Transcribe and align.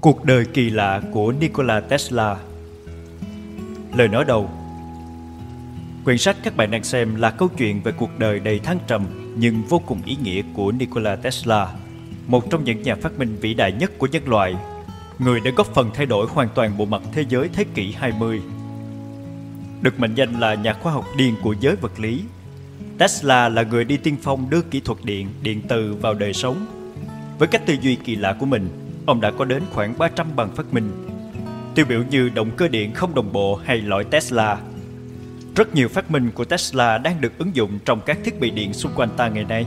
Cuộc 0.00 0.24
đời 0.24 0.44
kỳ 0.44 0.70
lạ 0.70 1.00
của 1.12 1.32
Nikola 1.32 1.80
Tesla 1.80 2.36
Lời 3.96 4.08
nói 4.08 4.24
đầu 4.24 4.50
Quyển 6.04 6.18
sách 6.18 6.36
các 6.42 6.56
bạn 6.56 6.70
đang 6.70 6.84
xem 6.84 7.14
là 7.14 7.30
câu 7.30 7.48
chuyện 7.48 7.80
về 7.82 7.92
cuộc 7.92 8.18
đời 8.18 8.40
đầy 8.40 8.58
thăng 8.58 8.78
trầm 8.86 9.06
nhưng 9.36 9.62
vô 9.62 9.78
cùng 9.86 10.02
ý 10.04 10.16
nghĩa 10.22 10.42
của 10.54 10.72
Nikola 10.72 11.16
Tesla, 11.16 11.72
một 12.26 12.50
trong 12.50 12.64
những 12.64 12.82
nhà 12.82 12.94
phát 12.94 13.18
minh 13.18 13.36
vĩ 13.40 13.54
đại 13.54 13.72
nhất 13.72 13.98
của 13.98 14.06
nhân 14.06 14.28
loại, 14.28 14.54
người 15.18 15.40
đã 15.40 15.50
góp 15.56 15.66
phần 15.66 15.90
thay 15.94 16.06
đổi 16.06 16.26
hoàn 16.26 16.48
toàn 16.54 16.78
bộ 16.78 16.84
mặt 16.84 17.02
thế 17.12 17.24
giới 17.28 17.48
thế 17.52 17.64
kỷ 17.74 17.92
20. 17.92 18.40
Được 19.82 20.00
mệnh 20.00 20.14
danh 20.14 20.40
là 20.40 20.54
nhà 20.54 20.72
khoa 20.72 20.92
học 20.92 21.04
điên 21.16 21.34
của 21.42 21.54
giới 21.60 21.76
vật 21.76 22.00
lý, 22.00 22.22
Tesla 22.98 23.48
là 23.48 23.62
người 23.62 23.84
đi 23.84 23.96
tiên 23.96 24.16
phong 24.22 24.50
đưa 24.50 24.62
kỹ 24.62 24.80
thuật 24.80 24.98
điện, 25.04 25.28
điện 25.42 25.62
từ 25.68 25.94
vào 25.94 26.14
đời 26.14 26.32
sống. 26.32 26.66
Với 27.38 27.48
cách 27.48 27.62
tư 27.66 27.76
duy 27.80 27.94
kỳ 27.94 28.16
lạ 28.16 28.36
của 28.40 28.46
mình, 28.46 28.79
ông 29.06 29.20
đã 29.20 29.30
có 29.30 29.44
đến 29.44 29.62
khoảng 29.72 29.98
300 29.98 30.26
bằng 30.36 30.54
phát 30.56 30.74
minh. 30.74 30.90
Tiêu 31.74 31.86
biểu 31.88 32.02
như 32.10 32.28
động 32.28 32.50
cơ 32.56 32.68
điện 32.68 32.94
không 32.94 33.14
đồng 33.14 33.32
bộ 33.32 33.60
hay 33.64 33.76
loại 33.76 34.04
Tesla. 34.04 34.58
Rất 35.56 35.74
nhiều 35.74 35.88
phát 35.88 36.10
minh 36.10 36.30
của 36.34 36.44
Tesla 36.44 36.98
đang 36.98 37.20
được 37.20 37.38
ứng 37.38 37.56
dụng 37.56 37.78
trong 37.84 38.00
các 38.06 38.18
thiết 38.24 38.40
bị 38.40 38.50
điện 38.50 38.72
xung 38.72 38.92
quanh 38.96 39.08
ta 39.16 39.28
ngày 39.28 39.44
nay. 39.44 39.66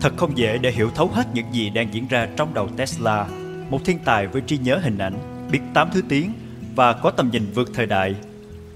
Thật 0.00 0.12
không 0.16 0.38
dễ 0.38 0.58
để 0.58 0.70
hiểu 0.70 0.90
thấu 0.94 1.08
hết 1.08 1.26
những 1.34 1.46
gì 1.52 1.70
đang 1.70 1.94
diễn 1.94 2.08
ra 2.08 2.28
trong 2.36 2.54
đầu 2.54 2.68
Tesla, 2.76 3.26
một 3.70 3.84
thiên 3.84 3.98
tài 4.04 4.26
với 4.26 4.42
trí 4.42 4.58
nhớ 4.58 4.80
hình 4.82 4.98
ảnh, 4.98 5.14
biết 5.50 5.60
tám 5.74 5.88
thứ 5.92 6.02
tiếng 6.08 6.32
và 6.74 6.92
có 6.92 7.10
tầm 7.10 7.30
nhìn 7.30 7.46
vượt 7.54 7.70
thời 7.74 7.86
đại. 7.86 8.14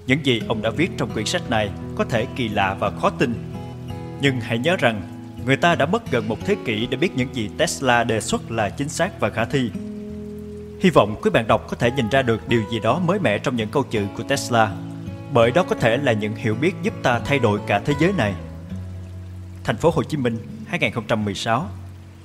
Những 0.06 0.27
gì 0.27 0.42
ông 0.48 0.62
đã 0.62 0.70
viết 0.70 0.91
trong 0.98 1.11
quyển 1.11 1.27
sách 1.27 1.50
này 1.50 1.70
có 1.96 2.05
thể 2.05 2.27
kỳ 2.36 2.48
lạ 2.48 2.77
và 2.80 2.91
khó 2.91 3.11
tin. 3.11 3.34
Nhưng 4.20 4.41
hãy 4.41 4.58
nhớ 4.58 4.77
rằng 4.77 5.02
Người 5.47 5.57
ta 5.57 5.75
đã 5.75 5.87
mất 5.87 6.11
gần 6.11 6.29
một 6.29 6.39
thế 6.45 6.57
kỷ 6.65 6.87
để 6.87 6.97
biết 6.97 7.17
những 7.17 7.35
gì 7.35 7.51
Tesla 7.59 8.05
đề 8.05 8.21
xuất 8.21 8.51
là 8.51 8.71
chính 8.71 8.89
xác 8.89 9.21
và 9.21 9.31
khả 9.31 9.45
thi. 9.45 9.71
Hy 10.81 10.91
vọng 10.91 11.17
quý 11.23 11.31
bạn 11.31 11.47
đọc 11.47 11.67
có 11.69 11.77
thể 11.77 11.91
nhìn 11.91 12.09
ra 12.09 12.23
được 12.23 12.48
điều 12.48 12.62
gì 12.71 12.81
đó 12.81 12.98
mới 12.98 13.19
mẻ 13.19 13.39
trong 13.39 13.57
những 13.57 13.69
câu 13.69 13.83
chữ 13.83 14.07
của 14.17 14.23
Tesla, 14.23 14.73
bởi 15.33 15.51
đó 15.51 15.65
có 15.69 15.75
thể 15.75 15.97
là 15.97 16.13
những 16.13 16.35
hiểu 16.37 16.55
biết 16.55 16.75
giúp 16.83 16.95
ta 17.03 17.20
thay 17.25 17.39
đổi 17.39 17.61
cả 17.67 17.83
thế 17.85 17.95
giới 18.01 18.13
này. 18.13 18.35
Thành 19.65 19.77
phố 19.77 19.91
Hồ 19.91 20.03
Chí 20.03 20.17
Minh 20.17 20.39
2016 20.67 21.67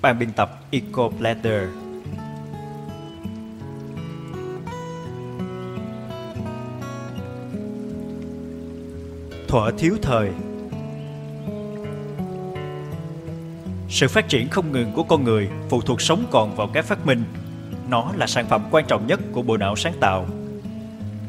Ban 0.01 0.19
biên 0.19 0.31
tập 0.31 0.59
Eco 0.71 1.09
Platter 1.19 1.69
Thuở 9.47 9.71
thiếu 9.77 9.97
thời 10.01 10.29
Sự 13.89 14.07
phát 14.07 14.29
triển 14.29 14.49
không 14.49 14.71
ngừng 14.71 14.91
của 14.91 15.03
con 15.03 15.23
người 15.23 15.49
phụ 15.69 15.81
thuộc 15.81 16.01
sống 16.01 16.25
còn 16.31 16.55
vào 16.55 16.67
các 16.73 16.85
phát 16.85 17.05
minh. 17.05 17.23
Nó 17.89 18.11
là 18.15 18.27
sản 18.27 18.45
phẩm 18.49 18.63
quan 18.71 18.85
trọng 18.87 19.07
nhất 19.07 19.19
của 19.31 19.41
bộ 19.41 19.57
não 19.57 19.75
sáng 19.75 19.93
tạo. 19.99 20.27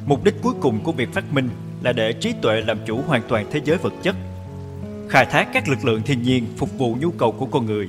Mục 0.06 0.24
đích 0.24 0.34
cuối 0.42 0.54
cùng 0.60 0.80
của 0.80 0.92
việc 0.92 1.12
phát 1.12 1.32
minh 1.32 1.48
là 1.82 1.92
để 1.92 2.12
trí 2.12 2.32
tuệ 2.42 2.60
làm 2.60 2.78
chủ 2.86 3.02
hoàn 3.06 3.22
toàn 3.28 3.46
thế 3.50 3.60
giới 3.64 3.76
vật 3.76 3.92
chất. 4.02 4.16
Khai 5.08 5.26
thác 5.26 5.48
các 5.52 5.68
lực 5.68 5.84
lượng 5.84 6.02
thiên 6.02 6.22
nhiên 6.22 6.46
phục 6.56 6.78
vụ 6.78 6.96
nhu 7.00 7.10
cầu 7.10 7.32
của 7.32 7.46
con 7.46 7.66
người. 7.66 7.88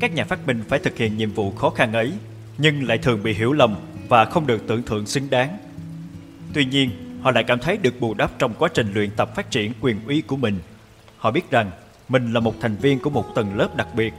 Các 0.00 0.14
nhà 0.14 0.24
phát 0.24 0.46
minh 0.46 0.62
phải 0.68 0.78
thực 0.78 0.96
hiện 0.96 1.16
nhiệm 1.16 1.32
vụ 1.32 1.50
khó 1.50 1.70
khăn 1.70 1.92
ấy, 1.92 2.12
nhưng 2.58 2.88
lại 2.88 2.98
thường 2.98 3.22
bị 3.22 3.32
hiểu 3.32 3.52
lầm 3.52 3.76
và 4.08 4.24
không 4.24 4.46
được 4.46 4.66
tưởng 4.66 4.82
thưởng 4.82 5.06
xứng 5.06 5.30
đáng. 5.30 5.58
Tuy 6.54 6.64
nhiên, 6.64 6.90
họ 7.22 7.30
lại 7.30 7.44
cảm 7.44 7.58
thấy 7.58 7.76
được 7.76 8.00
bù 8.00 8.14
đắp 8.14 8.30
trong 8.38 8.54
quá 8.58 8.68
trình 8.74 8.92
luyện 8.94 9.10
tập 9.10 9.34
phát 9.36 9.50
triển 9.50 9.72
quyền 9.80 9.96
uy 10.06 10.20
của 10.20 10.36
mình. 10.36 10.58
Họ 11.18 11.30
biết 11.30 11.50
rằng 11.50 11.70
mình 12.10 12.32
là 12.32 12.40
một 12.40 12.54
thành 12.60 12.76
viên 12.76 12.98
của 12.98 13.10
một 13.10 13.34
tầng 13.34 13.56
lớp 13.56 13.76
đặc 13.76 13.88
biệt. 13.94 14.14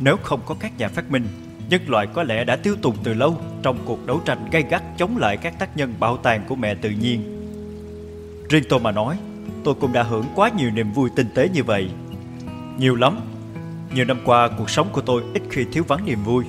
Nếu 0.00 0.16
không 0.22 0.40
có 0.46 0.54
các 0.60 0.78
nhà 0.78 0.88
phát 0.88 1.10
minh, 1.10 1.26
nhân 1.68 1.82
loại 1.86 2.06
có 2.06 2.22
lẽ 2.22 2.44
đã 2.44 2.56
tiêu 2.56 2.76
tùng 2.82 2.96
từ 3.04 3.14
lâu 3.14 3.36
trong 3.62 3.78
cuộc 3.84 4.06
đấu 4.06 4.20
tranh 4.24 4.48
gay 4.50 4.64
gắt 4.70 4.82
chống 4.98 5.16
lại 5.16 5.36
các 5.36 5.58
tác 5.58 5.76
nhân 5.76 5.94
bảo 6.00 6.16
tàng 6.16 6.44
của 6.48 6.56
mẹ 6.56 6.74
tự 6.74 6.90
nhiên. 6.90 7.38
Riêng 8.48 8.64
tôi 8.68 8.80
mà 8.80 8.92
nói, 8.92 9.16
tôi 9.64 9.74
cũng 9.74 9.92
đã 9.92 10.02
hưởng 10.02 10.24
quá 10.34 10.50
nhiều 10.56 10.70
niềm 10.70 10.92
vui 10.92 11.10
tinh 11.16 11.26
tế 11.34 11.48
như 11.48 11.64
vậy. 11.64 11.90
Nhiều 12.78 12.94
lắm. 12.94 13.20
Nhiều 13.94 14.04
năm 14.04 14.18
qua, 14.24 14.48
cuộc 14.58 14.70
sống 14.70 14.88
của 14.92 15.00
tôi 15.00 15.22
ít 15.34 15.42
khi 15.50 15.64
thiếu 15.72 15.84
vắng 15.88 16.04
niềm 16.04 16.24
vui. 16.24 16.44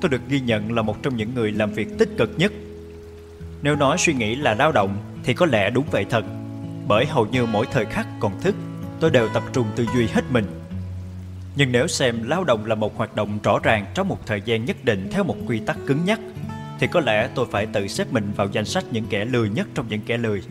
Tôi 0.00 0.08
được 0.08 0.20
ghi 0.28 0.40
nhận 0.40 0.72
là 0.72 0.82
một 0.82 1.02
trong 1.02 1.16
những 1.16 1.34
người 1.34 1.52
làm 1.52 1.72
việc 1.72 1.98
tích 1.98 2.08
cực 2.18 2.30
nhất. 2.38 2.52
Nếu 3.62 3.76
nói 3.76 3.98
suy 3.98 4.14
nghĩ 4.14 4.36
là 4.36 4.54
lao 4.54 4.72
động 4.72 4.96
thì 5.24 5.34
có 5.34 5.46
lẽ 5.46 5.70
đúng 5.70 5.84
vậy 5.90 6.04
thật. 6.10 6.24
Bởi 6.88 7.06
hầu 7.06 7.26
như 7.26 7.46
mỗi 7.46 7.66
thời 7.72 7.84
khắc 7.84 8.06
còn 8.20 8.40
thức 8.40 8.54
tôi 9.00 9.10
đều 9.10 9.28
tập 9.28 9.42
trung 9.52 9.66
tư 9.76 9.86
duy 9.94 10.06
hết 10.06 10.24
mình. 10.30 10.46
Nhưng 11.56 11.72
nếu 11.72 11.86
xem 11.86 12.22
lao 12.28 12.44
động 12.44 12.66
là 12.66 12.74
một 12.74 12.96
hoạt 12.96 13.16
động 13.16 13.38
rõ 13.42 13.58
ràng 13.62 13.86
trong 13.94 14.08
một 14.08 14.26
thời 14.26 14.42
gian 14.44 14.64
nhất 14.64 14.76
định 14.84 15.08
theo 15.12 15.24
một 15.24 15.36
quy 15.46 15.58
tắc 15.58 15.76
cứng 15.86 16.04
nhắc, 16.04 16.20
thì 16.80 16.86
có 16.86 17.00
lẽ 17.00 17.28
tôi 17.34 17.46
phải 17.50 17.66
tự 17.66 17.86
xếp 17.86 18.12
mình 18.12 18.32
vào 18.36 18.48
danh 18.52 18.64
sách 18.64 18.84
những 18.90 19.04
kẻ 19.10 19.24
lười 19.24 19.50
nhất 19.50 19.68
trong 19.74 19.88
những 19.88 20.00
kẻ 20.06 20.16
lười. 20.16 20.42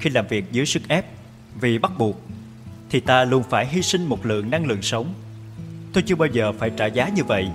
Khi 0.00 0.10
làm 0.10 0.26
việc 0.26 0.44
dưới 0.52 0.66
sức 0.66 0.82
ép, 0.88 1.06
vì 1.60 1.78
bắt 1.78 1.92
buộc, 1.98 2.20
thì 2.90 3.00
ta 3.00 3.24
luôn 3.24 3.42
phải 3.50 3.66
hy 3.66 3.82
sinh 3.82 4.04
một 4.04 4.26
lượng 4.26 4.50
năng 4.50 4.66
lượng 4.66 4.82
sống. 4.82 5.14
Tôi 5.92 6.02
chưa 6.06 6.14
bao 6.14 6.28
giờ 6.32 6.52
phải 6.52 6.70
trả 6.76 6.86
giá 6.86 7.08
như 7.08 7.24
vậy. 7.24 7.48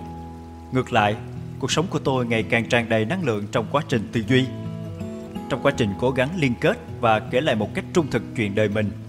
Ngược 0.72 0.94
lại, 0.94 1.16
cuộc 1.60 1.72
sống 1.72 1.86
của 1.90 2.00
tôi 2.00 2.26
ngày 2.26 2.44
càng 2.44 2.70
tràn 2.70 2.90
đầy 2.90 3.06
năng 3.06 3.24
lượng 3.24 3.48
trong 3.52 3.66
quá 3.72 3.84
trình 3.90 4.10
tư 4.12 4.24
duy. 4.28 4.46
Trong 5.50 5.60
quá 5.64 5.72
trình 5.78 5.90
cố 6.00 6.12
gắng 6.12 6.30
liên 6.38 6.54
kết 6.62 6.78
và 7.00 7.20
kể 7.20 7.42
lại 7.42 7.56
một 7.56 7.74
cách 7.74 7.86
trung 7.94 8.08
thực 8.12 8.24
chuyện 8.36 8.56
đời 8.56 8.70
mình– 8.70 8.92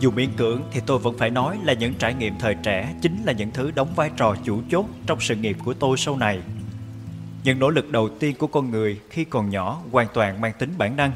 dù 0.00 0.10
miễn 0.10 0.32
cưỡng 0.36 0.62
thì 0.70 0.80
tôi 0.86 0.98
vẫn 0.98 1.18
phải 1.18 1.30
nói 1.30 1.58
là 1.64 1.72
những 1.72 1.94
trải 1.94 2.14
nghiệm 2.14 2.38
thời 2.38 2.54
trẻ 2.54 2.94
chính 3.02 3.24
là 3.24 3.32
những 3.32 3.50
thứ 3.50 3.70
đóng 3.70 3.94
vai 3.96 4.10
trò 4.16 4.36
chủ 4.44 4.60
chốt 4.70 4.86
trong 5.06 5.20
sự 5.20 5.36
nghiệp 5.36 5.56
của 5.64 5.74
tôi 5.74 5.96
sau 5.96 6.16
này. 6.16 6.40
Những 7.44 7.58
nỗ 7.58 7.70
lực 7.70 7.90
đầu 7.90 8.08
tiên 8.08 8.34
của 8.38 8.46
con 8.46 8.70
người 8.70 9.00
khi 9.10 9.24
còn 9.24 9.50
nhỏ 9.50 9.82
hoàn 9.92 10.08
toàn 10.14 10.40
mang 10.40 10.52
tính 10.58 10.74
bản 10.78 10.96
năng, 10.96 11.12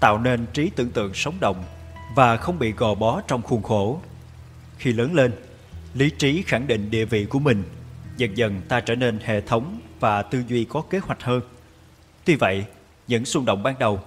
tạo 0.00 0.18
nên 0.18 0.46
trí 0.52 0.70
tưởng 0.70 0.90
tượng 0.90 1.14
sống 1.14 1.34
động 1.40 1.64
và 2.14 2.36
không 2.36 2.58
bị 2.58 2.72
gò 2.72 2.94
bó 2.94 3.20
trong 3.20 3.42
khuôn 3.42 3.62
khổ. 3.62 4.00
Khi 4.78 4.92
lớn 4.92 5.14
lên, 5.14 5.32
lý 5.94 6.10
trí 6.10 6.42
khẳng 6.42 6.66
định 6.66 6.90
địa 6.90 7.04
vị 7.04 7.24
của 7.24 7.38
mình, 7.38 7.62
dần 8.16 8.36
dần 8.36 8.60
ta 8.68 8.80
trở 8.80 8.94
nên 8.94 9.18
hệ 9.24 9.40
thống 9.40 9.80
và 10.00 10.22
tư 10.22 10.44
duy 10.48 10.64
có 10.64 10.80
kế 10.80 10.98
hoạch 10.98 11.22
hơn. 11.22 11.40
Tuy 12.24 12.34
vậy, 12.34 12.64
những 13.08 13.24
xung 13.24 13.44
động 13.44 13.62
ban 13.62 13.78
đầu, 13.78 14.00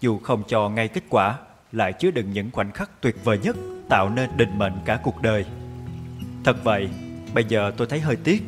dù 0.00 0.18
không 0.18 0.42
cho 0.48 0.68
ngay 0.68 0.88
kết 0.88 1.02
quả, 1.08 1.38
lại 1.72 1.92
chứa 1.92 2.10
đựng 2.10 2.32
những 2.32 2.50
khoảnh 2.50 2.72
khắc 2.72 2.90
tuyệt 3.00 3.24
vời 3.24 3.38
nhất 3.38 3.56
tạo 3.88 4.08
nên 4.08 4.30
định 4.36 4.58
mệnh 4.58 4.72
cả 4.84 5.00
cuộc 5.02 5.22
đời. 5.22 5.44
Thật 6.44 6.64
vậy, 6.64 6.88
bây 7.34 7.44
giờ 7.44 7.72
tôi 7.76 7.86
thấy 7.86 8.00
hơi 8.00 8.16
tiếc. 8.16 8.42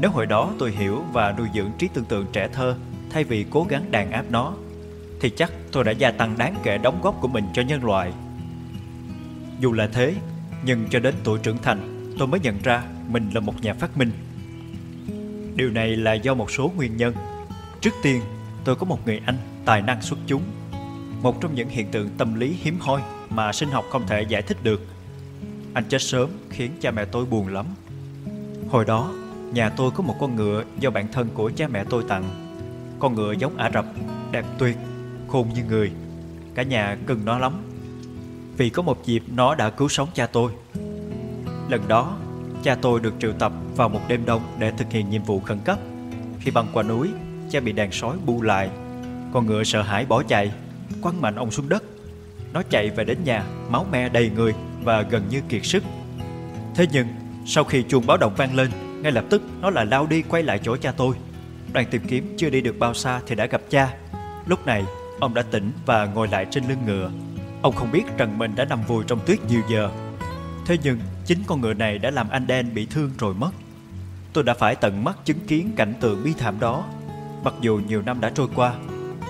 Nếu 0.00 0.10
hồi 0.10 0.26
đó 0.26 0.52
tôi 0.58 0.70
hiểu 0.70 1.04
và 1.12 1.34
nuôi 1.38 1.48
dưỡng 1.54 1.70
trí 1.78 1.88
tưởng 1.94 2.04
tượng 2.04 2.26
trẻ 2.32 2.48
thơ 2.52 2.76
thay 3.10 3.24
vì 3.24 3.46
cố 3.50 3.66
gắng 3.68 3.90
đàn 3.90 4.10
áp 4.10 4.24
nó, 4.30 4.54
thì 5.20 5.30
chắc 5.30 5.52
tôi 5.72 5.84
đã 5.84 5.92
gia 5.92 6.10
tăng 6.10 6.38
đáng 6.38 6.54
kể 6.62 6.78
đóng 6.78 7.00
góp 7.02 7.20
của 7.20 7.28
mình 7.28 7.44
cho 7.54 7.62
nhân 7.62 7.84
loại. 7.84 8.12
Dù 9.60 9.72
là 9.72 9.88
thế, 9.92 10.14
nhưng 10.64 10.88
cho 10.90 11.00
đến 11.00 11.14
tuổi 11.24 11.38
trưởng 11.42 11.58
thành, 11.62 12.12
tôi 12.18 12.28
mới 12.28 12.40
nhận 12.40 12.58
ra 12.62 12.82
mình 13.08 13.30
là 13.34 13.40
một 13.40 13.62
nhà 13.62 13.74
phát 13.74 13.96
minh. 13.96 14.10
Điều 15.54 15.70
này 15.70 15.96
là 15.96 16.12
do 16.12 16.34
một 16.34 16.50
số 16.50 16.72
nguyên 16.76 16.96
nhân. 16.96 17.14
Trước 17.80 17.94
tiên, 18.02 18.22
tôi 18.64 18.76
có 18.76 18.86
một 18.86 19.06
người 19.06 19.20
anh 19.26 19.36
tài 19.64 19.82
năng 19.82 20.02
xuất 20.02 20.18
chúng 20.26 20.42
một 21.22 21.40
trong 21.40 21.54
những 21.54 21.68
hiện 21.68 21.90
tượng 21.90 22.08
tâm 22.18 22.34
lý 22.34 22.56
hiếm 22.62 22.78
hoi 22.80 23.02
mà 23.30 23.52
sinh 23.52 23.70
học 23.70 23.84
không 23.90 24.06
thể 24.06 24.22
giải 24.22 24.42
thích 24.42 24.56
được. 24.62 24.80
Anh 25.74 25.84
chết 25.88 26.02
sớm 26.02 26.30
khiến 26.50 26.72
cha 26.80 26.90
mẹ 26.90 27.04
tôi 27.04 27.24
buồn 27.24 27.48
lắm. 27.48 27.66
Hồi 28.70 28.84
đó, 28.84 29.12
nhà 29.52 29.68
tôi 29.68 29.90
có 29.90 30.02
một 30.02 30.14
con 30.20 30.36
ngựa 30.36 30.64
do 30.78 30.90
bạn 30.90 31.08
thân 31.12 31.28
của 31.34 31.50
cha 31.56 31.68
mẹ 31.68 31.84
tôi 31.90 32.04
tặng. 32.08 32.24
Con 32.98 33.14
ngựa 33.14 33.32
giống 33.32 33.56
Ả 33.56 33.70
Rập, 33.74 33.86
đẹp 34.30 34.44
tuyệt, 34.58 34.76
khôn 35.28 35.48
như 35.54 35.64
người. 35.64 35.92
Cả 36.54 36.62
nhà 36.62 36.96
cưng 37.06 37.24
nó 37.24 37.38
lắm. 37.38 37.52
Vì 38.56 38.70
có 38.70 38.82
một 38.82 39.06
dịp 39.06 39.22
nó 39.34 39.54
đã 39.54 39.70
cứu 39.70 39.88
sống 39.88 40.08
cha 40.14 40.26
tôi. 40.26 40.52
Lần 41.68 41.88
đó, 41.88 42.16
cha 42.62 42.74
tôi 42.74 43.00
được 43.00 43.14
triệu 43.20 43.32
tập 43.32 43.52
vào 43.76 43.88
một 43.88 44.00
đêm 44.08 44.24
đông 44.24 44.42
để 44.58 44.70
thực 44.70 44.90
hiện 44.90 45.10
nhiệm 45.10 45.22
vụ 45.22 45.40
khẩn 45.40 45.58
cấp. 45.64 45.78
Khi 46.40 46.50
băng 46.50 46.66
qua 46.72 46.82
núi, 46.82 47.08
cha 47.50 47.60
bị 47.60 47.72
đàn 47.72 47.92
sói 47.92 48.16
bu 48.26 48.42
lại. 48.42 48.70
Con 49.32 49.46
ngựa 49.46 49.64
sợ 49.64 49.82
hãi 49.82 50.06
bỏ 50.06 50.22
chạy 50.22 50.52
quăng 51.02 51.20
mạnh 51.20 51.34
ông 51.34 51.50
xuống 51.50 51.68
đất. 51.68 51.82
Nó 52.52 52.62
chạy 52.70 52.90
về 52.90 53.04
đến 53.04 53.18
nhà, 53.24 53.44
máu 53.68 53.86
me 53.92 54.08
đầy 54.08 54.30
người 54.30 54.54
và 54.84 55.02
gần 55.02 55.28
như 55.28 55.40
kiệt 55.48 55.64
sức. 55.64 55.82
Thế 56.74 56.86
nhưng, 56.92 57.06
sau 57.46 57.64
khi 57.64 57.82
chuông 57.88 58.06
báo 58.06 58.16
động 58.16 58.34
vang 58.36 58.54
lên, 58.54 58.70
ngay 59.02 59.12
lập 59.12 59.24
tức 59.30 59.42
nó 59.60 59.70
lại 59.70 59.86
lao 59.86 60.06
đi 60.06 60.22
quay 60.22 60.42
lại 60.42 60.60
chỗ 60.62 60.76
cha 60.76 60.92
tôi. 60.92 61.14
Đoàn 61.72 61.86
tìm 61.90 62.02
kiếm 62.08 62.34
chưa 62.38 62.50
đi 62.50 62.60
được 62.60 62.78
bao 62.78 62.94
xa 62.94 63.20
thì 63.26 63.34
đã 63.34 63.46
gặp 63.46 63.60
cha. 63.70 63.94
Lúc 64.46 64.66
này, 64.66 64.84
ông 65.20 65.34
đã 65.34 65.42
tỉnh 65.42 65.72
và 65.86 66.04
ngồi 66.04 66.28
lại 66.28 66.46
trên 66.50 66.64
lưng 66.68 66.82
ngựa. 66.86 67.10
Ông 67.62 67.74
không 67.74 67.92
biết 67.92 68.04
rằng 68.18 68.38
mình 68.38 68.54
đã 68.56 68.64
nằm 68.64 68.82
vùi 68.82 69.04
trong 69.04 69.20
tuyết 69.26 69.38
nhiều 69.48 69.62
giờ. 69.70 69.90
Thế 70.66 70.78
nhưng, 70.82 70.98
chính 71.26 71.38
con 71.46 71.60
ngựa 71.60 71.74
này 71.74 71.98
đã 71.98 72.10
làm 72.10 72.30
anh 72.30 72.46
đen 72.46 72.74
bị 72.74 72.86
thương 72.86 73.10
rồi 73.18 73.34
mất. 73.34 73.50
Tôi 74.32 74.44
đã 74.44 74.54
phải 74.54 74.76
tận 74.76 75.04
mắt 75.04 75.18
chứng 75.24 75.40
kiến 75.46 75.72
cảnh 75.76 75.94
tượng 76.00 76.24
bi 76.24 76.32
thảm 76.38 76.60
đó. 76.60 76.84
Mặc 77.44 77.54
dù 77.60 77.80
nhiều 77.88 78.02
năm 78.02 78.20
đã 78.20 78.30
trôi 78.34 78.48
qua, 78.54 78.74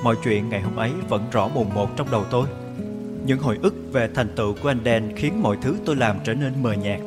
Mọi 0.02 0.16
chuyện 0.24 0.48
ngày 0.48 0.60
hôm 0.60 0.76
ấy 0.76 0.92
vẫn 1.08 1.30
rõ 1.30 1.48
mồn 1.48 1.74
một 1.74 1.96
trong 1.96 2.10
đầu 2.10 2.24
tôi 2.30 2.48
Những 3.26 3.38
hồi 3.38 3.58
ức 3.62 3.74
về 3.92 4.08
thành 4.14 4.28
tựu 4.36 4.54
của 4.62 4.68
anh 4.68 4.80
Dan 4.84 5.16
khiến 5.16 5.42
mọi 5.42 5.56
thứ 5.62 5.76
tôi 5.86 5.96
làm 5.96 6.16
trở 6.24 6.34
nên 6.34 6.62
mờ 6.62 6.72
nhạt 6.72 7.00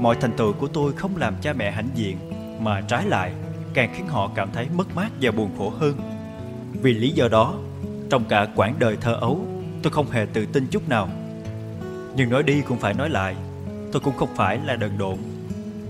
Mọi 0.00 0.16
thành 0.20 0.32
tựu 0.36 0.52
của 0.52 0.68
tôi 0.68 0.92
không 0.92 1.16
làm 1.16 1.34
cha 1.42 1.52
mẹ 1.52 1.70
hãnh 1.70 1.88
diện 1.94 2.16
Mà 2.60 2.80
trái 2.80 3.06
lại, 3.06 3.32
càng 3.74 3.92
khiến 3.96 4.06
họ 4.06 4.30
cảm 4.34 4.48
thấy 4.52 4.66
mất 4.74 4.96
mát 4.96 5.12
và 5.20 5.30
buồn 5.30 5.50
khổ 5.58 5.70
hơn. 5.70 5.96
Vì 6.82 6.94
lý 6.94 7.10
do 7.10 7.28
đó, 7.28 7.54
trong 8.10 8.24
cả 8.24 8.48
quãng 8.56 8.74
đời 8.78 8.96
thơ 9.00 9.14
ấu, 9.14 9.46
tôi 9.82 9.92
không 9.92 10.10
hề 10.10 10.26
tự 10.32 10.46
tin 10.46 10.66
chút 10.66 10.88
nào. 10.88 11.08
Nhưng 12.16 12.30
nói 12.30 12.42
đi 12.42 12.62
cũng 12.62 12.78
phải 12.78 12.94
nói 12.94 13.10
lại, 13.10 13.36
tôi 13.92 14.00
cũng 14.00 14.16
không 14.16 14.34
phải 14.36 14.58
là 14.64 14.76
đần 14.76 14.98
độn. 14.98 15.16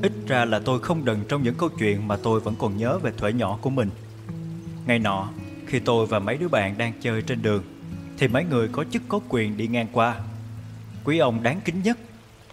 Ít 0.03 0.13
ra 0.27 0.45
là 0.45 0.59
tôi 0.59 0.81
không 0.81 1.05
đần 1.05 1.25
trong 1.29 1.43
những 1.43 1.55
câu 1.55 1.69
chuyện 1.79 2.09
mà 2.09 2.17
tôi 2.17 2.41
vẫn 2.41 2.55
còn 2.59 2.77
nhớ 2.77 2.99
về 2.99 3.13
thuở 3.17 3.29
nhỏ 3.29 3.59
của 3.63 3.71
mình. 3.71 3.91
Ngày 4.87 4.99
nọ, 4.99 5.29
khi 5.73 5.79
tôi 5.79 6.07
và 6.07 6.19
mấy 6.19 6.37
đứa 6.37 6.49
bạn 6.49 6.79
đang 6.79 6.93
chơi 7.01 7.23
trên 7.23 7.43
đường, 7.43 7.63
thì 8.19 8.29
mấy 8.29 8.45
người 8.45 8.69
có 8.69 8.85
chức 8.91 9.03
có 9.09 9.21
quyền 9.29 9.57
đi 9.57 9.67
ngang 9.67 9.87
qua. 9.93 10.17
Quý 11.05 11.19
ông 11.19 11.43
đáng 11.43 11.61
kính 11.65 11.83
nhất, 11.83 11.99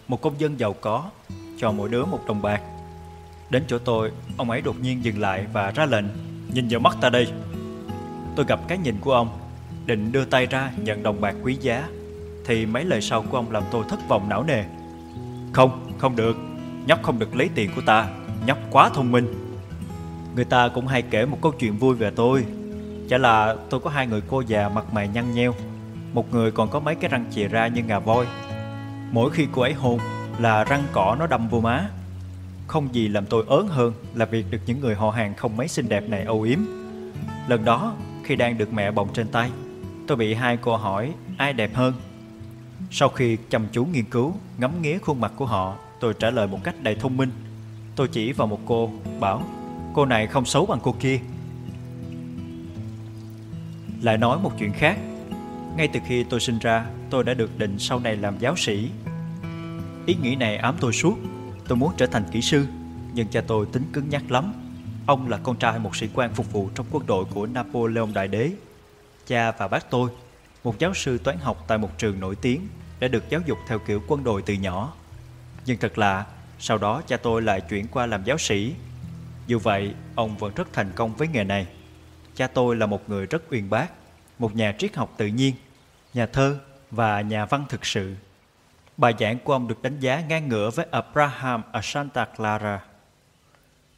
một 0.08 0.22
công 0.22 0.40
dân 0.40 0.60
giàu 0.60 0.74
có, 0.74 1.10
cho 1.58 1.72
mỗi 1.72 1.90
đứa 1.90 2.06
một 2.06 2.20
đồng 2.28 2.42
bạc. 2.42 2.62
Đến 3.50 3.64
chỗ 3.68 3.78
tôi, 3.78 4.12
ông 4.38 4.50
ấy 4.50 4.62
đột 4.62 4.76
nhiên 4.82 5.04
dừng 5.04 5.20
lại 5.20 5.46
và 5.54 5.72
ra 5.72 5.86
lệnh, 5.86 6.06
nhìn 6.54 6.68
vào 6.70 6.80
mắt 6.80 6.98
ta 7.02 7.10
đây. 7.10 7.28
Tôi 8.36 8.46
gặp 8.46 8.60
cái 8.68 8.78
nhìn 8.78 8.96
của 9.02 9.14
ông, 9.14 9.40
định 9.86 10.12
đưa 10.12 10.26
tay 10.26 10.46
ra 10.46 10.72
nhận 10.78 11.04
đồng 11.04 11.22
bạc 11.22 11.36
quý 11.44 11.58
giá, 11.62 11.88
thì 12.46 12.66
mấy 12.66 12.86
lời 12.86 13.02
sau 13.02 13.22
của 13.22 13.38
ông 13.38 13.52
làm 13.52 13.64
tôi 13.72 13.84
thất 13.90 14.00
vọng 14.08 14.30
não 14.30 14.44
nề. 14.44 14.64
Không, 15.54 15.92
không 15.98 16.16
được, 16.16 16.38
nhóc 16.86 17.04
không 17.04 17.20
được 17.20 17.36
lấy 17.36 17.50
tiền 17.56 17.70
của 17.76 17.82
ta, 17.86 18.10
nhóc 18.46 18.58
quá 18.72 18.90
thông 18.90 19.12
minh. 19.12 19.28
Người 20.36 20.46
ta 20.46 20.68
cũng 20.68 20.88
hay 20.88 21.02
kể 21.02 21.26
một 21.26 21.38
câu 21.42 21.52
chuyện 21.60 21.78
vui 21.78 21.96
về 21.96 22.12
tôi 22.16 22.46
Chả 23.10 23.18
là 23.18 23.56
tôi 23.70 23.80
có 23.80 23.90
hai 23.90 24.08
người 24.08 24.22
cô 24.28 24.42
già 24.42 24.70
mặt 24.70 24.94
mày 24.94 25.08
nhăn 25.08 25.34
nheo. 25.34 25.54
Một 26.14 26.34
người 26.34 26.52
còn 26.52 26.70
có 26.70 26.80
mấy 26.80 26.96
cái 26.96 27.10
răng 27.10 27.26
chìa 27.32 27.48
ra 27.48 27.68
như 27.68 27.84
ngà 27.84 28.00
voi. 28.00 28.26
Mỗi 29.12 29.30
khi 29.32 29.48
cô 29.52 29.62
ấy 29.62 29.74
hôn 29.74 30.00
là 30.40 30.64
răng 30.64 30.84
cỏ 30.92 31.16
nó 31.20 31.28
đâm 31.28 31.50
vô 31.50 31.62
má. 31.62 31.90
Không 32.68 32.96
gì 32.96 33.08
làm 33.08 33.26
tôi 33.26 33.46
ớn 33.48 33.68
hơn 33.68 33.94
là 34.14 34.26
việc 34.26 34.46
được 34.50 34.58
những 34.66 34.80
người 34.80 34.96
họ 34.96 35.10
hàng 35.10 35.36
không 35.36 35.58
mấy 35.58 35.68
xinh 35.68 35.90
đẹp 35.90 36.10
này 36.10 36.24
âu 36.24 36.42
yếm. 36.42 36.60
Lần 37.48 37.66
đó 37.66 37.94
khi 38.24 38.36
đang 38.36 38.58
được 38.58 38.74
mẹ 38.74 38.92
bồng 38.92 39.14
trên 39.14 39.28
tay 39.28 39.50
Tôi 40.08 40.18
bị 40.18 40.34
hai 40.34 40.58
cô 40.58 40.78
hỏi 40.78 41.14
ai 41.38 41.54
đẹp 41.54 41.72
hơn. 41.74 41.94
Sau 42.92 43.10
khi 43.10 43.38
chăm 43.50 43.68
chú 43.72 43.86
nghiên 43.86 44.06
cứu, 44.06 44.34
ngắm 44.58 44.82
nghía 44.82 44.98
khuôn 44.98 45.22
mặt 45.22 45.32
của 45.36 45.46
họ 45.46 45.76
Tôi 46.00 46.14
trả 46.20 46.30
lời 46.30 46.48
một 46.48 46.60
cách 46.64 46.76
đầy 46.82 46.96
thông 46.96 47.18
minh. 47.18 47.32
Tôi 47.96 48.08
chỉ 48.08 48.32
vào 48.32 48.48
một 48.48 48.60
cô, 48.66 48.92
bảo 49.20 49.44
Cô 49.94 50.06
này 50.06 50.28
không 50.28 50.46
xấu 50.46 50.66
bằng 50.66 50.80
cô 50.84 50.96
kia. 51.00 51.20
Lại 54.02 54.18
nói 54.18 54.40
một 54.40 54.52
chuyện 54.60 54.74
khác. 54.74 54.98
Ngay 55.78 55.88
từ 55.94 56.00
khi 56.08 56.24
tôi 56.24 56.40
sinh 56.40 56.60
ra 56.60 56.86
Tôi 57.10 57.24
đã 57.24 57.34
được 57.34 57.58
định 57.58 57.80
sau 57.80 58.00
này 58.00 58.16
làm 58.16 58.40
giáo 58.40 58.56
sĩ. 58.56 58.90
Ý 60.06 60.16
nghĩ 60.16 60.36
này 60.36 60.58
ám 60.58 60.76
tôi 60.80 60.94
suốt. 60.94 61.18
Tôi 61.68 61.78
muốn 61.78 61.92
trở 61.98 62.06
thành 62.06 62.24
kỹ 62.32 62.42
sư 62.42 62.66
Nhưng 63.14 63.28
cha 63.28 63.42
tôi 63.48 63.66
tính 63.72 63.84
cứng 63.94 64.10
nhắc 64.10 64.32
lắm. 64.32 64.54
Ông 65.06 65.30
là 65.30 65.38
con 65.44 65.58
trai 65.58 65.80
một 65.80 65.96
sĩ 65.96 66.08
quan 66.14 66.34
phục 66.34 66.52
vụ 66.52 66.70
trong 66.76 66.86
quân 66.92 67.06
đội 67.06 67.26
của 67.26 67.46
Napoleon 67.46 68.08
Đại 68.14 68.28
Đế. 68.28 68.52
Cha 69.28 69.52
và 69.52 69.68
bác 69.68 69.90
tôi 69.90 70.10
Một 70.64 70.80
giáo 70.80 70.94
sư 70.94 71.18
toán 71.18 71.38
học 71.38 71.66
tại 71.68 71.78
một 71.78 71.98
trường 71.98 72.20
nổi 72.20 72.36
tiếng 72.36 72.68
Đã 73.00 73.08
được 73.08 73.30
giáo 73.30 73.42
dục 73.46 73.58
theo 73.68 73.80
kiểu 73.80 74.02
quân 74.08 74.24
đội 74.24 74.42
từ 74.42 74.54
nhỏ. 74.54 74.94
Nhưng 75.66 75.78
thật 75.78 75.98
lạ 75.98 76.26
Sau 76.60 76.78
đó 76.78 77.02
cha 77.08 77.18
tôi 77.18 77.42
lại 77.42 77.62
chuyển 77.62 77.88
qua 77.88 78.06
làm 78.06 78.24
giáo 78.24 78.38
sĩ. 78.38 78.74
Dù 79.48 79.60
vậy, 79.60 79.94
ông 80.16 80.38
vẫn 80.38 80.54
rất 80.56 80.74
thành 80.74 80.92
công 80.96 81.16
với 81.16 81.28
nghề 81.28 81.44
này. 81.44 81.68
Cha 82.40 82.48
tôi 82.48 82.76
là 82.76 82.86
một 82.86 83.10
người 83.10 83.26
rất 83.26 83.44
uyên 83.52 83.70
bác, 83.70 83.88
một 84.40 84.56
nhà 84.56 84.76
triết 84.78 84.96
học 84.96 85.14
tự 85.18 85.28
nhiên, 85.28 85.54
nhà 86.14 86.26
thơ 86.26 86.60
và 86.92 87.22
nhà 87.22 87.46
văn 87.46 87.66
thực 87.70 87.86
sự. 87.86 88.16
Bài 88.98 89.14
giảng 89.20 89.40
của 89.40 89.54
ông 89.54 89.68
được 89.68 89.82
đánh 89.82 90.00
giá 90.00 90.24
ngang 90.30 90.50
ngửa 90.50 90.70
với 90.70 90.86
Abraham 90.92 91.62
ở 91.72 91.80
Santa 91.84 92.26
Clara. 92.26 92.84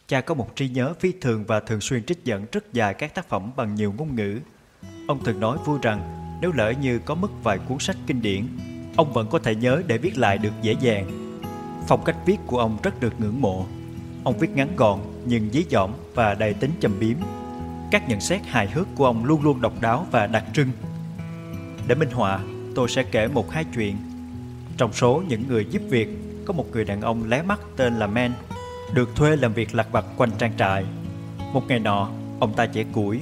Cha 0.08 0.22
có 0.22 0.34
một 0.34 0.56
trí 0.56 0.70
nhớ 0.70 0.94
phi 1.00 1.12
thường 1.22 1.44
và 1.48 1.60
thường 1.60 1.82
xuyên 1.82 2.04
trích 2.04 2.24
dẫn 2.24 2.46
rất 2.52 2.74
dài 2.74 2.94
các 2.94 3.16
tác 3.16 3.30
phẩm 3.30 3.52
bằng 3.56 3.76
nhiều 3.76 3.94
ngôn 3.98 4.16
ngữ. 4.16 4.40
Ông 5.08 5.24
thường 5.24 5.40
nói 5.40 5.58
vui 5.66 5.80
rằng 5.82 6.30
nếu 6.42 6.52
lỡ 6.52 6.74
như 6.82 7.00
có 7.00 7.16
mất 7.16 7.32
vài 7.44 7.58
cuốn 7.58 7.80
sách 7.80 7.98
kinh 8.08 8.22
điển, 8.22 8.48
ông 8.98 9.14
vẫn 9.14 9.28
có 9.30 9.40
thể 9.40 9.56
nhớ 9.56 9.82
để 9.88 9.98
viết 9.98 10.18
lại 10.18 10.38
được 10.38 10.54
dễ 10.62 10.76
dàng. 10.82 11.38
Phong 11.88 12.04
cách 12.04 12.18
viết 12.26 12.38
của 12.48 12.60
ông 12.60 12.78
rất 12.84 13.00
được 13.00 13.14
ngưỡng 13.20 13.42
mộ. 13.42 13.66
Ông 14.24 14.38
viết 14.38 14.50
ngắn 14.50 14.76
gọn 14.76 15.00
nhưng 15.26 15.50
dí 15.50 15.66
dỏm 15.70 15.92
và 16.14 16.34
đầy 16.34 16.54
tính 16.54 16.72
châm 16.80 17.00
biếm. 17.00 17.18
Các 17.92 18.10
nhận 18.10 18.22
xét 18.22 18.42
hài 18.46 18.68
hước 18.68 18.88
của 18.96 19.06
ông 19.06 19.26
luôn 19.26 19.44
luôn 19.44 19.62
độc 19.62 19.82
đáo 19.82 20.08
và 20.12 20.28
đặc 20.28 20.44
trưng. 20.54 20.68
Để 21.88 21.96
minh 21.96 22.12
họa, 22.12 22.40
tôi 22.76 22.90
sẽ 22.90 23.04
kể 23.04 23.28
một 23.28 23.52
hai 23.52 23.66
chuyện. 23.76 23.98
Trong 24.78 24.94
số 24.94 25.24
những 25.28 25.48
người 25.48 25.66
giúp 25.66 25.82
việc, 25.90 26.10
có 26.46 26.54
một 26.54 26.66
người 26.72 26.86
đàn 26.86 27.02
ông 27.02 27.30
lé 27.30 27.42
mắt 27.42 27.60
tên 27.78 28.00
là 28.00 28.08
Men, 28.08 28.32
được 28.94 29.16
thuê 29.16 29.36
làm 29.36 29.54
việc 29.54 29.76
lặt 29.76 29.88
vặt 29.92 30.06
quanh 30.18 30.30
trang 30.38 30.52
trại. 30.58 30.86
Một 31.54 31.68
ngày 31.68 31.80
nọ, 31.80 32.10
ông 32.40 32.54
ta 32.54 32.66
chẻ 32.66 32.84
củi. 32.94 33.20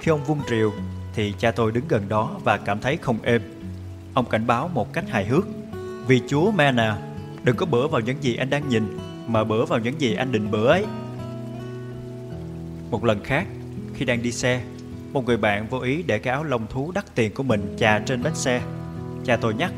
Khi 0.00 0.10
ông 0.10 0.24
vung 0.24 0.40
rìu, 0.50 0.72
thì 1.14 1.34
cha 1.38 1.50
tôi 1.50 1.72
đứng 1.72 1.88
gần 1.88 2.08
đó 2.08 2.30
và 2.44 2.56
cảm 2.56 2.80
thấy 2.80 2.96
không 2.96 3.18
êm. 3.22 3.42
Ông 4.14 4.26
cảnh 4.26 4.46
báo 4.46 4.68
một 4.68 4.92
cách 4.92 5.04
hài 5.08 5.26
hước. 5.26 5.44
Vì 6.06 6.22
chúa 6.28 6.50
Men 6.50 6.76
à, 6.76 6.98
đừng 7.42 7.56
có 7.56 7.66
bữa 7.66 7.86
vào 7.86 8.00
những 8.00 8.22
gì 8.22 8.36
anh 8.36 8.50
đang 8.50 8.68
nhìn 8.68 8.98
mà 9.26 9.44
bữa 9.44 9.64
vào 9.64 9.78
những 9.78 10.00
gì 10.00 10.14
anh 10.14 10.32
định 10.32 10.50
bữa 10.50 10.66
ấy. 10.66 10.84
Một 12.90 13.04
lần 13.04 13.24
khác, 13.24 13.46
khi 14.00 14.06
đang 14.06 14.22
đi 14.22 14.32
xe, 14.32 14.62
một 15.12 15.24
người 15.24 15.36
bạn 15.36 15.66
vô 15.68 15.78
ý 15.78 16.02
để 16.02 16.18
cái 16.18 16.32
áo 16.32 16.44
lông 16.44 16.66
thú 16.66 16.92
đắt 16.94 17.14
tiền 17.14 17.34
của 17.34 17.42
mình 17.42 17.76
chà 17.78 17.98
trên 17.98 18.22
bánh 18.22 18.34
xe. 18.34 18.62
Cha 19.24 19.36
tôi 19.36 19.54
nhắc, 19.54 19.72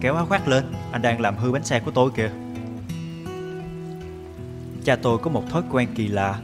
kéo 0.00 0.14
áo 0.14 0.26
khoác 0.26 0.48
lên, 0.48 0.64
anh 0.92 1.02
đang 1.02 1.20
làm 1.20 1.36
hư 1.36 1.52
bánh 1.52 1.64
xe 1.64 1.80
của 1.80 1.90
tôi 1.90 2.10
kìa. 2.16 2.30
Cha 4.84 4.96
tôi 4.96 5.18
có 5.18 5.30
một 5.30 5.44
thói 5.50 5.62
quen 5.70 5.88
kỳ 5.94 6.08
lạ. 6.08 6.40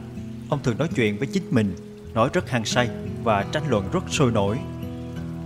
Ông 0.49 0.59
thường 0.63 0.77
nói 0.77 0.87
chuyện 0.95 1.17
với 1.17 1.27
chính 1.27 1.43
mình, 1.51 1.75
nói 2.13 2.29
rất 2.33 2.49
hăng 2.49 2.65
say 2.65 2.89
và 3.23 3.45
tranh 3.51 3.63
luận 3.69 3.89
rất 3.93 4.03
sôi 4.09 4.31
nổi. 4.31 4.57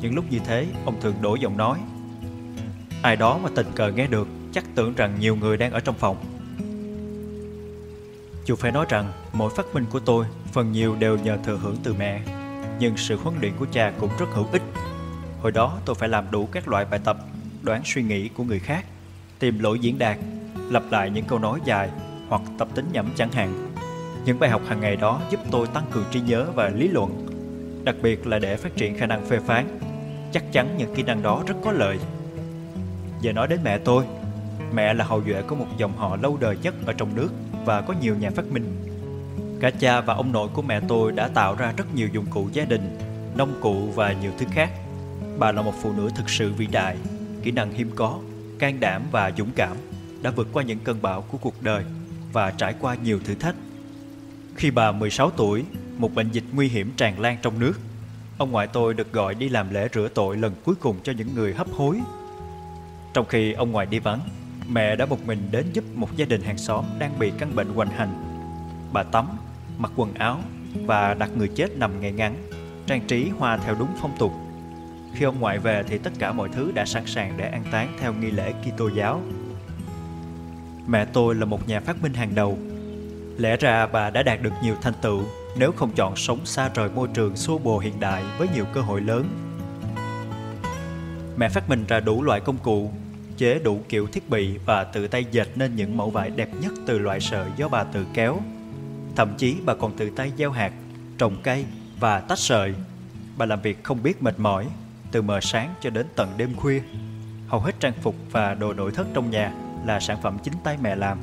Những 0.01 0.15
lúc 0.15 0.25
như 0.29 0.39
thế, 0.45 0.67
ông 0.85 1.01
thường 1.01 1.15
đổi 1.21 1.39
giọng 1.39 1.57
nói. 1.57 1.79
Ai 3.01 3.15
đó 3.15 3.39
mà 3.43 3.49
tình 3.55 3.67
cờ 3.75 3.91
nghe 3.91 4.07
được, 4.07 4.27
chắc 4.51 4.65
tưởng 4.75 4.93
rằng 4.93 5.19
nhiều 5.19 5.35
người 5.35 5.57
đang 5.57 5.71
ở 5.71 5.79
trong 5.79 5.95
phòng 5.95 6.17
dù 8.49 8.55
phải 8.55 8.71
nói 8.71 8.85
rằng 8.89 9.11
mỗi 9.33 9.49
phát 9.55 9.65
minh 9.73 9.85
của 9.89 9.99
tôi 9.99 10.25
phần 10.51 10.71
nhiều 10.71 10.95
đều 10.99 11.17
nhờ 11.17 11.37
thừa 11.43 11.57
hưởng 11.57 11.75
từ 11.83 11.93
mẹ, 11.93 12.21
nhưng 12.79 12.97
sự 12.97 13.17
huấn 13.17 13.35
luyện 13.41 13.53
của 13.59 13.65
cha 13.71 13.93
cũng 13.99 14.09
rất 14.19 14.25
hữu 14.33 14.45
ích. 14.51 14.61
Hồi 15.41 15.51
đó 15.51 15.77
tôi 15.85 15.95
phải 15.95 16.09
làm 16.09 16.31
đủ 16.31 16.45
các 16.51 16.67
loại 16.67 16.85
bài 16.85 16.99
tập, 17.03 17.17
đoán 17.61 17.81
suy 17.85 18.03
nghĩ 18.03 18.29
của 18.29 18.43
người 18.43 18.59
khác, 18.59 18.85
tìm 19.39 19.59
lỗi 19.59 19.79
diễn 19.79 19.97
đạt, 19.97 20.17
lặp 20.69 20.83
lại 20.91 21.09
những 21.09 21.25
câu 21.25 21.39
nói 21.39 21.59
dài 21.65 21.89
hoặc 22.29 22.41
tập 22.57 22.67
tính 22.75 22.85
nhẩm 22.91 23.11
chẳng 23.15 23.31
hạn. 23.31 23.71
Những 24.25 24.39
bài 24.39 24.49
học 24.49 24.61
hàng 24.67 24.81
ngày 24.81 24.95
đó 24.95 25.21
giúp 25.29 25.39
tôi 25.51 25.67
tăng 25.67 25.85
cường 25.91 26.05
trí 26.11 26.21
nhớ 26.21 26.45
và 26.55 26.69
lý 26.69 26.87
luận, 26.87 27.27
đặc 27.83 27.95
biệt 28.01 28.27
là 28.27 28.39
để 28.39 28.57
phát 28.57 28.75
triển 28.75 28.97
khả 28.97 29.05
năng 29.05 29.25
phê 29.25 29.39
phán. 29.39 29.79
Chắc 30.31 30.43
chắn 30.51 30.75
những 30.77 30.95
kỹ 30.95 31.03
năng 31.03 31.23
đó 31.23 31.43
rất 31.47 31.55
có 31.63 31.71
lợi. 31.71 31.99
Giờ 33.21 33.33
nói 33.33 33.47
đến 33.47 33.59
mẹ 33.63 33.77
tôi, 33.77 34.05
mẹ 34.73 34.93
là 34.93 35.05
hậu 35.05 35.23
duệ 35.23 35.41
của 35.41 35.55
một 35.55 35.67
dòng 35.77 35.97
họ 35.97 36.15
lâu 36.15 36.37
đời 36.41 36.57
nhất 36.63 36.75
ở 36.85 36.93
trong 36.93 37.15
nước 37.15 37.29
và 37.65 37.81
có 37.81 37.93
nhiều 38.01 38.15
nhà 38.15 38.29
phát 38.35 38.45
minh. 38.51 38.88
Cả 39.59 39.69
cha 39.69 40.01
và 40.01 40.13
ông 40.13 40.31
nội 40.31 40.49
của 40.53 40.61
mẹ 40.61 40.79
tôi 40.87 41.11
đã 41.11 41.27
tạo 41.27 41.55
ra 41.55 41.73
rất 41.77 41.95
nhiều 41.95 42.07
dụng 42.13 42.25
cụ 42.29 42.49
gia 42.53 42.65
đình, 42.65 42.97
nông 43.35 43.59
cụ 43.61 43.73
và 43.95 44.13
nhiều 44.13 44.31
thứ 44.37 44.45
khác. 44.51 44.71
Bà 45.39 45.51
là 45.51 45.61
một 45.61 45.73
phụ 45.81 45.91
nữ 45.97 46.09
thực 46.15 46.29
sự 46.29 46.53
vĩ 46.53 46.67
đại, 46.67 46.97
kỹ 47.43 47.51
năng 47.51 47.71
hiếm 47.71 47.91
có, 47.95 48.19
can 48.59 48.79
đảm 48.79 49.03
và 49.11 49.31
dũng 49.37 49.51
cảm, 49.55 49.77
đã 50.21 50.31
vượt 50.31 50.47
qua 50.53 50.63
những 50.63 50.79
cơn 50.79 51.01
bão 51.01 51.21
của 51.21 51.37
cuộc 51.37 51.63
đời 51.63 51.83
và 52.33 52.51
trải 52.51 52.75
qua 52.79 52.95
nhiều 52.95 53.19
thử 53.25 53.35
thách. 53.35 53.55
Khi 54.55 54.71
bà 54.71 54.91
16 54.91 55.29
tuổi, 55.29 55.63
một 55.97 56.15
bệnh 56.15 56.31
dịch 56.31 56.43
nguy 56.53 56.67
hiểm 56.67 56.91
tràn 56.97 57.19
lan 57.19 57.37
trong 57.41 57.59
nước. 57.59 57.73
Ông 58.37 58.51
ngoại 58.51 58.67
tôi 58.67 58.93
được 58.93 59.13
gọi 59.13 59.35
đi 59.35 59.49
làm 59.49 59.73
lễ 59.73 59.87
rửa 59.93 60.07
tội 60.13 60.37
lần 60.37 60.53
cuối 60.65 60.75
cùng 60.75 60.95
cho 61.03 61.13
những 61.17 61.35
người 61.35 61.53
hấp 61.53 61.67
hối. 61.71 61.99
Trong 63.13 63.25
khi 63.25 63.53
ông 63.53 63.71
ngoại 63.71 63.85
đi 63.85 63.99
vắng, 63.99 64.19
mẹ 64.69 64.95
đã 64.95 65.05
một 65.05 65.25
mình 65.25 65.39
đến 65.51 65.65
giúp 65.73 65.83
một 65.95 66.15
gia 66.15 66.25
đình 66.25 66.41
hàng 66.41 66.57
xóm 66.57 66.85
đang 66.99 67.19
bị 67.19 67.31
căn 67.39 67.55
bệnh 67.55 67.69
hoành 67.69 67.89
hành. 67.89 68.13
Bà 68.93 69.03
tắm, 69.03 69.27
mặc 69.79 69.91
quần 69.95 70.13
áo 70.13 70.39
và 70.85 71.13
đặt 71.13 71.29
người 71.37 71.47
chết 71.47 71.77
nằm 71.77 72.01
ngay 72.01 72.11
ngắn, 72.11 72.35
trang 72.87 73.07
trí 73.07 73.29
hoa 73.29 73.57
theo 73.57 73.75
đúng 73.79 73.89
phong 74.01 74.17
tục. 74.17 74.31
Khi 75.13 75.25
ông 75.25 75.39
ngoại 75.39 75.59
về 75.59 75.83
thì 75.87 75.97
tất 75.97 76.13
cả 76.19 76.31
mọi 76.31 76.49
thứ 76.49 76.71
đã 76.71 76.85
sẵn 76.85 77.05
sàng 77.05 77.33
để 77.37 77.49
an 77.49 77.63
táng 77.71 77.93
theo 77.99 78.13
nghi 78.13 78.31
lễ 78.31 78.53
Kitô 78.63 78.89
giáo. 78.95 79.21
Mẹ 80.87 81.05
tôi 81.05 81.35
là 81.35 81.45
một 81.45 81.67
nhà 81.67 81.79
phát 81.79 82.03
minh 82.03 82.13
hàng 82.13 82.35
đầu. 82.35 82.57
Lẽ 83.37 83.57
ra 83.57 83.87
bà 83.87 84.09
đã 84.09 84.23
đạt 84.23 84.41
được 84.41 84.53
nhiều 84.63 84.75
thành 84.81 84.93
tựu 85.01 85.23
nếu 85.57 85.71
không 85.71 85.91
chọn 85.95 86.15
sống 86.15 86.45
xa 86.45 86.69
rời 86.75 86.89
môi 86.89 87.07
trường 87.13 87.35
xô 87.35 87.57
bồ 87.57 87.79
hiện 87.79 87.99
đại 87.99 88.23
với 88.37 88.47
nhiều 88.53 88.65
cơ 88.73 88.81
hội 88.81 89.01
lớn. 89.01 89.25
Mẹ 91.37 91.49
phát 91.49 91.69
minh 91.69 91.85
ra 91.87 91.99
đủ 91.99 92.23
loại 92.23 92.39
công 92.39 92.57
cụ 92.57 92.91
chế 93.37 93.59
đủ 93.59 93.79
kiểu 93.89 94.07
thiết 94.07 94.29
bị 94.29 94.57
và 94.65 94.83
tự 94.83 95.07
tay 95.07 95.25
dệt 95.31 95.47
nên 95.55 95.75
những 95.75 95.97
mẫu 95.97 96.09
vải 96.09 96.29
đẹp 96.29 96.49
nhất 96.61 96.73
từ 96.87 96.99
loại 96.99 97.19
sợi 97.19 97.49
do 97.57 97.67
bà 97.67 97.83
tự 97.83 98.05
kéo. 98.13 98.39
Thậm 99.15 99.33
chí 99.37 99.57
bà 99.65 99.75
còn 99.75 99.97
tự 99.97 100.09
tay 100.09 100.31
gieo 100.37 100.51
hạt, 100.51 100.71
trồng 101.17 101.41
cây 101.43 101.65
và 101.99 102.19
tách 102.19 102.39
sợi. 102.39 102.73
Bà 103.37 103.45
làm 103.45 103.61
việc 103.61 103.83
không 103.83 104.03
biết 104.03 104.23
mệt 104.23 104.39
mỏi, 104.39 104.67
từ 105.11 105.21
mờ 105.21 105.39
sáng 105.41 105.73
cho 105.81 105.89
đến 105.89 106.07
tận 106.15 106.33
đêm 106.37 106.55
khuya. 106.55 106.81
Hầu 107.47 107.59
hết 107.59 107.79
trang 107.79 107.93
phục 108.01 108.15
và 108.31 108.53
đồ 108.53 108.73
nội 108.73 108.91
thất 108.91 109.07
trong 109.13 109.31
nhà 109.31 109.53
là 109.85 109.99
sản 109.99 110.17
phẩm 110.23 110.37
chính 110.43 110.53
tay 110.63 110.77
mẹ 110.81 110.95
làm. 110.95 111.17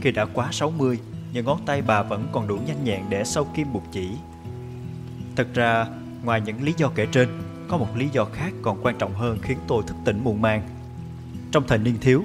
Khi 0.00 0.12
đã 0.12 0.24
quá 0.24 0.48
60, 0.52 0.98
những 1.32 1.44
ngón 1.44 1.66
tay 1.66 1.82
bà 1.82 2.02
vẫn 2.02 2.28
còn 2.32 2.48
đủ 2.48 2.56
nhanh 2.56 2.84
nhẹn 2.84 3.02
để 3.08 3.24
sâu 3.24 3.48
kim 3.54 3.72
buộc 3.72 3.84
chỉ. 3.92 4.08
Thật 5.36 5.46
ra, 5.54 5.86
ngoài 6.24 6.40
những 6.40 6.62
lý 6.62 6.74
do 6.76 6.88
kể 6.88 7.06
trên, 7.12 7.28
có 7.68 7.76
một 7.76 7.96
lý 7.96 8.08
do 8.12 8.24
khác 8.24 8.52
còn 8.62 8.80
quan 8.82 8.98
trọng 8.98 9.14
hơn 9.14 9.38
khiến 9.42 9.58
tôi 9.68 9.82
thức 9.86 9.96
tỉnh 10.04 10.24
muộn 10.24 10.42
màng. 10.42 10.62
Trong 11.52 11.64
thời 11.68 11.78
niên 11.78 11.96
thiếu, 12.00 12.24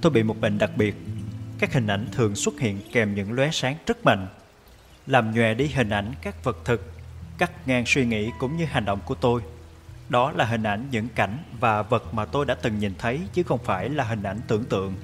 tôi 0.00 0.12
bị 0.12 0.22
một 0.22 0.40
bệnh 0.40 0.58
đặc 0.58 0.70
biệt. 0.76 0.94
Các 1.58 1.72
hình 1.72 1.86
ảnh 1.86 2.06
thường 2.12 2.34
xuất 2.34 2.60
hiện 2.60 2.80
kèm 2.92 3.14
những 3.14 3.32
lóe 3.32 3.50
sáng 3.52 3.76
rất 3.86 4.04
mạnh, 4.04 4.26
làm 5.06 5.34
nhòe 5.34 5.54
đi 5.54 5.66
hình 5.66 5.90
ảnh 5.90 6.12
các 6.22 6.44
vật 6.44 6.56
thực, 6.64 6.92
cắt 7.38 7.68
ngang 7.68 7.86
suy 7.86 8.06
nghĩ 8.06 8.30
cũng 8.38 8.56
như 8.56 8.64
hành 8.64 8.84
động 8.84 9.00
của 9.04 9.14
tôi. 9.14 9.42
Đó 10.08 10.32
là 10.32 10.44
hình 10.44 10.62
ảnh 10.62 10.88
những 10.90 11.08
cảnh 11.14 11.38
và 11.60 11.82
vật 11.82 12.14
mà 12.14 12.24
tôi 12.24 12.46
đã 12.46 12.54
từng 12.54 12.78
nhìn 12.78 12.92
thấy 12.98 13.20
chứ 13.32 13.42
không 13.42 13.58
phải 13.64 13.88
là 13.88 14.04
hình 14.04 14.22
ảnh 14.22 14.40
tưởng 14.48 14.64
tượng. 14.64 14.94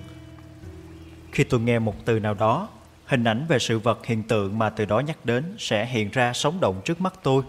Khi 1.32 1.44
tôi 1.44 1.60
nghe 1.60 1.78
một 1.78 2.04
từ 2.04 2.20
nào 2.20 2.34
đó, 2.34 2.68
hình 3.06 3.24
ảnh 3.24 3.46
về 3.48 3.58
sự 3.58 3.78
vật 3.78 4.06
hiện 4.06 4.22
tượng 4.22 4.58
mà 4.58 4.70
từ 4.70 4.84
đó 4.84 5.00
nhắc 5.00 5.26
đến 5.26 5.54
sẽ 5.58 5.86
hiện 5.86 6.10
ra 6.10 6.32
sống 6.32 6.60
động 6.60 6.80
trước 6.84 7.00
mắt 7.00 7.14
tôi. 7.22 7.42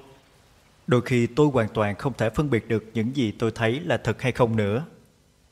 Đôi 0.87 1.01
khi 1.01 1.27
tôi 1.27 1.47
hoàn 1.47 1.67
toàn 1.69 1.95
không 1.95 2.13
thể 2.17 2.29
phân 2.29 2.49
biệt 2.49 2.67
được 2.67 2.91
những 2.93 3.15
gì 3.15 3.31
tôi 3.31 3.51
thấy 3.55 3.79
là 3.79 3.97
thật 3.97 4.21
hay 4.21 4.31
không 4.31 4.55
nữa. 4.55 4.85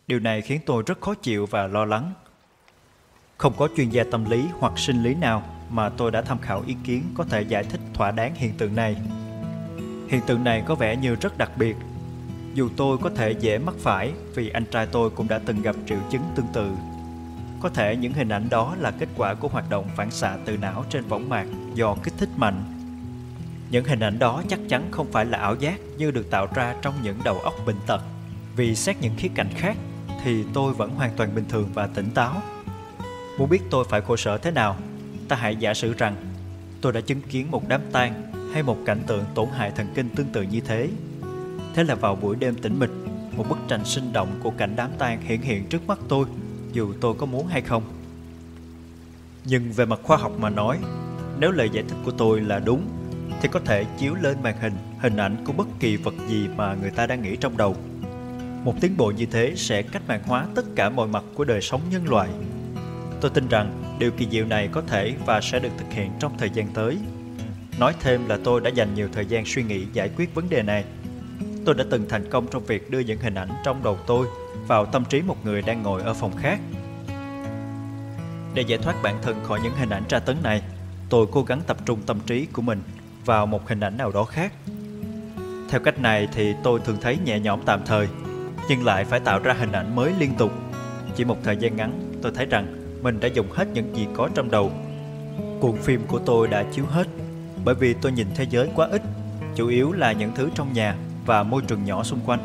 Điều 0.07 0.19
này 0.19 0.41
khiến 0.41 0.59
tôi 0.65 0.83
rất 0.85 1.01
khó 1.01 1.13
chịu 1.13 1.45
và 1.45 1.67
lo 1.67 1.85
lắng. 1.85 2.13
Không 3.37 3.53
có 3.57 3.67
chuyên 3.77 3.89
gia 3.89 4.03
tâm 4.11 4.29
lý 4.29 4.45
hoặc 4.59 4.73
sinh 4.79 5.03
lý 5.03 5.15
nào 5.15 5.43
mà 5.69 5.89
tôi 5.89 6.11
đã 6.11 6.21
tham 6.21 6.39
khảo 6.39 6.63
ý 6.67 6.75
kiến 6.83 7.03
có 7.15 7.23
thể 7.23 7.41
giải 7.41 7.63
thích 7.63 7.79
thỏa 7.93 8.11
đáng 8.11 8.35
hiện 8.35 8.53
tượng 8.57 8.75
này. 8.75 8.95
Hiện 10.09 10.21
tượng 10.27 10.43
này 10.43 10.63
có 10.65 10.75
vẻ 10.75 10.95
như 10.95 11.15
rất 11.15 11.37
đặc 11.37 11.51
biệt. 11.57 11.75
Dù 12.53 12.69
tôi 12.77 12.97
có 12.97 13.09
thể 13.09 13.31
dễ 13.31 13.57
mắc 13.57 13.75
phải 13.79 14.11
vì 14.35 14.49
anh 14.49 14.65
trai 14.65 14.85
tôi 14.85 15.09
cũng 15.09 15.27
đã 15.27 15.39
từng 15.45 15.61
gặp 15.61 15.75
triệu 15.87 15.99
chứng 16.11 16.21
tương 16.35 16.47
tự. 16.53 16.71
Có 17.61 17.69
thể 17.69 17.95
những 17.95 18.13
hình 18.13 18.29
ảnh 18.29 18.49
đó 18.49 18.75
là 18.79 18.91
kết 18.91 19.09
quả 19.17 19.33
của 19.33 19.47
hoạt 19.47 19.69
động 19.69 19.85
phản 19.95 20.11
xạ 20.11 20.37
từ 20.45 20.57
não 20.57 20.85
trên 20.89 21.03
võng 21.05 21.29
mạc 21.29 21.45
do 21.73 21.95
kích 22.03 22.13
thích 22.17 22.29
mạnh. 22.37 22.63
Những 23.69 23.85
hình 23.85 23.99
ảnh 23.99 24.19
đó 24.19 24.43
chắc 24.49 24.59
chắn 24.69 24.87
không 24.91 25.11
phải 25.11 25.25
là 25.25 25.37
ảo 25.37 25.55
giác 25.55 25.79
như 25.97 26.11
được 26.11 26.31
tạo 26.31 26.47
ra 26.55 26.75
trong 26.81 26.93
những 27.03 27.17
đầu 27.23 27.39
óc 27.39 27.53
bệnh 27.65 27.79
tật. 27.87 28.01
Vì 28.55 28.75
xét 28.75 29.01
những 29.01 29.13
khía 29.17 29.29
cạnh 29.35 29.49
khác 29.55 29.77
thì 30.23 30.43
tôi 30.53 30.73
vẫn 30.73 30.95
hoàn 30.95 31.11
toàn 31.17 31.35
bình 31.35 31.45
thường 31.49 31.69
và 31.73 31.87
tỉnh 31.87 32.09
táo. 32.11 32.41
Muốn 33.37 33.49
biết 33.49 33.61
tôi 33.69 33.85
phải 33.89 34.01
khổ 34.01 34.17
sở 34.17 34.37
thế 34.37 34.51
nào, 34.51 34.77
ta 35.27 35.35
hãy 35.35 35.55
giả 35.55 35.73
sử 35.73 35.93
rằng 35.97 36.15
tôi 36.81 36.91
đã 36.93 37.01
chứng 37.01 37.21
kiến 37.21 37.51
một 37.51 37.67
đám 37.67 37.81
tang 37.91 38.31
hay 38.53 38.63
một 38.63 38.77
cảnh 38.85 39.01
tượng 39.07 39.23
tổn 39.35 39.47
hại 39.49 39.71
thần 39.71 39.87
kinh 39.95 40.09
tương 40.09 40.27
tự 40.27 40.41
như 40.41 40.59
thế. 40.59 40.89
Thế 41.73 41.83
là 41.83 41.95
vào 41.95 42.15
buổi 42.15 42.35
đêm 42.35 42.55
tĩnh 42.55 42.79
mịch, 42.79 42.89
một 43.37 43.45
bức 43.49 43.57
tranh 43.67 43.85
sinh 43.85 44.13
động 44.13 44.39
của 44.43 44.51
cảnh 44.57 44.73
đám 44.75 44.89
tang 44.97 45.21
hiện 45.21 45.41
hiện 45.41 45.65
trước 45.69 45.87
mắt 45.87 45.99
tôi, 46.09 46.25
dù 46.73 46.93
tôi 47.01 47.13
có 47.13 47.25
muốn 47.25 47.47
hay 47.47 47.61
không. 47.61 47.83
Nhưng 49.45 49.71
về 49.71 49.85
mặt 49.85 49.99
khoa 50.03 50.17
học 50.17 50.31
mà 50.39 50.49
nói, 50.49 50.79
nếu 51.39 51.51
lời 51.51 51.69
giải 51.73 51.83
thích 51.87 51.97
của 52.05 52.11
tôi 52.11 52.41
là 52.41 52.59
đúng, 52.59 52.87
thì 53.41 53.49
có 53.51 53.59
thể 53.65 53.85
chiếu 53.97 54.15
lên 54.21 54.37
màn 54.43 54.55
hình 54.61 54.73
hình 54.99 55.17
ảnh 55.17 55.35
của 55.45 55.53
bất 55.53 55.67
kỳ 55.79 55.95
vật 55.97 56.13
gì 56.27 56.47
mà 56.55 56.75
người 56.81 56.91
ta 56.91 57.07
đang 57.07 57.21
nghĩ 57.21 57.35
trong 57.35 57.57
đầu. 57.57 57.75
Một 58.63 58.75
tiến 58.81 58.97
bộ 58.97 59.11
như 59.11 59.25
thế 59.25 59.53
sẽ 59.55 59.81
cách 59.81 60.01
mạng 60.07 60.21
hóa 60.25 60.47
tất 60.55 60.65
cả 60.75 60.89
mọi 60.89 61.07
mặt 61.07 61.23
của 61.35 61.43
đời 61.43 61.61
sống 61.61 61.81
nhân 61.91 62.09
loại. 62.09 62.29
Tôi 63.23 63.31
tin 63.33 63.47
rằng 63.47 63.95
điều 63.99 64.11
kỳ 64.11 64.27
diệu 64.31 64.45
này 64.45 64.69
có 64.71 64.81
thể 64.87 65.13
và 65.25 65.41
sẽ 65.41 65.59
được 65.59 65.69
thực 65.77 65.91
hiện 65.91 66.11
trong 66.19 66.37
thời 66.37 66.49
gian 66.49 66.67
tới. 66.73 66.97
Nói 67.79 67.93
thêm 67.99 68.27
là 68.27 68.37
tôi 68.43 68.61
đã 68.61 68.69
dành 68.69 68.95
nhiều 68.95 69.07
thời 69.13 69.25
gian 69.25 69.45
suy 69.45 69.63
nghĩ 69.63 69.85
giải 69.93 70.09
quyết 70.17 70.35
vấn 70.35 70.49
đề 70.49 70.61
này. 70.61 70.83
Tôi 71.65 71.75
đã 71.75 71.83
từng 71.89 72.05
thành 72.09 72.29
công 72.29 72.47
trong 72.47 72.65
việc 72.65 72.91
đưa 72.91 72.99
những 72.99 73.19
hình 73.19 73.35
ảnh 73.35 73.49
trong 73.63 73.83
đầu 73.83 73.97
tôi 74.07 74.27
vào 74.67 74.85
tâm 74.85 75.05
trí 75.05 75.21
một 75.21 75.45
người 75.45 75.61
đang 75.61 75.83
ngồi 75.83 76.01
ở 76.01 76.13
phòng 76.13 76.31
khác. 76.37 76.59
Để 78.53 78.61
giải 78.61 78.79
thoát 78.79 78.95
bản 79.03 79.19
thân 79.21 79.43
khỏi 79.43 79.59
những 79.63 79.73
hình 79.75 79.89
ảnh 79.89 80.03
tra 80.07 80.19
tấn 80.19 80.37
này, 80.43 80.61
tôi 81.09 81.27
cố 81.31 81.43
gắng 81.43 81.61
tập 81.67 81.77
trung 81.85 81.99
tâm 82.05 82.19
trí 82.25 82.45
của 82.45 82.61
mình 82.61 82.81
vào 83.25 83.45
một 83.45 83.67
hình 83.69 83.79
ảnh 83.79 83.97
nào 83.97 84.11
đó 84.11 84.23
khác. 84.23 84.53
Theo 85.69 85.81
cách 85.83 85.99
này 85.99 86.27
thì 86.33 86.53
tôi 86.63 86.79
thường 86.85 86.97
thấy 87.01 87.17
nhẹ 87.25 87.39
nhõm 87.39 87.61
tạm 87.65 87.81
thời, 87.85 88.07
nhưng 88.69 88.85
lại 88.85 89.05
phải 89.05 89.19
tạo 89.19 89.39
ra 89.39 89.53
hình 89.53 89.71
ảnh 89.71 89.95
mới 89.95 90.11
liên 90.19 90.35
tục. 90.37 90.51
Chỉ 91.15 91.25
một 91.25 91.37
thời 91.43 91.57
gian 91.57 91.75
ngắn, 91.75 92.19
tôi 92.21 92.31
thấy 92.35 92.45
rằng 92.45 92.82
mình 93.03 93.19
đã 93.19 93.27
dùng 93.27 93.51
hết 93.51 93.67
những 93.73 93.95
gì 93.95 94.07
có 94.13 94.29
trong 94.35 94.51
đầu. 94.51 94.71
Cuộn 95.59 95.77
phim 95.77 96.01
của 96.07 96.19
tôi 96.19 96.47
đã 96.47 96.63
chiếu 96.63 96.85
hết, 96.85 97.07
bởi 97.65 97.75
vì 97.75 97.93
tôi 97.93 98.11
nhìn 98.11 98.27
thế 98.35 98.45
giới 98.49 98.69
quá 98.75 98.87
ít, 98.87 99.01
chủ 99.55 99.67
yếu 99.67 99.91
là 99.91 100.11
những 100.11 100.31
thứ 100.35 100.49
trong 100.55 100.73
nhà 100.73 100.95
và 101.25 101.43
môi 101.43 101.61
trường 101.67 101.85
nhỏ 101.85 102.03
xung 102.03 102.19
quanh. 102.25 102.39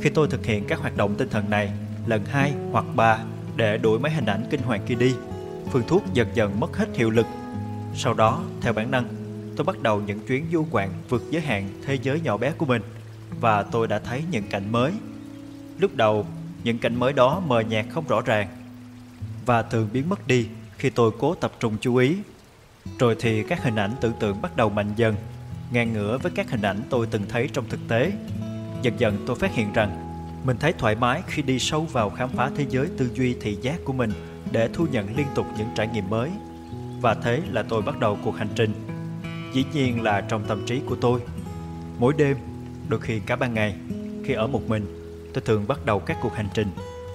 Khi 0.00 0.10
tôi 0.10 0.28
thực 0.28 0.46
hiện 0.46 0.64
các 0.68 0.78
hoạt 0.78 0.96
động 0.96 1.14
tinh 1.14 1.28
thần 1.28 1.50
này 1.50 1.72
lần 2.06 2.24
hai 2.24 2.52
hoặc 2.72 2.84
ba 2.94 3.18
để 3.56 3.78
đuổi 3.78 3.98
mấy 3.98 4.10
hình 4.10 4.26
ảnh 4.26 4.44
kinh 4.50 4.62
hoàng 4.62 4.80
kia 4.86 4.94
đi, 4.94 5.14
phương 5.70 5.82
thuốc 5.88 6.02
dần 6.12 6.28
dần 6.34 6.60
mất 6.60 6.76
hết 6.76 6.88
hiệu 6.94 7.10
lực. 7.10 7.26
Sau 7.94 8.14
đó, 8.14 8.42
theo 8.60 8.72
bản 8.72 8.90
năng, 8.90 9.04
tôi 9.56 9.64
bắt 9.64 9.82
đầu 9.82 10.00
những 10.00 10.20
chuyến 10.26 10.46
du 10.52 10.66
ngoạn 10.70 10.88
vượt 11.08 11.22
giới 11.30 11.42
hạn 11.42 11.68
thế 11.86 11.98
giới 12.02 12.20
nhỏ 12.20 12.36
bé 12.36 12.52
của 12.52 12.66
mình 12.66 12.82
và 13.40 13.62
tôi 13.62 13.88
đã 13.88 13.98
thấy 13.98 14.22
những 14.30 14.44
cảnh 14.50 14.72
mới. 14.72 14.92
Lúc 15.78 15.96
đầu, 15.96 16.26
những 16.64 16.78
cảnh 16.78 16.96
mới 16.96 17.12
đó 17.12 17.42
mờ 17.46 17.60
nhạt 17.60 17.86
không 17.90 18.04
rõ 18.08 18.20
ràng 18.20 18.48
và 19.46 19.62
thường 19.62 19.88
biến 19.92 20.08
mất 20.08 20.26
đi 20.26 20.46
khi 20.78 20.90
tôi 20.90 21.10
cố 21.18 21.34
tập 21.34 21.52
trung 21.60 21.76
chú 21.80 21.96
ý. 21.96 22.16
Rồi 22.98 23.16
thì 23.20 23.42
các 23.42 23.62
hình 23.62 23.76
ảnh 23.76 23.94
tưởng 24.00 24.12
tượng 24.20 24.42
bắt 24.42 24.56
đầu 24.56 24.68
mạnh 24.68 24.92
dần, 24.96 25.14
ngang 25.72 25.92
ngửa 25.92 26.18
với 26.18 26.32
các 26.34 26.50
hình 26.50 26.62
ảnh 26.62 26.82
tôi 26.90 27.06
từng 27.10 27.22
thấy 27.28 27.48
trong 27.52 27.68
thực 27.68 27.80
tế. 27.88 28.12
Dần 28.82 28.94
dần 28.98 29.24
tôi 29.26 29.36
phát 29.36 29.54
hiện 29.54 29.72
rằng 29.72 30.06
mình 30.44 30.56
thấy 30.60 30.72
thoải 30.72 30.94
mái 30.94 31.22
khi 31.26 31.42
đi 31.42 31.58
sâu 31.58 31.82
vào 31.92 32.10
khám 32.10 32.28
phá 32.28 32.50
thế 32.56 32.66
giới 32.68 32.86
tư 32.98 33.10
duy 33.14 33.36
thị 33.40 33.56
giác 33.62 33.78
của 33.84 33.92
mình 33.92 34.12
để 34.52 34.68
thu 34.72 34.86
nhận 34.92 35.16
liên 35.16 35.26
tục 35.34 35.46
những 35.58 35.68
trải 35.76 35.88
nghiệm 35.88 36.10
mới. 36.10 36.30
Và 37.00 37.14
thế 37.14 37.42
là 37.50 37.62
tôi 37.62 37.82
bắt 37.82 38.00
đầu 38.00 38.18
cuộc 38.24 38.36
hành 38.36 38.48
trình. 38.54 38.72
Dĩ 39.52 39.64
nhiên 39.72 40.02
là 40.02 40.20
trong 40.20 40.44
tâm 40.44 40.66
trí 40.66 40.80
của 40.86 40.96
tôi. 40.96 41.20
Mỗi 41.98 42.14
đêm, 42.16 42.36
đôi 42.88 43.00
khi 43.00 43.20
cả 43.26 43.36
ban 43.36 43.54
ngày, 43.54 43.76
khi 44.24 44.34
ở 44.34 44.46
một 44.46 44.68
mình, 44.68 44.86
tôi 45.34 45.42
thường 45.46 45.64
bắt 45.68 45.84
đầu 45.84 45.98
các 46.00 46.16
cuộc 46.22 46.34
hành 46.34 46.48
trình, 46.54 46.68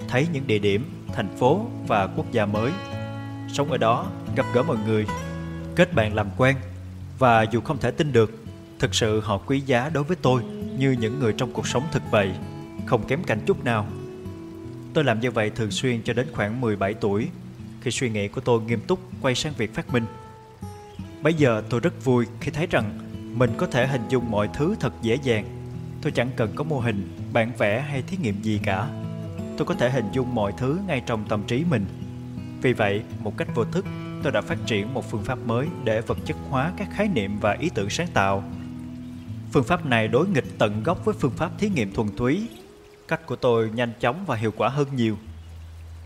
thấy 0.08 0.26
những 0.32 0.46
địa 0.46 0.58
điểm, 0.58 0.84
thành 1.12 1.36
phố 1.36 1.66
và 1.86 2.06
quốc 2.06 2.32
gia 2.32 2.46
mới. 2.46 2.72
Sống 3.52 3.70
ở 3.70 3.78
đó, 3.78 4.06
gặp 4.36 4.46
gỡ 4.54 4.62
mọi 4.62 4.76
người, 4.86 5.06
kết 5.76 5.94
bạn 5.94 6.14
làm 6.14 6.30
quen 6.36 6.56
và 7.18 7.42
dù 7.42 7.60
không 7.60 7.78
thể 7.78 7.90
tin 7.90 8.12
được, 8.12 8.44
thực 8.78 8.94
sự 8.94 9.20
họ 9.20 9.38
quý 9.38 9.60
giá 9.60 9.88
đối 9.88 10.04
với 10.04 10.16
tôi 10.22 10.42
như 10.78 10.90
những 10.90 11.20
người 11.20 11.32
trong 11.32 11.52
cuộc 11.52 11.66
sống 11.66 11.82
thực 11.92 12.02
vậy 12.10 12.34
không 12.86 13.06
kém 13.06 13.24
cạnh 13.24 13.40
chút 13.46 13.64
nào. 13.64 13.86
Tôi 14.94 15.04
làm 15.04 15.20
như 15.20 15.30
vậy 15.30 15.50
thường 15.50 15.70
xuyên 15.70 16.02
cho 16.02 16.12
đến 16.12 16.26
khoảng 16.32 16.60
17 16.60 16.94
tuổi, 16.94 17.28
khi 17.80 17.90
suy 17.90 18.10
nghĩ 18.10 18.28
của 18.28 18.40
tôi 18.40 18.60
nghiêm 18.62 18.80
túc 18.80 18.98
quay 19.20 19.34
sang 19.34 19.52
việc 19.56 19.74
phát 19.74 19.92
minh. 19.92 20.04
Bây 21.22 21.34
giờ 21.34 21.62
tôi 21.70 21.80
rất 21.80 22.04
vui 22.04 22.26
khi 22.40 22.50
thấy 22.50 22.66
rằng 22.66 22.98
mình 23.34 23.50
có 23.56 23.66
thể 23.66 23.86
hình 23.86 24.02
dung 24.08 24.30
mọi 24.30 24.48
thứ 24.54 24.74
thật 24.80 24.92
dễ 25.02 25.18
dàng. 25.22 25.44
Tôi 26.02 26.12
chẳng 26.12 26.30
cần 26.36 26.52
có 26.54 26.64
mô 26.64 26.80
hình, 26.80 27.08
bản 27.32 27.52
vẽ 27.58 27.80
hay 27.80 28.02
thí 28.02 28.16
nghiệm 28.16 28.42
gì 28.42 28.60
cả. 28.64 28.88
Tôi 29.56 29.66
có 29.66 29.74
thể 29.74 29.90
hình 29.90 30.06
dung 30.12 30.34
mọi 30.34 30.52
thứ 30.56 30.78
ngay 30.86 31.02
trong 31.06 31.24
tâm 31.28 31.42
trí 31.46 31.64
mình. 31.70 31.86
Vì 32.62 32.72
vậy, 32.72 33.02
một 33.20 33.36
cách 33.36 33.48
vô 33.54 33.64
thức, 33.64 33.84
tôi 34.22 34.32
đã 34.32 34.40
phát 34.40 34.58
triển 34.66 34.94
một 34.94 35.10
phương 35.10 35.24
pháp 35.24 35.38
mới 35.38 35.66
để 35.84 36.00
vật 36.00 36.18
chất 36.24 36.36
hóa 36.50 36.72
các 36.76 36.88
khái 36.92 37.08
niệm 37.08 37.38
và 37.40 37.52
ý 37.52 37.70
tưởng 37.74 37.90
sáng 37.90 38.08
tạo. 38.14 38.44
Phương 39.52 39.64
pháp 39.64 39.86
này 39.86 40.08
đối 40.08 40.28
nghịch 40.28 40.58
tận 40.58 40.82
gốc 40.82 41.04
với 41.04 41.14
phương 41.18 41.32
pháp 41.36 41.50
thí 41.58 41.68
nghiệm 41.68 41.92
thuần 41.92 42.08
túy 42.16 42.48
Cách 43.08 43.26
của 43.26 43.36
tôi 43.36 43.70
nhanh 43.74 43.92
chóng 44.00 44.24
và 44.26 44.36
hiệu 44.36 44.52
quả 44.56 44.68
hơn 44.68 44.88
nhiều. 44.96 45.16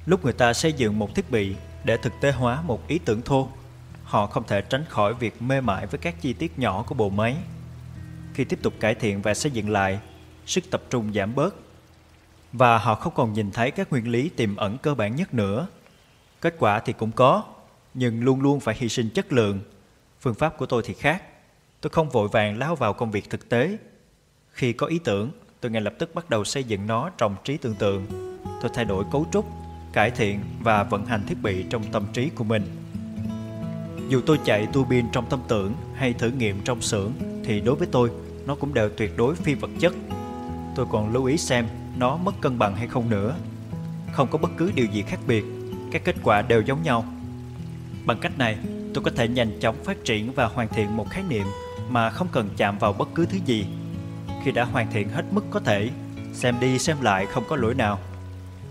Lúc 0.06 0.24
người 0.24 0.32
ta 0.32 0.52
xây 0.52 0.72
dựng 0.72 0.98
một 0.98 1.14
thiết 1.14 1.30
bị 1.30 1.54
để 1.84 1.96
thực 1.96 2.12
tế 2.20 2.32
hóa 2.32 2.62
một 2.62 2.88
ý 2.88 2.98
tưởng 2.98 3.22
thô, 3.22 3.48
họ 4.04 4.26
không 4.26 4.44
thể 4.46 4.60
tránh 4.60 4.84
khỏi 4.88 5.14
việc 5.14 5.42
mê 5.42 5.60
mải 5.60 5.86
với 5.86 5.98
các 5.98 6.20
chi 6.20 6.32
tiết 6.32 6.58
nhỏ 6.58 6.84
của 6.88 6.94
bộ 6.94 7.08
máy. 7.08 7.36
Khi 8.34 8.44
tiếp 8.44 8.58
tục 8.62 8.74
cải 8.80 8.94
thiện 8.94 9.22
và 9.22 9.34
xây 9.34 9.52
dựng 9.52 9.70
lại, 9.70 10.00
sức 10.46 10.64
tập 10.70 10.82
trung 10.90 11.12
giảm 11.14 11.34
bớt 11.34 11.54
và 12.52 12.78
họ 12.78 12.94
không 12.94 13.14
còn 13.14 13.32
nhìn 13.32 13.50
thấy 13.50 13.70
các 13.70 13.90
nguyên 13.90 14.08
lý 14.08 14.28
tiềm 14.28 14.56
ẩn 14.56 14.78
cơ 14.78 14.94
bản 14.94 15.16
nhất 15.16 15.34
nữa. 15.34 15.66
Kết 16.40 16.54
quả 16.58 16.80
thì 16.80 16.92
cũng 16.92 17.12
có, 17.12 17.44
nhưng 17.94 18.24
luôn 18.24 18.40
luôn 18.40 18.60
phải 18.60 18.74
hy 18.78 18.88
sinh 18.88 19.10
chất 19.10 19.32
lượng. 19.32 19.60
Phương 20.20 20.34
pháp 20.34 20.58
của 20.58 20.66
tôi 20.66 20.82
thì 20.86 20.94
khác. 20.94 21.22
Tôi 21.80 21.90
không 21.90 22.10
vội 22.10 22.28
vàng 22.28 22.58
lao 22.58 22.76
vào 22.76 22.92
công 22.92 23.10
việc 23.10 23.30
thực 23.30 23.48
tế. 23.48 23.78
Khi 24.50 24.72
có 24.72 24.86
ý 24.86 24.98
tưởng, 25.04 25.30
tôi 25.60 25.72
ngay 25.72 25.82
lập 25.82 25.94
tức 25.98 26.14
bắt 26.14 26.30
đầu 26.30 26.44
xây 26.44 26.64
dựng 26.64 26.86
nó 26.86 27.10
trong 27.18 27.36
trí 27.44 27.56
tưởng 27.56 27.74
tượng. 27.74 28.06
Tôi 28.60 28.70
thay 28.74 28.84
đổi 28.84 29.04
cấu 29.12 29.26
trúc, 29.32 29.46
cải 29.92 30.10
thiện 30.10 30.40
và 30.60 30.82
vận 30.82 31.06
hành 31.06 31.26
thiết 31.26 31.36
bị 31.42 31.64
trong 31.70 31.82
tâm 31.92 32.06
trí 32.12 32.28
của 32.28 32.44
mình. 32.44 32.62
Dù 34.08 34.20
tôi 34.26 34.38
chạy 34.44 34.68
tua 34.72 34.84
bin 34.84 35.06
trong 35.12 35.26
tâm 35.30 35.40
tưởng 35.48 35.74
hay 35.94 36.12
thử 36.12 36.30
nghiệm 36.30 36.60
trong 36.64 36.82
xưởng 36.82 37.12
thì 37.44 37.60
đối 37.60 37.74
với 37.74 37.88
tôi 37.92 38.10
nó 38.46 38.54
cũng 38.54 38.74
đều 38.74 38.90
tuyệt 38.96 39.16
đối 39.16 39.34
phi 39.34 39.54
vật 39.54 39.70
chất. 39.80 39.94
Tôi 40.76 40.86
còn 40.90 41.12
lưu 41.12 41.24
ý 41.24 41.36
xem 41.36 41.66
nó 42.00 42.16
mất 42.16 42.34
cân 42.40 42.58
bằng 42.58 42.76
hay 42.76 42.86
không 42.86 43.10
nữa. 43.10 43.34
Không 44.12 44.28
có 44.30 44.38
bất 44.38 44.50
cứ 44.56 44.72
điều 44.74 44.86
gì 44.86 45.02
khác 45.02 45.20
biệt, 45.26 45.44
các 45.92 46.04
kết 46.04 46.16
quả 46.22 46.42
đều 46.42 46.62
giống 46.62 46.82
nhau. 46.82 47.04
Bằng 48.06 48.18
cách 48.20 48.38
này, 48.38 48.56
tôi 48.94 49.04
có 49.04 49.10
thể 49.16 49.28
nhanh 49.28 49.60
chóng 49.60 49.84
phát 49.84 50.04
triển 50.04 50.32
và 50.32 50.46
hoàn 50.46 50.68
thiện 50.68 50.96
một 50.96 51.10
khái 51.10 51.22
niệm 51.28 51.46
mà 51.88 52.10
không 52.10 52.28
cần 52.32 52.48
chạm 52.56 52.78
vào 52.78 52.92
bất 52.92 53.08
cứ 53.14 53.26
thứ 53.26 53.38
gì 53.46 53.66
khi 54.44 54.50
đã 54.50 54.64
hoàn 54.64 54.92
thiện 54.92 55.08
hết 55.08 55.24
mức 55.30 55.44
có 55.50 55.60
thể, 55.60 55.90
xem 56.32 56.54
đi 56.60 56.78
xem 56.78 56.96
lại 57.00 57.26
không 57.26 57.44
có 57.48 57.56
lỗi 57.56 57.74
nào. 57.74 57.98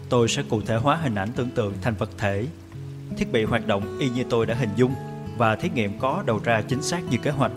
Tôi 0.10 0.28
sẽ 0.28 0.44
cụ 0.50 0.62
thể 0.62 0.76
hóa 0.76 0.96
hình 0.96 1.16
ảnh 1.16 1.30
tưởng 1.36 1.52
tượng 1.52 1.74
thành 1.82 1.96
vật 1.96 2.10
thể. 2.18 2.46
Thiết 3.18 3.32
bị 3.32 3.44
hoạt 3.44 3.68
động 3.68 3.98
y 4.00 4.10
như 4.10 4.24
tôi 4.30 4.46
đã 4.46 4.56
hình 4.56 4.70
dung, 4.76 4.96
và 5.38 5.56
thí 5.56 5.70
nghiệm 5.70 6.00
có 6.00 6.24
đầu 6.26 6.42
ra 6.44 6.62
chính 6.62 6.82
xác 6.82 7.02
như 7.10 7.18
kế 7.18 7.32
hoạch. 7.32 7.52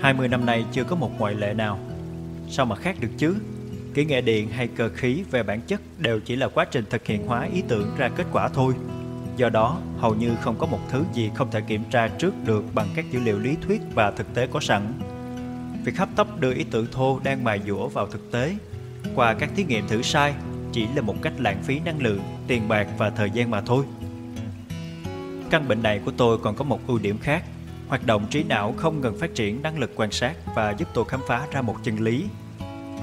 20 0.00 0.28
năm 0.28 0.46
nay 0.46 0.64
chưa 0.72 0.84
có 0.84 0.96
một 0.96 1.10
ngoại 1.18 1.34
lệ 1.34 1.54
nào. 1.54 1.78
Sao 2.50 2.66
mà 2.66 2.76
khác 2.76 2.96
được 3.00 3.10
chứ? 3.18 3.34
Kỹ 3.98 4.04
nghệ 4.04 4.20
điện 4.20 4.48
hay 4.50 4.68
cơ 4.68 4.88
khí 4.88 5.24
về 5.30 5.42
bản 5.42 5.60
chất 5.60 5.80
đều 5.98 6.20
chỉ 6.20 6.36
là 6.36 6.48
quá 6.48 6.64
trình 6.64 6.84
thực 6.90 7.06
hiện 7.06 7.26
hóa 7.26 7.48
ý 7.54 7.62
tưởng 7.68 7.94
ra 7.96 8.08
kết 8.08 8.26
quả 8.32 8.48
thôi. 8.48 8.74
Do 9.36 9.48
đó, 9.48 9.80
hầu 9.98 10.14
như 10.14 10.34
không 10.40 10.58
có 10.58 10.66
một 10.66 10.78
thứ 10.90 11.04
gì 11.14 11.30
không 11.34 11.50
thể 11.50 11.60
kiểm 11.60 11.84
tra 11.90 12.08
trước 12.08 12.34
được 12.44 12.64
bằng 12.74 12.88
các 12.94 13.04
dữ 13.10 13.20
liệu 13.20 13.38
lý 13.38 13.56
thuyết 13.66 13.80
và 13.94 14.10
thực 14.10 14.34
tế 14.34 14.46
có 14.46 14.60
sẵn. 14.60 14.92
Việc 15.84 15.96
hấp 15.96 16.08
tấp 16.16 16.40
đưa 16.40 16.54
ý 16.54 16.64
tưởng 16.70 16.86
thô 16.92 17.20
đang 17.24 17.44
mài 17.44 17.60
dũa 17.66 17.88
vào 17.88 18.06
thực 18.06 18.32
tế 18.32 18.56
qua 19.14 19.34
các 19.34 19.50
thí 19.56 19.64
nghiệm 19.64 19.88
thử 19.88 20.02
sai 20.02 20.34
chỉ 20.72 20.86
là 20.94 21.02
một 21.02 21.14
cách 21.22 21.32
lãng 21.38 21.62
phí 21.62 21.80
năng 21.80 22.02
lượng, 22.02 22.20
tiền 22.46 22.68
bạc 22.68 22.86
và 22.98 23.10
thời 23.10 23.30
gian 23.30 23.50
mà 23.50 23.60
thôi. 23.60 23.84
Căn 25.50 25.68
bệnh 25.68 25.82
này 25.82 26.00
của 26.04 26.12
tôi 26.16 26.38
còn 26.38 26.56
có 26.56 26.64
một 26.64 26.80
ưu 26.86 26.98
điểm 26.98 27.18
khác. 27.18 27.44
Hoạt 27.88 28.06
động 28.06 28.26
trí 28.30 28.42
não 28.42 28.74
không 28.76 29.00
ngừng 29.00 29.18
phát 29.18 29.34
triển 29.34 29.62
năng 29.62 29.78
lực 29.78 29.90
quan 29.96 30.10
sát 30.10 30.36
và 30.54 30.74
giúp 30.78 30.88
tôi 30.94 31.04
khám 31.04 31.20
phá 31.28 31.46
ra 31.52 31.62
một 31.62 31.76
chân 31.84 31.98
lý. 31.98 32.24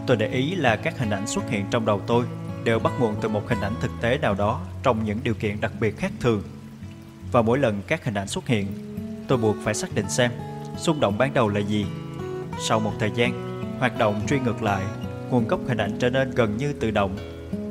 Tôi 0.08 0.18
để 0.18 0.28
ý 0.28 0.56
là 0.56 0.76
các 0.76 1.00
hình 1.00 1.10
ảnh 1.10 1.28
xuất 1.28 1.50
hiện 1.50 1.66
trong 1.72 1.86
đầu 1.86 2.02
tôi 2.08 2.26
đều 2.64 2.80
bắt 2.80 2.94
nguồn 3.00 3.16
từ 3.22 3.30
một 3.30 3.50
hình 3.50 3.62
ảnh 3.62 3.74
thực 3.82 3.92
tế 4.02 4.18
nào 4.18 4.34
đó 4.34 4.62
trong 4.84 5.06
những 5.06 5.20
điều 5.24 5.34
kiện 5.34 5.62
đặc 5.62 5.72
biệt 5.80 5.98
khác 5.98 6.12
thường. 6.20 6.44
Và 7.32 7.42
mỗi 7.42 7.58
lần 7.58 7.82
các 7.88 8.06
hình 8.06 8.14
ảnh 8.14 8.28
xuất 8.28 8.48
hiện, 8.48 8.68
tôi 9.28 9.38
buộc 9.38 9.56
phải 9.64 9.74
xác 9.74 9.96
định 9.96 10.10
xem 10.10 10.32
xung 10.78 11.00
động 11.00 11.18
ban 11.18 11.34
đầu 11.34 11.50
là 11.50 11.60
gì. 11.60 11.86
Sau 12.60 12.80
một 12.80 12.92
thời 13.00 13.12
gian, 13.16 13.62
hoạt 13.80 13.98
động 13.98 14.22
truy 14.28 14.40
ngược 14.40 14.64
lại, 14.64 14.84
nguồn 15.30 15.48
gốc 15.48 15.60
hình 15.68 15.78
ảnh 15.78 15.98
trở 16.00 16.10
nên 16.10 16.32
gần 16.32 16.58
như 16.58 16.74
tự 16.74 16.92
động 16.92 17.18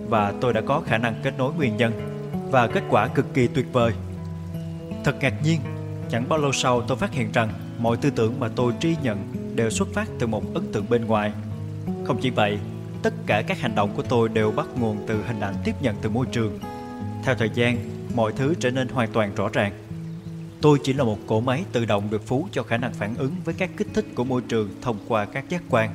và 0.08 0.32
tôi 0.40 0.52
đã 0.52 0.60
có 0.60 0.82
khả 0.86 0.98
năng 0.98 1.14
kết 1.22 1.34
nối 1.38 1.52
nguyên 1.54 1.76
nhân 1.76 1.92
và 2.50 2.66
kết 2.66 2.82
quả 2.90 3.08
cực 3.08 3.34
kỳ 3.34 3.46
tuyệt 3.46 3.66
vời. 3.72 3.92
Thật 5.04 5.16
ngạc 5.20 5.34
nhiên, 5.44 5.60
chẳng 6.10 6.28
bao 6.28 6.38
lâu 6.38 6.52
sau 6.52 6.82
tôi 6.82 6.96
phát 6.96 7.12
hiện 7.12 7.32
rằng 7.32 7.48
mọi 7.78 7.96
tư 7.96 8.10
tưởng 8.10 8.40
mà 8.40 8.48
tôi 8.56 8.72
tri 8.80 8.96
nhận 9.02 9.18
đều 9.54 9.70
xuất 9.70 9.88
phát 9.94 10.08
từ 10.18 10.26
một 10.26 10.54
ấn 10.54 10.72
tượng 10.72 10.86
bên 10.88 11.04
ngoài. 11.04 11.32
Không 12.04 12.18
chỉ 12.20 12.30
vậy, 12.30 12.58
tất 13.02 13.14
cả 13.26 13.42
các 13.42 13.60
hành 13.60 13.74
động 13.74 13.90
của 13.96 14.02
tôi 14.02 14.28
đều 14.28 14.50
bắt 14.50 14.66
nguồn 14.78 15.04
từ 15.06 15.24
hình 15.26 15.40
ảnh 15.40 15.54
tiếp 15.64 15.74
nhận 15.80 15.96
từ 16.02 16.10
môi 16.10 16.26
trường. 16.32 16.58
Theo 17.24 17.34
thời 17.34 17.50
gian, 17.54 17.78
mọi 18.14 18.32
thứ 18.36 18.54
trở 18.60 18.70
nên 18.70 18.88
hoàn 18.88 19.12
toàn 19.12 19.34
rõ 19.34 19.48
ràng. 19.48 19.72
Tôi 20.60 20.78
chỉ 20.82 20.92
là 20.92 21.04
một 21.04 21.18
cỗ 21.26 21.40
máy 21.40 21.64
tự 21.72 21.84
động 21.84 22.10
được 22.10 22.26
phú 22.26 22.48
cho 22.52 22.62
khả 22.62 22.76
năng 22.76 22.94
phản 22.94 23.14
ứng 23.14 23.34
với 23.44 23.54
các 23.54 23.70
kích 23.76 23.88
thích 23.94 24.04
của 24.14 24.24
môi 24.24 24.42
trường 24.48 24.68
thông 24.82 24.98
qua 25.08 25.24
các 25.24 25.48
giác 25.48 25.62
quan. 25.70 25.90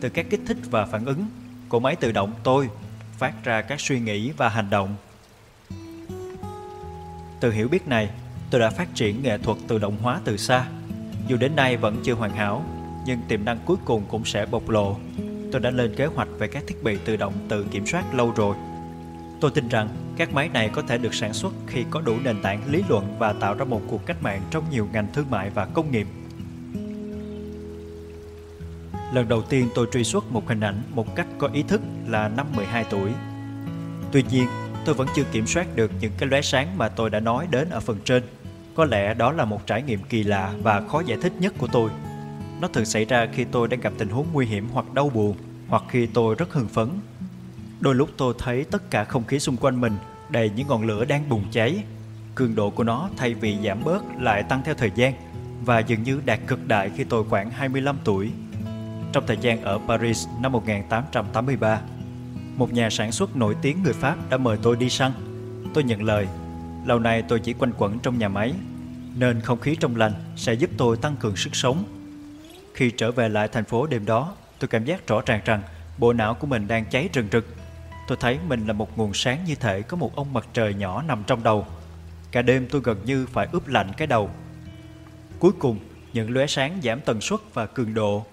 Từ 0.00 0.08
các 0.08 0.26
kích 0.30 0.40
thích 0.46 0.56
và 0.70 0.86
phản 0.86 1.04
ứng, 1.04 1.26
cỗ 1.68 1.78
máy 1.78 1.96
tự 1.96 2.12
động 2.12 2.32
tôi 2.42 2.68
phát 3.18 3.44
ra 3.44 3.62
các 3.62 3.80
suy 3.80 4.00
nghĩ 4.00 4.30
và 4.36 4.48
hành 4.48 4.70
động. 4.70 4.96
Từ 7.40 7.52
hiểu 7.52 7.68
biết 7.68 7.88
này, 7.88 8.10
tôi 8.50 8.60
đã 8.60 8.70
phát 8.70 8.94
triển 8.94 9.22
nghệ 9.22 9.38
thuật 9.38 9.58
tự 9.68 9.78
động 9.78 9.96
hóa 10.02 10.20
từ 10.24 10.36
xa. 10.36 10.66
Dù 11.28 11.36
đến 11.36 11.56
nay 11.56 11.76
vẫn 11.76 11.96
chưa 12.04 12.14
hoàn 12.14 12.30
hảo, 12.30 12.64
nhưng 13.06 13.18
tiềm 13.28 13.44
năng 13.44 13.58
cuối 13.64 13.76
cùng 13.84 14.02
cũng 14.08 14.24
sẽ 14.24 14.46
bộc 14.46 14.68
lộ. 14.68 14.96
Tôi 15.52 15.60
đã 15.60 15.70
lên 15.70 15.94
kế 15.94 16.06
hoạch 16.06 16.28
về 16.38 16.48
các 16.48 16.62
thiết 16.66 16.82
bị 16.82 16.98
tự 17.04 17.16
động 17.16 17.32
tự 17.48 17.64
kiểm 17.70 17.86
soát 17.86 18.14
lâu 18.14 18.32
rồi. 18.36 18.56
Tôi 19.40 19.50
tin 19.50 19.68
rằng 19.68 19.88
các 20.16 20.32
máy 20.32 20.48
này 20.48 20.70
có 20.72 20.82
thể 20.82 20.98
được 20.98 21.14
sản 21.14 21.32
xuất 21.32 21.52
khi 21.66 21.84
có 21.90 22.00
đủ 22.00 22.16
nền 22.24 22.42
tảng 22.42 22.60
lý 22.70 22.82
luận 22.88 23.16
và 23.18 23.32
tạo 23.32 23.54
ra 23.54 23.64
một 23.64 23.80
cuộc 23.88 24.06
cách 24.06 24.22
mạng 24.22 24.42
trong 24.50 24.64
nhiều 24.70 24.88
ngành 24.92 25.06
thương 25.12 25.30
mại 25.30 25.50
và 25.50 25.64
công 25.64 25.90
nghiệp. 25.90 26.06
Lần 29.14 29.28
đầu 29.28 29.42
tiên 29.42 29.68
tôi 29.74 29.86
truy 29.92 30.04
xuất 30.04 30.32
một 30.32 30.48
hình 30.48 30.60
ảnh 30.60 30.82
một 30.94 31.16
cách 31.16 31.26
có 31.38 31.48
ý 31.52 31.62
thức 31.62 31.80
là 32.08 32.28
năm 32.28 32.46
12 32.56 32.84
tuổi. 32.90 33.10
Tuy 34.12 34.24
nhiên, 34.30 34.46
tôi 34.84 34.94
vẫn 34.94 35.08
chưa 35.14 35.24
kiểm 35.32 35.46
soát 35.46 35.76
được 35.76 35.90
những 36.00 36.12
cái 36.18 36.28
lóe 36.28 36.42
sáng 36.42 36.78
mà 36.78 36.88
tôi 36.88 37.10
đã 37.10 37.20
nói 37.20 37.46
đến 37.50 37.68
ở 37.70 37.80
phần 37.80 37.98
trên. 38.04 38.22
Có 38.74 38.84
lẽ 38.84 39.14
đó 39.14 39.32
là 39.32 39.44
một 39.44 39.66
trải 39.66 39.82
nghiệm 39.82 40.00
kỳ 40.08 40.22
lạ 40.22 40.52
và 40.62 40.80
khó 40.88 41.00
giải 41.00 41.18
thích 41.22 41.32
nhất 41.38 41.54
của 41.58 41.66
tôi. 41.72 41.90
Nó 42.62 42.68
thường 42.68 42.84
xảy 42.84 43.04
ra 43.04 43.26
khi 43.32 43.44
tôi 43.44 43.68
đang 43.68 43.80
gặp 43.80 43.92
tình 43.98 44.08
huống 44.08 44.26
nguy 44.32 44.46
hiểm 44.46 44.68
hoặc 44.72 44.94
đau 44.94 45.08
buồn, 45.08 45.36
hoặc 45.68 45.82
khi 45.88 46.06
tôi 46.06 46.34
rất 46.34 46.52
hưng 46.52 46.68
phấn. 46.68 46.88
Đôi 47.80 47.94
lúc 47.94 48.10
tôi 48.16 48.34
thấy 48.38 48.64
tất 48.64 48.90
cả 48.90 49.04
không 49.04 49.24
khí 49.24 49.38
xung 49.38 49.56
quanh 49.56 49.80
mình 49.80 49.92
đầy 50.28 50.50
những 50.56 50.68
ngọn 50.68 50.86
lửa 50.86 51.04
đang 51.04 51.28
bùng 51.28 51.44
cháy. 51.50 51.84
Cường 52.34 52.54
độ 52.54 52.70
của 52.70 52.84
nó 52.84 53.08
thay 53.16 53.34
vì 53.34 53.56
giảm 53.64 53.84
bớt 53.84 54.02
lại 54.20 54.42
tăng 54.42 54.62
theo 54.64 54.74
thời 54.74 54.90
gian 54.94 55.14
và 55.64 55.78
dường 55.78 56.02
như 56.02 56.20
đạt 56.24 56.40
cực 56.46 56.68
đại 56.68 56.90
khi 56.96 57.04
tôi 57.04 57.24
khoảng 57.24 57.50
25 57.50 57.96
tuổi 58.04 58.30
trong 59.12 59.24
thời 59.26 59.36
gian 59.40 59.62
ở 59.62 59.80
Paris 59.88 60.26
năm 60.40 60.52
1883. 60.52 61.80
Một 62.56 62.72
nhà 62.72 62.90
sản 62.90 63.12
xuất 63.12 63.36
nổi 63.36 63.56
tiếng 63.62 63.82
người 63.82 63.92
Pháp 63.92 64.30
đã 64.30 64.36
mời 64.36 64.58
tôi 64.62 64.76
đi 64.76 64.90
săn. 64.90 65.12
Tôi 65.74 65.84
nhận 65.84 66.02
lời, 66.02 66.26
lâu 66.86 66.98
nay 66.98 67.22
tôi 67.22 67.40
chỉ 67.40 67.52
quanh 67.52 67.72
quẩn 67.78 67.98
trong 67.98 68.18
nhà 68.18 68.28
máy, 68.28 68.52
nên 69.16 69.40
không 69.40 69.60
khí 69.60 69.76
trong 69.80 69.96
lành 69.96 70.12
sẽ 70.36 70.54
giúp 70.54 70.70
tôi 70.76 70.96
tăng 70.96 71.16
cường 71.16 71.36
sức 71.36 71.56
sống. 71.56 71.84
Khi 72.74 72.90
trở 72.90 73.12
về 73.12 73.28
lại 73.28 73.48
thành 73.48 73.64
phố 73.64 73.86
đêm 73.86 74.06
đó, 74.06 74.34
tôi 74.58 74.68
cảm 74.68 74.84
giác 74.84 75.06
rõ 75.06 75.22
ràng 75.26 75.40
rằng 75.44 75.62
bộ 75.98 76.12
não 76.12 76.34
của 76.34 76.46
mình 76.46 76.68
đang 76.68 76.84
cháy 76.84 77.08
rừng 77.12 77.28
rực. 77.32 77.46
Tôi 78.08 78.18
thấy 78.20 78.38
mình 78.48 78.66
là 78.66 78.72
một 78.72 78.98
nguồn 78.98 79.14
sáng 79.14 79.44
như 79.44 79.54
thể 79.54 79.82
có 79.82 79.96
một 79.96 80.16
ông 80.16 80.32
mặt 80.32 80.46
trời 80.52 80.74
nhỏ 80.74 81.02
nằm 81.02 81.24
trong 81.26 81.42
đầu. 81.42 81.66
Cả 82.30 82.42
đêm 82.42 82.66
tôi 82.70 82.80
gần 82.84 82.98
như 83.04 83.26
phải 83.26 83.48
ướp 83.52 83.68
lạnh 83.68 83.90
cái 83.96 84.06
đầu. 84.06 84.30
Cuối 85.38 85.52
cùng, 85.58 85.78
những 86.12 86.30
lóe 86.30 86.46
sáng 86.46 86.80
giảm 86.82 87.00
tần 87.00 87.20
suất 87.20 87.40
và 87.54 87.66
cường 87.66 87.94
độ 87.94 88.24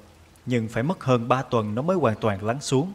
nhưng 0.46 0.68
phải 0.68 0.84
mất 0.84 1.04
hơn 1.04 1.28
3 1.28 1.42
tuần 1.42 1.76
nó 1.76 1.82
mới 1.82 1.98
hoàn 1.98 2.16
toàn 2.22 2.44
lắng 2.44 2.62
xuống. 2.62 2.94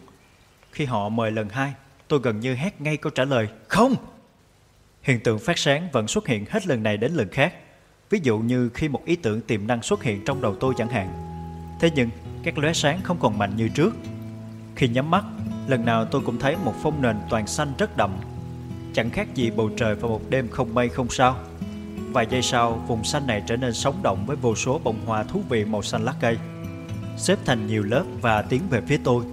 Khi 0.73 0.85
họ 0.85 1.09
mời 1.09 1.31
lần 1.31 1.49
hai, 1.49 1.75
tôi 2.09 2.21
gần 2.23 2.41
như 2.41 2.55
hét 2.55 2.81
ngay 2.81 2.97
câu 2.97 3.11
trả 3.11 3.25
lời 3.25 3.49
không. 3.69 3.95
Hiện 5.03 5.21
tượng 5.21 5.39
phát 5.39 5.59
sáng 5.59 5.89
vẫn 5.93 6.09
xuất 6.09 6.27
hiện 6.27 6.45
hết 6.51 6.67
lần 6.67 6.83
này 6.83 6.97
đến 6.97 7.13
lần 7.13 7.29
khác. 7.29 7.55
Ví 8.11 8.21
dụ 8.23 8.39
như 8.39 8.69
khi 8.69 8.89
một 8.89 9.05
ý 9.05 9.17
tưởng 9.17 9.41
tiềm 9.41 9.67
năng 9.67 9.83
xuất 9.83 10.03
hiện 10.03 10.25
trong 10.25 10.43
đầu 10.43 10.57
tôi 10.61 10.75
chẳng 10.77 10.89
hạn. 10.89 11.34
Thế 11.81 11.91
nhưng, 11.95 12.11
các 12.43 12.59
lóe 12.59 12.73
sáng 12.73 13.01
không 13.03 13.19
còn 13.21 13.39
mạnh 13.39 13.57
như 13.57 13.69
trước. 13.69 13.95
Khi 14.77 14.89
nhắm 14.89 15.11
mắt, 15.11 15.25
lần 15.67 15.85
nào 15.85 16.05
tôi 16.05 16.23
cũng 16.27 16.39
thấy 16.39 16.57
một 16.65 16.75
phong 16.83 17.03
nền 17.03 17.17
toàn 17.31 17.47
xanh 17.47 17.73
rất 17.79 17.97
đậm. 17.97 18.17
Chẳng 18.93 19.11
khác 19.11 19.35
gì 19.35 19.51
bầu 19.51 19.71
trời 19.77 19.95
vào 19.95 20.11
một 20.11 20.23
đêm 20.29 20.49
không 20.49 20.75
mây 20.75 20.89
không 20.89 21.09
sao. 21.11 21.37
Vài 22.13 22.27
giây 22.31 22.43
sau, 22.43 22.85
vùng 22.89 23.05
xanh 23.05 23.27
này 23.27 23.43
trở 23.47 23.57
nên 23.57 23.73
sống 23.73 24.03
động 24.03 24.27
với 24.27 24.37
vô 24.37 24.55
số 24.55 24.81
bông 24.85 25.07
hoa 25.07 25.23
thú 25.23 25.43
vị 25.49 25.65
màu 25.65 25.83
xanh 25.83 26.05
lá 26.05 26.15
cây 26.21 26.39
xếp 27.17 27.39
thành 27.45 27.67
nhiều 27.67 27.83
lớp 27.83 28.05
và 28.21 28.43
tiến 28.43 28.63
về 28.71 28.81
phía 28.81 29.01
tôi. 29.05 29.25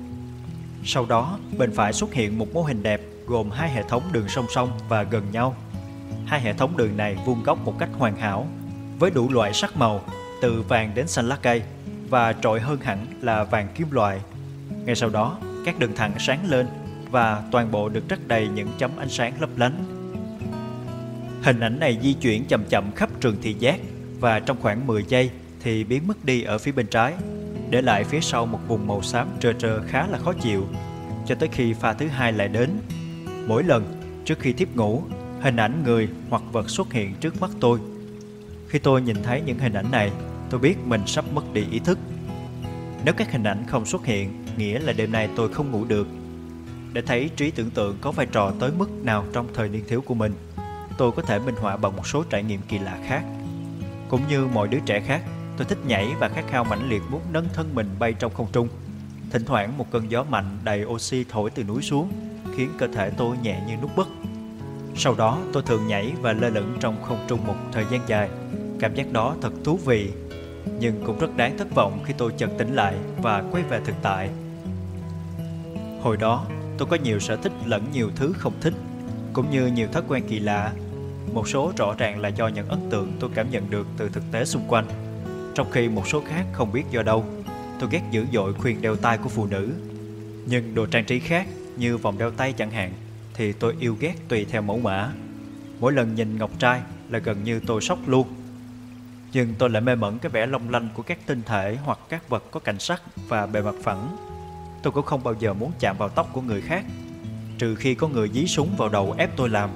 Sau 0.84 1.06
đó, 1.06 1.40
bên 1.58 1.72
phải 1.76 1.94
xuất 1.94 2.14
hiện 2.14 2.38
một 2.38 2.48
mô 2.54 2.64
hình 2.64 2.84
đẹp 2.84 3.02
gồm 3.28 3.50
hai 3.52 3.70
hệ 3.70 3.84
thống 3.90 4.04
đường 4.12 4.30
song 4.30 4.46
song 4.50 4.70
và 4.90 5.04
gần 5.04 5.32
nhau. 5.32 5.56
Hai 6.26 6.42
hệ 6.42 6.54
thống 6.54 6.78
đường 6.78 6.98
này 6.98 7.18
vuông 7.26 7.44
góc 7.44 7.66
một 7.66 7.80
cách 7.80 7.90
hoàn 7.98 8.16
hảo, 8.16 8.48
với 9.00 9.12
đủ 9.12 9.30
loại 9.30 9.54
sắc 9.54 9.78
màu, 9.78 10.02
từ 10.42 10.62
vàng 10.62 10.92
đến 10.96 11.08
xanh 11.08 11.30
lá 11.30 11.38
cây, 11.42 11.62
và 12.12 12.34
trội 12.34 12.60
hơn 12.60 12.80
hẳn 12.80 13.06
là 13.22 13.44
vàng 13.44 13.68
kim 13.76 13.92
loại. 13.92 14.20
Ngay 14.86 14.96
sau 14.96 15.10
đó, 15.10 15.38
các 15.66 15.80
đường 15.80 15.96
thẳng 15.96 16.12
sáng 16.20 16.50
lên 16.50 16.68
và 17.12 17.44
toàn 17.52 17.72
bộ 17.72 17.90
được 17.90 18.04
trắc 18.10 18.28
đầy 18.28 18.48
những 18.48 18.68
chấm 18.78 18.92
ánh 18.98 19.10
sáng 19.10 19.34
lấp 19.42 19.50
lánh. 19.58 19.84
Hình 21.44 21.60
ảnh 21.60 21.80
này 21.80 22.00
di 22.02 22.14
chuyển 22.14 22.46
chậm 22.46 22.64
chậm 22.70 22.92
khắp 22.96 23.10
trường 23.20 23.36
thị 23.42 23.54
giác 23.54 23.80
và 24.20 24.40
trong 24.40 24.62
khoảng 24.62 24.88
10 24.88 25.04
giây 25.08 25.30
thì 25.60 25.84
biến 25.84 26.08
mất 26.08 26.26
đi 26.26 26.44
ở 26.44 26.58
phía 26.58 26.72
bên 26.72 26.88
trái 26.88 27.14
để 27.70 27.82
lại 27.82 28.04
phía 28.04 28.20
sau 28.22 28.46
một 28.46 28.60
vùng 28.68 28.88
màu 28.88 29.02
xám 29.02 29.28
trơ 29.40 29.54
trơ 29.54 29.82
khá 29.88 30.08
là 30.08 30.18
khó 30.18 30.34
chịu, 30.34 30.68
cho 31.28 31.36
tới 31.36 31.50
khi 31.52 31.74
pha 31.74 31.94
thứ 31.94 32.08
hai 32.08 32.34
lại 32.34 32.48
đến. 32.48 32.70
Mỗi 33.48 33.64
lần, 33.64 34.02
trước 34.26 34.40
khi 34.40 34.54
thiếp 34.54 34.76
ngủ, 34.76 35.04
hình 35.42 35.56
ảnh 35.56 35.84
người 35.84 36.10
hoặc 36.30 36.44
vật 36.52 36.70
xuất 36.70 36.94
hiện 36.94 37.14
trước 37.22 37.42
mắt 37.42 37.50
tôi. 37.60 37.80
Khi 38.68 38.80
tôi 38.80 39.02
nhìn 39.02 39.24
thấy 39.24 39.42
những 39.46 39.60
hình 39.60 39.74
ảnh 39.74 39.92
này, 39.92 40.12
tôi 40.52 40.60
biết 40.60 40.78
mình 40.86 41.02
sắp 41.08 41.26
mất 41.34 41.54
đi 41.54 41.66
ý 41.72 41.80
thức. 41.80 42.00
Nếu 43.06 43.14
các 43.18 43.32
hình 43.32 43.44
ảnh 43.44 43.64
không 43.68 43.86
xuất 43.86 44.06
hiện, 44.06 44.46
nghĩa 44.58 44.80
là 44.80 44.94
đêm 44.94 45.12
nay 45.12 45.30
tôi 45.36 45.54
không 45.54 45.72
ngủ 45.72 45.86
được. 45.86 46.08
Để 46.94 47.02
thấy 47.02 47.30
trí 47.36 47.52
tưởng 47.52 47.70
tượng 47.70 47.98
có 48.02 48.12
vai 48.12 48.26
trò 48.26 48.54
tới 48.60 48.72
mức 48.78 48.90
nào 49.04 49.26
trong 49.34 49.48
thời 49.54 49.70
niên 49.70 49.84
thiếu 49.88 50.02
của 50.02 50.14
mình, 50.14 50.34
tôi 50.98 51.12
có 51.12 51.22
thể 51.22 51.40
minh 51.40 51.56
họa 51.56 51.78
bằng 51.78 51.96
một 51.96 52.08
số 52.08 52.24
trải 52.30 52.44
nghiệm 52.44 52.62
kỳ 52.68 52.80
lạ 52.80 52.98
khác. 53.08 53.24
Cũng 54.10 54.22
như 54.30 54.48
mọi 54.48 54.68
đứa 54.68 54.80
trẻ 54.86 55.02
khác, 55.08 55.22
Tôi 55.62 55.66
thích 55.66 55.86
nhảy 55.88 56.08
và 56.20 56.30
khát 56.30 56.46
khao 56.50 56.64
mãnh 56.64 56.90
liệt 56.90 57.02
muốn 57.10 57.22
nâng 57.32 57.48
thân 57.54 57.76
mình 57.76 57.90
bay 58.00 58.14
trong 58.14 58.34
không 58.34 58.48
trung. 58.52 58.68
Thỉnh 59.32 59.46
thoảng 59.46 59.78
một 59.78 59.92
cơn 59.92 60.12
gió 60.12 60.24
mạnh 60.24 60.58
đầy 60.64 60.86
oxy 60.86 61.26
thổi 61.30 61.50
từ 61.50 61.64
núi 61.64 61.82
xuống, 61.82 62.12
khiến 62.56 62.70
cơ 62.78 62.88
thể 62.88 63.10
tôi 63.18 63.38
nhẹ 63.44 63.64
như 63.68 63.76
nút 63.82 63.96
bất. 63.96 64.08
Sau 64.96 65.16
đó 65.16 65.38
tôi 65.54 65.64
thường 65.66 65.88
nhảy 65.88 66.14
và 66.22 66.34
lơ 66.34 66.50
lửng 66.50 66.78
trong 66.80 67.04
không 67.04 67.26
trung 67.28 67.40
một 67.48 67.56
thời 67.72 67.86
gian 67.92 68.02
dài. 68.08 68.30
Cảm 68.80 68.96
giác 68.96 69.12
đó 69.12 69.36
thật 69.42 69.54
thú 69.64 69.80
vị, 69.86 70.12
nhưng 70.80 71.04
cũng 71.06 71.20
rất 71.20 71.38
đáng 71.38 71.58
thất 71.58 71.76
vọng 71.76 72.00
khi 72.06 72.14
tôi 72.18 72.32
chợt 72.38 72.50
tỉnh 72.58 72.76
lại 72.76 72.96
và 73.22 73.44
quay 73.52 73.64
về 73.64 73.80
thực 73.86 73.96
tại. 74.02 74.30
Hồi 76.02 76.18
đó, 76.18 76.46
tôi 76.78 76.88
có 76.92 76.98
nhiều 77.04 77.20
sở 77.20 77.36
thích 77.36 77.54
lẫn 77.66 77.84
nhiều 77.94 78.10
thứ 78.16 78.34
không 78.38 78.54
thích, 78.62 78.74
cũng 79.34 79.52
như 79.52 79.68
nhiều 79.68 79.88
thói 79.92 80.04
quen 80.08 80.24
kỳ 80.28 80.40
lạ. 80.40 80.74
Một 81.34 81.48
số 81.48 81.74
rõ 81.78 81.96
ràng 81.98 82.20
là 82.20 82.30
do 82.30 82.48
những 82.48 82.68
ấn 82.68 82.80
tượng 82.90 83.12
tôi 83.20 83.30
cảm 83.34 83.52
nhận 83.52 83.70
được 83.70 83.88
từ 83.98 84.10
thực 84.10 84.24
tế 84.32 84.46
xung 84.46 84.64
quanh 84.68 84.86
trong 85.56 85.72
khi 85.72 85.90
một 85.90 86.08
số 86.08 86.22
khác 86.22 86.46
không 86.52 86.72
biết 86.72 86.84
do 86.92 87.04
đâu. 87.04 87.26
Tôi 87.80 87.90
ghét 87.92 88.02
dữ 88.12 88.26
dội 88.34 88.54
khuyên 88.54 88.82
đeo 88.82 88.96
tay 88.96 89.18
của 89.18 89.30
phụ 89.30 89.46
nữ. 89.46 89.70
Nhưng 90.46 90.76
đồ 90.76 90.86
trang 90.86 91.06
trí 91.06 91.20
khác 91.20 91.48
như 91.78 91.98
vòng 91.98 92.18
đeo 92.18 92.32
tay 92.32 92.54
chẳng 92.54 92.72
hạn 92.72 92.94
thì 93.34 93.54
tôi 93.54 93.76
yêu 93.80 93.98
ghét 94.00 94.14
tùy 94.28 94.46
theo 94.50 94.62
mẫu 94.62 94.80
mã. 94.80 95.12
Mỗi 95.80 95.94
lần 95.94 96.16
nhìn 96.16 96.38
ngọc 96.38 96.52
trai 96.60 96.82
là 97.10 97.20
gần 97.20 97.44
như 97.44 97.60
tôi 97.60 97.82
sốc 97.82 98.00
luôn. 98.08 98.28
Nhưng 99.34 99.54
tôi 99.58 99.70
lại 99.70 99.82
mê 99.82 99.96
mẩn 99.96 100.20
cái 100.20 100.30
vẻ 100.30 100.46
long 100.46 100.70
lanh 100.70 100.90
của 100.94 101.04
các 101.04 101.18
tinh 101.26 101.42
thể 101.46 101.78
hoặc 101.84 102.00
các 102.10 102.30
vật 102.30 102.44
có 102.52 102.60
cảnh 102.60 102.80
sắc 102.80 103.02
và 103.28 103.46
bề 103.46 103.62
mặt 103.62 103.76
phẳng. 103.84 104.18
Tôi 104.84 104.94
cũng 104.94 105.06
không 105.06 105.24
bao 105.24 105.36
giờ 105.40 105.54
muốn 105.54 105.72
chạm 105.80 105.98
vào 105.98 106.10
tóc 106.10 106.30
của 106.34 106.42
người 106.42 106.62
khác, 106.62 106.86
trừ 107.58 107.76
khi 107.76 107.96
có 107.96 108.08
người 108.08 108.30
dí 108.30 108.48
súng 108.48 108.76
vào 108.78 108.90
đầu 108.90 109.16
ép 109.18 109.38
tôi 109.38 109.50
làm. 109.50 109.70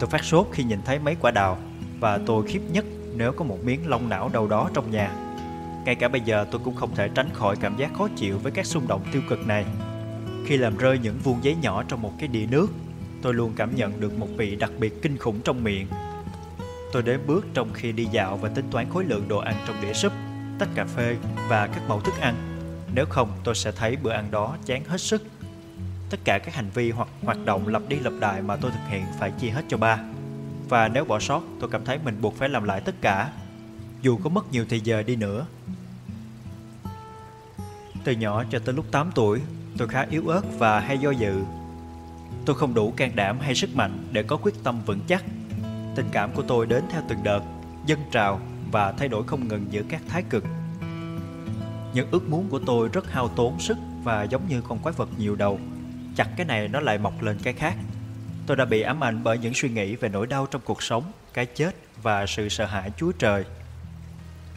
Tôi 0.00 0.10
phát 0.10 0.24
sốt 0.24 0.46
khi 0.52 0.64
nhìn 0.64 0.78
thấy 0.84 0.98
mấy 0.98 1.16
quả 1.20 1.30
đào 1.30 1.58
và 2.00 2.18
tôi 2.26 2.46
khiếp 2.46 2.60
nhất 2.72 2.84
nếu 3.16 3.32
có 3.32 3.44
một 3.44 3.58
miếng 3.64 3.88
lông 3.88 4.08
não 4.08 4.30
đâu 4.32 4.48
đó 4.48 4.70
trong 4.74 4.90
nhà. 4.90 5.10
Ngay 5.84 5.94
cả 5.94 6.08
bây 6.08 6.20
giờ 6.20 6.46
tôi 6.50 6.60
cũng 6.64 6.74
không 6.74 6.94
thể 6.94 7.08
tránh 7.14 7.28
khỏi 7.32 7.56
cảm 7.56 7.76
giác 7.76 7.94
khó 7.94 8.08
chịu 8.16 8.38
với 8.38 8.52
các 8.52 8.66
xung 8.66 8.88
động 8.88 9.02
tiêu 9.12 9.22
cực 9.28 9.46
này. 9.46 9.64
Khi 10.46 10.56
làm 10.56 10.76
rơi 10.76 10.98
những 10.98 11.18
vuông 11.24 11.44
giấy 11.44 11.56
nhỏ 11.62 11.82
trong 11.88 12.02
một 12.02 12.12
cái 12.18 12.28
đĩa 12.28 12.46
nước, 12.46 12.66
tôi 13.22 13.34
luôn 13.34 13.52
cảm 13.56 13.76
nhận 13.76 14.00
được 14.00 14.18
một 14.18 14.28
vị 14.36 14.56
đặc 14.56 14.70
biệt 14.78 15.02
kinh 15.02 15.18
khủng 15.18 15.40
trong 15.44 15.64
miệng. 15.64 15.86
Tôi 16.92 17.02
đếm 17.02 17.20
bước 17.26 17.46
trong 17.54 17.72
khi 17.74 17.92
đi 17.92 18.04
dạo 18.04 18.36
và 18.36 18.48
tính 18.48 18.64
toán 18.70 18.90
khối 18.90 19.04
lượng 19.04 19.28
đồ 19.28 19.38
ăn 19.38 19.56
trong 19.66 19.76
đĩa 19.82 19.92
súp, 19.92 20.12
tách 20.58 20.68
cà 20.74 20.84
phê 20.84 21.16
và 21.48 21.66
các 21.66 21.82
mẫu 21.88 22.00
thức 22.00 22.14
ăn. 22.20 22.34
Nếu 22.94 23.06
không, 23.06 23.32
tôi 23.44 23.54
sẽ 23.54 23.72
thấy 23.72 23.96
bữa 23.96 24.10
ăn 24.10 24.30
đó 24.30 24.56
chán 24.66 24.84
hết 24.84 25.00
sức. 25.00 25.22
Tất 26.10 26.18
cả 26.24 26.38
các 26.38 26.54
hành 26.54 26.70
vi 26.74 26.90
hoặc 26.90 27.08
hoạt 27.22 27.44
động 27.44 27.68
lặp 27.68 27.82
đi 27.88 27.98
lặp 27.98 28.12
lại 28.20 28.42
mà 28.42 28.56
tôi 28.56 28.70
thực 28.70 28.88
hiện 28.88 29.04
phải 29.18 29.30
chia 29.30 29.50
hết 29.50 29.64
cho 29.68 29.76
ba. 29.76 29.98
Và 30.68 30.88
nếu 30.88 31.04
bỏ 31.04 31.20
sót, 31.20 31.42
tôi 31.60 31.70
cảm 31.70 31.84
thấy 31.84 31.98
mình 32.04 32.20
buộc 32.20 32.36
phải 32.36 32.48
làm 32.48 32.64
lại 32.64 32.80
tất 32.80 32.94
cả. 33.00 33.32
Dù 34.02 34.18
có 34.24 34.30
mất 34.30 34.52
nhiều 34.52 34.64
thời 34.68 34.80
giờ 34.80 35.02
đi 35.02 35.16
nữa. 35.16 35.46
Từ 38.04 38.12
nhỏ 38.12 38.44
cho 38.50 38.58
tới 38.58 38.74
lúc 38.74 38.90
8 38.90 39.10
tuổi, 39.14 39.40
tôi 39.78 39.88
khá 39.88 40.06
yếu 40.10 40.28
ớt 40.28 40.42
và 40.58 40.80
hay 40.80 40.98
do 40.98 41.10
dự. 41.10 41.42
Tôi 42.44 42.56
không 42.56 42.74
đủ 42.74 42.92
can 42.96 43.16
đảm 43.16 43.38
hay 43.40 43.54
sức 43.54 43.76
mạnh 43.76 43.98
để 44.12 44.22
có 44.22 44.36
quyết 44.36 44.54
tâm 44.64 44.80
vững 44.86 45.00
chắc. 45.08 45.24
Tình 45.94 46.08
cảm 46.12 46.32
của 46.32 46.42
tôi 46.42 46.66
đến 46.66 46.84
theo 46.90 47.02
từng 47.08 47.22
đợt, 47.22 47.40
dâng 47.86 48.02
trào 48.10 48.40
và 48.70 48.92
thay 48.92 49.08
đổi 49.08 49.24
không 49.26 49.48
ngừng 49.48 49.66
giữa 49.70 49.82
các 49.88 50.02
thái 50.08 50.22
cực. 50.30 50.44
Những 51.94 52.08
ước 52.10 52.28
muốn 52.28 52.48
của 52.48 52.60
tôi 52.66 52.88
rất 52.88 53.12
hao 53.12 53.28
tốn 53.28 53.60
sức 53.60 53.78
và 54.04 54.22
giống 54.22 54.48
như 54.48 54.62
con 54.68 54.78
quái 54.78 54.92
vật 54.92 55.08
nhiều 55.18 55.36
đầu. 55.36 55.60
Chặt 56.16 56.28
cái 56.36 56.46
này 56.46 56.68
nó 56.68 56.80
lại 56.80 56.98
mọc 56.98 57.22
lên 57.22 57.38
cái 57.42 57.54
khác. 57.54 57.74
Tôi 58.46 58.56
đã 58.56 58.64
bị 58.64 58.80
ám 58.80 59.04
ảnh 59.04 59.24
bởi 59.24 59.38
những 59.38 59.54
suy 59.54 59.68
nghĩ 59.68 59.96
về 59.96 60.08
nỗi 60.08 60.26
đau 60.26 60.46
trong 60.46 60.62
cuộc 60.64 60.82
sống, 60.82 61.12
cái 61.34 61.46
chết 61.46 61.76
và 62.02 62.26
sự 62.26 62.48
sợ 62.48 62.66
hãi 62.66 62.90
Chúa 62.96 63.12
Trời. 63.12 63.44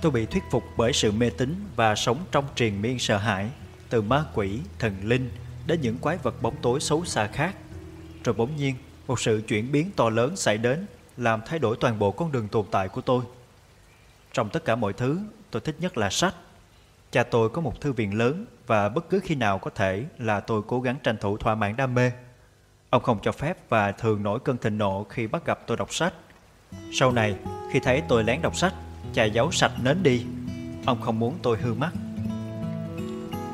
Tôi 0.01 0.11
bị 0.11 0.25
thuyết 0.25 0.43
phục 0.51 0.63
bởi 0.77 0.93
sự 0.93 1.11
mê 1.11 1.29
tín 1.29 1.55
và 1.75 1.95
sống 1.95 2.17
trong 2.31 2.45
triền 2.55 2.81
miên 2.81 2.99
sợ 2.99 3.17
hãi, 3.17 3.49
từ 3.89 4.01
ma 4.01 4.23
quỷ, 4.33 4.59
thần 4.79 4.95
linh 5.03 5.29
đến 5.67 5.81
những 5.81 5.97
quái 5.97 6.17
vật 6.17 6.41
bóng 6.41 6.55
tối 6.61 6.79
xấu 6.79 7.05
xa 7.05 7.27
khác. 7.27 7.55
Rồi 8.23 8.35
bỗng 8.35 8.55
nhiên, 8.55 8.75
một 9.07 9.19
sự 9.19 9.41
chuyển 9.47 9.71
biến 9.71 9.91
to 9.95 10.09
lớn 10.09 10.35
xảy 10.35 10.57
đến, 10.57 10.85
làm 11.17 11.41
thay 11.45 11.59
đổi 11.59 11.77
toàn 11.79 11.99
bộ 11.99 12.11
con 12.11 12.31
đường 12.31 12.47
tồn 12.47 12.65
tại 12.71 12.87
của 12.87 13.01
tôi. 13.01 13.23
Trong 14.33 14.49
tất 14.49 14.65
cả 14.65 14.75
mọi 14.75 14.93
thứ, 14.93 15.19
tôi 15.51 15.61
thích 15.61 15.75
nhất 15.79 15.97
là 15.97 16.09
sách. 16.09 16.35
Cha 17.11 17.23
tôi 17.23 17.49
có 17.49 17.61
một 17.61 17.81
thư 17.81 17.93
viện 17.93 18.17
lớn 18.17 18.45
và 18.67 18.89
bất 18.89 19.09
cứ 19.09 19.19
khi 19.23 19.35
nào 19.35 19.59
có 19.59 19.69
thể 19.69 20.05
là 20.17 20.39
tôi 20.39 20.61
cố 20.67 20.81
gắng 20.81 20.95
tranh 21.03 21.17
thủ 21.17 21.37
thỏa 21.37 21.55
mãn 21.55 21.75
đam 21.75 21.93
mê. 21.93 22.11
Ông 22.89 23.03
không 23.03 23.19
cho 23.21 23.31
phép 23.31 23.57
và 23.69 23.91
thường 23.91 24.23
nổi 24.23 24.39
cơn 24.39 24.57
thịnh 24.57 24.77
nộ 24.77 25.03
khi 25.03 25.27
bắt 25.27 25.45
gặp 25.45 25.59
tôi 25.67 25.77
đọc 25.77 25.93
sách. 25.93 26.13
Sau 26.91 27.11
này, 27.11 27.35
khi 27.71 27.79
thấy 27.79 28.03
tôi 28.07 28.23
lén 28.23 28.41
đọc 28.41 28.55
sách, 28.55 28.73
cha 29.13 29.23
giấu 29.23 29.51
sạch 29.51 29.71
nến 29.83 30.03
đi. 30.03 30.25
Ông 30.85 31.01
không 31.01 31.19
muốn 31.19 31.35
tôi 31.41 31.57
hư 31.57 31.73
mắt. 31.73 31.91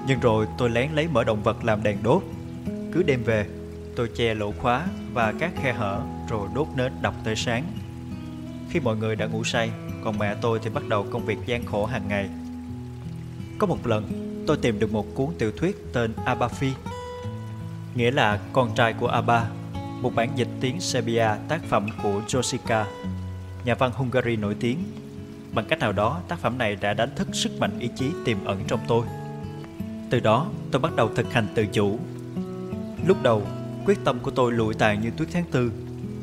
Nhưng 0.07 0.19
rồi 0.19 0.47
tôi 0.57 0.69
lén 0.69 0.91
lấy 0.91 1.07
mỡ 1.07 1.23
động 1.23 1.43
vật 1.43 1.63
làm 1.63 1.83
đèn 1.83 2.03
đốt. 2.03 2.23
Cứ 2.93 3.03
đêm 3.03 3.23
về, 3.23 3.47
tôi 3.95 4.09
che 4.15 4.33
lỗ 4.33 4.51
khóa 4.51 4.87
và 5.13 5.33
các 5.39 5.51
khe 5.61 5.73
hở 5.73 6.01
rồi 6.29 6.47
đốt 6.55 6.67
nến 6.75 6.91
đọc 7.01 7.15
tới 7.23 7.35
sáng. 7.35 7.63
Khi 8.69 8.79
mọi 8.79 8.97
người 8.97 9.15
đã 9.15 9.25
ngủ 9.25 9.43
say, 9.43 9.71
còn 10.03 10.19
mẹ 10.19 10.35
tôi 10.41 10.59
thì 10.63 10.69
bắt 10.69 10.83
đầu 10.87 11.07
công 11.11 11.25
việc 11.25 11.37
gian 11.45 11.65
khổ 11.65 11.85
hàng 11.85 12.07
ngày. 12.07 12.29
Có 13.57 13.67
một 13.67 13.87
lần, 13.87 14.27
tôi 14.47 14.57
tìm 14.57 14.79
được 14.79 14.91
một 14.91 15.15
cuốn 15.15 15.27
tiểu 15.39 15.51
thuyết 15.57 15.93
tên 15.93 16.13
Abafi, 16.25 16.71
nghĩa 17.95 18.11
là 18.11 18.39
con 18.53 18.75
trai 18.75 18.93
của 18.93 19.07
Abba, 19.07 19.49
một 20.01 20.15
bản 20.15 20.29
dịch 20.35 20.47
tiếng 20.61 20.79
Serbia 20.79 21.27
tác 21.47 21.63
phẩm 21.63 21.87
của 22.03 22.21
Josica, 22.27 22.85
nhà 23.65 23.75
văn 23.75 23.91
Hungary 23.93 24.35
nổi 24.35 24.55
tiếng. 24.59 24.83
Bằng 25.53 25.65
cách 25.65 25.79
nào 25.79 25.91
đó, 25.91 26.21
tác 26.27 26.39
phẩm 26.39 26.57
này 26.57 26.75
đã 26.75 26.93
đánh 26.93 27.09
thức 27.15 27.27
sức 27.33 27.59
mạnh 27.59 27.79
ý 27.79 27.89
chí 27.95 28.05
tiềm 28.25 28.45
ẩn 28.45 28.63
trong 28.67 28.79
tôi. 28.87 29.05
Từ 30.09 30.19
đó, 30.19 30.47
tôi 30.71 30.81
bắt 30.81 30.95
đầu 30.95 31.09
thực 31.15 31.33
hành 31.33 31.47
tự 31.55 31.65
chủ. 31.65 31.99
Lúc 33.05 33.17
đầu, 33.23 33.43
quyết 33.85 33.99
tâm 34.03 34.19
của 34.19 34.31
tôi 34.31 34.51
lụi 34.51 34.73
tàn 34.73 35.01
như 35.01 35.11
tuyết 35.17 35.29
tháng 35.31 35.45
tư, 35.51 35.71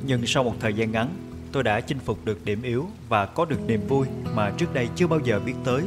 nhưng 0.06 0.26
sau 0.26 0.44
một 0.44 0.54
thời 0.60 0.74
gian 0.74 0.92
ngắn, 0.92 1.08
tôi 1.52 1.62
đã 1.62 1.80
chinh 1.80 1.98
phục 1.98 2.24
được 2.24 2.44
điểm 2.44 2.62
yếu 2.62 2.86
và 3.08 3.26
có 3.26 3.44
được 3.44 3.60
niềm 3.66 3.80
vui 3.88 4.06
mà 4.34 4.50
trước 4.50 4.74
đây 4.74 4.88
chưa 4.96 5.06
bao 5.06 5.20
giờ 5.24 5.40
biết 5.46 5.54
tới. 5.64 5.82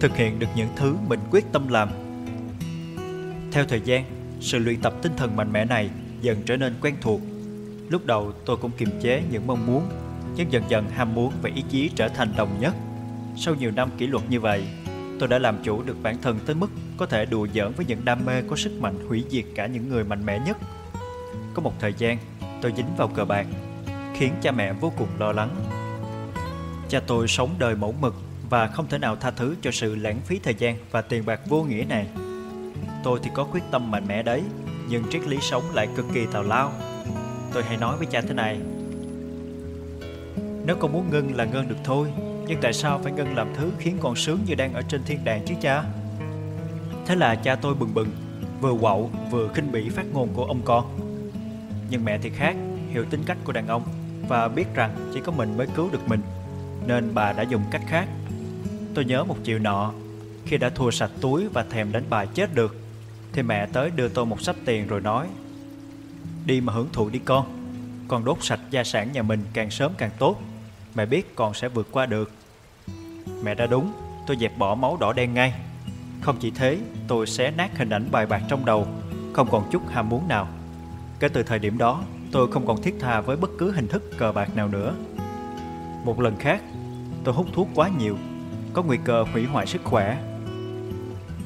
Thực 0.00 0.16
hiện 0.16 0.38
được 0.38 0.46
những 0.56 0.68
thứ 0.76 0.96
mình 1.08 1.20
quyết 1.30 1.44
tâm 1.52 1.68
làm. 1.68 1.88
Theo 3.52 3.64
thời 3.64 3.80
gian, 3.80 4.04
sự 4.40 4.58
luyện 4.58 4.80
tập 4.80 4.94
tinh 5.02 5.12
thần 5.16 5.36
mạnh 5.36 5.52
mẽ 5.52 5.64
này 5.64 5.90
dần 6.20 6.42
trở 6.46 6.56
nên 6.56 6.74
quen 6.80 6.94
thuộc. 7.00 7.20
Lúc 7.88 8.06
đầu 8.06 8.32
tôi 8.46 8.56
cũng 8.56 8.70
kiềm 8.78 8.88
chế 9.02 9.22
những 9.30 9.46
mong 9.46 9.66
muốn, 9.66 9.88
nhưng 10.36 10.52
dần 10.52 10.62
dần 10.68 10.90
ham 10.90 11.14
muốn 11.14 11.32
và 11.42 11.50
ý 11.54 11.62
chí 11.70 11.90
trở 11.96 12.08
thành 12.08 12.32
đồng 12.36 12.60
nhất. 12.60 12.74
Sau 13.36 13.54
nhiều 13.54 13.70
năm 13.70 13.90
kỷ 13.98 14.06
luật 14.06 14.30
như 14.30 14.40
vậy, 14.40 14.64
tôi 15.20 15.28
đã 15.28 15.38
làm 15.38 15.58
chủ 15.64 15.82
được 15.82 15.96
bản 16.02 16.16
thân 16.22 16.38
tới 16.46 16.54
mức 16.54 16.70
có 16.96 17.06
thể 17.06 17.26
đùa 17.26 17.46
giỡn 17.54 17.72
với 17.76 17.86
những 17.86 18.04
đam 18.04 18.26
mê 18.26 18.42
có 18.42 18.56
sức 18.56 18.72
mạnh 18.80 19.08
hủy 19.08 19.24
diệt 19.30 19.44
cả 19.54 19.66
những 19.66 19.88
người 19.88 20.04
mạnh 20.04 20.26
mẽ 20.26 20.40
nhất. 20.46 20.56
Có 21.54 21.62
một 21.62 21.72
thời 21.80 21.94
gian, 21.98 22.18
tôi 22.62 22.72
dính 22.76 22.96
vào 22.96 23.08
cờ 23.08 23.24
bạc, 23.24 23.46
khiến 24.14 24.34
cha 24.42 24.52
mẹ 24.52 24.72
vô 24.72 24.92
cùng 24.98 25.08
lo 25.18 25.32
lắng. 25.32 25.50
Cha 26.88 27.00
tôi 27.06 27.28
sống 27.28 27.54
đời 27.58 27.74
mẫu 27.74 27.94
mực 28.00 28.14
và 28.50 28.66
không 28.66 28.88
thể 28.88 28.98
nào 28.98 29.16
tha 29.16 29.30
thứ 29.30 29.56
cho 29.62 29.70
sự 29.70 29.94
lãng 29.94 30.20
phí 30.24 30.38
thời 30.38 30.54
gian 30.54 30.76
và 30.90 31.02
tiền 31.02 31.26
bạc 31.26 31.40
vô 31.46 31.62
nghĩa 31.62 31.84
này. 31.88 32.06
Tôi 33.02 33.20
thì 33.22 33.30
có 33.34 33.44
quyết 33.44 33.62
tâm 33.70 33.90
mạnh 33.90 34.06
mẽ 34.08 34.22
đấy, 34.22 34.42
nhưng 34.88 35.04
triết 35.10 35.26
lý 35.26 35.38
sống 35.40 35.62
lại 35.74 35.88
cực 35.96 36.06
kỳ 36.14 36.26
tào 36.32 36.42
lao. 36.42 36.72
Tôi 37.52 37.62
hay 37.62 37.76
nói 37.76 37.96
với 37.96 38.06
cha 38.06 38.20
thế 38.20 38.34
này. 38.34 38.58
Nếu 40.66 40.76
con 40.76 40.92
muốn 40.92 41.10
ngưng 41.10 41.36
là 41.36 41.44
ngưng 41.44 41.68
được 41.68 41.78
thôi, 41.84 42.08
nhưng 42.46 42.60
tại 42.60 42.72
sao 42.72 43.00
phải 43.02 43.12
ngưng 43.12 43.36
làm 43.36 43.48
thứ 43.56 43.70
khiến 43.78 43.96
con 44.00 44.16
sướng 44.16 44.38
như 44.46 44.54
đang 44.54 44.74
ở 44.74 44.82
trên 44.82 45.04
thiên 45.04 45.24
đàng 45.24 45.42
chứ 45.46 45.54
cha? 45.60 45.84
Thế 47.06 47.16
là 47.16 47.34
cha 47.34 47.54
tôi 47.54 47.74
bừng 47.74 47.94
bừng, 47.94 48.08
vừa 48.60 48.74
quậu 48.80 49.10
vừa 49.30 49.48
khinh 49.54 49.72
bỉ 49.72 49.88
phát 49.88 50.06
ngôn 50.12 50.28
của 50.34 50.44
ông 50.44 50.60
con. 50.64 51.03
Nhưng 51.90 52.04
mẹ 52.04 52.18
thì 52.18 52.30
khác, 52.30 52.56
hiểu 52.90 53.04
tính 53.10 53.22
cách 53.26 53.38
của 53.44 53.52
đàn 53.52 53.66
ông 53.66 53.82
và 54.28 54.48
biết 54.48 54.66
rằng 54.74 55.10
chỉ 55.14 55.20
có 55.20 55.32
mình 55.32 55.56
mới 55.56 55.66
cứu 55.76 55.88
được 55.92 56.08
mình, 56.08 56.20
nên 56.86 57.14
bà 57.14 57.32
đã 57.32 57.42
dùng 57.42 57.62
cách 57.70 57.82
khác. 57.88 58.08
Tôi 58.94 59.04
nhớ 59.04 59.24
một 59.24 59.36
chiều 59.44 59.58
nọ, 59.58 59.92
khi 60.46 60.56
đã 60.56 60.70
thua 60.70 60.90
sạch 60.90 61.10
túi 61.20 61.48
và 61.48 61.64
thèm 61.70 61.92
đánh 61.92 62.04
bài 62.10 62.26
chết 62.34 62.54
được, 62.54 62.76
thì 63.34 63.42
mẹ 63.42 63.66
tới 63.66 63.90
đưa 63.90 64.08
tôi 64.08 64.26
một 64.26 64.40
sắp 64.40 64.56
tiền 64.64 64.86
rồi 64.86 65.00
nói 65.00 65.28
Đi 66.46 66.60
mà 66.60 66.72
hưởng 66.72 66.88
thụ 66.92 67.08
đi 67.08 67.18
con 67.24 67.46
Con 68.08 68.24
đốt 68.24 68.38
sạch 68.40 68.60
gia 68.70 68.84
sản 68.84 69.12
nhà 69.12 69.22
mình 69.22 69.44
càng 69.52 69.70
sớm 69.70 69.92
càng 69.98 70.10
tốt 70.18 70.42
Mẹ 70.94 71.06
biết 71.06 71.36
con 71.36 71.54
sẽ 71.54 71.68
vượt 71.68 71.88
qua 71.92 72.06
được. 72.06 72.32
Mẹ 73.42 73.54
đã 73.54 73.66
đúng 73.66 73.92
Tôi 74.26 74.36
dẹp 74.40 74.58
bỏ 74.58 74.74
máu 74.74 74.96
đỏ 75.00 75.12
đen 75.12 75.34
ngay. 75.34 75.54
Không 76.20 76.36
chỉ 76.40 76.50
thế 76.50 76.78
tôi 77.08 77.26
xé 77.26 77.50
nát 77.50 77.78
hình 77.78 77.90
ảnh 77.90 78.08
bài 78.10 78.26
bạc 78.26 78.42
trong 78.48 78.64
đầu 78.64 78.86
Không 79.32 79.48
còn 79.50 79.70
chút 79.72 79.82
ham 79.88 80.08
muốn 80.08 80.28
nào. 80.28 80.48
Kể 81.24 81.28
từ 81.28 81.42
thời 81.42 81.58
điểm 81.58 81.78
đó 81.78 82.02
Tôi 82.32 82.52
không 82.52 82.66
còn 82.66 82.82
thiết 82.82 82.94
tha 83.00 83.20
với 83.20 83.36
bất 83.36 83.50
cứ 83.58 83.70
hình 83.70 83.88
thức 83.88 84.02
cờ 84.18 84.32
bạc 84.32 84.56
nào 84.56 84.68
nữa 84.68 84.94
Một 86.04 86.20
lần 86.20 86.36
khác 86.36 86.62
Tôi 87.24 87.34
hút 87.34 87.46
thuốc 87.52 87.68
quá 87.74 87.90
nhiều 87.98 88.16
Có 88.72 88.82
nguy 88.82 88.98
cơ 89.04 89.24
hủy 89.32 89.44
hoại 89.44 89.66
sức 89.66 89.80
khỏe 89.84 90.18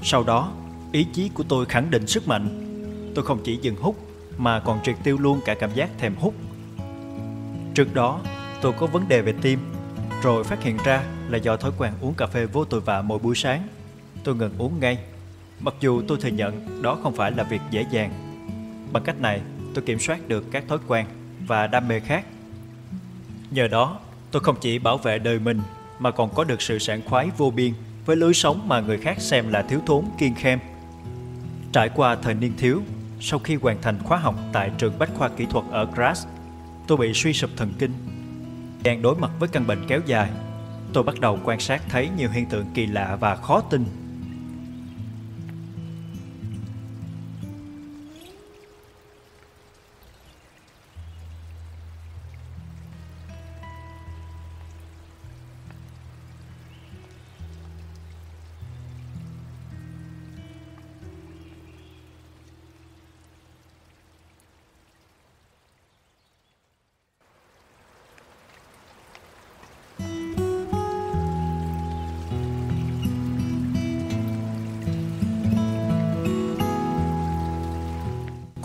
Sau 0.02 0.22
đó 0.22 0.52
Ý 0.92 1.06
chí 1.12 1.28
của 1.28 1.44
tôi 1.48 1.66
khẳng 1.66 1.90
định 1.90 2.06
sức 2.06 2.28
mạnh. 2.28 2.48
Tôi 3.14 3.24
không 3.24 3.40
chỉ 3.44 3.56
dừng 3.56 3.76
hút 3.76 3.96
mà 4.38 4.60
còn 4.60 4.80
triệt 4.84 4.96
tiêu 5.04 5.18
luôn 5.18 5.40
cả 5.44 5.54
cảm 5.54 5.74
giác 5.74 5.90
thèm 5.98 6.14
hút. 6.16 6.34
Trước 7.74 7.94
đó, 7.94 8.20
tôi 8.60 8.72
có 8.72 8.86
vấn 8.86 9.08
đề 9.08 9.22
về 9.22 9.34
tim, 9.42 9.58
rồi 10.22 10.44
phát 10.44 10.62
hiện 10.62 10.76
ra 10.84 11.02
là 11.28 11.38
do 11.38 11.56
thói 11.56 11.72
quen 11.78 11.92
uống 12.00 12.14
cà 12.14 12.26
phê 12.26 12.46
vô 12.46 12.64
tội 12.64 12.80
vạ 12.80 13.02
mỗi 13.02 13.18
buổi 13.18 13.34
sáng. 13.34 13.68
Tôi 14.24 14.34
ngừng 14.36 14.58
uống 14.58 14.80
ngay, 14.80 14.98
mặc 15.60 15.74
dù 15.80 16.02
tôi 16.08 16.18
thừa 16.20 16.28
nhận 16.28 16.82
đó 16.82 16.98
không 17.02 17.16
phải 17.16 17.30
là 17.30 17.42
việc 17.44 17.60
dễ 17.70 17.84
dàng. 17.90 18.12
Bằng 18.92 19.02
cách 19.02 19.20
này, 19.20 19.40
tôi 19.74 19.85
kiểm 19.85 19.98
soát 19.98 20.28
được 20.28 20.44
các 20.50 20.64
thói 20.68 20.78
quen 20.87 21.07
và 21.46 21.66
đam 21.66 21.88
mê 21.88 22.00
khác. 22.00 22.24
Nhờ 23.50 23.68
đó, 23.68 23.98
tôi 24.31 24.42
không 24.42 24.57
chỉ 24.61 24.78
bảo 24.78 24.98
vệ 24.98 25.18
đời 25.18 25.38
mình 25.38 25.61
mà 25.98 26.11
còn 26.11 26.35
có 26.35 26.44
được 26.44 26.62
sự 26.62 26.78
sảng 26.78 27.02
khoái 27.02 27.31
vô 27.37 27.50
biên 27.50 27.72
với 28.07 28.16
lối 28.16 28.35
sống 28.35 28.68
mà 28.68 28.81
người 28.81 28.98
khác 28.98 29.20
xem 29.20 29.48
là 29.48 29.62
thiếu 29.62 29.81
thốn 29.87 30.04
kiên 30.18 30.35
khem. 30.35 30.59
Trải 31.72 31.88
qua 31.88 32.16
thời 32.16 32.35
niên 32.35 32.52
thiếu, 32.59 32.83
sau 33.20 33.38
khi 33.38 33.54
hoàn 33.54 33.83
thành 33.83 33.98
khóa 34.04 34.18
học 34.18 34.35
tại 34.52 34.70
trường 34.78 34.98
Bách 34.98 35.11
khoa 35.14 35.28
kỹ 35.28 35.46
thuật 35.50 35.64
ở 35.70 35.87
Graz, 35.94 36.26
tôi 36.87 36.98
bị 36.98 37.12
suy 37.14 37.33
sụp 37.33 37.50
thần 37.57 37.72
kinh. 37.78 37.92
Đang 38.85 39.02
đối 39.02 39.16
mặt 39.16 39.31
với 39.38 39.48
căn 39.48 39.66
bệnh 39.66 39.87
kéo 39.88 40.00
dài, 40.07 40.31
tôi 40.92 41.04
bắt 41.04 41.20
đầu 41.20 41.38
quan 41.44 41.61
sát 41.61 41.83
thấy 41.88 42.09
nhiều 42.16 42.31
hiện 42.31 42.46
tượng 42.46 42.66
kỳ 42.74 42.87
lạ 42.87 43.16
và 43.20 43.37
khó 43.37 43.61
tin. 43.61 43.85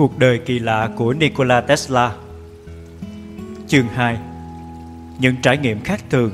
Cuộc 0.03 0.19
đời 0.19 0.37
kỳ 0.37 0.59
lạ 0.59 0.89
của 0.95 1.13
Nikola 1.13 1.61
Tesla 1.61 2.15
Chương 3.67 3.87
2 3.87 4.17
Những 5.19 5.35
trải 5.41 5.57
nghiệm 5.57 5.81
khác 5.83 6.03
thường 6.09 6.31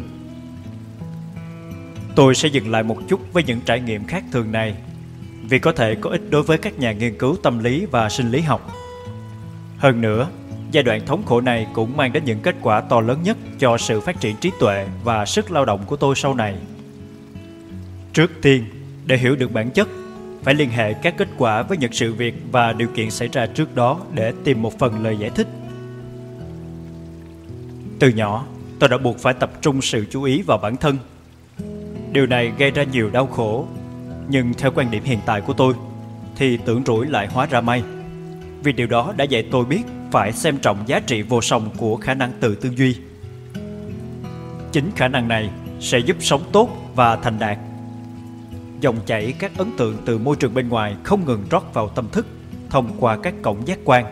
Tôi 2.15 2.35
sẽ 2.35 2.47
dừng 2.47 2.71
lại 2.71 2.83
một 2.83 2.97
chút 3.07 3.33
với 3.33 3.43
những 3.43 3.61
trải 3.65 3.79
nghiệm 3.79 4.05
khác 4.05 4.23
thường 4.31 4.51
này 4.51 4.75
vì 5.49 5.59
có 5.59 5.71
thể 5.71 5.95
có 5.95 6.09
ích 6.09 6.21
đối 6.29 6.43
với 6.43 6.57
các 6.57 6.79
nhà 6.79 6.91
nghiên 6.91 7.17
cứu 7.17 7.35
tâm 7.43 7.59
lý 7.59 7.85
và 7.85 8.09
sinh 8.09 8.31
lý 8.31 8.41
học. 8.41 8.71
Hơn 9.77 10.01
nữa, 10.01 10.27
giai 10.71 10.83
đoạn 10.83 11.05
thống 11.05 11.23
khổ 11.25 11.41
này 11.41 11.67
cũng 11.73 11.97
mang 11.97 12.13
đến 12.13 12.25
những 12.25 12.39
kết 12.39 12.55
quả 12.61 12.81
to 12.81 13.01
lớn 13.01 13.23
nhất 13.23 13.37
cho 13.59 13.77
sự 13.77 14.01
phát 14.01 14.19
triển 14.19 14.35
trí 14.35 14.51
tuệ 14.59 14.87
và 15.03 15.25
sức 15.25 15.51
lao 15.51 15.65
động 15.65 15.83
của 15.85 15.95
tôi 15.95 16.15
sau 16.15 16.35
này. 16.35 16.55
Trước 18.13 18.31
tiên, 18.41 18.65
để 19.05 19.17
hiểu 19.17 19.35
được 19.35 19.51
bản 19.51 19.71
chất, 19.71 19.87
phải 20.43 20.53
liên 20.53 20.69
hệ 20.69 20.93
các 20.93 21.17
kết 21.17 21.27
quả 21.37 21.61
với 21.61 21.77
những 21.77 21.93
sự 21.93 22.13
việc 22.13 22.33
và 22.51 22.73
điều 22.73 22.87
kiện 22.87 23.11
xảy 23.11 23.27
ra 23.27 23.45
trước 23.45 23.75
đó 23.75 23.99
để 24.13 24.33
tìm 24.43 24.61
một 24.61 24.79
phần 24.79 25.03
lời 25.03 25.17
giải 25.17 25.29
thích. 25.29 25.47
Từ 27.99 28.09
nhỏ, 28.09 28.45
tôi 28.79 28.89
đã 28.89 28.97
buộc 28.97 29.19
phải 29.19 29.33
tập 29.33 29.51
trung 29.61 29.81
sự 29.81 30.05
chú 30.11 30.23
ý 30.23 30.41
vào 30.41 30.57
bản 30.57 30.77
thân. 30.77 30.97
Điều 32.11 32.25
này 32.25 32.51
gây 32.57 32.71
ra 32.71 32.83
nhiều 32.83 33.09
đau 33.09 33.27
khổ, 33.27 33.67
nhưng 34.29 34.53
theo 34.53 34.71
quan 34.75 34.91
điểm 34.91 35.03
hiện 35.03 35.19
tại 35.25 35.41
của 35.41 35.53
tôi 35.53 35.73
thì 36.35 36.57
tưởng 36.57 36.83
rủi 36.85 37.07
lại 37.07 37.27
hóa 37.27 37.45
ra 37.45 37.61
may. 37.61 37.83
Vì 38.63 38.71
điều 38.71 38.87
đó 38.87 39.13
đã 39.17 39.23
dạy 39.23 39.47
tôi 39.51 39.65
biết 39.65 39.81
phải 40.11 40.31
xem 40.31 40.57
trọng 40.57 40.77
giá 40.85 40.99
trị 40.99 41.21
vô 41.21 41.41
song 41.41 41.69
của 41.77 41.95
khả 41.95 42.13
năng 42.13 42.31
tự 42.39 42.55
tư 42.55 42.69
duy. 42.75 42.95
Chính 44.71 44.91
khả 44.95 45.07
năng 45.07 45.27
này 45.27 45.49
sẽ 45.79 45.99
giúp 45.99 46.17
sống 46.19 46.41
tốt 46.51 46.69
và 46.95 47.15
thành 47.15 47.39
đạt 47.39 47.57
Dòng 48.81 48.97
chảy 49.05 49.33
các 49.39 49.51
ấn 49.57 49.77
tượng 49.77 49.97
từ 50.05 50.17
môi 50.17 50.35
trường 50.35 50.53
bên 50.53 50.69
ngoài 50.69 50.95
không 51.03 51.25
ngừng 51.25 51.43
rót 51.49 51.73
vào 51.73 51.89
tâm 51.89 52.09
thức 52.11 52.25
thông 52.69 52.91
qua 52.99 53.17
các 53.23 53.33
cổng 53.41 53.67
giác 53.67 53.79
quan, 53.85 54.05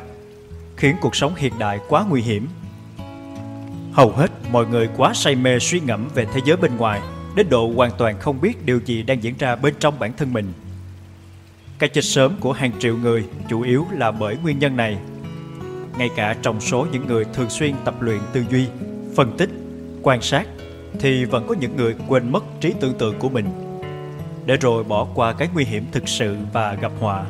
khiến 0.78 0.96
cuộc 1.02 1.16
sống 1.16 1.36
hiện 1.36 1.54
đại 1.60 1.80
quá 1.90 2.06
nguy 2.10 2.22
hiểm. 2.22 2.48
Hầu 3.94 4.12
hết 4.12 4.32
mọi 4.52 4.66
người 4.68 4.90
quá 4.98 5.14
say 5.14 5.36
mê 5.36 5.60
suy 5.60 5.80
ngẫm 5.80 6.08
về 6.16 6.28
thế 6.34 6.42
giới 6.46 6.58
bên 6.58 6.78
ngoài 6.78 7.02
đến 7.36 7.48
độ 7.50 7.72
hoàn 7.76 7.92
toàn 7.98 8.20
không 8.20 8.42
biết 8.42 8.66
điều 8.66 8.80
gì 8.86 9.04
đang 9.04 9.24
diễn 9.24 9.34
ra 9.40 9.56
bên 9.56 9.74
trong 9.80 10.00
bản 10.00 10.14
thân 10.18 10.34
mình. 10.34 10.54
Cái 11.80 11.90
chết 11.90 12.04
sớm 12.04 12.36
của 12.40 12.54
hàng 12.54 12.72
triệu 12.80 12.98
người 12.98 13.26
chủ 13.50 13.62
yếu 13.62 13.86
là 13.92 14.12
bởi 14.12 14.38
nguyên 14.44 14.60
nhân 14.60 14.76
này. 14.76 14.98
Ngay 15.98 16.10
cả 16.16 16.36
trong 16.42 16.62
số 16.62 16.88
những 16.92 17.08
người 17.08 17.26
thường 17.34 17.50
xuyên 17.50 17.76
tập 17.86 18.02
luyện 18.02 18.20
tư 18.34 18.46
duy, 18.52 18.66
phân 19.16 19.38
tích, 19.38 19.50
quan 20.02 20.22
sát 20.22 20.48
thì 21.00 21.26
vẫn 21.26 21.48
có 21.48 21.56
những 21.60 21.76
người 21.78 21.96
quên 22.08 22.32
mất 22.32 22.44
trí 22.62 22.74
tưởng 22.80 22.94
tượng 22.98 23.20
của 23.20 23.30
mình 23.30 23.67
để 24.48 24.58
rồi 24.58 24.84
bỏ 24.84 25.08
qua 25.16 25.34
cái 25.34 25.50
nguy 25.54 25.66
hiểm 25.66 25.86
thực 25.92 26.08
sự 26.08 26.38
và 26.54 26.74
gặp 26.74 26.92
họa. 27.00 27.26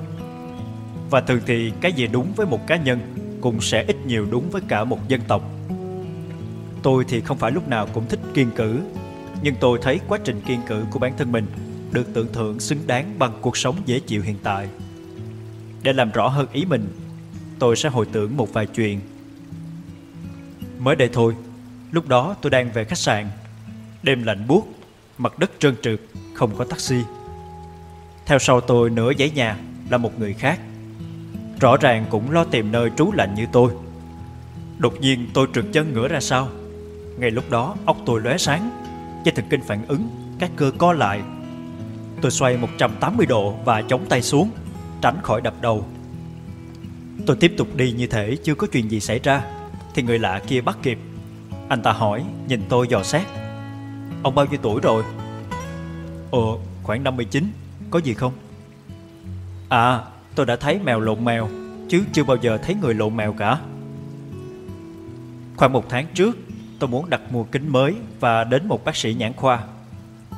Và 1.10 1.22
thường 1.22 1.40
thì 1.46 1.72
cái 1.82 1.94
gì 1.94 2.08
đúng 2.08 2.34
với 2.36 2.48
một 2.48 2.68
cá 2.68 2.78
nhân 2.78 3.00
cũng 3.42 3.62
sẽ 3.62 3.84
ít 3.88 3.96
nhiều 4.06 4.28
đúng 4.32 4.50
với 4.50 4.62
cả 4.68 4.84
một 4.84 5.08
dân 5.08 5.22
tộc. 5.28 5.42
Tôi 6.84 7.06
thì 7.08 7.22
không 7.22 7.38
phải 7.38 7.52
lúc 7.52 7.68
nào 7.68 7.88
cũng 7.94 8.06
thích 8.10 8.20
kiên 8.34 8.52
cử, 8.56 8.80
nhưng 9.42 9.56
tôi 9.60 9.80
thấy 9.82 10.00
quá 10.08 10.20
trình 10.24 10.42
kiên 10.48 10.60
cử 10.68 10.86
của 10.92 11.00
bản 11.00 11.14
thân 11.18 11.32
mình 11.32 11.46
được 11.92 12.14
tưởng 12.14 12.28
thưởng 12.34 12.60
xứng 12.60 12.80
đáng 12.88 13.20
bằng 13.20 13.32
cuộc 13.42 13.58
sống 13.58 13.76
dễ 13.86 14.00
chịu 14.00 14.22
hiện 14.22 14.38
tại. 14.44 14.68
Để 15.84 15.94
làm 15.94 16.12
rõ 16.12 16.28
hơn 16.28 16.48
ý 16.54 16.66
mình, 16.66 16.88
tôi 17.60 17.76
sẽ 17.76 17.90
hồi 17.90 18.06
tưởng 18.12 18.38
một 18.38 18.54
vài 18.54 18.66
chuyện. 18.66 19.00
Mới 20.80 20.96
đây 20.96 21.10
thôi, 21.14 21.36
lúc 21.92 22.08
đó 22.08 22.36
tôi 22.42 22.50
đang 22.50 22.72
về 22.72 22.84
khách 22.84 22.98
sạn. 22.98 23.28
Đêm 24.04 24.24
lạnh 24.24 24.48
buốt, 24.48 24.77
mặt 25.18 25.40
đất 25.40 25.52
trơn 25.60 25.76
trượt, 25.82 26.00
không 26.34 26.56
có 26.58 26.66
taxi. 26.66 27.02
Theo 28.26 28.40
sau 28.40 28.62
tôi 28.62 28.90
nửa 28.90 29.14
dãy 29.20 29.30
nhà 29.30 29.58
là 29.90 29.98
một 29.98 30.20
người 30.20 30.34
khác. 30.34 30.60
Rõ 31.60 31.78
ràng 31.78 32.06
cũng 32.10 32.32
lo 32.32 32.44
tìm 32.44 32.72
nơi 32.72 32.92
trú 32.98 33.12
lạnh 33.12 33.36
như 33.36 33.46
tôi. 33.52 33.72
Đột 34.78 35.02
nhiên 35.02 35.28
tôi 35.34 35.48
trượt 35.54 35.66
chân 35.74 35.94
ngửa 35.94 36.08
ra 36.08 36.20
sau. 36.20 36.48
Ngay 37.18 37.32
lúc 37.32 37.50
đó 37.50 37.76
óc 37.86 37.98
tôi 38.06 38.22
lóe 38.22 38.38
sáng, 38.38 38.70
dây 39.26 39.36
thần 39.36 39.46
kinh 39.50 39.62
phản 39.62 39.86
ứng, 39.88 40.10
các 40.40 40.52
cơ 40.56 40.72
co 40.78 40.94
lại. 40.94 41.22
Tôi 42.22 42.32
xoay 42.32 42.58
180 42.58 43.26
độ 43.26 43.52
và 43.66 43.82
chống 43.82 44.06
tay 44.10 44.22
xuống, 44.22 44.50
tránh 45.02 45.18
khỏi 45.24 45.42
đập 45.42 45.54
đầu. 45.62 45.86
Tôi 47.26 47.38
tiếp 47.40 47.54
tục 47.58 47.76
đi 47.76 47.92
như 47.92 48.08
thể 48.08 48.36
chưa 48.44 48.56
có 48.56 48.68
chuyện 48.68 48.92
gì 48.92 49.00
xảy 49.00 49.20
ra, 49.20 49.44
thì 49.94 50.04
người 50.04 50.20
lạ 50.20 50.42
kia 50.48 50.62
bắt 50.62 50.78
kịp. 50.84 51.00
Anh 51.70 51.82
ta 51.82 51.92
hỏi, 51.92 52.26
nhìn 52.48 52.62
tôi 52.70 52.88
dò 52.88 53.04
xét. 53.04 53.47
Ông 54.24 54.36
bao 54.36 54.46
nhiêu 54.46 54.60
tuổi 54.62 54.82
rồi? 54.82 55.04
Ồ, 56.32 56.60
khoảng 56.84 57.04
59 57.04 57.52
Có 57.92 58.00
gì 58.00 58.14
không? 58.14 58.34
À, 59.70 60.02
tôi 60.36 60.46
đã 60.46 60.56
thấy 60.56 60.80
mèo 60.84 61.00
lộn 61.00 61.26
mèo 61.26 61.50
Chứ 61.90 62.04
chưa 62.14 62.24
bao 62.24 62.38
giờ 62.42 62.58
thấy 62.58 62.76
người 62.76 62.94
lộn 62.94 63.18
mèo 63.18 63.34
cả. 63.34 63.60
Khoảng 65.58 65.74
một 65.74 65.86
tháng 65.90 66.06
trước 66.14 66.38
Tôi 66.80 66.90
muốn 66.90 67.10
đặt 67.10 67.22
mua 67.32 67.44
kính 67.44 67.70
mới 67.70 67.96
Và 68.20 68.44
đến 68.44 68.68
một 68.68 68.86
bác 68.86 68.96
sĩ 68.96 69.14
nhãn 69.14 69.34
khoa. 69.34 69.60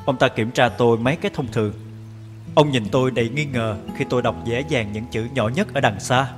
Ông 0.04 0.16
ta 0.16 0.28
kiểm 0.28 0.50
tra 0.50 0.68
tôi 0.68 0.98
mấy 0.98 1.16
cái 1.16 1.30
thông 1.34 1.46
thường. 1.52 1.72
Ông 2.54 2.70
nhìn 2.70 2.84
tôi 2.92 3.10
đầy 3.10 3.28
nghi 3.28 3.44
ngờ 3.44 3.76
Khi 3.96 4.04
tôi 4.10 4.22
đọc 4.22 4.36
dễ 4.44 4.64
dàng 4.68 4.92
những 4.92 5.04
chữ 5.10 5.26
nhỏ 5.34 5.48
nhất 5.48 5.74
ở 5.74 5.80
đằng 5.80 6.00
xa. 6.00 6.32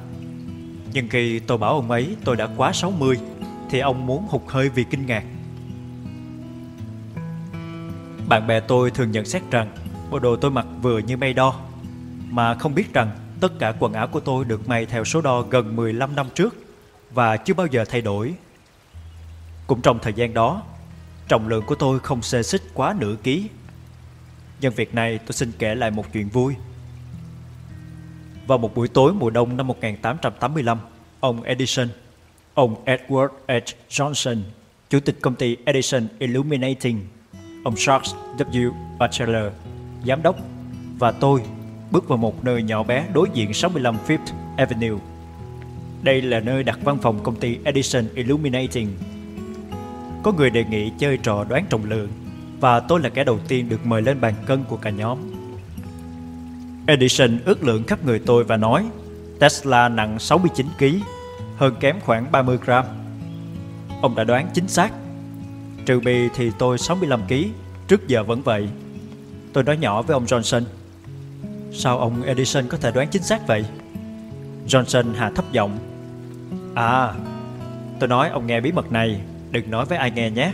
Nhưng 0.93 1.09
khi 1.09 1.39
tôi 1.39 1.59
bảo 1.59 1.75
ông 1.75 1.91
ấy 1.91 2.17
tôi 2.25 2.37
đã 2.37 2.49
quá 2.57 2.73
60 2.73 3.19
Thì 3.71 3.79
ông 3.79 4.07
muốn 4.07 4.27
hụt 4.29 4.43
hơi 4.49 4.69
vì 4.69 4.85
kinh 4.85 5.07
ngạc 5.07 5.25
bạn 8.33 8.47
bè 8.47 8.61
tôi 8.61 8.91
thường 8.91 9.11
nhận 9.11 9.25
xét 9.25 9.43
rằng 9.51 9.69
bộ 10.11 10.19
đồ 10.19 10.37
tôi 10.37 10.51
mặc 10.51 10.67
vừa 10.83 10.99
như 10.99 11.17
may 11.17 11.33
đo, 11.33 11.61
mà 12.31 12.55
không 12.55 12.75
biết 12.75 12.95
rằng 12.95 13.11
tất 13.41 13.59
cả 13.59 13.75
quần 13.79 13.93
áo 13.93 14.07
của 14.07 14.21
tôi 14.21 14.45
được 14.45 14.69
may 14.69 14.87
theo 14.87 15.05
số 15.05 15.21
đo 15.21 15.43
gần 15.43 15.77
15 15.77 16.17
năm 16.17 16.27
trước 16.35 16.57
và 17.11 17.37
chưa 17.37 17.55
bao 17.55 17.67
giờ 17.67 17.85
thay 17.85 18.01
đổi. 18.01 18.35
Cũng 19.67 19.81
trong 19.81 19.99
thời 20.03 20.13
gian 20.13 20.35
đó, 20.35 20.63
trọng 21.29 21.49
lượng 21.49 21.65
của 21.67 21.75
tôi 21.75 21.99
không 22.01 22.23
xê 22.23 22.43
xích 22.43 22.63
quá 22.75 22.95
nửa 22.99 23.17
ký. 23.23 23.49
Nhân 24.61 24.73
việc 24.77 24.95
này 24.95 25.19
tôi 25.19 25.33
xin 25.33 25.53
kể 25.59 25.75
lại 25.75 25.91
một 25.91 26.13
chuyện 26.13 26.29
vui. 26.29 26.55
Vào 28.47 28.59
một 28.59 28.75
buổi 28.75 28.89
tối 28.89 29.13
mùa 29.13 29.31
đông 29.31 29.57
năm 29.57 29.67
1885, 29.67 30.79
ông 31.21 31.43
Edison, 31.43 31.89
ông 32.55 32.85
Edward 32.85 33.29
H. 33.49 33.53
Johnson, 33.89 34.43
chủ 34.91 35.01
tịch 35.01 35.19
công 35.21 35.35
ty 35.35 35.57
Edison 35.65 36.09
Illuminating 36.19 37.07
ông 37.63 37.75
Charles 37.77 38.15
W. 38.39 38.71
Batchelor, 38.99 39.53
giám 40.07 40.23
đốc, 40.23 40.37
và 40.99 41.13
tôi 41.13 41.43
bước 41.91 42.09
vào 42.09 42.19
một 42.19 42.45
nơi 42.45 42.63
nhỏ 42.63 42.83
bé 42.83 43.07
đối 43.15 43.29
diện 43.35 43.55
65 43.55 43.97
Fifth 44.07 44.33
Avenue. 44.57 44.99
Đây 46.03 46.23
là 46.23 46.41
nơi 46.41 46.63
đặt 46.63 46.79
văn 46.85 46.99
phòng 46.99 47.23
công 47.23 47.37
ty 47.37 47.59
Edison 47.65 48.05
Illuminating. 48.15 48.89
Có 50.23 50.33
người 50.33 50.51
đề 50.51 50.65
nghị 50.65 50.93
chơi 50.99 51.17
trò 51.17 51.45
đoán 51.45 51.67
trọng 51.71 51.85
lượng 51.85 52.09
và 52.61 52.81
tôi 52.81 53.01
là 53.01 53.09
kẻ 53.09 53.25
đầu 53.25 53.39
tiên 53.49 53.69
được 53.69 53.87
mời 53.87 54.03
lên 54.03 54.21
bàn 54.21 54.35
cân 54.47 54.65
của 54.65 54.77
cả 54.77 54.91
nhóm. 54.91 55.19
Edison 56.87 57.39
ước 57.45 57.65
lượng 57.65 57.85
khắp 57.85 58.05
người 58.05 58.19
tôi 58.19 58.45
và 58.45 58.57
nói 58.57 58.87
Tesla 59.41 59.89
nặng 59.89 60.19
69 60.19 60.67
kg, 60.79 60.85
hơn 61.57 61.75
kém 61.81 62.01
khoảng 62.01 62.33
30 62.33 62.59
gram. 62.65 62.85
Ông 64.03 64.15
đã 64.15 64.25
đoán 64.25 64.49
chính 64.55 64.69
xác 64.69 64.93
Trừ 65.87 66.01
bì 66.01 66.29
thì 66.35 66.51
tôi 66.59 66.77
65kg 66.77 67.49
Trước 67.89 68.09
giờ 68.09 68.25
vẫn 68.25 68.43
vậy. 68.43 68.69
Tôi 69.53 69.65
nói 69.65 69.77
nhỏ 69.77 70.03
với 70.03 70.15
ông 70.15 70.25
Johnson. 70.25 70.63
Sao 71.73 71.99
ông 71.99 72.23
Edison 72.23 72.69
có 72.69 72.79
thể 72.79 72.91
đoán 72.91 73.09
chính 73.09 73.23
xác 73.23 73.47
vậy? 73.47 73.65
Johnson 74.69 75.15
hạ 75.15 75.31
thấp 75.35 75.53
giọng. 75.53 75.79
À 76.75 77.13
Tôi 78.01 78.09
nói 78.09 78.29
ông 78.29 78.47
nghe 78.47 78.61
bí 78.61 78.73
mật 78.73 78.93
này, 78.93 79.21
Đừng 79.51 79.71
nói 79.71 79.85
với 79.85 79.99
ai 79.99 80.11
nghe 80.11 80.31
nhé. 80.31 80.53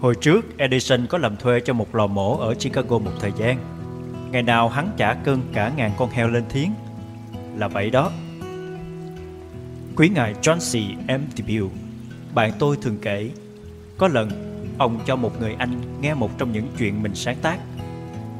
Hồi 0.00 0.14
trước, 0.20 0.58
Edison 0.58 1.06
có 1.06 1.18
làm 1.18 1.36
thuê 1.36 1.60
cho 1.60 1.72
một 1.72 1.94
lò 1.94 2.06
mổ 2.06 2.38
ở 2.38 2.54
Chicago 2.54 2.98
một 2.98 3.10
thời 3.20 3.32
gian. 3.38 3.58
Ngày 4.30 4.42
nào 4.42 4.68
hắn 4.68 4.90
trả 4.96 5.14
cân 5.14 5.40
cả 5.52 5.72
ngàn 5.76 5.92
con 5.98 6.10
heo 6.10 6.28
lên 6.28 6.44
thiến. 6.48 6.68
Là 7.56 7.68
vậy 7.68 7.90
đó. 7.90 8.12
Quý 9.96 10.08
ngài 10.08 10.34
John 10.42 10.58
C. 10.58 10.98
M. 11.08 11.22
Bạn 12.34 12.52
tôi 12.58 12.76
thường 12.82 12.98
kể 13.02 13.30
có 13.98 14.08
lần, 14.08 14.30
ông 14.78 14.98
cho 15.06 15.16
một 15.16 15.40
người 15.40 15.56
anh 15.58 16.00
nghe 16.00 16.14
một 16.14 16.38
trong 16.38 16.52
những 16.52 16.66
chuyện 16.78 17.02
mình 17.02 17.14
sáng 17.14 17.36
tác. 17.42 17.58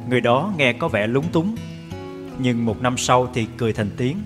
Người 0.09 0.21
đó 0.21 0.53
nghe 0.57 0.73
có 0.73 0.87
vẻ 0.87 1.07
lúng 1.07 1.25
túng, 1.31 1.55
nhưng 2.39 2.65
một 2.65 2.81
năm 2.81 2.97
sau 2.97 3.27
thì 3.33 3.47
cười 3.57 3.73
thành 3.73 3.89
tiếng. 3.97 4.17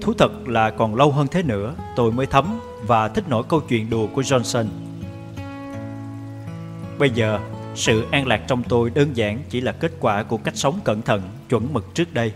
Thú 0.00 0.12
thật 0.18 0.48
là 0.48 0.70
còn 0.70 0.94
lâu 0.94 1.12
hơn 1.12 1.26
thế 1.30 1.42
nữa 1.42 1.74
tôi 1.96 2.12
mới 2.12 2.26
thấm 2.26 2.60
và 2.86 3.08
thích 3.08 3.28
nổi 3.28 3.44
câu 3.48 3.60
chuyện 3.68 3.90
đùa 3.90 4.06
của 4.06 4.22
Johnson. 4.22 4.66
Bây 6.98 7.10
giờ, 7.10 7.40
sự 7.74 8.06
an 8.10 8.26
lạc 8.26 8.40
trong 8.48 8.62
tôi 8.62 8.90
đơn 8.90 9.16
giản 9.16 9.38
chỉ 9.48 9.60
là 9.60 9.72
kết 9.72 9.92
quả 10.00 10.22
của 10.22 10.36
cách 10.36 10.56
sống 10.56 10.80
cẩn 10.84 11.02
thận, 11.02 11.22
chuẩn 11.48 11.72
mực 11.72 11.94
trước 11.94 12.14
đây. 12.14 12.32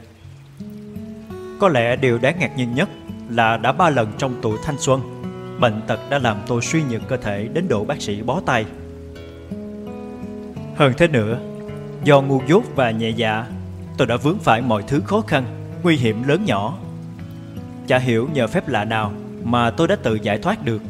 Có 1.61 1.69
lẽ 1.69 1.97
điều 1.97 2.19
đáng 2.19 2.39
ngạc 2.39 2.57
nhiên 2.57 2.75
nhất 2.75 2.89
là 3.29 3.57
đã 3.57 3.73
ba 3.73 3.91
lần 3.91 4.13
trong 4.19 4.35
tuổi 4.43 4.59
thanh 4.63 4.79
xuân 4.79 5.24
Bệnh 5.61 5.81
tật 5.87 6.01
đã 6.11 6.19
làm 6.19 6.37
tôi 6.47 6.63
suy 6.63 6.83
nhược 6.83 7.09
cơ 7.09 7.17
thể 7.17 7.49
đến 7.53 7.69
độ 7.69 7.85
bác 7.85 8.03
sĩ 8.03 8.23
bó 8.23 8.41
tay. 8.47 8.65
Hơn 10.77 10.93
thế 10.97 11.09
nữa, 11.09 11.39
do 12.05 12.21
ngu 12.21 12.43
dốt 12.47 12.65
và 12.75 12.91
nhẹ 12.91 13.11
dạ, 13.11 13.47
tôi 13.97 14.07
đã 14.07 14.17
vướng 14.17 14.39
phải 14.39 14.63
mọi 14.63 14.83
thứ 14.87 15.01
khó 15.01 15.21
khăn, 15.21 15.45
nguy 15.83 15.97
hiểm 15.97 16.23
lớn 16.29 16.45
nhỏ. 16.45 16.79
Chả 17.87 17.99
hiểu 17.99 18.29
nhờ 18.35 18.47
phép 18.47 18.69
lạ 18.69 18.85
nào 18.85 19.13
mà 19.45 19.71
tôi 19.71 19.89
đã 19.89 19.97
tự 19.97 20.15
giải 20.15 20.39
thoát 20.39 20.65
được. 20.65 20.83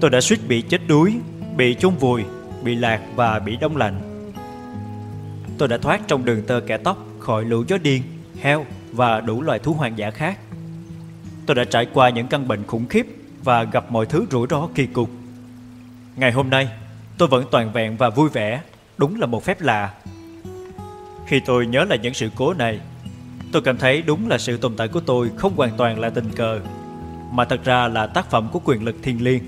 Tôi 0.00 0.10
đã 0.10 0.20
suýt 0.20 0.38
bị 0.48 0.62
chết 0.62 0.80
đuối, 0.88 1.14
bị 1.56 1.74
chôn 1.74 1.94
vùi, 1.94 2.24
bị 2.62 2.74
lạc 2.74 3.00
và 3.14 3.38
bị 3.38 3.56
đông 3.56 3.76
lạnh. 3.76 4.00
Tôi 5.58 5.68
đã 5.68 5.78
thoát 5.78 6.00
trong 6.08 6.24
đường 6.24 6.42
tơ 6.46 6.60
kẻ 6.60 6.76
tóc 6.76 6.98
khỏi 7.18 7.44
lũ 7.44 7.64
chó 7.68 7.78
điên, 7.78 8.02
heo 8.40 8.66
và 8.92 9.20
đủ 9.20 9.42
loài 9.42 9.58
thú 9.58 9.72
hoang 9.72 9.98
dã 9.98 10.10
khác. 10.10 10.38
Tôi 11.46 11.54
đã 11.54 11.64
trải 11.64 11.86
qua 11.94 12.08
những 12.08 12.26
căn 12.26 12.48
bệnh 12.48 12.66
khủng 12.66 12.86
khiếp 12.86 13.06
và 13.44 13.64
gặp 13.64 13.90
mọi 13.90 14.06
thứ 14.06 14.26
rủi 14.30 14.46
ro 14.50 14.68
kỳ 14.74 14.86
cục. 14.86 15.10
Ngày 16.16 16.32
hôm 16.32 16.50
nay, 16.50 16.68
tôi 17.18 17.28
vẫn 17.28 17.44
toàn 17.50 17.72
vẹn 17.72 17.96
và 17.96 18.10
vui 18.10 18.28
vẻ, 18.28 18.62
đúng 18.98 19.20
là 19.20 19.26
một 19.26 19.44
phép 19.44 19.60
lạ. 19.60 19.94
Khi 21.26 21.40
tôi 21.40 21.66
nhớ 21.66 21.84
lại 21.84 21.98
những 22.02 22.14
sự 22.14 22.30
cố 22.36 22.54
này, 22.54 22.80
tôi 23.52 23.62
cảm 23.62 23.76
thấy 23.76 24.02
đúng 24.02 24.28
là 24.28 24.38
sự 24.38 24.56
tồn 24.56 24.76
tại 24.76 24.88
của 24.88 25.00
tôi 25.00 25.30
không 25.36 25.56
hoàn 25.56 25.76
toàn 25.76 25.98
là 25.98 26.10
tình 26.10 26.30
cờ, 26.30 26.60
mà 27.32 27.44
thật 27.44 27.64
ra 27.64 27.88
là 27.88 28.06
tác 28.06 28.30
phẩm 28.30 28.48
của 28.52 28.60
quyền 28.64 28.84
lực 28.84 28.96
thiên 29.02 29.24
liêng. 29.24 29.42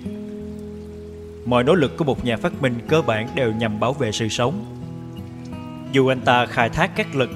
Mọi 1.44 1.64
nỗ 1.64 1.74
lực 1.74 1.96
của 1.96 2.04
một 2.04 2.24
nhà 2.24 2.36
phát 2.36 2.62
minh 2.62 2.74
cơ 2.88 3.02
bản 3.02 3.28
đều 3.34 3.52
nhằm 3.52 3.80
bảo 3.80 3.92
vệ 3.92 4.12
sự 4.12 4.28
sống. 4.28 4.64
Dù 5.92 6.06
anh 6.06 6.20
ta 6.20 6.46
khai 6.46 6.68
thác 6.68 6.96
các 6.96 7.14
lực, 7.14 7.30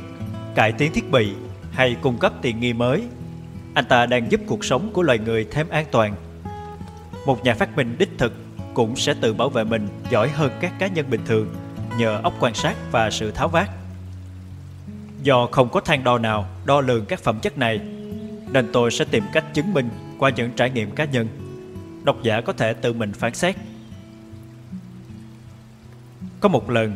cải 0.54 0.72
tiến 0.72 0.92
thiết 0.92 1.10
bị 1.10 1.32
hay 1.72 1.96
cung 2.00 2.18
cấp 2.18 2.32
tiện 2.42 2.60
nghi 2.60 2.72
mới, 2.72 3.02
anh 3.74 3.84
ta 3.84 4.06
đang 4.06 4.30
giúp 4.30 4.40
cuộc 4.46 4.64
sống 4.64 4.90
của 4.92 5.02
loài 5.02 5.18
người 5.18 5.46
thêm 5.50 5.68
an 5.68 5.84
toàn. 5.90 6.14
Một 7.26 7.44
nhà 7.44 7.54
phát 7.54 7.76
minh 7.76 7.96
đích 7.98 8.10
thực 8.18 8.32
cũng 8.74 8.96
sẽ 8.96 9.14
tự 9.20 9.34
bảo 9.34 9.48
vệ 9.48 9.64
mình 9.64 9.88
giỏi 10.10 10.28
hơn 10.28 10.52
các 10.60 10.72
cá 10.78 10.86
nhân 10.86 11.06
bình 11.10 11.20
thường 11.26 11.54
nhờ 11.98 12.20
óc 12.22 12.34
quan 12.40 12.54
sát 12.54 12.76
và 12.90 13.10
sự 13.10 13.30
tháo 13.30 13.48
vát. 13.48 13.70
Do 15.22 15.46
không 15.52 15.68
có 15.68 15.80
thang 15.80 16.04
đo 16.04 16.18
nào 16.18 16.46
đo 16.64 16.80
lường 16.80 17.06
các 17.06 17.20
phẩm 17.20 17.38
chất 17.42 17.58
này, 17.58 17.80
nên 18.52 18.68
tôi 18.72 18.90
sẽ 18.90 19.04
tìm 19.04 19.24
cách 19.32 19.54
chứng 19.54 19.74
minh 19.74 19.88
qua 20.18 20.30
những 20.30 20.50
trải 20.56 20.70
nghiệm 20.70 20.90
cá 20.90 21.04
nhân. 21.04 21.28
Độc 22.04 22.16
giả 22.22 22.40
có 22.40 22.52
thể 22.52 22.72
tự 22.72 22.92
mình 22.92 23.12
phán 23.12 23.34
xét. 23.34 23.56
Có 26.40 26.48
một 26.48 26.70
lần, 26.70 26.94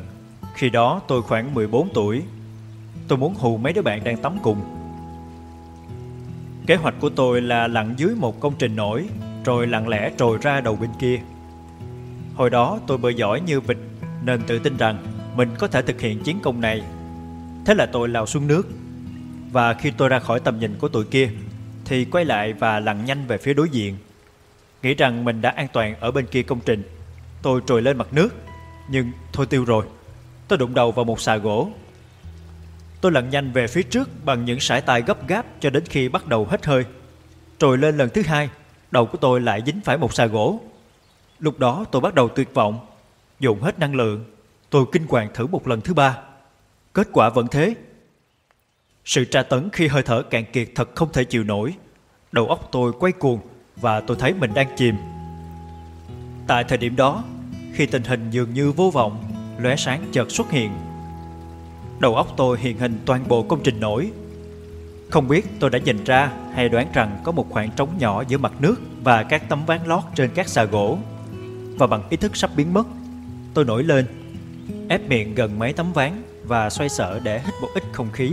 khi 0.54 0.70
đó 0.70 1.00
tôi 1.08 1.22
khoảng 1.22 1.54
14 1.54 1.88
tuổi, 1.94 2.22
tôi 3.08 3.18
muốn 3.18 3.34
hù 3.34 3.56
mấy 3.56 3.72
đứa 3.72 3.82
bạn 3.82 4.04
đang 4.04 4.16
tắm 4.16 4.38
cùng. 4.42 4.60
Kế 6.66 6.76
hoạch 6.76 6.94
của 7.00 7.10
tôi 7.10 7.40
là 7.42 7.68
lặn 7.68 7.94
dưới 7.96 8.14
một 8.14 8.40
công 8.40 8.54
trình 8.58 8.76
nổi, 8.76 9.08
rồi 9.48 9.66
lặng 9.66 9.88
lẽ 9.88 10.10
trồi 10.18 10.38
ra 10.42 10.60
đầu 10.60 10.76
bên 10.76 10.90
kia. 10.98 11.20
Hồi 12.34 12.50
đó 12.50 12.78
tôi 12.86 12.98
bơi 12.98 13.14
giỏi 13.14 13.40
như 13.40 13.60
vịt 13.60 13.76
nên 14.24 14.42
tự 14.42 14.58
tin 14.58 14.76
rằng 14.76 14.98
mình 15.36 15.48
có 15.58 15.66
thể 15.66 15.82
thực 15.82 16.00
hiện 16.00 16.22
chiến 16.22 16.40
công 16.42 16.60
này. 16.60 16.82
Thế 17.66 17.74
là 17.74 17.86
tôi 17.86 18.08
lao 18.08 18.26
xuống 18.26 18.46
nước. 18.46 18.68
Và 19.52 19.74
khi 19.74 19.90
tôi 19.90 20.08
ra 20.08 20.18
khỏi 20.18 20.40
tầm 20.40 20.58
nhìn 20.58 20.74
của 20.78 20.88
tụi 20.88 21.04
kia 21.04 21.30
thì 21.84 22.04
quay 22.04 22.24
lại 22.24 22.52
và 22.52 22.80
lặn 22.80 23.04
nhanh 23.04 23.26
về 23.26 23.38
phía 23.38 23.54
đối 23.54 23.68
diện. 23.68 23.96
Nghĩ 24.82 24.94
rằng 24.94 25.24
mình 25.24 25.40
đã 25.40 25.50
an 25.50 25.66
toàn 25.72 25.94
ở 26.00 26.10
bên 26.10 26.26
kia 26.26 26.42
công 26.42 26.60
trình. 26.60 26.82
Tôi 27.42 27.60
trồi 27.66 27.82
lên 27.82 27.98
mặt 27.98 28.12
nước, 28.12 28.34
nhưng 28.90 29.12
thôi 29.32 29.46
tiêu 29.46 29.64
rồi. 29.64 29.84
Tôi 30.48 30.58
đụng 30.58 30.74
đầu 30.74 30.92
vào 30.92 31.04
một 31.04 31.20
xà 31.20 31.36
gỗ. 31.36 31.70
Tôi 33.00 33.12
lặn 33.12 33.30
nhanh 33.30 33.52
về 33.52 33.66
phía 33.66 33.82
trước 33.82 34.24
bằng 34.24 34.44
những 34.44 34.60
sải 34.60 34.80
tay 34.80 35.02
gấp 35.02 35.28
gáp 35.28 35.46
cho 35.60 35.70
đến 35.70 35.84
khi 35.86 36.08
bắt 36.08 36.26
đầu 36.26 36.44
hết 36.44 36.66
hơi. 36.66 36.84
Trồi 37.58 37.78
lên 37.78 37.96
lần 37.96 38.08
thứ 38.14 38.22
hai, 38.22 38.48
đầu 38.90 39.06
của 39.06 39.18
tôi 39.18 39.40
lại 39.40 39.62
dính 39.66 39.80
phải 39.84 39.98
một 39.98 40.14
xà 40.14 40.26
gỗ. 40.26 40.60
Lúc 41.38 41.58
đó 41.58 41.84
tôi 41.90 42.00
bắt 42.00 42.14
đầu 42.14 42.28
tuyệt 42.28 42.54
vọng, 42.54 42.86
dùng 43.40 43.60
hết 43.60 43.78
năng 43.78 43.94
lượng. 43.94 44.24
Tôi 44.70 44.84
kinh 44.92 45.06
hoàng 45.08 45.28
thử 45.34 45.46
một 45.46 45.68
lần 45.68 45.80
thứ 45.80 45.94
ba. 45.94 46.18
Kết 46.92 47.08
quả 47.12 47.30
vẫn 47.30 47.48
thế. 47.48 47.74
Sự 49.04 49.24
tra 49.24 49.42
tấn 49.42 49.70
khi 49.72 49.86
hơi 49.86 50.02
thở 50.02 50.22
cạn 50.22 50.44
kiệt 50.52 50.68
thật 50.74 50.88
không 50.94 51.12
thể 51.12 51.24
chịu 51.24 51.44
nổi. 51.44 51.74
Đầu 52.32 52.46
óc 52.46 52.68
tôi 52.72 52.92
quay 52.98 53.12
cuồng 53.12 53.40
và 53.76 54.00
tôi 54.00 54.16
thấy 54.20 54.34
mình 54.34 54.54
đang 54.54 54.76
chìm. 54.76 54.96
Tại 56.46 56.64
thời 56.64 56.78
điểm 56.78 56.96
đó, 56.96 57.24
khi 57.72 57.86
tình 57.86 58.02
hình 58.02 58.30
dường 58.30 58.54
như 58.54 58.72
vô 58.72 58.90
vọng, 58.90 59.24
lóe 59.58 59.76
sáng 59.76 60.04
chợt 60.12 60.30
xuất 60.30 60.50
hiện. 60.50 60.70
Đầu 61.98 62.14
óc 62.14 62.34
tôi 62.36 62.58
hiện 62.58 62.78
hình 62.78 62.98
toàn 63.06 63.28
bộ 63.28 63.42
công 63.42 63.62
trình 63.62 63.80
nổi. 63.80 64.10
Không 65.10 65.28
biết 65.28 65.46
tôi 65.60 65.70
đã 65.70 65.78
nhìn 65.78 66.04
ra 66.04 66.32
hay 66.54 66.68
đoán 66.68 66.88
rằng 66.92 67.20
có 67.24 67.32
một 67.32 67.46
khoảng 67.50 67.70
trống 67.70 67.88
nhỏ 67.98 68.22
giữa 68.28 68.38
mặt 68.38 68.52
nước 68.60 68.76
và 69.04 69.22
các 69.22 69.48
tấm 69.48 69.64
ván 69.66 69.80
lót 69.86 70.02
trên 70.14 70.30
các 70.34 70.48
xà 70.48 70.64
gỗ. 70.64 70.98
Và 71.78 71.86
bằng 71.86 72.02
ý 72.10 72.16
thức 72.16 72.36
sắp 72.36 72.50
biến 72.56 72.74
mất, 72.74 72.86
tôi 73.54 73.64
nổi 73.64 73.84
lên, 73.84 74.06
ép 74.88 75.08
miệng 75.08 75.34
gần 75.34 75.58
mấy 75.58 75.72
tấm 75.72 75.92
ván 75.92 76.22
và 76.44 76.70
xoay 76.70 76.88
sở 76.88 77.20
để 77.22 77.38
hít 77.38 77.54
một 77.60 77.68
ít 77.74 77.82
không 77.92 78.10
khí. 78.12 78.32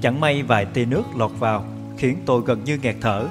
Chẳng 0.00 0.20
may 0.20 0.42
vài 0.42 0.64
tia 0.64 0.84
nước 0.84 1.02
lọt 1.16 1.30
vào 1.38 1.64
khiến 1.98 2.16
tôi 2.26 2.42
gần 2.46 2.64
như 2.64 2.78
nghẹt 2.82 2.96
thở. 3.00 3.26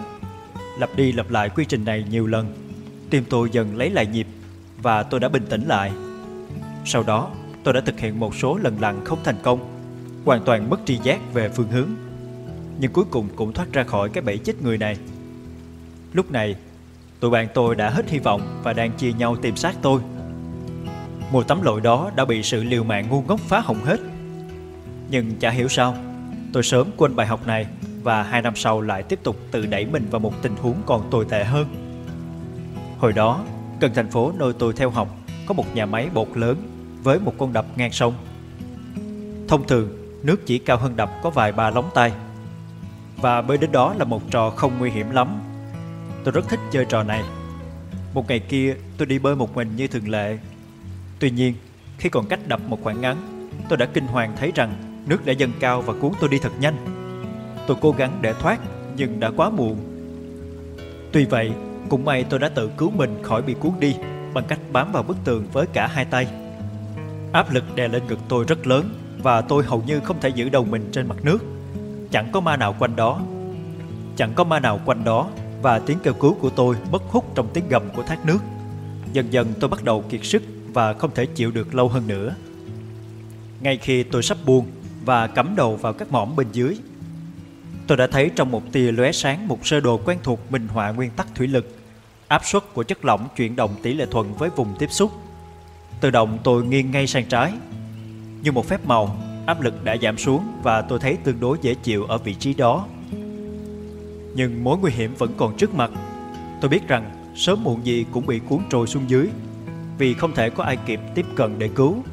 Lặp 0.79 0.89
đi 0.95 1.11
lặp 1.11 1.29
lại 1.29 1.49
quy 1.49 1.65
trình 1.65 1.85
này 1.85 2.05
nhiều 2.09 2.27
lần, 2.27 2.53
tim 3.09 3.23
tôi 3.29 3.49
dần 3.51 3.77
lấy 3.77 3.89
lại 3.89 4.05
nhịp 4.05 4.27
và 4.81 5.03
tôi 5.03 5.19
đã 5.19 5.29
bình 5.29 5.45
tĩnh 5.49 5.67
lại. 5.67 5.91
Sau 6.85 7.03
đó, 7.03 7.31
tôi 7.63 7.73
đã 7.73 7.81
thực 7.81 7.99
hiện 7.99 8.19
một 8.19 8.35
số 8.35 8.57
lần 8.57 8.77
lặn 8.79 9.05
không 9.05 9.19
thành 9.23 9.37
công, 9.43 9.59
hoàn 10.25 10.43
toàn 10.43 10.69
mất 10.69 10.79
tri 10.85 10.97
giác 11.03 11.33
về 11.33 11.49
phương 11.49 11.71
hướng. 11.71 11.89
Nhưng 12.81 12.91
cuối 12.91 13.05
cùng 13.11 13.27
cũng 13.35 13.53
thoát 13.53 13.73
ra 13.73 13.83
khỏi 13.83 14.09
cái 14.09 14.21
bẫy 14.21 14.37
chết 14.37 14.61
người 14.61 14.77
này. 14.77 14.97
Lúc 16.13 16.31
này, 16.31 16.55
tụi 17.19 17.31
bạn 17.31 17.47
tôi 17.53 17.75
đã 17.75 17.89
hết 17.89 18.09
hy 18.09 18.19
vọng 18.19 18.61
và 18.63 18.73
đang 18.73 18.91
chia 18.91 19.13
nhau 19.13 19.35
tìm 19.35 19.55
sát 19.55 19.75
tôi. 19.81 20.01
Một 21.31 21.47
tấm 21.47 21.61
lội 21.61 21.81
đó 21.81 22.11
đã 22.15 22.25
bị 22.25 22.43
sự 22.43 22.63
liều 22.63 22.83
mạng 22.83 23.09
ngu 23.09 23.21
ngốc 23.21 23.39
phá 23.39 23.59
hỏng 23.59 23.85
hết. 23.85 23.99
Nhưng 25.09 25.35
chả 25.39 25.49
hiểu 25.49 25.67
sao, 25.67 25.95
tôi 26.53 26.63
sớm 26.63 26.87
quên 26.97 27.15
bài 27.15 27.27
học 27.27 27.47
này 27.47 27.67
và 28.03 28.23
hai 28.23 28.41
năm 28.41 28.55
sau 28.55 28.81
lại 28.81 29.03
tiếp 29.03 29.19
tục 29.23 29.37
tự 29.51 29.65
đẩy 29.65 29.85
mình 29.85 30.07
vào 30.11 30.19
một 30.19 30.41
tình 30.41 30.55
huống 30.55 30.75
còn 30.85 31.09
tồi 31.11 31.25
tệ 31.29 31.43
hơn. 31.43 31.67
Hồi 32.97 33.13
đó, 33.13 33.43
gần 33.79 33.91
thành 33.95 34.09
phố 34.09 34.31
nơi 34.37 34.53
tôi 34.59 34.73
theo 34.73 34.89
học 34.89 35.15
có 35.45 35.53
một 35.53 35.75
nhà 35.75 35.85
máy 35.85 36.09
bột 36.13 36.27
lớn 36.35 36.57
với 37.03 37.19
một 37.19 37.33
con 37.37 37.53
đập 37.53 37.65
ngang 37.75 37.91
sông. 37.91 38.13
Thông 39.47 39.67
thường, 39.67 39.89
nước 40.23 40.45
chỉ 40.45 40.59
cao 40.59 40.77
hơn 40.77 40.95
đập 40.95 41.11
có 41.23 41.29
vài 41.29 41.51
ba 41.51 41.69
lóng 41.69 41.89
tay. 41.93 42.11
Và 43.21 43.41
bơi 43.41 43.57
đến 43.57 43.71
đó 43.71 43.93
là 43.97 44.05
một 44.05 44.21
trò 44.31 44.49
không 44.49 44.77
nguy 44.79 44.89
hiểm 44.89 45.09
lắm. 45.09 45.41
Tôi 46.23 46.31
rất 46.31 46.49
thích 46.49 46.59
chơi 46.71 46.85
trò 46.85 47.03
này. 47.03 47.23
Một 48.13 48.27
ngày 48.27 48.39
kia, 48.39 48.75
tôi 48.97 49.05
đi 49.05 49.19
bơi 49.19 49.35
một 49.35 49.55
mình 49.55 49.75
như 49.75 49.87
thường 49.87 50.09
lệ. 50.09 50.37
Tuy 51.19 51.31
nhiên, 51.31 51.53
khi 51.97 52.09
còn 52.09 52.27
cách 52.27 52.39
đập 52.47 52.59
một 52.67 52.79
khoảng 52.83 53.01
ngắn, 53.01 53.49
tôi 53.69 53.77
đã 53.77 53.85
kinh 53.85 54.07
hoàng 54.07 54.33
thấy 54.37 54.51
rằng 54.55 55.03
nước 55.07 55.25
đã 55.25 55.33
dâng 55.33 55.51
cao 55.59 55.81
và 55.81 55.93
cuốn 55.93 56.11
tôi 56.19 56.29
đi 56.29 56.39
thật 56.39 56.51
nhanh. 56.59 56.75
Tôi 57.67 57.77
cố 57.81 57.91
gắng 57.91 58.17
để 58.21 58.33
thoát, 58.33 58.59
nhưng 58.95 59.19
đã 59.19 59.31
quá 59.35 59.49
muộn. 59.49 59.77
Tuy 61.11 61.25
vậy, 61.25 61.51
cũng 61.89 62.05
may 62.05 62.23
tôi 62.23 62.39
đã 62.39 62.49
tự 62.49 62.69
cứu 62.77 62.91
mình 62.91 63.23
khỏi 63.23 63.41
bị 63.41 63.53
cuốn 63.59 63.71
đi 63.79 63.95
bằng 64.33 64.43
cách 64.47 64.59
bám 64.71 64.91
vào 64.91 65.03
bức 65.03 65.17
tường 65.23 65.47
với 65.53 65.65
cả 65.73 65.87
hai 65.87 66.05
tay. 66.05 66.27
Áp 67.31 67.53
lực 67.53 67.75
đè 67.75 67.87
lên 67.87 68.03
ngực 68.07 68.19
tôi 68.29 68.45
rất 68.47 68.67
lớn 68.67 68.89
và 69.23 69.41
tôi 69.41 69.63
hầu 69.63 69.83
như 69.87 69.99
không 69.99 70.19
thể 70.21 70.29
giữ 70.29 70.49
đầu 70.49 70.65
mình 70.65 70.89
trên 70.91 71.07
mặt 71.07 71.17
nước. 71.23 71.39
Chẳng 72.11 72.29
có 72.31 72.39
ma 72.39 72.57
nào 72.57 72.75
quanh 72.79 72.95
đó. 72.95 73.21
Chẳng 74.15 74.33
có 74.35 74.43
ma 74.43 74.59
nào 74.59 74.79
quanh 74.85 75.03
đó 75.03 75.29
và 75.61 75.79
tiếng 75.79 75.99
kêu 76.03 76.13
cứu 76.13 76.33
của 76.33 76.49
tôi 76.49 76.75
mất 76.91 77.03
hút 77.03 77.35
trong 77.35 77.49
tiếng 77.53 77.69
gầm 77.69 77.89
của 77.95 78.03
thác 78.03 78.25
nước. 78.25 78.39
Dần 79.13 79.33
dần 79.33 79.53
tôi 79.59 79.69
bắt 79.69 79.83
đầu 79.83 80.03
kiệt 80.09 80.21
sức 80.23 80.43
và 80.73 80.93
không 80.93 81.11
thể 81.15 81.25
chịu 81.25 81.51
được 81.51 81.75
lâu 81.75 81.87
hơn 81.87 82.07
nữa. 82.07 82.35
Ngay 83.61 83.77
khi 83.77 84.03
tôi 84.03 84.23
sắp 84.23 84.37
buông 84.45 84.65
và 85.05 85.27
cắm 85.27 85.55
đầu 85.55 85.75
vào 85.75 85.93
các 85.93 86.11
mỏm 86.11 86.35
bên 86.35 86.47
dưới, 86.51 86.77
tôi 87.87 87.97
đã 87.97 88.07
thấy 88.07 88.31
trong 88.35 88.51
một 88.51 88.71
tia 88.71 88.91
lóe 88.91 89.11
sáng 89.11 89.47
một 89.47 89.67
sơ 89.67 89.79
đồ 89.79 89.99
quen 90.05 90.17
thuộc 90.23 90.51
minh 90.51 90.67
họa 90.67 90.91
nguyên 90.91 91.11
tắc 91.11 91.27
thủy 91.35 91.47
lực. 91.47 91.75
Áp 92.27 92.45
suất 92.45 92.63
của 92.73 92.83
chất 92.83 93.05
lỏng 93.05 93.27
chuyển 93.35 93.55
động 93.55 93.75
tỷ 93.83 93.93
lệ 93.93 94.05
thuận 94.11 94.33
với 94.33 94.49
vùng 94.49 94.75
tiếp 94.79 94.87
xúc. 94.91 95.11
Tự 96.01 96.11
động 96.11 96.37
tôi 96.43 96.63
nghiêng 96.63 96.91
ngay 96.91 97.07
sang 97.07 97.25
trái. 97.25 97.53
Như 98.41 98.51
một 98.51 98.67
phép 98.67 98.85
màu, 98.85 99.17
áp 99.49 99.61
lực 99.61 99.83
đã 99.83 99.97
giảm 100.01 100.17
xuống 100.17 100.43
và 100.63 100.81
tôi 100.81 100.99
thấy 100.99 101.17
tương 101.23 101.39
đối 101.39 101.57
dễ 101.61 101.73
chịu 101.73 102.05
ở 102.05 102.17
vị 102.17 102.33
trí 102.33 102.53
đó. 102.53 102.85
Nhưng 104.35 104.63
mối 104.63 104.77
nguy 104.77 104.91
hiểm 104.91 105.15
vẫn 105.17 105.31
còn 105.37 105.57
trước 105.57 105.75
mặt. 105.75 105.91
Tôi 106.61 106.69
biết 106.69 106.87
rằng 106.87 107.33
sớm 107.35 107.63
muộn 107.63 107.85
gì 107.85 108.05
cũng 108.11 108.25
bị 108.25 108.39
cuốn 108.49 108.59
trôi 108.69 108.87
xuống 108.87 109.09
dưới 109.09 109.29
vì 109.97 110.13
không 110.13 110.35
thể 110.35 110.49
có 110.49 110.63
ai 110.63 110.77
kịp 110.85 110.99
tiếp 111.15 111.25
cận 111.35 111.59
để 111.59 111.69
cứu, 111.75 112.03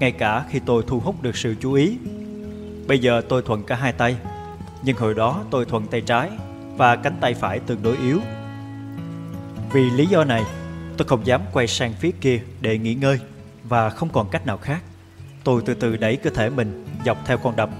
ngay 0.00 0.12
cả 0.12 0.44
khi 0.50 0.60
tôi 0.66 0.82
thu 0.86 1.00
hút 1.00 1.22
được 1.22 1.36
sự 1.36 1.54
chú 1.60 1.72
ý. 1.72 1.98
Bây 2.88 2.98
giờ 2.98 3.22
tôi 3.28 3.42
thuận 3.42 3.62
cả 3.62 3.74
hai 3.76 3.92
tay, 3.92 4.16
nhưng 4.82 4.96
hồi 4.96 5.14
đó 5.14 5.44
tôi 5.50 5.64
thuận 5.64 5.86
tay 5.86 6.00
trái 6.00 6.30
và 6.76 6.96
cánh 6.96 7.16
tay 7.20 7.34
phải 7.34 7.58
tương 7.58 7.82
đối 7.82 7.96
yếu. 7.96 8.20
Vì 9.72 9.90
lý 9.90 10.06
do 10.06 10.24
này, 10.24 10.42
tôi 10.96 11.08
không 11.08 11.26
dám 11.26 11.40
quay 11.52 11.66
sang 11.66 11.92
phía 11.92 12.10
kia 12.20 12.40
để 12.60 12.78
nghỉ 12.78 12.94
ngơi 12.94 13.18
và 13.64 13.90
không 13.90 14.08
còn 14.08 14.28
cách 14.28 14.46
nào 14.46 14.58
khác. 14.58 14.82
Tôi 15.46 15.62
từ 15.64 15.74
từ 15.74 15.96
đẩy 15.96 16.16
cơ 16.16 16.30
thể 16.30 16.50
mình, 16.50 16.84
dọc 17.04 17.18
theo 17.26 17.38
con 17.38 17.56
đập. 17.56 17.70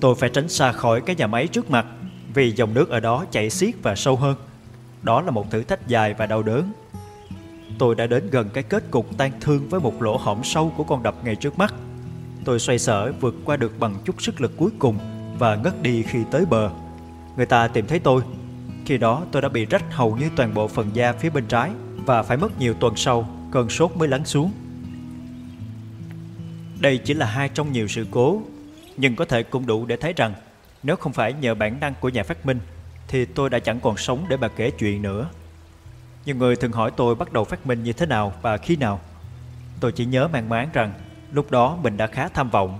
Tôi 0.00 0.14
phải 0.14 0.30
tránh 0.30 0.48
xa 0.48 0.72
khỏi 0.72 1.00
cái 1.00 1.16
nhà 1.16 1.26
máy 1.26 1.46
trước 1.46 1.70
mặt, 1.70 1.86
vì 2.34 2.52
dòng 2.52 2.74
nước 2.74 2.88
ở 2.88 3.00
đó 3.00 3.24
chảy 3.30 3.50
xiết 3.50 3.74
và 3.82 3.94
sâu 3.94 4.16
hơn. 4.16 4.34
Đó 5.02 5.20
là 5.20 5.30
một 5.30 5.50
thử 5.50 5.62
thách 5.62 5.88
dài 5.88 6.14
và 6.14 6.26
đau 6.26 6.42
đớn 6.42 6.72
Tôi 7.78 7.94
đã 7.94 8.06
đến 8.06 8.30
gần 8.30 8.48
cái 8.54 8.62
kết 8.62 8.90
cục 8.90 9.18
tan 9.18 9.32
thương 9.40 9.68
với 9.68 9.80
một 9.80 10.02
lỗ 10.02 10.16
hổng 10.16 10.44
sâu 10.44 10.72
của 10.76 10.84
con 10.84 11.02
đập 11.02 11.14
ngay 11.24 11.36
trước 11.36 11.58
mắt. 11.58 11.74
Tôi 12.44 12.58
xoay 12.58 12.78
sở 12.78 13.12
vượt 13.20 13.34
qua 13.44 13.56
được 13.56 13.80
bằng 13.80 13.94
chút 14.04 14.22
sức 14.22 14.40
lực 14.40 14.52
cuối 14.56 14.70
cùng 14.78 14.98
và 15.38 15.56
ngất 15.56 15.82
đi 15.82 16.02
khi 16.02 16.18
tới 16.30 16.46
bờ. 16.46 16.70
Người 17.36 17.46
ta 17.46 17.68
tìm 17.68 17.86
thấy 17.86 17.98
tôi 17.98 18.22
Khi 18.84 18.98
đó 18.98 19.22
tôi 19.32 19.42
đã 19.42 19.48
bị 19.48 19.64
rách 19.64 19.84
hầu 19.90 20.16
như 20.16 20.28
toàn 20.36 20.54
bộ 20.54 20.68
phần 20.68 20.90
da 20.92 21.12
phía 21.12 21.30
bên 21.30 21.46
trái 21.46 21.70
Và 22.06 22.22
phải 22.22 22.36
mất 22.36 22.58
nhiều 22.58 22.74
tuần 22.74 22.96
sau 22.96 23.28
Cơn 23.52 23.68
sốt 23.68 23.96
mới 23.96 24.08
lắng 24.08 24.24
xuống 24.24 24.50
đây 26.80 26.98
chỉ 26.98 27.14
là 27.14 27.26
hai 27.26 27.48
trong 27.48 27.72
nhiều 27.72 27.88
sự 27.88 28.06
cố, 28.10 28.42
Nhưng 28.96 29.16
có 29.16 29.24
thể 29.24 29.42
cũng 29.42 29.66
đủ 29.66 29.86
để 29.86 29.96
thấy 29.96 30.12
rằng 30.12 30.34
Nếu 30.82 30.96
không 30.96 31.12
phải 31.12 31.32
nhờ 31.32 31.54
bản 31.54 31.80
năng 31.80 31.94
của 32.00 32.08
nhà 32.08 32.22
phát 32.22 32.46
minh, 32.46 32.60
Thì 33.08 33.24
tôi 33.24 33.50
đã 33.50 33.58
chẳng 33.58 33.80
còn 33.80 33.96
sống 33.96 34.24
để 34.28 34.36
bà 34.36 34.48
kể 34.48 34.70
chuyện 34.70 35.02
nữa. 35.02 35.30
Nhiều 36.24 36.36
người 36.36 36.56
thường 36.56 36.72
hỏi 36.72 36.90
tôi 36.96 37.14
bắt 37.14 37.32
đầu 37.32 37.44
phát 37.44 37.66
minh 37.66 37.84
như 37.84 37.92
thế 37.92 38.06
nào 38.06 38.32
và 38.42 38.56
khi 38.56 38.76
nào. 38.76 39.00
Tôi 39.80 39.92
chỉ 39.92 40.04
nhớ 40.04 40.28
mang 40.28 40.48
máng 40.48 40.68
rằng 40.72 40.92
Lúc 41.32 41.50
đó 41.50 41.78
mình 41.82 41.96
đã 41.96 42.06
khá 42.06 42.28
tham 42.28 42.50
vọng. 42.50 42.78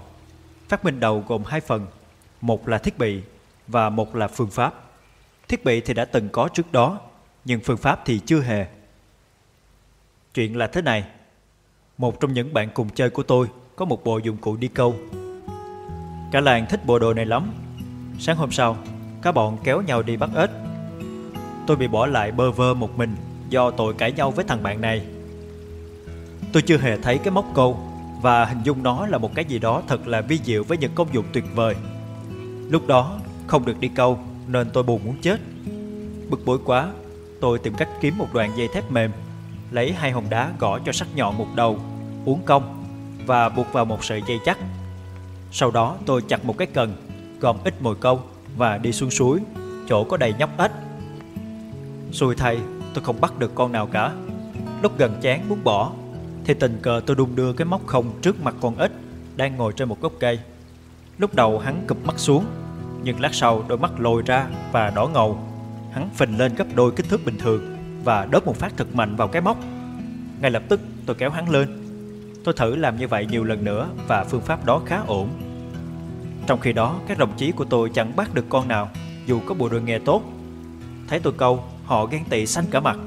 Phát 0.69 0.85
minh 0.85 1.01
đầu 1.01 1.25
gồm 1.29 1.45
hai 1.45 1.61
phần, 1.61 1.87
Một 2.41 2.69
là 2.69 2.79
thiết 2.79 2.99
bị 2.99 3.23
và 3.69 3.91
một 3.91 4.17
là 4.17 4.29
phương 4.29 4.51
pháp. 4.51 4.75
Thiết 5.49 5.65
bị 5.65 5.81
thì 5.81 5.95
đã 5.95 6.05
từng 6.05 6.29
có 6.29 6.49
trước 6.49 6.73
đó, 6.73 7.01
Nhưng 7.45 7.61
phương 7.61 7.77
pháp 7.77 8.03
thì 8.05 8.21
chưa 8.27 8.41
hề. 8.41 8.67
Chuyện 10.35 10.57
là 10.57 10.67
thế 10.67 10.83
này, 10.83 11.05
Một 11.99 12.21
trong 12.21 12.33
những 12.33 12.55
bạn 12.55 12.69
cùng 12.75 12.89
chơi 12.89 13.11
của 13.11 13.23
tôi 13.23 13.49
có 13.79 13.85
một 13.85 14.05
bộ 14.05 14.19
dụng 14.19 14.37
cụ 14.37 14.57
đi 14.57 14.69
câu. 14.69 14.95
Cả 16.33 16.41
làng 16.41 16.67
thích 16.71 16.87
bộ 16.87 16.99
đồ 16.99 17.15
này 17.15 17.27
lắm. 17.27 17.51
Sáng 18.19 18.37
hôm 18.37 18.51
sau 18.51 18.77
Các 19.23 19.33
bọn 19.33 19.59
kéo 19.65 19.83
nhau 19.83 20.03
đi 20.03 20.17
bắt 20.17 20.31
ếch. 20.37 20.51
Tôi 21.67 21.77
bị 21.77 21.89
bỏ 21.89 22.07
lại 22.07 22.33
bơ 22.33 22.51
vơ 22.51 22.75
một 22.75 22.99
mình 22.99 23.17
Do 23.51 23.71
tội 23.71 23.95
cãi 23.95 24.13
nhau 24.13 24.31
với 24.31 24.45
thằng 24.45 24.63
bạn 24.63 24.81
này. 24.81 25.07
Tôi 26.53 26.63
chưa 26.63 26.79
hề 26.79 26.97
thấy 26.97 27.19
cái 27.19 27.31
móc 27.31 27.45
câu 27.55 27.79
Và 28.23 28.45
hình 28.45 28.59
dung 28.65 28.83
nó 28.83 29.07
là 29.07 29.19
một 29.19 29.35
cái 29.35 29.45
gì 29.45 29.59
đó 29.59 29.83
thật 29.89 30.07
là 30.07 30.21
vi 30.21 30.39
diệu 30.45 30.65
với 30.65 30.79
những 30.79 30.93
công 30.95 31.15
dụng 31.15 31.25
tuyệt 31.33 31.45
vời. 31.55 31.75
Lúc 32.71 32.87
đó 32.87 33.19
không 33.47 33.65
được 33.65 33.81
đi 33.81 33.89
câu 33.89 34.19
Nên 34.49 34.71
tôi 34.73 34.83
buồn 34.83 35.01
muốn 35.05 35.17
chết. 35.23 35.41
Bực 36.31 36.47
bội 36.47 36.59
quá, 36.65 36.89
Tôi 37.41 37.59
tìm 37.59 37.75
cách 37.75 37.89
kiếm 38.01 38.19
một 38.19 38.29
đoạn 38.33 38.51
dây 38.57 38.69
thép 38.75 38.91
mềm, 38.91 39.11
Lấy 39.71 39.93
hai 39.93 40.11
hòn 40.11 40.25
đá 40.31 40.53
gõ 40.59 40.79
cho 40.79 40.93
sắc 40.93 41.09
nhọn 41.15 41.39
một 41.39 41.47
đầu 41.57 41.79
Uống 42.25 42.43
cong. 42.45 42.78
Và 43.29 43.49
buộc 43.49 43.73
vào 43.73 43.85
một 43.85 44.05
sợi 44.05 44.23
dây 44.27 44.39
chắc. 44.45 44.59
Sau 45.53 45.71
đó 45.71 45.97
tôi 46.07 46.23
chặt 46.29 46.45
một 46.45 46.59
cái 46.59 46.67
cần 46.67 46.93
Gom 47.41 47.57
ít 47.65 47.75
mồi 47.83 47.97
câu 48.01 48.21
Và 48.57 48.79
đi 48.79 48.93
xuống 48.93 49.11
suối, 49.11 49.41
Chỗ 49.89 50.05
có 50.05 50.17
đầy 50.17 50.35
nhóc 50.39 50.59
ếch. 50.59 50.71
Xui 52.13 52.35
thay, 52.35 52.59
tôi 52.95 53.05
không 53.05 53.21
bắt 53.21 53.39
được 53.39 53.55
con 53.55 53.73
nào 53.73 53.87
cả. 53.87 54.13
Lúc 54.83 54.99
gần 54.99 55.19
chán 55.21 55.49
muốn 55.49 55.65
bỏ, 55.65 55.93
Thì 56.45 56.55
tình 56.55 56.79
cờ 56.83 57.01
tôi 57.07 57.17
đung 57.17 57.37
đưa 57.37 57.53
cái 57.53 57.65
móc 57.65 57.87
không 57.87 58.13
trước 58.23 58.43
mặt 58.43 58.55
con 58.61 58.79
ếch 58.79 58.91
Đang 59.37 59.57
ngồi 59.57 59.73
trên 59.77 59.89
một 59.89 60.01
gốc 60.01 60.13
cây. 60.21 60.39
Lúc 61.19 61.35
đầu 61.35 61.59
hắn 61.59 61.85
cụp 61.87 62.05
mắt 62.05 62.19
xuống, 62.19 62.45
Nhưng 63.03 63.21
lát 63.21 63.35
sau 63.35 63.65
đôi 63.69 63.79
mắt 63.79 64.01
lồi 64.01 64.23
ra 64.27 64.47
và 64.73 64.91
đỏ 64.91 65.07
ngầu. 65.07 65.39
Hắn 65.93 66.09
phình 66.15 66.39
lên 66.39 66.55
gấp 66.55 66.67
đôi 66.75 66.93
kích 66.93 67.07
thước 67.09 67.25
bình 67.25 67.39
thường 67.39 67.77
Và 68.05 68.27
đớp 68.31 68.47
một 68.47 68.57
phát 68.57 68.73
thật 68.77 68.95
mạnh 68.95 69.17
vào 69.17 69.29
cái 69.29 69.43
móc. 69.43 69.57
Ngay 70.41 70.51
lập 70.51 70.63
tức 70.69 70.81
tôi 71.07 71.17
kéo 71.17 71.31
hắn 71.31 71.49
lên. 71.49 71.88
Tôi 72.45 72.55
thử 72.55 72.77
làm 72.77 72.97
như 72.97 73.09
vậy 73.09 73.27
nhiều 73.27 73.45
lần 73.45 73.65
nữa 73.65 73.89
Và 74.09 74.25
phương 74.25 74.41
pháp 74.41 74.65
đó 74.65 74.81
khá 74.87 75.01
ổn. 75.07 75.29
Trong 76.47 76.61
khi 76.61 76.73
đó, 76.73 77.01
các 77.07 77.19
đồng 77.19 77.37
chí 77.37 77.53
của 77.53 77.65
tôi 77.65 77.91
chẳng 77.95 78.17
bắt 78.17 78.35
được 78.35 78.45
con 78.49 78.69
nào, 78.69 78.91
Dù 79.27 79.41
có 79.47 79.55
bộ 79.55 79.69
đôi 79.69 79.83
nghe 79.83 79.99
tốt. 79.99 80.23
Thấy 81.09 81.21
tôi 81.21 81.33
câu, 81.37 81.65
Họ 81.85 82.07
ghen 82.07 82.25
tị 82.25 82.47
xanh 82.47 82.65
cả 82.71 82.81
mặt. 82.81 82.99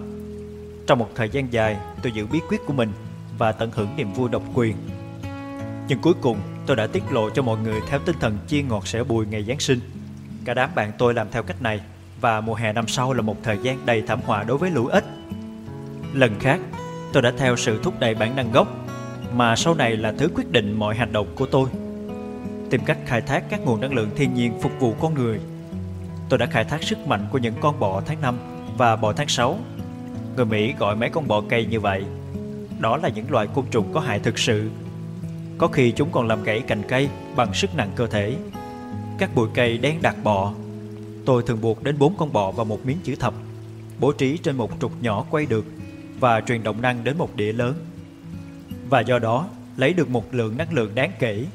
Trong 0.87 0.99
một 0.99 1.09
thời 1.15 1.29
gian 1.29 1.53
dài, 1.53 1.77
tôi 2.03 2.11
giữ 2.11 2.27
bí 2.27 2.39
quyết 2.49 2.61
của 2.67 2.73
mình 2.73 2.91
Và 3.37 3.51
tận 3.51 3.71
hưởng 3.73 3.87
niềm 3.97 4.13
vui 4.13 4.29
độc 4.29 4.43
quyền. 4.53 4.75
Nhưng 5.87 6.01
cuối 6.01 6.13
cùng, 6.21 6.37
tôi 6.65 6.75
đã 6.75 6.87
tiết 6.87 7.03
lộ 7.11 7.29
cho 7.29 7.41
mọi 7.41 7.59
người 7.59 7.81
Theo 7.87 7.99
tinh 7.99 8.15
thần 8.19 8.37
chia 8.47 8.61
ngọt 8.61 8.87
sẻ 8.87 9.03
bùi 9.03 9.25
ngày 9.25 9.43
Giáng 9.43 9.59
sinh. 9.59 9.79
Cả 10.45 10.53
đám 10.53 10.69
bạn 10.75 10.91
tôi 10.97 11.13
làm 11.13 11.27
theo 11.31 11.43
cách 11.43 11.61
này, 11.61 11.79
Và 12.21 12.41
mùa 12.41 12.55
hè 12.55 12.73
năm 12.73 12.87
sau 12.87 13.13
là 13.13 13.21
một 13.21 13.37
thời 13.43 13.57
gian 13.63 13.85
đầy 13.85 14.01
thảm 14.01 14.19
họa 14.25 14.43
đối 14.43 14.57
với 14.57 14.71
lũ 14.71 14.87
ếch 14.87 15.03
Lần 16.13 16.39
khác, 16.39 16.59
tôi 17.13 17.23
đã 17.23 17.31
theo 17.37 17.55
sự 17.55 17.79
thúc 17.83 17.99
đẩy 17.99 18.15
bản 18.15 18.35
năng 18.35 18.51
gốc 18.51 18.67
mà 19.35 19.55
sau 19.55 19.73
này 19.73 19.97
là 19.97 20.11
thứ 20.17 20.29
quyết 20.35 20.51
định 20.51 20.73
mọi 20.73 20.95
hành 20.95 21.13
động 21.13 21.27
của 21.35 21.45
tôi 21.45 21.69
Tìm 22.69 22.81
cách 22.85 22.97
khai 23.05 23.21
thác 23.21 23.43
các 23.49 23.59
nguồn 23.65 23.81
năng 23.81 23.93
lượng 23.93 24.09
thiên 24.15 24.33
nhiên 24.33 24.53
phục 24.61 24.71
vụ 24.79 24.93
con 24.99 25.13
người 25.13 25.39
Tôi 26.31 26.37
đã 26.37 26.45
khai 26.45 26.63
thác 26.63 26.83
sức 26.83 27.07
mạnh 27.07 27.27
của 27.31 27.37
những 27.37 27.53
con 27.61 27.79
bọ 27.79 28.01
tháng 28.05 28.21
5 28.21 28.37
và 28.77 28.95
bọ 28.95 29.13
tháng 29.13 29.27
6. 29.27 29.59
Người 30.35 30.45
Mỹ 30.45 30.73
gọi 30.79 30.95
mấy 30.95 31.09
con 31.09 31.27
bọ 31.27 31.41
cây 31.49 31.65
như 31.65 31.79
vậy. 31.79 32.03
Đó 32.79 32.97
là 32.97 33.09
những 33.09 33.31
loại 33.31 33.47
côn 33.47 33.65
trùng 33.71 33.93
có 33.93 33.99
hại 33.99 34.19
thực 34.19 34.39
sự. 34.39 34.69
Có 35.57 35.67
khi 35.67 35.91
chúng 35.91 36.11
còn 36.11 36.27
làm 36.27 36.43
gãy 36.43 36.59
cành 36.59 36.81
cây 36.87 37.09
bằng 37.35 37.53
sức 37.53 37.75
nặng 37.75 37.91
cơ 37.95 38.07
thể. 38.07 38.35
Các 39.17 39.35
bụi 39.35 39.49
cây 39.53 39.77
đen 39.77 40.01
đặc 40.01 40.15
bọ. 40.23 40.53
Tôi 41.25 41.43
thường 41.43 41.61
buộc 41.61 41.83
đến 41.83 41.99
bốn 41.99 42.15
con 42.17 42.33
bọ 42.33 42.51
vào 42.51 42.65
một 42.65 42.85
miếng 42.85 42.97
chữ 43.03 43.15
thập, 43.15 43.33
bố 43.99 44.11
trí 44.11 44.37
trên 44.37 44.55
một 44.55 44.71
trục 44.81 44.91
nhỏ 45.01 45.25
quay 45.29 45.45
được 45.45 45.65
và 46.19 46.41
truyền 46.41 46.63
động 46.63 46.81
năng 46.81 47.03
đến 47.03 47.17
một 47.17 47.35
đĩa 47.35 47.53
lớn. 47.53 47.73
Và 48.91 48.99
do 48.99 49.19
đó, 49.19 49.47
lấy 49.77 49.93
được 49.93 50.09
một 50.09 50.33
lượng 50.33 50.57
năng 50.57 50.73
lượng 50.73 50.95
đáng 50.95 51.11
kể. 51.19 51.45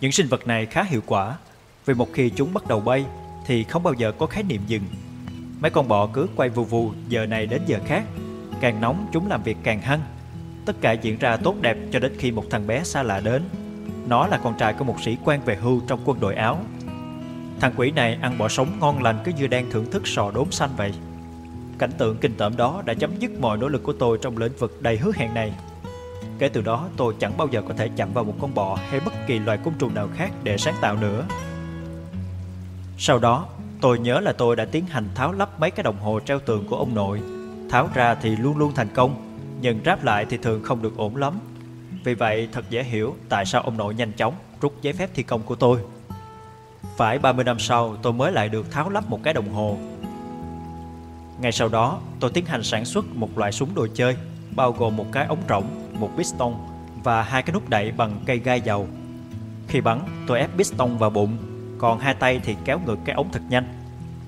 Những 0.00 0.12
sinh 0.12 0.26
vật 0.26 0.46
này 0.46 0.66
khá 0.66 0.82
hiệu 0.82 1.00
quả, 1.06 1.38
vì 1.86 1.94
một 1.94 2.08
khi 2.12 2.30
chúng 2.30 2.54
bắt 2.54 2.68
đầu 2.68 2.80
bay, 2.80 3.04
thì 3.46 3.64
không 3.64 3.82
bao 3.82 3.94
giờ 3.94 4.12
có 4.18 4.26
khái 4.26 4.42
niệm 4.42 4.60
dừng. 4.66 4.82
Mấy 5.60 5.70
con 5.70 5.88
bọ 5.88 6.06
cứ 6.06 6.26
quay 6.36 6.48
vù 6.48 6.64
vù 6.64 6.92
giờ 7.08 7.26
này 7.26 7.46
đến 7.46 7.62
giờ 7.66 7.78
khác. 7.86 8.04
Càng 8.60 8.80
nóng, 8.80 9.06
chúng 9.12 9.28
làm 9.28 9.42
việc 9.42 9.56
càng 9.62 9.80
hăng. 9.80 10.00
Tất 10.66 10.76
cả 10.80 10.92
diễn 10.92 11.18
ra 11.18 11.36
tốt 11.36 11.54
đẹp 11.60 11.76
cho 11.92 11.98
đến 11.98 12.12
khi 12.18 12.30
một 12.30 12.44
thằng 12.50 12.66
bé 12.66 12.84
xa 12.84 13.02
lạ 13.02 13.20
đến. 13.20 13.42
Nó 14.06 14.26
là 14.26 14.40
con 14.44 14.54
trai 14.58 14.72
của 14.72 14.84
một 14.84 14.96
sĩ 15.04 15.16
quan 15.24 15.40
về 15.44 15.56
hưu 15.56 15.80
trong 15.88 16.00
quân 16.04 16.20
đội 16.20 16.34
Áo. 16.34 16.58
Thằng 17.60 17.72
quỷ 17.76 17.90
này 17.90 18.18
ăn 18.22 18.38
bọ 18.38 18.48
sống 18.48 18.68
ngon 18.80 19.02
lành 19.02 19.18
cứ 19.24 19.32
như 19.32 19.46
đang 19.46 19.70
thưởng 19.70 19.90
thức 19.90 20.06
sò 20.06 20.30
đốm 20.30 20.50
xanh 20.50 20.70
vậy. 20.76 20.92
Cảnh 21.78 21.92
tượng 21.98 22.16
kinh 22.16 22.34
tởm 22.34 22.56
đó 22.56 22.82
đã 22.84 22.94
chấm 22.94 23.10
dứt 23.18 23.30
mọi 23.40 23.58
nỗ 23.58 23.68
lực 23.68 23.82
của 23.82 23.92
tôi 23.92 24.18
trong 24.22 24.36
lĩnh 24.36 24.56
vực 24.58 24.82
đầy 24.82 24.96
hứa 24.96 25.12
hẹn 25.14 25.34
này. 25.34 25.52
Kể 26.40 26.48
từ 26.48 26.60
đó 26.60 26.88
tôi 26.96 27.14
chẳng 27.18 27.36
bao 27.36 27.48
giờ 27.50 27.62
có 27.68 27.74
thể 27.74 27.88
chạm 27.96 28.12
vào 28.12 28.24
một 28.24 28.34
con 28.40 28.54
bọ 28.54 28.78
hay 28.90 29.00
bất 29.00 29.12
kỳ 29.26 29.38
loài 29.38 29.58
côn 29.64 29.74
trùng 29.78 29.94
nào 29.94 30.08
khác 30.16 30.30
để 30.42 30.58
sáng 30.58 30.74
tạo 30.80 30.96
nữa. 30.96 31.24
Sau 32.98 33.18
đó, 33.18 33.46
tôi 33.80 33.98
nhớ 33.98 34.20
là 34.20 34.32
tôi 34.32 34.56
đã 34.56 34.64
tiến 34.64 34.86
hành 34.86 35.08
tháo 35.14 35.32
lắp 35.32 35.60
mấy 35.60 35.70
cái 35.70 35.82
đồng 35.82 35.98
hồ 35.98 36.20
treo 36.20 36.38
tường 36.38 36.64
của 36.70 36.76
ông 36.76 36.94
nội. 36.94 37.20
Tháo 37.70 37.88
ra 37.94 38.14
thì 38.14 38.36
luôn 38.36 38.58
luôn 38.58 38.72
thành 38.74 38.88
công, 38.94 39.38
nhưng 39.60 39.80
ráp 39.84 40.04
lại 40.04 40.26
thì 40.30 40.36
thường 40.36 40.62
không 40.62 40.82
được 40.82 40.96
ổn 40.96 41.16
lắm. 41.16 41.34
Vì 42.04 42.14
vậy 42.14 42.48
thật 42.52 42.70
dễ 42.70 42.82
hiểu 42.82 43.16
tại 43.28 43.44
sao 43.46 43.62
ông 43.62 43.76
nội 43.76 43.94
nhanh 43.94 44.12
chóng 44.12 44.34
rút 44.60 44.74
giấy 44.82 44.92
phép 44.92 45.10
thi 45.14 45.22
công 45.22 45.42
của 45.42 45.54
tôi. 45.54 45.78
Phải 46.96 47.18
30 47.18 47.44
năm 47.44 47.58
sau 47.58 47.96
tôi 48.02 48.12
mới 48.12 48.32
lại 48.32 48.48
được 48.48 48.70
tháo 48.70 48.90
lắp 48.90 49.10
một 49.10 49.20
cái 49.22 49.34
đồng 49.34 49.52
hồ. 49.52 49.78
Ngay 51.40 51.52
sau 51.52 51.68
đó, 51.68 51.98
tôi 52.20 52.30
tiến 52.30 52.44
hành 52.44 52.62
sản 52.62 52.84
xuất 52.84 53.04
một 53.14 53.38
loại 53.38 53.52
súng 53.52 53.74
đồ 53.74 53.86
chơi, 53.94 54.16
bao 54.56 54.72
gồm 54.72 54.96
một 54.96 55.06
cái 55.12 55.26
ống 55.26 55.42
rỗng, 55.48 55.89
một 56.00 56.10
piston 56.16 56.54
và 57.04 57.22
hai 57.22 57.42
cái 57.42 57.54
nút 57.54 57.68
đẩy 57.68 57.92
bằng 57.92 58.20
cây 58.26 58.38
gai 58.38 58.60
dầu. 58.60 58.88
Khi 59.68 59.80
bắn, 59.80 60.00
tôi 60.26 60.38
ép 60.38 60.50
piston 60.56 60.96
vào 60.96 61.10
bụng 61.10 61.36
còn 61.78 61.98
hai 61.98 62.14
tay 62.14 62.40
thì 62.44 62.56
kéo 62.64 62.80
ngược 62.86 62.98
cái 63.04 63.14
ống 63.14 63.32
thật 63.32 63.42
nhanh. 63.48 63.64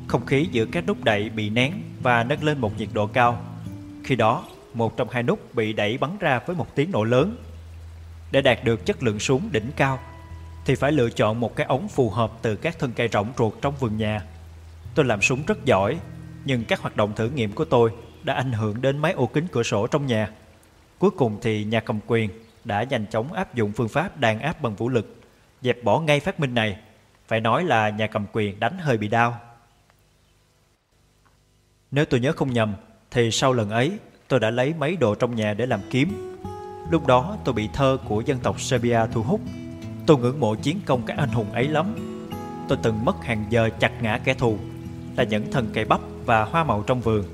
Không 0.07 0.27
khí 0.27 0.49
giữa 0.53 0.65
các 0.67 0.87
nút 0.87 1.05
đẩy 1.05 1.29
bị 1.29 1.51
nén 1.51 1.73
và 2.03 2.25
nâng 2.25 2.45
lên 2.45 2.59
một 2.59 2.79
nhiệt 2.79 2.89
độ 2.93 3.07
cao. 3.07 3.41
Khi 4.05 4.17
đó, 4.17 4.45
một 4.75 4.97
trong 4.97 5.09
hai 5.11 5.23
nút 5.23 5.55
bị 5.55 5.73
đẩy 5.73 5.99
bắn 5.99 6.19
ra 6.21 6.41
với 6.47 6.57
một 6.57 6.75
tiếng 6.75 6.91
nổ 6.91 7.05
lớn. 7.05 7.37
Để 8.31 8.41
đạt 8.41 8.65
được 8.65 8.87
chất 8.87 9.03
lượng 9.03 9.19
súng 9.19 9.49
đỉnh 9.53 9.71
cao, 9.77 9.99
thì 10.65 10.75
phải 10.75 10.93
lựa 10.93 11.11
chọn 11.11 11.41
một 11.41 11.57
cái 11.57 11.67
ống 11.67 11.89
phù 11.89 12.11
hợp 12.11 12.33
từ 12.43 12.57
các 12.57 12.79
thân 12.79 12.93
cây 12.97 13.09
rỗng 13.13 13.29
ruột 13.39 13.53
trong 13.63 13.75
vườn 13.81 13.97
nhà. 13.97 14.23
Tôi 14.95 15.05
làm 15.05 15.23
súng 15.23 15.43
rất 15.47 15.65
giỏi, 15.65 15.99
nhưng 16.45 16.65
các 16.65 16.81
hoạt 16.81 16.97
động 16.97 17.13
thử 17.17 17.29
nghiệm 17.29 17.53
của 17.53 17.65
tôi 17.65 17.91
đã 18.23 18.35
ảnh 18.35 18.53
hưởng 18.53 18.83
đến 18.83 18.99
mấy 18.99 19.13
ô 19.13 19.27
kính 19.27 19.47
cửa 19.53 19.63
sổ 19.63 19.87
trong 19.87 20.07
nhà. 20.07 20.29
Cuối 21.03 21.11
cùng 21.11 21.39
thì 21.43 21.65
nhà 21.65 21.81
cầm 21.81 22.01
quyền 22.07 22.31
đã 22.65 22.83
nhanh 22.83 23.07
chóng 23.07 23.33
áp 23.33 23.55
dụng 23.55 23.73
phương 23.73 23.89
pháp 23.89 24.21
đàn 24.21 24.41
áp 24.41 24.63
bằng 24.63 24.75
vũ 24.75 24.89
lực, 24.89 25.17
dẹp 25.63 25.85
bỏ 25.85 26.01
ngay 26.01 26.21
phát 26.21 26.41
minh 26.41 26.55
này 26.55 26.77
phải 27.27 27.41
nói 27.41 27.65
là 27.65 27.89
nhà 27.91 28.07
cầm 28.07 28.27
quyền 28.33 28.61
đánh 28.61 28.79
hơi 28.79 28.99
bị 28.99 29.09
đau. 29.09 29.37
Nếu 31.91 32.05
tôi 32.05 32.21
nhớ 32.21 32.33
không 32.33 32.53
nhầm, 32.53 32.75
thì 33.11 33.31
sau 33.31 33.53
lần 33.53 33.71
ấy 33.71 33.99
tôi 34.29 34.41
đã 34.41 34.51
lấy 34.51 34.75
mấy 34.79 34.97
đồ 34.97 35.15
trong 35.15 35.35
nhà 35.35 35.55
để 35.55 35.67
làm 35.67 35.81
kiếm. 35.91 36.37
Lúc 36.91 37.07
đó 37.07 37.37
tôi 37.45 37.55
bị 37.55 37.69
thơ 37.73 37.99
của 38.09 38.21
dân 38.21 38.39
tộc 38.39 38.61
Serbia 38.61 39.01
thu 39.13 39.23
hút. 39.23 39.41
Tôi 40.07 40.19
ngưỡng 40.19 40.41
mộ 40.41 40.55
chiến 40.55 40.81
công 40.87 41.03
các 41.07 41.19
anh 41.19 41.29
hùng 41.29 41.53
ấy 41.53 41.69
lắm. 41.69 41.95
Tôi 42.69 42.79
từng 42.83 43.05
mất 43.05 43.25
hàng 43.25 43.45
giờ 43.51 43.71
chặt 43.79 44.03
ngã 44.03 44.19
kẻ 44.25 44.35
thù, 44.35 44.59
là 45.17 45.25
những 45.25 45.51
thần 45.51 45.71
cây 45.75 45.85
bắp 45.85 46.01
và 46.25 46.45
hoa 46.45 46.65
màu 46.65 46.83
trong 46.87 47.01
vườn. 47.01 47.25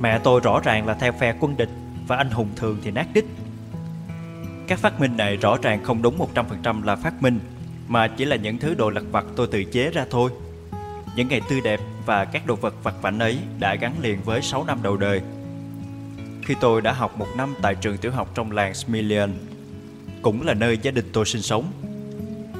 Mẹ 0.00 0.18
tôi 0.18 0.40
rõ 0.40 0.60
ràng 0.60 0.86
là 0.86 0.94
theo 0.94 1.12
phe 1.12 1.34
quân 1.40 1.56
địch 1.56 1.70
và 2.06 2.16
anh 2.16 2.30
hùng 2.30 2.48
thường 2.56 2.78
thì 2.82 2.90
nát 2.90 3.06
đít. 3.14 3.24
Các 4.66 4.78
phát 4.78 5.00
minh 5.00 5.16
này 5.16 5.36
rõ 5.36 5.56
ràng 5.62 5.84
không 5.84 6.02
đúng 6.02 6.18
100% 6.34 6.84
là 6.84 6.96
phát 6.96 7.22
minh 7.22 7.40
mà 7.88 8.08
chỉ 8.08 8.24
là 8.24 8.36
những 8.36 8.58
thứ 8.58 8.74
đồ 8.74 8.90
lặt 8.90 9.02
vặt 9.12 9.24
tôi 9.36 9.46
tự 9.46 9.64
chế 9.64 9.90
ra 9.90 10.06
thôi. 10.10 10.30
Những 11.16 11.28
ngày 11.28 11.40
tươi 11.50 11.60
đẹp 11.60 11.80
và 12.06 12.24
các 12.24 12.46
đồ 12.46 12.54
vật 12.54 12.74
vặt 12.82 12.94
vảnh 13.02 13.18
ấy 13.18 13.38
đã 13.58 13.74
gắn 13.74 13.94
liền 14.02 14.22
với 14.24 14.42
6 14.42 14.64
năm 14.64 14.78
đầu 14.82 14.96
đời. 14.96 15.20
Khi 16.42 16.54
tôi 16.60 16.80
đã 16.80 16.92
học 16.92 17.18
một 17.18 17.26
năm 17.36 17.54
tại 17.62 17.74
trường 17.74 17.96
tiểu 17.96 18.12
học 18.12 18.30
trong 18.34 18.52
làng 18.52 18.74
Smilian, 18.74 19.32
cũng 20.22 20.42
là 20.42 20.54
nơi 20.54 20.78
gia 20.82 20.90
đình 20.90 21.10
tôi 21.12 21.24
sinh 21.24 21.42
sống. 21.42 21.72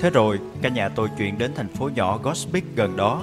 Thế 0.01 0.11
rồi, 0.11 0.39
cả 0.63 0.69
nhà 0.69 0.89
tôi 0.89 1.09
chuyển 1.19 1.39
đến 1.39 1.51
thành 1.57 1.69
phố 1.69 1.89
nhỏ 1.89 2.19
Gospic 2.19 2.65
gần 2.77 2.97
đó. 2.97 3.23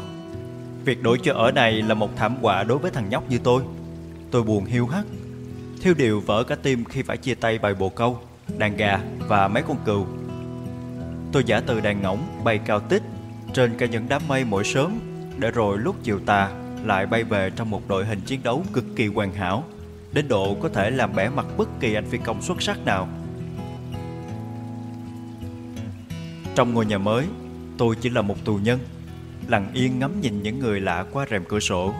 Việc 0.86 1.03
đổi 1.03 1.17
chỗ 1.24 1.34
ở 1.34 1.51
này 1.51 1.82
là 1.82 1.93
một 1.93 2.15
thảm 2.15 2.36
họa 2.41 2.63
đối 2.63 2.78
với 2.78 2.91
thằng 2.91 3.09
nhóc 3.09 3.30
như 3.30 3.38
tôi. 3.43 3.63
Tôi 4.32 4.43
buồn 4.43 4.65
hiu 4.65 4.88
hắt 4.88 5.05
thiêu 5.82 5.93
điều 5.93 6.19
vỡ 6.19 6.43
cả 6.43 6.55
tim 6.55 6.86
khi 6.86 7.03
phải 7.03 7.17
chia 7.17 7.36
tay 7.36 7.59
bài 7.59 7.73
bồ 7.73 7.89
câu, 7.89 8.19
đàn 8.57 8.77
gà 8.77 8.99
và 9.27 9.47
mấy 9.47 9.63
con 9.63 9.77
cừu. 9.86 10.05
Tôi 11.32 11.43
giả 11.45 11.61
từ 11.67 11.79
đàn 11.79 12.01
ngỗng 12.01 12.43
bay 12.43 12.57
cao 12.57 12.79
tít 12.79 13.01
trên 13.53 13.77
cả 13.77 13.86
những 13.86 14.05
đám 14.09 14.21
mây 14.27 14.45
mỗi 14.45 14.63
sớm 14.63 14.99
để 15.38 15.51
rồi 15.51 15.77
lúc 15.77 15.95
chiều 16.03 16.19
tà 16.25 16.49
lại 16.86 17.05
bay 17.05 17.23
về 17.23 17.51
trong 17.55 17.69
một 17.69 17.88
đội 17.88 18.05
hình 18.05 18.21
chiến 18.25 18.39
đấu 18.43 18.63
cực 18.73 18.86
kỳ 18.95 19.07
hoàn 19.07 19.34
hảo 19.34 19.63
đến 20.11 20.27
độ 20.27 20.55
có 20.61 20.69
thể 20.69 20.89
làm 20.89 21.15
bẻ 21.15 21.29
mặt 21.29 21.45
bất 21.57 21.69
kỳ 21.79 21.93
anh 21.93 22.05
phi 22.05 22.17
công 22.17 22.41
xuất 22.41 22.61
sắc 22.61 22.86
nào. 22.86 23.07
Trong 26.55 26.73
ngôi 26.73 26.86
nhà 26.86 26.97
mới, 26.97 27.25
tôi 27.77 27.95
chỉ 28.01 28.09
là 28.09 28.21
một 28.21 28.45
tù 28.45 28.55
nhân, 28.55 28.79
lặng 29.47 29.71
yên 29.73 29.99
ngắm 29.99 30.21
nhìn 30.21 30.43
những 30.43 30.59
người 30.59 30.79
lạ 30.79 31.05
qua 31.11 31.25
rèm 31.29 31.43
cửa 31.45 31.59
sổ. 31.59 31.93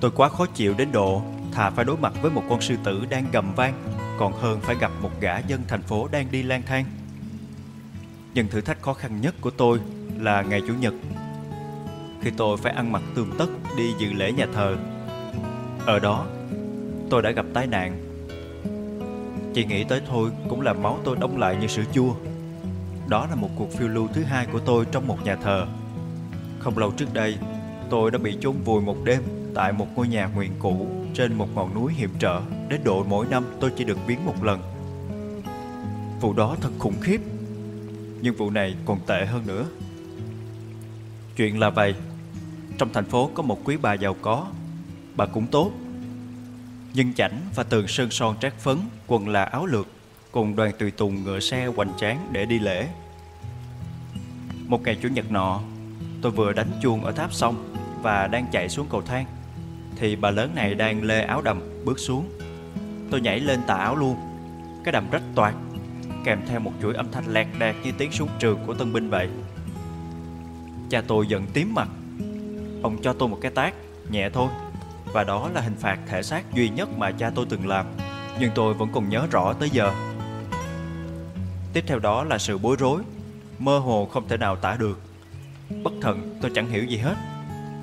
Tôi 0.00 0.10
quá 0.10 0.28
khó 0.28 0.46
chịu 0.46 0.74
đến 0.78 0.92
độ 0.92 1.22
thà 1.52 1.70
phải 1.70 1.84
đối 1.84 1.96
mặt 1.96 2.12
với 2.22 2.30
một 2.30 2.42
con 2.48 2.60
sư 2.60 2.76
tử 2.84 3.04
đang 3.10 3.26
gầm 3.32 3.54
vang, 3.54 3.74
còn 4.18 4.32
hơn 4.32 4.60
phải 4.60 4.76
gặp 4.80 4.90
một 5.02 5.10
gã 5.20 5.38
dân 5.38 5.60
thành 5.68 5.82
phố 5.82 6.08
đang 6.08 6.26
đi 6.30 6.42
lang 6.42 6.62
thang. 6.66 6.84
Nhưng 8.34 8.48
thử 8.48 8.60
thách 8.60 8.82
khó 8.82 8.94
khăn 8.94 9.20
nhất 9.20 9.34
của 9.40 9.50
tôi 9.50 9.80
là 10.18 10.42
ngày 10.42 10.62
Chủ 10.66 10.74
nhật 10.74 10.94
Khi 12.20 12.30
tôi 12.36 12.56
phải 12.56 12.72
ăn 12.72 12.92
mặc 12.92 13.02
tươm 13.14 13.30
tất 13.38 13.46
đi 13.76 13.92
dự 13.98 14.12
lễ 14.12 14.32
nhà 14.32 14.46
thờ. 14.54 14.76
Ở 15.86 15.98
đó 15.98 16.26
tôi 17.10 17.22
đã 17.22 17.30
gặp 17.30 17.46
tai 17.54 17.66
nạn. 17.66 18.00
Chỉ 19.54 19.64
nghĩ 19.64 19.84
tới 19.84 20.00
thôi 20.08 20.30
cũng 20.48 20.60
làm 20.60 20.82
máu 20.82 20.98
tôi 21.04 21.16
đông 21.20 21.38
lại 21.38 21.56
như 21.60 21.66
sữa 21.66 21.84
chua. 21.92 22.14
Đó 23.08 23.26
là 23.26 23.34
một 23.34 23.50
cuộc 23.56 23.72
phiêu 23.72 23.88
lưu 23.88 24.08
thứ 24.14 24.22
hai 24.22 24.46
của 24.52 24.60
tôi 24.60 24.86
trong 24.92 25.06
một 25.06 25.24
nhà 25.24 25.36
thờ. 25.36 25.66
Không 26.58 26.78
lâu 26.78 26.90
trước 26.90 27.14
đây 27.14 27.38
tôi 27.90 28.10
đã 28.10 28.18
bị 28.18 28.36
chôn 28.40 28.54
vùi 28.64 28.82
một 28.82 28.96
đêm 29.04 29.22
Tại 29.54 29.72
một 29.72 29.86
ngôi 29.96 30.08
nhà 30.08 30.26
nguyện 30.26 30.52
cũ 30.58 30.99
trên 31.14 31.34
một 31.34 31.48
ngọn 31.54 31.74
núi 31.74 31.92
hiểm 31.94 32.10
trở, 32.18 32.42
Đến 32.68 32.80
độ 32.84 33.04
mỗi 33.08 33.26
năm 33.26 33.44
tôi 33.60 33.72
chỉ 33.76 33.84
được 33.84 33.98
biến 34.06 34.26
một 34.26 34.44
lần. 34.44 34.60
Vụ 36.20 36.32
đó 36.32 36.56
thật 36.60 36.70
khủng 36.78 37.00
khiếp, 37.00 37.20
Nhưng 38.20 38.34
vụ 38.34 38.50
này 38.50 38.74
còn 38.84 38.98
tệ 39.06 39.26
hơn 39.26 39.46
nữa. 39.46 39.66
Chuyện 41.36 41.58
là 41.58 41.70
vậy, 41.70 41.94
Trong 42.78 42.92
thành 42.92 43.04
phố 43.04 43.30
có 43.34 43.42
một 43.42 43.60
quý 43.64 43.76
bà 43.82 43.94
giàu 43.94 44.16
có, 44.22 44.46
Bà 45.16 45.26
cũng 45.26 45.46
tốt. 45.46 45.70
Nhưng 46.94 47.14
chảnh 47.14 47.40
và 47.54 47.62
tường 47.62 47.88
sơn 47.88 48.10
son 48.10 48.36
trát 48.40 48.58
phấn, 48.58 48.78
Quần 49.06 49.28
là 49.28 49.44
áo 49.44 49.66
lược, 49.66 49.86
Cùng 50.32 50.56
đoàn 50.56 50.72
tùy 50.78 50.90
tùng 50.90 51.24
ngựa 51.24 51.40
xe 51.40 51.66
hoành 51.66 51.92
tráng 51.98 52.28
để 52.32 52.46
đi 52.46 52.58
lễ. 52.58 52.88
Một 54.66 54.82
ngày 54.82 54.98
Chủ 55.02 55.08
nhật 55.08 55.30
nọ, 55.30 55.60
Tôi 56.22 56.32
vừa 56.32 56.52
đánh 56.52 56.70
chuông 56.82 57.04
ở 57.04 57.12
tháp 57.12 57.32
xong 57.32 57.74
Và 58.02 58.26
đang 58.26 58.46
chạy 58.52 58.68
xuống 58.68 58.86
cầu 58.90 59.02
thang. 59.02 59.26
Thì 60.00 60.16
bà 60.16 60.30
lớn 60.30 60.54
này 60.54 60.74
đang 60.74 61.02
lê 61.02 61.22
áo 61.22 61.42
đầm, 61.42 61.84
bước 61.84 61.98
xuống. 61.98 62.30
Tôi 63.10 63.20
nhảy 63.20 63.40
lên 63.40 63.60
tà 63.66 63.74
áo 63.74 63.96
luôn. 63.96 64.16
Cái 64.84 64.92
đầm 64.92 65.10
rách 65.10 65.22
toạc 65.34 65.54
Kèm 66.24 66.40
theo 66.46 66.60
một 66.60 66.72
chuỗi 66.82 66.94
âm 66.94 67.10
thanh 67.12 67.24
lẹt 67.28 67.46
đẹt 67.58 67.76
như 67.84 67.92
tiếng 67.98 68.12
súng 68.12 68.28
trường 68.38 68.58
của 68.66 68.74
tân 68.74 68.92
binh 68.92 69.10
vậy. 69.10 69.28
Cha 70.90 71.02
tôi 71.06 71.26
giận 71.26 71.46
tím 71.52 71.74
mặt. 71.74 71.88
Ông 72.82 73.02
cho 73.02 73.12
tôi 73.12 73.28
một 73.28 73.38
cái 73.40 73.50
tát, 73.50 73.74
Nhẹ 74.10 74.30
thôi. 74.30 74.48
Và 75.12 75.24
đó 75.24 75.48
là 75.54 75.60
hình 75.60 75.76
phạt 75.76 75.98
thể 76.08 76.22
xác 76.22 76.54
duy 76.54 76.68
nhất 76.68 76.88
mà 76.96 77.10
cha 77.10 77.30
tôi 77.34 77.46
từng 77.48 77.68
làm, 77.68 77.86
Nhưng 78.40 78.50
tôi 78.54 78.74
vẫn 78.74 78.88
còn 78.92 79.08
nhớ 79.08 79.26
rõ 79.30 79.52
tới 79.52 79.70
giờ. 79.70 79.92
Tiếp 81.72 81.84
theo 81.86 81.98
đó 81.98 82.24
là 82.24 82.38
sự 82.38 82.58
bối 82.58 82.76
rối, 82.78 83.02
Mơ 83.58 83.78
hồ 83.78 84.06
không 84.12 84.28
thể 84.28 84.36
nào 84.36 84.56
tả 84.56 84.76
được. 84.78 85.00
Bất 85.82 85.92
thần, 86.02 86.38
tôi 86.42 86.50
chẳng 86.54 86.70
hiểu 86.70 86.84
gì 86.84 86.96
hết. 86.96 87.14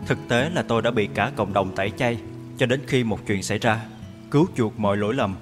Thực 0.07 0.17
tế 0.27 0.49
là 0.49 0.61
tôi 0.61 0.81
đã 0.81 0.91
bị 0.91 1.07
cả 1.13 1.31
cộng 1.35 1.53
đồng 1.53 1.75
tẩy 1.75 1.91
chay 1.97 2.17
Cho 2.57 2.65
đến 2.65 2.81
khi 2.87 3.03
một 3.03 3.19
chuyện 3.27 3.43
xảy 3.43 3.57
ra 3.57 3.85
Cứu 4.31 4.47
chuộc 4.55 4.79
mọi 4.79 4.97
lỗi 4.97 5.13
lầm 5.13 5.35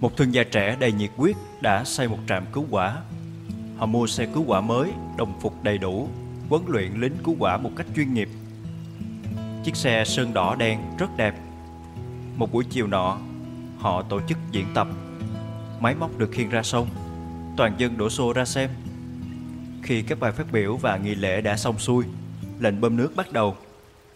Một 0.00 0.16
thương 0.16 0.34
gia 0.34 0.44
trẻ 0.44 0.76
đầy 0.80 0.92
nhiệt 0.92 1.10
quyết 1.16 1.36
Đã 1.60 1.84
xây 1.84 2.08
một 2.08 2.18
trạm 2.28 2.44
cứu 2.52 2.64
quả 2.70 2.96
Họ 3.76 3.86
mua 3.86 4.06
xe 4.06 4.26
cứu 4.26 4.44
hỏa 4.44 4.60
mới, 4.60 4.92
đồng 5.16 5.40
phục 5.40 5.62
đầy 5.62 5.78
đủ, 5.78 6.08
huấn 6.48 6.62
luyện 6.66 6.92
lính 6.94 7.16
cứu 7.24 7.36
hỏa 7.38 7.56
một 7.56 7.70
cách 7.76 7.86
chuyên 7.96 8.14
nghiệp. 8.14 8.28
Chiếc 9.64 9.76
xe 9.76 10.04
sơn 10.04 10.34
đỏ 10.34 10.56
đen 10.58 10.80
rất 10.98 11.16
đẹp. 11.16 11.34
Một 12.36 12.52
buổi 12.52 12.64
chiều 12.70 12.86
nọ, 12.86 13.18
họ 13.78 14.02
tổ 14.02 14.20
chức 14.28 14.38
diễn 14.52 14.66
tập. 14.74 14.88
Máy 15.80 15.94
móc 15.94 16.18
được 16.18 16.30
khiêng 16.32 16.50
ra 16.50 16.62
sông, 16.62 16.88
toàn 17.56 17.74
dân 17.78 17.98
đổ 17.98 18.10
xô 18.10 18.32
ra 18.32 18.44
xem. 18.44 18.70
Khi 19.82 20.02
các 20.02 20.20
bài 20.20 20.32
phát 20.32 20.52
biểu 20.52 20.76
và 20.76 20.96
nghi 20.96 21.14
lễ 21.14 21.40
đã 21.40 21.56
xong 21.56 21.78
xuôi, 21.78 22.04
lệnh 22.58 22.80
bơm 22.80 22.96
nước 22.96 23.16
bắt 23.16 23.32
đầu. 23.32 23.56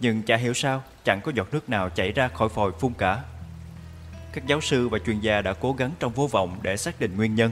Nhưng 0.01 0.23
chả 0.23 0.37
hiểu 0.37 0.55
sao, 0.55 0.83
chẳng 1.05 1.21
có 1.21 1.33
giọt 1.35 1.49
nước 1.53 1.69
nào 1.69 1.91
chảy 1.91 2.13
ra 2.13 2.29
khỏi 2.29 2.49
phòi 2.49 2.73
phun 2.81 2.93
cả. 2.99 3.23
Các 4.33 4.47
giáo 4.47 4.61
sư 4.61 4.89
và 4.89 4.99
chuyên 4.99 5.21
gia 5.21 5.43
đã 5.43 5.53
cố 5.53 5.73
gắng 5.73 5.91
trong 6.01 6.13
vô 6.13 6.27
vọng 6.27 6.59
để 6.63 6.77
xác 6.77 7.01
định 7.01 7.17
nguyên 7.17 7.35
nhân. 7.35 7.51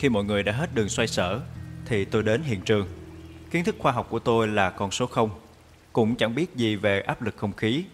Khi 0.00 0.08
mọi 0.08 0.24
người 0.24 0.42
đã 0.42 0.52
hết 0.52 0.74
đường 0.74 0.88
xoay 0.88 1.08
sở 1.08 1.40
Thì 1.86 2.04
tôi 2.04 2.22
đến 2.22 2.42
hiện 2.42 2.60
trường 2.60 2.88
Kiến 3.50 3.64
thức 3.64 3.76
khoa 3.78 3.92
học 3.92 4.06
của 4.10 4.18
tôi 4.18 4.48
là 4.48 4.70
con 4.70 4.90
số 4.90 5.06
0 5.06 5.30
Cũng 5.92 6.16
chẳng 6.16 6.34
biết 6.34 6.56
gì 6.56 6.76
về 6.76 7.00
áp 7.00 7.22
lực 7.22 7.36
không 7.36 7.52
khí 7.52 7.84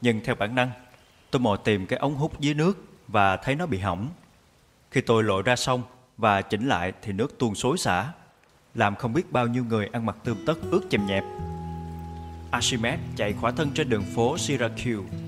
Nhưng 0.00 0.20
theo 0.24 0.34
bản 0.34 0.54
năng 0.54 0.70
Tôi 1.30 1.40
mò 1.40 1.56
tìm 1.56 1.86
cái 1.86 1.98
ống 1.98 2.14
hút 2.14 2.40
dưới 2.40 2.54
nước 2.54 2.84
Và 3.08 3.36
thấy 3.36 3.54
nó 3.54 3.66
bị 3.66 3.78
hỏng 3.78 4.08
Khi 4.90 5.00
tôi 5.00 5.24
lội 5.24 5.42
ra 5.42 5.56
sông 5.56 5.82
Và 6.16 6.42
chỉnh 6.42 6.68
lại 6.68 6.92
thì 7.02 7.12
nước 7.12 7.38
tuôn 7.38 7.54
xối 7.54 7.78
xả 7.78 8.12
làm 8.74 8.96
không 8.96 9.12
biết 9.12 9.32
bao 9.32 9.46
nhiêu 9.46 9.64
người 9.64 9.88
ăn 9.92 10.06
mặc 10.06 10.16
tươm 10.24 10.36
tất 10.46 10.58
ướt 10.70 10.80
chèm 10.90 11.06
nhẹp. 11.06 11.24
Archimedes 12.50 13.00
chạy 13.16 13.32
khỏa 13.32 13.50
thân 13.50 13.70
trên 13.74 13.88
đường 13.88 14.04
phố 14.14 14.38
Syracuse. 14.38 15.18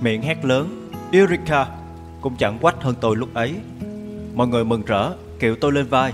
Miệng 0.00 0.22
hét 0.22 0.44
lớn, 0.44 0.90
Eureka! 1.12 1.66
Cũng 2.20 2.36
chẳng 2.36 2.58
quách 2.58 2.82
hơn 2.82 2.94
tôi 3.00 3.16
lúc 3.16 3.34
ấy. 3.34 3.54
Mọi 4.34 4.48
người 4.48 4.64
mừng 4.64 4.82
rỡ 4.82 5.12
kiểu 5.38 5.56
tôi 5.60 5.72
lên 5.72 5.86
vai. 5.86 6.12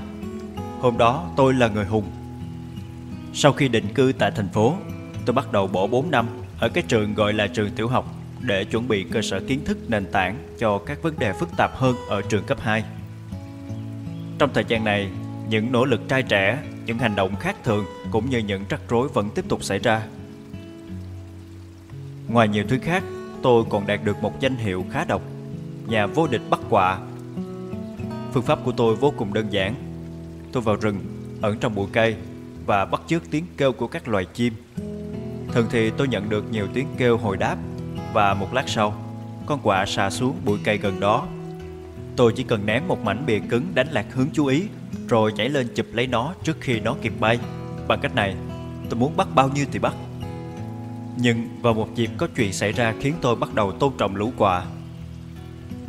Hôm 0.80 0.98
đó 0.98 1.30
tôi 1.36 1.54
là 1.54 1.68
người 1.68 1.84
hùng. 1.84 2.04
Sau 3.34 3.52
khi 3.52 3.68
định 3.68 3.94
cư 3.94 4.12
tại 4.18 4.30
thành 4.36 4.48
phố, 4.48 4.76
Tôi 5.26 5.34
bắt 5.34 5.52
đầu 5.52 5.66
bỏ 5.66 5.86
4 5.86 6.10
năm 6.10 6.26
Ở 6.58 6.68
cái 6.68 6.84
trường 6.88 7.14
gọi 7.14 7.32
là 7.32 7.46
trường 7.46 7.70
tiểu 7.70 7.88
học 7.88 8.06
Để 8.40 8.64
chuẩn 8.64 8.88
bị 8.88 9.04
cơ 9.12 9.22
sở 9.22 9.40
kiến 9.40 9.64
thức 9.64 9.78
nền 9.88 10.06
tảng 10.12 10.36
Cho 10.58 10.78
các 10.78 11.02
vấn 11.02 11.18
đề 11.18 11.32
phức 11.32 11.48
tạp 11.56 11.76
hơn 11.76 11.96
ở 12.08 12.22
trường 12.22 12.44
cấp 12.44 12.58
2 12.60 12.84
Trong 14.38 14.50
thời 14.54 14.64
gian 14.68 14.84
này 14.84 15.10
những 15.48 15.72
nỗ 15.72 15.84
lực 15.84 16.08
trai 16.08 16.22
trẻ 16.22 16.58
Những 16.86 16.98
hành 16.98 17.16
động 17.16 17.36
khác 17.36 17.56
thường 17.64 17.84
Cũng 18.10 18.30
như 18.30 18.38
những 18.38 18.64
rắc 18.68 18.80
rối 18.88 19.08
vẫn 19.08 19.30
tiếp 19.34 19.44
tục 19.48 19.64
xảy 19.64 19.78
ra 19.78 20.06
Ngoài 22.28 22.48
nhiều 22.48 22.64
thứ 22.68 22.78
khác 22.82 23.02
Tôi 23.42 23.64
còn 23.70 23.86
đạt 23.86 24.00
được 24.04 24.22
một 24.22 24.40
danh 24.40 24.56
hiệu 24.56 24.84
khá 24.90 25.04
độc 25.04 25.22
Nhà 25.86 26.06
vô 26.06 26.26
địch 26.26 26.42
bắt 26.50 26.60
quạ 26.70 26.98
Phương 28.32 28.42
pháp 28.42 28.58
của 28.64 28.72
tôi 28.72 28.96
vô 28.96 29.12
cùng 29.16 29.34
đơn 29.34 29.52
giản. 29.52 29.74
Tôi 30.52 30.62
vào 30.62 30.76
rừng, 30.76 31.00
ẩn 31.42 31.58
trong 31.58 31.74
bụi 31.74 31.86
cây 31.92 32.16
và 32.66 32.84
bắt 32.84 33.00
chước 33.06 33.22
tiếng 33.30 33.46
kêu 33.56 33.72
của 33.72 33.86
các 33.86 34.08
loài 34.08 34.24
chim. 34.24 34.54
Thường 35.52 35.66
thì 35.70 35.90
tôi 35.90 36.08
nhận 36.08 36.28
được 36.28 36.44
nhiều 36.50 36.66
tiếng 36.74 36.86
kêu 36.96 37.16
hồi 37.16 37.36
đáp 37.36 37.56
và 38.12 38.34
một 38.34 38.54
lát 38.54 38.68
sau, 38.68 38.94
con 39.46 39.60
quạ 39.62 39.86
xà 39.86 40.10
xuống 40.10 40.36
bụi 40.44 40.58
cây 40.64 40.78
gần 40.78 41.00
đó. 41.00 41.26
Tôi 42.16 42.32
chỉ 42.36 42.42
cần 42.42 42.66
ném 42.66 42.88
một 42.88 43.04
mảnh 43.04 43.26
bìa 43.26 43.38
cứng 43.38 43.66
đánh 43.74 43.88
lạc 43.90 44.06
hướng 44.14 44.28
chú 44.32 44.46
ý 44.46 44.62
rồi 45.12 45.32
nhảy 45.32 45.48
lên 45.48 45.68
chụp 45.74 45.86
lấy 45.92 46.06
nó 46.06 46.34
trước 46.42 46.56
khi 46.60 46.80
nó 46.80 46.94
kịp 47.02 47.12
bay. 47.20 47.38
Bằng 47.88 48.00
cách 48.00 48.14
này, 48.14 48.34
tôi 48.90 49.00
muốn 49.00 49.16
bắt 49.16 49.28
bao 49.34 49.48
nhiêu 49.48 49.66
thì 49.72 49.78
bắt. 49.78 49.94
Nhưng 51.16 51.48
vào 51.62 51.74
một 51.74 51.88
dịp 51.94 52.10
có 52.18 52.28
chuyện 52.36 52.52
xảy 52.52 52.72
ra 52.72 52.94
khiến 53.00 53.14
tôi 53.20 53.36
bắt 53.36 53.54
đầu 53.54 53.72
tôn 53.72 53.92
trọng 53.98 54.16
lũ 54.16 54.32
quạ. 54.38 54.64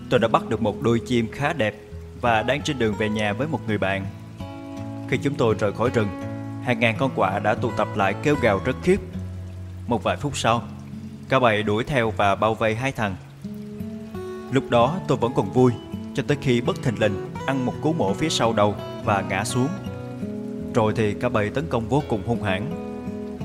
Tôi 0.10 0.20
đã 0.20 0.28
bắt 0.28 0.50
được 0.50 0.62
một 0.62 0.82
đôi 0.82 1.00
chim 1.00 1.28
khá 1.32 1.54
đẹp 1.54 1.76
và 2.22 2.44
đang 2.44 2.62
trên 2.62 2.80
đường 2.80 2.96
về 2.98 3.10
nhà 3.10 3.34
với 3.34 3.48
một 3.48 3.60
người 3.68 3.78
bạn. 3.78 4.06
Khi 5.10 5.18
chúng 5.18 5.36
tôi 5.36 5.56
rời 5.60 5.74
khỏi 5.74 5.90
rừng, 5.90 6.08
hàng 6.64 6.80
ngàn 6.80 6.96
con 7.00 7.12
quạ 7.16 7.40
đã 7.40 7.56
tụ 7.56 7.72
tập 7.78 7.88
lại 7.96 8.16
kêu 8.24 8.36
gào 8.42 8.62
rất 8.66 8.76
khiếp. 8.84 9.00
Một 9.88 10.04
vài 10.04 10.18
phút 10.18 10.38
sau, 10.38 10.64
cả 11.30 11.40
bầy 11.40 11.64
đuổi 11.64 11.84
theo 11.84 12.12
và 12.12 12.36
bao 12.36 12.56
vây 12.56 12.76
hai 12.76 12.92
thằng. 12.92 13.16
Lúc 14.52 14.70
đó 14.70 14.98
tôi 15.08 15.18
vẫn 15.18 15.32
còn 15.36 15.54
vui, 15.54 15.72
cho 16.14 16.24
tới 16.28 16.38
khi 16.42 16.62
bất 16.62 16.84
thình 16.84 17.00
lình 17.00 17.33
ăn 17.46 17.66
một 17.66 17.74
cú 17.82 17.94
mổ 17.94 18.14
phía 18.14 18.30
sau 18.30 18.54
đầu 18.54 18.76
và 19.06 19.24
ngã 19.30 19.44
xuống. 19.44 19.68
Rồi 20.74 20.94
thì 20.96 21.14
cả 21.14 21.30
bầy 21.30 21.50
tấn 21.50 21.68
công 21.70 21.90
vô 21.90 22.04
cùng 22.10 22.28
hung 22.28 22.44
hãn. 22.44 22.70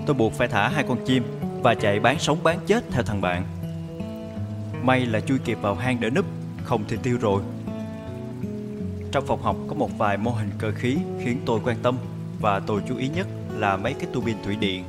Tôi 0.07 0.15
buộc 0.15 0.33
phải 0.33 0.49
thả 0.49 0.69
hai 0.69 0.85
con 0.89 1.05
chim 1.07 1.23
và 1.63 1.75
chạy 1.75 2.01
bán 2.01 2.19
sống 2.19 2.39
bán 2.43 2.59
chết 2.67 2.85
theo 2.91 3.03
thằng 3.03 3.21
bạn. 3.21 3.45
May 4.83 5.07
là 5.07 5.21
chui 5.21 5.39
kịp 5.39 5.59
vào 5.63 5.75
hang 5.75 6.01
để 6.01 6.11
núp, 6.11 6.25
không 6.65 6.85
thì 6.89 6.97
tiêu 7.03 7.19
rồi. 7.21 7.43
Trong 9.13 9.27
phòng 9.27 9.43
học 9.43 9.57
có 9.69 9.75
một 9.75 9.99
vài 9.99 10.17
mô 10.17 10.31
hình 10.31 10.51
cơ 10.59 10.73
khí 10.73 10.97
khiến 11.25 11.41
tôi 11.47 11.61
quan 11.65 11.77
tâm 11.83 11.99
và 12.41 12.61
tôi 12.61 12.83
chú 12.89 12.97
ý 12.97 13.09
nhất 13.09 13.27
là 13.57 13.77
mấy 13.77 13.95
cái 13.95 14.09
tua 14.13 14.21
bin 14.21 14.37
thủy 14.45 14.57
điện. 14.57 14.85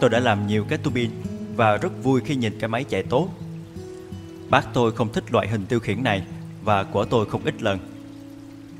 Tôi 0.00 0.10
đã 0.10 0.20
làm 0.20 0.46
nhiều 0.46 0.64
cái 0.68 0.78
tua 0.78 0.90
bin 0.90 1.10
và 1.56 1.76
rất 1.76 2.02
vui 2.02 2.20
khi 2.24 2.36
nhìn 2.36 2.58
cái 2.58 2.68
máy 2.68 2.84
chạy 2.84 3.02
tốt. 3.02 3.28
Bác 4.50 4.74
tôi 4.74 4.92
không 4.92 5.12
thích 5.12 5.32
loại 5.32 5.48
hình 5.48 5.66
tiêu 5.66 5.80
khiển 5.80 6.02
này 6.02 6.22
và 6.64 6.84
của 6.84 7.04
tôi 7.04 7.26
không 7.26 7.44
ít 7.44 7.62
lần. 7.62 7.93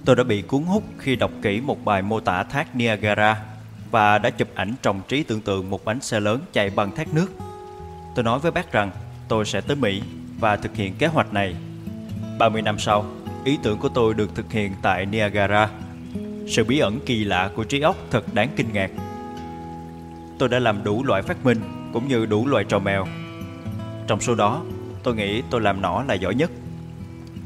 Tôi 0.05 0.17
đã 0.17 0.25
bị 0.25 0.43
cuốn 0.43 0.63
hút 0.63 0.83
khi 0.99 1.17
đọc 1.17 1.31
kỹ 1.43 1.61
một 1.61 1.85
bài 1.85 2.03
mô 2.03 2.21
tả 2.21 2.43
thác 2.43 2.77
Niagara 2.77 3.43
và 3.91 4.19
đã 4.19 4.31
chụp 4.31 4.49
ảnh 4.55 4.75
trong 4.83 5.01
trí 5.09 5.23
tưởng 5.23 5.41
tượng 5.41 5.71
một 5.71 5.85
bánh 5.85 6.01
xe 6.01 6.21
lớn 6.21 6.41
chạy 6.53 6.71
bằng 6.71 6.95
thác 6.95 7.15
nước. 7.15 7.27
Tôi 8.15 8.25
nói 8.25 8.39
với 8.39 8.51
bác 8.51 8.73
rằng 8.73 8.91
tôi 9.29 9.45
sẽ 9.45 9.61
tới 9.61 9.77
Mỹ 9.77 10.03
và 10.41 10.57
thực 10.57 10.77
hiện 10.77 10.95
kế 10.99 11.07
hoạch 11.07 11.33
này. 11.33 11.55
30 12.39 12.63
năm 12.63 12.79
sau, 12.79 13.07
ý 13.45 13.59
tưởng 13.63 13.79
của 13.79 13.89
tôi 13.89 14.15
được 14.15 14.35
thực 14.35 14.53
hiện 14.53 14.73
tại 14.83 15.07
Niagara. 15.07 15.71
Sự 16.49 16.65
bí 16.65 16.79
ẩn 16.79 17.01
kỳ 17.07 17.25
lạ 17.25 17.51
của 17.57 17.65
trí 17.65 17.81
óc 17.81 17.97
thật 18.11 18.35
đáng 18.35 18.49
kinh 18.57 18.73
ngạc. 18.73 18.91
Tôi 20.39 20.49
đã 20.49 20.59
làm 20.59 20.85
đủ 20.85 21.05
loại 21.05 21.23
phát 21.23 21.45
minh 21.45 21.61
cũng 21.93 22.09
như 22.09 22.27
đủ 22.27 22.47
loại 22.47 22.65
trò 22.65 22.79
mèo. 22.79 23.07
Trong 24.07 24.21
số 24.21 24.35
đó, 24.35 24.63
tôi 25.03 25.15
nghĩ 25.15 25.43
tôi 25.51 25.61
làm 25.61 25.83
nỏ 25.83 26.05
là 26.09 26.15
giỏi 26.15 26.35
nhất. 26.35 26.51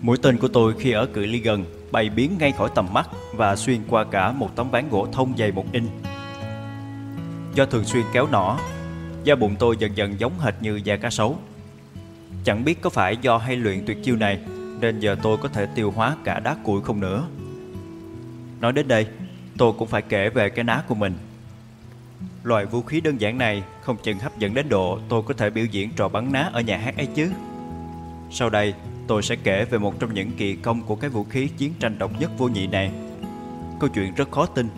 Mũi 0.02 0.16
tên 0.22 0.38
của 0.38 0.48
tôi 0.48 0.74
khi 0.78 0.92
ở 0.92 1.06
cự 1.06 1.26
ly 1.26 1.38
gần 1.38 1.64
bay 1.92 2.10
biến 2.10 2.36
ngay 2.38 2.52
khỏi 2.52 2.70
tầm 2.74 2.86
mắt 2.92 3.08
và 3.32 3.56
xuyên 3.56 3.80
qua 3.88 4.04
cả 4.04 4.32
một 4.32 4.56
tấm 4.56 4.70
ván 4.70 4.88
gỗ 4.90 5.08
thông 5.12 5.36
dày 5.38 5.52
một 5.52 5.64
inch. 5.72 5.90
Do 7.54 7.66
thường 7.66 7.84
xuyên 7.84 8.04
kéo 8.12 8.26
nỏ, 8.26 8.58
da 9.24 9.34
bụng 9.34 9.56
tôi 9.58 9.76
dần 9.78 9.96
dần 9.96 10.20
giống 10.20 10.32
hệt 10.38 10.54
như 10.60 10.80
da 10.84 10.96
cá 10.96 11.10
sấu. 11.10 11.38
Chẳng 12.44 12.64
biết 12.64 12.82
có 12.82 12.90
phải 12.90 13.16
do 13.16 13.38
hay 13.38 13.56
luyện 13.56 13.86
tuyệt 13.86 13.98
chiêu 14.04 14.16
này 14.16 14.40
nên 14.80 15.00
giờ 15.00 15.16
tôi 15.22 15.36
có 15.36 15.48
thể 15.48 15.66
tiêu 15.66 15.90
hóa 15.90 16.16
cả 16.24 16.40
đá 16.40 16.56
cuội 16.64 16.82
không 16.82 17.00
nữa. 17.00 17.24
Nói 18.60 18.72
đến 18.72 18.88
đây, 18.88 19.06
tôi 19.58 19.72
cũng 19.78 19.88
phải 19.88 20.02
kể 20.02 20.28
về 20.28 20.50
cái 20.50 20.64
ná 20.64 20.82
của 20.88 20.94
mình. 20.94 21.14
Loại 22.42 22.66
vũ 22.66 22.82
khí 22.82 23.00
đơn 23.00 23.20
giản 23.20 23.38
này 23.38 23.62
không 23.82 23.96
chừng 24.02 24.18
hấp 24.18 24.38
dẫn 24.38 24.54
đến 24.54 24.68
độ 24.68 24.98
tôi 25.08 25.22
có 25.22 25.34
thể 25.34 25.50
biểu 25.50 25.64
diễn 25.64 25.90
trò 25.96 26.08
bắn 26.08 26.32
ná 26.32 26.50
ở 26.52 26.60
nhà 26.60 26.76
hát 26.76 26.96
ấy 26.96 27.06
chứ. 27.06 27.30
Sau 28.30 28.50
đây, 28.50 28.74
tôi 29.08 29.22
sẽ 29.22 29.36
kể 29.36 29.64
về 29.64 29.78
một 29.78 30.00
trong 30.00 30.14
những 30.14 30.30
kỳ 30.36 30.56
công 30.56 30.82
của 30.82 30.96
cái 30.96 31.10
vũ 31.10 31.24
khí 31.24 31.48
chiến 31.48 31.72
tranh 31.80 31.98
độc 31.98 32.20
nhất 32.20 32.30
vô 32.38 32.48
nhị 32.48 32.66
này. 32.66 32.92
Câu 33.80 33.90
chuyện 33.94 34.14
rất 34.14 34.30
khó 34.30 34.46
tin, 34.46 34.68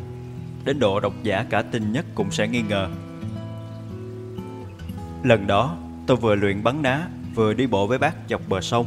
đến 0.65 0.79
độ 0.79 1.01
độc 1.01 1.13
giả 1.23 1.47
cả 1.51 1.63
tin 1.63 1.93
nhất 1.93 2.07
cũng 2.15 2.31
sẽ 2.31 2.49
nghi 2.49 2.63
ngờ. 2.63 2.89
Lần 5.23 5.47
đó, 5.47 5.77
tôi 6.07 6.17
vừa 6.17 6.35
luyện 6.35 6.63
bắn 6.63 6.83
ná, 6.83 7.07
vừa 7.35 7.55
đi 7.55 7.67
bộ 7.67 7.87
với 7.87 7.99
bác 7.99 8.15
dọc 8.29 8.41
bờ 8.49 8.61
sông. 8.61 8.87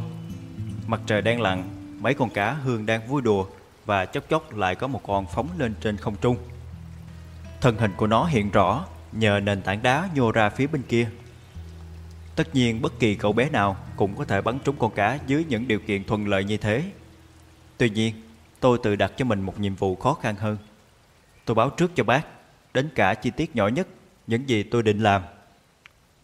Mặt 0.86 1.00
trời 1.06 1.22
đang 1.22 1.40
lặn, 1.40 1.62
mấy 2.00 2.14
con 2.14 2.30
cá 2.30 2.52
hương 2.52 2.86
đang 2.86 3.08
vui 3.08 3.22
đùa 3.22 3.46
và 3.86 4.04
chốc 4.04 4.24
chốc 4.28 4.56
lại 4.56 4.74
có 4.74 4.86
một 4.86 5.00
con 5.06 5.26
phóng 5.34 5.48
lên 5.58 5.74
trên 5.80 5.96
không 5.96 6.14
trung. 6.20 6.36
Thân 7.60 7.78
hình 7.78 7.92
của 7.96 8.06
nó 8.06 8.24
hiện 8.24 8.50
rõ 8.50 8.84
nhờ 9.12 9.40
nền 9.40 9.62
tảng 9.62 9.82
đá 9.82 10.08
nhô 10.14 10.32
ra 10.32 10.48
phía 10.48 10.66
bên 10.66 10.82
kia. 10.82 11.08
Tất 12.36 12.54
nhiên 12.54 12.82
bất 12.82 12.98
kỳ 12.98 13.14
cậu 13.14 13.32
bé 13.32 13.50
nào 13.50 13.76
cũng 13.96 14.16
có 14.16 14.24
thể 14.24 14.40
bắn 14.40 14.58
trúng 14.64 14.76
con 14.78 14.94
cá 14.94 15.18
dưới 15.26 15.44
những 15.48 15.68
điều 15.68 15.78
kiện 15.78 16.04
thuận 16.04 16.28
lợi 16.28 16.44
như 16.44 16.56
thế. 16.56 16.84
Tuy 17.76 17.90
nhiên, 17.90 18.14
tôi 18.60 18.78
tự 18.82 18.96
đặt 18.96 19.12
cho 19.16 19.24
mình 19.24 19.40
một 19.40 19.60
nhiệm 19.60 19.74
vụ 19.74 19.96
khó 19.96 20.14
khăn 20.14 20.36
hơn. 20.36 20.56
Tôi 21.44 21.54
báo 21.54 21.70
trước 21.70 21.90
cho 21.94 22.04
bác, 22.04 22.22
đến 22.74 22.88
cả 22.94 23.14
chi 23.14 23.30
tiết 23.30 23.56
nhỏ 23.56 23.68
nhất, 23.68 23.88
những 24.26 24.48
gì 24.48 24.62
tôi 24.62 24.82
định 24.82 24.98
làm. 24.98 25.22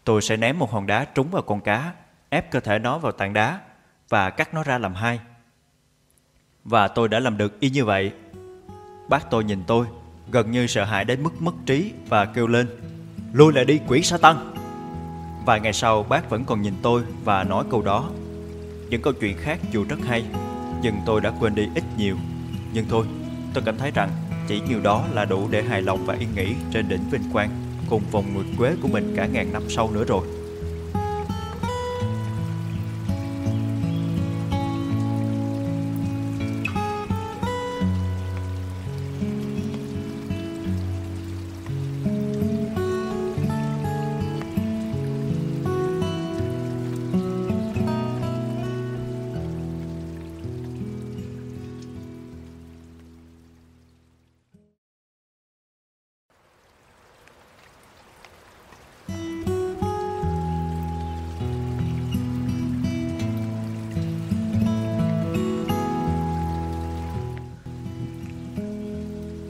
Tôi 0.03 0.21
sẽ 0.21 0.37
ném 0.37 0.59
một 0.59 0.71
hòn 0.71 0.87
đá 0.87 1.05
trúng 1.05 1.31
vào 1.31 1.41
con 1.41 1.61
cá, 1.61 1.93
ép 2.29 2.51
cơ 2.51 2.59
thể 2.59 2.79
nó 2.79 2.97
vào 2.97 3.11
tảng 3.11 3.33
đá 3.33 3.59
và 4.09 4.29
cắt 4.29 4.53
nó 4.53 4.63
ra 4.63 4.77
làm 4.77 4.93
hai. 4.93 5.19
Và 6.63 6.87
tôi 6.87 7.09
đã 7.09 7.19
làm 7.19 7.37
được 7.37 7.59
y 7.59 7.69
như 7.69 7.85
vậy. 7.85 8.11
Bác 9.09 9.29
tôi 9.29 9.43
nhìn 9.43 9.63
tôi, 9.67 9.85
gần 10.31 10.51
như 10.51 10.67
sợ 10.67 10.83
hãi 10.83 11.05
đến 11.05 11.23
mức 11.23 11.41
mất 11.41 11.53
trí 11.65 11.91
và 12.07 12.25
kêu 12.25 12.47
lên, 12.47 12.67
lui 13.33 13.53
lại 13.53 13.65
đi 13.65 13.79
quỷ 13.87 14.01
sa 14.01 14.17
tăng. 14.17 14.60
Vài 15.45 15.59
ngày 15.59 15.73
sau, 15.73 16.03
bác 16.03 16.29
vẫn 16.29 16.45
còn 16.45 16.61
nhìn 16.61 16.73
tôi 16.81 17.03
và 17.23 17.43
nói 17.43 17.63
câu 17.69 17.81
đó. 17.81 18.09
Những 18.89 19.01
câu 19.01 19.13
chuyện 19.13 19.37
khác 19.37 19.59
dù 19.71 19.85
rất 19.89 19.99
hay, 20.07 20.23
Nhưng 20.81 20.95
tôi 21.05 21.21
đã 21.21 21.33
quên 21.39 21.55
đi 21.55 21.67
ít 21.75 21.83
nhiều. 21.97 22.15
Nhưng 22.73 22.85
thôi, 22.89 23.05
tôi 23.53 23.63
cảm 23.65 23.77
thấy 23.77 23.91
rằng 23.91 24.09
Chỉ 24.47 24.61
nhiều 24.69 24.79
đó 24.83 25.05
là 25.13 25.25
đủ 25.25 25.47
để 25.51 25.63
hài 25.63 25.81
lòng 25.81 26.05
và 26.05 26.13
yên 26.13 26.29
nghỉ 26.35 26.53
Trên 26.71 26.89
đỉnh 26.89 27.09
vinh 27.11 27.31
quang 27.33 27.49
Cùng 27.89 28.01
vòng 28.11 28.33
nguyệt 28.33 28.45
quế 28.57 28.75
của 28.81 28.87
mình 28.87 29.13
cả 29.15 29.25
ngàn 29.25 29.53
năm 29.53 29.63
sau 29.69 29.91
nữa 29.91 30.03
rồi. 30.07 30.40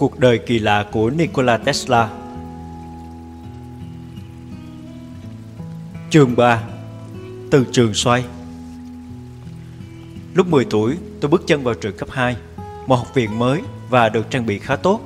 Cuộc 0.02 0.20
đời 0.20 0.38
kỳ 0.38 0.60
lạ 0.60 0.86
của 0.92 1.10
Nikola 1.10 1.58
Tesla 1.58 2.10
Chương 6.10 6.36
3 6.36 6.64
Từ 7.52 7.66
trường 7.72 7.94
xoay 7.94 8.24
Lúc 10.34 10.48
10 10.48 10.66
tuổi, 10.66 10.98
tôi 11.20 11.32
bước 11.32 11.44
chân 11.48 11.64
vào 11.64 11.74
trường 11.74 11.98
cấp 11.98 12.10
2, 12.12 12.36
một 12.88 12.96
học 12.96 13.14
viện 13.14 13.40
mới 13.40 13.62
và 13.90 14.10
được 14.10 14.30
trang 14.30 14.46
bị 14.46 14.60
khá 14.60 14.76
tốt. 14.76 15.02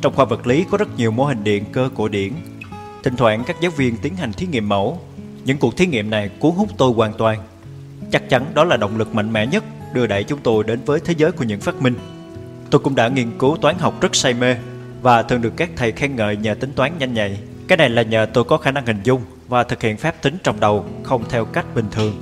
Trong 0.00 0.14
khoa 0.14 0.24
vật 0.24 0.46
lý 0.46 0.64
có 0.70 0.78
rất 0.78 0.96
nhiều 0.96 1.10
mô 1.10 1.24
hình 1.24 1.44
điện 1.44 1.64
cơ 1.72 1.88
cổ 1.94 2.08
điển. 2.08 2.32
Thỉnh 3.02 3.16
thoảng 3.16 3.44
các 3.46 3.56
giáo 3.60 3.70
viên 3.70 3.96
tiến 3.96 4.16
hành 4.16 4.32
thí 4.32 4.46
nghiệm 4.46 4.68
mẫu. 4.68 5.00
Những 5.44 5.58
cuộc 5.58 5.76
thí 5.76 5.86
nghiệm 5.86 6.10
này 6.10 6.30
cuốn 6.38 6.54
hút 6.54 6.68
tôi 6.78 6.92
hoàn 6.92 7.12
toàn. 7.12 7.42
Chắc 8.10 8.28
chắn 8.28 8.46
đó 8.54 8.64
là 8.64 8.76
động 8.76 8.98
lực 8.98 9.14
mạnh 9.14 9.32
mẽ 9.32 9.46
nhất 9.46 9.64
đưa 9.92 10.06
đẩy 10.06 10.24
chúng 10.24 10.40
tôi 10.42 10.64
đến 10.64 10.80
với 10.86 11.00
thế 11.00 11.14
giới 11.18 11.32
của 11.32 11.44
những 11.44 11.60
phát 11.60 11.82
minh. 11.82 11.94
Tôi 12.70 12.80
cũng 12.80 12.94
đã 12.94 13.08
nghiên 13.08 13.38
cứu 13.38 13.56
toán 13.56 13.78
học 13.78 14.00
rất 14.00 14.16
say 14.16 14.34
mê 14.34 14.56
và 15.02 15.22
thường 15.22 15.42
được 15.42 15.52
các 15.56 15.70
thầy 15.76 15.92
khen 15.92 16.16
ngợi 16.16 16.36
nhờ 16.36 16.54
tính 16.54 16.72
toán 16.72 16.92
nhanh 16.98 17.14
nhạy. 17.14 17.38
Cái 17.68 17.78
này 17.78 17.90
là 17.90 18.02
nhờ 18.02 18.26
tôi 18.32 18.44
có 18.44 18.56
khả 18.56 18.70
năng 18.70 18.86
hình 18.86 19.00
dung 19.04 19.22
và 19.48 19.64
thực 19.64 19.82
hiện 19.82 19.96
phép 19.96 20.22
tính 20.22 20.36
trong 20.42 20.60
đầu 20.60 20.84
không 21.02 21.24
theo 21.28 21.44
cách 21.44 21.66
bình 21.74 21.86
thường. 21.90 22.14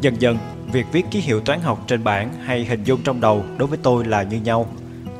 Dần 0.00 0.20
dần, 0.20 0.38
việc 0.72 0.86
viết 0.92 1.04
ký 1.10 1.20
hiệu 1.20 1.40
toán 1.40 1.60
học 1.60 1.84
trên 1.86 2.04
bảng 2.04 2.30
hay 2.44 2.64
hình 2.64 2.84
dung 2.84 3.00
trong 3.02 3.20
đầu 3.20 3.44
đối 3.58 3.68
với 3.68 3.78
tôi 3.82 4.04
là 4.04 4.22
như 4.22 4.36
nhau. 4.36 4.66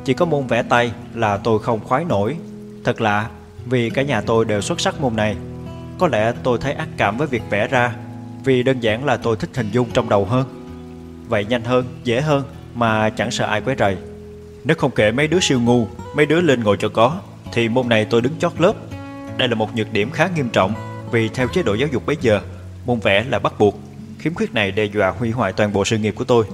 Chỉ 0.04 0.14
có 0.14 0.24
môn 0.24 0.46
vẽ 0.46 0.62
tay 0.62 0.92
là 1.14 1.36
tôi 1.36 1.58
không 1.58 1.80
khoái 1.84 2.04
nổi. 2.04 2.36
Thật 2.84 3.00
lạ, 3.00 3.28
vì 3.66 3.90
cả 3.90 4.02
nhà 4.02 4.20
tôi 4.20 4.44
đều 4.44 4.60
xuất 4.60 4.80
sắc 4.80 5.00
môn 5.00 5.16
này. 5.16 5.36
Có 5.98 6.08
lẽ 6.08 6.32
tôi 6.42 6.58
thấy 6.60 6.72
ác 6.72 6.88
cảm 6.96 7.16
với 7.16 7.26
việc 7.26 7.42
vẽ 7.50 7.68
ra, 7.68 7.94
vì 8.44 8.62
đơn 8.62 8.80
giản 8.80 9.04
là 9.04 9.16
tôi 9.16 9.36
thích 9.36 9.50
hình 9.54 9.70
dung 9.70 9.90
trong 9.92 10.08
đầu 10.08 10.24
hơn. 10.24 10.46
Vậy 11.28 11.44
nhanh 11.44 11.64
hơn, 11.64 11.84
dễ 12.04 12.20
hơn 12.20 12.44
mà 12.78 13.10
chẳng 13.10 13.30
sợ 13.30 13.44
ai 13.44 13.60
quấy 13.60 13.76
rầy. 13.78 13.96
Nếu 14.64 14.76
không 14.76 14.90
kể 14.90 15.12
mấy 15.12 15.28
đứa 15.28 15.40
siêu 15.40 15.60
ngu, 15.60 15.86
mấy 16.14 16.26
đứa 16.26 16.40
lên 16.40 16.62
ngồi 16.62 16.76
cho 16.76 16.88
có, 16.88 17.20
thì 17.52 17.68
môn 17.68 17.88
này 17.88 18.04
tôi 18.04 18.20
đứng 18.20 18.38
chót 18.38 18.52
lớp. 18.58 18.72
Đây 19.36 19.48
là 19.48 19.54
một 19.54 19.76
nhược 19.76 19.92
điểm 19.92 20.10
khá 20.10 20.28
nghiêm 20.36 20.48
trọng, 20.48 20.74
vì 21.10 21.28
theo 21.28 21.48
chế 21.48 21.62
độ 21.62 21.74
giáo 21.74 21.88
dục 21.92 22.06
bây 22.06 22.16
giờ, 22.20 22.40
môn 22.86 23.00
vẽ 23.00 23.24
là 23.30 23.38
bắt 23.38 23.52
buộc. 23.58 23.78
Khiếm 24.18 24.34
khuyết 24.34 24.54
này 24.54 24.70
đe 24.70 24.84
dọa 24.84 25.10
hủy 25.10 25.30
hoại 25.30 25.52
toàn 25.52 25.72
bộ 25.72 25.84
sự 25.84 25.98
nghiệp 25.98 26.14
của 26.16 26.24
tôi. 26.24 26.44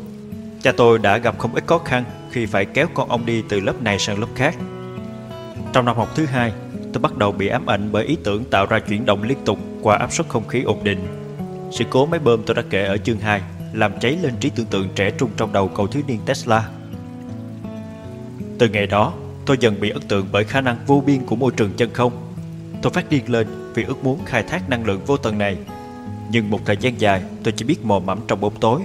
Cha 0.63 0.73
tôi 0.77 0.99
đã 0.99 1.19
gặp 1.19 1.39
không 1.39 1.55
ít 1.55 1.65
khó 1.67 1.79
khăn 1.79 2.05
khi 2.31 2.47
phải 2.47 2.65
kéo 2.65 2.87
con 2.95 3.09
ông 3.09 3.27
đi 3.27 3.43
từ 3.49 3.61
lớp 3.61 3.83
này 3.83 3.99
sang 3.99 4.21
lớp 4.21 4.27
khác. 4.35 4.55
Trong 5.73 5.85
năm 5.85 5.97
học 5.97 6.09
thứ 6.15 6.27
hai, 6.27 6.53
tôi 6.93 7.01
bắt 7.01 7.17
đầu 7.17 7.33
bị 7.33 7.49
ám 7.49 7.67
ảnh 7.67 7.89
bởi 7.93 8.05
ý 8.05 8.17
tưởng 8.25 8.45
tạo 8.45 8.67
ra 8.67 8.79
chuyển 8.79 9.07
động 9.07 9.23
liên 9.23 9.39
tục 9.45 9.59
qua 9.83 9.97
áp 9.97 10.13
suất 10.13 10.29
không 10.29 10.49
khí 10.49 10.63
ổn 10.63 10.85
định. 10.85 10.99
Sự 11.71 11.85
cố 11.91 12.07
máy 12.07 12.21
bơm 12.21 12.43
tôi 12.43 12.55
đã 12.55 12.63
kể 12.71 12.85
ở 12.85 12.97
chương 12.97 13.19
2 13.19 13.41
làm 13.75 14.01
cháy 14.01 14.19
lên 14.23 14.35
trí 14.41 14.51
tưởng 14.51 14.67
tượng 14.67 14.89
trẻ 14.95 15.11
trung 15.11 15.31
trong 15.37 15.53
đầu 15.53 15.69
cậu 15.69 15.87
thiếu 15.87 16.03
niên 16.07 16.21
Tesla. 16.27 16.69
Từ 18.59 18.69
ngày 18.69 18.87
đó, 18.87 19.13
tôi 19.47 19.57
dần 19.61 19.81
bị 19.81 19.91
ấn 19.91 20.03
tượng 20.03 20.27
bởi 20.33 20.45
khả 20.45 20.61
năng 20.61 20.79
vô 20.87 21.03
biên 21.07 21.27
của 21.27 21.37
môi 21.37 21.53
trường 21.57 21.73
chân 21.77 21.91
không. 21.93 22.35
Tôi 22.83 22.93
phát 22.93 23.11
điên 23.11 23.31
lên 23.31 23.47
vì 23.75 23.85
ước 23.85 24.05
muốn 24.05 24.25
khai 24.25 24.43
thác 24.43 24.69
năng 24.69 24.87
lượng 24.87 25.01
vô 25.07 25.17
tận 25.17 25.39
này. 25.39 25.57
Nhưng 26.31 26.51
một 26.51 26.61
thời 26.65 26.77
gian 26.77 27.01
dài, 27.01 27.23
tôi 27.43 27.55
chỉ 27.57 27.65
biết 27.65 27.85
mò 27.85 27.99
mẫm 27.99 28.21
trong 28.29 28.41
bóng 28.41 28.61
tối. 28.61 28.81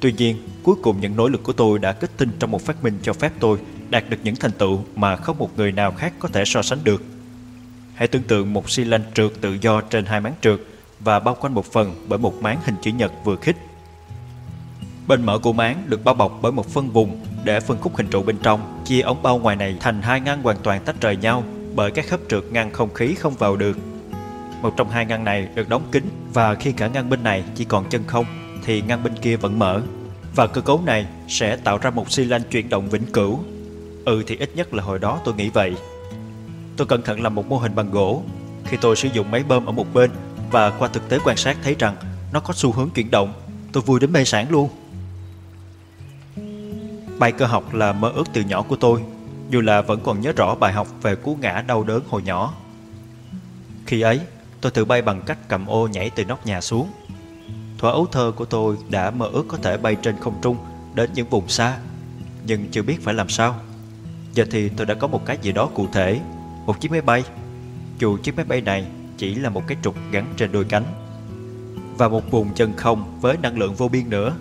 Tuy 0.00 0.12
nhiên, 0.12 0.36
cuối 0.62 0.74
cùng 0.82 1.00
những 1.00 1.16
nỗ 1.16 1.28
lực 1.28 1.42
của 1.42 1.52
tôi 1.52 1.78
đã 1.78 1.92
kết 1.92 2.10
tinh 2.16 2.30
trong 2.38 2.50
một 2.50 2.62
phát 2.62 2.84
minh 2.84 2.98
cho 3.02 3.12
phép 3.12 3.32
tôi 3.40 3.58
đạt 3.90 4.10
được 4.10 4.16
những 4.24 4.36
thành 4.36 4.52
tựu 4.52 4.80
mà 4.96 5.16
không 5.16 5.38
một 5.38 5.50
người 5.56 5.72
nào 5.72 5.92
khác 5.92 6.12
có 6.18 6.28
thể 6.28 6.44
so 6.44 6.62
sánh 6.62 6.78
được. 6.84 7.02
Hãy 7.94 8.08
tưởng 8.08 8.22
tượng 8.22 8.52
một 8.52 8.70
xi 8.70 8.84
lanh 8.84 9.02
trượt 9.14 9.30
tự 9.40 9.58
do 9.60 9.80
trên 9.80 10.04
hai 10.04 10.20
máng 10.20 10.34
trượt 10.40 10.60
và 11.00 11.20
bao 11.20 11.36
quanh 11.40 11.54
một 11.54 11.64
phần 11.72 11.94
bởi 12.08 12.18
một 12.18 12.42
máng 12.42 12.58
hình 12.64 12.74
chữ 12.82 12.90
nhật 12.90 13.12
vừa 13.24 13.36
khích. 13.36 13.56
Bên 15.08 15.26
mở 15.26 15.38
của 15.38 15.52
máng 15.52 15.82
được 15.86 16.04
bao 16.04 16.14
bọc 16.14 16.38
bởi 16.42 16.52
một 16.52 16.66
phân 16.66 16.90
vùng 16.90 17.20
để 17.44 17.60
phân 17.60 17.78
khúc 17.80 17.96
hình 17.96 18.08
trụ 18.10 18.22
bên 18.22 18.36
trong, 18.42 18.82
chia 18.84 19.00
ống 19.00 19.22
bao 19.22 19.38
ngoài 19.38 19.56
này 19.56 19.76
thành 19.80 20.02
hai 20.02 20.20
ngăn 20.20 20.42
hoàn 20.42 20.56
toàn 20.62 20.84
tách 20.84 21.00
rời 21.00 21.16
nhau 21.16 21.44
bởi 21.74 21.90
các 21.90 22.08
khớp 22.08 22.20
trượt 22.28 22.44
ngăn 22.50 22.72
không 22.72 22.94
khí 22.94 23.14
không 23.14 23.34
vào 23.34 23.56
được. 23.56 23.78
Một 24.62 24.74
trong 24.76 24.90
hai 24.90 25.06
ngăn 25.06 25.24
này 25.24 25.48
được 25.54 25.68
đóng 25.68 25.82
kín 25.92 26.04
và 26.34 26.54
khi 26.54 26.72
cả 26.72 26.88
ngăn 26.88 27.10
bên 27.10 27.22
này 27.22 27.44
chỉ 27.54 27.64
còn 27.64 27.88
chân 27.90 28.02
không 28.06 28.24
thì 28.64 28.82
ngăn 28.82 29.02
bên 29.02 29.16
kia 29.16 29.36
vẫn 29.36 29.58
mở. 29.58 29.82
Và 30.34 30.46
cơ 30.46 30.60
cấu 30.60 30.82
này 30.86 31.06
sẽ 31.28 31.56
tạo 31.56 31.78
ra 31.78 31.90
một 31.90 32.10
xi 32.12 32.24
lanh 32.24 32.42
chuyển 32.50 32.68
động 32.68 32.88
vĩnh 32.88 33.06
cửu. 33.06 33.40
Ừ 34.04 34.22
thì 34.26 34.36
ít 34.36 34.50
nhất 34.56 34.74
là 34.74 34.82
hồi 34.82 34.98
đó 34.98 35.20
tôi 35.24 35.34
nghĩ 35.34 35.48
vậy. 35.48 35.74
Tôi 36.76 36.86
cẩn 36.86 37.02
thận 37.02 37.20
làm 37.20 37.34
một 37.34 37.46
mô 37.48 37.58
hình 37.58 37.74
bằng 37.74 37.90
gỗ. 37.90 38.22
Khi 38.64 38.76
tôi 38.80 38.96
sử 38.96 39.08
dụng 39.12 39.30
máy 39.30 39.44
bơm 39.48 39.66
ở 39.66 39.72
một 39.72 39.94
bên 39.94 40.10
và 40.50 40.70
qua 40.70 40.88
thực 40.88 41.08
tế 41.08 41.18
quan 41.24 41.36
sát 41.36 41.56
thấy 41.62 41.76
rằng 41.78 41.96
nó 42.32 42.40
có 42.40 42.54
xu 42.54 42.72
hướng 42.72 42.90
chuyển 42.90 43.10
động, 43.10 43.32
tôi 43.72 43.82
vui 43.82 44.00
đến 44.00 44.12
mê 44.12 44.24
sản 44.24 44.46
luôn. 44.50 44.68
Bay 47.18 47.32
cơ 47.32 47.46
học 47.46 47.74
là 47.74 47.92
mơ 47.92 48.08
ước 48.14 48.24
từ 48.32 48.40
nhỏ 48.40 48.62
của 48.62 48.76
tôi, 48.76 49.02
dù 49.50 49.60
là 49.60 49.82
vẫn 49.82 50.00
còn 50.04 50.20
nhớ 50.20 50.32
rõ 50.36 50.54
bài 50.54 50.72
học 50.72 50.88
về 51.02 51.16
cú 51.16 51.36
ngã 51.40 51.64
đau 51.66 51.84
đớn 51.84 52.02
hồi 52.08 52.22
nhỏ. 52.22 52.54
Khi 53.86 54.00
ấy, 54.00 54.20
tôi 54.60 54.72
tự 54.72 54.84
bay 54.84 55.02
bằng 55.02 55.22
cách 55.26 55.38
cầm 55.48 55.66
ô 55.66 55.88
nhảy 55.88 56.10
từ 56.10 56.24
nóc 56.24 56.46
nhà 56.46 56.60
xuống. 56.60 56.88
Thuở 57.78 57.90
ấu 57.90 58.06
thơ 58.06 58.32
của 58.36 58.44
tôi 58.44 58.76
đã 58.88 59.10
mơ 59.10 59.26
ước 59.32 59.44
có 59.48 59.58
thể 59.62 59.76
bay 59.76 59.96
trên 60.02 60.16
không 60.20 60.38
trung 60.42 60.56
đến 60.94 61.10
những 61.14 61.28
vùng 61.28 61.48
xa, 61.48 61.78
nhưng 62.46 62.68
chưa 62.70 62.82
biết 62.82 63.02
phải 63.02 63.14
làm 63.14 63.28
sao. 63.28 63.56
Giờ 64.34 64.44
thì 64.50 64.68
tôi 64.68 64.86
đã 64.86 64.94
có 64.94 65.06
một 65.06 65.26
cái 65.26 65.38
gì 65.42 65.52
đó 65.52 65.68
cụ 65.74 65.86
thể, 65.92 66.20
một 66.66 66.80
chiếc 66.80 66.90
máy 66.90 67.00
bay. 67.00 67.24
Dù 67.98 68.18
chiếc 68.18 68.36
máy 68.36 68.44
bay 68.44 68.60
này 68.60 68.86
chỉ 69.16 69.34
là 69.34 69.50
một 69.50 69.62
cái 69.66 69.78
trục 69.82 69.96
gắn 70.10 70.26
trên 70.36 70.52
đôi 70.52 70.64
cánh 70.64 70.84
và 71.96 72.08
một 72.08 72.30
vùng 72.30 72.54
chân 72.54 72.72
không 72.76 73.20
với 73.20 73.36
năng 73.36 73.58
lượng 73.58 73.74
vô 73.74 73.88
biên 73.88 74.10
nữa. 74.10 74.34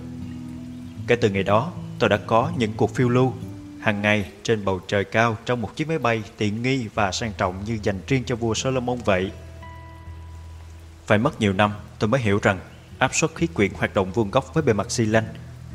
Kể 1.08 1.16
từ 1.16 1.30
ngày 1.30 1.44
đó, 1.44 1.72
tôi 2.00 2.10
đã 2.10 2.18
có 2.18 2.52
những 2.58 2.74
cuộc 2.78 2.96
phiêu 2.96 3.10
lưu 3.10 3.34
hàng 3.82 4.02
ngày 4.02 4.32
trên 4.44 4.66
bầu 4.66 4.82
trời 4.88 5.04
cao 5.04 5.38
trong 5.46 5.62
một 5.62 5.76
chiếc 5.76 5.88
máy 5.88 6.00
bay 6.00 6.24
tiện 6.38 6.62
nghi 6.62 6.88
và 6.94 7.12
sang 7.12 7.32
trọng 7.38 7.64
như 7.66 7.80
dành 7.84 8.00
riêng 8.08 8.24
cho 8.26 8.36
vua 8.36 8.54
Solomon 8.54 8.98
vậy. 9.06 9.32
Phải 11.06 11.18
mất 11.18 11.40
nhiều 11.40 11.54
năm 11.54 11.72
tôi 12.00 12.08
mới 12.08 12.22
hiểu 12.22 12.40
rằng 12.42 12.60
áp 12.98 13.16
suất 13.16 13.32
khí 13.36 13.48
quyển 13.48 13.72
hoạt 13.74 13.94
động 13.94 14.12
vuông 14.12 14.32
góc 14.32 14.54
với 14.54 14.64
bề 14.64 14.74
mặt 14.74 14.92
xi 14.92 15.06
lanh 15.06 15.26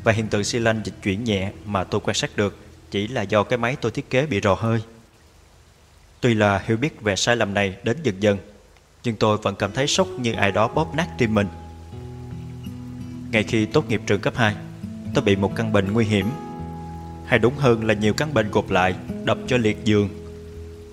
và 0.03 0.11
hiện 0.11 0.27
tượng 0.27 0.43
xi 0.43 0.59
lanh 0.59 0.81
dịch 0.85 0.95
chuyển 1.03 1.23
nhẹ 1.23 1.51
mà 1.65 1.83
tôi 1.83 2.01
quan 2.03 2.15
sát 2.15 2.37
được 2.37 2.57
chỉ 2.91 3.07
là 3.07 3.21
do 3.21 3.43
cái 3.43 3.57
máy 3.57 3.75
tôi 3.81 3.91
thiết 3.91 4.09
kế 4.09 4.25
bị 4.25 4.41
rò 4.41 4.53
hơi. 4.53 4.81
Tuy 6.21 6.33
là 6.33 6.63
hiểu 6.65 6.77
biết 6.77 7.01
về 7.01 7.15
sai 7.15 7.35
lầm 7.35 7.53
này 7.53 7.75
đến 7.83 7.97
dần 8.03 8.23
dần, 8.23 8.37
nhưng 9.03 9.15
tôi 9.15 9.37
vẫn 9.37 9.55
cảm 9.55 9.71
thấy 9.71 9.87
sốc 9.87 10.07
như 10.07 10.33
ai 10.33 10.51
đó 10.51 10.67
bóp 10.67 10.95
nát 10.95 11.07
tim 11.17 11.33
mình. 11.33 11.47
Ngay 13.31 13.43
khi 13.43 13.65
tốt 13.65 13.89
nghiệp 13.89 14.01
trường 14.05 14.21
cấp 14.21 14.33
2, 14.37 14.55
tôi 15.13 15.23
bị 15.23 15.35
một 15.35 15.55
căn 15.55 15.73
bệnh 15.73 15.93
nguy 15.93 16.05
hiểm. 16.05 16.25
Hay 17.25 17.39
đúng 17.39 17.53
hơn 17.57 17.85
là 17.85 17.93
nhiều 17.93 18.13
căn 18.13 18.33
bệnh 18.33 18.51
gộp 18.51 18.69
lại, 18.69 18.95
đập 19.23 19.37
cho 19.47 19.57
liệt 19.57 19.85
giường. 19.85 20.09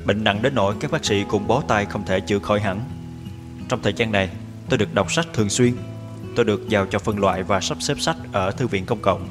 Bệnh 0.04 0.24
nặng 0.24 0.42
đến 0.42 0.54
nỗi 0.54 0.74
các 0.80 0.90
bác 0.90 1.04
sĩ 1.04 1.24
cũng 1.28 1.46
bó 1.46 1.62
tay 1.68 1.84
không 1.84 2.04
thể 2.04 2.20
chữa 2.20 2.38
khỏi 2.38 2.60
hẳn. 2.60 2.80
Trong 3.68 3.82
thời 3.82 3.92
gian 3.92 4.12
này, 4.12 4.30
tôi 4.68 4.78
được 4.78 4.94
đọc 4.94 5.12
sách 5.12 5.26
thường 5.32 5.48
xuyên. 5.48 5.74
Tôi 6.36 6.44
được 6.44 6.68
giao 6.68 6.86
cho 6.86 6.98
phân 6.98 7.18
loại 7.18 7.42
và 7.42 7.60
sắp 7.60 7.82
xếp 7.82 8.00
sách 8.00 8.16
ở 8.32 8.50
thư 8.50 8.66
viện 8.66 8.86
công 8.86 9.02
cộng. 9.02 9.28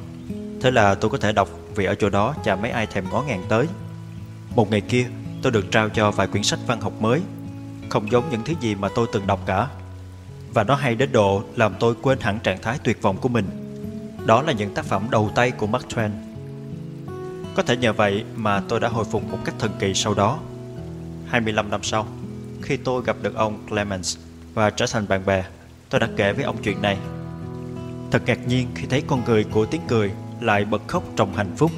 Thế 0.60 0.70
là 0.70 0.94
tôi 0.94 1.10
có 1.10 1.18
thể 1.18 1.32
đọc 1.32 1.48
vì 1.74 1.84
ở 1.84 1.94
chỗ 1.94 2.10
đó 2.10 2.34
chả 2.44 2.56
mấy 2.56 2.70
ai 2.70 2.86
thèm 2.86 3.04
ngó 3.10 3.22
ngàng 3.22 3.42
tới. 3.48 3.66
Một 4.56 4.70
ngày 4.70 4.80
kia, 4.80 5.06
tôi 5.42 5.52
được 5.52 5.70
trao 5.70 5.88
cho 5.88 6.10
vài 6.10 6.26
quyển 6.26 6.42
sách 6.42 6.58
văn 6.66 6.80
học 6.80 6.92
mới, 7.00 7.20
không 7.88 8.10
giống 8.10 8.30
những 8.30 8.40
thứ 8.44 8.54
gì 8.60 8.74
mà 8.74 8.88
tôi 8.94 9.06
từng 9.12 9.26
đọc 9.26 9.40
cả. 9.46 9.68
Và 10.54 10.64
nó 10.64 10.74
hay 10.74 10.94
đến 10.94 11.12
độ 11.12 11.42
làm 11.56 11.74
tôi 11.80 11.94
quên 12.02 12.20
hẳn 12.20 12.38
trạng 12.38 12.62
thái 12.62 12.78
tuyệt 12.84 13.02
vọng 13.02 13.16
của 13.16 13.28
mình. 13.28 13.69
Đó 14.26 14.42
là 14.42 14.52
những 14.52 14.74
tác 14.74 14.84
phẩm 14.84 15.06
đầu 15.10 15.30
tay 15.34 15.50
của 15.50 15.66
Mark 15.66 15.86
Twain. 15.88 16.10
Có 17.54 17.62
thể 17.62 17.76
nhờ 17.76 17.92
vậy 17.92 18.24
mà 18.36 18.62
tôi 18.68 18.80
đã 18.80 18.88
hồi 18.88 19.04
phục 19.04 19.22
một 19.30 19.38
cách 19.44 19.54
thần 19.58 19.72
kỳ 19.78 19.94
sau 19.94 20.14
đó. 20.14 20.38
25 21.26 21.70
năm 21.70 21.80
sau, 21.82 22.06
khi 22.62 22.76
tôi 22.76 23.02
gặp 23.06 23.16
được 23.22 23.34
ông 23.34 23.58
Clemens 23.68 24.16
và 24.54 24.70
trở 24.70 24.86
thành 24.92 25.08
bạn 25.08 25.26
bè, 25.26 25.44
tôi 25.90 26.00
đã 26.00 26.08
kể 26.16 26.32
với 26.32 26.44
ông 26.44 26.56
chuyện 26.62 26.82
này. 26.82 26.98
Thật 28.10 28.22
ngạc 28.26 28.48
nhiên 28.48 28.68
khi 28.74 28.86
thấy 28.86 29.02
con 29.06 29.24
người 29.24 29.44
của 29.44 29.66
tiếng 29.66 29.80
cười 29.88 30.10
lại 30.40 30.64
bật 30.64 30.82
khóc 30.88 31.02
trong 31.16 31.34
hạnh 31.34 31.56
phúc. 31.56 31.70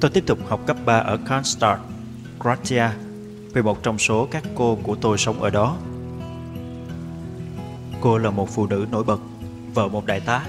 Tôi 0.00 0.10
tiếp 0.10 0.24
tục 0.26 0.38
học 0.48 0.60
cấp 0.66 0.76
3 0.84 0.98
ở 0.98 1.16
Karlstad, 1.16 1.78
Croatia, 2.40 2.88
vì 3.52 3.62
một 3.62 3.82
trong 3.82 3.98
số 3.98 4.28
các 4.30 4.42
cô 4.54 4.78
của 4.82 4.94
tôi 4.94 5.18
sống 5.18 5.42
ở 5.42 5.50
đó. 5.50 5.76
Cô 8.00 8.18
là 8.18 8.30
một 8.30 8.48
phụ 8.50 8.66
nữ 8.66 8.86
nổi 8.90 9.04
bật, 9.04 9.20
vợ 9.74 9.88
một 9.88 10.06
đại 10.06 10.20
tá, 10.20 10.46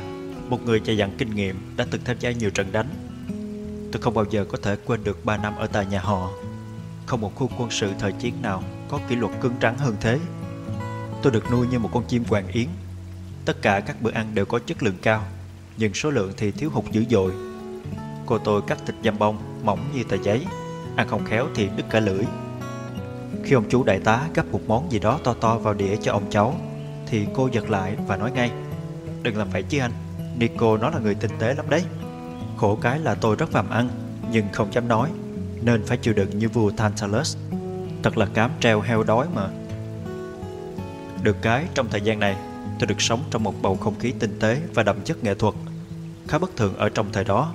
một 0.49 0.65
người 0.65 0.81
dày 0.85 0.97
dặn 0.97 1.11
kinh 1.17 1.35
nghiệm 1.35 1.75
đã 1.77 1.85
từng 1.91 2.01
tham 2.05 2.17
gia 2.19 2.31
nhiều 2.31 2.49
trận 2.49 2.71
đánh. 2.71 2.87
Tôi 3.91 4.01
không 4.01 4.13
bao 4.13 4.25
giờ 4.29 4.45
có 4.49 4.57
thể 4.61 4.75
quên 4.85 5.03
được 5.03 5.25
3 5.25 5.37
năm 5.37 5.55
ở 5.55 5.67
tại 5.67 5.85
nhà 5.85 5.99
họ. 5.99 6.29
Không 7.05 7.21
một 7.21 7.35
khu 7.35 7.49
quân 7.57 7.71
sự 7.71 7.91
thời 7.99 8.11
chiến 8.11 8.33
nào 8.41 8.63
có 8.89 8.99
kỷ 9.09 9.15
luật 9.15 9.31
cứng 9.41 9.53
rắn 9.61 9.75
hơn 9.77 9.95
thế. 10.01 10.19
Tôi 11.21 11.31
được 11.31 11.51
nuôi 11.51 11.67
như 11.67 11.79
một 11.79 11.89
con 11.93 12.03
chim 12.07 12.23
hoàng 12.27 12.47
yến. 12.47 12.67
Tất 13.45 13.61
cả 13.61 13.79
các 13.79 14.01
bữa 14.01 14.11
ăn 14.11 14.35
đều 14.35 14.45
có 14.45 14.59
chất 14.59 14.83
lượng 14.83 14.97
cao, 15.01 15.23
nhưng 15.77 15.93
số 15.93 16.11
lượng 16.11 16.33
thì 16.37 16.51
thiếu 16.51 16.69
hụt 16.73 16.85
dữ 16.91 17.03
dội. 17.09 17.31
Cô 18.25 18.37
tôi 18.37 18.61
cắt 18.67 18.77
thịt 18.85 18.95
dăm 19.03 19.19
bông 19.19 19.37
mỏng 19.63 19.79
như 19.93 20.03
tờ 20.03 20.17
giấy, 20.23 20.45
ăn 20.95 21.07
không 21.07 21.25
khéo 21.25 21.47
thì 21.55 21.69
đứt 21.77 21.83
cả 21.89 21.99
lưỡi. 21.99 22.23
Khi 23.43 23.55
ông 23.55 23.69
chú 23.69 23.83
đại 23.83 23.99
tá 23.99 24.27
gấp 24.33 24.51
một 24.51 24.61
món 24.67 24.91
gì 24.91 24.99
đó 24.99 25.19
to 25.23 25.33
to 25.33 25.57
vào 25.57 25.73
đĩa 25.73 25.95
cho 26.01 26.11
ông 26.11 26.23
cháu, 26.29 26.55
thì 27.07 27.25
cô 27.33 27.49
giật 27.51 27.69
lại 27.69 27.95
và 28.07 28.17
nói 28.17 28.31
ngay, 28.31 28.51
đừng 29.21 29.37
làm 29.37 29.49
vậy 29.49 29.63
chứ 29.63 29.79
anh, 29.79 29.91
Nico 30.37 30.77
nó 30.77 30.89
là 30.89 30.99
người 30.99 31.15
tinh 31.15 31.31
tế 31.39 31.53
lắm 31.53 31.65
đấy. 31.69 31.83
Khổ 32.57 32.77
cái 32.81 32.99
là 32.99 33.15
tôi 33.15 33.35
rất 33.35 33.51
phàm 33.51 33.69
ăn, 33.69 33.89
nhưng 34.31 34.45
không 34.51 34.73
dám 34.73 34.87
nói, 34.87 35.09
nên 35.61 35.85
phải 35.85 35.97
chịu 35.97 36.13
đựng 36.13 36.39
như 36.39 36.49
vua 36.49 36.71
Tantalus. 36.71 37.37
Thật 38.03 38.17
là 38.17 38.25
cám 38.25 38.51
treo 38.59 38.81
heo 38.81 39.03
đói 39.03 39.27
mà. 39.35 39.47
Được 41.23 41.37
cái 41.41 41.65
trong 41.73 41.87
thời 41.89 42.01
gian 42.01 42.19
này, 42.19 42.35
tôi 42.79 42.87
được 42.87 43.01
sống 43.01 43.23
trong 43.31 43.43
một 43.43 43.61
bầu 43.61 43.75
không 43.75 43.99
khí 43.99 44.13
tinh 44.19 44.39
tế 44.39 44.61
và 44.73 44.83
đậm 44.83 45.01
chất 45.01 45.23
nghệ 45.23 45.35
thuật, 45.35 45.53
khá 46.27 46.37
bất 46.37 46.55
thường 46.55 46.75
ở 46.77 46.89
trong 46.89 47.11
thời 47.11 47.23
đó. 47.23 47.53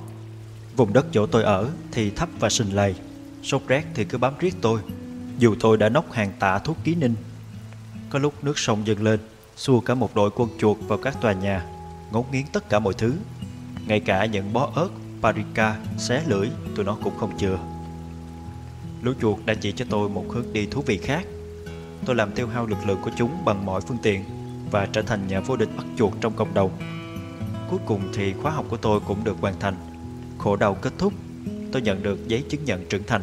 Vùng 0.76 0.92
đất 0.92 1.06
chỗ 1.12 1.26
tôi 1.26 1.42
ở 1.42 1.68
thì 1.92 2.10
thấp 2.10 2.28
và 2.40 2.48
sình 2.48 2.74
lầy, 2.76 2.94
sốt 3.42 3.62
rét 3.68 3.84
thì 3.94 4.04
cứ 4.04 4.18
bám 4.18 4.34
riết 4.38 4.54
tôi, 4.60 4.80
dù 5.38 5.54
tôi 5.60 5.76
đã 5.76 5.88
nốc 5.88 6.12
hàng 6.12 6.32
tạ 6.38 6.58
thuốc 6.58 6.76
ký 6.84 6.94
ninh. 6.94 7.14
Có 8.10 8.18
lúc 8.18 8.44
nước 8.44 8.58
sông 8.58 8.86
dâng 8.86 9.02
lên, 9.02 9.20
xua 9.56 9.80
cả 9.80 9.94
một 9.94 10.14
đội 10.14 10.30
quân 10.30 10.48
chuột 10.58 10.76
vào 10.80 10.98
các 10.98 11.20
tòa 11.20 11.32
nhà, 11.32 11.66
ngấu 12.12 12.26
nghiến 12.32 12.46
tất 12.52 12.68
cả 12.68 12.78
mọi 12.78 12.94
thứ. 12.94 13.14
Ngay 13.86 14.00
cả 14.00 14.24
những 14.24 14.52
bó 14.52 14.70
ớt, 14.74 14.88
paprika, 15.22 15.76
xé 15.98 16.22
lưỡi, 16.26 16.48
tụi 16.76 16.84
nó 16.84 16.96
cũng 17.04 17.18
không 17.18 17.38
chừa. 17.38 17.58
Lũ 19.02 19.12
chuột 19.20 19.38
đã 19.44 19.54
chỉ 19.54 19.72
cho 19.72 19.84
tôi 19.90 20.08
một 20.08 20.24
hướng 20.30 20.52
đi 20.52 20.66
thú 20.66 20.82
vị 20.86 20.98
khác. 20.98 21.26
Tôi 22.04 22.16
làm 22.16 22.32
tiêu 22.32 22.48
hao 22.48 22.66
lực 22.66 22.78
lượng 22.86 22.98
của 23.04 23.10
chúng 23.16 23.44
bằng 23.44 23.66
mọi 23.66 23.80
phương 23.80 23.98
tiện 24.02 24.24
và 24.70 24.86
trở 24.92 25.02
thành 25.02 25.28
nhà 25.28 25.40
vô 25.40 25.56
địch 25.56 25.68
bắt 25.76 25.86
chuột 25.96 26.12
trong 26.20 26.32
cộng 26.36 26.54
đồng. 26.54 26.70
Cuối 27.70 27.78
cùng 27.86 28.02
thì 28.14 28.32
khóa 28.32 28.50
học 28.52 28.64
của 28.68 28.76
tôi 28.76 29.00
cũng 29.00 29.24
được 29.24 29.36
hoàn 29.40 29.60
thành. 29.60 29.74
Khổ 30.38 30.56
đau 30.56 30.74
kết 30.74 30.92
thúc, 30.98 31.12
tôi 31.72 31.82
nhận 31.82 32.02
được 32.02 32.28
giấy 32.28 32.44
chứng 32.48 32.64
nhận 32.64 32.88
trưởng 32.88 33.04
thành. 33.06 33.22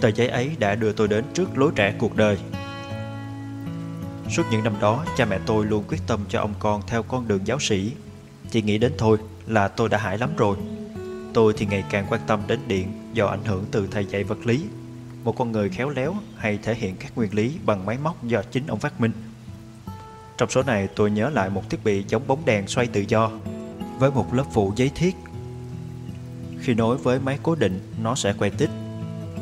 Tờ 0.00 0.08
giấy 0.08 0.28
ấy 0.28 0.50
đã 0.58 0.74
đưa 0.74 0.92
tôi 0.92 1.08
đến 1.08 1.24
trước 1.34 1.58
lối 1.58 1.70
rẽ 1.76 1.94
cuộc 1.98 2.16
đời. 2.16 2.38
Suốt 4.30 4.42
những 4.50 4.64
năm 4.64 4.74
đó, 4.80 5.04
cha 5.16 5.24
mẹ 5.24 5.38
tôi 5.46 5.66
luôn 5.66 5.84
quyết 5.88 6.00
tâm 6.06 6.20
cho 6.28 6.40
ông 6.40 6.54
con 6.58 6.82
theo 6.86 7.02
con 7.02 7.28
đường 7.28 7.46
giáo 7.46 7.58
sĩ. 7.60 7.92
Chỉ 8.50 8.62
nghĩ 8.62 8.78
đến 8.78 8.92
thôi 8.98 9.18
là 9.46 9.68
tôi 9.68 9.88
đã 9.88 9.98
hại 9.98 10.18
lắm 10.18 10.30
rồi. 10.36 10.56
Tôi 11.34 11.54
thì 11.56 11.66
ngày 11.66 11.84
càng 11.90 12.06
quan 12.10 12.20
tâm 12.26 12.42
đến 12.46 12.60
điện 12.66 12.88
do 13.12 13.26
ảnh 13.26 13.44
hưởng 13.44 13.64
từ 13.70 13.88
thầy 13.90 14.04
dạy 14.04 14.24
vật 14.24 14.46
lý. 14.46 14.64
Một 15.24 15.36
con 15.36 15.52
người 15.52 15.68
khéo 15.68 15.88
léo 15.88 16.14
hay 16.36 16.58
thể 16.62 16.74
hiện 16.74 16.96
các 16.96 17.12
nguyên 17.16 17.34
lý 17.34 17.58
bằng 17.66 17.86
máy 17.86 17.98
móc 18.02 18.24
do 18.24 18.42
chính 18.42 18.66
ông 18.66 18.78
phát 18.78 19.00
minh. 19.00 19.12
Trong 20.38 20.50
số 20.50 20.62
này 20.62 20.88
tôi 20.96 21.10
nhớ 21.10 21.30
lại 21.30 21.50
một 21.50 21.70
thiết 21.70 21.84
bị 21.84 22.04
giống 22.08 22.26
bóng 22.26 22.44
đèn 22.44 22.66
xoay 22.66 22.86
tự 22.86 23.04
do 23.08 23.30
với 23.98 24.10
một 24.10 24.34
lớp 24.34 24.44
phụ 24.52 24.72
giấy 24.76 24.90
thiết. 24.94 25.16
Khi 26.60 26.74
nối 26.74 26.96
với 26.96 27.20
máy 27.20 27.38
cố 27.42 27.54
định, 27.54 27.80
nó 28.02 28.14
sẽ 28.14 28.34
quay 28.38 28.50
tích. 28.50 28.70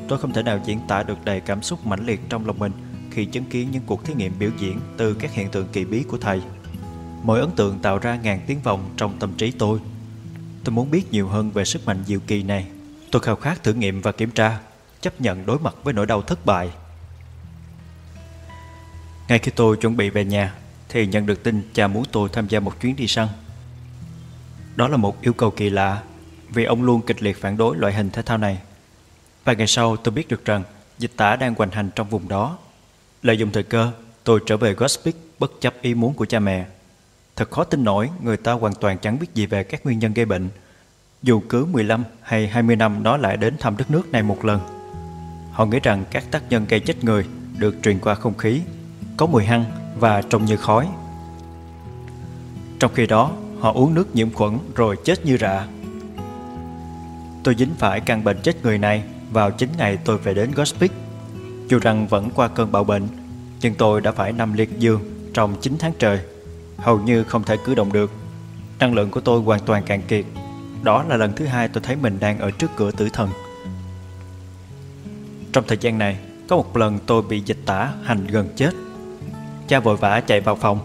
Tôi 0.09 0.19
không 0.19 0.33
thể 0.33 0.43
nào 0.43 0.61
diễn 0.65 0.81
tả 0.89 1.03
được 1.03 1.25
đầy 1.25 1.41
cảm 1.41 1.63
xúc 1.63 1.87
mãnh 1.87 2.07
liệt 2.07 2.21
trong 2.29 2.47
lòng 2.47 2.59
mình 2.59 2.73
khi 3.15 3.25
chứng 3.25 3.45
kiến 3.45 3.69
những 3.71 3.83
cuộc 3.87 4.05
thí 4.05 4.15
nghiệm 4.15 4.39
biểu 4.39 4.51
diễn 4.59 4.81
từ 4.97 5.15
các 5.15 5.33
hiện 5.33 5.51
tượng 5.51 5.69
kỳ 5.73 5.85
bí 5.85 6.03
của 6.03 6.19
thầy. 6.19 6.43
Mỗi 7.23 7.41
ấn 7.41 7.51
tượng 7.51 7.79
tạo 7.79 7.99
ra 7.99 8.17
ngàn 8.23 8.41
tiếng 8.47 8.61
vọng 8.63 8.91
trong 8.97 9.19
tâm 9.19 9.35
trí 9.35 9.51
tôi. 9.51 9.79
Tôi 10.65 10.75
muốn 10.75 10.91
biết 10.91 11.13
nhiều 11.13 11.29
hơn 11.29 11.51
về 11.51 11.65
sức 11.65 11.87
mạnh 11.87 12.05
diệu 12.07 12.21
kỳ 12.27 12.43
này. 12.43 12.67
Tôi 13.11 13.23
khao 13.23 13.37
khát 13.37 13.63
thử 13.63 13.73
nghiệm 13.73 14.01
và 14.01 14.13
kiểm 14.13 14.31
tra, 14.31 14.59
chấp 15.01 15.21
nhận 15.21 15.47
đối 15.47 15.59
mặt 15.59 15.75
với 15.83 15.95
nỗi 15.95 16.07
đau 16.07 16.23
thất 16.23 16.47
bại. 16.47 16.71
Ngay 19.29 19.39
khi 19.39 19.53
tôi 19.57 19.77
chuẩn 19.77 19.97
bị 19.97 20.11
về 20.11 20.25
nhà, 20.25 20.55
thì 20.89 21.07
nhận 21.07 21.27
được 21.27 21.43
tin 21.43 21.63
cha 21.73 21.87
muốn 21.87 22.05
tôi 22.13 22.29
tham 22.33 22.49
gia 22.49 22.61
một 22.61 22.81
chuyến 22.81 22.97
đi 22.97 23.07
săn. 23.07 23.29
Đó 24.77 24.89
là 24.89 24.97
một 24.97 25.23
yêu 25.23 25.33
cầu 25.33 25.51
kỳ 25.51 25.71
lạ, 25.71 26.03
vì 26.49 26.65
ông 26.65 26.83
luôn 26.83 27.01
kịch 27.07 27.23
liệt 27.23 27.41
phản 27.41 27.57
đối 27.57 27.77
loại 27.77 27.93
hình 27.93 28.11
thể 28.11 28.23
thao 28.23 28.39
này. 28.39 28.59
Vài 29.45 29.57
ngày 29.57 29.67
sau 29.67 29.97
tôi 29.97 30.15
biết 30.15 30.29
được 30.29 30.45
rằng 30.45 30.63
dịch 30.99 31.13
tả 31.17 31.37
đang 31.37 31.55
hoành 31.55 31.71
hành 31.71 31.91
trong 31.95 32.09
vùng 32.09 32.29
đó. 32.29 32.59
Lợi 33.25 33.39
dụng 33.39 33.51
thời 33.53 33.63
cơ, 33.63 33.91
tôi 34.25 34.41
trở 34.47 34.57
về 34.57 34.75
Gospic 34.75 35.17
bất 35.39 35.53
chấp 35.61 35.75
ý 35.83 35.95
muốn 35.95 36.15
của 36.15 36.27
cha 36.27 36.41
mẹ. 36.41 36.67
Thật 37.37 37.51
khó 37.51 37.65
tin 37.65 37.85
nổi 37.85 38.11
người 38.23 38.37
ta 38.37 38.53
hoàn 38.53 38.75
toàn 38.75 38.99
chẳng 38.99 39.19
biết 39.19 39.35
gì 39.35 39.47
về 39.47 39.65
các 39.65 39.85
nguyên 39.85 39.99
nhân 39.99 40.15
gây 40.15 40.25
bệnh. 40.25 40.49
Dù 41.23 41.43
cứ 41.49 41.65
15 41.65 42.05
hay 42.23 42.49
20 42.49 42.77
năm 42.77 43.03
nó 43.03 43.17
lại 43.17 43.37
đến 43.37 43.55
thăm 43.61 43.77
đất 43.77 43.91
nước 43.91 44.13
này 44.13 44.23
một 44.23 44.45
lần. 44.45 44.61
Họ 45.53 45.67
nghĩ 45.67 45.81
rằng 45.81 46.05
các 46.11 46.25
tác 46.31 46.43
nhân 46.51 46.67
gây 46.69 46.81
chết 46.81 47.05
người 47.05 47.27
được 47.59 47.77
truyền 47.83 47.99
qua 47.99 48.15
không 48.15 48.39
khí, 48.39 48.61
có 49.17 49.27
mùi 49.27 49.45
hăng 49.45 49.65
và 49.99 50.23
trông 50.23 50.45
như 50.45 50.57
khói. 50.57 50.89
Trong 52.79 52.95
khi 52.95 53.07
đó, 53.07 53.33
họ 53.61 53.73
uống 53.73 53.95
nước 53.95 54.15
nhiễm 54.15 54.31
khuẩn 54.31 54.59
rồi 54.75 54.97
chết 55.05 55.27
như 55.27 55.37
rạ. 55.37 55.67
Tôi 57.45 57.55
dính 57.59 57.75
phải 57.79 58.01
căn 58.01 58.25
bệnh 58.25 58.41
chết 58.43 58.63
người 58.63 58.79
này 58.79 59.03
vào 59.31 59.51
chính 59.51 59.71
ngày 59.79 59.99
tôi 60.05 60.19
về 60.19 60.35
đến 60.35 60.51
Gospic. 60.55 60.93
Dù 61.69 61.79
rằng 61.79 62.07
vẫn 62.07 62.31
qua 62.35 62.49
cơn 62.49 62.73
bạo 62.73 62.85
bệnh, 62.85 63.09
nhưng 63.61 63.75
tôi 63.75 64.01
đã 64.01 64.13
phải 64.13 64.33
nằm 64.33 64.53
liệt 64.53 64.79
giường 64.79 65.01
trong 65.35 65.55
9 65.61 65.77
tháng 65.79 65.93
trời, 65.99 66.21
hầu 66.77 67.01
như 67.01 67.25
không 67.25 67.45
thể 67.45 67.57
cử 67.65 67.75
động 67.75 67.93
được. 67.93 68.11
Năng 68.79 68.95
lượng 68.95 69.11
của 69.11 69.21
tôi 69.21 69.41
hoàn 69.41 69.61
toàn 69.61 69.83
cạn 69.83 70.03
kiệt. 70.03 70.25
Đó 70.83 71.03
là 71.03 71.17
lần 71.17 71.33
thứ 71.33 71.47
hai 71.47 71.69
tôi 71.69 71.83
thấy 71.83 71.97
mình 71.97 72.19
đang 72.21 72.39
ở 72.39 72.51
trước 72.51 72.71
cửa 72.77 72.91
tử 72.91 73.09
thần. 73.13 73.31
Trong 75.53 75.65
thời 75.69 75.79
gian 75.81 75.99
này, 75.99 76.19
có 76.49 76.57
một 76.57 76.77
lần 76.77 76.99
tôi 77.07 77.23
bị 77.23 77.41
dịch 77.41 77.59
tả 77.67 77.93
hành 78.03 78.27
gần 78.27 78.49
chết. 78.57 78.71
Cha 79.69 79.81
vội 79.81 79.97
vã 79.97 80.21
chạy 80.21 80.41
vào 80.41 80.57
phòng. 80.57 80.79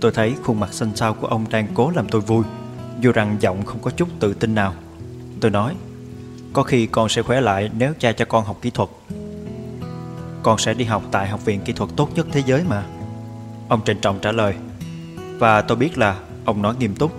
Tôi 0.00 0.12
thấy 0.12 0.34
khuôn 0.44 0.60
mặt 0.60 0.72
xanh 0.72 0.96
xao 0.96 1.14
của 1.14 1.26
ông 1.26 1.46
đang 1.50 1.66
cố 1.74 1.90
làm 1.90 2.08
tôi 2.08 2.20
vui, 2.20 2.44
dù 3.00 3.12
rằng 3.12 3.36
giọng 3.40 3.64
không 3.64 3.78
có 3.82 3.90
chút 3.90 4.08
tự 4.20 4.34
tin 4.34 4.54
nào. 4.54 4.74
Tôi 5.40 5.50
nói, 5.50 5.74
có 6.52 6.62
khi 6.62 6.86
con 6.86 7.08
sẽ 7.08 7.22
khỏe 7.22 7.40
lại 7.40 7.70
nếu 7.78 7.92
cha 7.98 8.12
cho 8.12 8.24
con 8.24 8.44
học 8.44 8.58
kỹ 8.62 8.70
thuật. 8.70 8.88
Con 10.46 10.58
sẽ 10.58 10.74
đi 10.74 10.84
học 10.84 11.02
tại 11.10 11.28
học 11.28 11.44
viện 11.44 11.60
kỹ 11.64 11.72
thuật 11.72 11.90
tốt 11.96 12.10
nhất 12.14 12.26
thế 12.32 12.42
giới 12.46 12.62
mà. 12.68 12.82
Ông 13.68 13.80
trịnh 13.84 14.00
trọng 14.00 14.18
trả 14.18 14.32
lời. 14.32 14.54
Và 15.38 15.62
tôi 15.62 15.76
biết 15.76 15.98
là 15.98 16.18
ông 16.44 16.62
nói 16.62 16.74
nghiêm 16.78 16.94
túc. 16.94 17.12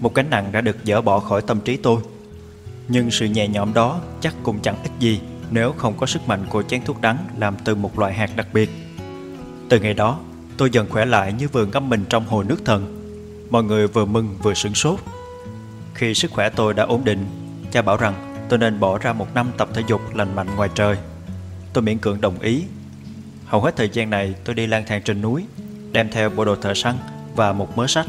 Một 0.00 0.14
gánh 0.14 0.30
nặng 0.30 0.52
đã 0.52 0.60
được 0.60 0.76
dỡ 0.84 1.00
bỏ 1.00 1.20
khỏi 1.20 1.42
tâm 1.42 1.60
trí 1.60 1.76
tôi. 1.76 2.00
Nhưng 2.88 3.10
sự 3.10 3.26
nhẹ 3.26 3.48
nhõm 3.48 3.74
đó 3.74 4.00
chắc 4.20 4.34
cũng 4.42 4.58
chẳng 4.62 4.82
ích 4.82 4.92
gì 4.98 5.20
nếu 5.50 5.74
không 5.78 5.94
có 5.96 6.06
sức 6.06 6.28
mạnh 6.28 6.46
của 6.48 6.62
chén 6.62 6.80
thuốc 6.84 7.00
đắng 7.00 7.16
làm 7.36 7.56
từ 7.64 7.74
một 7.74 7.98
loại 7.98 8.14
hạt 8.14 8.30
đặc 8.36 8.46
biệt. 8.52 8.70
Từ 9.68 9.80
ngày 9.80 9.94
đó, 9.94 10.18
tôi 10.56 10.70
dần 10.70 10.86
khỏe 10.90 11.04
lại 11.04 11.32
như 11.32 11.48
vừa 11.48 11.66
ngâm 11.66 11.88
mình 11.88 12.04
trong 12.08 12.26
hồ 12.26 12.42
nước 12.42 12.64
thần. 12.64 13.10
Mọi 13.50 13.64
người 13.64 13.88
vừa 13.88 14.04
mừng 14.04 14.36
vừa 14.42 14.54
sửng 14.54 14.74
sốt. 14.74 14.98
Khi 15.94 16.14
sức 16.14 16.30
khỏe 16.30 16.50
tôi 16.50 16.74
đã 16.74 16.84
ổn 16.84 17.04
định, 17.04 17.26
cha 17.70 17.82
bảo 17.82 17.96
rằng 17.96 18.46
tôi 18.48 18.58
nên 18.58 18.80
bỏ 18.80 18.98
ra 18.98 19.12
một 19.12 19.34
năm 19.34 19.50
tập 19.56 19.68
thể 19.74 19.82
dục 19.86 20.00
lành 20.14 20.36
mạnh 20.36 20.56
ngoài 20.56 20.68
trời. 20.74 20.96
Tôi 21.72 21.82
miễn 21.82 21.98
cưỡng 21.98 22.20
đồng 22.20 22.38
ý. 22.38 22.64
Hầu 23.46 23.60
hết 23.60 23.76
thời 23.76 23.88
gian 23.92 24.10
này 24.10 24.34
tôi 24.44 24.54
đi 24.54 24.66
lang 24.66 24.84
thang 24.86 25.02
trên 25.04 25.20
núi, 25.20 25.44
đem 25.92 26.08
theo 26.10 26.30
bộ 26.30 26.44
đồ 26.44 26.56
thợ 26.56 26.74
săn 26.74 26.94
và 27.36 27.52
một 27.52 27.76
mớ 27.76 27.86
sách. 27.86 28.06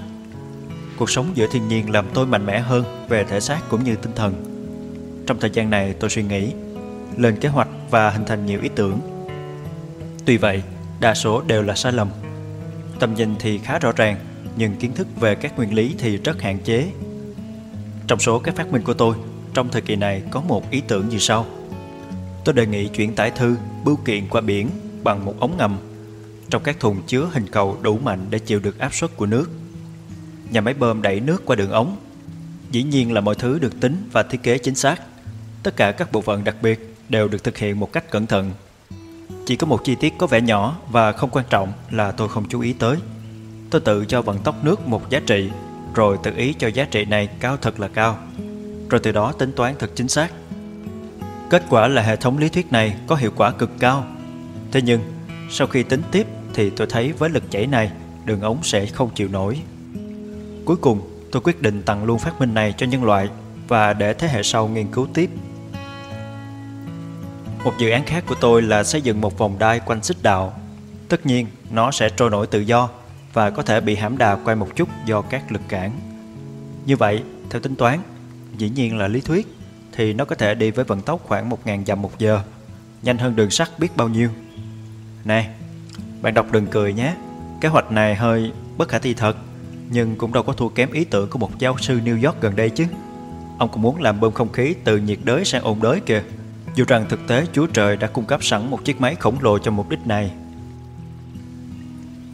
Cuộc 0.98 1.10
sống 1.10 1.32
giữa 1.36 1.48
thiên 1.52 1.68
nhiên 1.68 1.90
làm 1.90 2.06
tôi 2.14 2.26
mạnh 2.26 2.46
mẽ 2.46 2.60
hơn 2.60 2.84
về 3.10 3.24
thể 3.24 3.40
xác 3.40 3.60
cũng 3.70 3.84
như 3.84 3.96
tinh 3.96 4.12
thần. 4.16 4.34
Trong 5.28 5.40
thời 5.40 5.50
gian 5.50 5.70
này 5.70 5.94
tôi 6.00 6.10
suy 6.10 6.24
nghĩ 6.24 6.52
lên 7.18 7.36
kế 7.40 7.50
hoạch 7.50 7.68
và 7.90 8.10
hình 8.10 8.26
thành 8.26 8.46
nhiều 8.46 8.60
ý 8.62 8.70
tưởng. 8.76 9.00
Tuy 10.26 10.38
vậy, 10.38 10.64
đa 11.00 11.14
số 11.16 11.42
đều 11.42 11.64
là 11.64 11.76
sai 11.76 11.92
lầm. 11.92 12.10
Tầm 13.00 13.14
nhìn 13.14 13.36
thì 13.40 13.58
khá 13.58 13.80
rõ 13.80 13.92
ràng, 13.92 14.18
nhưng 14.56 14.76
kiến 14.76 14.94
thức 14.94 15.08
về 15.20 15.36
các 15.36 15.58
nguyên 15.58 15.74
lý 15.74 15.96
thì 15.98 16.18
rất 16.18 16.42
hạn 16.42 16.60
chế. 16.60 16.88
Trong 18.08 18.20
số 18.20 18.40
các 18.40 18.56
phát 18.56 18.72
minh 18.72 18.84
của 18.84 18.94
tôi, 18.94 19.16
trong 19.54 19.70
thời 19.70 19.82
kỳ 19.82 19.96
này 19.96 20.24
có 20.32 20.42
một 20.42 20.72
ý 20.72 20.82
tưởng 20.88 21.10
như 21.10 21.18
sau. 21.18 21.46
Tôi 22.46 22.54
đề 22.54 22.66
nghị 22.66 22.88
chuyển 22.88 23.16
tải 23.16 23.32
thư, 23.32 23.56
bưu 23.84 23.96
kiện 23.96 24.28
qua 24.30 24.42
biển 24.42 24.70
bằng 25.04 25.26
một 25.26 25.36
ống 25.40 25.58
ngầm 25.58 25.78
trong 26.50 26.64
các 26.64 26.80
thùng 26.80 27.02
chứa 27.08 27.30
hình 27.34 27.48
cầu 27.52 27.78
đủ 27.82 27.98
mạnh 27.98 28.26
để 28.30 28.40
chịu 28.40 28.60
được 28.60 28.80
áp 28.80 28.94
suất 28.94 29.18
của 29.18 29.26
nước. 29.26 29.50
Nhà 30.52 30.62
máy 30.62 30.74
bơm 30.74 31.02
đẩy 31.02 31.20
nước 31.20 31.46
qua 31.46 31.56
đường 31.56 31.72
ống. 31.72 31.98
Dĩ 32.72 32.84
nhiên 32.84 33.14
là 33.14 33.22
mọi 33.22 33.36
thứ 33.36 33.60
được 33.60 33.80
tính 33.80 34.10
và 34.12 34.24
thiết 34.24 34.44
kế 34.44 34.58
chính 34.58 34.76
xác. 34.76 35.02
Tất 35.64 35.76
cả 35.76 35.92
các 35.92 36.12
bộ 36.12 36.22
phận 36.22 36.44
đặc 36.44 36.56
biệt 36.62 36.96
đều 37.10 37.28
được 37.28 37.44
thực 37.44 37.58
hiện 37.58 37.80
một 37.80 37.94
cách 37.94 38.12
cẩn 38.12 38.28
thận. 38.28 38.52
Chỉ 39.46 39.56
có 39.56 39.68
một 39.68 39.84
chi 39.84 39.96
tiết 39.96 40.14
có 40.18 40.28
vẻ 40.28 40.42
nhỏ 40.42 40.78
và 40.92 41.12
không 41.12 41.30
quan 41.30 41.46
trọng 41.50 41.74
là 41.92 42.12
tôi 42.12 42.30
không 42.30 42.46
chú 42.50 42.62
ý 42.62 42.74
tới. 42.74 42.98
Tôi 43.70 43.82
tự 43.82 44.06
cho 44.06 44.22
vận 44.22 44.38
tốc 44.38 44.64
nước 44.64 44.88
một 44.88 45.10
giá 45.10 45.20
trị, 45.20 45.50
rồi 45.96 46.18
tự 46.24 46.32
ý 46.36 46.54
cho 46.54 46.68
giá 46.68 46.86
trị 46.86 47.06
này 47.06 47.30
cao 47.40 47.58
thật 47.58 47.80
là 47.80 47.88
cao, 47.88 48.20
rồi 48.90 49.02
từ 49.04 49.12
đó 49.12 49.32
tính 49.32 49.52
toán 49.52 49.76
thật 49.80 49.92
chính 49.96 50.08
xác. 50.08 50.32
Kết 51.50 51.64
quả 51.70 51.88
là 51.88 52.02
hệ 52.02 52.16
thống 52.16 52.38
lý 52.38 52.50
thuyết 52.50 52.72
này 52.72 52.96
có 53.08 53.16
hiệu 53.16 53.32
quả 53.36 53.52
cực 53.52 53.72
cao. 53.80 54.06
Thế 54.72 54.82
nhưng, 54.82 55.02
sau 55.50 55.68
khi 55.68 55.84
tính 55.84 56.02
tiếp 56.12 56.28
thì 56.54 56.70
tôi 56.70 56.88
thấy 56.90 57.12
với 57.12 57.30
lực 57.30 57.52
chảy 57.52 57.68
này, 57.68 57.92
đường 58.26 58.42
ống 58.42 58.58
sẽ 58.64 58.86
không 58.86 59.10
chịu 59.16 59.28
nổi. 59.32 59.60
Cuối 60.66 60.78
cùng, 60.78 61.02
tôi 61.32 61.42
quyết 61.42 61.62
định 61.62 61.84
tặng 61.84 62.04
luôn 62.04 62.20
phát 62.20 62.40
minh 62.40 62.54
này 62.54 62.74
cho 62.78 62.86
nhân 62.86 63.04
loại 63.04 63.30
và 63.68 63.94
để 63.94 64.14
thế 64.14 64.28
hệ 64.28 64.44
sau 64.44 64.68
nghiên 64.68 64.88
cứu 64.92 65.08
tiếp 65.14 65.30
một 67.64 67.74
dự 67.80 67.90
án 67.90 68.04
khác 68.06 68.24
của 68.28 68.36
tôi 68.42 68.62
là 68.62 68.84
xây 68.84 69.02
dựng 69.02 69.22
một 69.22 69.38
vòng 69.38 69.60
đai 69.60 69.80
quanh 69.80 70.04
xích 70.04 70.18
đạo. 70.22 70.54
Tất 71.10 71.26
nhiên, 71.26 71.48
nó 71.72 71.92
sẽ 71.92 72.10
trôi 72.10 72.30
nổi 72.30 72.48
tự 72.48 72.60
do 72.60 72.90
và 73.34 73.50
có 73.50 73.64
thể 73.64 73.82
bị 73.82 73.96
hãm 73.96 74.18
đà 74.18 74.36
quay 74.36 74.56
một 74.56 74.76
chút 74.76 74.90
do 75.06 75.22
các 75.22 75.52
lực 75.52 75.62
cản. 75.68 75.92
Như 76.86 76.98
vậy, 76.98 77.24
theo 77.50 77.62
tính 77.62 77.76
toán, 77.76 78.00
dĩ 78.58 78.70
nhiên 78.70 78.98
là 78.98 79.08
lý 79.08 79.22
thuyết, 79.22 79.48
thì 80.00 80.14
nó 80.14 80.26
có 80.26 80.36
thể 80.36 80.56
đi 80.56 80.72
với 80.72 80.86
vận 80.86 81.02
tốc 81.02 81.22
khoảng 81.28 81.50
1.000 81.50 81.86
dặm 81.86 82.02
một 82.02 82.20
giờ, 82.20 82.42
nhanh 83.02 83.18
hơn 83.18 83.36
đường 83.36 83.50
sắt 83.50 83.80
biết 83.80 83.98
bao 83.98 84.10
nhiêu. 84.10 84.30
Nè, 85.26 85.50
bạn 86.22 86.34
đọc 86.34 86.52
đừng 86.52 86.68
cười 86.68 86.94
nhé, 86.94 87.16
kế 87.62 87.70
hoạch 87.70 87.92
này 87.92 88.16
hơi 88.16 88.52
bất 88.78 88.90
khả 88.90 89.00
thi 89.00 89.14
thật, 89.14 89.38
nhưng 89.90 90.16
cũng 90.16 90.34
đâu 90.34 90.44
có 90.44 90.54
thua 90.54 90.70
kém 90.70 90.92
ý 90.92 91.04
tưởng 91.04 91.30
của 91.30 91.40
một 91.40 91.60
giáo 91.60 91.78
sư 91.78 92.00
New 92.06 92.26
York 92.26 92.42
gần 92.42 92.56
đây 92.56 92.70
chứ. 92.70 92.86
Ông 93.58 93.70
cũng 93.70 93.82
muốn 93.82 94.02
làm 94.02 94.20
bơm 94.20 94.34
không 94.34 94.52
khí 94.52 94.76
từ 94.84 94.98
nhiệt 94.98 95.20
đới 95.24 95.46
sang 95.46 95.64
ôn 95.64 95.78
đới 95.82 96.00
kìa. 96.00 96.24
Dù 96.76 96.86
rằng 96.88 97.06
thực 97.10 97.28
tế 97.28 97.46
Chúa 97.54 97.68
Trời 97.68 97.98
đã 97.98 98.08
cung 98.08 98.26
cấp 98.26 98.44
sẵn 98.44 98.70
một 98.70 98.86
chiếc 98.86 99.02
máy 99.02 99.16
khổng 99.16 99.38
lồ 99.42 99.60
cho 99.60 99.72
mục 99.72 99.90
đích 99.90 100.08
này. 100.08 100.32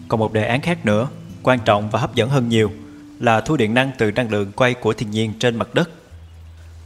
Còn 0.08 0.20
một 0.20 0.34
đề 0.34 0.46
án 0.46 0.62
khác 0.62 0.86
nữa, 0.86 1.08
quan 1.44 1.60
trọng 1.66 1.90
và 1.90 2.00
hấp 2.00 2.16
dẫn 2.16 2.30
hơn 2.30 2.50
nhiều, 2.50 2.72
là 3.20 3.42
thu 3.42 3.58
điện 3.58 3.74
năng 3.74 3.92
từ 3.98 4.12
năng 4.12 4.32
lượng 4.32 4.52
quay 4.56 4.74
của 4.74 4.94
thiên 4.94 5.12
nhiên 5.12 5.34
trên 5.40 5.56
mặt 5.56 5.74
đất. 5.74 5.90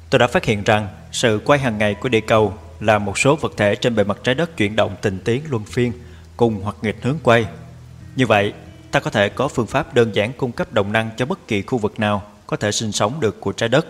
Tôi 0.09 0.19
đã 0.19 0.27
phát 0.27 0.45
hiện 0.45 0.63
rằng 0.63 0.87
sự 1.11 1.41
quay 1.45 1.59
hàng 1.59 1.77
ngày 1.77 1.95
của 1.95 2.09
địa 2.09 2.21
cầu 2.21 2.53
là 2.79 2.99
một 2.99 3.17
số 3.17 3.35
vật 3.35 3.53
thể 3.57 3.75
trên 3.75 3.95
bề 3.95 4.03
mặt 4.03 4.17
trái 4.23 4.35
đất 4.35 4.57
chuyển 4.57 4.75
động 4.75 4.95
tình 5.01 5.19
tiến 5.25 5.43
luân 5.49 5.63
phiên 5.63 5.91
cùng 6.37 6.61
hoặc 6.63 6.75
nghịch 6.81 6.97
hướng 7.01 7.17
quay. 7.23 7.45
Như 8.15 8.27
vậy, 8.27 8.53
ta 8.91 8.99
có 8.99 9.11
thể 9.11 9.29
có 9.29 9.47
phương 9.47 9.67
pháp 9.67 9.93
đơn 9.93 10.15
giản 10.15 10.33
cung 10.33 10.51
cấp 10.51 10.73
động 10.73 10.91
năng 10.91 11.09
cho 11.17 11.25
bất 11.25 11.47
kỳ 11.47 11.61
khu 11.61 11.77
vực 11.77 11.99
nào 11.99 12.23
có 12.47 12.57
thể 12.57 12.71
sinh 12.71 12.91
sống 12.91 13.19
được 13.19 13.41
của 13.41 13.51
trái 13.51 13.69
đất. 13.69 13.87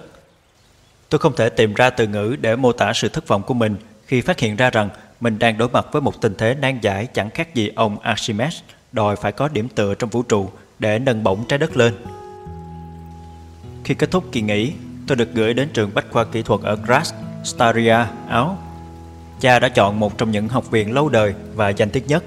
Tôi 1.09 1.19
không 1.19 1.35
thể 1.35 1.49
tìm 1.49 1.73
ra 1.73 1.89
từ 1.89 2.07
ngữ 2.07 2.35
để 2.41 2.55
mô 2.55 2.71
tả 2.71 2.93
sự 2.93 3.09
thất 3.09 3.27
vọng 3.27 3.43
của 3.43 3.53
mình 3.53 3.75
khi 4.07 4.21
phát 4.21 4.39
hiện 4.39 4.55
ra 4.55 4.69
rằng 4.69 4.89
mình 5.19 5.39
đang 5.39 5.57
đối 5.57 5.69
mặt 5.69 5.85
với 5.91 6.01
một 6.01 6.21
tình 6.21 6.35
thế 6.37 6.53
nan 6.53 6.79
giải 6.81 7.07
chẳng 7.13 7.29
khác 7.29 7.55
gì 7.55 7.71
ông 7.75 7.99
Archimedes 7.99 8.59
đòi 8.91 9.15
phải 9.15 9.31
có 9.31 9.47
điểm 9.47 9.69
tựa 9.69 9.95
trong 9.95 10.09
vũ 10.09 10.23
trụ 10.23 10.49
để 10.79 10.99
nâng 10.99 11.23
bổng 11.23 11.45
trái 11.47 11.59
đất 11.59 11.77
lên. 11.77 11.93
Khi 13.83 13.93
kết 13.93 14.11
thúc 14.11 14.23
kỳ 14.31 14.41
nghỉ, 14.41 14.73
tôi 15.09 15.15
được 15.15 15.33
gửi 15.33 15.53
đến 15.53 15.69
trường 15.73 15.91
Bách 15.93 16.05
khoa 16.11 16.23
kỹ 16.23 16.41
thuật 16.41 16.61
ở 16.61 16.77
Graz, 16.87 17.03
Styria, 17.43 18.05
Áo. 18.29 18.57
Cha 19.39 19.59
đã 19.59 19.69
chọn 19.69 19.99
một 19.99 20.17
trong 20.17 20.31
những 20.31 20.47
học 20.47 20.71
viện 20.71 20.93
lâu 20.93 21.09
đời 21.09 21.33
và 21.55 21.69
danh 21.69 21.89
tiếng 21.89 22.07
nhất. 22.07 22.23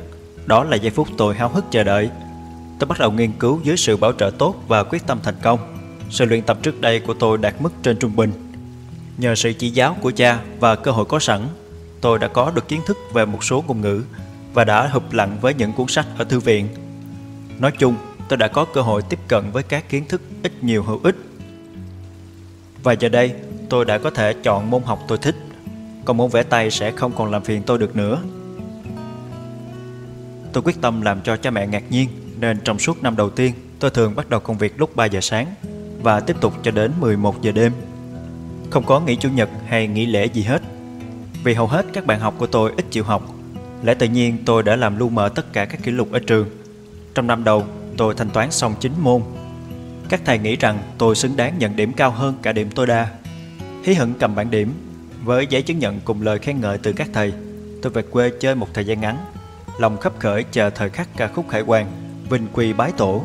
Đó 0.47 0.65
là 0.65 0.77
giây 0.77 0.91
phút 0.91 1.09
tôi 1.19 1.35
háo 1.35 1.49
hức 1.49 1.65
chờ 1.71 1.85
đợi. 1.85 2.11
Tôi 2.79 2.89
bắt 2.89 2.99
đầu 2.99 3.13
nghiên 3.13 3.33
cứu 3.33 3.61
dưới 3.65 3.77
sự 3.77 3.97
bảo 3.97 4.13
trợ 4.13 4.31
tốt 4.39 4.55
và 4.69 4.85
quyết 4.85 5.07
tâm 5.07 5.19
thành 5.23 5.35
công. 5.43 5.59
Sự 6.11 6.25
luyện 6.25 6.43
tập 6.43 6.59
trước 6.63 6.81
đây 6.81 7.01
của 7.01 7.15
tôi 7.15 7.39
đạt 7.39 7.55
mức 7.61 7.73
trên 7.83 7.97
trung 7.97 8.17
bình 8.17 8.33
Nhờ 9.19 9.35
sự 9.35 9.53
chỉ 9.53 9.71
giáo 9.71 9.97
của 10.01 10.11
cha 10.11 10.41
và 10.61 10.77
cơ 10.77 10.91
hội 10.91 11.05
có 11.05 11.19
sẵn, 11.19 11.41
tôi 12.01 12.19
đã 12.19 12.29
có 12.29 12.51
được 12.51 12.69
kiến 12.69 12.81
thức 12.87 12.99
về 13.13 13.25
một 13.25 13.45
số 13.45 13.65
ngôn 13.67 13.81
ngữ 13.81 14.03
và 14.55 14.65
đã 14.65 14.89
hụp 14.89 15.13
lặng 15.13 15.39
với 15.41 15.55
những 15.55 15.73
cuốn 15.73 15.89
sách 15.89 16.07
ở 16.19 16.25
thư 16.25 16.41
viện. 16.41 16.69
Nói 17.59 17.73
chung, 17.79 17.95
tôi 18.29 18.37
đã 18.37 18.49
có 18.49 18.65
cơ 18.65 18.81
hội 18.81 19.03
tiếp 19.09 19.19
cận 19.29 19.51
với 19.53 19.63
các 19.63 19.89
kiến 19.89 20.05
thức 20.09 20.21
ít 20.43 20.65
nhiều 20.65 20.83
hữu 20.83 21.01
ích. 21.03 21.17
Và 22.83 22.93
giờ 22.93 23.09
đây, 23.09 23.33
tôi 23.69 23.85
đã 23.85 23.99
có 23.99 24.11
thể 24.11 24.35
chọn 24.43 24.71
môn 24.71 24.83
học 24.83 24.99
tôi 25.09 25.19
thích, 25.19 25.37
còn 26.05 26.17
môn 26.17 26.31
vẽ 26.31 26.43
tay 26.43 26.71
sẽ 26.71 26.91
không 26.91 27.13
còn 27.17 27.31
làm 27.31 27.43
phiền 27.43 27.63
tôi 27.63 27.79
được 27.79 27.97
nữa. 27.97 28.19
Tôi 30.53 30.63
quyết 30.63 30.81
tâm 30.81 31.03
làm 31.03 31.21
cho 31.21 31.37
cha 31.37 31.51
mẹ 31.51 31.67
ngạc 31.67 31.91
nhiên, 31.91 32.09
nên 32.41 32.61
trong 32.65 32.79
suốt 32.79 33.03
năm 33.03 33.17
đầu 33.17 33.31
tiên, 33.31 33.55
tôi 33.79 33.91
thường 33.91 34.15
bắt 34.15 34.31
đầu 34.31 34.41
công 34.41 34.59
việc 34.59 34.81
lúc 34.81 34.97
3 34.97 35.05
giờ 35.05 35.21
sáng 35.21 35.47
và 36.03 36.21
tiếp 36.21 36.37
tục 36.41 36.53
cho 36.63 36.71
đến 36.71 36.93
11 37.01 37.43
giờ 37.43 37.53
đêm 37.53 37.73
không 38.73 38.85
có 38.87 39.01
nghỉ 39.01 39.17
chủ 39.17 39.29
nhật 39.29 39.49
hay 39.67 39.87
nghỉ 39.87 40.07
lễ 40.07 40.27
gì 40.27 40.43
hết. 40.43 40.63
Vì 41.45 41.55
hầu 41.55 41.67
hết 41.67 41.87
các 41.93 42.07
bạn 42.07 42.21
học 42.21 42.35
của 42.39 42.47
tôi 42.47 42.73
ít 42.77 42.87
chịu 42.91 43.05
học, 43.05 43.23
lẽ 43.83 43.95
tự 43.95 44.07
nhiên 44.07 44.39
tôi 44.45 44.63
đã 44.63 44.77
làm 44.77 44.99
lu 44.99 45.09
mờ 45.09 45.29
tất 45.29 45.53
cả 45.53 45.65
các 45.65 45.83
kỷ 45.83 45.91
lục 45.91 46.13
ở 46.13 46.19
trường. 46.19 46.49
Trong 47.15 47.27
năm 47.27 47.45
đầu, 47.45 47.65
tôi 47.97 48.15
thanh 48.15 48.31
toán 48.31 48.51
xong 48.51 48.75
9 48.81 48.93
môn. 48.99 49.23
Các 50.13 50.21
thầy 50.25 50.39
nghĩ 50.39 50.57
rằng 50.57 50.79
tôi 50.99 51.15
xứng 51.15 51.37
đáng 51.37 51.59
nhận 51.59 51.77
điểm 51.77 51.93
cao 51.93 52.11
hơn 52.11 52.35
cả 52.43 52.53
điểm 52.53 52.71
tối 52.71 52.87
đa. 52.87 53.09
Hí 53.85 53.95
hửng 53.95 54.15
cầm 54.15 54.35
bản 54.35 54.51
điểm, 54.51 54.75
với 55.25 55.47
giấy 55.47 55.63
chứng 55.63 55.79
nhận 55.79 56.01
cùng 56.05 56.23
lời 56.23 56.39
khen 56.39 56.61
ngợi 56.61 56.79
từ 56.79 56.93
các 56.93 57.09
thầy, 57.13 57.33
tôi 57.83 57.93
về 57.93 58.03
quê 58.03 58.31
chơi 58.41 58.55
một 58.55 58.69
thời 58.75 58.85
gian 58.85 59.01
ngắn. 59.01 59.17
Lòng 59.79 59.97
khấp 59.97 60.13
khởi 60.19 60.45
chờ 60.53 60.71
thời 60.71 60.91
khắc 60.91 61.09
ca 61.17 61.29
khúc 61.29 61.49
khải 61.49 61.61
quan, 61.61 61.87
vinh 62.31 62.47
quy 62.53 62.73
bái 62.73 62.93
tổ. 62.93 63.25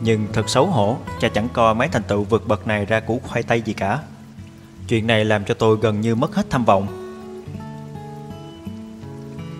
Nhưng 0.00 0.26
thật 0.32 0.48
xấu 0.48 0.66
hổ, 0.66 0.98
cha 1.20 1.28
chẳng 1.28 1.48
coi 1.52 1.74
mấy 1.74 1.88
thành 1.88 2.02
tựu 2.02 2.24
vượt 2.24 2.48
bậc 2.48 2.66
này 2.66 2.86
ra 2.86 3.00
củ 3.00 3.20
khoai 3.24 3.42
tây 3.42 3.62
gì 3.62 3.72
cả. 3.72 3.98
Chuyện 4.88 5.06
này 5.06 5.24
làm 5.24 5.44
cho 5.44 5.54
tôi 5.54 5.76
gần 5.82 6.00
như 6.00 6.14
mất 6.14 6.34
hết 6.34 6.46
tham 6.50 6.64
vọng 6.64 6.86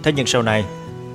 Thế 0.02 0.12
nhưng 0.12 0.26
sau 0.26 0.42
này 0.42 0.64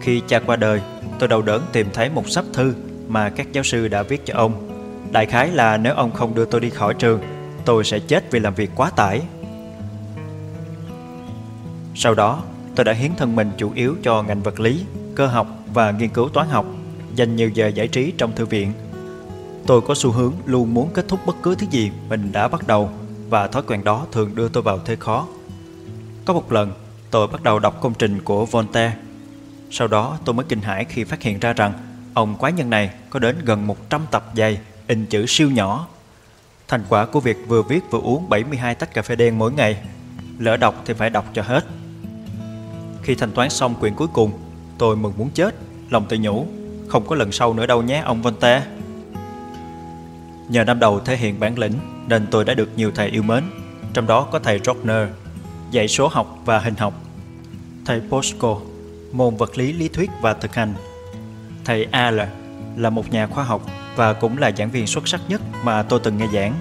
Khi 0.01 0.21
cha 0.27 0.39
qua 0.39 0.55
đời 0.55 0.81
Tôi 1.19 1.29
đầu 1.29 1.41
đớn 1.41 1.63
tìm 1.73 1.87
thấy 1.93 2.09
một 2.09 2.29
sắp 2.29 2.45
thư 2.53 2.73
Mà 3.07 3.29
các 3.29 3.47
giáo 3.53 3.63
sư 3.63 3.87
đã 3.87 4.03
viết 4.03 4.25
cho 4.25 4.33
ông 4.37 4.74
Đại 5.15 5.25
khái 5.25 5.51
là 5.51 5.77
nếu 5.77 5.93
ông 5.93 6.11
không 6.11 6.35
đưa 6.35 6.45
tôi 6.45 6.61
đi 6.61 6.69
khỏi 6.69 6.93
trường 6.93 7.21
Tôi 7.65 7.83
sẽ 7.83 7.99
chết 7.99 8.31
vì 8.31 8.39
làm 8.39 8.53
việc 8.53 8.71
quá 8.75 8.89
tải 8.89 9.21
Sau 11.95 12.15
đó, 12.15 12.43
tôi 12.75 12.83
đã 12.83 12.93
hiến 12.93 13.11
thân 13.17 13.35
mình 13.35 13.51
chủ 13.57 13.71
yếu 13.75 13.95
cho 14.03 14.23
ngành 14.23 14.41
vật 14.41 14.59
lý, 14.59 14.85
cơ 15.15 15.27
học 15.27 15.47
và 15.73 15.91
nghiên 15.91 16.09
cứu 16.09 16.29
toán 16.29 16.47
học, 16.47 16.65
dành 17.15 17.35
nhiều 17.35 17.49
giờ 17.49 17.67
giải 17.67 17.87
trí 17.87 18.13
trong 18.17 18.35
thư 18.35 18.45
viện. 18.45 18.71
Tôi 19.67 19.81
có 19.81 19.95
xu 19.95 20.11
hướng 20.11 20.33
luôn 20.45 20.73
muốn 20.73 20.89
kết 20.93 21.05
thúc 21.07 21.19
bất 21.25 21.35
cứ 21.43 21.55
thứ 21.55 21.67
gì 21.71 21.91
mình 22.09 22.31
đã 22.31 22.47
bắt 22.47 22.67
đầu 22.67 22.89
và 23.29 23.47
thói 23.47 23.63
quen 23.67 23.83
đó 23.83 24.05
thường 24.11 24.35
đưa 24.35 24.49
tôi 24.49 24.63
vào 24.63 24.79
thế 24.85 24.95
khó. 24.95 25.27
Có 26.25 26.33
một 26.33 26.51
lần, 26.51 26.71
tôi 27.11 27.27
bắt 27.27 27.43
đầu 27.43 27.59
đọc 27.59 27.81
công 27.81 27.93
trình 27.93 28.21
của 28.21 28.45
Voltaire. 28.45 28.95
Sau 29.71 29.87
đó 29.87 30.17
tôi 30.25 30.35
mới 30.35 30.45
kinh 30.49 30.61
hãi 30.61 30.85
khi 30.85 31.03
phát 31.03 31.21
hiện 31.21 31.39
ra 31.39 31.53
rằng 31.53 31.73
ông 32.13 32.35
quái 32.35 32.53
nhân 32.53 32.69
này 32.69 32.89
có 33.09 33.19
đến 33.19 33.35
gần 33.45 33.67
100 33.67 34.01
tập 34.11 34.31
dày, 34.35 34.59
in 34.87 35.05
chữ 35.05 35.25
siêu 35.27 35.51
nhỏ. 35.51 35.87
Thành 36.67 36.83
quả 36.89 37.05
của 37.05 37.19
việc 37.19 37.37
vừa 37.47 37.61
viết 37.61 37.83
vừa 37.91 37.99
uống 37.99 38.29
72 38.29 38.75
tách 38.75 38.93
cà 38.93 39.01
phê 39.01 39.15
đen 39.15 39.39
mỗi 39.39 39.51
ngày. 39.51 39.77
Lỡ 40.39 40.57
đọc 40.57 40.75
thì 40.85 40.93
phải 40.93 41.09
đọc 41.09 41.25
cho 41.33 41.41
hết. 41.41 41.65
Khi 43.03 43.15
thanh 43.15 43.31
toán 43.31 43.49
xong 43.49 43.75
quyển 43.75 43.95
cuối 43.95 44.07
cùng, 44.13 44.31
tôi 44.77 44.95
mừng 44.95 45.13
muốn 45.17 45.29
chết, 45.29 45.55
lòng 45.89 46.05
tự 46.09 46.17
nhủ, 46.21 46.47
không 46.87 47.07
có 47.07 47.15
lần 47.15 47.31
sau 47.31 47.53
nữa 47.53 47.65
đâu 47.65 47.81
nhé 47.81 48.01
ông 48.05 48.21
Volta. 48.21 48.65
Nhờ 50.49 50.63
năm 50.63 50.79
đầu 50.79 50.99
thể 50.99 51.17
hiện 51.17 51.39
bản 51.39 51.59
lĩnh 51.59 51.73
nên 52.07 52.27
tôi 52.31 52.45
đã 52.45 52.53
được 52.53 52.69
nhiều 52.75 52.91
thầy 52.95 53.09
yêu 53.09 53.23
mến, 53.23 53.43
trong 53.93 54.07
đó 54.07 54.27
có 54.31 54.39
thầy 54.39 54.59
Rockner, 54.63 55.09
dạy 55.71 55.87
số 55.87 56.07
học 56.07 56.37
và 56.45 56.59
hình 56.59 56.75
học, 56.75 56.93
thầy 57.85 58.01
Posco, 58.09 58.57
môn 59.11 59.35
vật 59.35 59.57
lý 59.57 59.73
lý 59.73 59.87
thuyết 59.87 60.09
và 60.21 60.33
thực 60.33 60.55
hành, 60.55 60.73
thầy 61.65 61.87
Al 61.91 62.19
là 62.75 62.89
một 62.89 63.11
nhà 63.11 63.27
khoa 63.27 63.43
học 63.43 63.61
và 63.95 64.13
cũng 64.13 64.37
là 64.37 64.51
giảng 64.57 64.71
viên 64.71 64.87
xuất 64.87 65.07
sắc 65.07 65.21
nhất 65.27 65.41
mà 65.63 65.83
tôi 65.83 65.99
từng 66.03 66.17
nghe 66.17 66.27
giảng. 66.33 66.53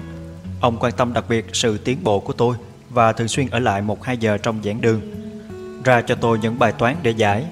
Ông 0.61 0.77
quan 0.79 0.93
tâm 0.97 1.13
đặc 1.13 1.25
biệt 1.29 1.45
sự 1.53 1.77
tiến 1.77 1.97
bộ 2.03 2.19
của 2.19 2.33
tôi 2.33 2.55
và 2.89 3.13
thường 3.13 3.27
xuyên 3.27 3.49
ở 3.49 3.59
lại 3.59 3.81
một 3.81 4.03
hai 4.03 4.17
giờ 4.17 4.37
trong 4.37 4.63
giảng 4.63 4.81
đường, 4.81 5.01
ra 5.83 6.01
cho 6.01 6.15
tôi 6.15 6.39
những 6.39 6.59
bài 6.59 6.71
toán 6.71 6.95
để 7.01 7.11
giải. 7.11 7.45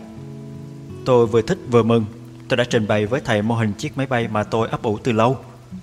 Tôi 1.05 1.25
vừa 1.25 1.41
thích 1.41 1.57
vừa 1.71 1.83
mừng, 1.83 2.05
tôi 2.47 2.57
đã 2.57 2.63
trình 2.63 2.87
bày 2.87 3.05
với 3.05 3.21
thầy 3.21 3.41
mô 3.41 3.55
hình 3.55 3.73
chiếc 3.73 3.97
máy 3.97 4.07
bay 4.07 4.27
mà 4.27 4.43
tôi 4.43 4.67
ấp 4.67 4.83
ủ 4.83 4.97
từ 4.97 5.11
lâu. 5.11 5.37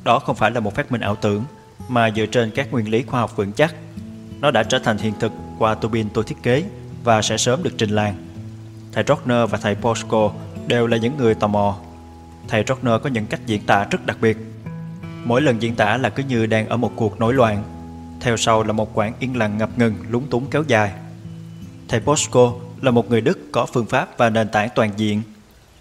Đó 0.05 0.18
không 0.18 0.36
phải 0.36 0.51
là 0.51 0.61
một 0.61 0.74
phát 0.74 0.92
minh 0.92 1.01
ảo 1.01 1.16
tưởng, 1.16 1.44
mà 1.88 2.11
dựa 2.16 2.26
trên 2.26 2.51
các 2.51 2.72
nguyên 2.72 2.90
lý 2.90 3.03
khoa 3.03 3.20
học 3.20 3.36
vững 3.36 3.53
chắc. 3.53 3.74
Nó 4.40 4.51
đã 4.51 4.62
trở 4.62 4.78
thành 4.78 4.98
hiện 4.98 5.12
thực 5.20 5.32
qua 5.59 5.74
tua 5.74 5.88
bin 5.88 6.09
tôi 6.14 6.24
thiết 6.24 6.42
kế 6.42 6.64
và 7.05 7.22
sẽ 7.22 7.36
sớm 7.36 7.62
được 7.62 7.70
trình 7.78 7.90
làng. 7.90 8.14
Thầy 8.92 9.05
Rockner 9.09 9.51
và 9.51 9.59
thầy 9.59 9.74
Posco 9.74 10.32
đều 10.66 10.86
là 10.86 10.96
những 10.96 11.16
người 11.16 11.34
tò 11.34 11.46
mò. 11.46 11.76
Thầy 12.49 12.64
Rockner 12.68 12.95
có 13.03 13.11
những 13.11 13.26
cách 13.26 13.41
diễn 13.47 13.66
tả 13.66 13.86
rất 13.91 14.07
đặc 14.07 14.16
biệt. 14.20 14.36
Mỗi 15.24 15.43
lần 15.43 15.62
diễn 15.62 15.74
tả 15.74 15.97
là 15.97 16.11
cứ 16.11 16.22
như 16.22 16.47
đang 16.47 16.68
ở 16.68 16.76
một 16.76 16.93
cuộc 16.97 17.20
nổi 17.20 17.34
loạn. 17.34 17.62
Theo 18.20 18.36
sau 18.36 18.62
là 18.62 18.72
một 18.72 18.95
quãng 18.95 19.12
yên 19.18 19.36
lặng 19.36 19.59
ngập 19.59 19.78
ngừng 19.78 19.95
lúng 20.11 20.26
túng 20.26 20.51
kéo 20.51 20.62
dài. 20.66 20.93
Thầy 21.88 22.01
Bosco 22.01 22.53
là 22.82 22.91
một 22.91 23.11
người 23.11 23.20
Đức 23.20 23.38
có 23.53 23.66
phương 23.66 23.86
pháp 23.86 24.18
và 24.18 24.30
nền 24.30 24.49
tảng 24.49 24.68
toàn 24.74 24.91
diện. 24.97 25.22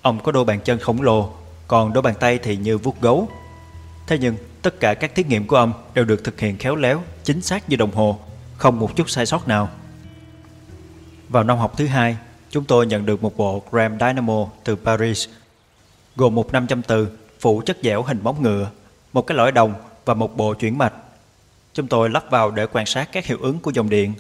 Ông 0.02 0.20
có 0.24 0.32
đôi 0.32 0.46
bàn 0.46 0.60
chân 0.64 0.80
khổng 0.80 1.02
lồ, 1.02 1.34
còn 1.68 1.94
đôi 1.94 2.02
bàn 2.02 2.16
tay 2.20 2.38
thì 2.38 2.58
như 2.58 2.78
vuốt 2.78 3.02
gấu. 3.02 3.30
Thế 4.08 4.18
nhưng 4.18 4.36
Tất 4.62 4.80
cả 4.80 4.94
các 4.94 5.16
thí 5.16 5.24
nghiệm 5.24 5.48
của 5.48 5.56
ông 5.56 5.74
đều 5.94 6.06
được 6.06 6.24
thực 6.24 6.40
hiện 6.40 6.58
khéo 6.58 6.76
léo, 6.76 7.04
chính 7.24 7.42
xác 7.42 7.70
như 7.70 7.76
đồng 7.76 7.92
hồ, 7.92 8.20
không 8.58 8.80
một 8.80 8.96
chút 8.96 9.10
sai 9.10 9.26
sót 9.26 9.48
nào. 9.48 9.70
Vào 11.30 11.44
năm 11.44 11.58
học 11.58 11.74
thứ 11.78 11.88
hai, 11.88 12.18
chúng 12.50 12.66
tôi 12.66 12.86
nhận 12.86 13.06
được 13.06 13.24
một 13.24 13.38
bộ 13.38 13.64
Gram 13.72 14.00
Dynamo 14.00 14.48
từ 14.64 14.76
Paris, 14.76 15.28
gồm 16.16 16.36
một 16.36 16.54
500 16.54 16.82
từ, 16.82 17.08
phủ 17.40 17.62
chất 17.66 17.78
dẻo 17.84 18.04
hình 18.04 18.24
bóng 18.24 18.42
ngựa, 18.42 18.70
một 19.14 19.22
cái 19.22 19.38
lõi 19.38 19.52
đồng 19.52 19.74
và 20.06 20.14
một 20.14 20.38
bộ 20.38 20.54
chuyển 20.54 20.78
mạch. 20.78 20.94
Chúng 21.74 21.88
tôi 21.88 22.10
lắp 22.10 22.24
vào 22.30 22.52
để 22.52 22.66
quan 22.72 22.86
sát 22.86 23.10
các 23.12 23.26
hiệu 23.26 23.38
ứng 23.42 23.60
của 23.60 23.72
dòng 23.72 23.90
điện. 23.90 24.14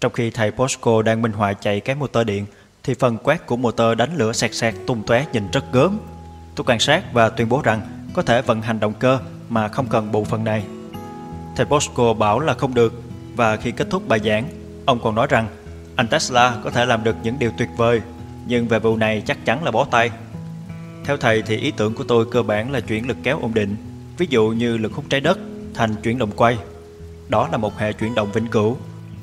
Trong 0.00 0.12
khi 0.12 0.30
thầy 0.30 0.50
Posco 0.50 1.02
đang 1.02 1.22
minh 1.22 1.32
họa 1.32 1.52
chạy 1.52 1.80
cái 1.80 1.96
motor 1.96 2.26
điện, 2.26 2.46
thì 2.82 2.94
phần 2.94 3.18
quét 3.18 3.46
của 3.46 3.56
motor 3.56 3.98
đánh 3.98 4.16
lửa 4.16 4.32
sạc 4.32 4.54
sạc 4.54 4.74
tung 4.86 5.02
tóe 5.06 5.26
nhìn 5.32 5.50
rất 5.52 5.64
gớm. 5.72 5.98
Tôi 6.54 6.64
quan 6.68 6.80
sát 6.80 7.12
và 7.12 7.28
tuyên 7.28 7.48
bố 7.48 7.60
rằng 7.64 7.80
có 8.14 8.22
thể 8.22 8.42
vận 8.42 8.62
hành 8.62 8.80
động 8.80 8.94
cơ 8.98 9.18
mà 9.48 9.68
không 9.68 9.86
cần 9.86 10.12
bộ 10.12 10.24
phận 10.24 10.44
này. 10.44 10.64
Thầy 11.56 11.66
Bosco 11.66 12.14
bảo 12.14 12.40
là 12.40 12.54
không 12.54 12.74
được 12.74 13.02
và 13.36 13.56
khi 13.56 13.70
kết 13.70 13.86
thúc 13.90 14.08
bài 14.08 14.20
giảng, 14.24 14.48
ông 14.86 15.00
còn 15.02 15.14
nói 15.14 15.26
rằng 15.30 15.48
anh 15.96 16.08
Tesla 16.08 16.56
có 16.64 16.70
thể 16.70 16.86
làm 16.86 17.04
được 17.04 17.16
những 17.22 17.38
điều 17.38 17.50
tuyệt 17.58 17.68
vời, 17.76 18.00
nhưng 18.46 18.68
về 18.68 18.78
vụ 18.78 18.96
này 18.96 19.22
chắc 19.26 19.44
chắn 19.44 19.64
là 19.64 19.70
bó 19.70 19.84
tay. 19.84 20.10
Theo 21.08 21.16
thầy 21.16 21.42
thì 21.42 21.56
ý 21.56 21.70
tưởng 21.70 21.94
của 21.94 22.04
tôi 22.04 22.26
cơ 22.26 22.42
bản 22.42 22.70
là 22.70 22.80
chuyển 22.80 23.08
lực 23.08 23.16
kéo 23.22 23.38
ổn 23.40 23.54
định, 23.54 23.76
ví 24.18 24.26
dụ 24.30 24.48
như 24.48 24.76
lực 24.76 24.92
hút 24.92 25.04
trái 25.08 25.20
đất 25.20 25.38
thành 25.74 25.94
chuyển 26.02 26.18
động 26.18 26.30
quay. 26.36 26.58
Đó 27.28 27.48
là 27.52 27.58
một 27.58 27.78
hệ 27.78 27.92
chuyển 27.92 28.14
động 28.14 28.32
vĩnh 28.32 28.46
cửu, 28.46 28.76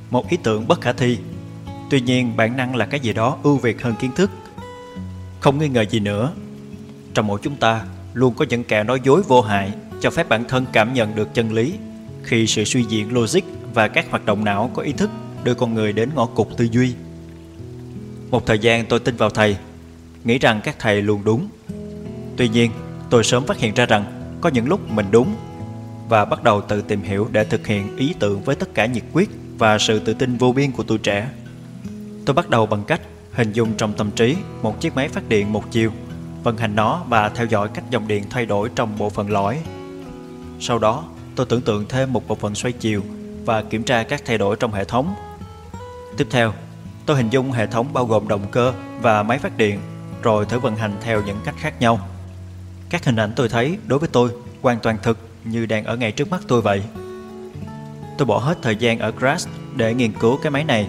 một 0.10 0.30
ý 0.30 0.38
tưởng 0.44 0.68
bất 0.68 0.82
khả 0.82 0.94
thi. 0.94 1.18
Tuy 1.90 2.02
nhiên 2.02 2.38
bản 2.38 2.58
năng 2.58 2.76
là 2.76 2.86
cái 2.86 3.00
gì 3.00 3.14
đó 3.14 3.38
ưu 3.44 3.58
việt 3.58 3.82
hơn 3.82 3.94
kiến 4.00 4.12
thức. 4.16 4.32
Không 5.40 5.60
nghi 5.60 5.70
ngờ 5.70 5.86
gì 5.90 6.00
nữa, 6.00 6.32
trong 7.14 7.28
mỗi 7.28 7.40
chúng 7.44 7.56
ta 7.56 7.86
luôn 8.14 8.34
có 8.34 8.46
những 8.50 8.64
kẻ 8.64 8.84
nói 8.84 9.00
dối 9.04 9.22
vô 9.22 9.42
hại 9.42 9.72
cho 10.02 10.10
phép 10.10 10.30
bản 10.30 10.44
thân 10.48 10.66
cảm 10.74 10.94
nhận 10.94 11.16
được 11.16 11.34
chân 11.34 11.54
lý 11.54 11.74
khi 12.24 12.48
sự 12.48 12.64
suy 12.64 12.84
diễn 12.84 13.14
logic 13.14 13.44
và 13.74 13.88
các 13.88 14.06
hoạt 14.10 14.26
động 14.26 14.46
não 14.46 14.72
có 14.74 14.82
ý 14.82 14.92
thức 14.92 15.10
đưa 15.44 15.54
con 15.54 15.74
người 15.74 15.94
đến 15.94 16.10
ngõ 16.16 16.26
cụt 16.26 16.48
tư 16.58 16.68
duy. 16.72 16.94
Một 18.32 18.46
thời 18.46 18.60
gian 18.60 18.86
tôi 18.86 19.00
tin 19.00 19.16
vào 19.16 19.30
thầy, 19.30 19.58
nghĩ 20.24 20.38
rằng 20.40 20.62
các 20.64 20.76
thầy 20.80 21.02
luôn 21.02 21.22
đúng. 21.24 21.48
Tuy 22.38 22.50
nhiên, 22.50 22.72
tôi 23.10 23.24
sớm 23.24 23.46
phát 23.46 23.58
hiện 23.58 23.74
ra 23.74 23.86
rằng 23.86 24.06
có 24.42 24.50
những 24.50 24.68
lúc 24.68 24.92
mình 24.92 25.06
đúng 25.12 25.36
và 26.10 26.26
bắt 26.26 26.44
đầu 26.44 26.62
tự 26.62 26.82
tìm 26.82 27.02
hiểu 27.02 27.28
để 27.32 27.44
thực 27.44 27.68
hiện 27.68 27.98
ý 27.98 28.14
tưởng 28.20 28.42
với 28.42 28.56
tất 28.56 28.74
cả 28.74 28.86
nhiệt 28.86 29.04
quyết 29.14 29.30
và 29.58 29.78
sự 29.78 30.00
tự 30.00 30.14
tin 30.14 30.38
vô 30.38 30.52
biên 30.52 30.72
của 30.72 30.84
tuổi 30.84 30.98
trẻ. 30.98 31.30
Tôi 32.26 32.34
bắt 32.34 32.50
đầu 32.50 32.66
bằng 32.66 32.84
cách 32.84 33.02
hình 33.34 33.52
dung 33.52 33.74
trong 33.78 33.94
tâm 33.94 34.12
trí 34.12 34.36
một 34.62 34.82
chiếc 34.82 34.96
máy 34.96 35.08
phát 35.08 35.30
điện 35.30 35.54
một 35.54 35.72
chiều, 35.72 35.92
vận 36.44 36.58
hành 36.58 36.76
nó 36.76 37.04
và 37.08 37.30
theo 37.30 37.46
dõi 37.46 37.70
cách 37.74 37.86
dòng 37.90 38.08
điện 38.08 38.24
thay 38.30 38.46
đổi 38.46 38.70
trong 38.76 38.98
bộ 38.98 39.10
phận 39.10 39.30
lõi 39.30 39.62
sau 40.60 40.80
đó, 40.80 41.04
tôi 41.36 41.46
tưởng 41.46 41.62
tượng 41.62 41.86
thêm 41.90 42.14
một 42.14 42.28
bộ 42.28 42.36
phận 42.36 42.56
xoay 42.56 42.72
chiều 42.72 43.02
và 43.46 43.62
kiểm 43.62 43.84
tra 43.84 44.04
các 44.04 44.22
thay 44.26 44.38
đổi 44.38 44.56
trong 44.56 44.74
hệ 44.74 44.84
thống. 44.84 45.16
Tiếp 46.18 46.28
theo, 46.32 46.54
tôi 47.06 47.18
hình 47.18 47.30
dung 47.30 47.52
hệ 47.52 47.68
thống 47.68 47.94
bao 47.94 48.06
gồm 48.06 48.28
động 48.28 48.46
cơ 48.52 48.74
và 49.02 49.24
máy 49.24 49.38
phát 49.38 49.58
điện, 49.58 49.80
rồi 50.22 50.46
thử 50.46 50.60
vận 50.60 50.76
hành 50.76 50.94
theo 51.02 51.22
những 51.26 51.38
cách 51.46 51.56
khác 51.58 51.82
nhau. 51.82 52.00
Các 52.90 53.06
hình 53.06 53.16
ảnh 53.16 53.32
tôi 53.36 53.50
thấy 53.50 53.78
đối 53.88 54.00
với 54.00 54.10
tôi 54.12 54.30
hoàn 54.62 54.80
toàn 54.80 54.98
thực 55.04 55.18
như 55.44 55.66
đang 55.66 55.86
ở 55.86 55.96
ngay 55.96 56.12
trước 56.12 56.30
mắt 56.30 56.42
tôi 56.48 56.62
vậy. 56.62 56.84
Tôi 58.18 58.26
bỏ 58.26 58.38
hết 58.38 58.58
thời 58.62 58.76
gian 58.76 59.00
ở 59.00 59.12
Grass 59.12 59.48
để 59.76 59.94
nghiên 59.94 60.12
cứu 60.12 60.38
cái 60.38 60.52
máy 60.52 60.64
này. 60.64 60.88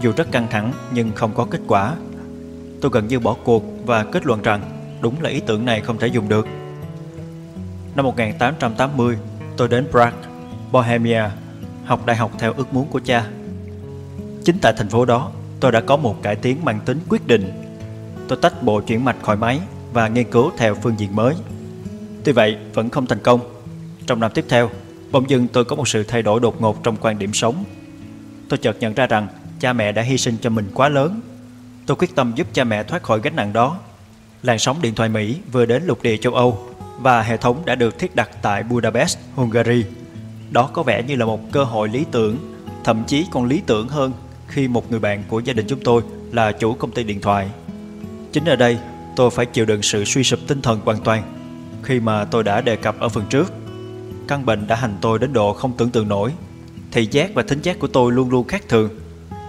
Dù 0.00 0.12
rất 0.16 0.32
căng 0.32 0.46
thẳng 0.50 0.72
nhưng 0.92 1.12
không 1.12 1.34
có 1.34 1.46
kết 1.50 1.60
quả. 1.66 1.94
Tôi 2.80 2.90
gần 2.94 3.08
như 3.08 3.18
bỏ 3.18 3.36
cuộc 3.44 3.64
và 3.86 4.04
kết 4.04 4.26
luận 4.26 4.42
rằng 4.42 4.60
đúng 5.00 5.22
là 5.22 5.30
ý 5.30 5.40
tưởng 5.40 5.64
này 5.64 5.80
không 5.80 5.98
thể 5.98 6.06
dùng 6.06 6.28
được. 6.28 6.46
Năm 7.94 8.04
1880, 8.04 9.18
tôi 9.56 9.68
đến 9.68 9.86
Prague, 9.90 10.18
Bohemia, 10.72 11.24
học 11.84 12.06
đại 12.06 12.16
học 12.16 12.30
theo 12.38 12.52
ước 12.56 12.74
muốn 12.74 12.86
của 12.88 13.00
cha. 13.04 13.26
Chính 14.44 14.58
tại 14.62 14.72
thành 14.76 14.88
phố 14.88 15.04
đó, 15.04 15.30
tôi 15.60 15.72
đã 15.72 15.80
có 15.80 15.96
một 15.96 16.22
cải 16.22 16.36
tiến 16.36 16.64
mang 16.64 16.80
tính 16.84 17.00
quyết 17.08 17.26
định. 17.26 17.52
Tôi 18.28 18.38
tách 18.42 18.62
bộ 18.62 18.80
chuyển 18.80 19.04
mạch 19.04 19.16
khỏi 19.22 19.36
máy 19.36 19.60
và 19.96 20.08
nghiên 20.08 20.30
cứu 20.30 20.50
theo 20.56 20.74
phương 20.74 20.94
diện 20.98 21.16
mới. 21.16 21.34
Tuy 22.24 22.32
vậy, 22.32 22.56
vẫn 22.74 22.90
không 22.90 23.06
thành 23.06 23.18
công. 23.18 23.40
Trong 24.06 24.20
năm 24.20 24.30
tiếp 24.34 24.44
theo, 24.48 24.70
bỗng 25.12 25.30
dưng 25.30 25.48
tôi 25.48 25.64
có 25.64 25.76
một 25.76 25.88
sự 25.88 26.02
thay 26.02 26.22
đổi 26.22 26.40
đột 26.40 26.60
ngột 26.60 26.82
trong 26.82 26.96
quan 27.00 27.18
điểm 27.18 27.32
sống. 27.32 27.64
Tôi 28.48 28.58
chợt 28.58 28.76
nhận 28.80 28.94
ra 28.94 29.06
rằng 29.06 29.28
cha 29.60 29.72
mẹ 29.72 29.92
đã 29.92 30.02
hy 30.02 30.18
sinh 30.18 30.36
cho 30.40 30.50
mình 30.50 30.70
quá 30.74 30.88
lớn. 30.88 31.20
Tôi 31.86 31.96
quyết 31.96 32.14
tâm 32.14 32.32
giúp 32.36 32.46
cha 32.52 32.64
mẹ 32.64 32.82
thoát 32.82 33.02
khỏi 33.02 33.20
gánh 33.22 33.36
nặng 33.36 33.52
đó. 33.52 33.78
Làn 34.42 34.58
sóng 34.58 34.82
điện 34.82 34.94
thoại 34.94 35.08
Mỹ 35.08 35.36
vừa 35.52 35.66
đến 35.66 35.82
lục 35.86 36.02
địa 36.02 36.16
châu 36.16 36.34
Âu 36.34 36.68
và 36.98 37.22
hệ 37.22 37.36
thống 37.36 37.62
đã 37.64 37.74
được 37.74 37.98
thiết 37.98 38.16
đặt 38.16 38.30
tại 38.42 38.62
Budapest, 38.62 39.18
Hungary. 39.34 39.84
Đó 40.50 40.70
có 40.72 40.82
vẻ 40.82 41.02
như 41.02 41.16
là 41.16 41.26
một 41.26 41.40
cơ 41.52 41.64
hội 41.64 41.88
lý 41.88 42.04
tưởng, 42.12 42.36
thậm 42.84 43.04
chí 43.06 43.26
còn 43.30 43.44
lý 43.44 43.62
tưởng 43.66 43.88
hơn 43.88 44.12
khi 44.48 44.68
một 44.68 44.90
người 44.90 45.00
bạn 45.00 45.22
của 45.28 45.40
gia 45.40 45.52
đình 45.52 45.66
chúng 45.68 45.80
tôi 45.84 46.02
là 46.32 46.52
chủ 46.52 46.74
công 46.74 46.90
ty 46.90 47.04
điện 47.04 47.20
thoại. 47.20 47.50
Chính 48.32 48.44
ở 48.44 48.56
đây, 48.56 48.78
tôi 49.16 49.30
phải 49.30 49.46
chịu 49.46 49.64
đựng 49.64 49.82
sự 49.82 50.04
suy 50.04 50.24
sụp 50.24 50.40
tinh 50.46 50.62
thần 50.62 50.80
hoàn 50.84 51.00
toàn 51.00 51.22
khi 51.82 52.00
mà 52.00 52.24
tôi 52.24 52.44
đã 52.44 52.60
đề 52.60 52.76
cập 52.76 53.00
ở 53.00 53.08
phần 53.08 53.24
trước. 53.30 53.52
Căn 54.28 54.46
bệnh 54.46 54.66
đã 54.66 54.76
hành 54.76 54.96
tôi 55.00 55.18
đến 55.18 55.32
độ 55.32 55.52
không 55.52 55.72
tưởng 55.76 55.90
tượng 55.90 56.08
nổi. 56.08 56.32
Thị 56.92 57.08
giác 57.10 57.30
và 57.34 57.42
thính 57.42 57.62
giác 57.62 57.78
của 57.78 57.86
tôi 57.86 58.12
luôn 58.12 58.30
luôn 58.30 58.46
khác 58.46 58.62
thường. 58.68 58.90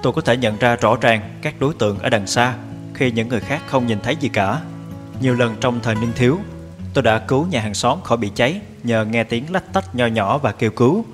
Tôi 0.04 0.14
có 0.14 0.22
thể 0.22 0.38
nhận 0.38 0.58
ra 0.58 0.76
rõ 0.76 0.98
ràng 1.02 1.40
các 1.42 1.60
đối 1.60 1.74
tượng 1.74 2.00
ở 2.00 2.10
đằng 2.10 2.28
xa 2.28 2.56
khi 2.94 3.12
những 3.12 3.30
người 3.30 3.40
khác 3.40 3.62
không 3.68 3.88
nhìn 3.88 4.00
thấy 4.04 4.16
gì 4.16 4.30
cả. 4.30 4.62
Nhiều 5.22 5.34
lần 5.34 5.56
trong 5.62 5.80
thời 5.84 5.96
niên 5.96 6.12
thiếu, 6.16 6.40
Tôi 6.98 7.04
đã 7.04 7.20
cứu 7.20 7.46
nhà 7.46 7.62
hàng 7.62 7.74
xóm 7.74 8.02
khỏi 8.04 8.18
bị 8.18 8.32
cháy 8.36 8.62
nhờ 8.84 9.06
nghe 9.06 9.24
tiếng 9.24 9.52
lách 9.52 9.74
tách 9.74 9.96
nho 9.96 10.06
nhỏ 10.06 10.38
và 10.38 10.52
kêu 10.52 10.72
cứu, 10.72 11.06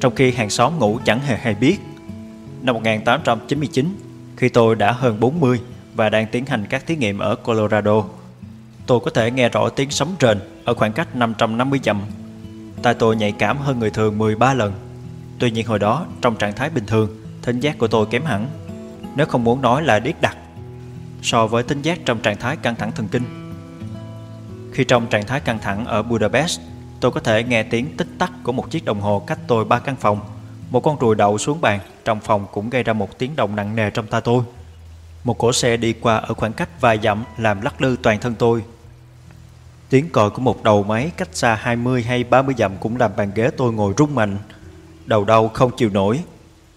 trong 0.00 0.14
khi 0.14 0.30
hàng 0.30 0.50
xóm 0.50 0.78
ngủ 0.78 0.98
chẳng 1.04 1.20
hề 1.20 1.36
hay 1.36 1.54
biết. 1.54 1.76
Năm 2.62 2.74
1899, 2.74 3.94
khi 4.36 4.48
tôi 4.48 4.74
đã 4.74 4.92
hơn 4.92 5.20
40 5.20 5.60
và 6.00 6.08
đang 6.08 6.26
tiến 6.26 6.46
hành 6.46 6.66
các 6.66 6.86
thí 6.86 6.96
nghiệm 6.96 7.18
ở 7.18 7.36
Colorado, 7.36 8.04
tôi 8.86 9.00
có 9.00 9.10
thể 9.10 9.30
nghe 9.30 9.48
rõ 9.48 9.68
tiếng 9.68 9.90
sấm 9.90 10.08
rền 10.20 10.38
ở 10.64 10.74
khoảng 10.74 10.92
cách 10.92 11.16
550 11.16 11.80
dặm. 11.84 12.00
Tai 12.82 12.94
tôi 12.94 13.16
nhạy 13.16 13.32
cảm 13.32 13.58
hơn 13.58 13.78
người 13.78 13.90
thường 13.90 14.18
13 14.18 14.54
lần. 14.54 14.72
Tuy 15.38 15.50
nhiên 15.50 15.66
hồi 15.66 15.78
đó, 15.78 16.06
trong 16.20 16.36
trạng 16.36 16.52
thái 16.52 16.70
bình 16.70 16.86
thường, 16.86 17.08
thính 17.42 17.60
giác 17.60 17.78
của 17.78 17.88
tôi 17.88 18.06
kém 18.10 18.24
hẳn. 18.24 18.46
nếu 19.16 19.26
không 19.26 19.44
muốn 19.44 19.62
nói 19.62 19.82
là 19.82 19.98
điếc 19.98 20.20
đặc, 20.20 20.36
so 21.22 21.46
với 21.46 21.62
tính 21.62 21.82
giác 21.82 21.98
trong 22.04 22.18
trạng 22.20 22.36
thái 22.36 22.56
căng 22.56 22.76
thẳng 22.76 22.92
thần 22.92 23.08
kinh. 23.08 23.24
Khi 24.72 24.84
trong 24.84 25.06
trạng 25.06 25.26
thái 25.26 25.40
căng 25.40 25.58
thẳng 25.58 25.84
ở 25.84 26.02
Budapest, 26.02 26.60
tôi 27.00 27.10
có 27.10 27.20
thể 27.20 27.44
nghe 27.44 27.62
tiếng 27.62 27.96
tích 27.96 28.08
tắc 28.18 28.32
của 28.42 28.52
một 28.52 28.70
chiếc 28.70 28.84
đồng 28.84 29.00
hồ 29.00 29.22
cách 29.26 29.38
tôi 29.46 29.64
ba 29.64 29.78
căn 29.78 29.96
phòng. 29.96 30.20
Một 30.70 30.80
con 30.80 30.98
ruồi 30.98 31.14
đậu 31.14 31.38
xuống 31.38 31.60
bàn 31.60 31.80
trong 32.04 32.20
phòng 32.20 32.46
cũng 32.52 32.70
gây 32.70 32.82
ra 32.82 32.92
một 32.92 33.18
tiếng 33.18 33.36
động 33.36 33.56
nặng 33.56 33.76
nề 33.76 33.90
trong 33.90 34.06
tai 34.06 34.20
tôi. 34.20 34.42
Một 35.24 35.38
cỗ 35.38 35.52
xe 35.52 35.76
đi 35.76 35.92
qua 35.92 36.16
ở 36.16 36.34
khoảng 36.34 36.52
cách 36.52 36.80
vài 36.80 36.98
dặm 37.02 37.24
làm 37.38 37.60
lắc 37.60 37.82
lư 37.82 37.96
toàn 38.02 38.20
thân 38.20 38.34
tôi. 38.34 38.64
Tiếng 39.88 40.08
còi 40.08 40.30
của 40.30 40.42
một 40.42 40.62
đầu 40.62 40.82
máy 40.82 41.10
cách 41.16 41.28
xa 41.32 41.54
20 41.54 42.02
hay 42.02 42.24
30 42.24 42.54
dặm 42.58 42.76
cũng 42.80 42.96
làm 42.96 43.10
bàn 43.16 43.30
ghế 43.34 43.50
tôi 43.56 43.72
ngồi 43.72 43.94
rung 43.98 44.14
mạnh. 44.14 44.38
Đầu 45.06 45.24
đau 45.24 45.48
không 45.48 45.76
chịu 45.76 45.90
nổi. 45.90 46.20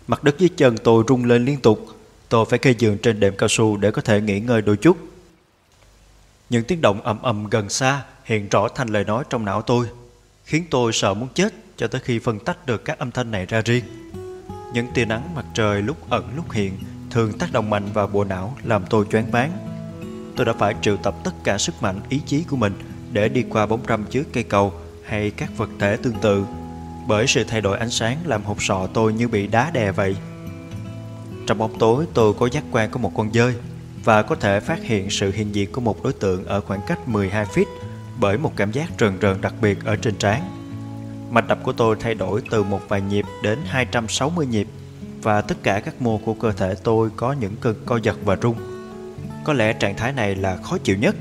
Mặt 0.07 0.23
đất 0.23 0.35
dưới 0.39 0.49
chân 0.57 0.77
tôi 0.77 1.03
rung 1.07 1.25
lên 1.25 1.45
liên 1.45 1.61
tục. 1.61 1.87
Tôi 2.29 2.45
phải 2.49 2.59
kê 2.59 2.71
giường 2.71 2.97
trên 2.97 3.19
đệm 3.19 3.37
cao 3.37 3.49
su 3.49 3.77
để 3.77 3.91
có 3.91 4.01
thể 4.01 4.21
nghỉ 4.21 4.39
ngơi 4.39 4.61
đôi 4.61 4.77
chút. 4.77 4.97
Những 6.49 6.63
tiếng 6.63 6.81
động 6.81 7.01
ầm 7.01 7.21
ầm 7.21 7.49
gần 7.49 7.69
xa 7.69 8.03
hiện 8.23 8.49
rõ 8.49 8.67
thành 8.67 8.87
lời 8.87 9.03
nói 9.03 9.23
trong 9.29 9.45
não 9.45 9.61
tôi, 9.61 9.87
khiến 10.45 10.63
tôi 10.69 10.93
sợ 10.93 11.13
muốn 11.13 11.29
chết 11.33 11.53
cho 11.77 11.87
tới 11.87 12.01
khi 12.03 12.19
phân 12.19 12.39
tách 12.39 12.65
được 12.65 12.85
các 12.85 12.99
âm 12.99 13.11
thanh 13.11 13.31
này 13.31 13.45
ra 13.45 13.61
riêng. 13.65 13.83
Những 14.73 14.87
tia 14.93 15.05
nắng 15.05 15.35
mặt 15.35 15.45
trời 15.53 15.81
lúc 15.81 16.09
ẩn 16.09 16.29
lúc 16.35 16.51
hiện 16.51 16.77
thường 17.14 17.34
tác 17.34 17.51
động 17.51 17.70
mạnh 17.70 17.89
vào 17.93 18.07
bộ 18.07 18.24
não, 18.24 18.57
làm 18.64 18.84
tôi 18.89 19.05
choáng 19.11 19.32
váng. 19.32 19.51
Tôi 20.36 20.45
đã 20.45 20.53
phải 20.53 20.76
triệu 20.82 20.97
tập 20.97 21.16
tất 21.24 21.32
cả 21.43 21.57
sức 21.57 21.76
mạnh, 21.82 21.99
ý 22.09 22.22
chí 22.26 22.43
của 22.43 22.55
mình 22.55 22.74
để 23.11 23.30
đi 23.30 23.43
qua 23.49 23.66
bóng 23.66 23.82
râm 23.88 24.03
trước 24.05 24.24
cây 24.34 24.43
cầu 24.43 24.74
hay 25.05 25.32
các 25.32 25.57
vật 25.57 25.70
thể 25.80 25.97
tương 25.97 26.20
tự. 26.22 26.45
Bởi 27.07 27.28
sự 27.28 27.43
thay 27.43 27.61
đổi 27.61 27.78
ánh 27.78 27.89
sáng 27.89 28.18
làm 28.26 28.43
hộp 28.43 28.64
sọ 28.64 28.88
tôi 28.93 29.14
như 29.14 29.28
bị 29.28 29.47
đá 29.47 29.72
đè 29.72 29.91
vậy. 29.91 30.16
Trong 31.47 31.57
bóng 31.57 31.80
tối, 31.80 32.05
tôi 32.14 32.34
có 32.34 32.45
giác 32.45 32.64
quan 32.72 32.91
của 32.91 32.99
một 32.99 33.11
con 33.16 33.34
dơi 33.34 33.55
và 34.03 34.22
có 34.22 34.36
thể 34.36 34.59
phát 34.59 34.84
hiện 34.84 35.09
sự 35.09 35.32
hiện 35.32 35.55
diện 35.55 35.72
của 35.72 35.82
một 35.82 36.03
đối 36.03 36.14
tượng 36.14 36.45
ở 36.45 36.61
khoảng 36.61 36.82
cách 36.88 37.07
12 37.07 37.45
feet 37.45 37.66
bởi 38.20 38.38
một 38.38 38.51
cảm 38.55 38.72
giác 38.72 38.89
rần 38.99 39.18
rần 39.22 39.41
đặc 39.41 39.53
biệt 39.61 39.86
ở 39.86 39.95
trên 39.95 40.16
trán. 40.16 40.43
Mạch 41.32 41.47
đập 41.47 41.59
của 41.64 41.74
tôi 41.74 41.95
thay 41.99 42.16
đổi 42.16 42.41
từ 42.49 42.64
một 42.64 42.82
vài 42.89 43.01
nhịp 43.01 43.26
đến 43.43 43.59
260 43.66 44.45
nhịp 44.45 44.68
và 45.24 45.41
tất 45.41 45.57
cả 45.63 45.80
các 45.80 46.01
mô 46.01 46.17
của 46.17 46.34
cơ 46.34 46.51
thể 46.51 46.76
tôi 46.84 47.09
có 47.15 47.34
những 47.34 47.55
cơn 47.61 47.76
co 47.86 47.97
giật 47.97 48.17
và 48.26 48.38
rung. 48.41 48.55
Có 49.43 49.53
lẽ 49.53 49.74
trạng 49.74 49.97
thái 49.97 50.13
này 50.13 50.36
là 50.36 50.57
khó 50.57 50.78
chịu 50.78 50.97
nhất. 50.97 51.15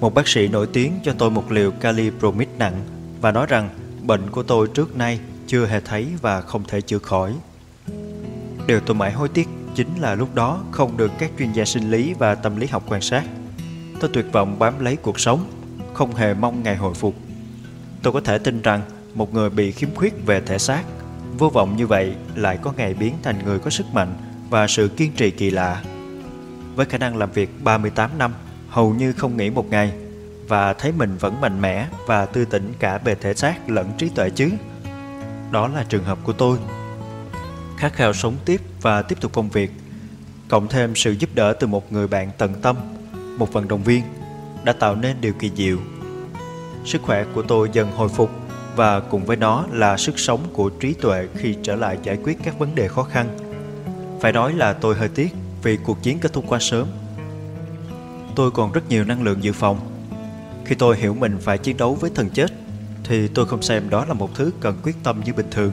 Một 0.00 0.14
bác 0.14 0.28
sĩ 0.28 0.48
nổi 0.48 0.66
tiếng 0.72 0.92
cho 1.04 1.12
tôi 1.18 1.30
một 1.30 1.52
liều 1.52 1.70
calipromid 1.70 2.48
nặng 2.58 2.80
và 3.20 3.32
nói 3.32 3.46
rằng 3.46 3.68
bệnh 4.02 4.30
của 4.30 4.42
tôi 4.42 4.68
trước 4.74 4.96
nay 4.96 5.20
chưa 5.46 5.66
hề 5.66 5.80
thấy 5.80 6.08
và 6.22 6.40
không 6.40 6.64
thể 6.68 6.80
chữa 6.80 6.98
khỏi. 6.98 7.34
Điều 8.66 8.80
tôi 8.80 8.94
mãi 8.94 9.12
hối 9.12 9.28
tiếc 9.28 9.48
chính 9.74 10.00
là 10.00 10.14
lúc 10.14 10.34
đó 10.34 10.64
không 10.70 10.96
được 10.96 11.10
các 11.18 11.30
chuyên 11.38 11.52
gia 11.52 11.64
sinh 11.64 11.90
lý 11.90 12.14
và 12.14 12.34
tâm 12.34 12.56
lý 12.56 12.66
học 12.66 12.82
quan 12.88 13.00
sát. 13.00 13.24
Tôi 14.00 14.10
tuyệt 14.14 14.26
vọng 14.32 14.58
bám 14.58 14.84
lấy 14.84 14.96
cuộc 14.96 15.20
sống, 15.20 15.44
không 15.94 16.14
hề 16.14 16.34
mong 16.34 16.62
ngày 16.62 16.76
hồi 16.76 16.94
phục. 16.94 17.14
Tôi 18.02 18.12
có 18.12 18.20
thể 18.20 18.38
tin 18.38 18.62
rằng 18.62 18.82
một 19.14 19.34
người 19.34 19.50
bị 19.50 19.72
khiếm 19.72 19.94
khuyết 19.94 20.26
về 20.26 20.40
thể 20.40 20.58
xác, 20.58 20.82
vô 21.38 21.48
vọng 21.48 21.76
như 21.76 21.86
vậy 21.86 22.14
lại 22.34 22.58
có 22.62 22.72
ngày 22.76 22.94
biến 22.94 23.14
thành 23.22 23.44
người 23.44 23.58
có 23.58 23.70
sức 23.70 23.86
mạnh 23.92 24.14
và 24.50 24.66
sự 24.66 24.88
kiên 24.88 25.12
trì 25.12 25.30
kỳ 25.30 25.50
lạ. 25.50 25.82
Với 26.74 26.86
khả 26.86 26.98
năng 26.98 27.16
làm 27.16 27.32
việc 27.32 27.64
38 27.64 28.10
năm, 28.18 28.34
hầu 28.68 28.94
như 28.94 29.12
không 29.12 29.36
nghỉ 29.36 29.50
một 29.50 29.70
ngày, 29.70 29.92
và 30.48 30.72
thấy 30.72 30.92
mình 30.92 31.16
vẫn 31.16 31.40
mạnh 31.40 31.60
mẽ 31.60 31.86
và 32.06 32.26
tư 32.26 32.44
tỉnh 32.44 32.72
cả 32.78 32.98
về 32.98 33.14
thể 33.14 33.34
xác 33.34 33.70
lẫn 33.70 33.90
trí 33.98 34.08
tuệ 34.08 34.30
chứ. 34.30 34.50
Đó 35.50 35.68
là 35.68 35.84
trường 35.88 36.04
hợp 36.04 36.18
của 36.24 36.32
tôi 36.32 36.58
khát 37.76 37.94
khao 37.94 38.12
sống 38.12 38.36
tiếp 38.44 38.60
và 38.82 39.02
tiếp 39.02 39.20
tục 39.20 39.32
công 39.32 39.48
việc, 39.48 39.70
cộng 40.48 40.68
thêm 40.68 40.94
sự 40.94 41.12
giúp 41.12 41.30
đỡ 41.34 41.52
từ 41.52 41.66
một 41.66 41.92
người 41.92 42.08
bạn 42.08 42.30
tận 42.38 42.54
tâm, 42.62 42.76
một 43.38 43.52
vận 43.52 43.68
động 43.68 43.82
viên, 43.82 44.02
đã 44.64 44.72
tạo 44.72 44.94
nên 44.94 45.16
điều 45.20 45.32
kỳ 45.32 45.50
diệu. 45.56 45.76
Sức 46.84 47.02
khỏe 47.02 47.24
của 47.34 47.42
tôi 47.42 47.70
dần 47.72 47.92
hồi 47.92 48.08
phục 48.08 48.45
và 48.76 49.00
cùng 49.00 49.24
với 49.24 49.36
nó 49.36 49.64
là 49.72 49.96
sức 49.96 50.18
sống 50.18 50.40
của 50.52 50.70
trí 50.70 50.94
tuệ 50.94 51.28
khi 51.34 51.56
trở 51.62 51.76
lại 51.76 51.98
giải 52.02 52.18
quyết 52.22 52.38
các 52.44 52.58
vấn 52.58 52.74
đề 52.74 52.88
khó 52.88 53.02
khăn. 53.02 53.38
Phải 54.20 54.32
nói 54.32 54.52
là 54.52 54.72
tôi 54.72 54.94
hơi 54.94 55.08
tiếc 55.08 55.28
vì 55.62 55.76
cuộc 55.76 56.02
chiến 56.02 56.18
kết 56.18 56.32
thúc 56.32 56.44
quá 56.48 56.58
sớm. 56.60 56.88
Tôi 58.34 58.50
còn 58.50 58.72
rất 58.72 58.88
nhiều 58.88 59.04
năng 59.04 59.22
lượng 59.22 59.42
dự 59.42 59.52
phòng. 59.52 59.80
Khi 60.64 60.74
tôi 60.74 60.96
hiểu 60.96 61.14
mình 61.14 61.38
phải 61.40 61.58
chiến 61.58 61.76
đấu 61.76 61.94
với 61.94 62.10
thần 62.14 62.30
chết, 62.30 62.52
thì 63.04 63.28
tôi 63.28 63.46
không 63.46 63.62
xem 63.62 63.90
đó 63.90 64.04
là 64.04 64.14
một 64.14 64.34
thứ 64.34 64.50
cần 64.60 64.76
quyết 64.82 64.96
tâm 65.02 65.20
như 65.24 65.32
bình 65.32 65.46
thường. 65.50 65.72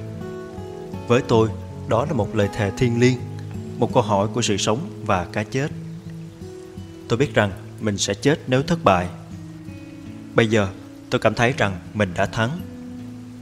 Với 1.07 1.21
tôi, 1.27 1.49
đó 1.87 2.05
là 2.05 2.13
một 2.13 2.35
lời 2.35 2.49
thề 2.53 2.71
thiêng 2.77 2.99
liêng, 2.99 3.17
một 3.77 3.93
câu 3.93 4.03
hỏi 4.03 4.27
của 4.33 4.41
sự 4.41 4.57
sống 4.57 4.79
và 5.05 5.25
cái 5.25 5.45
chết. 5.45 5.71
Tôi 7.07 7.17
biết 7.17 7.33
rằng 7.33 7.51
mình 7.79 7.97
sẽ 7.97 8.13
chết 8.13 8.39
nếu 8.47 8.63
thất 8.63 8.83
bại. 8.83 9.07
Bây 10.35 10.47
giờ, 10.47 10.67
tôi 11.09 11.19
cảm 11.19 11.33
thấy 11.33 11.53
rằng 11.57 11.79
mình 11.93 12.13
đã 12.15 12.25
thắng. 12.25 12.49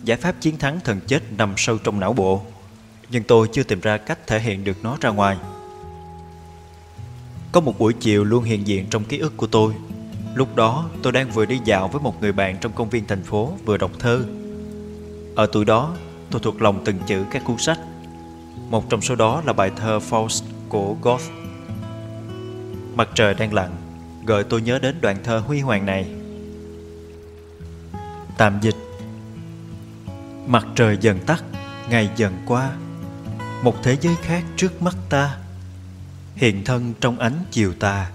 Giải 0.04 0.18
pháp 0.18 0.36
chiến 0.42 0.58
thắng 0.58 0.80
thần 0.80 1.00
chết 1.08 1.24
nằm 1.38 1.54
sâu 1.58 1.78
trong 1.78 2.00
não 2.00 2.14
bộ, 2.14 2.42
nhưng 3.10 3.24
tôi 3.24 3.48
chưa 3.52 3.64
tìm 3.64 3.80
ra 3.82 3.98
cách 3.98 4.28
thể 4.28 4.40
hiện 4.40 4.64
được 4.64 4.84
nó 4.84 4.98
ra 5.02 5.10
ngoài. 5.10 5.38
Có 7.52 7.62
một 7.62 7.80
buổi 7.80 7.94
chiều 7.94 8.24
luôn 8.24 8.44
hiện 8.44 8.68
diện 8.68 8.88
trong 8.90 9.04
ký 9.04 9.18
ức 9.18 9.38
của 9.38 9.48
tôi. 9.48 9.74
Lúc 10.36 10.56
đó, 10.56 10.90
tôi 11.04 11.14
đang 11.14 11.32
vừa 11.32 11.46
đi 11.46 11.60
dạo 11.66 11.88
với 11.88 12.02
một 12.02 12.22
người 12.22 12.32
bạn 12.32 12.58
trong 12.62 12.72
công 12.72 12.90
viên 12.90 13.08
thành 13.08 13.24
phố 13.24 13.54
vừa 13.66 13.78
đọc 13.78 13.92
thơ. 14.00 14.24
Ở 15.36 15.48
tuổi 15.52 15.66
đó, 15.66 15.96
tôi 16.32 16.42
thuộc 16.44 16.62
lòng 16.62 16.82
từng 16.86 17.00
chữ 17.08 17.24
các 17.32 17.44
cuốn 17.46 17.58
sách 17.58 17.80
một 18.72 18.90
trong 18.90 19.02
số 19.02 19.16
đó 19.16 19.42
là 19.46 19.54
bài 19.54 19.72
thơ 19.76 20.00
Faust 20.10 20.44
của 20.70 20.96
Goethe. 21.02 21.26
Mặt 22.96 23.10
trời 23.16 23.34
đang 23.34 23.54
lặn, 23.54 23.70
gợi 24.26 24.44
tôi 24.44 24.62
nhớ 24.62 24.80
đến 24.80 24.96
đoạn 25.02 25.18
thơ 25.24 25.40
huy 25.40 25.60
hoàng 25.60 25.86
này. 25.86 26.06
Tạm 28.38 28.60
dịch 28.62 28.76
Mặt 30.48 30.68
trời 30.76 30.98
dần 31.02 31.20
tắt, 31.26 31.44
ngày 31.90 32.10
dần 32.16 32.34
qua. 32.46 32.72
Một 33.64 33.76
thế 33.84 33.98
giới 34.02 34.16
khác 34.22 34.44
trước 34.58 34.82
mắt 34.82 34.96
ta. 35.10 35.38
Hiện 36.36 36.64
thân 36.64 36.94
trong 37.02 37.20
ánh 37.20 37.46
chiều 37.52 37.74
tà. 37.74 38.12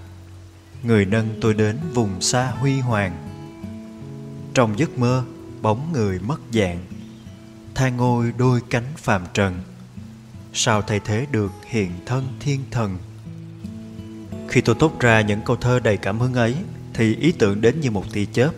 Người 0.83 1.05
nâng 1.05 1.27
tôi 1.41 1.53
đến 1.53 1.77
vùng 1.93 2.21
xa 2.21 2.51
huy 2.51 2.79
hoàng. 2.79 3.17
Trong 4.53 4.79
giấc 4.79 4.97
mơ, 4.97 5.23
bóng 5.61 5.93
người 5.93 6.19
mất 6.19 6.39
dạng. 6.53 6.79
Tha 7.75 7.89
ngôi 7.89 8.33
đôi 8.37 8.61
cánh 8.69 8.93
phàm 8.97 9.21
trần. 9.33 9.61
Sao 10.53 10.81
thay 10.81 10.99
thế 11.05 11.25
được 11.31 11.51
hiện 11.65 11.91
thân 12.05 12.27
thiên 12.39 12.61
thần? 12.71 12.97
Khi 14.47 14.61
tôi 14.61 14.75
tốt 14.79 14.99
ra 14.99 15.21
những 15.21 15.41
câu 15.41 15.55
thơ 15.55 15.79
đầy 15.79 15.97
cảm 15.97 16.19
hứng 16.19 16.33
ấy 16.33 16.55
thì 16.93 17.15
ý 17.15 17.31
tưởng 17.31 17.61
đến 17.61 17.79
như 17.79 17.91
một 17.91 18.03
tia 18.13 18.25
chớp. 18.25 18.51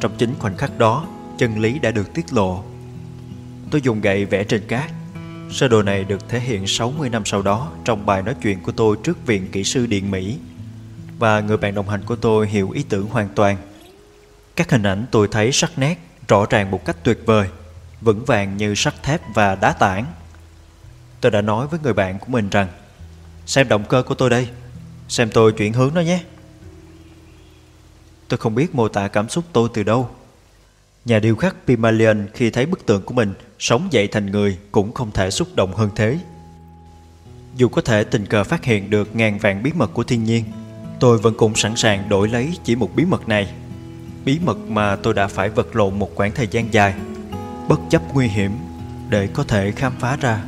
Trong 0.00 0.12
chính 0.18 0.34
khoảnh 0.38 0.56
khắc 0.56 0.78
đó 0.78 1.06
chân 1.38 1.58
lý 1.58 1.78
đã 1.78 1.90
được 1.90 2.14
tiết 2.14 2.32
lộ. 2.32 2.64
Tôi 3.70 3.80
dùng 3.80 4.00
gậy 4.00 4.24
vẽ 4.24 4.44
trên 4.44 4.66
cát. 4.68 4.90
Sơ 5.50 5.68
đồ 5.68 5.82
này 5.82 6.04
được 6.04 6.28
thể 6.28 6.40
hiện 6.40 6.66
60 6.66 7.08
năm 7.08 7.24
sau 7.24 7.42
đó 7.42 7.72
trong 7.84 8.06
bài 8.06 8.22
nói 8.22 8.34
chuyện 8.42 8.62
của 8.62 8.72
tôi 8.72 8.96
trước 9.04 9.26
Viện 9.26 9.48
Kỹ 9.52 9.64
sư 9.64 9.86
Điện 9.86 10.10
Mỹ. 10.10 10.38
Và 11.18 11.40
người 11.40 11.56
bạn 11.56 11.74
đồng 11.74 11.88
hành 11.88 12.02
của 12.04 12.16
tôi 12.16 12.48
hiểu 12.48 12.70
ý 12.70 12.82
tưởng 12.88 13.06
hoàn 13.06 13.28
toàn. 13.34 13.56
Các 14.56 14.70
hình 14.70 14.82
ảnh 14.82 15.06
tôi 15.10 15.28
thấy 15.30 15.52
sắc 15.52 15.78
nét, 15.78 15.98
rõ 16.28 16.46
ràng 16.50 16.70
một 16.70 16.84
cách 16.84 16.96
tuyệt 17.04 17.18
vời, 17.26 17.48
vững 18.00 18.24
vàng 18.24 18.56
như 18.56 18.74
sắt 18.74 19.02
thép 19.02 19.20
và 19.34 19.54
đá 19.54 19.72
tảng. 19.72 20.06
Tôi 21.20 21.32
đã 21.32 21.40
nói 21.40 21.66
với 21.66 21.80
người 21.82 21.94
bạn 21.94 22.18
của 22.18 22.26
mình 22.28 22.48
rằng 22.50 22.68
Xem 23.46 23.68
động 23.68 23.84
cơ 23.88 24.02
của 24.02 24.14
tôi 24.14 24.30
đây 24.30 24.48
Xem 25.12 25.30
tôi 25.30 25.52
chuyển 25.52 25.72
hướng 25.72 25.94
nó 25.94 26.00
nhé. 26.00 26.20
Tôi 28.28 28.38
không 28.38 28.54
biết 28.54 28.74
mô 28.74 28.88
tả 28.88 29.08
cảm 29.08 29.28
xúc 29.28 29.44
tôi 29.52 29.68
từ 29.74 29.82
đâu. 29.82 30.10
Nhà 31.04 31.18
điêu 31.18 31.36
khắc 31.36 31.56
Pimalion 31.66 32.26
khi 32.34 32.50
thấy 32.50 32.66
bức 32.66 32.86
tượng 32.86 33.02
của 33.02 33.14
mình 33.14 33.34
sống 33.58 33.88
dậy 33.90 34.08
thành 34.08 34.26
người 34.26 34.58
cũng 34.72 34.92
không 34.92 35.10
thể 35.10 35.30
xúc 35.30 35.48
động 35.54 35.74
hơn 35.74 35.90
thế. 35.96 36.18
Dù 37.56 37.68
có 37.68 37.82
thể 37.82 38.04
tình 38.04 38.26
cờ 38.26 38.44
phát 38.44 38.64
hiện 38.64 38.90
được 38.90 39.16
ngàn 39.16 39.38
vạn 39.38 39.62
bí 39.62 39.72
mật 39.74 39.90
của 39.94 40.04
thiên 40.04 40.24
nhiên, 40.24 40.44
tôi 41.00 41.18
vẫn 41.18 41.34
cũng 41.36 41.54
sẵn 41.54 41.76
sàng 41.76 42.08
đổi 42.08 42.28
lấy 42.28 42.52
chỉ 42.64 42.76
một 42.76 42.90
bí 42.96 43.04
mật 43.04 43.28
này. 43.28 43.52
Bí 44.24 44.38
mật 44.44 44.58
mà 44.68 44.96
tôi 44.96 45.14
đã 45.14 45.26
phải 45.26 45.48
vật 45.48 45.76
lộn 45.76 45.98
một 45.98 46.10
quãng 46.14 46.32
thời 46.34 46.46
gian 46.46 46.74
dài, 46.74 46.94
bất 47.68 47.80
chấp 47.90 48.02
nguy 48.14 48.26
hiểm 48.26 48.52
để 49.10 49.26
có 49.26 49.44
thể 49.44 49.70
khám 49.70 49.92
phá 50.00 50.16
ra. 50.20 50.42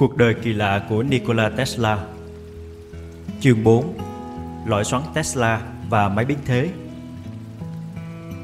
Cuộc 0.00 0.16
đời 0.16 0.34
kỳ 0.34 0.52
lạ 0.52 0.82
của 0.88 1.02
Nikola 1.02 1.48
Tesla 1.48 1.98
Chương 3.40 3.64
4 3.64 3.98
Loại 4.66 4.84
xoắn 4.84 5.02
Tesla 5.14 5.60
và 5.88 6.08
máy 6.08 6.24
biến 6.24 6.38
thế 6.44 6.68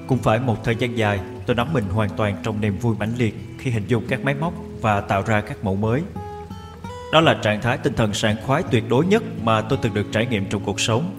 Cũng 0.06 0.18
phải 0.18 0.38
một 0.38 0.64
thời 0.64 0.76
gian 0.76 0.98
dài, 0.98 1.20
tôi 1.46 1.56
nắm 1.56 1.72
mình 1.72 1.84
hoàn 1.84 2.10
toàn 2.16 2.36
trong 2.42 2.60
niềm 2.60 2.78
vui 2.78 2.96
mãnh 2.98 3.14
liệt 3.18 3.34
khi 3.58 3.70
hình 3.70 3.86
dung 3.86 4.04
các 4.08 4.24
máy 4.24 4.34
móc 4.34 4.52
và 4.80 5.00
tạo 5.00 5.22
ra 5.26 5.40
các 5.40 5.64
mẫu 5.64 5.76
mới. 5.76 6.02
Đó 7.12 7.20
là 7.20 7.38
trạng 7.42 7.60
thái 7.60 7.78
tinh 7.78 7.94
thần 7.94 8.14
sảng 8.14 8.36
khoái 8.46 8.62
tuyệt 8.70 8.84
đối 8.88 9.06
nhất 9.06 9.22
mà 9.42 9.60
tôi 9.60 9.78
từng 9.82 9.94
được 9.94 10.06
trải 10.12 10.26
nghiệm 10.26 10.44
trong 10.50 10.62
cuộc 10.64 10.80
sống. 10.80 11.14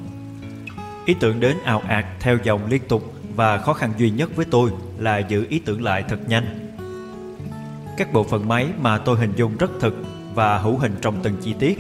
Ý 1.05 1.15
tưởng 1.19 1.39
đến 1.39 1.57
ào 1.64 1.81
ạt 1.88 2.05
theo 2.19 2.38
dòng 2.43 2.69
liên 2.69 2.81
tục 2.88 3.14
và 3.35 3.57
khó 3.57 3.73
khăn 3.73 3.93
duy 3.97 4.09
nhất 4.09 4.35
với 4.35 4.45
tôi 4.51 4.72
là 4.97 5.18
giữ 5.18 5.45
ý 5.49 5.59
tưởng 5.59 5.84
lại 5.84 6.03
thật 6.09 6.30
nhanh. 6.30 6.73
Các 7.97 8.14
bộ 8.14 8.23
phận 8.23 8.47
máy 8.47 8.68
mà 8.81 8.97
tôi 8.97 9.18
hình 9.18 9.34
dung 9.35 9.57
rất 9.57 9.72
thực 9.80 10.16
và 10.38 10.57
hữu 10.57 10.77
hình 10.77 10.95
trong 11.01 11.19
từng 11.23 11.38
chi 11.41 11.55
tiết, 11.59 11.80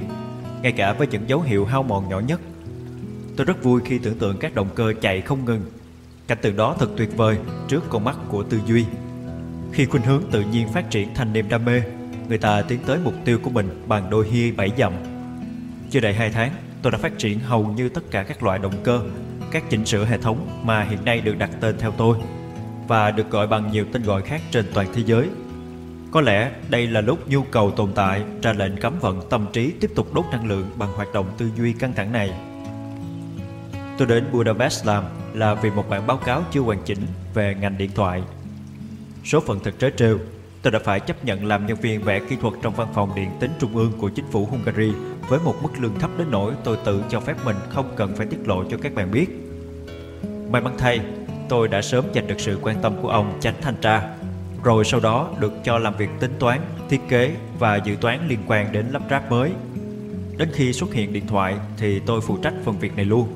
ngay 0.61 0.71
cả 0.71 0.93
với 0.93 1.07
những 1.07 1.29
dấu 1.29 1.41
hiệu 1.41 1.65
hao 1.65 1.83
mòn 1.83 2.09
nhỏ 2.09 2.19
nhất. 2.19 2.39
Tôi 3.35 3.45
rất 3.45 3.63
vui 3.63 3.81
khi 3.85 3.97
tưởng 3.97 4.17
tượng 4.17 4.37
các 4.37 4.55
động 4.55 4.69
cơ 4.75 4.93
chạy 5.01 5.21
không 5.21 5.45
ngừng. 5.45 5.61
Cảnh 6.27 6.37
tượng 6.41 6.55
đó 6.55 6.75
thật 6.79 6.89
tuyệt 6.97 7.17
vời 7.17 7.37
trước 7.67 7.83
con 7.89 8.03
mắt 8.03 8.15
của 8.29 8.43
tư 8.43 8.59
duy. 8.65 8.85
Khi 9.71 9.85
khuynh 9.85 10.03
hướng 10.03 10.23
tự 10.31 10.41
nhiên 10.41 10.67
phát 10.73 10.89
triển 10.89 11.13
thành 11.13 11.33
niềm 11.33 11.49
đam 11.49 11.65
mê, 11.65 11.81
người 12.27 12.37
ta 12.37 12.61
tiến 12.61 12.79
tới 12.85 12.99
mục 13.03 13.13
tiêu 13.25 13.39
của 13.43 13.49
mình 13.49 13.83
bằng 13.87 14.09
đôi 14.09 14.27
hia 14.27 14.51
bảy 14.51 14.71
dặm. 14.77 14.93
Chưa 15.89 15.99
đầy 15.99 16.13
hai 16.13 16.29
tháng, 16.29 16.51
tôi 16.81 16.91
đã 16.91 16.97
phát 16.97 17.17
triển 17.17 17.39
hầu 17.39 17.65
như 17.65 17.89
tất 17.89 18.11
cả 18.11 18.23
các 18.23 18.43
loại 18.43 18.59
động 18.59 18.75
cơ, 18.83 19.01
các 19.51 19.69
chỉnh 19.69 19.85
sửa 19.85 20.05
hệ 20.05 20.17
thống 20.17 20.47
mà 20.63 20.83
hiện 20.83 21.05
nay 21.05 21.21
được 21.21 21.37
đặt 21.37 21.49
tên 21.61 21.75
theo 21.79 21.91
tôi 21.91 22.17
và 22.87 23.11
được 23.11 23.29
gọi 23.29 23.47
bằng 23.47 23.71
nhiều 23.71 23.85
tên 23.91 24.03
gọi 24.03 24.21
khác 24.21 24.41
trên 24.51 24.65
toàn 24.73 24.87
thế 24.93 25.01
giới 25.05 25.27
có 26.11 26.21
lẽ 26.21 26.51
đây 26.69 26.87
là 26.87 27.01
lúc 27.01 27.29
nhu 27.29 27.43
cầu 27.43 27.71
tồn 27.71 27.91
tại 27.95 28.23
ra 28.41 28.53
lệnh 28.53 28.77
cấm 28.77 28.99
vận 28.99 29.21
tâm 29.29 29.45
trí 29.53 29.71
tiếp 29.71 29.91
tục 29.95 30.13
đốt 30.13 30.25
năng 30.31 30.47
lượng 30.47 30.69
bằng 30.77 30.93
hoạt 30.93 31.13
động 31.13 31.25
tư 31.37 31.49
duy 31.57 31.73
căng 31.73 31.93
thẳng 31.93 32.11
này. 32.11 32.33
Tôi 33.97 34.07
đến 34.07 34.25
Budapest 34.31 34.85
làm 34.85 35.03
là 35.33 35.53
vì 35.53 35.69
một 35.69 35.89
bản 35.89 36.07
báo 36.07 36.17
cáo 36.17 36.43
chưa 36.51 36.61
hoàn 36.61 36.79
chỉnh 36.85 36.99
về 37.33 37.55
ngành 37.61 37.77
điện 37.77 37.91
thoại. 37.95 38.23
Số 39.25 39.39
phận 39.39 39.59
thật 39.59 39.73
trớ 39.79 39.89
trêu, 39.97 40.19
tôi 40.61 40.71
đã 40.71 40.79
phải 40.83 40.99
chấp 40.99 41.25
nhận 41.25 41.45
làm 41.45 41.65
nhân 41.65 41.77
viên 41.81 42.03
vẽ 42.03 42.19
kỹ 42.19 42.35
thuật 42.41 42.53
trong 42.61 42.73
văn 42.75 42.87
phòng 42.93 43.15
điện 43.15 43.29
tính 43.39 43.51
trung 43.59 43.75
ương 43.75 43.91
của 43.97 44.09
chính 44.09 44.25
phủ 44.31 44.45
Hungary 44.45 44.91
với 45.29 45.39
một 45.39 45.55
mức 45.63 45.69
lương 45.79 45.99
thấp 45.99 46.11
đến 46.17 46.27
nỗi 46.31 46.53
tôi 46.63 46.77
tự 46.85 47.03
cho 47.09 47.19
phép 47.19 47.35
mình 47.45 47.55
không 47.69 47.93
cần 47.95 48.15
phải 48.15 48.25
tiết 48.25 48.47
lộ 48.47 48.63
cho 48.69 48.77
các 48.81 48.95
bạn 48.95 49.11
biết. 49.11 49.27
May 50.49 50.61
mắn 50.61 50.75
thay, 50.77 50.99
tôi 51.49 51.67
đã 51.67 51.81
sớm 51.81 52.05
giành 52.15 52.27
được 52.27 52.39
sự 52.39 52.59
quan 52.61 52.81
tâm 52.81 52.93
của 53.01 53.09
ông 53.09 53.37
chánh 53.39 53.55
thanh 53.61 53.75
tra 53.81 54.16
rồi 54.67 54.85
sau 54.85 54.99
đó 54.99 55.29
được 55.39 55.53
cho 55.63 55.77
làm 55.77 55.95
việc 55.97 56.09
tính 56.19 56.33
toán, 56.39 56.61
thiết 56.89 57.01
kế 57.09 57.35
và 57.59 57.75
dự 57.75 57.95
toán 58.01 58.27
liên 58.27 58.39
quan 58.47 58.71
đến 58.71 58.85
lắp 58.91 59.01
ráp 59.09 59.31
mới. 59.31 59.51
Đến 60.37 60.49
khi 60.53 60.73
xuất 60.73 60.93
hiện 60.93 61.13
điện 61.13 61.27
thoại 61.27 61.55
thì 61.77 61.99
tôi 61.99 62.21
phụ 62.21 62.37
trách 62.37 62.53
phần 62.65 62.79
việc 62.79 62.95
này 62.95 63.05
luôn. 63.05 63.27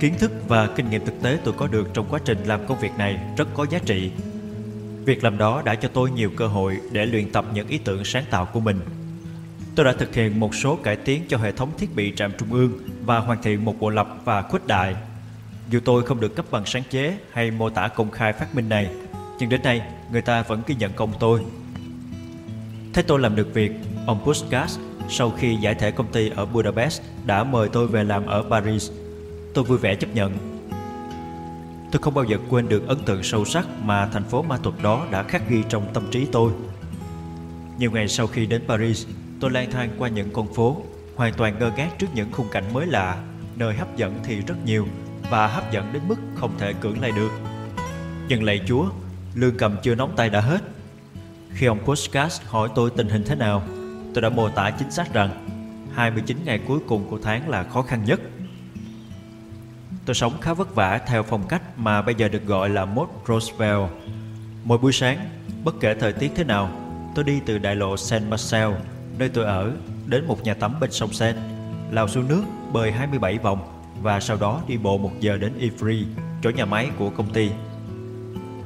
Kiến 0.00 0.14
thức 0.18 0.32
và 0.48 0.66
kinh 0.66 0.90
nghiệm 0.90 1.06
thực 1.06 1.22
tế 1.22 1.38
tôi 1.44 1.54
có 1.56 1.66
được 1.66 1.94
trong 1.94 2.06
quá 2.10 2.20
trình 2.24 2.44
làm 2.44 2.66
công 2.66 2.80
việc 2.80 2.92
này 2.98 3.18
rất 3.36 3.48
có 3.54 3.66
giá 3.70 3.78
trị. 3.78 4.10
Việc 5.04 5.24
làm 5.24 5.38
đó 5.38 5.62
đã 5.64 5.74
cho 5.74 5.88
tôi 5.88 6.10
nhiều 6.10 6.30
cơ 6.36 6.46
hội 6.46 6.78
để 6.92 7.06
luyện 7.06 7.32
tập 7.32 7.44
những 7.54 7.68
ý 7.68 7.78
tưởng 7.78 8.04
sáng 8.04 8.24
tạo 8.30 8.48
của 8.52 8.60
mình. 8.60 8.80
Tôi 9.74 9.86
đã 9.86 9.92
thực 9.92 10.14
hiện 10.14 10.40
một 10.40 10.54
số 10.54 10.76
cải 10.76 10.96
tiến 10.96 11.22
cho 11.28 11.38
hệ 11.38 11.52
thống 11.52 11.70
thiết 11.78 11.96
bị 11.96 12.12
trạm 12.16 12.32
trung 12.38 12.52
ương 12.52 12.72
và 13.04 13.18
hoàn 13.18 13.42
thiện 13.42 13.64
một 13.64 13.80
bộ 13.80 13.90
lập 13.90 14.08
và 14.24 14.42
khuếch 14.42 14.66
đại. 14.66 14.94
Dù 15.70 15.80
tôi 15.84 16.02
không 16.02 16.20
được 16.20 16.36
cấp 16.36 16.44
bằng 16.50 16.66
sáng 16.66 16.82
chế 16.90 17.18
hay 17.32 17.50
mô 17.50 17.70
tả 17.70 17.88
công 17.88 18.10
khai 18.10 18.32
phát 18.32 18.54
minh 18.54 18.68
này, 18.68 18.88
nhưng 19.38 19.48
đến 19.48 19.62
nay, 19.62 19.82
người 20.12 20.22
ta 20.22 20.42
vẫn 20.42 20.62
ghi 20.66 20.74
nhận 20.74 20.92
công 20.92 21.12
tôi. 21.20 21.44
Thấy 22.92 23.04
tôi 23.04 23.20
làm 23.20 23.36
được 23.36 23.54
việc, 23.54 23.72
Ông 24.06 24.24
Puskas, 24.24 24.78
sau 25.08 25.30
khi 25.30 25.56
giải 25.56 25.74
thể 25.74 25.90
công 25.90 26.12
ty 26.12 26.30
ở 26.30 26.46
Budapest, 26.46 27.02
đã 27.26 27.44
mời 27.44 27.68
tôi 27.68 27.86
về 27.86 28.04
làm 28.04 28.26
ở 28.26 28.44
Paris. 28.50 28.90
Tôi 29.54 29.64
vui 29.64 29.78
vẻ 29.78 29.94
chấp 29.94 30.14
nhận. 30.14 30.54
Tôi 31.92 32.02
không 32.02 32.14
bao 32.14 32.24
giờ 32.24 32.38
quên 32.50 32.68
được 32.68 32.88
ấn 32.88 32.98
tượng 33.04 33.22
sâu 33.22 33.44
sắc 33.44 33.66
mà 33.82 34.06
thành 34.06 34.24
phố 34.24 34.42
ma 34.42 34.56
thuật 34.56 34.74
đó 34.82 35.06
đã 35.10 35.22
khắc 35.22 35.48
ghi 35.48 35.62
trong 35.68 35.86
tâm 35.94 36.02
trí 36.10 36.26
tôi. 36.32 36.52
Nhiều 37.78 37.90
ngày 37.90 38.08
sau 38.08 38.26
khi 38.26 38.46
đến 38.46 38.62
Paris, 38.68 39.06
Tôi 39.40 39.50
lang 39.50 39.70
thang 39.70 39.90
qua 39.98 40.08
những 40.08 40.30
con 40.32 40.54
phố, 40.54 40.76
Hoàn 41.16 41.34
toàn 41.34 41.58
ngơ 41.58 41.70
ngác 41.76 41.98
trước 41.98 42.06
những 42.14 42.32
khung 42.32 42.48
cảnh 42.50 42.64
mới 42.72 42.86
lạ, 42.86 43.24
Nơi 43.56 43.74
hấp 43.74 43.96
dẫn 43.96 44.14
thì 44.24 44.40
rất 44.40 44.54
nhiều 44.64 44.86
Và 45.30 45.46
hấp 45.46 45.72
dẫn 45.72 45.92
đến 45.92 46.02
mức 46.08 46.16
không 46.34 46.50
thể 46.58 46.72
cưỡng 46.72 47.00
lại 47.00 47.10
được. 47.16 47.30
Nhưng 48.28 48.42
lạy 48.42 48.60
Chúa 48.66 48.86
Lương 49.34 49.56
cầm 49.56 49.76
chưa 49.82 49.94
nóng 49.94 50.16
tay 50.16 50.30
đã 50.30 50.40
hết. 50.40 50.62
Khi 51.50 51.66
ông 51.66 51.78
Postcast 51.84 52.42
hỏi 52.42 52.68
tôi 52.74 52.90
tình 52.96 53.08
hình 53.08 53.24
thế 53.26 53.34
nào 53.34 53.62
Tôi 54.14 54.22
đã 54.22 54.28
mô 54.28 54.48
tả 54.48 54.70
chính 54.70 54.90
xác 54.90 55.12
rằng 55.12 55.30
29 55.94 56.38
ngày 56.44 56.60
cuối 56.68 56.78
cùng 56.88 57.10
của 57.10 57.18
tháng 57.22 57.48
là 57.48 57.62
khó 57.62 57.82
khăn 57.82 58.04
nhất. 58.04 58.20
Tôi 60.06 60.14
sống 60.14 60.40
khá 60.40 60.54
vất 60.54 60.74
vả 60.74 61.00
theo 61.06 61.22
phong 61.22 61.48
cách 61.48 61.62
mà 61.78 62.02
bây 62.02 62.14
giờ 62.14 62.28
được 62.28 62.46
gọi 62.46 62.68
là 62.68 62.84
mode 62.84 63.12
Roosevelt. 63.28 63.90
Mỗi 64.64 64.78
buổi 64.78 64.92
sáng, 64.92 65.18
bất 65.64 65.74
kể 65.80 65.94
thời 65.94 66.12
tiết 66.12 66.32
thế 66.34 66.44
nào 66.44 66.80
Tôi 67.14 67.24
đi 67.24 67.40
từ 67.46 67.58
đại 67.58 67.76
lộ 67.76 67.96
Saint 67.96 68.28
Marcel, 68.28 68.68
nơi 69.18 69.28
tôi 69.28 69.44
ở, 69.44 69.72
đến 70.06 70.26
một 70.26 70.42
nhà 70.42 70.54
tắm 70.54 70.80
bên 70.80 70.92
sông 70.92 71.12
Seine 71.12 71.38
Lao 71.90 72.08
xuống 72.08 72.28
nước, 72.28 72.42
bơi 72.72 72.92
27 72.92 73.38
vòng 73.38 73.58
Và 74.02 74.20
sau 74.20 74.36
đó 74.36 74.62
đi 74.68 74.76
bộ 74.76 74.98
một 74.98 75.10
giờ 75.20 75.36
đến 75.36 75.52
Ivry, 75.58 76.06
chỗ 76.42 76.50
nhà 76.50 76.64
máy 76.64 76.90
của 76.98 77.10
công 77.10 77.32
ty. 77.32 77.50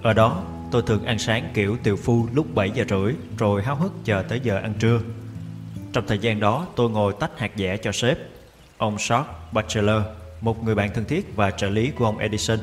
Ở 0.02 0.12
đó, 0.12 0.42
Tôi 0.70 0.82
thường 0.82 1.04
ăn 1.04 1.18
sáng 1.18 1.50
kiểu 1.54 1.76
tiều 1.82 1.96
phu 1.96 2.26
lúc 2.32 2.54
7 2.54 2.70
giờ 2.70 2.84
rưỡi 2.88 3.14
rồi 3.38 3.62
háo 3.62 3.76
hức 3.76 3.92
chờ 4.04 4.22
tới 4.28 4.40
giờ 4.42 4.56
ăn 4.56 4.74
trưa. 4.78 5.00
Trong 5.92 6.06
thời 6.06 6.18
gian 6.18 6.40
đó 6.40 6.66
tôi 6.76 6.90
ngồi 6.90 7.14
tách 7.20 7.38
hạt 7.38 7.50
dẻ 7.56 7.76
cho 7.76 7.92
sếp, 7.92 8.18
ông 8.78 8.98
Short 8.98 9.26
Bachelor, 9.52 10.02
một 10.40 10.64
người 10.64 10.74
bạn 10.74 10.90
thân 10.94 11.04
thiết 11.04 11.36
và 11.36 11.50
trợ 11.50 11.68
lý 11.68 11.90
của 11.90 12.04
ông 12.04 12.18
Edison. 12.18 12.58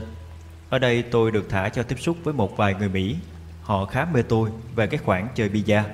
Ở 0.70 0.80
đây 0.80 1.02
tôi 1.02 1.32
được 1.32 1.50
thả 1.50 1.70
cho 1.70 1.84
tiếp 1.84 2.00
xúc 2.00 2.18
với 2.24 2.34
một 2.34 2.58
vài 2.58 2.74
người 2.74 2.90
Mỹ. 2.90 3.16
Họ 3.62 3.86
khá 3.86 4.08
mê 4.14 4.22
tôi 4.22 4.50
về 4.76 4.88
cái 4.88 4.98
khoản 4.98 5.28
chơi 5.36 5.50
bida. 5.50 5.86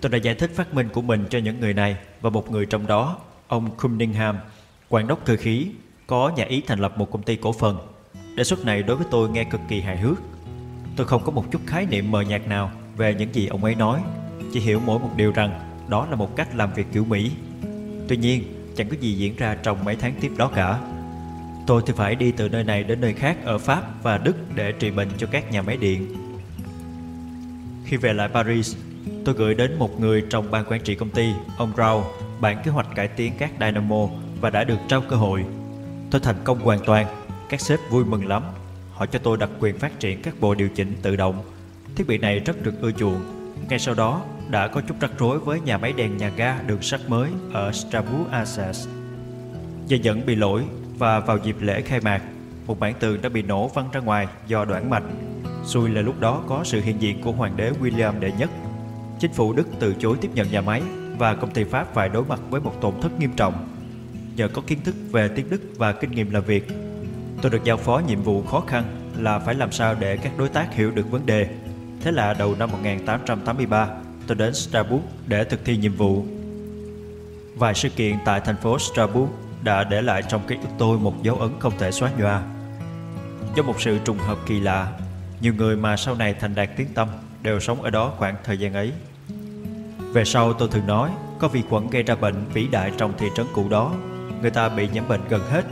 Tôi 0.00 0.10
đã 0.10 0.18
giải 0.18 0.34
thích 0.34 0.50
phát 0.54 0.74
minh 0.74 0.88
của 0.88 1.02
mình 1.02 1.26
cho 1.30 1.38
những 1.38 1.60
người 1.60 1.74
này 1.74 1.96
và 2.20 2.30
một 2.30 2.50
người 2.50 2.66
trong 2.66 2.86
đó, 2.86 3.18
ông 3.48 3.76
Cunningham, 3.76 4.38
quản 4.88 5.06
đốc 5.06 5.24
cơ 5.24 5.36
khí, 5.36 5.68
có 6.06 6.32
nhà 6.36 6.44
ý 6.44 6.62
thành 6.66 6.78
lập 6.78 6.98
một 6.98 7.10
công 7.10 7.22
ty 7.22 7.36
cổ 7.36 7.52
phần. 7.52 7.78
Đề 8.36 8.44
xuất 8.44 8.64
này 8.64 8.82
đối 8.82 8.96
với 8.96 9.06
tôi 9.10 9.28
nghe 9.30 9.44
cực 9.44 9.60
kỳ 9.68 9.80
hài 9.80 9.96
hước 9.96 10.18
Tôi 10.96 11.06
không 11.06 11.24
có 11.24 11.32
một 11.32 11.44
chút 11.50 11.60
khái 11.66 11.86
niệm 11.86 12.10
mờ 12.10 12.20
nhạt 12.20 12.48
nào 12.48 12.70
về 12.96 13.14
những 13.14 13.34
gì 13.34 13.46
ông 13.46 13.64
ấy 13.64 13.74
nói. 13.74 14.00
Chỉ 14.52 14.60
hiểu 14.60 14.80
mỗi 14.86 14.98
một 14.98 15.10
điều 15.16 15.32
rằng 15.32 15.60
đó 15.88 16.06
là 16.10 16.16
một 16.16 16.36
cách 16.36 16.54
làm 16.54 16.72
việc 16.72 16.86
kiểu 16.92 17.04
Mỹ. 17.04 17.30
Tuy 18.08 18.16
nhiên 18.16 18.42
chẳng 18.76 18.88
có 18.88 18.96
gì 19.00 19.12
diễn 19.12 19.36
ra 19.36 19.56
trong 19.62 19.84
mấy 19.84 19.96
tháng 19.96 20.14
tiếp 20.20 20.32
đó 20.36 20.50
cả. 20.54 20.78
Tôi 21.66 21.82
thì 21.86 21.92
phải 21.96 22.14
đi 22.14 22.32
từ 22.32 22.48
nơi 22.48 22.64
này 22.64 22.84
đến 22.84 23.00
nơi 23.00 23.12
khác 23.12 23.36
ở 23.44 23.58
Pháp 23.58 24.02
và 24.02 24.18
Đức 24.18 24.36
để 24.54 24.72
trị 24.72 24.90
bệnh 24.90 25.08
cho 25.18 25.26
các 25.26 25.52
nhà 25.52 25.62
máy 25.62 25.76
điện. 25.76 26.14
Khi 27.84 27.96
về 27.96 28.12
lại 28.12 28.28
Paris, 28.28 28.76
tôi 29.24 29.34
gửi 29.34 29.54
đến 29.54 29.78
một 29.78 30.00
người 30.00 30.24
trong 30.30 30.50
ban 30.50 30.64
quản 30.64 30.80
trị 30.80 30.94
công 30.94 31.10
ty, 31.10 31.32
ông 31.56 31.72
Rao, 31.76 32.04
bản 32.40 32.62
kế 32.64 32.70
hoạch 32.70 32.86
cải 32.94 33.08
tiến 33.08 33.32
các 33.38 33.50
dynamo 33.60 34.08
và 34.40 34.50
đã 34.50 34.64
được 34.64 34.78
trao 34.88 35.00
cơ 35.00 35.16
hội. 35.16 35.44
Tôi 36.10 36.20
thành 36.20 36.36
công 36.44 36.60
hoàn 36.60 36.78
toàn, 36.84 37.06
các 37.48 37.60
sếp 37.60 37.78
vui 37.90 38.04
mừng 38.04 38.26
lắm. 38.26 38.42
Họ 38.94 39.06
cho 39.06 39.18
tôi 39.18 39.36
đặc 39.36 39.50
quyền 39.60 39.78
phát 39.78 40.00
triển 40.00 40.22
các 40.22 40.34
bộ 40.40 40.54
điều 40.54 40.68
chỉnh 40.68 40.92
tự 41.02 41.16
động. 41.16 41.42
Thiết 41.96 42.06
bị 42.06 42.18
này 42.18 42.38
rất 42.38 42.62
được 42.62 42.80
ưa 42.80 42.92
chuộng. 42.92 43.20
Ngay 43.68 43.78
sau 43.78 43.94
đó, 43.94 44.22
đã 44.50 44.68
có 44.68 44.80
chút 44.80 45.00
rắc 45.00 45.10
rối 45.18 45.38
với 45.38 45.60
nhà 45.60 45.78
máy 45.78 45.92
đèn 45.92 46.16
nhà 46.16 46.28
ga 46.36 46.62
đường 46.66 46.82
sắt 46.82 47.00
mới 47.08 47.30
ở 47.52 47.72
Strabu 47.72 48.24
Assas. 48.30 48.88
Dây 49.86 50.00
dẫn 50.00 50.26
bị 50.26 50.34
lỗi 50.34 50.62
và 50.98 51.20
vào 51.20 51.38
dịp 51.44 51.56
lễ 51.60 51.80
khai 51.80 52.00
mạc, 52.00 52.22
một 52.66 52.80
bản 52.80 52.94
tường 53.00 53.22
đã 53.22 53.28
bị 53.28 53.42
nổ 53.42 53.68
văng 53.68 53.90
ra 53.92 54.00
ngoài 54.00 54.26
do 54.46 54.64
đoạn 54.64 54.90
mạch. 54.90 55.02
Xui 55.64 55.90
là 55.90 56.00
lúc 56.00 56.20
đó 56.20 56.42
có 56.46 56.64
sự 56.64 56.80
hiện 56.80 57.02
diện 57.02 57.22
của 57.22 57.32
hoàng 57.32 57.56
đế 57.56 57.72
William 57.80 58.20
đệ 58.20 58.32
nhất. 58.38 58.50
Chính 59.20 59.32
phủ 59.32 59.52
Đức 59.52 59.66
từ 59.80 59.94
chối 59.98 60.16
tiếp 60.20 60.30
nhận 60.34 60.50
nhà 60.50 60.60
máy 60.60 60.82
và 61.18 61.34
công 61.34 61.50
ty 61.50 61.64
Pháp 61.64 61.94
phải 61.94 62.08
đối 62.08 62.24
mặt 62.24 62.40
với 62.50 62.60
một 62.60 62.72
tổn 62.80 62.94
thất 63.00 63.18
nghiêm 63.18 63.30
trọng. 63.36 63.68
Nhờ 64.36 64.48
có 64.48 64.62
kiến 64.66 64.78
thức 64.84 64.94
về 65.10 65.28
tiếng 65.28 65.50
Đức 65.50 65.60
và 65.76 65.92
kinh 65.92 66.10
nghiệm 66.10 66.30
làm 66.30 66.44
việc, 66.44 66.68
Tôi 67.44 67.50
được 67.50 67.64
giao 67.64 67.76
phó 67.76 67.98
nhiệm 68.06 68.22
vụ 68.22 68.42
khó 68.42 68.60
khăn 68.60 68.84
là 69.16 69.38
phải 69.38 69.54
làm 69.54 69.72
sao 69.72 69.94
để 69.98 70.16
các 70.16 70.32
đối 70.38 70.48
tác 70.48 70.74
hiểu 70.74 70.90
được 70.90 71.10
vấn 71.10 71.26
đề. 71.26 71.48
Thế 72.00 72.12
là 72.12 72.34
đầu 72.34 72.54
năm 72.58 72.72
1883, 72.72 73.88
tôi 74.26 74.36
đến 74.36 74.54
Strasbourg 74.54 75.02
để 75.26 75.44
thực 75.44 75.64
thi 75.64 75.76
nhiệm 75.76 75.92
vụ. 75.94 76.24
Vài 77.56 77.74
sự 77.74 77.88
kiện 77.88 78.16
tại 78.24 78.40
thành 78.40 78.56
phố 78.56 78.78
Strasbourg 78.78 79.30
đã 79.62 79.84
để 79.84 80.02
lại 80.02 80.22
trong 80.28 80.46
ký 80.46 80.54
ức 80.54 80.68
tôi 80.78 80.98
một 80.98 81.22
dấu 81.22 81.36
ấn 81.36 81.50
không 81.58 81.72
thể 81.78 81.90
xóa 81.90 82.10
nhòa. 82.18 82.42
Do 83.56 83.62
một 83.62 83.80
sự 83.80 83.98
trùng 84.04 84.18
hợp 84.18 84.38
kỳ 84.46 84.60
lạ, 84.60 84.92
nhiều 85.40 85.54
người 85.54 85.76
mà 85.76 85.96
sau 85.96 86.14
này 86.14 86.34
thành 86.34 86.54
đạt 86.54 86.68
tiếng 86.76 86.88
tâm 86.94 87.08
đều 87.42 87.60
sống 87.60 87.82
ở 87.82 87.90
đó 87.90 88.12
khoảng 88.18 88.36
thời 88.44 88.58
gian 88.58 88.74
ấy. 88.74 88.92
Về 90.12 90.24
sau 90.24 90.52
tôi 90.52 90.68
thường 90.68 90.86
nói, 90.86 91.10
có 91.38 91.48
vi 91.48 91.62
khuẩn 91.68 91.90
gây 91.90 92.02
ra 92.02 92.14
bệnh 92.14 92.44
vĩ 92.52 92.66
đại 92.66 92.92
trong 92.98 93.12
thị 93.18 93.26
trấn 93.36 93.46
cũ 93.54 93.68
đó. 93.68 93.92
Người 94.42 94.50
ta 94.50 94.68
bị 94.68 94.88
nhiễm 94.92 95.08
bệnh 95.08 95.20
gần 95.28 95.40
hết, 95.50 95.64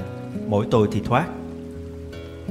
mỗi 0.48 0.66
tôi 0.70 0.88
thì 0.92 1.00
thoát. 1.04 1.26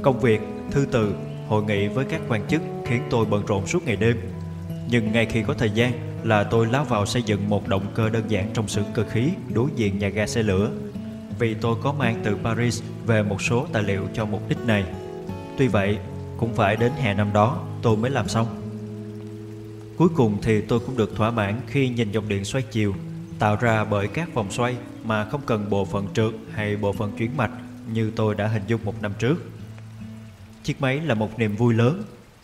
Công 0.01 0.19
việc, 0.19 0.41
thư 0.71 0.85
từ, 0.91 1.13
hội 1.47 1.63
nghị 1.63 1.87
với 1.87 2.05
các 2.05 2.21
quan 2.29 2.47
chức 2.47 2.61
khiến 2.85 3.01
tôi 3.09 3.25
bận 3.25 3.45
rộn 3.45 3.67
suốt 3.67 3.85
ngày 3.85 3.95
đêm. 3.95 4.17
Nhưng 4.89 5.11
ngay 5.11 5.25
khi 5.25 5.43
có 5.47 5.53
thời 5.53 5.69
gian, 5.69 5.91
là 6.23 6.43
tôi 6.43 6.67
lao 6.67 6.83
vào 6.83 7.05
xây 7.05 7.23
dựng 7.23 7.49
một 7.49 7.67
động 7.67 7.85
cơ 7.95 8.09
đơn 8.09 8.23
giản 8.27 8.49
trong 8.53 8.67
xưởng 8.67 8.85
cơ 8.93 9.03
khí 9.03 9.29
đối 9.53 9.69
diện 9.75 9.99
nhà 9.99 10.09
ga 10.09 10.27
xe 10.27 10.43
lửa 10.43 10.71
vì 11.39 11.53
tôi 11.53 11.75
có 11.83 11.93
mang 11.93 12.21
từ 12.23 12.37
Paris 12.43 12.81
về 13.05 13.23
một 13.23 13.41
số 13.41 13.67
tài 13.73 13.83
liệu 13.83 14.07
cho 14.13 14.25
mục 14.25 14.49
đích 14.49 14.57
này. 14.65 14.85
Tuy 15.57 15.67
vậy, 15.67 15.97
cũng 16.37 16.53
phải 16.53 16.75
đến 16.75 16.91
hè 16.91 17.13
năm 17.13 17.33
đó 17.33 17.63
tôi 17.81 17.97
mới 17.97 18.11
làm 18.11 18.27
xong. 18.27 18.47
Cuối 19.97 20.09
cùng 20.15 20.37
thì 20.41 20.61
tôi 20.61 20.79
cũng 20.79 20.97
được 20.97 21.15
thỏa 21.15 21.31
mãn 21.31 21.61
khi 21.67 21.89
nhìn 21.89 22.11
dòng 22.11 22.29
điện 22.29 22.45
xoay 22.45 22.63
chiều 22.71 22.93
tạo 23.39 23.55
ra 23.55 23.83
bởi 23.83 24.07
các 24.07 24.33
vòng 24.33 24.51
xoay 24.51 24.75
mà 25.03 25.25
không 25.25 25.41
cần 25.45 25.69
bộ 25.69 25.85
phận 25.85 26.07
trượt 26.13 26.33
hay 26.51 26.75
bộ 26.75 26.93
phận 26.93 27.11
chuyển 27.17 27.37
mạch 27.37 27.51
như 27.93 28.11
tôi 28.15 28.35
đã 28.35 28.47
hình 28.47 28.63
dung 28.67 28.85
một 28.85 29.01
năm 29.01 29.11
trước. 29.19 29.35
Chiếc 30.63 30.81
máy 30.81 30.99
là 30.99 31.13
một 31.13 31.39
niềm 31.39 31.55
vui 31.55 31.73
lớn, 31.73 32.03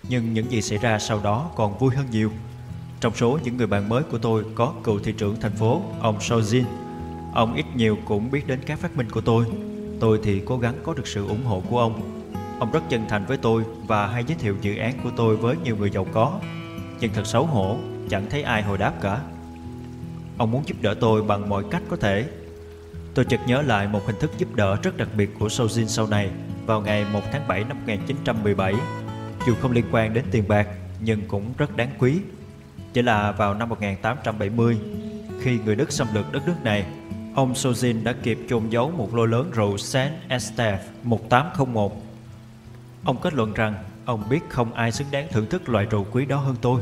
nhưng 0.10 0.34
những 0.34 0.52
gì 0.52 0.62
xảy 0.62 0.78
ra 0.78 1.00
sau 1.00 1.20
đó 1.24 1.52
còn 1.56 1.78
vui 1.78 1.96
hơn 1.96 2.06
nhiều. 2.12 2.32
Trong 3.00 3.16
số 3.16 3.40
những 3.44 3.58
người 3.58 3.68
bạn 3.68 3.90
mới 3.90 4.04
của 4.04 4.18
tôi 4.18 4.46
có 4.56 4.74
cựu 4.84 5.00
thị 5.00 5.14
trưởng 5.18 5.36
thành 5.42 5.56
phố, 5.56 5.82
ông 6.02 6.18
Sojin. 6.18 6.64
Ông 7.34 7.56
ít 7.56 7.66
nhiều 7.76 7.98
cũng 8.06 8.32
biết 8.32 8.48
đến 8.48 8.60
các 8.66 8.80
phát 8.80 8.98
minh 8.98 9.10
của 9.12 9.22
tôi. 9.22 9.46
Tôi 10.00 10.20
thì 10.24 10.42
cố 10.46 10.58
gắng 10.58 10.76
có 10.84 10.94
được 10.94 11.08
sự 11.08 11.28
ủng 11.28 11.46
hộ 11.46 11.64
của 11.70 11.80
ông. 11.80 12.22
Ông 12.60 12.72
rất 12.72 12.84
chân 12.90 13.06
thành 13.10 13.26
với 13.26 13.38
tôi 13.38 13.64
và 13.88 14.08
hay 14.08 14.24
giới 14.28 14.38
thiệu 14.38 14.56
dự 14.62 14.76
án 14.76 15.00
của 15.04 15.12
tôi 15.18 15.38
với 15.38 15.56
nhiều 15.64 15.78
người 15.78 15.90
giàu 15.90 16.08
có. 16.14 16.40
Nhưng 17.00 17.14
thật 17.14 17.28
xấu 17.28 17.46
hổ, 17.46 17.78
chẳng 18.10 18.26
thấy 18.30 18.44
ai 18.44 18.64
hồi 18.64 18.78
đáp 18.78 18.94
cả. 19.02 19.22
Ông 20.38 20.52
muốn 20.52 20.64
giúp 20.66 20.78
đỡ 20.82 20.94
tôi 21.00 21.24
bằng 21.24 21.50
mọi 21.50 21.64
cách 21.72 21.84
có 21.90 21.98
thể. 21.98 22.26
Tôi 23.14 23.26
chợt 23.26 23.40
nhớ 23.48 23.62
lại 23.62 23.88
một 23.88 24.02
hình 24.06 24.16
thức 24.20 24.32
giúp 24.38 24.56
đỡ 24.56 24.78
rất 24.84 24.98
đặc 24.98 25.08
biệt 25.18 25.30
của 25.40 25.48
Sojin 25.48 25.86
sau 25.86 26.08
này 26.08 26.30
vào 26.68 26.82
ngày 26.82 27.06
1 27.14 27.22
tháng 27.32 27.48
7 27.48 27.64
năm 27.64 27.78
1917. 27.78 28.74
Dù 29.48 29.56
không 29.62 29.72
liên 29.72 29.86
quan 29.92 30.14
đến 30.14 30.26
tiền 30.32 30.44
bạc 30.48 30.68
nhưng 31.00 31.22
cũng 31.28 31.54
rất 31.58 31.78
đáng 31.78 31.90
quý. 32.00 32.20
Chỉ 32.94 33.02
là 33.02 33.32
vào 33.32 33.54
năm 33.54 33.70
1870, 33.70 34.78
khi 35.42 35.60
người 35.66 35.76
Đức 35.76 35.92
xâm 35.92 36.08
lược 36.14 36.32
đất 36.32 36.48
nước 36.48 36.64
này, 36.64 36.86
ông 37.36 37.54
Sojin 37.54 38.04
đã 38.04 38.14
kịp 38.24 38.40
chôn 38.50 38.70
giấu 38.70 38.92
một 38.92 39.16
lô 39.16 39.26
lớn 39.26 39.52
rượu 39.54 39.78
Saint 39.78 40.14
Estève 40.30 40.80
1801. 41.04 42.02
Ông 43.04 43.18
kết 43.22 43.34
luận 43.34 43.54
rằng 43.54 43.84
ông 44.06 44.24
biết 44.30 44.40
không 44.50 44.74
ai 44.74 44.92
xứng 44.92 45.08
đáng 45.12 45.28
thưởng 45.32 45.46
thức 45.50 45.70
loại 45.70 45.86
rượu 45.86 46.06
quý 46.12 46.26
đó 46.26 46.38
hơn 46.38 46.56
tôi. 46.62 46.82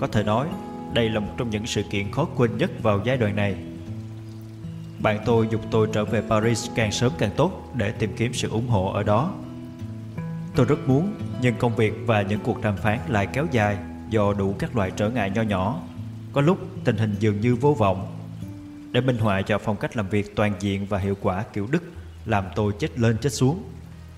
Có 0.00 0.06
thể 0.06 0.22
nói, 0.22 0.46
đây 0.92 1.08
là 1.08 1.20
một 1.20 1.32
trong 1.36 1.50
những 1.50 1.66
sự 1.66 1.82
kiện 1.90 2.12
khó 2.12 2.24
quên 2.36 2.58
nhất 2.58 2.70
vào 2.82 3.00
giai 3.04 3.16
đoạn 3.16 3.36
này. 3.36 3.56
Bạn 5.04 5.18
tôi 5.24 5.48
dục 5.50 5.60
tôi 5.70 5.88
trở 5.92 6.04
về 6.04 6.22
Paris 6.28 6.70
càng 6.74 6.92
sớm 6.92 7.12
càng 7.18 7.30
tốt 7.36 7.70
để 7.74 7.92
tìm 7.92 8.12
kiếm 8.16 8.34
sự 8.34 8.48
ủng 8.48 8.68
hộ 8.68 8.92
ở 8.92 9.02
đó. 9.02 9.32
Tôi 10.54 10.66
rất 10.66 10.88
muốn, 10.88 11.14
nhưng 11.40 11.54
công 11.58 11.76
việc 11.76 11.92
và 12.06 12.22
những 12.22 12.40
cuộc 12.40 12.62
đàm 12.62 12.76
phán 12.76 12.98
lại 13.08 13.26
kéo 13.26 13.46
dài 13.50 13.78
do 14.10 14.32
đủ 14.32 14.54
các 14.58 14.76
loại 14.76 14.90
trở 14.96 15.10
ngại 15.10 15.30
nho 15.30 15.42
nhỏ. 15.42 15.80
Có 16.32 16.40
lúc 16.40 16.58
tình 16.84 16.96
hình 16.96 17.16
dường 17.20 17.40
như 17.40 17.54
vô 17.54 17.74
vọng. 17.74 18.16
Để 18.92 19.00
minh 19.00 19.18
họa 19.18 19.42
cho 19.42 19.58
phong 19.58 19.76
cách 19.76 19.96
làm 19.96 20.08
việc 20.08 20.36
toàn 20.36 20.52
diện 20.60 20.86
và 20.86 20.98
hiệu 20.98 21.16
quả 21.20 21.44
kiểu 21.52 21.66
Đức 21.70 21.82
làm 22.24 22.44
tôi 22.54 22.72
chết 22.78 22.98
lên 22.98 23.18
chết 23.18 23.32
xuống. 23.32 23.62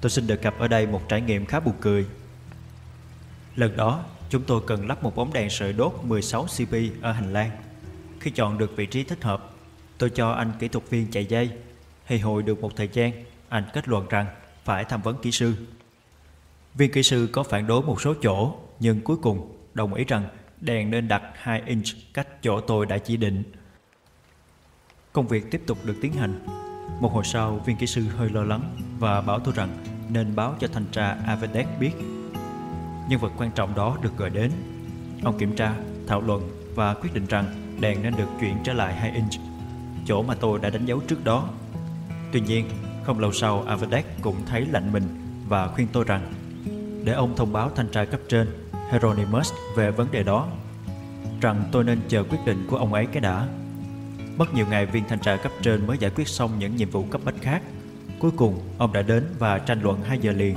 Tôi 0.01 0.11
xin 0.11 0.27
được 0.27 0.43
cập 0.43 0.59
ở 0.59 0.69
đây 0.69 0.87
một 0.87 1.09
trải 1.09 1.21
nghiệm 1.21 1.47
khá 1.47 1.61
buồn 1.61 1.75
cười. 1.81 2.07
Lần 3.57 3.77
đó, 3.77 4.05
chúng 4.31 4.43
tôi 4.43 4.61
cần 4.67 4.87
lắp 4.87 5.03
một 5.03 5.17
bóng 5.17 5.33
đèn 5.33 5.51
sợi 5.51 5.73
đốt 5.73 5.93
16 6.03 6.45
cp 6.45 6.75
ở 7.03 7.13
hành 7.13 7.33
lang. 7.33 7.51
Khi 8.21 8.31
chọn 8.31 8.59
được 8.59 8.77
vị 8.77 8.87
trí 8.87 9.05
thích 9.05 9.23
hợp, 9.23 9.56
tôi 9.98 10.10
cho 10.10 10.31
anh 10.31 10.52
kỹ 10.59 10.68
thuật 10.68 10.90
viên 10.90 11.10
chạy 11.10 11.27
dây. 11.27 11.51
Hay 12.05 12.18
hồi 12.18 12.43
được 12.43 12.60
một 12.60 12.77
thời 12.77 12.89
gian, 12.93 13.12
anh 13.48 13.64
kết 13.73 13.89
luận 13.89 14.06
rằng 14.09 14.27
phải 14.64 14.85
tham 14.85 15.02
vấn 15.02 15.16
kỹ 15.23 15.31
sư. 15.31 15.55
Viên 16.74 16.93
kỹ 16.93 17.02
sư 17.02 17.28
có 17.32 17.43
phản 17.43 17.66
đối 17.66 17.82
một 17.82 18.01
số 18.01 18.14
chỗ, 18.23 18.55
nhưng 18.81 19.01
cuối 19.01 19.16
cùng 19.23 19.56
đồng 19.74 19.94
ý 19.94 20.05
rằng 20.05 20.28
đèn 20.60 20.90
nên 20.90 21.09
đặt 21.09 21.23
2 21.35 21.62
inch 21.66 21.86
cách 22.14 22.43
chỗ 22.43 22.60
tôi 22.60 22.86
đã 22.86 22.98
chỉ 22.98 23.16
định. 23.16 23.43
Công 25.12 25.28
việc 25.28 25.51
tiếp 25.51 25.62
tục 25.66 25.78
được 25.85 25.97
tiến 26.02 26.12
hành. 26.12 26.47
Một 27.01 27.12
hồi 27.12 27.24
sau, 27.24 27.60
viên 27.66 27.77
kỹ 27.77 27.86
sư 27.86 28.02
hơi 28.16 28.31
lo 28.31 28.44
lắng 28.44 28.77
và 28.98 29.20
bảo 29.20 29.39
tôi 29.39 29.55
rằng 29.56 29.78
nên 30.09 30.36
báo 30.36 30.55
cho 30.60 30.68
thanh 30.68 30.86
tra 30.93 31.16
avedec 31.27 31.66
biết. 31.81 31.93
Nhân 33.09 33.20
vật 33.20 33.32
quan 33.39 33.51
trọng 33.51 33.74
đó 33.74 33.98
được 34.02 34.16
gọi 34.16 34.31
đến. 34.31 34.51
Ông 35.23 35.39
kiểm 35.39 35.56
tra, 35.56 35.74
thảo 36.06 36.20
luận 36.20 36.51
và 36.74 36.94
quyết 36.94 37.14
định 37.14 37.27
rằng 37.27 37.77
đèn 37.81 38.02
nên 38.02 38.16
được 38.16 38.28
chuyển 38.40 38.56
trở 38.64 38.73
lại 38.73 38.94
2 38.94 39.10
inch, 39.10 39.45
chỗ 40.07 40.23
mà 40.23 40.35
tôi 40.35 40.59
đã 40.59 40.70
đánh 40.70 40.87
dấu 40.87 41.01
trước 41.01 41.24
đó. 41.24 41.49
Tuy 42.33 42.41
nhiên, 42.41 42.69
không 43.05 43.19
lâu 43.19 43.33
sau 43.33 43.62
Avedek 43.66 44.07
cũng 44.23 44.37
thấy 44.47 44.66
lạnh 44.66 44.93
mình 44.93 45.03
và 45.49 45.69
khuyên 45.69 45.87
tôi 45.93 46.05
rằng 46.05 46.33
để 47.05 47.12
ông 47.12 47.37
thông 47.37 47.53
báo 47.53 47.70
thanh 47.74 47.89
tra 47.89 48.05
cấp 48.05 48.20
trên 48.28 48.49
Hieronymus 48.91 49.53
về 49.77 49.91
vấn 49.91 50.11
đề 50.11 50.23
đó 50.23 50.49
rằng 51.41 51.65
tôi 51.73 51.85
nên 51.85 52.01
chờ 52.09 52.23
quyết 52.23 52.39
định 52.47 52.66
của 52.70 52.77
ông 52.77 52.95
ấy 52.95 53.07
cái 53.07 53.20
đã. 53.20 53.49
Mất 54.37 54.55
nhiều 54.55 54.66
ngày 54.70 54.87
viên 54.87 55.05
thanh 55.09 55.19
tra 55.19 55.37
cấp 55.37 55.53
trên 55.62 55.87
mới 55.87 55.99
giải 55.99 56.11
quyết 56.11 56.28
xong 56.28 56.59
những 56.59 56.77
nhiệm 56.77 56.91
vụ 56.91 57.05
cấp 57.11 57.20
bách 57.24 57.35
khác. 57.41 57.62
Cuối 58.19 58.31
cùng, 58.37 58.61
ông 58.78 58.93
đã 58.93 59.03
đến 59.03 59.24
và 59.39 59.59
tranh 59.59 59.83
luận 59.83 60.01
2 60.03 60.19
giờ 60.19 60.33
liền. 60.33 60.57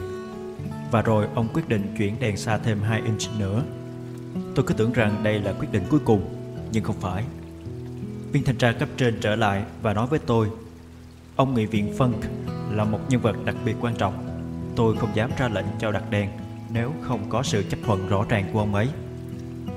Và 0.91 1.01
rồi 1.01 1.27
ông 1.35 1.47
quyết 1.53 1.69
định 1.69 1.95
chuyển 1.97 2.19
đèn 2.19 2.37
xa 2.37 2.57
thêm 2.57 2.81
2 2.81 3.01
inch 3.01 3.39
nữa. 3.39 3.63
Tôi 4.55 4.65
cứ 4.67 4.73
tưởng 4.73 4.93
rằng 4.93 5.23
đây 5.23 5.39
là 5.39 5.53
quyết 5.53 5.71
định 5.71 5.83
cuối 5.89 5.99
cùng, 6.05 6.35
nhưng 6.71 6.83
không 6.83 6.99
phải. 7.01 7.23
Viên 8.31 8.43
thanh 8.43 8.57
tra 8.57 8.71
cấp 8.71 8.89
trên 8.97 9.17
trở 9.21 9.35
lại 9.35 9.63
và 9.81 9.93
nói 9.93 10.07
với 10.07 10.19
tôi 10.19 10.49
Ông 11.39 11.53
nghị 11.53 11.65
viện 11.65 11.93
Funk 11.97 12.13
là 12.71 12.83
một 12.83 12.99
nhân 13.09 13.21
vật 13.21 13.35
đặc 13.45 13.55
biệt 13.65 13.75
quan 13.81 13.95
trọng. 13.95 14.13
Tôi 14.75 14.97
không 14.97 15.09
dám 15.15 15.31
ra 15.37 15.47
lệnh 15.47 15.65
cho 15.79 15.91
đặt 15.91 16.03
đèn 16.09 16.29
nếu 16.73 16.93
không 17.01 17.29
có 17.29 17.43
sự 17.43 17.63
chấp 17.69 17.77
thuận 17.85 18.07
rõ 18.07 18.25
ràng 18.29 18.49
của 18.53 18.59
ông 18.59 18.75
ấy. 18.75 18.87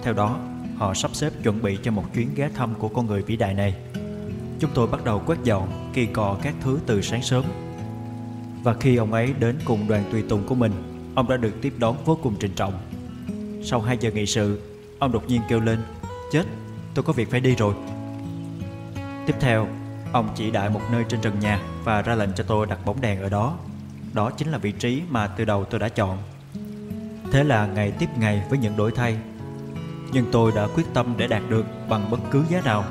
Theo 0.03 0.15
đó, 0.15 0.39
họ 0.77 0.95
sắp 0.95 1.15
xếp 1.15 1.33
chuẩn 1.43 1.63
bị 1.63 1.79
cho 1.83 1.91
một 1.91 2.05
chuyến 2.15 2.29
ghé 2.35 2.49
thăm 2.55 2.75
của 2.75 2.89
con 2.89 3.07
người 3.07 3.23
vĩ 3.23 3.37
đại 3.37 3.55
này. 3.55 3.75
Chúng 4.61 4.71
tôi 4.75 4.87
bắt 4.87 5.05
đầu 5.05 5.23
quét 5.27 5.39
dọn, 5.45 5.91
kỳ 5.95 6.07
cọ 6.07 6.37
các 6.43 6.55
thứ 6.61 6.79
từ 6.87 7.03
sáng 7.03 7.23
sớm. 7.23 7.45
Và 8.63 8.75
khi 8.75 8.97
ông 8.97 9.13
ấy 9.13 9.35
đến 9.41 9.59
cùng 9.65 9.89
đoàn 9.89 10.05
tùy 10.13 10.23
tùng 10.29 10.47
của 10.47 10.55
mình, 10.55 10.73
ông 11.15 11.29
đã 11.29 11.37
được 11.37 11.53
tiếp 11.63 11.73
đón 11.79 11.97
vô 12.05 12.19
cùng 12.23 12.35
trịnh 12.41 12.55
trọng. 12.55 12.75
Sau 13.65 13.81
2 13.81 13.99
giờ 14.01 14.11
nghị 14.11 14.27
sự, 14.27 14.61
ông 14.99 15.13
đột 15.13 15.29
nhiên 15.29 15.41
kêu 15.49 15.61
lên, 15.61 15.79
chết, 16.33 16.45
tôi 16.95 17.03
có 17.03 17.13
việc 17.13 17.31
phải 17.31 17.41
đi 17.41 17.55
rồi. 17.55 17.75
Tiếp 19.27 19.35
theo, 19.41 19.69
ông 20.13 20.29
chỉ 20.35 20.51
đại 20.51 20.71
một 20.71 20.81
nơi 20.93 21.05
trên 21.09 21.21
trần 21.21 21.41
nhà 21.41 21.61
và 21.85 22.03
ra 22.03 22.15
lệnh 22.15 22.33
cho 22.33 22.45
tôi 22.45 22.67
đặt 22.67 22.79
bóng 22.85 23.01
đèn 23.01 23.21
ở 23.21 23.29
đó. 23.29 23.59
Đó 24.13 24.31
chính 24.31 24.49
là 24.49 24.59
vị 24.59 24.73
trí 24.73 25.03
mà 25.09 25.27
từ 25.27 25.45
đầu 25.45 25.65
tôi 25.65 25.81
đã 25.81 25.89
chọn. 25.89 26.19
Thế 27.33 27.45
là 27.45 27.67
ngày 27.67 27.93
tiếp 27.99 28.09
ngày 28.19 28.43
với 28.51 28.59
những 28.59 28.77
đổi 28.77 28.93
thay. 28.93 29.17
Nhưng 30.13 30.27
tôi 30.33 30.53
đã 30.55 30.67
quyết 30.75 30.85
tâm 30.95 31.15
để 31.17 31.27
đạt 31.27 31.43
được 31.49 31.67
bằng 31.89 32.11
bất 32.11 32.21
cứ 32.31 32.45
giá 32.49 32.61
nào. 32.61 32.85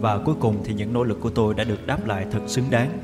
Và 0.00 0.18
cuối 0.18 0.34
cùng 0.40 0.62
thì 0.64 0.74
những 0.74 0.92
nỗ 0.92 1.04
lực 1.04 1.20
của 1.20 1.30
tôi 1.30 1.54
đã 1.54 1.64
được 1.64 1.86
đáp 1.86 2.06
lại 2.06 2.26
thật 2.32 2.40
xứng 2.46 2.70
đáng. 2.70 2.98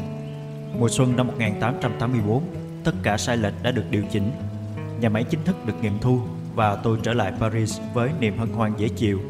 Mùa 0.78 0.88
xuân 0.88 1.16
năm 1.16 1.26
1884 1.26 2.42
Tất 2.84 2.92
cả 3.02 3.16
sai 3.16 3.36
lệch 3.36 3.54
đã 3.62 3.70
được 3.70 3.84
điều 3.90 4.02
chỉnh. 4.10 4.30
Nhà 5.00 5.08
máy 5.08 5.24
chính 5.24 5.44
thức 5.44 5.56
được 5.66 5.74
nghiệm 5.82 5.98
thu 5.98 6.20
Và 6.54 6.76
tôi 6.76 6.98
trở 7.02 7.12
lại 7.12 7.32
Paris 7.40 7.80
với 7.94 8.10
niềm 8.20 8.38
hân 8.38 8.48
hoan 8.48 8.72
dễ 8.76 8.88
chịu. 8.88 9.20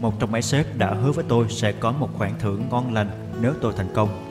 Một 0.00 0.20
trong 0.20 0.32
mấy 0.32 0.42
sếp 0.42 0.78
đã 0.78 0.94
hứa 0.94 1.12
với 1.12 1.24
tôi 1.28 1.46
sẽ 1.48 1.72
có 1.72 1.92
một 1.92 2.10
khoản 2.18 2.32
thưởng 2.38 2.62
ngon 2.70 2.94
lành 2.94 3.10
nếu 3.40 3.54
tôi 3.60 3.72
thành 3.76 3.88
công 3.94 4.30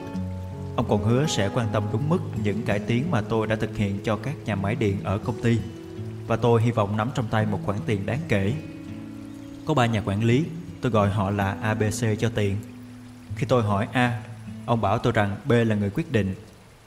Ông 0.76 0.86
còn 0.88 1.04
hứa 1.04 1.26
sẽ 1.26 1.50
quan 1.54 1.68
tâm 1.72 1.84
đúng 1.92 2.08
mức 2.08 2.18
những 2.42 2.62
cải 2.62 2.78
tiến 2.78 3.10
mà 3.10 3.20
tôi 3.20 3.46
đã 3.46 3.56
thực 3.56 3.76
hiện 3.76 3.98
cho 4.04 4.16
các 4.16 4.34
nhà 4.44 4.54
máy 4.54 4.74
điện 4.74 4.96
ở 5.04 5.18
công 5.18 5.42
ty 5.42 5.58
và 6.26 6.36
tôi 6.36 6.62
hy 6.62 6.70
vọng 6.70 6.96
nắm 6.96 7.10
trong 7.14 7.26
tay 7.30 7.46
một 7.46 7.60
khoản 7.66 7.78
tiền 7.86 8.06
đáng 8.06 8.18
kể. 8.28 8.52
Có 9.66 9.74
ba 9.74 9.86
nhà 9.86 10.02
quản 10.06 10.24
lý, 10.24 10.44
tôi 10.80 10.92
gọi 10.92 11.08
họ 11.08 11.30
là 11.30 11.56
ABC 11.62 12.18
cho 12.18 12.30
tiền. 12.34 12.56
Khi 13.36 13.46
tôi 13.46 13.62
hỏi 13.62 13.88
A, 13.92 14.22
ông 14.66 14.80
bảo 14.80 14.98
tôi 14.98 15.12
rằng 15.12 15.36
B 15.44 15.52
là 15.52 15.74
người 15.74 15.90
quyết 15.90 16.12
định. 16.12 16.34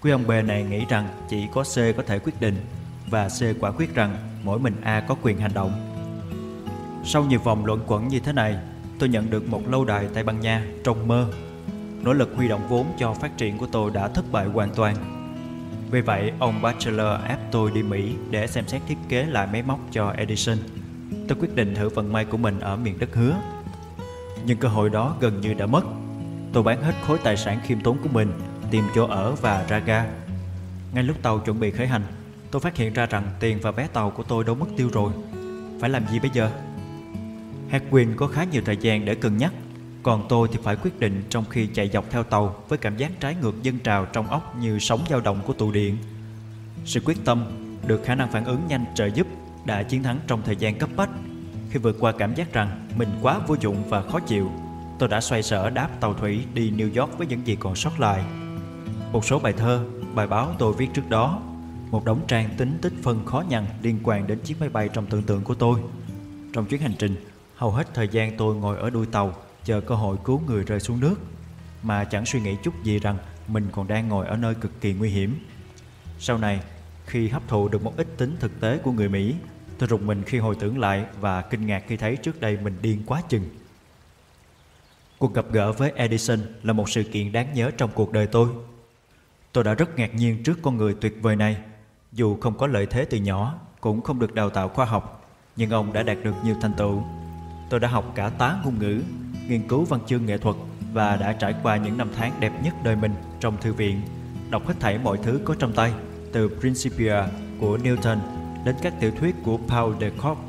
Quý 0.02 0.12
ông 0.12 0.28
B 0.28 0.32
này 0.46 0.64
nghĩ 0.64 0.86
rằng 0.90 1.08
chỉ 1.30 1.48
có 1.54 1.64
C 1.64 1.76
có 1.98 2.04
thể 2.08 2.20
quyết 2.20 2.42
định 2.42 2.56
và 3.10 3.30
C 3.30 3.42
quả 3.60 3.72
quyết 3.72 3.96
rằng 3.96 4.18
mỗi 4.44 4.60
mình 4.60 4.82
A 4.84 5.00
có 5.00 5.16
quyền 5.22 5.38
hành 5.38 5.54
động. 5.54 5.72
Sau 7.06 7.24
nhiều 7.24 7.40
vòng 7.40 7.66
luận 7.66 7.80
quẩn 7.88 8.08
như 8.08 8.20
thế 8.20 8.34
này, 8.34 8.58
tôi 9.00 9.10
nhận 9.10 9.30
được 9.30 9.50
một 9.50 9.70
lâu 9.70 9.86
đài 9.86 10.08
Tây 10.14 10.24
Ban 10.24 10.40
Nha 10.40 10.66
trong 10.84 11.08
mơ. 11.08 11.28
Nỗ 12.04 12.14
lực 12.14 12.30
huy 12.36 12.48
động 12.48 12.68
vốn 12.70 12.86
cho 13.00 13.14
phát 13.14 13.38
triển 13.38 13.58
của 13.58 13.68
tôi 13.72 13.92
đã 13.92 14.08
thất 14.08 14.32
bại 14.32 14.46
hoàn 14.46 14.70
toàn 14.76 14.96
vì 15.94 16.02
vậy, 16.02 16.32
ông 16.40 16.62
Bachelor 16.62 17.22
ép 17.28 17.40
tôi 17.52 17.72
đi 17.72 17.84
Mỹ 17.84 18.16
để 18.30 18.48
xem 18.48 18.68
xét 18.68 18.82
thiết 18.88 18.98
kế 19.10 19.26
lại 19.26 19.48
máy 19.52 19.64
móc 19.64 19.80
cho 19.92 20.10
Edison. 20.10 20.58
Tôi 21.28 21.38
quyết 21.42 21.56
định 21.56 21.76
thử 21.76 21.90
vận 21.90 22.14
may 22.14 22.26
của 22.26 22.38
mình 22.38 22.60
ở 22.60 22.76
miền 22.76 23.00
đất 23.00 23.16
hứa. 23.16 23.36
Nhưng 24.46 24.58
cơ 24.58 24.68
hội 24.68 24.90
đó 24.90 25.16
gần 25.20 25.42
như 25.42 25.54
đã 25.54 25.66
mất. 25.66 25.84
Tôi 26.54 26.64
bán 26.64 26.82
hết 26.82 26.94
khối 27.08 27.18
tài 27.24 27.38
sản 27.38 27.60
khiêm 27.64 27.82
tốn 27.82 27.98
của 28.04 28.10
mình, 28.10 28.32
tìm 28.72 28.84
chỗ 28.96 29.08
ở 29.08 29.32
và 29.32 29.66
ra 29.70 29.80
ga. 29.80 30.06
Ngay 30.94 31.04
lúc 31.04 31.18
tàu 31.22 31.40
chuẩn 31.40 31.60
bị 31.60 31.72
khởi 31.72 31.88
hành, 31.88 32.04
tôi 32.52 32.60
phát 32.60 32.78
hiện 32.78 32.94
ra 32.94 33.06
rằng 33.06 33.24
tiền 33.40 33.60
và 33.62 33.72
vé 33.72 33.88
tàu 33.88 34.10
của 34.10 34.24
tôi 34.24 34.44
đâu 34.44 34.56
mất 34.56 34.68
tiêu 34.78 34.90
rồi. 34.94 35.12
Phải 35.82 35.90
làm 35.90 36.08
gì 36.08 36.20
bây 36.20 36.30
giờ? 36.34 36.52
Hedwin 37.74 38.16
có 38.16 38.28
khá 38.28 38.44
nhiều 38.44 38.62
thời 38.66 38.78
gian 38.78 39.06
để 39.06 39.16
cân 39.16 39.38
nhắc 39.38 39.54
còn 40.04 40.26
tôi 40.30 40.48
thì 40.52 40.60
phải 40.64 40.76
quyết 40.76 41.00
định 41.00 41.24
trong 41.30 41.46
khi 41.50 41.68
chạy 41.68 41.90
dọc 41.90 42.12
theo 42.12 42.24
tàu 42.24 42.56
với 42.70 42.78
cảm 42.78 42.98
giác 42.98 43.12
trái 43.20 43.36
ngược 43.42 43.64
dân 43.64 43.80
trào 43.80 44.06
trong 44.06 44.28
óc 44.28 44.56
như 44.60 44.80
sóng 44.80 45.00
dao 45.10 45.22
động 45.22 45.42
của 45.46 45.54
tụ 45.54 45.72
điện. 45.72 45.98
Sự 46.86 47.00
quyết 47.06 47.18
tâm 47.26 47.46
được 47.88 48.04
khả 48.06 48.16
năng 48.16 48.32
phản 48.32 48.46
ứng 48.46 48.62
nhanh 48.68 48.86
trợ 48.96 49.06
giúp 49.06 49.28
đã 49.66 49.84
chiến 49.84 50.04
thắng 50.04 50.20
trong 50.28 50.42
thời 50.46 50.56
gian 50.56 50.78
cấp 50.78 50.90
bách. 50.96 51.10
Khi 51.70 51.80
vượt 51.80 51.98
qua 52.00 52.12
cảm 52.12 52.36
giác 52.36 52.54
rằng 52.54 52.88
mình 52.96 53.10
quá 53.22 53.40
vô 53.48 53.56
dụng 53.60 53.84
và 53.90 54.02
khó 54.02 54.20
chịu, 54.20 54.52
tôi 55.00 55.10
đã 55.10 55.22
xoay 55.22 55.44
sở 55.44 55.70
đáp 55.70 55.90
tàu 56.00 56.14
thủy 56.14 56.44
đi 56.54 56.72
New 56.72 57.02
York 57.02 57.18
với 57.18 57.28
những 57.28 57.48
gì 57.48 57.58
còn 57.60 57.76
sót 57.76 58.00
lại. 58.00 58.24
Một 59.12 59.26
số 59.26 59.40
bài 59.40 59.54
thơ, 59.54 59.86
bài 60.16 60.28
báo 60.28 60.56
tôi 60.60 60.74
viết 60.74 60.88
trước 60.94 61.10
đó, 61.10 61.42
một 61.92 62.06
đống 62.06 62.22
trang 62.28 62.50
tính 62.58 62.78
tích 62.82 62.94
phân 63.04 63.26
khó 63.26 63.44
nhằn 63.50 63.66
liên 63.82 64.00
quan 64.04 64.28
đến 64.28 64.40
chiếc 64.40 64.60
máy 64.60 64.70
bay 64.70 64.90
trong 64.94 65.06
tưởng 65.06 65.24
tượng 65.24 65.42
của 65.42 65.56
tôi. 65.56 65.80
Trong 66.54 66.66
chuyến 66.66 66.82
hành 66.82 66.94
trình, 67.00 67.16
hầu 67.64 67.72
hết 67.72 67.94
thời 67.94 68.08
gian 68.08 68.38
tôi 68.38 68.56
ngồi 68.56 68.78
ở 68.78 68.90
đuôi 68.90 69.06
tàu 69.06 69.34
chờ 69.64 69.82
cơ 69.82 69.96
hội 69.96 70.18
cứu 70.24 70.42
người 70.48 70.64
rơi 70.64 70.80
xuống 70.80 71.00
nước 71.00 71.16
mà 71.84 72.04
chẳng 72.04 72.26
suy 72.26 72.42
nghĩ 72.42 72.56
chút 72.64 72.74
gì 72.84 73.00
rằng 73.00 73.18
mình 73.48 73.68
còn 73.72 73.88
đang 73.88 74.08
ngồi 74.08 74.28
ở 74.28 74.38
nơi 74.38 74.56
cực 74.56 74.82
kỳ 74.82 74.94
nguy 74.94 75.10
hiểm. 75.10 75.36
Sau 76.20 76.38
này, 76.38 76.60
khi 77.06 77.28
hấp 77.28 77.48
thụ 77.48 77.68
được 77.68 77.84
một 77.84 77.98
ít 77.98 78.08
tính 78.18 78.38
thực 78.40 78.62
tế 78.62 78.78
của 78.78 78.92
người 78.92 79.10
Mỹ, 79.10 79.36
tôi 79.78 79.90
rùng 79.90 80.08
mình 80.08 80.24
khi 80.26 80.40
hồi 80.40 80.56
tưởng 80.60 80.80
lại 80.80 81.06
và 81.20 81.42
kinh 81.42 81.68
ngạc 81.68 81.84
khi 81.88 81.98
thấy 81.98 82.16
trước 82.16 82.42
đây 82.42 82.58
mình 82.58 82.78
điên 82.82 83.04
quá 83.06 83.22
chừng. 83.30 83.50
Cuộc 85.18 85.34
gặp 85.34 85.46
gỡ 85.52 85.72
với 85.72 85.92
Edison 85.96 86.40
là 86.64 86.74
một 86.74 86.90
sự 86.90 87.04
kiện 87.04 87.32
đáng 87.32 87.54
nhớ 87.54 87.72
trong 87.78 87.90
cuộc 87.94 88.12
đời 88.12 88.28
tôi. 88.28 88.50
Tôi 89.52 89.64
đã 89.64 89.74
rất 89.74 89.98
ngạc 89.98 90.16
nhiên 90.16 90.44
trước 90.44 90.60
con 90.62 90.78
người 90.78 90.96
tuyệt 91.02 91.18
vời 91.22 91.36
này. 91.36 91.58
Dù 92.12 92.38
không 92.42 92.58
có 92.58 92.68
lợi 92.68 92.86
thế 92.86 93.06
từ 93.06 93.18
nhỏ, 93.18 93.60
cũng 93.82 94.02
không 94.02 94.20
được 94.20 94.34
đào 94.34 94.50
tạo 94.50 94.70
khoa 94.70 94.86
học, 94.86 95.30
nhưng 95.56 95.70
ông 95.70 95.94
đã 95.94 96.04
đạt 96.04 96.18
được 96.24 96.34
nhiều 96.44 96.56
thành 96.62 96.74
tựu. 96.78 97.04
Tôi 97.74 97.80
đã 97.80 97.88
học 97.88 98.12
cả 98.16 98.30
tá 98.30 98.56
ngôn 98.64 98.80
ngữ, 98.80 99.02
nghiên 99.48 99.68
cứu 99.68 99.84
văn 99.84 100.00
chương 100.08 100.26
nghệ 100.26 100.38
thuật 100.38 100.56
và 100.94 101.16
đã 101.16 101.34
trải 101.34 101.56
qua 101.64 101.78
những 101.78 101.98
năm 101.98 102.10
tháng 102.16 102.40
đẹp 102.40 102.52
nhất 102.64 102.74
đời 102.84 102.96
mình 102.96 103.12
trong 103.40 103.58
thư 103.62 103.74
viện, 103.74 104.02
đọc 104.50 104.68
hết 104.68 104.74
thảy 104.80 104.98
mọi 104.98 105.18
thứ 105.24 105.40
có 105.46 105.56
trong 105.60 105.74
tay, 105.74 105.94
từ 106.32 106.58
Principia 106.60 107.16
của 107.60 107.78
Newton 107.78 108.18
đến 108.66 108.76
các 108.82 108.94
tiểu 109.00 109.12
thuyết 109.20 109.36
của 109.44 109.58
Paul 109.68 109.96
de 110.02 110.10
Kock. 110.10 110.42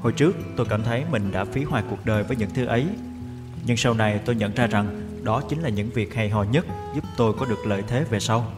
Hồi 0.00 0.12
trước, 0.12 0.36
tôi 0.56 0.66
cảm 0.70 0.82
thấy 0.82 1.04
mình 1.10 1.32
đã 1.32 1.44
phí 1.44 1.64
hoài 1.64 1.82
cuộc 1.90 2.06
đời 2.06 2.22
với 2.22 2.36
những 2.36 2.50
thứ 2.54 2.66
ấy. 2.66 2.86
Nhưng 3.66 3.76
sau 3.76 3.94
này 3.94 4.20
tôi 4.24 4.34
nhận 4.34 4.54
ra 4.54 4.66
rằng 4.66 4.86
đó 5.22 5.42
chính 5.48 5.62
là 5.62 5.68
những 5.68 5.90
việc 5.90 6.14
hay 6.14 6.30
ho 6.30 6.42
nhất 6.42 6.66
giúp 6.94 7.04
tôi 7.16 7.32
có 7.32 7.46
được 7.46 7.66
lợi 7.66 7.82
thế 7.88 8.04
về 8.04 8.20
sau. 8.20 8.52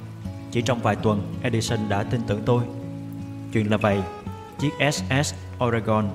Chỉ 0.50 0.62
trong 0.62 0.82
vài 0.82 0.96
tuần, 0.96 1.34
Edison 1.42 1.88
đã 1.88 2.02
tin 2.02 2.20
tưởng 2.26 2.42
tôi. 2.46 2.62
Chuyện 3.52 3.70
là 3.70 3.76
vậy, 3.76 3.98
chiếc 4.58 4.70
SS 4.92 5.34
Oregon 5.64 6.10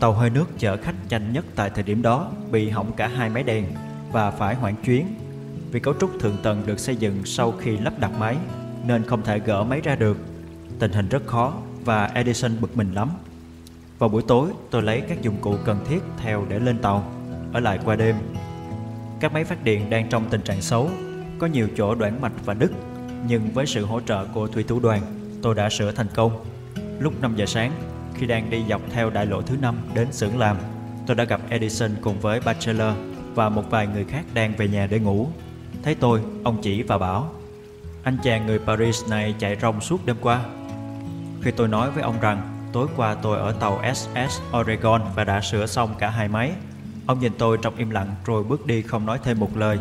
Tàu 0.00 0.12
hơi 0.12 0.30
nước 0.30 0.46
chở 0.58 0.76
khách 0.76 0.94
nhanh 1.08 1.32
nhất 1.32 1.44
tại 1.54 1.70
thời 1.70 1.84
điểm 1.84 2.02
đó 2.02 2.30
bị 2.50 2.70
hỏng 2.70 2.92
cả 2.96 3.08
hai 3.08 3.30
máy 3.30 3.42
đèn 3.42 3.64
và 4.12 4.30
phải 4.30 4.54
hoãn 4.54 4.74
chuyến. 4.84 5.06
Vì 5.70 5.80
cấu 5.80 5.94
trúc 6.00 6.10
thượng 6.20 6.36
tầng 6.42 6.62
được 6.66 6.80
xây 6.80 6.96
dựng 6.96 7.24
sau 7.24 7.52
khi 7.52 7.76
lắp 7.76 7.98
đặt 7.98 8.10
máy 8.18 8.36
nên 8.86 9.02
không 9.02 9.22
thể 9.22 9.38
gỡ 9.38 9.64
máy 9.64 9.80
ra 9.80 9.96
được. 9.96 10.16
Tình 10.78 10.92
hình 10.92 11.08
rất 11.08 11.26
khó 11.26 11.54
và 11.84 12.10
Edison 12.14 12.60
bực 12.60 12.76
mình 12.76 12.92
lắm. 12.92 13.10
Vào 13.98 14.08
buổi 14.08 14.22
tối, 14.28 14.50
tôi 14.70 14.82
lấy 14.82 15.02
các 15.08 15.22
dụng 15.22 15.36
cụ 15.40 15.54
cần 15.64 15.78
thiết 15.88 15.98
theo 16.18 16.46
để 16.48 16.58
lên 16.58 16.78
tàu, 16.78 17.12
ở 17.52 17.60
lại 17.60 17.78
qua 17.84 17.96
đêm. 17.96 18.16
Các 19.20 19.32
máy 19.32 19.44
phát 19.44 19.64
điện 19.64 19.90
đang 19.90 20.08
trong 20.08 20.24
tình 20.30 20.40
trạng 20.40 20.62
xấu, 20.62 20.90
có 21.38 21.46
nhiều 21.46 21.68
chỗ 21.76 21.94
đoạn 21.94 22.20
mạch 22.20 22.32
và 22.44 22.54
đứt, 22.54 22.72
nhưng 23.28 23.50
với 23.54 23.66
sự 23.66 23.84
hỗ 23.84 24.00
trợ 24.00 24.24
của 24.34 24.46
thủy 24.46 24.64
thủ 24.68 24.80
đoàn, 24.80 25.02
tôi 25.42 25.54
đã 25.54 25.70
sửa 25.70 25.92
thành 25.92 26.08
công. 26.14 26.44
Lúc 26.98 27.20
5 27.20 27.36
giờ 27.36 27.46
sáng, 27.46 27.72
khi 28.16 28.26
đang 28.26 28.50
đi 28.50 28.64
dọc 28.68 28.80
theo 28.90 29.10
đại 29.10 29.26
lộ 29.26 29.42
thứ 29.42 29.56
năm 29.56 29.76
đến 29.94 30.12
xưởng 30.12 30.38
làm, 30.38 30.56
tôi 31.06 31.16
đã 31.16 31.24
gặp 31.24 31.40
Edison 31.48 31.90
cùng 32.00 32.20
với 32.20 32.40
Bachelor 32.40 32.96
và 33.34 33.48
một 33.48 33.70
vài 33.70 33.86
người 33.86 34.04
khác 34.04 34.24
đang 34.34 34.56
về 34.56 34.68
nhà 34.68 34.86
để 34.86 34.98
ngủ. 34.98 35.28
Thấy 35.82 35.94
tôi, 35.94 36.20
ông 36.44 36.58
chỉ 36.62 36.82
và 36.82 36.98
bảo 36.98 37.30
Anh 38.02 38.16
chàng 38.22 38.46
người 38.46 38.58
Paris 38.58 39.08
này 39.10 39.34
chạy 39.38 39.56
rong 39.62 39.80
suốt 39.80 40.06
đêm 40.06 40.16
qua. 40.20 40.40
Khi 41.42 41.50
tôi 41.50 41.68
nói 41.68 41.90
với 41.90 42.02
ông 42.02 42.20
rằng 42.20 42.68
tối 42.72 42.86
qua 42.96 43.14
tôi 43.14 43.38
ở 43.38 43.52
tàu 43.52 43.82
SS 43.94 44.40
Oregon 44.60 45.02
và 45.14 45.24
đã 45.24 45.40
sửa 45.40 45.66
xong 45.66 45.94
cả 45.98 46.10
hai 46.10 46.28
máy, 46.28 46.52
ông 47.06 47.20
nhìn 47.20 47.32
tôi 47.38 47.58
trong 47.62 47.76
im 47.76 47.90
lặng 47.90 48.14
rồi 48.24 48.44
bước 48.44 48.66
đi 48.66 48.82
không 48.82 49.06
nói 49.06 49.18
thêm 49.24 49.40
một 49.40 49.56
lời. 49.56 49.78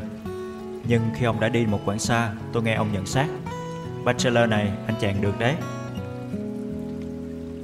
Nhưng 0.87 1.01
khi 1.15 1.25
ông 1.25 1.39
đã 1.39 1.49
đi 1.49 1.65
một 1.65 1.79
quãng 1.85 1.99
xa, 1.99 2.31
tôi 2.53 2.63
nghe 2.63 2.73
ông 2.73 2.93
nhận 2.93 3.05
xét 3.05 3.27
Bachelor 4.03 4.49
này, 4.49 4.71
anh 4.87 4.95
chàng 5.01 5.21
được 5.21 5.39
đấy. 5.39 5.55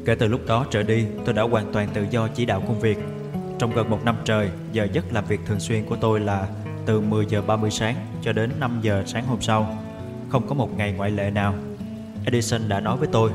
Kể 0.05 0.15
từ 0.15 0.27
lúc 0.27 0.41
đó 0.47 0.65
trở 0.71 0.83
đi, 0.83 1.05
tôi 1.25 1.33
đã 1.33 1.43
hoàn 1.43 1.73
toàn 1.73 1.89
tự 1.93 2.05
do 2.09 2.27
chỉ 2.27 2.45
đạo 2.45 2.63
công 2.67 2.79
việc. 2.79 2.97
Trong 3.59 3.71
gần 3.75 3.89
một 3.89 4.05
năm 4.05 4.15
trời, 4.25 4.49
giờ 4.71 4.87
giấc 4.93 5.13
làm 5.13 5.25
việc 5.25 5.39
thường 5.45 5.59
xuyên 5.59 5.85
của 5.85 5.95
tôi 5.95 6.19
là 6.19 6.47
từ 6.85 7.01
10 7.01 7.25
giờ 7.25 7.41
30 7.41 7.71
sáng 7.71 7.95
cho 8.21 8.33
đến 8.33 8.51
5 8.59 8.79
giờ 8.81 9.03
sáng 9.05 9.25
hôm 9.25 9.41
sau. 9.41 9.77
Không 10.29 10.47
có 10.47 10.55
một 10.55 10.77
ngày 10.77 10.91
ngoại 10.91 11.11
lệ 11.11 11.31
nào. 11.31 11.55
Edison 12.25 12.69
đã 12.69 12.79
nói 12.79 12.97
với 12.97 13.07
tôi, 13.11 13.31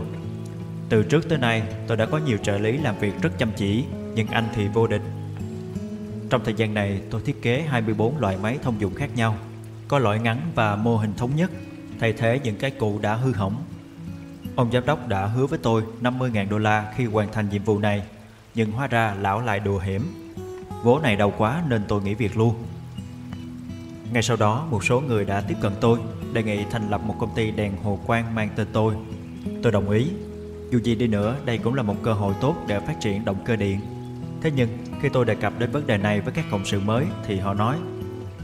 từ 0.89 1.03
trước 1.03 1.29
tới 1.29 1.39
nay 1.39 1.63
tôi 1.87 1.97
đã 1.97 2.07
có 2.07 2.19
nhiều 2.19 2.39
trợ 2.43 2.59
lý 2.59 2.79
làm 2.79 2.99
việc 2.99 3.13
rất 3.23 3.39
chăm 3.39 3.51
chỉ, 3.57 3.85
nhưng 4.15 4.27
anh 4.27 4.45
thì 4.55 4.69
vô 4.69 4.87
địch. 4.87 5.03
Trong 6.31 6.45
thời 6.45 6.55
gian 6.55 6.75
này, 6.75 7.01
tôi 7.11 7.21
thiết 7.25 7.43
kế 7.43 7.63
24 7.69 8.19
loại 8.19 8.37
máy 8.43 8.59
thông 8.63 8.81
dụng 8.81 8.95
khác 8.95 9.11
nhau, 9.17 9.37
có 9.89 9.99
loại 9.99 10.19
ngắn 10.19 10.41
và 10.55 10.77
mô 10.77 10.97
hình 10.97 11.15
thống 11.17 11.37
nhất, 11.37 11.51
thay 12.01 12.13
thế 12.13 12.41
những 12.45 12.57
cái 12.57 12.71
cũ 12.71 12.99
đã 13.03 13.15
hư 13.15 13.33
hỏng 13.33 13.57
Ông 14.57 14.73
giám 14.73 14.87
đốc 14.87 15.09
đã 15.09 15.27
hứa 15.27 15.47
với 15.47 15.59
tôi 15.63 15.83
50.000 16.03 16.49
đô 16.49 16.59
la 16.59 16.93
khi 16.97 17.05
hoàn 17.05 17.33
thành 17.33 17.49
nhiệm 17.49 17.63
vụ 17.63 17.79
này, 17.79 18.03
nhưng 18.55 18.73
hóa 18.73 18.87
ra 18.87 19.15
lão 19.21 19.41
lại 19.41 19.61
đùa 19.61 19.79
hiểm. 19.79 20.03
Vố 20.83 20.99
này 20.99 21.17
đau 21.17 21.33
quá 21.39 21.63
nên 21.69 21.83
tôi 21.89 22.03
nghỉ 22.03 22.15
việc 22.15 22.37
luôn. 22.37 22.55
Ngay 24.13 24.23
sau 24.23 24.37
đó, 24.37 24.67
một 24.71 24.85
số 24.85 25.01
người 25.01 25.25
đã 25.25 25.41
tiếp 25.41 25.55
cận 25.63 25.73
tôi, 25.81 25.99
đề 26.33 26.43
nghị 26.43 26.65
thành 26.71 26.91
lập 26.91 27.01
một 27.05 27.15
công 27.19 27.35
ty 27.35 27.51
đèn 27.51 27.77
hồ 27.83 27.99
quang 28.07 28.35
mang 28.35 28.49
tên 28.57 28.67
tôi. 28.73 28.95
Tôi 29.63 29.73
đồng 29.73 29.91
ý. 29.91 30.07
Dù 30.71 30.79
gì 30.79 30.95
đi 30.95 31.07
nữa, 31.07 31.37
đây 31.45 31.59
cũng 31.59 31.75
là 31.75 31.83
một 31.83 31.97
cơ 32.03 32.13
hội 32.13 32.35
tốt 32.41 32.57
để 32.69 32.81
phát 32.81 33.01
triển 33.01 33.25
động 33.25 33.39
cơ 33.45 33.57
điện. 33.57 33.81
Thế 34.43 34.51
nhưng, 34.57 34.69
khi 35.03 35.09
tôi 35.09 35.25
đề 35.25 35.35
cập 35.35 35.53
đến 35.59 35.71
vấn 35.71 35.87
đề 35.87 35.99
này 35.99 36.21
với 36.21 36.33
các 36.33 36.45
cộng 36.51 36.65
sự 36.65 36.81
mới 36.81 37.05
thì 37.27 37.39
họ 37.39 37.55
nói 37.55 37.77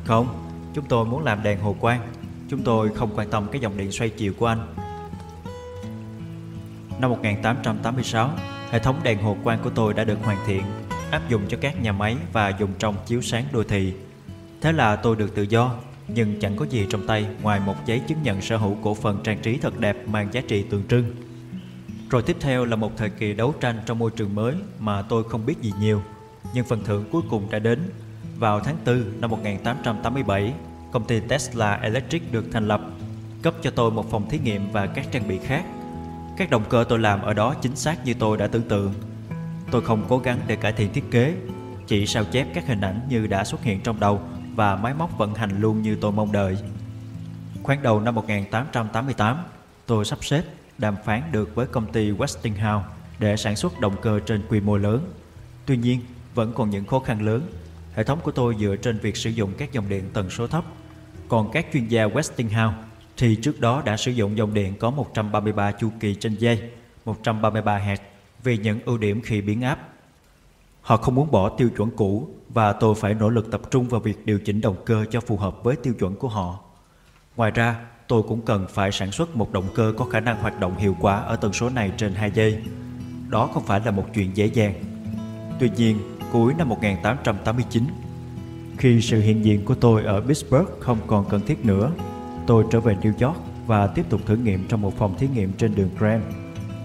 Không, 0.04 0.26
chúng 0.74 0.84
tôi 0.84 1.04
muốn 1.04 1.24
làm 1.24 1.42
đèn 1.42 1.60
hồ 1.60 1.76
quang. 1.80 2.00
Chúng 2.48 2.62
tôi 2.62 2.88
không 2.88 3.10
quan 3.16 3.30
tâm 3.30 3.48
cái 3.52 3.60
dòng 3.60 3.76
điện 3.76 3.92
xoay 3.92 4.10
chiều 4.10 4.32
của 4.38 4.46
anh 4.46 4.74
Năm 7.02 7.10
1886, 7.10 8.30
hệ 8.70 8.78
thống 8.78 9.00
đèn 9.02 9.22
hồ 9.22 9.36
quang 9.44 9.58
của 9.64 9.70
tôi 9.70 9.94
đã 9.94 10.04
được 10.04 10.18
hoàn 10.24 10.38
thiện, 10.46 10.62
áp 11.10 11.22
dụng 11.28 11.42
cho 11.48 11.58
các 11.60 11.82
nhà 11.82 11.92
máy 11.92 12.16
và 12.32 12.48
dùng 12.48 12.70
trong 12.78 12.96
chiếu 13.06 13.22
sáng 13.22 13.44
đô 13.52 13.64
thị. 13.64 13.92
Thế 14.60 14.72
là 14.72 14.96
tôi 14.96 15.16
được 15.16 15.34
tự 15.34 15.42
do, 15.42 15.74
nhưng 16.08 16.40
chẳng 16.40 16.56
có 16.56 16.66
gì 16.70 16.86
trong 16.90 17.06
tay 17.06 17.26
ngoài 17.42 17.60
một 17.66 17.74
giấy 17.86 18.00
chứng 18.08 18.22
nhận 18.22 18.40
sở 18.40 18.56
hữu 18.56 18.76
cổ 18.82 18.94
phần 18.94 19.20
trang 19.24 19.38
trí 19.42 19.58
thật 19.58 19.80
đẹp 19.80 20.08
mang 20.08 20.28
giá 20.32 20.40
trị 20.48 20.62
tượng 20.62 20.82
trưng. 20.88 21.04
Rồi 22.10 22.22
tiếp 22.22 22.36
theo 22.40 22.64
là 22.64 22.76
một 22.76 22.92
thời 22.96 23.10
kỳ 23.10 23.32
đấu 23.32 23.54
tranh 23.60 23.80
trong 23.86 23.98
môi 23.98 24.10
trường 24.10 24.34
mới 24.34 24.54
mà 24.78 25.02
tôi 25.02 25.24
không 25.24 25.46
biết 25.46 25.60
gì 25.60 25.72
nhiều, 25.80 26.02
nhưng 26.54 26.64
phần 26.64 26.84
thưởng 26.84 27.04
cuối 27.12 27.22
cùng 27.30 27.50
đã 27.50 27.58
đến. 27.58 27.78
Vào 28.38 28.60
tháng 28.60 28.76
4 28.86 29.20
năm 29.20 29.30
1887, 29.30 30.52
công 30.92 31.04
ty 31.04 31.20
Tesla 31.20 31.74
Electric 31.74 32.32
được 32.32 32.44
thành 32.52 32.68
lập, 32.68 32.80
cấp 33.42 33.54
cho 33.62 33.70
tôi 33.70 33.90
một 33.90 34.10
phòng 34.10 34.28
thí 34.28 34.38
nghiệm 34.38 34.72
và 34.72 34.86
các 34.86 35.06
trang 35.12 35.28
bị 35.28 35.38
khác 35.38 35.64
các 36.36 36.50
động 36.50 36.64
cơ 36.68 36.84
tôi 36.88 36.98
làm 36.98 37.22
ở 37.22 37.34
đó 37.34 37.54
chính 37.54 37.76
xác 37.76 38.04
như 38.04 38.14
tôi 38.14 38.38
đã 38.38 38.46
tưởng 38.46 38.68
tượng. 38.68 38.94
Tôi 39.70 39.82
không 39.82 40.04
cố 40.08 40.18
gắng 40.18 40.40
để 40.46 40.56
cải 40.56 40.72
thiện 40.72 40.92
thiết 40.92 41.04
kế, 41.10 41.34
chỉ 41.86 42.06
sao 42.06 42.24
chép 42.24 42.46
các 42.54 42.66
hình 42.66 42.80
ảnh 42.80 43.00
như 43.08 43.26
đã 43.26 43.44
xuất 43.44 43.62
hiện 43.62 43.80
trong 43.80 44.00
đầu 44.00 44.20
và 44.54 44.76
máy 44.76 44.94
móc 44.94 45.18
vận 45.18 45.34
hành 45.34 45.60
luôn 45.60 45.82
như 45.82 45.96
tôi 46.00 46.12
mong 46.12 46.32
đợi. 46.32 46.58
Khoảng 47.62 47.82
đầu 47.82 48.00
năm 48.00 48.14
1888, 48.14 49.44
tôi 49.86 50.04
sắp 50.04 50.24
xếp 50.24 50.42
đàm 50.78 50.96
phán 51.04 51.22
được 51.32 51.54
với 51.54 51.66
công 51.66 51.92
ty 51.92 52.10
Westinghouse 52.10 52.82
để 53.18 53.36
sản 53.36 53.56
xuất 53.56 53.80
động 53.80 53.96
cơ 54.02 54.20
trên 54.26 54.42
quy 54.48 54.60
mô 54.60 54.76
lớn. 54.76 55.12
Tuy 55.66 55.76
nhiên, 55.76 56.00
vẫn 56.34 56.52
còn 56.52 56.70
những 56.70 56.84
khó 56.84 56.98
khăn 56.98 57.22
lớn. 57.22 57.42
Hệ 57.94 58.04
thống 58.04 58.20
của 58.22 58.30
tôi 58.30 58.56
dựa 58.60 58.76
trên 58.76 58.98
việc 58.98 59.16
sử 59.16 59.30
dụng 59.30 59.52
các 59.58 59.72
dòng 59.72 59.88
điện 59.88 60.04
tần 60.12 60.30
số 60.30 60.46
thấp, 60.46 60.64
còn 61.28 61.50
các 61.52 61.66
chuyên 61.72 61.88
gia 61.88 62.06
Westinghouse 62.06 62.72
thì 63.22 63.36
trước 63.36 63.60
đó 63.60 63.82
đã 63.84 63.96
sử 63.96 64.10
dụng 64.10 64.36
dòng 64.36 64.54
điện 64.54 64.74
có 64.78 64.90
133 64.90 65.72
chu 65.72 65.90
kỳ 66.00 66.14
trên 66.14 66.34
dây, 66.34 66.70
133 67.04 67.78
Hz 67.78 67.96
vì 68.42 68.58
những 68.58 68.78
ưu 68.84 68.98
điểm 68.98 69.20
khi 69.24 69.40
biến 69.40 69.62
áp. 69.62 69.88
Họ 70.80 70.96
không 70.96 71.14
muốn 71.14 71.30
bỏ 71.30 71.48
tiêu 71.48 71.70
chuẩn 71.76 71.90
cũ 71.90 72.28
và 72.48 72.72
tôi 72.72 72.94
phải 72.94 73.14
nỗ 73.14 73.30
lực 73.30 73.50
tập 73.50 73.60
trung 73.70 73.88
vào 73.88 74.00
việc 74.00 74.26
điều 74.26 74.38
chỉnh 74.38 74.60
động 74.60 74.76
cơ 74.86 75.04
cho 75.10 75.20
phù 75.20 75.36
hợp 75.36 75.64
với 75.64 75.76
tiêu 75.76 75.94
chuẩn 75.94 76.14
của 76.14 76.28
họ. 76.28 76.58
Ngoài 77.36 77.50
ra, 77.50 77.76
tôi 78.08 78.22
cũng 78.22 78.40
cần 78.40 78.66
phải 78.70 78.92
sản 78.92 79.12
xuất 79.12 79.36
một 79.36 79.52
động 79.52 79.68
cơ 79.74 79.92
có 79.98 80.04
khả 80.04 80.20
năng 80.20 80.40
hoạt 80.40 80.60
động 80.60 80.76
hiệu 80.76 80.96
quả 81.00 81.20
ở 81.20 81.36
tần 81.36 81.52
số 81.52 81.68
này 81.68 81.92
trên 81.96 82.14
2 82.14 82.30
giây. 82.30 82.62
Đó 83.28 83.50
không 83.54 83.64
phải 83.66 83.80
là 83.84 83.90
một 83.90 84.04
chuyện 84.14 84.36
dễ 84.36 84.46
dàng. 84.46 84.74
Tuy 85.60 85.70
nhiên, 85.76 85.98
cuối 86.32 86.54
năm 86.58 86.68
1889, 86.68 87.84
khi 88.78 89.00
sự 89.00 89.20
hiện 89.20 89.44
diện 89.44 89.64
của 89.64 89.74
tôi 89.74 90.04
ở 90.04 90.20
Pittsburgh 90.20 90.70
không 90.80 90.98
còn 91.06 91.28
cần 91.28 91.40
thiết 91.40 91.64
nữa 91.64 91.92
Tôi 92.46 92.64
trở 92.70 92.80
về 92.80 92.96
New 93.02 93.26
York 93.26 93.38
và 93.66 93.86
tiếp 93.86 94.04
tục 94.10 94.20
thử 94.26 94.36
nghiệm 94.36 94.68
trong 94.68 94.82
một 94.82 94.98
phòng 94.98 95.18
thí 95.18 95.28
nghiệm 95.28 95.52
trên 95.52 95.74
đường 95.74 95.90
Grand. 95.98 96.22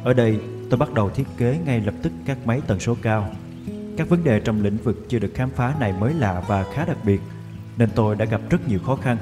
Ở 0.03 0.13
đây, 0.13 0.39
tôi 0.69 0.77
bắt 0.77 0.93
đầu 0.93 1.09
thiết 1.09 1.27
kế 1.37 1.59
ngay 1.65 1.81
lập 1.81 1.93
tức 2.01 2.11
các 2.25 2.37
máy 2.45 2.61
tần 2.67 2.79
số 2.79 2.95
cao. 3.01 3.29
Các 3.97 4.09
vấn 4.09 4.23
đề 4.23 4.39
trong 4.39 4.61
lĩnh 4.61 4.77
vực 4.77 5.05
chưa 5.09 5.19
được 5.19 5.31
khám 5.33 5.49
phá 5.49 5.75
này 5.79 5.93
mới 5.99 6.13
lạ 6.13 6.43
và 6.47 6.65
khá 6.73 6.85
đặc 6.85 6.97
biệt, 7.05 7.21
nên 7.77 7.89
tôi 7.95 8.15
đã 8.15 8.25
gặp 8.25 8.41
rất 8.49 8.69
nhiều 8.69 8.79
khó 8.85 8.95
khăn. 8.95 9.17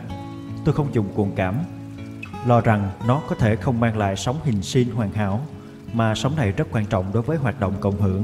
Tôi 0.66 0.76
không 0.76 0.94
dùng 0.94 1.08
cuồng 1.16 1.32
cảm, 1.36 1.56
lo 2.48 2.62
rằng 2.62 2.90
nó 3.08 3.22
có 3.30 3.36
thể 3.36 3.56
không 3.56 3.80
mang 3.80 3.98
lại 3.98 4.16
sóng 4.16 4.40
hình 4.44 4.62
sin 4.62 4.90
hoàn 4.90 5.12
hảo, 5.12 5.42
mà 5.94 6.16
sóng 6.16 6.36
này 6.36 6.52
rất 6.52 6.68
quan 6.72 6.86
trọng 6.86 7.14
đối 7.14 7.24
với 7.24 7.38
hoạt 7.38 7.60
động 7.60 7.74
cộng 7.80 8.02
hưởng. 8.02 8.24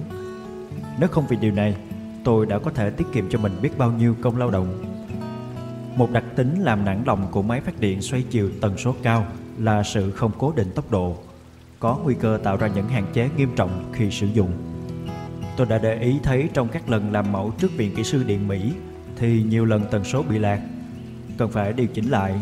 Nếu 1.00 1.10
không 1.10 1.26
vì 1.30 1.38
điều 1.38 1.52
này, 1.52 1.76
tôi 2.24 2.46
đã 2.46 2.60
có 2.60 2.72
thể 2.72 2.90
tiết 2.90 3.06
kiệm 3.14 3.30
cho 3.30 3.40
mình 3.40 3.54
biết 3.62 3.78
bao 3.78 3.92
nhiêu 3.92 4.16
công 4.22 4.38
lao 4.38 4.52
động. 4.52 4.84
Một 5.96 6.12
đặc 6.12 6.24
tính 6.36 6.62
làm 6.62 6.86
nản 6.86 7.04
lòng 7.06 7.28
của 7.32 7.42
máy 7.42 7.62
phát 7.62 7.80
điện 7.80 8.02
xoay 8.02 8.24
chiều 8.30 8.50
tần 8.62 8.78
số 8.78 8.96
cao 9.04 9.26
là 9.58 9.84
sự 9.84 10.12
không 10.12 10.32
cố 10.38 10.54
định 10.56 10.72
tốc 10.76 10.92
độ, 10.92 11.16
có 11.80 12.00
nguy 12.04 12.16
cơ 12.20 12.40
tạo 12.44 12.58
ra 12.58 12.68
những 12.68 12.88
hạn 12.88 13.06
chế 13.14 13.30
nghiêm 13.38 13.50
trọng 13.56 13.90
khi 13.94 14.12
sử 14.12 14.28
dụng. 14.28 14.52
Tôi 15.58 15.68
đã 15.68 15.78
để 15.78 16.00
ý 16.02 16.20
thấy 16.24 16.50
trong 16.54 16.68
các 16.68 16.90
lần 16.90 17.12
làm 17.12 17.32
mẫu 17.32 17.54
trước 17.58 17.78
Viện 17.78 17.96
Kỹ 17.96 18.04
sư 18.04 18.24
Điện 18.24 18.48
Mỹ 18.48 18.72
thì 19.16 19.44
nhiều 19.44 19.66
lần 19.66 19.84
tần 19.92 20.04
số 20.04 20.24
bị 20.30 20.40
lạc, 20.40 20.62
cần 21.38 21.52
phải 21.52 21.74
điều 21.74 21.88
chỉnh 21.88 22.10
lại. 22.10 22.42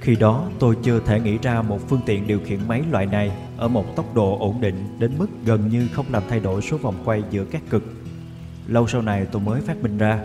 Khi 0.00 0.16
đó 0.16 0.48
tôi 0.58 0.76
chưa 0.82 1.00
thể 1.00 1.20
nghĩ 1.20 1.38
ra 1.42 1.62
một 1.62 1.88
phương 1.88 2.00
tiện 2.06 2.26
điều 2.26 2.40
khiển 2.44 2.58
máy 2.68 2.82
loại 2.90 3.06
này 3.06 3.32
ở 3.56 3.68
một 3.68 3.96
tốc 3.96 4.14
độ 4.14 4.38
ổn 4.38 4.60
định 4.60 4.96
đến 4.98 5.12
mức 5.18 5.26
gần 5.44 5.68
như 5.68 5.88
không 5.92 6.06
làm 6.10 6.22
thay 6.28 6.40
đổi 6.40 6.62
số 6.62 6.76
vòng 6.76 6.94
quay 7.04 7.22
giữa 7.30 7.44
các 7.44 7.62
cực. 7.70 7.82
Lâu 8.66 8.86
sau 8.86 9.02
này 9.02 9.26
tôi 9.32 9.42
mới 9.42 9.60
phát 9.60 9.82
minh 9.82 9.98
ra. 9.98 10.20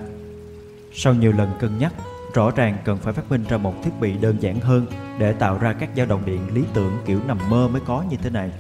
Sau 1.00 1.14
nhiều 1.14 1.32
lần 1.32 1.50
cân 1.60 1.78
nhắc, 1.78 1.94
rõ 2.34 2.52
ràng 2.52 2.78
cần 2.86 2.98
phải 2.98 3.14
phát 3.14 3.30
minh 3.30 3.44
ra 3.50 3.58
một 3.58 3.74
thiết 3.84 3.92
bị 4.00 4.18
đơn 4.18 4.38
giản 4.40 4.60
hơn 4.60 4.86
để 5.20 5.34
tạo 5.34 5.58
ra 5.58 5.74
các 5.74 5.90
dao 5.98 6.06
động 6.06 6.22
điện 6.26 6.54
lý 6.54 6.64
tưởng 6.74 6.94
kiểu 7.06 7.20
nằm 7.28 7.38
mơ 7.50 7.68
mới 7.68 7.82
có 7.86 8.04
như 8.10 8.18
thế 8.18 8.30
này. 8.30 8.52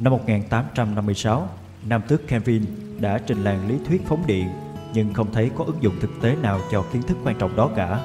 Năm 0.00 0.12
1856, 0.12 1.48
Nam 1.86 2.02
tước 2.08 2.28
Kelvin 2.28 2.64
đã 3.00 3.18
trình 3.26 3.44
làng 3.44 3.68
lý 3.68 3.78
thuyết 3.88 4.02
phóng 4.06 4.26
điện 4.26 4.48
nhưng 4.94 5.14
không 5.14 5.32
thấy 5.32 5.50
có 5.56 5.64
ứng 5.64 5.82
dụng 5.82 5.94
thực 6.00 6.10
tế 6.22 6.36
nào 6.42 6.60
cho 6.72 6.84
kiến 6.92 7.02
thức 7.02 7.16
quan 7.24 7.38
trọng 7.38 7.56
đó 7.56 7.70
cả. 7.76 8.00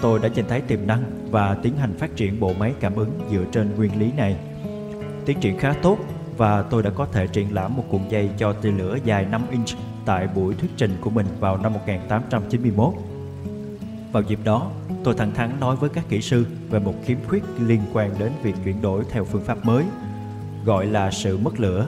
Tôi 0.00 0.18
đã 0.18 0.28
nhìn 0.28 0.44
thấy 0.48 0.60
tiềm 0.60 0.86
năng 0.86 1.30
và 1.30 1.56
tiến 1.62 1.76
hành 1.76 1.98
phát 1.98 2.16
triển 2.16 2.40
bộ 2.40 2.52
máy 2.58 2.74
cảm 2.80 2.94
ứng 2.94 3.20
dựa 3.30 3.44
trên 3.52 3.76
nguyên 3.76 4.00
lý 4.00 4.12
này. 4.16 4.36
Tiến 5.26 5.40
triển 5.40 5.58
khá 5.58 5.72
tốt 5.82 5.98
và 6.36 6.62
tôi 6.62 6.82
đã 6.82 6.90
có 6.90 7.06
thể 7.12 7.26
triển 7.26 7.54
lãm 7.54 7.76
một 7.76 7.84
cuộn 7.90 8.08
dây 8.08 8.30
cho 8.38 8.52
tia 8.52 8.70
lửa 8.70 8.98
dài 9.04 9.24
5 9.24 9.42
inch 9.50 9.89
tại 10.04 10.28
buổi 10.34 10.54
thuyết 10.54 10.70
trình 10.76 10.96
của 11.00 11.10
mình 11.10 11.26
vào 11.40 11.56
năm 11.56 11.72
1891. 11.72 12.94
Vào 14.12 14.22
dịp 14.22 14.38
đó, 14.44 14.70
tôi 15.04 15.14
thẳng 15.14 15.34
thắn 15.34 15.60
nói 15.60 15.76
với 15.76 15.90
các 15.90 16.04
kỹ 16.08 16.20
sư 16.20 16.46
về 16.70 16.78
một 16.78 16.94
khiếm 17.04 17.18
khuyết 17.28 17.44
liên 17.60 17.80
quan 17.92 18.14
đến 18.18 18.32
việc 18.42 18.54
chuyển 18.64 18.82
đổi 18.82 19.04
theo 19.10 19.24
phương 19.24 19.44
pháp 19.44 19.64
mới, 19.64 19.84
gọi 20.64 20.86
là 20.86 21.10
sự 21.10 21.38
mất 21.38 21.60
lửa. 21.60 21.86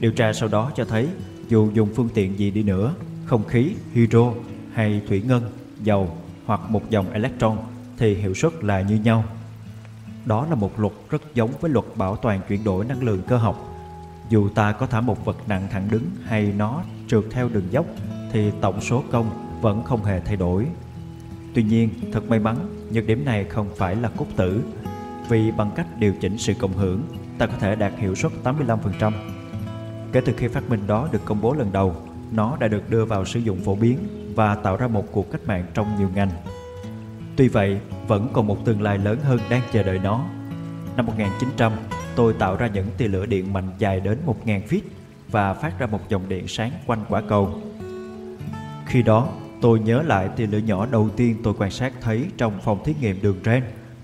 Điều 0.00 0.12
tra 0.12 0.32
sau 0.32 0.48
đó 0.48 0.72
cho 0.76 0.84
thấy, 0.84 1.08
dù 1.48 1.70
dùng 1.74 1.88
phương 1.94 2.08
tiện 2.14 2.38
gì 2.38 2.50
đi 2.50 2.62
nữa, 2.62 2.94
không 3.24 3.44
khí, 3.44 3.74
hydro 3.92 4.32
hay 4.72 5.02
thủy 5.08 5.22
ngân, 5.26 5.42
dầu 5.82 6.16
hoặc 6.46 6.60
một 6.68 6.90
dòng 6.90 7.10
electron 7.12 7.56
thì 7.98 8.14
hiệu 8.14 8.34
suất 8.34 8.64
là 8.64 8.80
như 8.80 8.94
nhau. 8.94 9.24
Đó 10.24 10.46
là 10.50 10.54
một 10.54 10.80
luật 10.80 10.92
rất 11.10 11.34
giống 11.34 11.50
với 11.60 11.70
luật 11.70 11.84
bảo 11.96 12.16
toàn 12.16 12.40
chuyển 12.48 12.64
đổi 12.64 12.84
năng 12.84 13.02
lượng 13.02 13.22
cơ 13.28 13.36
học. 13.36 13.66
Dù 14.30 14.48
ta 14.48 14.72
có 14.72 14.86
thả 14.86 15.00
một 15.00 15.24
vật 15.24 15.36
nặng 15.48 15.68
thẳng 15.70 15.88
đứng 15.90 16.04
hay 16.24 16.52
nó 16.56 16.82
trượt 17.10 17.24
theo 17.30 17.48
đường 17.48 17.66
dốc 17.70 17.86
thì 18.32 18.50
tổng 18.60 18.80
số 18.80 19.02
công 19.12 19.30
vẫn 19.60 19.84
không 19.84 20.04
hề 20.04 20.20
thay 20.20 20.36
đổi. 20.36 20.66
Tuy 21.54 21.62
nhiên, 21.62 21.90
thật 22.12 22.28
may 22.28 22.38
mắn, 22.38 22.56
nhược 22.92 23.06
điểm 23.06 23.24
này 23.24 23.44
không 23.44 23.68
phải 23.76 23.96
là 23.96 24.08
cốt 24.16 24.26
tử, 24.36 24.62
vì 25.28 25.50
bằng 25.50 25.70
cách 25.76 25.86
điều 25.98 26.12
chỉnh 26.20 26.38
sự 26.38 26.54
cộng 26.54 26.72
hưởng, 26.72 27.02
ta 27.38 27.46
có 27.46 27.52
thể 27.60 27.76
đạt 27.76 27.92
hiệu 27.98 28.14
suất 28.14 28.32
85%. 28.44 29.12
Kể 30.12 30.20
từ 30.20 30.32
khi 30.36 30.48
phát 30.48 30.70
minh 30.70 30.86
đó 30.86 31.08
được 31.12 31.24
công 31.24 31.40
bố 31.40 31.54
lần 31.54 31.72
đầu, 31.72 31.96
nó 32.32 32.56
đã 32.60 32.68
được 32.68 32.90
đưa 32.90 33.04
vào 33.04 33.24
sử 33.24 33.40
dụng 33.40 33.60
phổ 33.64 33.74
biến 33.74 33.98
và 34.34 34.54
tạo 34.54 34.76
ra 34.76 34.88
một 34.88 35.04
cuộc 35.12 35.30
cách 35.32 35.46
mạng 35.46 35.64
trong 35.74 35.98
nhiều 35.98 36.08
ngành. 36.14 36.30
Tuy 37.36 37.48
vậy, 37.48 37.80
vẫn 38.06 38.28
còn 38.32 38.46
một 38.46 38.64
tương 38.64 38.82
lai 38.82 38.98
lớn 38.98 39.18
hơn 39.22 39.38
đang 39.50 39.62
chờ 39.72 39.82
đợi 39.82 39.98
nó. 39.98 40.24
Năm 40.96 41.06
1900, 41.06 41.72
tôi 42.16 42.32
tạo 42.32 42.56
ra 42.56 42.66
những 42.66 42.86
tia 42.96 43.08
lửa 43.08 43.26
điện 43.26 43.52
mạnh 43.52 43.70
dài 43.78 44.00
đến 44.00 44.18
1.000 44.26 44.60
feet 44.68 44.80
và 45.30 45.54
phát 45.54 45.78
ra 45.78 45.86
một 45.86 46.08
dòng 46.08 46.28
điện 46.28 46.48
sáng 46.48 46.70
quanh 46.86 47.04
quả 47.08 47.22
cầu. 47.28 47.60
Khi 48.86 49.02
đó, 49.02 49.28
tôi 49.60 49.80
nhớ 49.80 50.02
lại 50.02 50.28
tia 50.36 50.46
lửa 50.46 50.58
nhỏ 50.58 50.86
đầu 50.86 51.08
tiên 51.16 51.36
tôi 51.42 51.54
quan 51.58 51.70
sát 51.70 51.92
thấy 52.00 52.26
trong 52.36 52.60
phòng 52.64 52.84
thí 52.84 52.94
nghiệm 53.00 53.22
đường 53.22 53.40
ren 53.44 53.62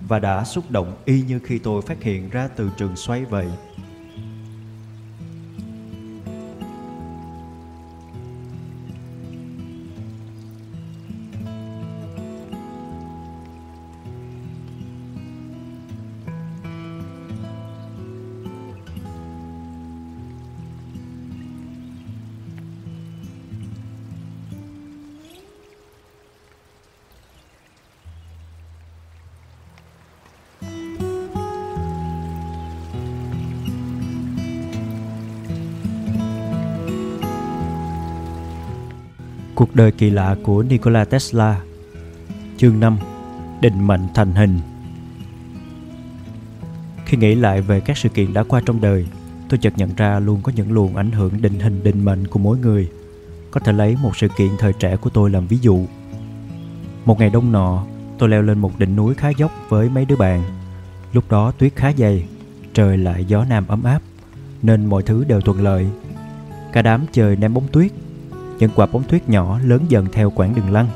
và 0.09 0.19
đã 0.19 0.45
xúc 0.45 0.65
động 0.71 0.97
y 1.05 1.23
như 1.23 1.41
khi 1.45 1.59
tôi 1.59 1.83
phát 1.83 2.03
hiện 2.03 2.31
ra 2.31 2.49
từ 2.57 2.71
trường 2.77 2.97
xoay 2.97 3.25
vậy. 3.25 3.47
Cuộc 39.67 39.77
đời 39.77 39.93
kỳ 39.93 40.11
lạ 40.11 40.37
của 40.43 40.63
Nikola 40.63 41.05
Tesla. 41.05 41.61
Chương 42.57 42.81
5 42.81 42.99
Định 43.61 43.87
mệnh 43.87 44.01
thành 44.15 44.35
hình. 44.35 44.59
Khi 47.07 47.17
nghĩ 47.17 47.35
lại 47.35 47.61
về 47.63 47.81
các 47.81 47.97
sự 47.97 48.09
kiện 48.09 48.33
đã 48.33 48.43
qua 48.43 48.61
trong 48.67 48.81
đời, 48.81 49.07
Tôi 49.49 49.59
chợt 49.59 49.73
nhận 49.77 49.95
ra 49.97 50.21
luôn 50.21 50.41
có 50.43 50.53
những 50.57 50.73
luồng 50.73 50.97
ảnh 50.97 51.11
hưởng 51.11 51.43
định 51.43 51.61
hình 51.61 51.83
định 51.83 52.05
mệnh 52.05 52.27
của 52.27 52.39
mỗi 52.39 52.59
người. 52.59 52.91
Có 53.51 53.61
thể 53.61 53.73
lấy 53.73 53.97
một 54.03 54.17
sự 54.17 54.29
kiện 54.37 54.49
thời 54.59 54.73
trẻ 54.73 54.97
của 54.97 55.11
tôi 55.11 55.31
làm 55.31 55.47
ví 55.47 55.59
dụ. 55.59 55.87
Một 57.05 57.19
ngày 57.19 57.31
đông 57.31 57.53
nọ, 57.53 57.85
Tôi 58.19 58.29
leo 58.29 58.43
lên 58.43 58.59
một 58.59 58.79
đỉnh 58.79 58.97
núi 58.97 59.15
khá 59.15 59.29
dốc 59.29 59.53
với 59.69 59.89
mấy 59.89 60.05
đứa 60.05 60.17
bạn. 60.17 60.43
Lúc 61.13 61.25
đó 61.31 61.53
tuyết 61.59 61.77
khá 61.77 61.93
dày, 61.99 62.29
Trời 62.75 62.99
lại 62.99 63.25
gió 63.25 63.45
nam 63.45 63.65
ấm 63.69 63.83
áp, 63.83 64.01
Nên 64.63 64.87
mọi 64.87 65.03
thứ 65.03 65.25
đều 65.25 65.41
thuận 65.41 65.63
lợi. 65.63 65.87
Cả 66.73 66.83
đám 66.83 67.07
chơi 67.13 67.37
ném 67.37 67.55
bóng 67.55 67.69
tuyết 67.73 67.93
những 68.59 68.71
quả 68.75 68.87
bóng 68.87 69.03
tuyết 69.03 69.29
nhỏ 69.29 69.59
lớn 69.65 69.85
dần 69.89 70.07
theo 70.13 70.31
quãng 70.31 70.55
đường 70.55 70.73
lăn. 70.73 70.87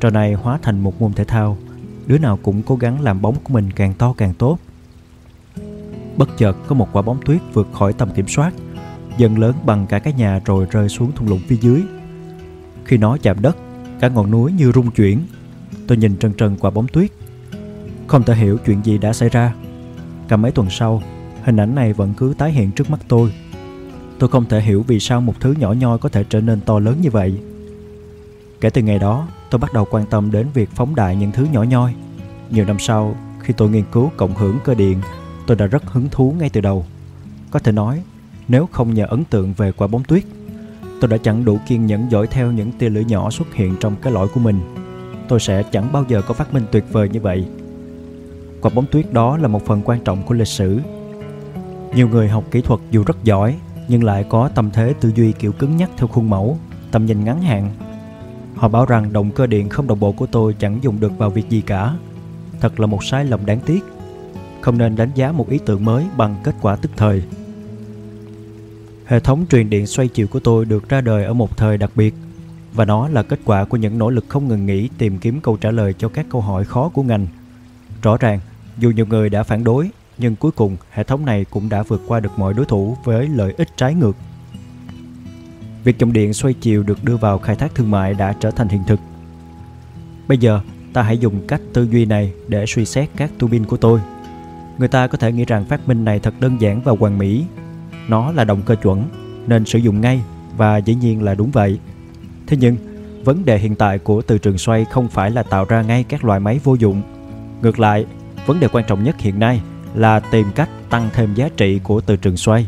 Trò 0.00 0.10
này 0.10 0.32
hóa 0.32 0.58
thành 0.62 0.80
một 0.80 1.00
môn 1.00 1.12
thể 1.12 1.24
thao, 1.24 1.58
đứa 2.06 2.18
nào 2.18 2.38
cũng 2.42 2.62
cố 2.62 2.76
gắng 2.76 3.00
làm 3.00 3.22
bóng 3.22 3.36
của 3.44 3.54
mình 3.54 3.70
càng 3.70 3.94
to 3.94 4.14
càng 4.16 4.34
tốt. 4.34 4.58
Bất 6.16 6.28
chợt 6.38 6.56
có 6.66 6.74
một 6.74 6.88
quả 6.92 7.02
bóng 7.02 7.20
tuyết 7.24 7.40
vượt 7.52 7.68
khỏi 7.72 7.92
tầm 7.92 8.10
kiểm 8.14 8.28
soát, 8.28 8.52
dần 9.18 9.38
lớn 9.38 9.54
bằng 9.64 9.86
cả 9.86 9.98
cái 9.98 10.12
nhà 10.12 10.40
rồi 10.44 10.66
rơi 10.70 10.88
xuống 10.88 11.12
thung 11.12 11.28
lũng 11.28 11.40
phía 11.48 11.56
dưới. 11.56 11.82
Khi 12.84 12.96
nó 12.96 13.16
chạm 13.22 13.42
đất, 13.42 13.56
cả 14.00 14.08
ngọn 14.08 14.30
núi 14.30 14.52
như 14.52 14.72
rung 14.72 14.90
chuyển. 14.90 15.20
Tôi 15.86 15.98
nhìn 15.98 16.16
trần 16.16 16.32
trần 16.32 16.56
quả 16.60 16.70
bóng 16.70 16.88
tuyết. 16.88 17.10
Không 18.06 18.22
thể 18.22 18.34
hiểu 18.34 18.58
chuyện 18.66 18.84
gì 18.84 18.98
đã 18.98 19.12
xảy 19.12 19.28
ra. 19.28 19.54
Cả 20.28 20.36
mấy 20.36 20.52
tuần 20.52 20.70
sau, 20.70 21.02
hình 21.44 21.56
ảnh 21.56 21.74
này 21.74 21.92
vẫn 21.92 22.14
cứ 22.16 22.34
tái 22.38 22.52
hiện 22.52 22.70
trước 22.72 22.90
mắt 22.90 23.00
tôi 23.08 23.32
Tôi 24.22 24.28
không 24.28 24.44
thể 24.44 24.60
hiểu 24.60 24.84
vì 24.86 25.00
sao 25.00 25.20
một 25.20 25.34
thứ 25.40 25.54
nhỏ 25.58 25.72
nhoi 25.72 25.98
có 25.98 26.08
thể 26.08 26.24
trở 26.24 26.40
nên 26.40 26.60
to 26.60 26.78
lớn 26.78 26.96
như 27.00 27.10
vậy. 27.10 27.40
Kể 28.60 28.70
từ 28.70 28.82
ngày 28.82 28.98
đó, 28.98 29.28
tôi 29.50 29.58
bắt 29.58 29.72
đầu 29.72 29.86
quan 29.90 30.06
tâm 30.06 30.30
đến 30.30 30.46
việc 30.54 30.70
phóng 30.74 30.94
đại 30.94 31.16
những 31.16 31.32
thứ 31.32 31.46
nhỏ 31.52 31.62
nhoi. 31.62 31.94
Nhiều 32.50 32.64
năm 32.64 32.78
sau, 32.78 33.16
khi 33.40 33.54
tôi 33.56 33.70
nghiên 33.70 33.84
cứu 33.92 34.10
cộng 34.16 34.34
hưởng 34.34 34.58
cơ 34.64 34.74
điện, 34.74 34.98
tôi 35.46 35.56
đã 35.56 35.66
rất 35.66 35.84
hứng 35.86 36.08
thú 36.10 36.34
ngay 36.38 36.50
từ 36.50 36.60
đầu. 36.60 36.86
Có 37.50 37.58
thể 37.58 37.72
nói, 37.72 38.02
nếu 38.48 38.68
không 38.72 38.94
nhờ 38.94 39.06
ấn 39.08 39.24
tượng 39.24 39.52
về 39.52 39.72
quả 39.72 39.86
bóng 39.86 40.04
tuyết, 40.04 40.24
tôi 41.00 41.10
đã 41.10 41.16
chẳng 41.16 41.44
đủ 41.44 41.58
kiên 41.68 41.86
nhẫn 41.86 42.10
dõi 42.10 42.26
theo 42.26 42.52
những 42.52 42.72
tia 42.72 42.88
lửa 42.88 43.02
nhỏ 43.08 43.30
xuất 43.30 43.54
hiện 43.54 43.76
trong 43.80 43.96
cái 44.02 44.12
lõi 44.12 44.28
của 44.28 44.40
mình. 44.40 44.60
Tôi 45.28 45.40
sẽ 45.40 45.62
chẳng 45.62 45.92
bao 45.92 46.04
giờ 46.08 46.22
có 46.22 46.34
phát 46.34 46.54
minh 46.54 46.64
tuyệt 46.72 46.84
vời 46.92 47.08
như 47.08 47.20
vậy. 47.20 47.44
Quả 48.60 48.70
bóng 48.74 48.86
tuyết 48.86 49.12
đó 49.12 49.36
là 49.36 49.48
một 49.48 49.66
phần 49.66 49.82
quan 49.84 50.00
trọng 50.04 50.22
của 50.22 50.34
lịch 50.34 50.48
sử. 50.48 50.80
Nhiều 51.94 52.08
người 52.08 52.28
học 52.28 52.44
kỹ 52.50 52.60
thuật 52.60 52.80
dù 52.90 53.04
rất 53.04 53.24
giỏi 53.24 53.56
nhưng 53.88 54.04
lại 54.04 54.24
có 54.28 54.48
tâm 54.48 54.70
thế 54.70 54.94
tư 55.00 55.12
duy 55.14 55.32
kiểu 55.32 55.52
cứng 55.52 55.76
nhắc 55.76 55.90
theo 55.96 56.08
khuôn 56.08 56.30
mẫu, 56.30 56.58
tầm 56.90 57.06
nhìn 57.06 57.24
ngắn 57.24 57.42
hạn. 57.42 57.70
Họ 58.54 58.68
bảo 58.68 58.86
rằng 58.86 59.12
động 59.12 59.30
cơ 59.30 59.46
điện 59.46 59.68
không 59.68 59.86
đồng 59.86 60.00
bộ 60.00 60.12
của 60.12 60.26
tôi 60.26 60.54
chẳng 60.58 60.78
dùng 60.82 61.00
được 61.00 61.18
vào 61.18 61.30
việc 61.30 61.48
gì 61.50 61.60
cả. 61.60 61.94
Thật 62.60 62.80
là 62.80 62.86
một 62.86 63.04
sai 63.04 63.24
lầm 63.24 63.46
đáng 63.46 63.60
tiếc. 63.66 63.84
Không 64.60 64.78
nên 64.78 64.96
đánh 64.96 65.10
giá 65.14 65.32
một 65.32 65.50
ý 65.50 65.58
tưởng 65.66 65.84
mới 65.84 66.04
bằng 66.16 66.36
kết 66.44 66.54
quả 66.60 66.76
tức 66.76 66.90
thời. 66.96 67.22
Hệ 69.06 69.20
thống 69.20 69.46
truyền 69.50 69.70
điện 69.70 69.86
xoay 69.86 70.08
chiều 70.08 70.26
của 70.26 70.40
tôi 70.40 70.64
được 70.64 70.88
ra 70.88 71.00
đời 71.00 71.24
ở 71.24 71.32
một 71.32 71.56
thời 71.56 71.78
đặc 71.78 71.90
biệt 71.94 72.14
và 72.74 72.84
nó 72.84 73.08
là 73.08 73.22
kết 73.22 73.40
quả 73.44 73.64
của 73.64 73.76
những 73.76 73.98
nỗ 73.98 74.10
lực 74.10 74.24
không 74.28 74.48
ngừng 74.48 74.66
nghỉ 74.66 74.88
tìm 74.98 75.18
kiếm 75.18 75.40
câu 75.40 75.56
trả 75.56 75.70
lời 75.70 75.94
cho 75.98 76.08
các 76.08 76.26
câu 76.30 76.40
hỏi 76.40 76.64
khó 76.64 76.88
của 76.88 77.02
ngành. 77.02 77.26
Rõ 78.02 78.16
ràng, 78.16 78.40
dù 78.78 78.90
nhiều 78.90 79.06
người 79.06 79.30
đã 79.30 79.42
phản 79.42 79.64
đối 79.64 79.90
nhưng 80.18 80.36
cuối 80.36 80.52
cùng 80.52 80.76
hệ 80.90 81.04
thống 81.04 81.24
này 81.24 81.44
cũng 81.50 81.68
đã 81.68 81.82
vượt 81.82 82.02
qua 82.06 82.20
được 82.20 82.38
mọi 82.38 82.54
đối 82.54 82.66
thủ 82.66 82.96
với 83.04 83.28
lợi 83.28 83.54
ích 83.56 83.68
trái 83.76 83.94
ngược. 83.94 84.16
Việc 85.84 85.98
dòng 85.98 86.12
điện 86.12 86.34
xoay 86.34 86.54
chiều 86.54 86.82
được 86.82 87.04
đưa 87.04 87.16
vào 87.16 87.38
khai 87.38 87.56
thác 87.56 87.74
thương 87.74 87.90
mại 87.90 88.14
đã 88.14 88.32
trở 88.40 88.50
thành 88.50 88.68
hiện 88.68 88.82
thực. 88.86 89.00
Bây 90.28 90.38
giờ, 90.38 90.60
ta 90.92 91.02
hãy 91.02 91.18
dùng 91.18 91.46
cách 91.46 91.60
tư 91.72 91.88
duy 91.90 92.04
này 92.04 92.32
để 92.48 92.64
suy 92.66 92.84
xét 92.84 93.08
các 93.16 93.30
tu 93.38 93.48
bin 93.48 93.64
của 93.64 93.76
tôi. 93.76 94.00
Người 94.78 94.88
ta 94.88 95.06
có 95.06 95.18
thể 95.18 95.32
nghĩ 95.32 95.44
rằng 95.44 95.64
phát 95.64 95.88
minh 95.88 96.04
này 96.04 96.18
thật 96.18 96.34
đơn 96.40 96.60
giản 96.60 96.80
và 96.84 96.92
hoàn 97.00 97.18
mỹ. 97.18 97.44
Nó 98.08 98.32
là 98.32 98.44
động 98.44 98.62
cơ 98.66 98.74
chuẩn, 98.74 99.04
nên 99.46 99.64
sử 99.64 99.78
dụng 99.78 100.00
ngay 100.00 100.20
và 100.56 100.76
dĩ 100.76 100.94
nhiên 100.94 101.22
là 101.22 101.34
đúng 101.34 101.50
vậy. 101.50 101.78
Thế 102.46 102.56
nhưng, 102.60 102.76
vấn 103.24 103.44
đề 103.44 103.58
hiện 103.58 103.74
tại 103.74 103.98
của 103.98 104.22
từ 104.22 104.38
trường 104.38 104.58
xoay 104.58 104.84
không 104.84 105.08
phải 105.08 105.30
là 105.30 105.42
tạo 105.42 105.64
ra 105.64 105.82
ngay 105.82 106.04
các 106.04 106.24
loại 106.24 106.40
máy 106.40 106.60
vô 106.64 106.74
dụng. 106.74 107.02
Ngược 107.62 107.78
lại, 107.80 108.06
vấn 108.46 108.60
đề 108.60 108.68
quan 108.68 108.84
trọng 108.88 109.04
nhất 109.04 109.20
hiện 109.20 109.38
nay 109.38 109.60
là 109.94 110.20
tìm 110.20 110.46
cách 110.54 110.70
tăng 110.90 111.10
thêm 111.12 111.34
giá 111.34 111.48
trị 111.56 111.80
của 111.82 112.00
từ 112.00 112.16
trường 112.16 112.36
xoay. 112.36 112.66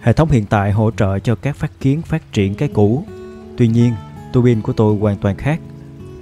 Hệ 0.00 0.12
thống 0.12 0.30
hiện 0.30 0.46
tại 0.46 0.72
hỗ 0.72 0.90
trợ 0.90 1.18
cho 1.18 1.34
các 1.34 1.56
phát 1.56 1.70
kiến 1.80 2.02
phát 2.02 2.32
triển 2.32 2.54
cái 2.54 2.68
cũ. 2.68 3.04
Tuy 3.56 3.68
nhiên, 3.68 3.92
tua 4.32 4.42
bin 4.42 4.62
của 4.62 4.72
tôi 4.72 4.96
hoàn 4.96 5.16
toàn 5.16 5.36
khác. 5.36 5.60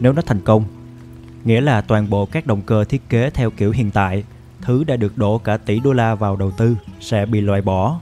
Nếu 0.01 0.13
nó 0.13 0.23
thành 0.23 0.41
công, 0.41 0.65
nghĩa 1.45 1.61
là 1.61 1.81
toàn 1.81 2.11
bộ 2.11 2.27
các 2.27 2.47
động 2.47 2.63
cơ 2.67 2.85
thiết 2.85 3.09
kế 3.09 3.31
theo 3.31 3.51
kiểu 3.51 3.71
hiện 3.71 3.91
tại, 3.91 4.25
thứ 4.63 4.85
đã 4.85 4.97
được 4.97 5.19
đổ 5.19 5.39
cả 5.39 5.57
tỷ 5.57 5.81
đô 5.81 5.93
la 5.93 6.15
vào 6.15 6.37
đầu 6.37 6.51
tư 6.51 6.77
sẽ 7.01 7.27
bị 7.27 7.41
loại 7.41 7.63
bỏ. 7.63 8.01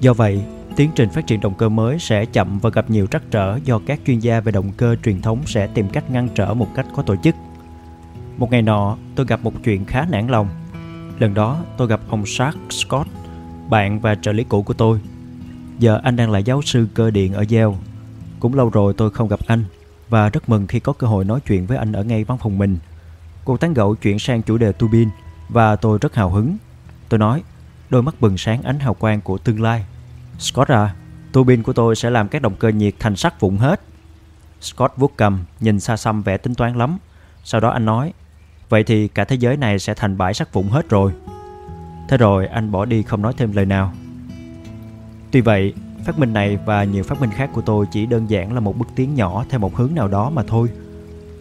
Do 0.00 0.12
vậy, 0.12 0.42
tiến 0.76 0.90
trình 0.94 1.10
phát 1.10 1.26
triển 1.26 1.40
động 1.40 1.54
cơ 1.54 1.68
mới 1.68 1.98
sẽ 1.98 2.24
chậm 2.24 2.58
và 2.58 2.70
gặp 2.70 2.90
nhiều 2.90 3.06
trắc 3.06 3.22
trở 3.30 3.58
do 3.64 3.80
các 3.86 4.00
chuyên 4.06 4.18
gia 4.18 4.40
về 4.40 4.52
động 4.52 4.72
cơ 4.76 4.96
truyền 5.04 5.22
thống 5.22 5.38
sẽ 5.46 5.66
tìm 5.66 5.88
cách 5.88 6.10
ngăn 6.10 6.28
trở 6.34 6.54
một 6.54 6.68
cách 6.74 6.86
có 6.96 7.02
tổ 7.02 7.16
chức. 7.16 7.34
Một 8.36 8.50
ngày 8.50 8.62
nọ, 8.62 8.96
tôi 9.14 9.26
gặp 9.26 9.40
một 9.42 9.52
chuyện 9.64 9.84
khá 9.84 10.06
nản 10.10 10.26
lòng. 10.26 10.48
Lần 11.18 11.34
đó, 11.34 11.58
tôi 11.76 11.88
gặp 11.88 12.00
ông 12.08 12.26
Sark 12.26 12.56
Scott, 12.70 13.08
bạn 13.70 14.00
và 14.00 14.14
trợ 14.14 14.32
lý 14.32 14.44
cũ 14.44 14.62
của 14.62 14.74
tôi. 14.74 15.00
Giờ 15.78 16.00
anh 16.02 16.16
đang 16.16 16.30
là 16.30 16.38
giáo 16.38 16.62
sư 16.62 16.88
cơ 16.94 17.10
điện 17.10 17.32
ở 17.32 17.44
Yale. 17.50 17.76
Cũng 18.40 18.54
lâu 18.54 18.70
rồi 18.70 18.94
tôi 18.96 19.10
không 19.10 19.28
gặp 19.28 19.40
anh 19.46 19.64
và 20.08 20.28
rất 20.28 20.48
mừng 20.48 20.66
khi 20.66 20.80
có 20.80 20.92
cơ 20.92 21.06
hội 21.06 21.24
nói 21.24 21.40
chuyện 21.46 21.66
với 21.66 21.78
anh 21.78 21.92
ở 21.92 22.04
ngay 22.04 22.24
văn 22.24 22.38
phòng 22.38 22.58
mình. 22.58 22.78
Cuộc 23.44 23.60
tán 23.60 23.74
gẫu 23.74 23.94
chuyển 23.94 24.18
sang 24.18 24.42
chủ 24.42 24.58
đề 24.58 24.72
tu 24.72 24.88
bin 24.88 25.08
và 25.48 25.76
tôi 25.76 25.98
rất 26.00 26.14
hào 26.14 26.30
hứng. 26.30 26.56
Tôi 27.08 27.18
nói, 27.18 27.42
đôi 27.90 28.02
mắt 28.02 28.20
bừng 28.20 28.38
sáng 28.38 28.62
ánh 28.62 28.78
hào 28.78 28.94
quang 28.94 29.20
của 29.20 29.38
tương 29.38 29.62
lai. 29.62 29.84
Scott 30.38 30.68
à, 30.68 30.94
tu 31.32 31.44
bin 31.44 31.62
của 31.62 31.72
tôi 31.72 31.96
sẽ 31.96 32.10
làm 32.10 32.28
các 32.28 32.42
động 32.42 32.54
cơ 32.58 32.68
nhiệt 32.68 32.94
thành 32.98 33.16
sắt 33.16 33.40
vụn 33.40 33.56
hết. 33.56 33.80
Scott 34.60 34.92
vuốt 34.96 35.12
cầm, 35.16 35.44
nhìn 35.60 35.80
xa 35.80 35.96
xăm 35.96 36.22
vẻ 36.22 36.36
tính 36.36 36.54
toán 36.54 36.74
lắm. 36.78 36.98
Sau 37.44 37.60
đó 37.60 37.70
anh 37.70 37.84
nói, 37.84 38.12
vậy 38.68 38.84
thì 38.84 39.08
cả 39.08 39.24
thế 39.24 39.36
giới 39.36 39.56
này 39.56 39.78
sẽ 39.78 39.94
thành 39.94 40.18
bãi 40.18 40.34
sắt 40.34 40.52
vụn 40.52 40.68
hết 40.68 40.88
rồi. 40.88 41.12
Thế 42.08 42.16
rồi 42.16 42.46
anh 42.46 42.72
bỏ 42.72 42.84
đi 42.84 43.02
không 43.02 43.22
nói 43.22 43.32
thêm 43.36 43.52
lời 43.52 43.66
nào. 43.66 43.92
Tuy 45.30 45.40
vậy, 45.40 45.74
phát 46.04 46.18
minh 46.18 46.32
này 46.32 46.58
và 46.66 46.84
nhiều 46.84 47.04
phát 47.04 47.20
minh 47.20 47.30
khác 47.30 47.50
của 47.52 47.60
tôi 47.60 47.86
chỉ 47.90 48.06
đơn 48.06 48.30
giản 48.30 48.52
là 48.52 48.60
một 48.60 48.78
bước 48.78 48.88
tiến 48.94 49.14
nhỏ 49.14 49.44
theo 49.48 49.60
một 49.60 49.76
hướng 49.76 49.94
nào 49.94 50.08
đó 50.08 50.30
mà 50.30 50.42
thôi. 50.46 50.68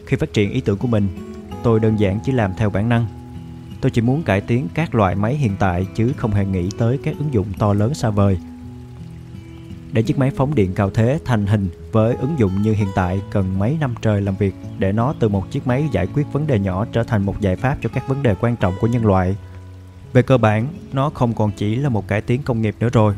Khi 0.06 0.18
phát 0.18 0.34
triển 0.34 0.52
ý 0.52 0.62
tưởng 0.62 0.78
của 0.78 0.88
mình, 0.88 1.08
tôi 1.64 1.80
đơn 1.80 2.00
giản 2.00 2.20
chỉ 2.24 2.32
làm 2.32 2.54
theo 2.58 2.70
bản 2.70 2.90
năng. 2.90 3.06
Tôi 3.82 3.92
chỉ 3.92 4.02
muốn 4.02 4.24
cải 4.24 4.42
tiến 4.42 4.68
các 4.74 4.96
loại 4.96 5.16
máy 5.16 5.36
hiện 5.36 5.56
tại 5.60 5.88
chứ 5.96 6.14
không 6.18 6.32
hề 6.32 6.46
nghĩ 6.46 6.70
tới 6.78 7.00
các 7.04 7.16
ứng 7.20 7.34
dụng 7.34 7.48
to 7.60 7.74
lớn 7.74 7.94
xa 7.94 8.10
vời. 8.10 8.38
Để 9.98 10.04
chiếc 10.04 10.20
máy 10.20 10.32
phóng 10.36 10.56
điện 10.56 10.74
cao 10.76 10.90
thế 10.90 11.20
thành 11.26 11.48
hình 11.48 11.70
với 11.92 12.16
ứng 12.16 12.40
dụng 12.40 12.62
như 12.62 12.74
hiện 12.74 12.88
tại 12.96 13.22
cần 13.32 13.60
mấy 13.60 13.78
năm 13.80 13.96
trời 14.02 14.22
làm 14.22 14.36
việc 14.36 14.56
để 14.80 14.92
nó 14.92 15.14
từ 15.20 15.30
một 15.30 15.52
chiếc 15.52 15.68
máy 15.68 15.90
giải 15.92 16.08
quyết 16.14 16.24
vấn 16.32 16.48
đề 16.48 16.60
nhỏ 16.60 16.86
trở 16.92 17.04
thành 17.04 17.26
một 17.26 17.42
giải 17.42 17.56
pháp 17.56 17.78
cho 17.82 17.90
các 17.94 18.08
vấn 18.08 18.24
đề 18.24 18.36
quan 18.42 18.56
trọng 18.56 18.74
của 18.82 18.88
nhân 18.88 19.06
loại. 19.06 19.36
Về 20.14 20.22
cơ 20.22 20.38
bản, 20.38 20.68
nó 20.94 21.10
không 21.10 21.34
còn 21.34 21.52
chỉ 21.52 21.76
là 21.76 21.90
một 21.90 22.08
cải 22.08 22.22
tiến 22.22 22.42
công 22.44 22.62
nghiệp 22.62 22.76
nữa 22.80 22.90
rồi. 22.94 23.16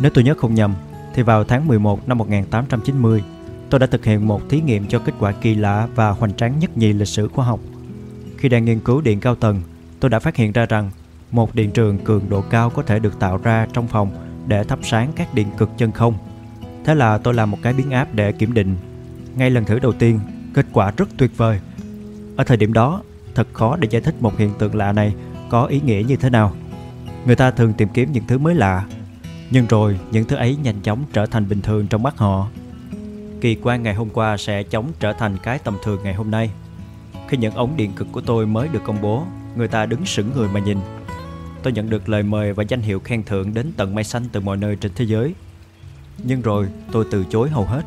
Nếu 0.00 0.10
tôi 0.14 0.24
nhớ 0.24 0.34
không 0.38 0.54
nhầm, 0.54 0.74
thì 1.14 1.22
vào 1.22 1.44
tháng 1.44 1.66
11 1.66 2.08
năm 2.08 2.18
1890, 2.18 3.22
tôi 3.70 3.80
đã 3.80 3.86
thực 3.86 4.04
hiện 4.04 4.26
một 4.26 4.42
thí 4.48 4.60
nghiệm 4.60 4.86
cho 4.86 4.98
kết 4.98 5.12
quả 5.18 5.32
kỳ 5.32 5.54
lạ 5.54 5.88
và 5.94 6.10
hoành 6.10 6.34
tráng 6.34 6.58
nhất 6.58 6.78
nhì 6.78 6.92
lịch 6.92 7.08
sử 7.08 7.28
khoa 7.28 7.44
học. 7.44 7.60
Khi 8.36 8.48
đang 8.48 8.64
nghiên 8.64 8.80
cứu 8.80 9.00
điện 9.00 9.20
cao 9.20 9.34
tầng, 9.34 9.62
tôi 10.00 10.10
đã 10.10 10.18
phát 10.18 10.36
hiện 10.36 10.52
ra 10.52 10.66
rằng 10.66 10.90
một 11.30 11.54
điện 11.54 11.70
trường 11.70 11.98
cường 11.98 12.28
độ 12.28 12.40
cao 12.50 12.70
có 12.70 12.82
thể 12.82 12.98
được 12.98 13.18
tạo 13.18 13.36
ra 13.36 13.66
trong 13.72 13.88
phòng 13.88 14.27
để 14.48 14.64
thắp 14.64 14.78
sáng 14.82 15.12
các 15.16 15.34
điện 15.34 15.46
cực 15.56 15.70
chân 15.78 15.92
không. 15.92 16.14
Thế 16.84 16.94
là 16.94 17.18
tôi 17.18 17.34
làm 17.34 17.50
một 17.50 17.58
cái 17.62 17.72
biến 17.72 17.90
áp 17.90 18.08
để 18.14 18.32
kiểm 18.32 18.54
định. 18.54 18.76
Ngay 19.36 19.50
lần 19.50 19.64
thử 19.64 19.78
đầu 19.78 19.92
tiên, 19.92 20.20
kết 20.54 20.66
quả 20.72 20.92
rất 20.96 21.08
tuyệt 21.16 21.36
vời. 21.36 21.60
Ở 22.36 22.44
thời 22.44 22.56
điểm 22.56 22.72
đó, 22.72 23.02
thật 23.34 23.48
khó 23.52 23.76
để 23.76 23.88
giải 23.90 24.02
thích 24.02 24.14
một 24.20 24.38
hiện 24.38 24.50
tượng 24.58 24.74
lạ 24.74 24.92
này 24.92 25.14
có 25.48 25.64
ý 25.64 25.80
nghĩa 25.80 26.02
như 26.08 26.16
thế 26.16 26.30
nào. 26.30 26.52
Người 27.26 27.36
ta 27.36 27.50
thường 27.50 27.72
tìm 27.72 27.88
kiếm 27.88 28.12
những 28.12 28.26
thứ 28.26 28.38
mới 28.38 28.54
lạ, 28.54 28.86
nhưng 29.50 29.66
rồi 29.66 29.98
những 30.10 30.24
thứ 30.24 30.36
ấy 30.36 30.56
nhanh 30.62 30.80
chóng 30.82 31.04
trở 31.12 31.26
thành 31.26 31.48
bình 31.48 31.60
thường 31.62 31.86
trong 31.86 32.02
mắt 32.02 32.18
họ. 32.18 32.48
Kỳ 33.40 33.56
quan 33.62 33.82
ngày 33.82 33.94
hôm 33.94 34.10
qua 34.10 34.36
sẽ 34.36 34.62
chóng 34.62 34.92
trở 35.00 35.12
thành 35.12 35.36
cái 35.42 35.58
tầm 35.58 35.76
thường 35.84 36.02
ngày 36.02 36.14
hôm 36.14 36.30
nay. 36.30 36.50
Khi 37.28 37.36
những 37.36 37.54
ống 37.54 37.76
điện 37.76 37.92
cực 37.96 38.08
của 38.12 38.20
tôi 38.20 38.46
mới 38.46 38.68
được 38.68 38.84
công 38.84 39.02
bố, 39.02 39.24
người 39.56 39.68
ta 39.68 39.86
đứng 39.86 40.06
sững 40.06 40.30
người 40.36 40.48
mà 40.48 40.60
nhìn. 40.60 40.78
Tôi 41.62 41.72
nhận 41.72 41.90
được 41.90 42.08
lời 42.08 42.22
mời 42.22 42.52
và 42.52 42.64
danh 42.68 42.80
hiệu 42.80 43.00
khen 43.00 43.22
thưởng 43.22 43.54
đến 43.54 43.72
tận 43.76 43.94
mây 43.94 44.04
xanh 44.04 44.24
từ 44.32 44.40
mọi 44.40 44.56
nơi 44.56 44.76
trên 44.76 44.92
thế 44.94 45.04
giới. 45.04 45.34
Nhưng 46.24 46.42
rồi 46.42 46.68
tôi 46.92 47.04
từ 47.10 47.24
chối 47.30 47.48
hầu 47.48 47.64
hết. 47.64 47.82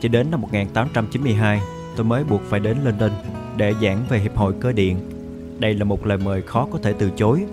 Chỉ 0.00 0.08
đến 0.08 0.30
năm 0.30 0.40
1892, 0.40 1.60
tôi 1.96 2.04
mới 2.04 2.24
buộc 2.24 2.42
phải 2.42 2.60
đến 2.60 2.76
London 2.84 3.10
để 3.56 3.74
giảng 3.82 4.04
về 4.08 4.18
Hiệp 4.18 4.36
hội 4.36 4.54
Cơ 4.60 4.72
điện 4.72 5.14
đây 5.58 5.74
là 5.74 5.84
một 5.84 6.06
lời 6.06 6.18
mời 6.18 6.42
khó 6.42 6.68
có 6.72 6.78
thể 6.82 6.94
từ 6.98 7.10
chối. 7.16 7.44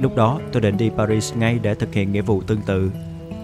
Lúc 0.00 0.16
đó 0.16 0.40
tôi 0.52 0.62
định 0.62 0.76
đi 0.76 0.90
Paris 0.96 1.34
ngay 1.36 1.58
để 1.62 1.74
thực 1.74 1.94
hiện 1.94 2.12
nghĩa 2.12 2.22
vụ 2.22 2.42
tương 2.42 2.60
tự. 2.60 2.90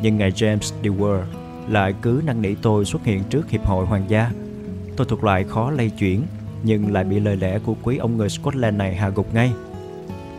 Nhưng 0.02 0.18
ngài 0.18 0.30
James 0.30 0.72
Dewar 0.82 1.22
lại 1.68 1.94
cứ 2.02 2.22
năn 2.26 2.42
nỉ 2.42 2.54
tôi 2.54 2.84
xuất 2.84 3.04
hiện 3.04 3.22
trước 3.30 3.50
Hiệp 3.50 3.66
hội 3.66 3.86
Hoàng 3.86 4.04
gia. 4.08 4.30
Tôi 4.96 5.06
thuộc 5.10 5.24
loại 5.24 5.44
khó 5.44 5.70
lay 5.70 5.90
chuyển 5.90 6.22
nhưng 6.62 6.92
lại 6.92 7.04
bị 7.04 7.20
lời 7.20 7.36
lẽ 7.36 7.58
của 7.58 7.74
quý 7.82 7.96
ông 7.96 8.16
người 8.16 8.28
Scotland 8.28 8.76
này 8.76 8.94
hạ 8.94 9.08
gục 9.08 9.34
ngay. 9.34 9.52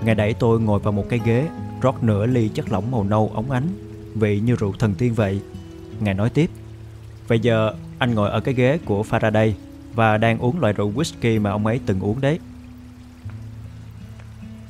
Ngài 0.03 0.15
đẩy 0.15 0.34
tôi 0.34 0.60
ngồi 0.60 0.80
vào 0.80 0.94
một 0.94 1.06
cái 1.10 1.19
ghế, 1.26 1.48
rót 1.82 2.03
nửa 2.03 2.26
ly 2.26 2.49
chất 2.49 2.72
lỏng 2.72 2.91
màu 2.91 3.03
nâu 3.03 3.32
ống 3.34 3.52
ánh, 3.52 3.68
vị 4.15 4.40
như 4.40 4.56
rượu 4.56 4.74
thần 4.80 4.94
tiên 4.98 5.14
vậy. 5.14 5.41
Ngài 5.99 6.14
nói 6.14 6.30
tiếp, 6.30 6.49
Bây 7.30 7.40
giờ 7.40 7.74
anh 7.99 8.15
ngồi 8.15 8.30
ở 8.30 8.40
cái 8.40 8.53
ghế 8.53 8.78
của 8.86 9.03
Faraday 9.10 9.52
và 9.94 10.18
đang 10.18 10.40
uống 10.40 10.60
loại 10.60 10.74
rượu 10.74 10.91
whisky 10.91 11.41
mà 11.41 11.52
ông 11.52 11.65
ấy 11.65 11.80
từng 11.86 11.99
uống 11.99 12.22
đấy. 12.22 12.40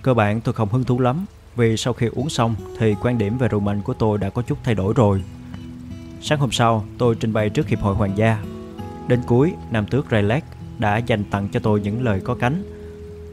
Cơ 0.01 0.13
bản 0.13 0.41
tôi 0.41 0.53
không 0.53 0.69
hứng 0.69 0.83
thú 0.83 0.99
lắm 0.99 1.25
vì 1.55 1.77
sau 1.77 1.93
khi 1.93 2.07
uống 2.07 2.29
xong 2.29 2.55
thì 2.79 2.95
quan 3.01 3.17
điểm 3.17 3.37
về 3.37 3.47
rượu 3.47 3.59
mạnh 3.59 3.81
của 3.81 3.93
tôi 3.93 4.17
đã 4.17 4.29
có 4.29 4.41
chút 4.41 4.57
thay 4.63 4.75
đổi 4.75 4.93
rồi. 4.93 5.23
Sáng 6.21 6.39
hôm 6.39 6.51
sau, 6.51 6.85
tôi 6.97 7.15
trình 7.19 7.33
bày 7.33 7.49
trước 7.49 7.67
Hiệp 7.67 7.79
hội 7.79 7.95
Hoàng 7.95 8.17
gia. 8.17 8.43
Đến 9.07 9.21
cuối, 9.27 9.53
Nam 9.71 9.85
tước 9.85 10.05
Rayleigh 10.11 10.43
đã 10.79 10.97
dành 10.97 11.23
tặng 11.23 11.49
cho 11.51 11.59
tôi 11.59 11.81
những 11.81 12.03
lời 12.03 12.21
có 12.23 12.35
cánh. 12.35 12.63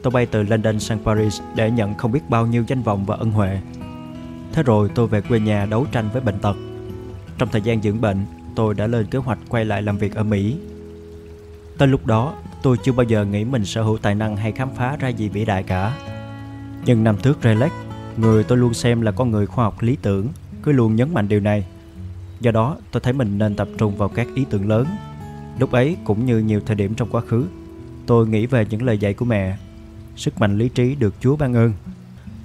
Tôi 0.05 0.11
bay 0.11 0.27
từ 0.27 0.43
London 0.43 0.81
sang 0.81 0.99
Paris 1.05 1.41
để 1.57 1.71
nhận 1.71 1.95
không 1.95 2.13
biết 2.13 2.21
bao 2.29 2.47
nhiêu 2.47 2.65
danh 2.67 2.83
vọng 2.83 3.05
và 3.05 3.17
ân 3.17 3.31
huệ. 3.31 3.61
Thế 4.53 4.63
rồi 4.63 4.91
tôi 4.95 5.07
về 5.07 5.21
quê 5.21 5.41
nhà 5.41 5.67
đấu 5.67 5.87
tranh 5.93 6.09
với 6.13 6.23
bệnh 6.23 6.39
tật. 6.39 6.57
Trong 7.39 7.49
thời 7.49 7.61
gian 7.61 7.83
dưỡng 7.83 8.01
bệnh, 8.01 8.25
tôi 8.55 8.75
đã 8.75 8.87
lên 8.87 9.07
kế 9.07 9.19
hoạch 9.19 9.39
quay 9.49 9.65
lại 9.65 9.83
làm 9.83 9.99
việc 9.99 10.15
ở 10.15 10.23
Mỹ. 10.25 10.57
Tới 11.79 11.89
lúc 11.89 12.07
đó, 12.07 12.35
tôi 12.63 12.77
chưa 12.85 12.93
bao 12.93 13.05
giờ 13.05 13.25
nghĩ 13.25 13.45
mình 13.45 13.65
sở 13.65 13.83
hữu 13.83 13.99
tài 13.99 14.15
năng 14.15 14.37
hay 14.37 14.53
khám 14.53 14.69
phá 14.77 14.97
ra 14.97 15.09
gì 15.09 15.29
vĩ 15.29 15.45
đại 15.45 15.63
cả. 15.63 15.97
Nhưng 16.87 17.05
năm 17.05 17.17
trước 17.23 17.39
Relax, 17.43 17.73
người 18.17 18.45
tôi 18.45 18.59
luôn 18.59 18.75
xem 18.75 19.01
là 19.01 19.11
con 19.11 19.31
người 19.31 19.47
khoa 19.47 19.65
học 19.65 19.83
lý 19.83 19.97
tưởng, 20.03 20.29
cứ 20.63 20.73
luôn 20.73 20.97
nhấn 20.97 21.15
mạnh 21.15 21.29
điều 21.29 21.41
này. 21.41 21.67
Do 22.41 22.51
đó, 22.51 22.77
tôi 22.91 23.01
thấy 23.01 23.13
mình 23.13 23.39
nên 23.39 23.55
tập 23.57 23.69
trung 23.79 23.97
vào 23.97 24.09
các 24.09 24.27
ý 24.35 24.45
tưởng 24.51 24.69
lớn. 24.69 24.87
Lúc 25.59 25.73
ấy, 25.73 25.97
cũng 26.05 26.27
như 26.27 26.39
nhiều 26.39 26.61
thời 26.67 26.77
điểm 26.77 26.95
trong 26.95 27.09
quá 27.11 27.21
khứ, 27.21 27.45
tôi 28.07 28.27
nghĩ 28.27 28.47
về 28.47 28.67
những 28.71 28.83
lời 28.83 28.99
dạy 28.99 29.15
của 29.15 29.25
mẹ. 29.25 29.57
Sức 30.17 30.41
mạnh 30.41 30.59
lý 30.59 30.69
trí 30.69 30.95
được 30.95 31.15
Chúa 31.21 31.37
ban 31.37 31.55
ơn. 31.55 31.73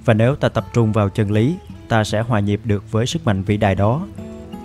Và 0.04 0.14
nếu 0.14 0.36
ta 0.36 0.48
tập 0.48 0.66
trung 0.72 0.92
vào 0.92 1.08
chân 1.08 1.30
lý, 1.30 1.56
ta 1.88 2.04
sẽ 2.04 2.20
hòa 2.20 2.40
nhịp 2.40 2.60
được 2.64 2.92
với 2.92 3.06
sức 3.06 3.24
mạnh 3.24 3.42
vĩ 3.42 3.56
đại 3.56 3.74
đó. 3.74 4.06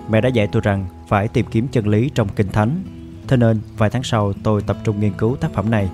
Mẹ 0.10 0.22
đã 0.22 0.30
dạy 0.30 0.48
tôi 0.48 0.62
rằng 0.62 0.86
phải 1.08 1.28
tìm 1.28 1.46
kiếm 1.52 1.68
chân 1.68 1.88
lý 1.88 2.10
trong 2.16 2.28
kinh 2.36 2.50
thánh. 2.50 2.84
Thế 3.28 3.38
nên, 3.38 3.60
vài 3.78 3.90
tháng 3.90 4.04
sau 4.04 4.34
tôi 4.44 4.62
tập 4.62 4.78
trung 4.84 5.00
nghiên 5.00 5.14
cứu 5.14 5.36
tác 5.36 5.54
phẩm 5.54 5.72
này. 5.72 5.90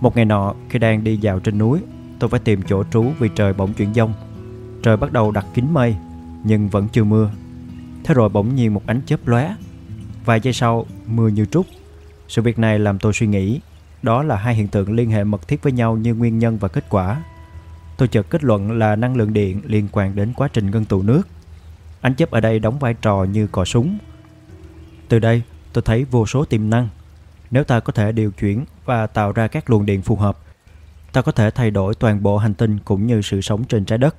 Một 0.00 0.16
ngày 0.16 0.24
nọ, 0.24 0.54
khi 0.68 0.78
đang 0.78 1.04
đi 1.04 1.16
dạo 1.16 1.40
trên 1.40 1.58
núi, 1.58 1.80
tôi 2.18 2.30
phải 2.30 2.40
tìm 2.40 2.62
chỗ 2.68 2.84
trú 2.84 3.04
vì 3.18 3.28
trời 3.34 3.52
bỗng 3.52 3.72
chuyển 3.72 3.94
dông. 3.94 4.12
Trời 4.82 4.96
bắt 4.96 5.12
đầu 5.12 5.30
đặt 5.30 5.46
kín 5.54 5.64
mây, 5.72 5.96
nhưng 6.44 6.68
vẫn 6.68 6.88
chưa 6.88 7.04
mưa. 7.04 7.30
Thế 8.04 8.14
rồi 8.14 8.28
bỗng 8.28 8.54
nhiên 8.54 8.74
một 8.74 8.82
ánh 8.86 9.00
chớp 9.06 9.28
lóe. 9.28 9.54
Vài 10.24 10.40
giây 10.40 10.52
sau, 10.52 10.86
mưa 11.06 11.28
như 11.28 11.44
trút. 11.44 11.66
Sự 12.28 12.42
việc 12.42 12.58
này 12.58 12.78
làm 12.78 12.98
tôi 12.98 13.12
suy 13.12 13.26
nghĩ, 13.26 13.60
đó 14.06 14.22
là 14.22 14.36
hai 14.36 14.54
hiện 14.54 14.68
tượng 14.68 14.94
liên 14.94 15.10
hệ 15.10 15.24
mật 15.24 15.48
thiết 15.48 15.62
với 15.62 15.72
nhau 15.72 15.96
như 15.96 16.14
nguyên 16.14 16.38
nhân 16.38 16.58
và 16.58 16.68
kết 16.68 16.84
quả. 16.88 17.22
Tôi 17.96 18.08
chợt 18.08 18.26
kết 18.30 18.44
luận 18.44 18.78
là 18.78 18.96
năng 18.96 19.16
lượng 19.16 19.32
điện 19.32 19.60
liên 19.64 19.88
quan 19.92 20.14
đến 20.14 20.32
quá 20.36 20.48
trình 20.52 20.70
ngưng 20.70 20.84
tụ 20.84 21.02
nước. 21.02 21.22
Ánh 22.00 22.14
chớp 22.14 22.30
ở 22.30 22.40
đây 22.40 22.58
đóng 22.58 22.78
vai 22.78 22.94
trò 22.94 23.24
như 23.24 23.46
cò 23.46 23.64
súng. 23.64 23.98
Từ 25.08 25.18
đây, 25.18 25.42
tôi 25.72 25.82
thấy 25.82 26.04
vô 26.04 26.26
số 26.26 26.44
tiềm 26.44 26.70
năng. 26.70 26.88
Nếu 27.50 27.64
ta 27.64 27.80
có 27.80 27.92
thể 27.92 28.12
điều 28.12 28.30
chuyển 28.30 28.64
và 28.84 29.06
tạo 29.06 29.32
ra 29.32 29.48
các 29.48 29.70
luồng 29.70 29.86
điện 29.86 30.02
phù 30.02 30.16
hợp, 30.16 30.38
ta 31.12 31.22
có 31.22 31.32
thể 31.32 31.50
thay 31.50 31.70
đổi 31.70 31.94
toàn 31.94 32.22
bộ 32.22 32.38
hành 32.38 32.54
tinh 32.54 32.78
cũng 32.84 33.06
như 33.06 33.22
sự 33.22 33.40
sống 33.40 33.64
trên 33.64 33.84
trái 33.84 33.98
đất. 33.98 34.16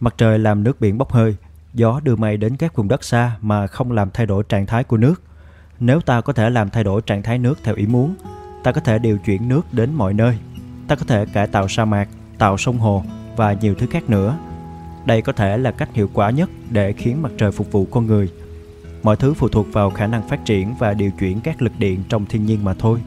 Mặt 0.00 0.14
trời 0.18 0.38
làm 0.38 0.64
nước 0.64 0.80
biển 0.80 0.98
bốc 0.98 1.12
hơi, 1.12 1.36
gió 1.74 2.00
đưa 2.04 2.16
mây 2.16 2.36
đến 2.36 2.56
các 2.56 2.76
vùng 2.76 2.88
đất 2.88 3.04
xa 3.04 3.36
mà 3.40 3.66
không 3.66 3.92
làm 3.92 4.10
thay 4.10 4.26
đổi 4.26 4.44
trạng 4.48 4.66
thái 4.66 4.84
của 4.84 4.96
nước. 4.96 5.22
Nếu 5.80 6.00
ta 6.00 6.20
có 6.20 6.32
thể 6.32 6.50
làm 6.50 6.70
thay 6.70 6.84
đổi 6.84 7.02
trạng 7.02 7.22
thái 7.22 7.38
nước 7.38 7.58
theo 7.62 7.74
ý 7.74 7.86
muốn, 7.86 8.14
ta 8.62 8.72
có 8.72 8.80
thể 8.80 8.98
điều 8.98 9.18
chuyển 9.18 9.48
nước 9.48 9.62
đến 9.72 9.94
mọi 9.94 10.14
nơi. 10.14 10.38
Ta 10.88 10.94
có 10.94 11.04
thể 11.06 11.26
cải 11.26 11.46
tạo 11.46 11.68
sa 11.68 11.84
mạc, 11.84 12.08
tạo 12.38 12.58
sông 12.58 12.78
hồ 12.78 13.04
và 13.36 13.52
nhiều 13.52 13.74
thứ 13.74 13.86
khác 13.86 14.10
nữa. 14.10 14.38
Đây 15.04 15.22
có 15.22 15.32
thể 15.32 15.58
là 15.58 15.70
cách 15.70 15.94
hiệu 15.94 16.10
quả 16.12 16.30
nhất 16.30 16.50
để 16.70 16.92
khiến 16.92 17.22
mặt 17.22 17.32
trời 17.38 17.52
phục 17.52 17.72
vụ 17.72 17.86
con 17.90 18.06
người. 18.06 18.28
Mọi 19.02 19.16
thứ 19.16 19.34
phụ 19.34 19.48
thuộc 19.48 19.66
vào 19.72 19.90
khả 19.90 20.06
năng 20.06 20.28
phát 20.28 20.44
triển 20.44 20.74
và 20.78 20.94
điều 20.94 21.10
chuyển 21.10 21.40
các 21.40 21.62
lực 21.62 21.72
điện 21.78 22.02
trong 22.08 22.26
thiên 22.26 22.46
nhiên 22.46 22.64
mà 22.64 22.74
thôi. 22.74 23.00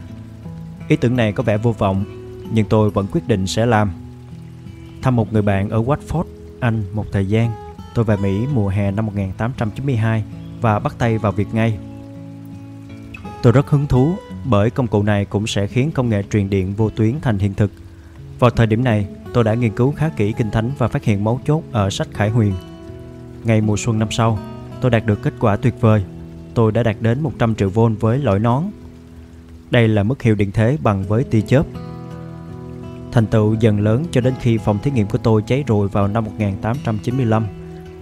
Ý 0.87 0.95
tưởng 0.95 1.15
này 1.15 1.33
có 1.33 1.43
vẻ 1.43 1.57
vô 1.57 1.71
vọng, 1.71 2.05
nhưng 2.53 2.65
tôi 2.65 2.89
vẫn 2.89 3.07
quyết 3.11 3.27
định 3.27 3.47
sẽ 3.47 3.65
làm. 3.65 3.91
Thăm 5.01 5.15
một 5.15 5.33
người 5.33 5.41
bạn 5.41 5.69
ở 5.69 5.83
Watford, 5.83 6.23
Anh 6.59 6.83
một 6.93 7.05
thời 7.11 7.25
gian, 7.25 7.51
tôi 7.93 8.05
về 8.05 8.17
Mỹ 8.17 8.47
mùa 8.53 8.67
hè 8.67 8.91
năm 8.91 9.05
1892 9.05 10.23
và 10.61 10.79
bắt 10.79 10.95
tay 10.97 11.17
vào 11.17 11.31
việc 11.31 11.47
ngay. 11.53 11.77
Tôi 13.41 13.53
rất 13.53 13.69
hứng 13.69 13.87
thú 13.87 14.15
bởi 14.45 14.69
công 14.69 14.87
cụ 14.87 15.03
này 15.03 15.25
cũng 15.25 15.47
sẽ 15.47 15.67
khiến 15.67 15.91
công 15.91 16.09
nghệ 16.09 16.23
truyền 16.31 16.49
điện 16.49 16.73
vô 16.73 16.89
tuyến 16.89 17.21
thành 17.21 17.39
hiện 17.39 17.53
thực. 17.53 17.71
Vào 18.39 18.49
thời 18.49 18.67
điểm 18.67 18.83
này, 18.83 19.07
tôi 19.33 19.43
đã 19.43 19.53
nghiên 19.53 19.75
cứu 19.75 19.91
khá 19.91 20.09
kỹ 20.09 20.33
kinh 20.37 20.51
thánh 20.51 20.71
và 20.77 20.87
phát 20.87 21.03
hiện 21.03 21.23
mấu 21.23 21.39
chốt 21.45 21.63
ở 21.71 21.89
sách 21.89 22.07
Khải 22.13 22.29
Huyền. 22.29 22.53
Ngày 23.43 23.61
mùa 23.61 23.77
xuân 23.77 23.99
năm 23.99 24.11
sau, 24.11 24.39
tôi 24.81 24.91
đạt 24.91 25.05
được 25.05 25.21
kết 25.21 25.33
quả 25.39 25.55
tuyệt 25.55 25.81
vời. 25.81 26.03
Tôi 26.53 26.71
đã 26.71 26.83
đạt 26.83 26.95
đến 26.99 27.21
100 27.21 27.55
triệu 27.55 27.69
volt 27.69 27.99
với 27.99 28.17
lõi 28.17 28.39
nón. 28.39 28.63
Đây 29.71 29.87
là 29.87 30.03
mức 30.03 30.21
hiệu 30.21 30.35
điện 30.35 30.51
thế 30.51 30.77
bằng 30.83 31.03
với 31.03 31.23
tia 31.23 31.41
chớp. 31.41 31.65
Thành 33.11 33.25
tựu 33.25 33.53
dần 33.53 33.79
lớn 33.79 34.05
cho 34.11 34.21
đến 34.21 34.33
khi 34.39 34.57
phòng 34.57 34.79
thí 34.83 34.91
nghiệm 34.91 35.07
của 35.07 35.17
tôi 35.17 35.41
cháy 35.47 35.63
rụi 35.67 35.87
vào 35.87 36.07
năm 36.07 36.25
1895. 36.25 37.45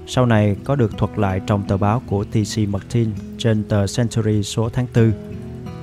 Sau 0.07 0.25
này 0.25 0.55
có 0.63 0.75
được 0.75 0.97
thuật 0.97 1.19
lại 1.19 1.41
trong 1.47 1.63
tờ 1.67 1.77
báo 1.77 2.01
của 2.07 2.23
T.C. 2.23 2.69
Martin 2.69 3.09
trên 3.37 3.63
tờ 3.63 3.85
Century 3.97 4.43
số 4.43 4.69
tháng 4.69 4.87
4 4.95 5.11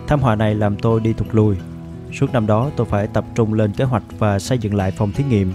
Thảm 0.06 0.20
họa 0.20 0.34
này 0.34 0.54
làm 0.54 0.76
tôi 0.76 1.00
đi 1.00 1.12
thụt 1.12 1.28
lùi. 1.32 1.56
Suốt 2.12 2.32
năm 2.32 2.46
đó 2.46 2.70
tôi 2.76 2.86
phải 2.86 3.06
tập 3.06 3.24
trung 3.34 3.54
lên 3.54 3.72
kế 3.72 3.84
hoạch 3.84 4.02
và 4.18 4.38
xây 4.38 4.58
dựng 4.58 4.74
lại 4.74 4.90
phòng 4.90 5.12
thí 5.12 5.24
nghiệm. 5.24 5.52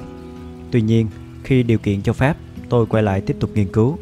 Tuy 0.71 0.81
nhiên, 0.81 1.07
khi 1.43 1.63
điều 1.63 1.77
kiện 1.77 2.01
cho 2.01 2.13
phép, 2.13 2.37
tôi 2.69 2.85
quay 2.85 3.03
lại 3.03 3.21
tiếp 3.21 3.37
tục 3.39 3.49
nghiên 3.53 3.71
cứu. 3.71 3.97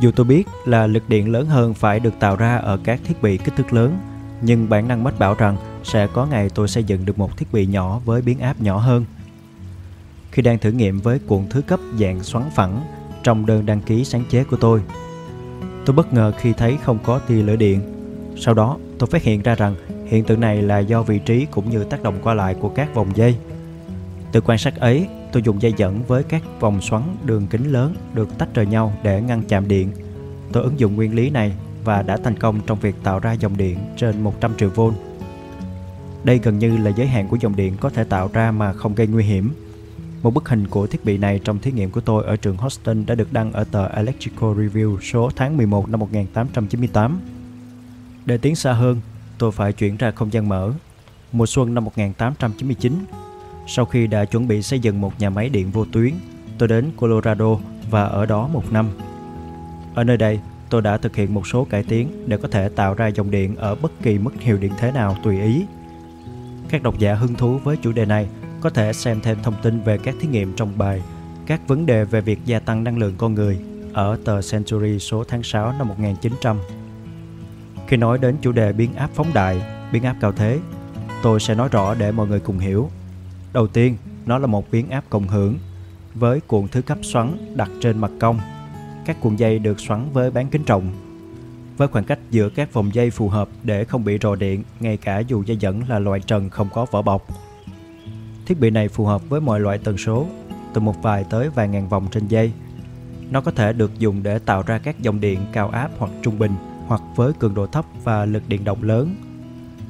Dù 0.00 0.10
tôi 0.10 0.26
biết 0.26 0.46
là 0.64 0.86
lực 0.86 1.08
điện 1.08 1.32
lớn 1.32 1.46
hơn 1.46 1.74
phải 1.74 2.00
được 2.00 2.14
tạo 2.20 2.36
ra 2.36 2.56
ở 2.56 2.78
các 2.84 3.00
thiết 3.04 3.22
bị 3.22 3.36
kích 3.36 3.56
thước 3.56 3.72
lớn, 3.72 3.98
nhưng 4.42 4.68
bản 4.68 4.88
năng 4.88 5.04
mách 5.04 5.18
bảo 5.18 5.34
rằng 5.34 5.56
sẽ 5.84 6.06
có 6.06 6.26
ngày 6.26 6.50
tôi 6.54 6.68
xây 6.68 6.84
dựng 6.84 7.04
được 7.04 7.18
một 7.18 7.36
thiết 7.36 7.52
bị 7.52 7.66
nhỏ 7.66 8.00
với 8.04 8.22
biến 8.22 8.38
áp 8.38 8.60
nhỏ 8.60 8.78
hơn. 8.78 9.04
Khi 10.30 10.42
đang 10.42 10.58
thử 10.58 10.70
nghiệm 10.70 11.00
với 11.00 11.18
cuộn 11.18 11.46
thứ 11.50 11.62
cấp 11.62 11.80
dạng 11.98 12.22
xoắn 12.22 12.44
phẳng 12.54 12.80
trong 13.22 13.46
đơn 13.46 13.66
đăng 13.66 13.80
ký 13.80 14.04
sáng 14.04 14.24
chế 14.30 14.44
của 14.44 14.56
tôi, 14.56 14.82
tôi 15.86 15.96
bất 15.96 16.12
ngờ 16.12 16.32
khi 16.38 16.52
thấy 16.52 16.78
không 16.82 16.98
có 17.04 17.18
tia 17.18 17.42
lửa 17.42 17.56
điện. 17.56 17.99
Sau 18.40 18.54
đó, 18.54 18.76
tôi 18.98 19.06
phát 19.06 19.22
hiện 19.22 19.42
ra 19.42 19.54
rằng 19.54 19.74
hiện 20.06 20.24
tượng 20.24 20.40
này 20.40 20.62
là 20.62 20.78
do 20.78 21.02
vị 21.02 21.18
trí 21.18 21.46
cũng 21.50 21.70
như 21.70 21.84
tác 21.84 22.02
động 22.02 22.18
qua 22.22 22.34
lại 22.34 22.54
của 22.60 22.68
các 22.68 22.94
vòng 22.94 23.16
dây. 23.16 23.36
Từ 24.32 24.40
quan 24.40 24.58
sát 24.58 24.76
ấy, 24.76 25.08
tôi 25.32 25.42
dùng 25.42 25.62
dây 25.62 25.74
dẫn 25.76 26.02
với 26.06 26.22
các 26.22 26.42
vòng 26.60 26.80
xoắn 26.80 27.02
đường 27.24 27.46
kính 27.46 27.72
lớn 27.72 27.94
được 28.14 28.38
tách 28.38 28.48
rời 28.54 28.66
nhau 28.66 28.92
để 29.02 29.22
ngăn 29.22 29.42
chạm 29.48 29.68
điện. 29.68 29.90
Tôi 30.52 30.62
ứng 30.62 30.80
dụng 30.80 30.96
nguyên 30.96 31.14
lý 31.14 31.30
này 31.30 31.52
và 31.84 32.02
đã 32.02 32.16
thành 32.16 32.38
công 32.38 32.60
trong 32.66 32.78
việc 32.78 32.94
tạo 33.02 33.18
ra 33.18 33.32
dòng 33.32 33.56
điện 33.56 33.78
trên 33.96 34.20
100 34.20 34.52
triệu 34.58 34.70
volt. 34.70 34.94
Đây 36.24 36.40
gần 36.42 36.58
như 36.58 36.76
là 36.76 36.90
giới 36.90 37.06
hạn 37.06 37.28
của 37.28 37.36
dòng 37.40 37.56
điện 37.56 37.76
có 37.80 37.90
thể 37.90 38.04
tạo 38.04 38.30
ra 38.32 38.50
mà 38.50 38.72
không 38.72 38.94
gây 38.94 39.06
nguy 39.06 39.24
hiểm. 39.24 39.50
Một 40.22 40.34
bức 40.34 40.48
hình 40.48 40.66
của 40.66 40.86
thiết 40.86 41.04
bị 41.04 41.18
này 41.18 41.40
trong 41.44 41.58
thí 41.58 41.72
nghiệm 41.72 41.90
của 41.90 42.00
tôi 42.00 42.24
ở 42.24 42.36
trường 42.36 42.56
Houston 42.56 43.06
đã 43.06 43.14
được 43.14 43.32
đăng 43.32 43.52
ở 43.52 43.64
tờ 43.64 43.86
Electrical 43.86 44.50
Review 44.50 45.00
số 45.00 45.30
tháng 45.36 45.56
11 45.56 45.88
năm 45.88 46.00
1898. 46.00 47.20
Để 48.30 48.38
tiến 48.38 48.56
xa 48.56 48.72
hơn, 48.72 49.00
tôi 49.38 49.52
phải 49.52 49.72
chuyển 49.72 49.96
ra 49.96 50.10
không 50.10 50.32
gian 50.32 50.48
mở. 50.48 50.72
Mùa 51.32 51.46
xuân 51.46 51.74
năm 51.74 51.84
1899, 51.84 52.92
sau 53.66 53.84
khi 53.84 54.06
đã 54.06 54.24
chuẩn 54.24 54.48
bị 54.48 54.62
xây 54.62 54.78
dựng 54.78 55.00
một 55.00 55.20
nhà 55.20 55.30
máy 55.30 55.48
điện 55.48 55.70
vô 55.70 55.84
tuyến, 55.92 56.14
tôi 56.58 56.68
đến 56.68 56.90
Colorado 56.96 57.56
và 57.90 58.04
ở 58.04 58.26
đó 58.26 58.48
một 58.52 58.72
năm. 58.72 58.88
Ở 59.94 60.04
nơi 60.04 60.16
đây, 60.16 60.40
tôi 60.68 60.82
đã 60.82 60.96
thực 60.96 61.16
hiện 61.16 61.34
một 61.34 61.46
số 61.46 61.64
cải 61.64 61.82
tiến 61.82 62.24
để 62.26 62.36
có 62.36 62.48
thể 62.48 62.68
tạo 62.68 62.94
ra 62.94 63.06
dòng 63.06 63.30
điện 63.30 63.56
ở 63.56 63.74
bất 63.74 63.92
kỳ 64.02 64.18
mức 64.18 64.40
hiệu 64.40 64.56
điện 64.56 64.72
thế 64.78 64.92
nào 64.92 65.16
tùy 65.22 65.40
ý. 65.40 65.64
Các 66.68 66.82
độc 66.82 66.98
giả 66.98 67.14
hứng 67.14 67.34
thú 67.34 67.58
với 67.58 67.76
chủ 67.76 67.92
đề 67.92 68.04
này 68.04 68.28
có 68.60 68.70
thể 68.70 68.92
xem 68.92 69.20
thêm 69.20 69.38
thông 69.42 69.54
tin 69.62 69.80
về 69.80 69.98
các 69.98 70.14
thí 70.20 70.28
nghiệm 70.28 70.52
trong 70.56 70.78
bài 70.78 71.02
Các 71.46 71.68
vấn 71.68 71.86
đề 71.86 72.04
về 72.04 72.20
việc 72.20 72.38
gia 72.44 72.58
tăng 72.58 72.84
năng 72.84 72.98
lượng 72.98 73.14
con 73.18 73.34
người 73.34 73.58
ở 73.92 74.18
tờ 74.24 74.40
Century 74.50 74.98
số 74.98 75.24
tháng 75.24 75.42
6 75.42 75.72
năm 75.78 75.88
1900. 75.88 76.58
Khi 77.90 77.96
nói 77.96 78.18
đến 78.18 78.36
chủ 78.40 78.52
đề 78.52 78.72
biến 78.72 78.94
áp 78.94 79.10
phóng 79.14 79.26
đại, 79.34 79.62
biến 79.92 80.02
áp 80.02 80.16
cao 80.20 80.32
thế, 80.32 80.58
tôi 81.22 81.40
sẽ 81.40 81.54
nói 81.54 81.68
rõ 81.68 81.94
để 81.94 82.12
mọi 82.12 82.26
người 82.26 82.40
cùng 82.40 82.58
hiểu. 82.58 82.90
Đầu 83.52 83.66
tiên, 83.66 83.96
nó 84.26 84.38
là 84.38 84.46
một 84.46 84.70
biến 84.70 84.90
áp 84.90 85.04
cộng 85.10 85.28
hưởng 85.28 85.58
với 86.14 86.40
cuộn 86.40 86.68
thứ 86.68 86.82
cấp 86.82 86.98
xoắn 87.02 87.54
đặt 87.56 87.70
trên 87.80 87.98
mặt 87.98 88.10
cong. 88.20 88.40
Các 89.06 89.16
cuộn 89.20 89.36
dây 89.36 89.58
được 89.58 89.80
xoắn 89.80 90.06
với 90.12 90.30
bán 90.30 90.48
kính 90.48 90.64
rộng 90.64 90.92
với 91.76 91.88
khoảng 91.88 92.04
cách 92.04 92.18
giữa 92.30 92.48
các 92.48 92.72
vòng 92.72 92.94
dây 92.94 93.10
phù 93.10 93.28
hợp 93.28 93.48
để 93.62 93.84
không 93.84 94.04
bị 94.04 94.18
rò 94.22 94.34
điện 94.34 94.62
ngay 94.80 94.96
cả 94.96 95.18
dù 95.18 95.42
dây 95.42 95.56
dẫn 95.56 95.82
là 95.88 95.98
loại 95.98 96.20
trần 96.20 96.50
không 96.50 96.68
có 96.72 96.86
vỏ 96.90 97.02
bọc. 97.02 97.26
Thiết 98.46 98.60
bị 98.60 98.70
này 98.70 98.88
phù 98.88 99.04
hợp 99.04 99.28
với 99.28 99.40
mọi 99.40 99.60
loại 99.60 99.78
tần 99.78 99.98
số, 99.98 100.26
từ 100.74 100.80
một 100.80 101.02
vài 101.02 101.24
tới 101.30 101.48
vài 101.54 101.68
ngàn 101.68 101.88
vòng 101.88 102.06
trên 102.10 102.28
dây. 102.28 102.52
Nó 103.30 103.40
có 103.40 103.50
thể 103.50 103.72
được 103.72 103.98
dùng 103.98 104.22
để 104.22 104.38
tạo 104.38 104.62
ra 104.66 104.78
các 104.78 105.00
dòng 105.00 105.20
điện 105.20 105.40
cao 105.52 105.68
áp 105.68 105.90
hoặc 105.98 106.10
trung 106.22 106.38
bình 106.38 106.52
hoặc 106.90 107.02
với 107.16 107.32
cường 107.32 107.54
độ 107.54 107.66
thấp 107.66 107.84
và 108.04 108.24
lực 108.24 108.42
điện 108.48 108.64
động 108.64 108.82
lớn. 108.82 109.16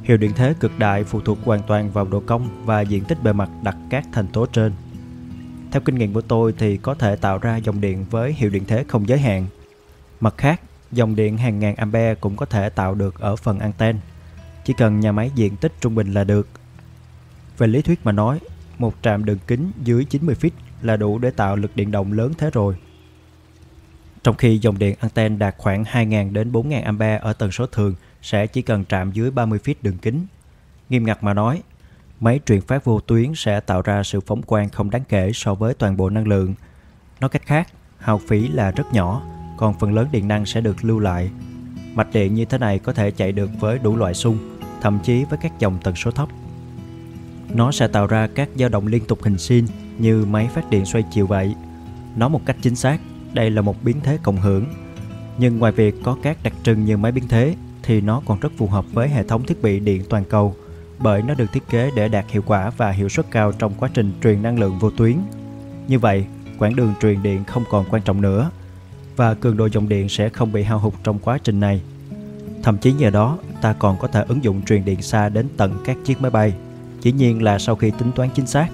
Hiệu 0.03 0.17
điện 0.17 0.33
thế 0.37 0.55
cực 0.61 0.79
đại 0.79 1.05
phụ 1.05 1.21
thuộc 1.21 1.39
hoàn 1.45 1.63
toàn 1.63 1.91
vào 1.91 2.05
độ 2.05 2.23
cong 2.27 2.49
và 2.65 2.81
diện 2.81 3.05
tích 3.05 3.23
bề 3.23 3.33
mặt 3.33 3.51
đặt 3.63 3.77
các 3.91 4.07
thành 4.13 4.27
tố 4.27 4.47
trên. 4.47 4.73
Theo 5.71 5.83
kinh 5.85 5.95
nghiệm 5.95 6.13
của 6.13 6.21
tôi 6.21 6.55
thì 6.59 6.77
có 6.77 6.95
thể 6.95 7.17
tạo 7.17 7.39
ra 7.39 7.57
dòng 7.57 7.81
điện 7.81 8.05
với 8.11 8.33
hiệu 8.33 8.51
điện 8.51 8.65
thế 8.67 8.85
không 8.89 9.09
giới 9.09 9.19
hạn. 9.19 9.47
Mặt 10.21 10.35
khác, 10.37 10.61
dòng 10.93 11.17
điện 11.17 11.39
hàng 11.39 11.59
ngàn 11.59 11.77
ampere 11.77 12.15
cũng 12.15 12.37
có 12.37 12.47
thể 12.47 12.69
tạo 12.69 12.95
được 12.95 13.21
ở 13.21 13.37
phần 13.37 13.59
anten. 13.59 13.97
Chỉ 14.65 14.73
cần 14.73 15.01
nhà 15.01 15.13
máy 15.13 15.31
diện 15.35 15.57
tích 15.57 15.73
trung 15.81 15.95
bình 15.95 16.13
là 16.13 16.25
được. 16.25 16.49
Về 17.59 17.67
lý 17.67 17.83
thuyết 17.83 18.01
mà 18.05 18.13
nói, 18.13 18.39
một 18.79 18.95
trạm 19.03 19.25
đường 19.25 19.39
kính 19.47 19.73
dưới 19.85 20.05
90 20.05 20.35
feet 20.41 20.51
là 20.83 20.97
đủ 20.97 21.19
để 21.19 21.31
tạo 21.31 21.57
lực 21.57 21.77
điện 21.77 21.91
động 21.91 22.13
lớn 22.13 22.33
thế 22.39 22.51
rồi. 22.51 22.77
Trong 24.25 24.37
khi 24.37 24.59
dòng 24.59 24.79
điện 24.79 24.97
anten 25.01 25.39
đạt 25.39 25.55
khoảng 25.59 25.85
2.000 25.85 26.33
đến 26.33 26.53
4.000 26.53 26.85
ampe 26.85 27.19
ở 27.19 27.33
tần 27.33 27.53
số 27.53 27.67
thường 27.67 27.95
sẽ 28.23 28.47
chỉ 28.47 28.63
cần 28.63 28.85
chạm 28.85 29.13
dưới 29.13 29.31
30 29.31 29.59
feet 29.65 29.75
đường 29.83 29.99
kính. 29.99 30.27
Nghiêm 30.89 31.05
ngặt 31.05 31.23
mà 31.23 31.35
nói, 31.35 31.63
máy 32.21 32.41
truyền 32.47 32.61
phát 32.61 32.85
vô 32.85 33.01
tuyến 33.01 33.33
sẽ 33.35 33.61
tạo 33.61 33.83
ra 33.83 34.03
sự 34.03 34.21
phóng 34.21 34.43
quang 34.43 34.69
không 34.69 34.91
đáng 34.91 35.03
kể 35.09 35.31
so 35.35 35.55
với 35.55 35.75
toàn 35.75 35.97
bộ 35.97 36.11
năng 36.11 36.29
lượng. 36.29 36.55
Nói 37.21 37.31
cách 37.31 37.47
khác, 37.47 37.69
hao 37.99 38.19
phí 38.29 38.49
là 38.49 38.71
rất 38.71 38.93
nhỏ, 38.93 39.23
còn 39.57 39.79
phần 39.79 39.93
lớn 39.93 40.09
điện 40.13 40.29
năng 40.29 40.47
sẽ 40.47 40.61
được 40.61 40.85
lưu 40.85 40.99
lại. 40.99 41.31
Mạch 41.95 42.09
điện 42.13 42.35
như 42.35 42.45
thế 42.45 42.59
này 42.59 42.79
có 42.79 42.93
thể 42.93 43.11
chạy 43.11 43.33
được 43.33 43.51
với 43.61 43.79
đủ 43.79 43.97
loại 43.97 44.15
xung, 44.15 44.59
thậm 44.81 44.99
chí 45.03 45.25
với 45.25 45.39
các 45.43 45.59
dòng 45.59 45.79
tần 45.83 45.95
số 45.95 46.11
thấp. 46.11 46.29
Nó 47.55 47.73
sẽ 47.73 47.89
tạo 47.89 48.07
ra 48.07 48.29
các 48.35 48.49
dao 48.57 48.69
động 48.69 48.87
liên 48.87 49.05
tục 49.05 49.23
hình 49.23 49.39
sin 49.39 49.67
như 49.99 50.25
máy 50.25 50.49
phát 50.55 50.71
điện 50.71 50.87
xoay 50.87 51.05
chiều 51.11 51.27
vậy. 51.27 51.55
Nói 52.17 52.31
một 52.31 52.41
cách 52.47 52.57
chính 52.63 52.77
xác, 52.77 53.01
đây 53.33 53.51
là 53.51 53.63
một 53.63 53.85
biến 53.85 53.97
thế 54.03 54.19
cộng 54.23 54.37
hưởng. 54.37 54.65
Nhưng 55.39 55.59
ngoài 55.59 55.73
việc 55.73 55.95
có 56.03 56.17
các 56.23 56.39
đặc 56.43 56.53
trưng 56.63 56.85
như 56.85 56.97
máy 56.97 57.13
biến 57.13 57.25
thế 57.29 57.55
thì 57.83 58.01
nó 58.01 58.23
còn 58.27 58.41
rất 58.41 58.53
phù 58.57 58.67
hợp 58.67 58.85
với 58.93 59.09
hệ 59.09 59.23
thống 59.23 59.45
thiết 59.47 59.63
bị 59.63 59.81
điện 59.81 60.03
toàn 60.09 60.25
cầu 60.25 60.55
bởi 60.99 61.23
nó 61.23 61.35
được 61.35 61.53
thiết 61.53 61.69
kế 61.71 61.91
để 61.97 62.09
đạt 62.09 62.25
hiệu 62.29 62.43
quả 62.47 62.71
và 62.77 62.91
hiệu 62.91 63.09
suất 63.09 63.31
cao 63.31 63.53
trong 63.53 63.73
quá 63.79 63.91
trình 63.95 64.13
truyền 64.23 64.43
năng 64.43 64.59
lượng 64.59 64.79
vô 64.79 64.91
tuyến. 64.91 65.17
Như 65.89 65.99
vậy, 65.99 66.27
quãng 66.59 66.77
đường 66.77 66.95
truyền 67.03 67.23
điện 67.23 67.45
không 67.45 67.65
còn 67.71 67.85
quan 67.91 68.03
trọng 68.03 68.21
nữa 68.21 68.51
và 69.17 69.35
cường 69.35 69.57
độ 69.57 69.69
dòng 69.73 69.89
điện 69.89 70.09
sẽ 70.09 70.29
không 70.29 70.53
bị 70.53 70.63
hao 70.63 70.79
hụt 70.79 70.95
trong 71.05 71.19
quá 71.19 71.39
trình 71.45 71.61
này. 71.61 71.83
Thậm 72.63 72.79
chí 72.79 72.93
nhờ 72.93 73.11
đó, 73.11 73.39
ta 73.63 73.73
còn 73.73 73.99
có 73.99 74.09
thể 74.09 74.25
ứng 74.29 74.45
dụng 74.45 74.63
truyền 74.63 74.85
điện 74.85 75.03
xa 75.03 75.29
đến 75.29 75.49
tận 75.57 75.75
các 75.85 75.97
chiếc 76.05 76.21
máy 76.21 76.31
bay, 76.31 76.55
chỉ 77.01 77.13
nhiên 77.13 77.43
là 77.43 77.59
sau 77.59 77.77
khi 77.77 77.91
tính 77.99 78.13
toán 78.13 78.29
chính 78.35 78.47
xác 78.47 78.69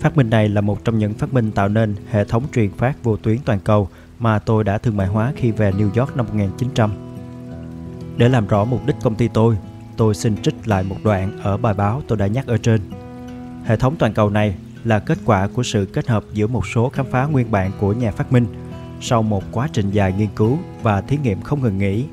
Phát 0.00 0.16
minh 0.16 0.30
này 0.30 0.48
là 0.48 0.60
một 0.60 0.84
trong 0.84 0.98
những 0.98 1.14
phát 1.14 1.34
minh 1.34 1.52
tạo 1.52 1.68
nên 1.68 1.94
hệ 2.10 2.24
thống 2.24 2.44
truyền 2.54 2.70
phát 2.70 3.04
vô 3.04 3.16
tuyến 3.16 3.38
toàn 3.44 3.60
cầu 3.64 3.88
mà 4.18 4.38
tôi 4.38 4.64
đã 4.64 4.78
thương 4.78 4.96
mại 4.96 5.06
hóa 5.06 5.32
khi 5.36 5.50
về 5.50 5.70
New 5.70 6.00
York 6.00 6.16
năm 6.16 6.26
1900. 6.26 6.90
Để 8.16 8.28
làm 8.28 8.46
rõ 8.46 8.64
mục 8.64 8.86
đích 8.86 8.96
công 9.02 9.14
ty 9.14 9.28
tôi, 9.28 9.56
tôi 9.96 10.14
xin 10.14 10.42
trích 10.42 10.68
lại 10.68 10.82
một 10.82 10.96
đoạn 11.04 11.40
ở 11.42 11.56
bài 11.56 11.74
báo 11.74 12.02
tôi 12.08 12.18
đã 12.18 12.26
nhắc 12.26 12.46
ở 12.46 12.56
trên. 12.58 12.80
Hệ 13.64 13.76
thống 13.76 13.96
toàn 13.98 14.14
cầu 14.14 14.30
này 14.30 14.54
là 14.84 14.98
kết 14.98 15.18
quả 15.24 15.48
của 15.48 15.62
sự 15.62 15.86
kết 15.92 16.08
hợp 16.08 16.24
giữa 16.32 16.46
một 16.46 16.66
số 16.66 16.88
khám 16.88 17.06
phá 17.10 17.26
nguyên 17.26 17.50
bản 17.50 17.70
của 17.80 17.92
nhà 17.92 18.10
phát 18.10 18.32
minh 18.32 18.46
sau 19.00 19.22
một 19.22 19.44
quá 19.52 19.68
trình 19.72 19.90
dài 19.90 20.12
nghiên 20.12 20.28
cứu 20.36 20.58
và 20.82 21.00
thí 21.00 21.16
nghiệm 21.16 21.42
không 21.42 21.62
ngừng 21.62 21.78
nghỉ. 21.78 22.04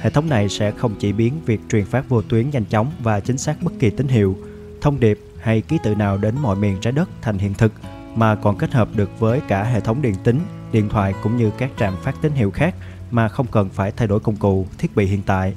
Hệ 0.00 0.10
thống 0.10 0.28
này 0.28 0.48
sẽ 0.48 0.70
không 0.70 0.94
chỉ 0.98 1.12
biến 1.12 1.34
việc 1.46 1.60
truyền 1.70 1.84
phát 1.84 2.08
vô 2.08 2.22
tuyến 2.22 2.50
nhanh 2.50 2.64
chóng 2.64 2.90
và 3.02 3.20
chính 3.20 3.38
xác 3.38 3.62
bất 3.62 3.72
kỳ 3.78 3.90
tín 3.90 4.08
hiệu, 4.08 4.36
thông 4.80 5.00
điệp 5.00 5.18
hay 5.42 5.60
ký 5.60 5.78
tự 5.82 5.94
nào 5.94 6.18
đến 6.18 6.34
mọi 6.42 6.56
miền 6.56 6.76
trái 6.80 6.92
đất 6.92 7.08
thành 7.22 7.38
hiện 7.38 7.54
thực 7.54 7.72
mà 8.14 8.34
còn 8.34 8.56
kết 8.58 8.72
hợp 8.72 8.88
được 8.94 9.20
với 9.20 9.40
cả 9.48 9.64
hệ 9.64 9.80
thống 9.80 10.02
điện 10.02 10.14
tính, 10.24 10.40
điện 10.72 10.88
thoại 10.88 11.14
cũng 11.22 11.36
như 11.36 11.50
các 11.58 11.70
trạm 11.78 11.94
phát 12.02 12.14
tín 12.22 12.32
hiệu 12.32 12.50
khác 12.50 12.74
mà 13.10 13.28
không 13.28 13.46
cần 13.46 13.68
phải 13.68 13.92
thay 13.92 14.08
đổi 14.08 14.20
công 14.20 14.36
cụ, 14.36 14.66
thiết 14.78 14.96
bị 14.96 15.06
hiện 15.06 15.22
tại. 15.26 15.54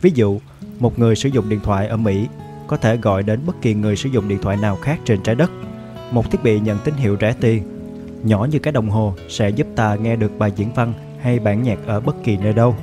Ví 0.00 0.10
dụ, 0.14 0.40
một 0.78 0.98
người 0.98 1.16
sử 1.16 1.28
dụng 1.28 1.48
điện 1.48 1.60
thoại 1.62 1.88
ở 1.88 1.96
Mỹ 1.96 2.28
có 2.66 2.76
thể 2.76 2.96
gọi 2.96 3.22
đến 3.22 3.40
bất 3.46 3.62
kỳ 3.62 3.74
người 3.74 3.96
sử 3.96 4.08
dụng 4.08 4.28
điện 4.28 4.38
thoại 4.42 4.56
nào 4.56 4.76
khác 4.76 4.98
trên 5.04 5.22
trái 5.22 5.34
đất. 5.34 5.50
Một 6.10 6.30
thiết 6.30 6.42
bị 6.42 6.60
nhận 6.60 6.78
tín 6.84 6.94
hiệu 6.94 7.16
rẻ 7.20 7.34
tiền, 7.40 7.62
nhỏ 8.22 8.44
như 8.44 8.58
cái 8.58 8.72
đồng 8.72 8.90
hồ 8.90 9.14
sẽ 9.28 9.50
giúp 9.50 9.66
ta 9.76 9.94
nghe 9.94 10.16
được 10.16 10.38
bài 10.38 10.52
diễn 10.56 10.72
văn 10.74 10.92
hay 11.20 11.38
bản 11.38 11.62
nhạc 11.62 11.78
ở 11.86 12.00
bất 12.00 12.16
kỳ 12.24 12.36
nơi 12.36 12.52
đâu. 12.52 12.76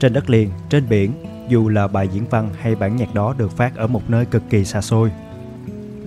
Trên 0.00 0.12
đất 0.12 0.30
liền, 0.30 0.50
trên 0.70 0.88
biển, 0.88 1.12
dù 1.48 1.68
là 1.68 1.88
bài 1.88 2.08
diễn 2.08 2.24
văn 2.30 2.50
hay 2.58 2.74
bản 2.74 2.96
nhạc 2.96 3.14
đó 3.14 3.34
được 3.38 3.56
phát 3.56 3.76
ở 3.76 3.86
một 3.86 4.10
nơi 4.10 4.26
cực 4.26 4.42
kỳ 4.50 4.64
xa 4.64 4.80
xôi. 4.80 5.10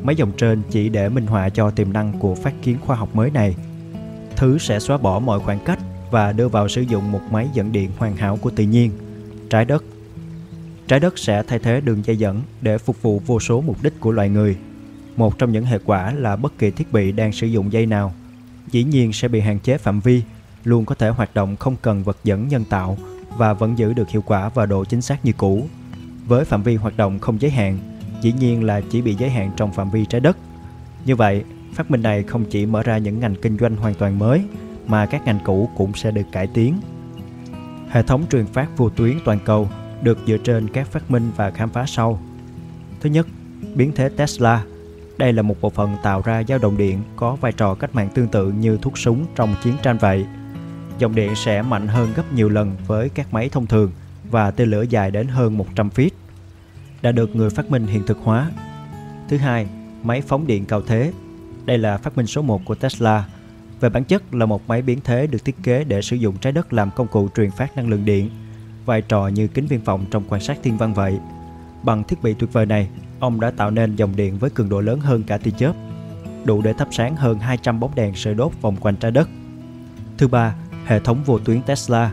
Mấy 0.04 0.16
dòng 0.16 0.32
trên 0.38 0.62
chỉ 0.72 0.90
để 0.90 1.10
minh 1.10 1.28
họa 1.28 1.50
cho 1.50 1.72
tiềm 1.72 1.94
năng 1.94 2.20
của 2.20 2.36
phát 2.36 2.54
kiến 2.62 2.78
khoa 2.82 2.96
học 2.96 3.16
mới 3.16 3.32
này. 3.32 3.56
Thứ 4.36 4.58
sẽ 4.58 4.80
xóa 4.80 4.98
bỏ 4.98 5.20
mọi 5.20 5.40
khoảng 5.40 5.60
cách 5.66 5.80
và 6.12 6.32
đưa 6.32 6.48
vào 6.48 6.68
sử 6.68 6.82
dụng 6.82 7.12
một 7.12 7.22
máy 7.32 7.48
dẫn 7.54 7.72
điện 7.72 7.92
hoàn 7.98 8.16
hảo 8.16 8.38
của 8.42 8.50
tự 8.50 8.64
nhiên, 8.64 8.92
trái 9.50 9.66
đất. 9.66 9.84
Trái 10.88 11.00
đất 11.00 11.20
sẽ 11.20 11.44
thay 11.44 11.60
thế 11.60 11.82
đường 11.82 12.06
dây 12.06 12.18
dẫn 12.18 12.42
để 12.62 12.78
phục 12.78 13.02
vụ 13.02 13.22
vô 13.26 13.40
số 13.40 13.62
mục 13.62 13.84
đích 13.84 14.00
của 14.00 14.12
loài 14.12 14.30
người. 14.30 14.58
Một 15.16 15.38
trong 15.38 15.52
những 15.52 15.66
hệ 15.66 15.78
quả 15.86 16.14
là 16.14 16.36
bất 16.36 16.58
kỳ 16.58 16.72
thiết 16.72 16.94
bị 16.94 17.12
đang 17.12 17.32
sử 17.32 17.48
dụng 17.48 17.74
dây 17.74 17.86
nào 17.86 18.14
dĩ 18.72 18.84
nhiên 18.84 19.14
sẽ 19.14 19.28
bị 19.28 19.40
hạn 19.40 19.60
chế 19.60 19.78
phạm 19.78 20.00
vi, 20.00 20.22
luôn 20.64 20.86
có 20.86 20.96
thể 20.96 21.10
hoạt 21.10 21.36
động 21.36 21.56
không 21.56 21.76
cần 21.82 22.04
vật 22.04 22.18
dẫn 22.24 22.48
nhân 22.48 22.64
tạo 22.70 22.98
và 23.38 23.54
vẫn 23.54 23.78
giữ 23.78 23.94
được 23.94 24.10
hiệu 24.10 24.22
quả 24.22 24.50
và 24.50 24.66
độ 24.66 24.86
chính 24.86 25.02
xác 25.02 25.26
như 25.26 25.32
cũ. 25.38 25.68
Với 26.28 26.46
phạm 26.46 26.64
vi 26.64 26.76
hoạt 26.76 26.98
động 26.98 27.20
không 27.20 27.42
giới 27.42 27.52
hạn, 27.52 27.80
dĩ 28.22 28.34
nhiên 28.40 28.64
là 28.64 28.82
chỉ 28.90 29.02
bị 29.02 29.16
giới 29.16 29.30
hạn 29.30 29.52
trong 29.58 29.74
phạm 29.74 29.92
vi 29.92 30.06
trái 30.06 30.22
đất. 30.22 30.38
Như 31.06 31.16
vậy, 31.16 31.44
phát 31.74 31.92
minh 31.92 32.02
này 32.02 32.24
không 32.24 32.46
chỉ 32.46 32.66
mở 32.66 32.84
ra 32.84 32.98
những 32.98 33.20
ngành 33.20 33.36
kinh 33.36 33.58
doanh 33.58 33.76
hoàn 33.76 33.94
toàn 33.94 34.20
mới 34.20 34.44
mà 34.88 35.06
các 35.06 35.26
ngành 35.26 35.40
cũ 35.46 35.70
cũng 35.78 35.94
sẽ 35.94 36.12
được 36.12 36.26
cải 36.32 36.48
tiến. 36.48 36.76
Hệ 37.90 38.04
thống 38.04 38.26
truyền 38.32 38.46
phát 38.46 38.78
vô 38.78 38.90
tuyến 38.90 39.18
toàn 39.26 39.40
cầu 39.46 39.70
được 40.02 40.18
dựa 40.28 40.38
trên 40.38 40.68
các 40.68 40.88
phát 40.88 41.12
minh 41.12 41.32
và 41.36 41.52
khám 41.52 41.70
phá 41.70 41.86
sau. 41.88 42.20
Thứ 43.02 43.10
nhất, 43.10 43.28
biến 43.76 43.92
thế 43.96 44.10
Tesla. 44.10 44.64
Đây 45.18 45.34
là 45.34 45.42
một 45.42 45.62
bộ 45.62 45.70
phận 45.70 45.96
tạo 46.04 46.22
ra 46.26 46.44
dao 46.48 46.58
động 46.58 46.78
điện 46.78 47.02
có 47.16 47.36
vai 47.36 47.52
trò 47.52 47.76
cách 47.76 47.96
mạng 47.96 48.10
tương 48.14 48.28
tự 48.28 48.52
như 48.52 48.78
thuốc 48.82 48.98
súng 48.98 49.26
trong 49.36 49.56
chiến 49.64 49.74
tranh 49.84 49.98
vậy. 49.98 50.26
Dòng 51.00 51.16
điện 51.16 51.36
sẽ 51.36 51.62
mạnh 51.62 51.88
hơn 51.88 52.10
gấp 52.16 52.34
nhiều 52.34 52.50
lần 52.50 52.76
với 52.88 53.10
các 53.10 53.34
máy 53.34 53.50
thông 53.50 53.68
thường 53.68 53.92
và 54.32 54.52
tên 54.52 54.70
lửa 54.70 54.82
dài 54.82 55.12
đến 55.12 55.28
hơn 55.28 55.58
100 55.58 55.90
feet. 55.96 56.10
Đã 57.02 57.12
được 57.12 57.36
người 57.36 57.50
phát 57.50 57.72
minh 57.72 57.88
hiện 57.88 58.04
thực 58.08 58.18
hóa. 58.24 58.52
Thứ 59.30 59.38
hai, 59.38 59.68
máy 60.04 60.22
phóng 60.22 60.48
điện 60.48 60.66
cao 60.66 60.82
thế. 60.82 61.12
Đây 61.66 61.78
là 61.78 61.98
phát 61.98 62.18
minh 62.18 62.28
số 62.28 62.42
1 62.42 62.66
của 62.66 62.76
Tesla 62.76 63.26
về 63.80 63.90
bản 63.90 64.04
chất 64.04 64.34
là 64.34 64.46
một 64.46 64.68
máy 64.68 64.82
biến 64.82 65.00
thế 65.04 65.28
được 65.28 65.46
thiết 65.46 65.56
kế 65.64 65.84
để 65.84 66.02
sử 66.02 66.16
dụng 66.16 66.38
trái 66.38 66.54
đất 66.54 66.74
làm 66.74 66.92
công 66.96 67.08
cụ 67.08 67.30
truyền 67.36 67.52
phát 67.52 67.76
năng 67.76 67.90
lượng 67.90 68.06
điện, 68.06 68.30
vai 68.86 69.02
trò 69.02 69.28
như 69.28 69.48
kính 69.48 69.68
viễn 69.68 69.82
vọng 69.82 70.06
trong 70.12 70.24
quan 70.30 70.42
sát 70.42 70.58
thiên 70.64 70.78
văn 70.78 70.94
vậy. 70.94 71.20
Bằng 71.84 72.04
thiết 72.04 72.24
bị 72.24 72.34
tuyệt 72.34 72.54
vời 72.54 72.66
này, 72.66 72.90
ông 73.20 73.40
đã 73.40 73.52
tạo 73.52 73.72
nên 73.72 73.96
dòng 73.96 74.16
điện 74.16 74.38
với 74.38 74.50
cường 74.50 74.70
độ 74.70 74.82
lớn 74.82 75.00
hơn 75.00 75.24
cả 75.24 75.38
tia 75.38 75.52
chớp, 75.52 75.74
đủ 76.46 76.62
để 76.62 76.74
thắp 76.74 76.88
sáng 76.92 77.16
hơn 77.16 77.40
200 77.40 77.80
bóng 77.80 77.96
đèn 77.96 78.16
sợi 78.16 78.34
đốt 78.34 78.52
vòng 78.62 78.76
quanh 78.76 78.96
trái 78.96 79.12
đất. 79.12 79.30
Thứ 80.18 80.28
ba, 80.28 80.56
hệ 80.86 81.00
thống 81.00 81.24
vô 81.26 81.40
tuyến 81.40 81.62
Tesla. 81.62 82.12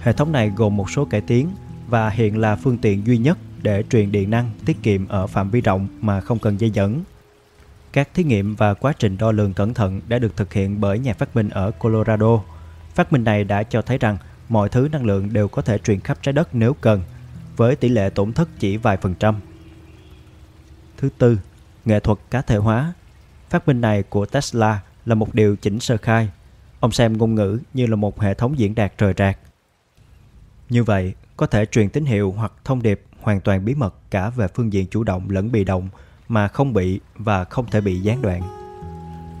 Hệ 0.00 0.12
thống 0.12 0.32
này 0.32 0.52
gồm 0.56 0.76
một 0.76 0.90
số 0.90 1.04
cải 1.04 1.20
tiến 1.20 1.48
và 1.88 2.10
hiện 2.10 2.38
là 2.38 2.56
phương 2.56 2.78
tiện 2.78 3.06
duy 3.06 3.18
nhất 3.18 3.38
để 3.64 3.84
truyền 3.90 4.12
điện 4.12 4.30
năng 4.30 4.50
tiết 4.64 4.82
kiệm 4.82 5.08
ở 5.08 5.26
phạm 5.26 5.50
vi 5.50 5.60
rộng 5.60 5.88
mà 6.00 6.20
không 6.20 6.38
cần 6.38 6.60
dây 6.60 6.70
dẫn. 6.70 7.02
Các 7.92 8.08
thí 8.14 8.24
nghiệm 8.24 8.54
và 8.54 8.74
quá 8.74 8.92
trình 8.98 9.18
đo 9.18 9.32
lường 9.32 9.52
cẩn 9.52 9.74
thận 9.74 10.00
đã 10.08 10.18
được 10.18 10.36
thực 10.36 10.52
hiện 10.52 10.80
bởi 10.80 10.98
nhà 10.98 11.14
phát 11.14 11.36
minh 11.36 11.48
ở 11.48 11.70
Colorado. 11.70 12.40
Phát 12.94 13.12
minh 13.12 13.24
này 13.24 13.44
đã 13.44 13.62
cho 13.62 13.82
thấy 13.82 13.98
rằng 13.98 14.16
mọi 14.48 14.68
thứ 14.68 14.88
năng 14.92 15.04
lượng 15.04 15.32
đều 15.32 15.48
có 15.48 15.62
thể 15.62 15.78
truyền 15.78 16.00
khắp 16.00 16.18
trái 16.22 16.32
đất 16.32 16.54
nếu 16.54 16.74
cần, 16.74 17.02
với 17.56 17.76
tỷ 17.76 17.88
lệ 17.88 18.10
tổn 18.10 18.32
thất 18.32 18.48
chỉ 18.58 18.76
vài 18.76 18.96
phần 18.96 19.14
trăm. 19.14 19.40
Thứ 20.96 21.08
tư, 21.18 21.38
nghệ 21.84 22.00
thuật 22.00 22.18
cá 22.30 22.42
thể 22.42 22.56
hóa. 22.56 22.92
Phát 23.50 23.68
minh 23.68 23.80
này 23.80 24.02
của 24.02 24.26
Tesla 24.26 24.80
là 25.06 25.14
một 25.14 25.34
điều 25.34 25.56
chỉnh 25.56 25.80
sơ 25.80 25.96
khai. 25.96 26.28
Ông 26.80 26.92
xem 26.92 27.18
ngôn 27.18 27.34
ngữ 27.34 27.58
như 27.74 27.86
là 27.86 27.96
một 27.96 28.20
hệ 28.20 28.34
thống 28.34 28.58
diễn 28.58 28.74
đạt 28.74 28.92
trời 28.98 29.14
rạc. 29.18 29.38
Như 30.70 30.84
vậy, 30.84 31.14
có 31.36 31.46
thể 31.46 31.66
truyền 31.66 31.88
tín 31.88 32.04
hiệu 32.04 32.32
hoặc 32.32 32.52
thông 32.64 32.82
điệp 32.82 33.02
hoàn 33.24 33.40
toàn 33.40 33.64
bí 33.64 33.74
mật 33.74 33.94
cả 34.10 34.30
về 34.30 34.46
phương 34.54 34.72
diện 34.72 34.86
chủ 34.90 35.04
động 35.04 35.30
lẫn 35.30 35.52
bị 35.52 35.64
động 35.64 35.88
mà 36.28 36.48
không 36.48 36.72
bị 36.72 37.00
và 37.16 37.44
không 37.44 37.66
thể 37.70 37.80
bị 37.80 38.00
gián 38.00 38.22
đoạn. 38.22 38.42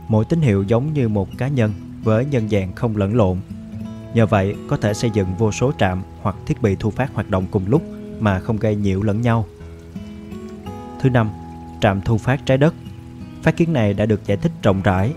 Mỗi 0.08 0.24
tín 0.24 0.40
hiệu 0.40 0.62
giống 0.62 0.92
như 0.92 1.08
một 1.08 1.28
cá 1.38 1.48
nhân 1.48 1.72
với 2.02 2.24
nhân 2.24 2.48
dạng 2.48 2.74
không 2.74 2.96
lẫn 2.96 3.16
lộn. 3.16 3.38
Nhờ 4.14 4.26
vậy, 4.26 4.56
có 4.68 4.76
thể 4.76 4.94
xây 4.94 5.10
dựng 5.10 5.34
vô 5.38 5.52
số 5.52 5.72
trạm 5.78 6.02
hoặc 6.22 6.36
thiết 6.46 6.62
bị 6.62 6.76
thu 6.80 6.90
phát 6.90 7.14
hoạt 7.14 7.30
động 7.30 7.46
cùng 7.50 7.64
lúc 7.68 7.82
mà 8.20 8.40
không 8.40 8.56
gây 8.56 8.76
nhiễu 8.76 9.02
lẫn 9.02 9.20
nhau. 9.20 9.46
Thứ 11.00 11.10
năm, 11.10 11.30
trạm 11.80 12.00
thu 12.00 12.18
phát 12.18 12.46
trái 12.46 12.58
đất. 12.58 12.74
Phát 13.42 13.56
kiến 13.56 13.72
này 13.72 13.94
đã 13.94 14.06
được 14.06 14.26
giải 14.26 14.36
thích 14.36 14.52
rộng 14.62 14.82
rãi. 14.84 15.12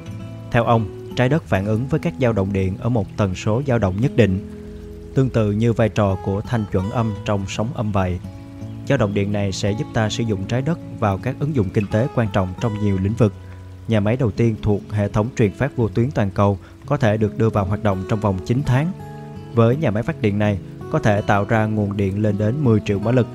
Theo 0.52 0.64
ông, 0.64 1.12
trái 1.16 1.30
đất 1.30 1.44
phản 1.44 1.66
ứng 1.66 1.88
với 1.88 2.00
các 2.00 2.14
dao 2.20 2.34
động 2.34 2.54
điện 2.54 2.78
ở 2.80 2.90
một 2.90 3.18
tần 3.18 3.36
số 3.36 3.62
dao 3.68 3.80
động 3.80 4.02
nhất 4.02 4.12
định, 4.16 4.52
tương 5.16 5.30
tự 5.30 5.52
như 5.52 5.74
vai 5.74 5.90
trò 5.90 6.18
của 6.26 6.42
thanh 6.42 6.66
chuẩn 6.72 6.90
âm 6.90 7.14
trong 7.26 7.46
sóng 7.48 7.68
âm 7.74 7.92
vậy. 7.92 8.20
Dao 8.90 8.98
động 8.98 9.14
điện 9.14 9.32
này 9.32 9.52
sẽ 9.52 9.72
giúp 9.72 9.88
ta 9.94 10.10
sử 10.10 10.24
dụng 10.24 10.46
trái 10.48 10.62
đất 10.62 10.80
vào 11.00 11.18
các 11.18 11.36
ứng 11.40 11.56
dụng 11.56 11.70
kinh 11.70 11.88
tế 11.92 12.08
quan 12.16 12.28
trọng 12.34 12.54
trong 12.62 12.80
nhiều 12.84 12.98
lĩnh 13.04 13.14
vực. 13.14 13.34
Nhà 13.88 14.00
máy 14.00 14.18
đầu 14.18 14.32
tiên 14.32 14.56
thuộc 14.62 14.82
hệ 14.92 15.10
thống 15.10 15.30
truyền 15.38 15.52
phát 15.52 15.78
vô 15.78 15.88
tuyến 15.88 16.12
toàn 16.12 16.32
cầu 16.32 16.58
có 16.86 16.98
thể 16.98 17.18
được 17.18 17.38
đưa 17.38 17.50
vào 17.50 17.66
hoạt 17.66 17.84
động 17.84 18.04
trong 18.10 18.20
vòng 18.20 18.40
9 18.46 18.62
tháng. 18.66 18.92
Với 19.54 19.76
nhà 19.76 19.92
máy 19.92 20.04
phát 20.04 20.22
điện 20.22 20.40
này, 20.40 20.60
có 20.92 21.00
thể 21.00 21.22
tạo 21.22 21.46
ra 21.46 21.66
nguồn 21.66 21.98
điện 21.98 22.22
lên 22.22 22.38
đến 22.38 22.56
10 22.64 22.80
triệu 22.86 23.00
mã 23.00 23.12
lực. 23.12 23.28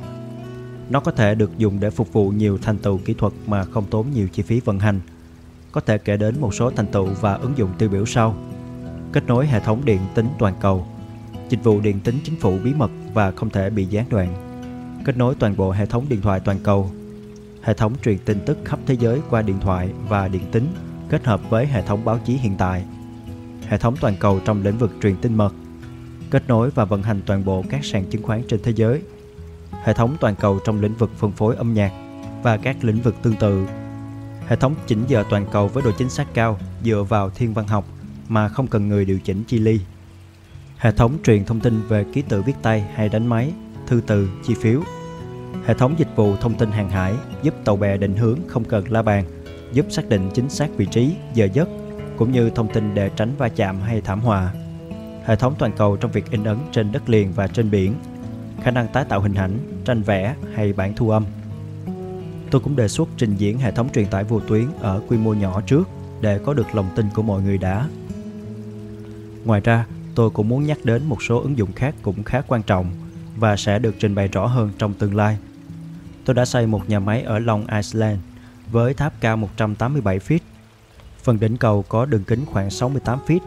Nó 0.91 1.01
có 1.01 1.13
thể 1.13 1.35
được 1.35 1.59
dùng 1.59 1.81
để 1.81 1.91
phục 1.91 2.13
vụ 2.13 2.31
nhiều 2.31 2.59
thành 2.63 2.79
tựu 2.79 2.99
kỹ 2.99 3.15
thuật 3.15 3.33
mà 3.47 3.65
không 3.65 3.85
tốn 3.91 4.07
nhiều 4.15 4.29
chi 4.29 4.43
phí 4.43 4.61
vận 4.61 4.79
hành. 4.79 5.01
Có 5.73 5.81
thể 5.81 5.99
kể 5.99 6.17
đến 6.17 6.41
một 6.41 6.55
số 6.55 6.71
thành 6.71 6.87
tựu 6.87 7.09
và 7.21 7.35
ứng 7.35 7.53
dụng 7.57 7.71
tiêu 7.79 7.89
biểu 7.89 8.07
sau. 8.07 8.37
Kết 9.13 9.27
nối 9.27 9.47
hệ 9.47 9.61
thống 9.61 9.85
điện 9.85 10.01
tính 10.15 10.27
toàn 10.39 10.55
cầu, 10.61 10.87
dịch 11.49 11.65
vụ 11.65 11.81
điện 11.81 12.01
tính 12.01 12.19
chính 12.25 12.37
phủ 12.37 12.59
bí 12.65 12.75
mật 12.75 12.91
và 13.15 13.31
không 13.31 13.51
thể 13.51 13.71
bị 13.71 13.85
gián 13.85 14.07
đoạn 14.11 14.52
kết 15.05 15.17
nối 15.17 15.35
toàn 15.35 15.57
bộ 15.57 15.71
hệ 15.71 15.87
thống 15.87 16.07
điện 16.09 16.21
thoại 16.21 16.41
toàn 16.41 16.59
cầu. 16.63 16.91
Hệ 17.63 17.75
thống 17.75 17.95
truyền 18.05 18.19
tin 18.19 18.41
tức 18.47 18.59
khắp 18.65 18.79
thế 18.87 18.97
giới 18.97 19.21
qua 19.31 19.43
điện 19.43 19.61
thoại 19.61 19.91
và 20.09 20.29
điện 20.29 20.43
tính 20.53 20.67
kết 21.09 21.25
hợp 21.25 21.51
với 21.51 21.67
hệ 21.67 21.83
thống 21.83 22.05
báo 22.05 22.19
chí 22.25 22.33
hiện 22.33 22.55
tại. 22.59 22.85
Hệ 23.69 23.79
thống 23.79 23.95
toàn 24.01 24.17
cầu 24.21 24.41
trong 24.45 24.63
lĩnh 24.63 24.79
vực 24.79 24.91
truyền 25.03 25.17
tin 25.17 25.35
mật, 25.35 25.55
kết 26.31 26.49
nối 26.49 26.71
và 26.71 26.85
vận 26.85 27.03
hành 27.03 27.21
toàn 27.27 27.45
bộ 27.45 27.65
các 27.71 27.85
sàn 27.85 28.05
chứng 28.11 28.23
khoán 28.23 28.43
trên 28.49 28.61
thế 28.63 28.73
giới. 28.73 29.03
Hệ 29.85 29.95
thống 29.95 30.17
toàn 30.21 30.35
cầu 30.37 30.59
trong 30.65 30.81
lĩnh 30.81 30.95
vực 30.95 31.11
phân 31.19 31.33
phối 31.33 31.57
âm 31.57 31.75
nhạc 31.75 31.93
và 32.43 32.57
các 32.57 32.85
lĩnh 32.85 33.01
vực 33.01 33.15
tương 33.23 33.37
tự. 33.37 33.67
Hệ 34.47 34.57
thống 34.57 34.75
chỉnh 34.87 35.05
giờ 35.09 35.25
toàn 35.31 35.47
cầu 35.53 35.69
với 35.69 35.83
độ 35.83 35.91
chính 35.99 36.11
xác 36.11 36.35
cao 36.35 36.59
dựa 36.85 37.03
vào 37.09 37.31
thiên 37.31 37.55
văn 37.55 37.67
học 37.67 37.85
mà 38.29 38.49
không 38.49 38.67
cần 38.67 38.89
người 38.89 39.05
điều 39.05 39.19
chỉnh 39.19 39.45
chi 39.45 39.59
ly. 39.59 39.81
Hệ 40.77 40.93
thống 40.93 41.19
truyền 41.25 41.45
thông 41.45 41.61
tin 41.61 41.81
về 41.89 42.05
ký 42.13 42.23
tự 42.23 42.43
viết 42.43 42.55
tay 42.63 42.85
hay 42.95 43.09
đánh 43.09 43.27
máy 43.27 43.53
thư 43.93 44.01
từ, 44.07 44.29
chi 44.45 44.55
phiếu. 44.55 44.81
Hệ 45.67 45.75
thống 45.75 45.95
dịch 45.99 46.09
vụ 46.17 46.37
thông 46.37 46.55
tin 46.55 46.71
hàng 46.71 46.91
hải 46.91 47.15
giúp 47.43 47.55
tàu 47.65 47.77
bè 47.77 47.97
định 47.97 48.17
hướng 48.17 48.39
không 48.49 48.65
cần 48.65 48.93
la 48.93 49.03
bàn, 49.03 49.25
giúp 49.73 49.87
xác 49.91 50.09
định 50.09 50.31
chính 50.35 50.49
xác 50.49 50.69
vị 50.77 50.87
trí, 50.87 51.15
giờ 51.35 51.49
giấc, 51.53 51.69
cũng 52.17 52.33
như 52.33 52.51
thông 52.51 52.73
tin 52.73 52.95
để 52.95 53.11
tránh 53.17 53.33
va 53.39 53.49
chạm 53.49 53.81
hay 53.81 54.01
thảm 54.01 54.21
họa. 54.21 54.53
Hệ 55.25 55.37
thống 55.37 55.55
toàn 55.59 55.73
cầu 55.77 55.97
trong 55.97 56.11
việc 56.11 56.31
in 56.31 56.45
ấn 56.45 56.59
trên 56.73 56.93
đất 56.93 57.09
liền 57.09 57.33
và 57.33 57.47
trên 57.47 57.71
biển, 57.71 57.95
khả 58.63 58.71
năng 58.71 58.89
tái 58.89 59.05
tạo 59.09 59.21
hình 59.21 59.35
ảnh, 59.35 59.59
tranh 59.85 60.03
vẽ 60.03 60.35
hay 60.55 60.73
bản 60.73 60.93
thu 60.97 61.11
âm. 61.11 61.25
Tôi 62.51 62.61
cũng 62.61 62.77
đề 62.77 62.89
xuất 62.89 63.09
trình 63.17 63.37
diễn 63.37 63.59
hệ 63.59 63.73
thống 63.73 63.89
truyền 63.95 64.07
tải 64.07 64.25
vô 64.25 64.41
tuyến 64.41 64.67
ở 64.81 65.03
quy 65.09 65.17
mô 65.17 65.35
nhỏ 65.35 65.61
trước 65.61 65.89
để 66.21 66.39
có 66.39 66.55
được 66.55 66.75
lòng 66.75 66.87
tin 66.97 67.07
của 67.15 67.23
mọi 67.23 67.43
người 67.43 67.59
đã. 67.59 67.89
Ngoài 69.45 69.61
ra, 69.61 69.87
tôi 70.15 70.31
cũng 70.31 70.49
muốn 70.49 70.67
nhắc 70.67 70.79
đến 70.85 71.05
một 71.05 71.23
số 71.23 71.41
ứng 71.41 71.59
dụng 71.59 71.73
khác 71.73 71.95
cũng 72.03 72.23
khá 72.23 72.41
quan 72.41 72.63
trọng 72.63 72.91
và 73.43 73.57
sẽ 73.57 73.79
được 73.79 73.95
trình 73.99 74.15
bày 74.15 74.29
rõ 74.29 74.47
hơn 74.47 74.71
trong 74.79 74.95
tương 74.95 75.15
lai. 75.15 75.39
Tôi 76.25 76.35
đã 76.35 76.45
xây 76.45 76.67
một 76.67 76.89
nhà 76.89 77.01
máy 77.01 77.23
ở 77.23 77.39
Long 77.39 77.67
Island 77.77 78.19
với 78.71 78.95
tháp 78.95 79.21
cao 79.21 79.37
187 79.37 80.19
feet. 80.19 80.39
Phần 81.23 81.41
đỉnh 81.41 81.57
cầu 81.57 81.85
có 81.89 82.05
đường 82.05 82.25
kính 82.25 82.47
khoảng 82.47 82.71
68 82.71 83.19
feet. 83.27 83.39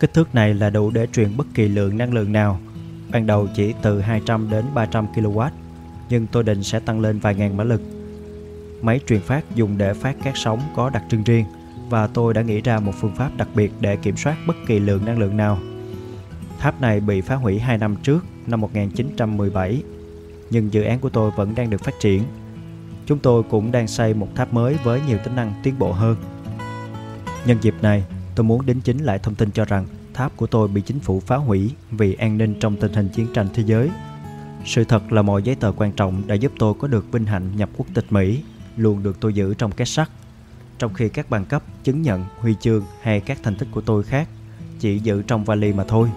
Kích 0.00 0.14
thước 0.14 0.34
này 0.34 0.54
là 0.54 0.70
đủ 0.70 0.90
để 0.90 1.06
truyền 1.06 1.36
bất 1.36 1.46
kỳ 1.54 1.68
lượng 1.68 1.98
năng 1.98 2.14
lượng 2.14 2.32
nào. 2.32 2.60
Ban 3.12 3.26
đầu 3.26 3.48
chỉ 3.54 3.74
từ 3.82 4.00
200 4.00 4.50
đến 4.50 4.64
300 4.74 5.06
kW, 5.14 5.50
nhưng 6.08 6.26
tôi 6.26 6.44
định 6.44 6.62
sẽ 6.62 6.80
tăng 6.80 7.00
lên 7.00 7.18
vài 7.18 7.34
ngàn 7.34 7.56
mã 7.56 7.64
lực. 7.64 7.82
Máy 8.82 9.00
truyền 9.06 9.20
phát 9.20 9.44
dùng 9.54 9.78
để 9.78 9.94
phát 9.94 10.16
các 10.22 10.36
sóng 10.36 10.60
có 10.76 10.90
đặc 10.90 11.02
trưng 11.08 11.24
riêng 11.24 11.44
và 11.88 12.06
tôi 12.06 12.34
đã 12.34 12.42
nghĩ 12.42 12.60
ra 12.60 12.80
một 12.80 12.92
phương 13.00 13.16
pháp 13.16 13.30
đặc 13.36 13.48
biệt 13.54 13.72
để 13.80 13.96
kiểm 13.96 14.16
soát 14.16 14.36
bất 14.46 14.56
kỳ 14.66 14.78
lượng 14.78 15.04
năng 15.04 15.18
lượng 15.18 15.36
nào. 15.36 15.58
Tháp 16.60 16.80
này 16.80 17.00
bị 17.00 17.20
phá 17.20 17.34
hủy 17.34 17.58
2 17.58 17.78
năm 17.78 17.96
trước 18.02 18.24
năm 18.46 18.60
1917, 18.60 19.82
nhưng 20.50 20.72
dự 20.72 20.82
án 20.82 20.98
của 20.98 21.08
tôi 21.08 21.30
vẫn 21.30 21.54
đang 21.54 21.70
được 21.70 21.84
phát 21.84 21.94
triển. 22.00 22.22
Chúng 23.06 23.18
tôi 23.18 23.42
cũng 23.42 23.72
đang 23.72 23.88
xây 23.88 24.14
một 24.14 24.28
tháp 24.34 24.54
mới 24.54 24.76
với 24.84 25.00
nhiều 25.08 25.18
tính 25.24 25.36
năng 25.36 25.52
tiến 25.62 25.74
bộ 25.78 25.92
hơn. 25.92 26.16
Nhân 27.46 27.58
dịp 27.60 27.74
này, 27.82 28.04
tôi 28.34 28.44
muốn 28.44 28.66
đính 28.66 28.80
chính 28.80 28.98
lại 28.98 29.18
thông 29.18 29.34
tin 29.34 29.50
cho 29.50 29.64
rằng 29.64 29.86
tháp 30.14 30.36
của 30.36 30.46
tôi 30.46 30.68
bị 30.68 30.80
chính 30.80 31.00
phủ 31.00 31.20
phá 31.20 31.36
hủy 31.36 31.70
vì 31.90 32.14
an 32.14 32.38
ninh 32.38 32.54
trong 32.60 32.76
tình 32.76 32.92
hình 32.92 33.08
chiến 33.08 33.26
tranh 33.34 33.48
thế 33.54 33.62
giới. 33.66 33.90
Sự 34.64 34.84
thật 34.84 35.12
là 35.12 35.22
mọi 35.22 35.42
giấy 35.42 35.54
tờ 35.54 35.72
quan 35.76 35.92
trọng 35.92 36.22
đã 36.26 36.34
giúp 36.34 36.52
tôi 36.58 36.74
có 36.78 36.88
được 36.88 37.12
vinh 37.12 37.26
hạnh 37.26 37.56
nhập 37.56 37.68
quốc 37.76 37.86
tịch 37.94 38.12
Mỹ 38.12 38.42
luôn 38.76 39.02
được 39.02 39.20
tôi 39.20 39.34
giữ 39.34 39.54
trong 39.54 39.72
két 39.72 39.88
sắt. 39.88 40.10
trong 40.78 40.94
khi 40.94 41.08
các 41.08 41.30
bằng 41.30 41.44
cấp, 41.44 41.62
chứng 41.84 42.02
nhận, 42.02 42.24
huy 42.38 42.54
chương 42.60 42.84
hay 43.02 43.20
các 43.20 43.38
thành 43.42 43.56
tích 43.56 43.68
của 43.70 43.80
tôi 43.80 44.02
khác 44.02 44.28
chỉ 44.80 44.98
giữ 44.98 45.22
trong 45.22 45.44
vali 45.44 45.72
mà 45.72 45.84
thôi. 45.84 46.08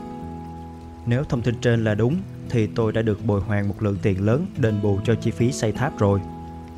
Nếu 1.06 1.24
thông 1.24 1.42
tin 1.42 1.56
trên 1.62 1.84
là 1.84 1.96
đúng 1.96 2.18
thì 2.50 2.68
tôi 2.68 2.92
đã 2.92 3.02
được 3.02 3.26
bồi 3.26 3.42
hoàn 3.42 3.68
một 3.68 3.84
lượng 3.84 3.98
tiền 4.02 4.26
lớn 4.26 4.46
đền 4.58 4.82
bù 4.82 5.00
cho 5.06 5.16
chi 5.16 5.32
phí 5.32 5.52
xây 5.52 5.72
tháp 5.72 6.00
rồi. 6.00 6.20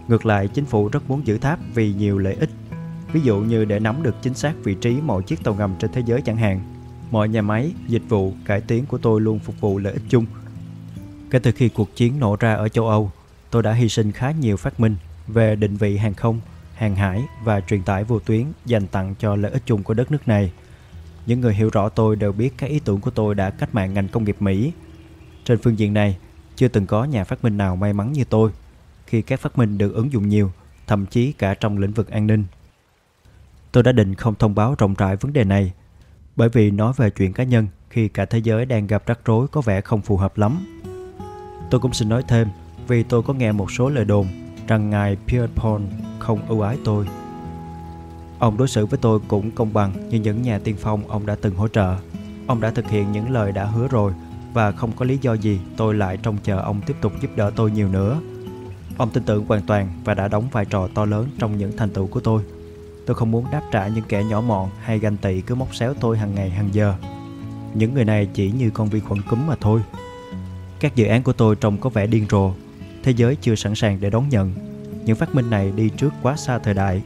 Ngược 0.07 0.25
lại, 0.25 0.47
chính 0.47 0.65
phủ 0.65 0.87
rất 0.87 1.09
muốn 1.09 1.27
giữ 1.27 1.37
tháp 1.37 1.59
vì 1.73 1.93
nhiều 1.93 2.17
lợi 2.17 2.35
ích. 2.39 2.49
Ví 3.13 3.21
dụ 3.21 3.39
như 3.39 3.65
để 3.65 3.79
nắm 3.79 4.03
được 4.03 4.15
chính 4.21 4.33
xác 4.33 4.53
vị 4.63 4.75
trí 4.81 5.01
mọi 5.01 5.23
chiếc 5.23 5.43
tàu 5.43 5.53
ngầm 5.53 5.75
trên 5.79 5.91
thế 5.91 6.01
giới 6.05 6.21
chẳng 6.21 6.37
hạn. 6.37 6.61
Mọi 7.11 7.29
nhà 7.29 7.41
máy, 7.41 7.71
dịch 7.87 8.01
vụ, 8.09 8.33
cải 8.45 8.61
tiến 8.61 8.85
của 8.85 8.97
tôi 8.97 9.21
luôn 9.21 9.39
phục 9.39 9.61
vụ 9.61 9.79
lợi 9.79 9.93
ích 9.93 10.03
chung. 10.09 10.25
Kể 11.31 11.39
từ 11.39 11.51
khi 11.51 11.69
cuộc 11.69 11.95
chiến 11.95 12.19
nổ 12.19 12.35
ra 12.39 12.53
ở 12.53 12.69
châu 12.69 12.87
Âu, 12.87 13.11
tôi 13.51 13.63
đã 13.63 13.73
hy 13.73 13.89
sinh 13.89 14.11
khá 14.11 14.31
nhiều 14.31 14.57
phát 14.57 14.79
minh 14.79 14.95
về 15.27 15.55
định 15.55 15.77
vị 15.77 15.97
hàng 15.97 16.13
không, 16.13 16.39
hàng 16.75 16.95
hải 16.95 17.23
và 17.43 17.61
truyền 17.61 17.83
tải 17.83 18.03
vô 18.03 18.19
tuyến 18.19 18.45
dành 18.65 18.87
tặng 18.87 19.15
cho 19.19 19.35
lợi 19.35 19.51
ích 19.51 19.61
chung 19.65 19.83
của 19.83 19.93
đất 19.93 20.11
nước 20.11 20.27
này. 20.27 20.51
Những 21.25 21.41
người 21.41 21.53
hiểu 21.53 21.69
rõ 21.69 21.89
tôi 21.89 22.15
đều 22.15 22.31
biết 22.31 22.53
các 22.57 22.67
ý 22.67 22.79
tưởng 22.79 23.01
của 23.01 23.11
tôi 23.11 23.35
đã 23.35 23.49
cách 23.49 23.75
mạng 23.75 23.93
ngành 23.93 24.07
công 24.07 24.23
nghiệp 24.23 24.37
Mỹ. 24.39 24.71
Trên 25.43 25.57
phương 25.57 25.79
diện 25.79 25.93
này, 25.93 26.17
chưa 26.55 26.67
từng 26.67 26.85
có 26.85 27.03
nhà 27.03 27.23
phát 27.23 27.43
minh 27.43 27.57
nào 27.57 27.75
may 27.75 27.93
mắn 27.93 28.11
như 28.11 28.23
tôi 28.23 28.51
khi 29.07 29.21
các 29.21 29.39
phát 29.39 29.57
minh 29.57 29.77
được 29.77 29.93
ứng 29.93 30.11
dụng 30.11 30.29
nhiều, 30.29 30.51
thậm 30.87 31.05
chí 31.05 31.31
cả 31.31 31.53
trong 31.53 31.77
lĩnh 31.77 31.91
vực 31.91 32.09
an 32.09 32.27
ninh. 32.27 32.43
Tôi 33.71 33.83
đã 33.83 33.91
định 33.91 34.15
không 34.15 34.35
thông 34.35 34.55
báo 34.55 34.75
rộng 34.77 34.93
rãi 34.97 35.15
vấn 35.15 35.33
đề 35.33 35.43
này, 35.43 35.73
bởi 36.35 36.49
vì 36.49 36.71
nói 36.71 36.93
về 36.97 37.09
chuyện 37.09 37.33
cá 37.33 37.43
nhân 37.43 37.67
khi 37.89 38.07
cả 38.07 38.25
thế 38.25 38.39
giới 38.39 38.65
đang 38.65 38.87
gặp 38.87 39.03
rắc 39.05 39.19
rối 39.25 39.47
có 39.47 39.61
vẻ 39.61 39.81
không 39.81 40.01
phù 40.01 40.17
hợp 40.17 40.37
lắm. 40.37 40.65
Tôi 41.69 41.81
cũng 41.81 41.93
xin 41.93 42.09
nói 42.09 42.23
thêm, 42.27 42.47
vì 42.87 43.03
tôi 43.03 43.23
có 43.23 43.33
nghe 43.33 43.51
một 43.51 43.71
số 43.71 43.89
lời 43.89 44.05
đồn 44.05 44.27
rằng 44.67 44.89
ngài 44.89 45.17
Pierpont 45.27 45.83
không 46.19 46.47
ưu 46.47 46.61
ái 46.61 46.77
tôi. 46.85 47.05
Ông 48.45 48.57
đối 48.57 48.67
xử 48.67 48.85
với 48.85 48.99
tôi 49.01 49.19
cũng 49.27 49.51
công 49.51 49.73
bằng 49.73 50.09
như 50.09 50.19
những 50.19 50.41
nhà 50.41 50.59
tiên 50.59 50.75
phong 50.79 51.07
ông 51.07 51.25
đã 51.25 51.35
từng 51.41 51.55
hỗ 51.55 51.67
trợ. 51.67 51.95
Ông 52.47 52.61
đã 52.61 52.71
thực 52.71 52.89
hiện 52.89 53.11
những 53.11 53.31
lời 53.31 53.51
đã 53.51 53.65
hứa 53.65 53.87
rồi 53.87 54.13
và 54.53 54.71
không 54.71 54.91
có 54.91 55.05
lý 55.05 55.17
do 55.21 55.33
gì 55.33 55.59
tôi 55.77 55.93
lại 55.93 56.17
trông 56.17 56.37
chờ 56.43 56.59
ông 56.59 56.81
tiếp 56.85 56.93
tục 57.01 57.13
giúp 57.21 57.27
đỡ 57.35 57.51
tôi 57.55 57.71
nhiều 57.71 57.89
nữa. 57.89 58.19
Ông 58.97 59.09
tin 59.09 59.23
tưởng 59.23 59.45
hoàn 59.45 59.61
toàn 59.61 59.89
và 60.03 60.13
đã 60.13 60.27
đóng 60.27 60.47
vai 60.51 60.65
trò 60.65 60.87
to 60.93 61.05
lớn 61.05 61.27
trong 61.39 61.57
những 61.57 61.77
thành 61.77 61.89
tựu 61.89 62.07
của 62.07 62.19
tôi. 62.19 62.41
Tôi 63.05 63.15
không 63.15 63.31
muốn 63.31 63.45
đáp 63.51 63.61
trả 63.71 63.87
những 63.87 64.03
kẻ 64.07 64.23
nhỏ 64.23 64.41
mọn 64.41 64.69
hay 64.81 64.99
ganh 64.99 65.17
tị 65.17 65.41
cứ 65.41 65.55
móc 65.55 65.75
xéo 65.75 65.93
tôi 65.93 66.17
hàng 66.17 66.35
ngày 66.35 66.49
hàng 66.49 66.69
giờ. 66.71 66.95
Những 67.73 67.93
người 67.93 68.05
này 68.05 68.27
chỉ 68.33 68.51
như 68.51 68.69
con 68.69 68.89
vi 68.89 68.99
khuẩn 68.99 69.21
cúm 69.21 69.47
mà 69.47 69.55
thôi. 69.61 69.81
Các 70.79 70.95
dự 70.95 71.05
án 71.05 71.23
của 71.23 71.33
tôi 71.33 71.55
trông 71.55 71.77
có 71.77 71.89
vẻ 71.89 72.07
điên 72.07 72.25
rồ. 72.29 72.51
Thế 73.03 73.11
giới 73.11 73.35
chưa 73.41 73.55
sẵn 73.55 73.75
sàng 73.75 73.97
để 74.01 74.09
đón 74.09 74.29
nhận. 74.29 74.53
Những 75.05 75.15
phát 75.15 75.35
minh 75.35 75.49
này 75.49 75.73
đi 75.75 75.89
trước 75.89 76.13
quá 76.21 76.35
xa 76.35 76.59
thời 76.59 76.73
đại. 76.73 77.01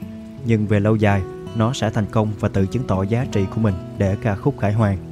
Nhưng 0.45 0.67
về 0.67 0.79
lâu 0.79 0.95
dài, 0.95 1.21
nó 1.55 1.73
sẽ 1.73 1.89
thành 1.89 2.05
công 2.11 2.31
và 2.39 2.49
tự 2.49 2.65
chứng 2.65 2.83
tỏ 2.87 3.03
giá 3.03 3.25
trị 3.31 3.45
của 3.55 3.61
mình 3.61 3.73
để 3.97 4.17
ca 4.21 4.35
khúc 4.35 4.59
khải 4.59 4.73
hoàn. 4.73 5.08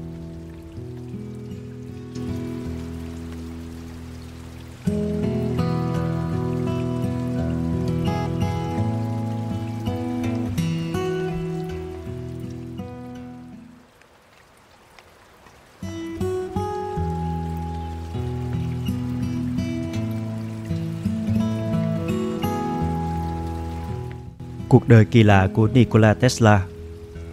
Cuộc 24.77 24.89
đời 24.89 25.05
kỳ 25.05 25.23
lạ 25.23 25.47
của 25.53 25.67
Nikola 25.73 26.13
Tesla. 26.13 26.65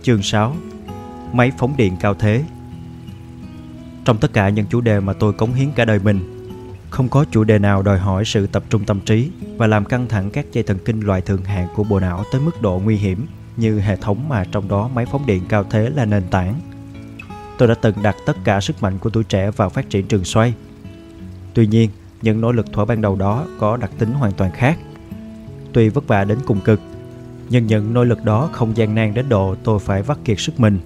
Chương 0.03 0.23
6 0.23 0.57
Máy 1.33 1.53
phóng 1.59 1.75
điện 1.77 1.97
cao 2.01 2.15
thế. 2.15 2.45
Trong 4.05 4.19
tất 4.19 4.33
cả 4.33 4.49
những 4.49 4.67
chủ 4.67 4.81
đề 4.81 5.01
mà 5.01 5.13
tôi 5.13 5.33
cống 5.33 5.55
hiến 5.55 5.73
cả 5.73 5.85
đời 5.85 5.99
mình 5.99 6.49
Không 6.91 7.09
có 7.09 7.25
chủ 7.31 7.45
đề 7.45 7.59
nào 7.59 7.83
đòi 7.83 7.99
hỏi 7.99 8.25
sự 8.25 8.47
tập 8.47 8.65
trung 8.71 8.85
tâm 8.85 9.01
trí 9.01 9.31
Và 9.57 9.67
làm 9.67 9.85
căng 9.85 10.09
thẳng 10.09 10.31
các 10.31 10.47
dây 10.53 10.65
thần 10.65 10.79
kinh 10.85 11.01
loại 11.01 11.21
thượng 11.21 11.45
hạng 11.45 11.69
của 11.77 11.85
bộ 11.85 12.01
não 12.01 12.25
tới 12.33 12.41
mức 12.41 12.63
độ 12.63 12.81
nguy 12.85 12.97
hiểm 12.97 13.27
Như 13.57 13.81
hệ 13.81 13.97
thống 13.97 14.29
mà 14.29 14.45
trong 14.45 14.69
đó 14.69 14.91
máy 14.95 15.07
phóng 15.13 15.27
điện 15.27 15.43
cao 15.49 15.65
thế 15.71 15.91
là 15.91 16.05
nền 16.05 16.23
tảng. 16.31 16.55
Tôi 17.59 17.69
đã 17.69 17.75
từng 17.75 17.95
đặt 18.03 18.17
tất 18.27 18.37
cả 18.45 18.61
sức 18.61 18.83
mạnh 18.83 18.99
của 18.99 19.11
tuổi 19.11 19.25
trẻ 19.25 19.51
vào 19.51 19.69
phát 19.71 19.91
triển 19.91 20.07
trường 20.07 20.25
xoay. 20.25 20.55
Tuy 21.55 21.67
nhiên, 21.67 21.91
những 22.23 22.41
nỗ 22.41 22.53
lực 22.53 22.73
thuở 22.73 22.85
ban 22.85 23.01
đầu 23.01 23.17
đó 23.17 23.47
có 23.59 23.77
đặc 23.77 23.91
tính 23.99 24.13
hoàn 24.13 24.33
toàn 24.33 24.51
khác. 24.51 24.79
Tuy 25.73 25.89
vất 25.89 26.09
vả 26.09 26.25
đến 26.25 26.39
cùng 26.47 26.61
cực 26.61 26.81
nhưng 27.51 27.67
những 27.67 27.95
nỗ 27.95 28.05
lực 28.05 28.25
đó 28.25 28.49
không 28.53 28.77
gian 28.77 28.95
nan 28.95 29.15
đến 29.15 29.29
độ 29.29 29.55
tôi 29.65 29.79
phải 29.79 30.03
vắt 30.03 30.19
kiệt 30.25 30.41
sức 30.41 30.61
mình. 30.61 30.79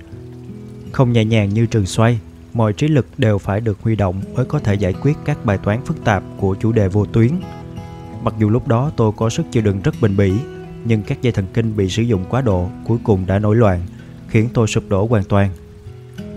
Không 0.93 1.13
nhẹ 1.13 1.25
nhàng 1.25 1.49
như 1.49 1.67
trường 1.67 1.87
xoay, 1.87 2.21
mọi 2.55 2.73
trí 2.73 2.89
lực 2.89 3.07
đều 3.19 3.39
phải 3.39 3.61
được 3.61 3.79
huy 3.83 3.97
động 3.97 4.21
mới 4.35 4.45
có 4.45 4.59
thể 4.59 4.75
giải 4.75 4.93
quyết 4.93 5.19
các 5.25 5.45
bài 5.45 5.59
toán 5.59 5.85
phức 5.85 6.05
tạp 6.05 6.23
của 6.37 6.57
chủ 6.61 6.73
đề 6.73 6.89
vô 6.89 7.07
tuyến. 7.07 7.31
Mặc 8.23 8.35
dù 8.39 8.51
lúc 8.51 8.69
đó 8.69 8.91
tôi 8.97 9.13
có 9.17 9.31
sức 9.31 9.47
chịu 9.53 9.63
đựng 9.63 9.81
rất 9.85 9.95
bình 10.01 10.17
bỉ, 10.17 10.33
nhưng 10.85 11.03
các 11.03 11.23
dây 11.23 11.33
thần 11.33 11.47
kinh 11.55 11.77
bị 11.77 11.89
sử 11.89 12.03
dụng 12.03 12.25
quá 12.29 12.41
độ 12.41 12.69
cuối 12.87 12.99
cùng 13.05 13.27
đã 13.27 13.39
nổi 13.39 13.57
loạn, 13.57 13.81
khiến 14.29 14.49
tôi 14.55 14.67
sụp 14.67 14.85
đổ 14.89 15.07
hoàn 15.07 15.25
toàn. 15.25 15.51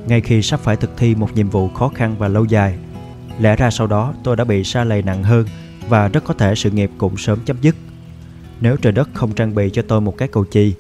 Ngay 0.08 0.22
khi 0.22 0.42
sắp 0.42 0.60
phải 0.60 0.76
thực 0.76 0.98
thi 0.98 1.16
một 1.16 1.36
nhiệm 1.36 1.50
vụ 1.50 1.70
khó 1.70 1.88
khăn 1.88 2.16
và 2.18 2.28
lâu 2.28 2.46
dài, 2.46 2.78
lẽ 3.40 3.56
ra 3.56 3.70
sau 3.70 3.88
đó 3.88 4.14
tôi 4.24 4.36
đã 4.36 4.44
bị 4.44 4.64
sa 4.64 4.84
lầy 4.84 5.02
nặng 5.02 5.24
hơn 5.24 5.46
và 5.90 6.08
rất 6.08 6.24
có 6.24 6.34
thể 6.34 6.56
sự 6.56 6.72
nghiệp 6.72 6.92
cũng 6.98 7.18
sớm 7.18 7.40
chấm 7.46 7.58
dứt. 7.62 7.76
Nếu 8.62 8.78
trời 8.78 8.92
đất 8.92 9.10
không 9.14 9.34
trang 9.34 9.56
bị 9.56 9.70
cho 9.74 9.82
tôi 9.82 10.02
một 10.02 10.18
cái 10.18 10.28
cầu 10.28 10.46
chì, 10.52 10.74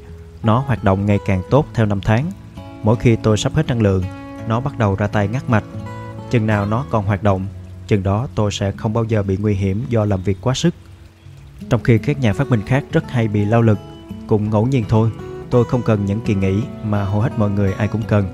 nó 0.43 0.59
hoạt 0.59 0.83
động 0.83 1.05
ngày 1.05 1.19
càng 1.25 1.41
tốt 1.49 1.65
theo 1.73 1.85
năm 1.85 2.01
tháng. 2.01 2.31
Mỗi 2.83 2.95
khi 2.95 3.15
tôi 3.15 3.37
sắp 3.37 3.53
hết 3.55 3.67
năng 3.67 3.81
lượng, 3.81 4.03
nó 4.47 4.59
bắt 4.59 4.79
đầu 4.79 4.95
ra 4.95 5.07
tay 5.07 5.27
ngắt 5.27 5.49
mạch. 5.49 5.63
Chừng 6.29 6.47
nào 6.47 6.65
nó 6.65 6.85
còn 6.89 7.05
hoạt 7.05 7.23
động, 7.23 7.45
chừng 7.87 8.03
đó 8.03 8.27
tôi 8.35 8.51
sẽ 8.51 8.71
không 8.71 8.93
bao 8.93 9.03
giờ 9.03 9.23
bị 9.23 9.37
nguy 9.37 9.53
hiểm 9.53 9.85
do 9.89 10.05
làm 10.05 10.21
việc 10.21 10.37
quá 10.41 10.53
sức. 10.53 10.73
Trong 11.69 11.83
khi 11.83 11.97
các 11.97 12.19
nhà 12.19 12.33
phát 12.33 12.49
minh 12.49 12.61
khác 12.65 12.83
rất 12.91 13.11
hay 13.11 13.27
bị 13.27 13.45
lao 13.45 13.61
lực, 13.61 13.79
cũng 14.27 14.49
ngẫu 14.49 14.67
nhiên 14.67 14.85
thôi, 14.89 15.09
tôi 15.49 15.65
không 15.65 15.81
cần 15.81 16.05
những 16.05 16.21
kỳ 16.21 16.35
nghỉ 16.35 16.61
mà 16.83 17.03
hầu 17.03 17.21
hết 17.21 17.31
mọi 17.37 17.49
người 17.49 17.73
ai 17.73 17.87
cũng 17.87 18.01
cần. 18.07 18.25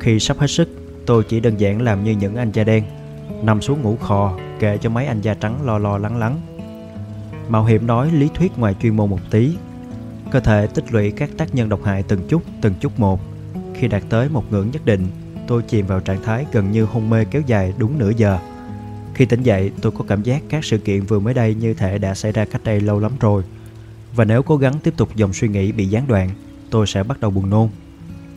Khi 0.00 0.20
sắp 0.20 0.38
hết 0.38 0.46
sức, 0.46 0.68
tôi 1.06 1.24
chỉ 1.28 1.40
đơn 1.40 1.56
giản 1.56 1.82
làm 1.82 2.04
như 2.04 2.10
những 2.10 2.36
anh 2.36 2.52
da 2.52 2.64
đen, 2.64 2.84
nằm 3.42 3.62
xuống 3.62 3.82
ngủ 3.82 3.96
khò, 3.96 4.38
kệ 4.58 4.78
cho 4.78 4.90
mấy 4.90 5.06
anh 5.06 5.20
da 5.20 5.34
trắng 5.34 5.66
lo 5.66 5.78
lo 5.78 5.98
lắng 5.98 6.16
lắng 6.16 6.40
Mạo 7.48 7.64
hiểm 7.64 7.86
nói 7.86 8.10
lý 8.12 8.28
thuyết 8.34 8.58
ngoài 8.58 8.74
chuyên 8.82 8.96
môn 8.96 9.10
một 9.10 9.20
tí. 9.30 9.50
Cơ 10.30 10.40
thể 10.40 10.66
tích 10.66 10.92
lũy 10.92 11.10
các 11.10 11.30
tác 11.36 11.54
nhân 11.54 11.68
độc 11.68 11.84
hại 11.84 12.02
từng 12.02 12.28
chút, 12.28 12.42
từng 12.60 12.74
chút 12.80 13.00
một. 13.00 13.20
Khi 13.74 13.88
đạt 13.88 14.02
tới 14.08 14.28
một 14.28 14.52
ngưỡng 14.52 14.70
nhất 14.70 14.84
định, 14.84 15.06
tôi 15.46 15.62
chìm 15.62 15.86
vào 15.86 16.00
trạng 16.00 16.22
thái 16.22 16.46
gần 16.52 16.72
như 16.72 16.84
hôn 16.84 17.10
mê 17.10 17.24
kéo 17.24 17.42
dài 17.46 17.74
đúng 17.78 17.98
nửa 17.98 18.10
giờ. 18.16 18.38
Khi 19.14 19.24
tỉnh 19.24 19.42
dậy, 19.42 19.72
tôi 19.80 19.92
có 19.92 20.04
cảm 20.08 20.22
giác 20.22 20.42
các 20.48 20.64
sự 20.64 20.78
kiện 20.78 21.00
vừa 21.00 21.20
mới 21.20 21.34
đây 21.34 21.54
như 21.54 21.74
thể 21.74 21.98
đã 21.98 22.14
xảy 22.14 22.32
ra 22.32 22.44
cách 22.44 22.64
đây 22.64 22.80
lâu 22.80 23.00
lắm 23.00 23.12
rồi. 23.20 23.42
Và 24.14 24.24
nếu 24.24 24.42
cố 24.42 24.56
gắng 24.56 24.74
tiếp 24.82 24.94
tục 24.96 25.16
dòng 25.16 25.32
suy 25.32 25.48
nghĩ 25.48 25.72
bị 25.72 25.86
gián 25.86 26.06
đoạn, 26.06 26.30
tôi 26.70 26.86
sẽ 26.86 27.02
bắt 27.02 27.20
đầu 27.20 27.30
buồn 27.30 27.50
nôn. 27.50 27.68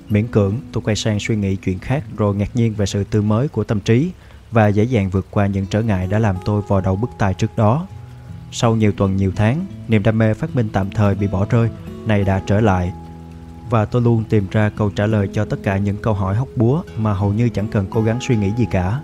Miễn 0.10 0.28
cưỡng, 0.28 0.54
tôi 0.72 0.84
quay 0.86 0.96
sang 0.96 1.20
suy 1.20 1.36
nghĩ 1.36 1.56
chuyện 1.56 1.80
khác 1.80 2.04
rồi 2.18 2.36
ngạc 2.36 2.56
nhiên 2.56 2.74
về 2.74 2.86
sự 2.86 3.04
tươi 3.04 3.22
mới 3.22 3.48
của 3.48 3.64
tâm 3.64 3.80
trí 3.80 4.12
và 4.52 4.68
dễ 4.68 4.84
dàng 4.84 5.10
vượt 5.10 5.28
qua 5.32 5.48
những 5.48 5.66
trở 5.66 5.82
ngại 5.82 6.08
đã 6.08 6.20
làm 6.20 6.36
tôi 6.46 6.62
vò 6.68 6.82
đầu 6.82 6.96
bức 6.96 7.10
tai 7.18 7.34
trước 7.34 7.58
đó. 7.58 7.88
Sau 8.52 8.76
nhiều 8.76 8.92
tuần 8.92 9.18
nhiều 9.18 9.32
tháng, 9.36 9.66
niềm 9.88 10.04
đam 10.04 10.18
mê 10.18 10.34
phát 10.34 10.56
minh 10.56 10.70
tạm 10.74 10.92
thời 10.92 11.16
bị 11.16 11.28
bỏ 11.28 11.46
rơi, 11.50 11.70
này 12.06 12.24
đã 12.24 12.42
trở 12.46 12.62
lại. 12.62 12.94
Và 13.70 13.86
tôi 13.86 14.02
luôn 14.02 14.24
tìm 14.30 14.48
ra 14.52 14.70
câu 14.70 14.90
trả 14.90 15.06
lời 15.06 15.30
cho 15.34 15.46
tất 15.46 15.58
cả 15.64 15.78
những 15.78 15.98
câu 15.98 16.14
hỏi 16.14 16.36
hóc 16.36 16.48
búa 16.56 16.84
mà 16.98 17.14
hầu 17.14 17.34
như 17.34 17.50
chẳng 17.50 17.68
cần 17.68 17.88
cố 17.90 18.02
gắng 18.02 18.20
suy 18.22 18.36
nghĩ 18.36 18.52
gì 18.58 18.66
cả. 18.72 19.02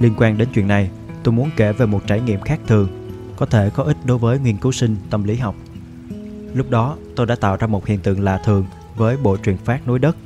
Liên 0.00 0.14
quan 0.18 0.38
đến 0.38 0.48
chuyện 0.54 0.68
này, 0.68 0.90
tôi 1.22 1.34
muốn 1.34 1.50
kể 1.56 1.72
về 1.72 1.86
một 1.86 2.00
trải 2.06 2.20
nghiệm 2.20 2.40
khác 2.40 2.60
thường, 2.66 2.88
có 3.36 3.46
thể 3.46 3.70
có 3.70 3.82
ích 3.82 3.96
đối 4.04 4.18
với 4.18 4.38
nghiên 4.38 4.56
cứu 4.56 4.72
sinh 4.72 4.96
tâm 5.10 5.24
lý 5.24 5.36
học. 5.36 5.54
Lúc 6.54 6.70
đó, 6.70 6.96
tôi 7.16 7.26
đã 7.26 7.36
tạo 7.36 7.56
ra 7.56 7.66
một 7.66 7.86
hiện 7.86 8.00
tượng 8.00 8.20
lạ 8.20 8.40
thường 8.44 8.64
với 8.96 9.16
bộ 9.16 9.36
truyền 9.36 9.56
phát 9.56 9.86
nối 9.86 9.98
đất 9.98 10.16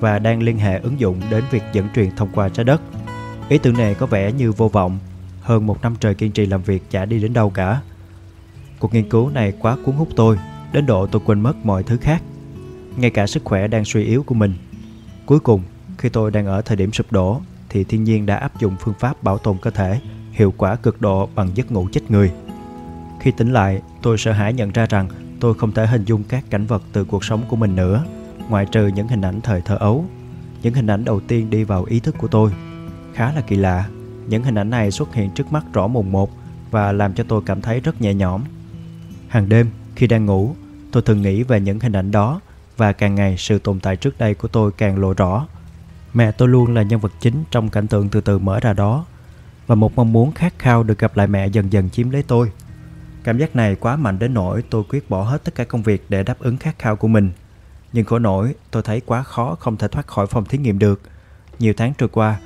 và 0.00 0.18
đang 0.18 0.42
liên 0.42 0.58
hệ 0.58 0.78
ứng 0.78 1.00
dụng 1.00 1.20
đến 1.30 1.44
việc 1.50 1.62
dẫn 1.72 1.86
truyền 1.94 2.16
thông 2.16 2.28
qua 2.34 2.48
trái 2.48 2.64
đất. 2.64 2.80
Ý 3.48 3.58
tưởng 3.58 3.76
này 3.76 3.94
có 3.94 4.06
vẻ 4.06 4.32
như 4.32 4.52
vô 4.52 4.68
vọng 4.68 4.98
hơn 5.46 5.66
một 5.66 5.82
năm 5.82 5.94
trời 6.00 6.14
kiên 6.14 6.32
trì 6.32 6.46
làm 6.46 6.62
việc 6.62 6.90
chả 6.90 7.04
đi 7.04 7.20
đến 7.20 7.32
đâu 7.32 7.50
cả. 7.50 7.80
Cuộc 8.78 8.94
nghiên 8.94 9.08
cứu 9.08 9.30
này 9.30 9.52
quá 9.60 9.76
cuốn 9.84 9.94
hút 9.94 10.08
tôi, 10.16 10.38
đến 10.72 10.86
độ 10.86 11.06
tôi 11.06 11.22
quên 11.24 11.40
mất 11.40 11.56
mọi 11.66 11.82
thứ 11.82 11.96
khác. 11.96 12.22
Ngay 12.96 13.10
cả 13.10 13.26
sức 13.26 13.44
khỏe 13.44 13.68
đang 13.68 13.84
suy 13.84 14.04
yếu 14.04 14.22
của 14.22 14.34
mình. 14.34 14.54
Cuối 15.26 15.40
cùng, 15.40 15.62
khi 15.98 16.08
tôi 16.08 16.30
đang 16.30 16.46
ở 16.46 16.62
thời 16.62 16.76
điểm 16.76 16.92
sụp 16.92 17.12
đổ, 17.12 17.40
thì 17.68 17.84
thiên 17.84 18.04
nhiên 18.04 18.26
đã 18.26 18.36
áp 18.36 18.60
dụng 18.60 18.76
phương 18.80 18.94
pháp 18.98 19.22
bảo 19.22 19.38
tồn 19.38 19.56
cơ 19.62 19.70
thể 19.70 20.00
hiệu 20.32 20.54
quả 20.56 20.76
cực 20.76 21.00
độ 21.00 21.28
bằng 21.34 21.50
giấc 21.54 21.72
ngủ 21.72 21.88
chết 21.92 22.10
người. 22.10 22.32
Khi 23.20 23.30
tỉnh 23.30 23.52
lại, 23.52 23.82
tôi 24.02 24.18
sợ 24.18 24.32
hãi 24.32 24.52
nhận 24.52 24.70
ra 24.70 24.86
rằng 24.86 25.08
tôi 25.40 25.54
không 25.54 25.72
thể 25.72 25.86
hình 25.86 26.04
dung 26.04 26.22
các 26.24 26.44
cảnh 26.50 26.66
vật 26.66 26.82
từ 26.92 27.04
cuộc 27.04 27.24
sống 27.24 27.42
của 27.48 27.56
mình 27.56 27.76
nữa, 27.76 28.04
ngoại 28.48 28.66
trừ 28.72 28.86
những 28.86 29.08
hình 29.08 29.20
ảnh 29.20 29.40
thời 29.40 29.60
thơ 29.60 29.76
ấu. 29.76 30.04
Những 30.62 30.74
hình 30.74 30.86
ảnh 30.86 31.04
đầu 31.04 31.20
tiên 31.20 31.50
đi 31.50 31.64
vào 31.64 31.84
ý 31.84 32.00
thức 32.00 32.14
của 32.18 32.28
tôi. 32.28 32.50
Khá 33.14 33.32
là 33.32 33.40
kỳ 33.40 33.56
lạ, 33.56 33.84
những 34.28 34.42
hình 34.42 34.58
ảnh 34.58 34.70
này 34.70 34.90
xuất 34.90 35.14
hiện 35.14 35.30
trước 35.30 35.52
mắt 35.52 35.64
rõ 35.72 35.86
mồn 35.86 36.12
một 36.12 36.30
và 36.70 36.92
làm 36.92 37.14
cho 37.14 37.24
tôi 37.28 37.42
cảm 37.46 37.62
thấy 37.62 37.80
rất 37.80 38.00
nhẹ 38.00 38.14
nhõm. 38.14 38.42
Hàng 39.28 39.48
đêm, 39.48 39.70
khi 39.94 40.06
đang 40.06 40.26
ngủ, 40.26 40.54
Tôi 40.96 41.02
thường 41.02 41.22
nghĩ 41.22 41.42
về 41.42 41.60
những 41.60 41.80
hình 41.80 41.92
ảnh 41.92 42.10
đó 42.10 42.40
và 42.76 42.92
càng 42.92 43.14
ngày 43.14 43.36
sự 43.38 43.58
tồn 43.58 43.80
tại 43.80 43.96
trước 43.96 44.18
đây 44.18 44.34
của 44.34 44.48
tôi 44.48 44.72
càng 44.72 44.98
lộ 44.98 45.12
rõ. 45.12 45.46
Mẹ 46.14 46.32
tôi 46.32 46.48
luôn 46.48 46.74
là 46.74 46.82
nhân 46.82 47.00
vật 47.00 47.12
chính 47.20 47.44
trong 47.50 47.68
cảnh 47.68 47.86
tượng 47.86 48.08
từ 48.08 48.20
từ 48.20 48.38
mở 48.38 48.60
ra 48.60 48.72
đó 48.72 49.06
và 49.66 49.74
một 49.74 49.96
mong 49.96 50.12
muốn 50.12 50.32
khát 50.32 50.58
khao 50.58 50.82
được 50.82 50.98
gặp 50.98 51.16
lại 51.16 51.26
mẹ 51.26 51.46
dần 51.46 51.72
dần 51.72 51.90
chiếm 51.90 52.10
lấy 52.10 52.22
tôi. 52.22 52.52
Cảm 53.24 53.38
giác 53.38 53.56
này 53.56 53.74
quá 53.74 53.96
mạnh 53.96 54.18
đến 54.18 54.34
nỗi 54.34 54.62
tôi 54.70 54.84
quyết 54.88 55.10
bỏ 55.10 55.22
hết 55.22 55.44
tất 55.44 55.54
cả 55.54 55.64
công 55.64 55.82
việc 55.82 56.04
để 56.08 56.22
đáp 56.22 56.38
ứng 56.38 56.56
khát 56.56 56.78
khao 56.78 56.96
của 56.96 57.08
mình. 57.08 57.30
Nhưng 57.92 58.04
khổ 58.04 58.18
nổi, 58.18 58.54
tôi 58.70 58.82
thấy 58.82 59.00
quá 59.00 59.22
khó 59.22 59.54
không 59.60 59.76
thể 59.76 59.88
thoát 59.88 60.06
khỏi 60.06 60.26
phòng 60.26 60.44
thí 60.44 60.58
nghiệm 60.58 60.78
được. 60.78 61.00
Nhiều 61.58 61.74
tháng 61.76 61.92
trôi 61.98 62.08
qua, 62.08 62.38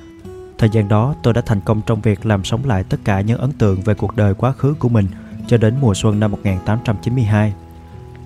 thời 0.61 0.69
gian 0.69 0.87
đó, 0.87 1.15
tôi 1.23 1.33
đã 1.33 1.41
thành 1.41 1.61
công 1.61 1.81
trong 1.85 2.01
việc 2.01 2.25
làm 2.25 2.43
sống 2.43 2.65
lại 2.65 2.83
tất 2.83 2.97
cả 3.03 3.21
những 3.21 3.39
ấn 3.39 3.51
tượng 3.51 3.81
về 3.81 3.93
cuộc 3.93 4.15
đời 4.15 4.33
quá 4.33 4.51
khứ 4.51 4.73
của 4.79 4.89
mình 4.89 5.05
cho 5.47 5.57
đến 5.57 5.75
mùa 5.81 5.93
xuân 5.93 6.19
năm 6.19 6.31
1892. 6.31 7.53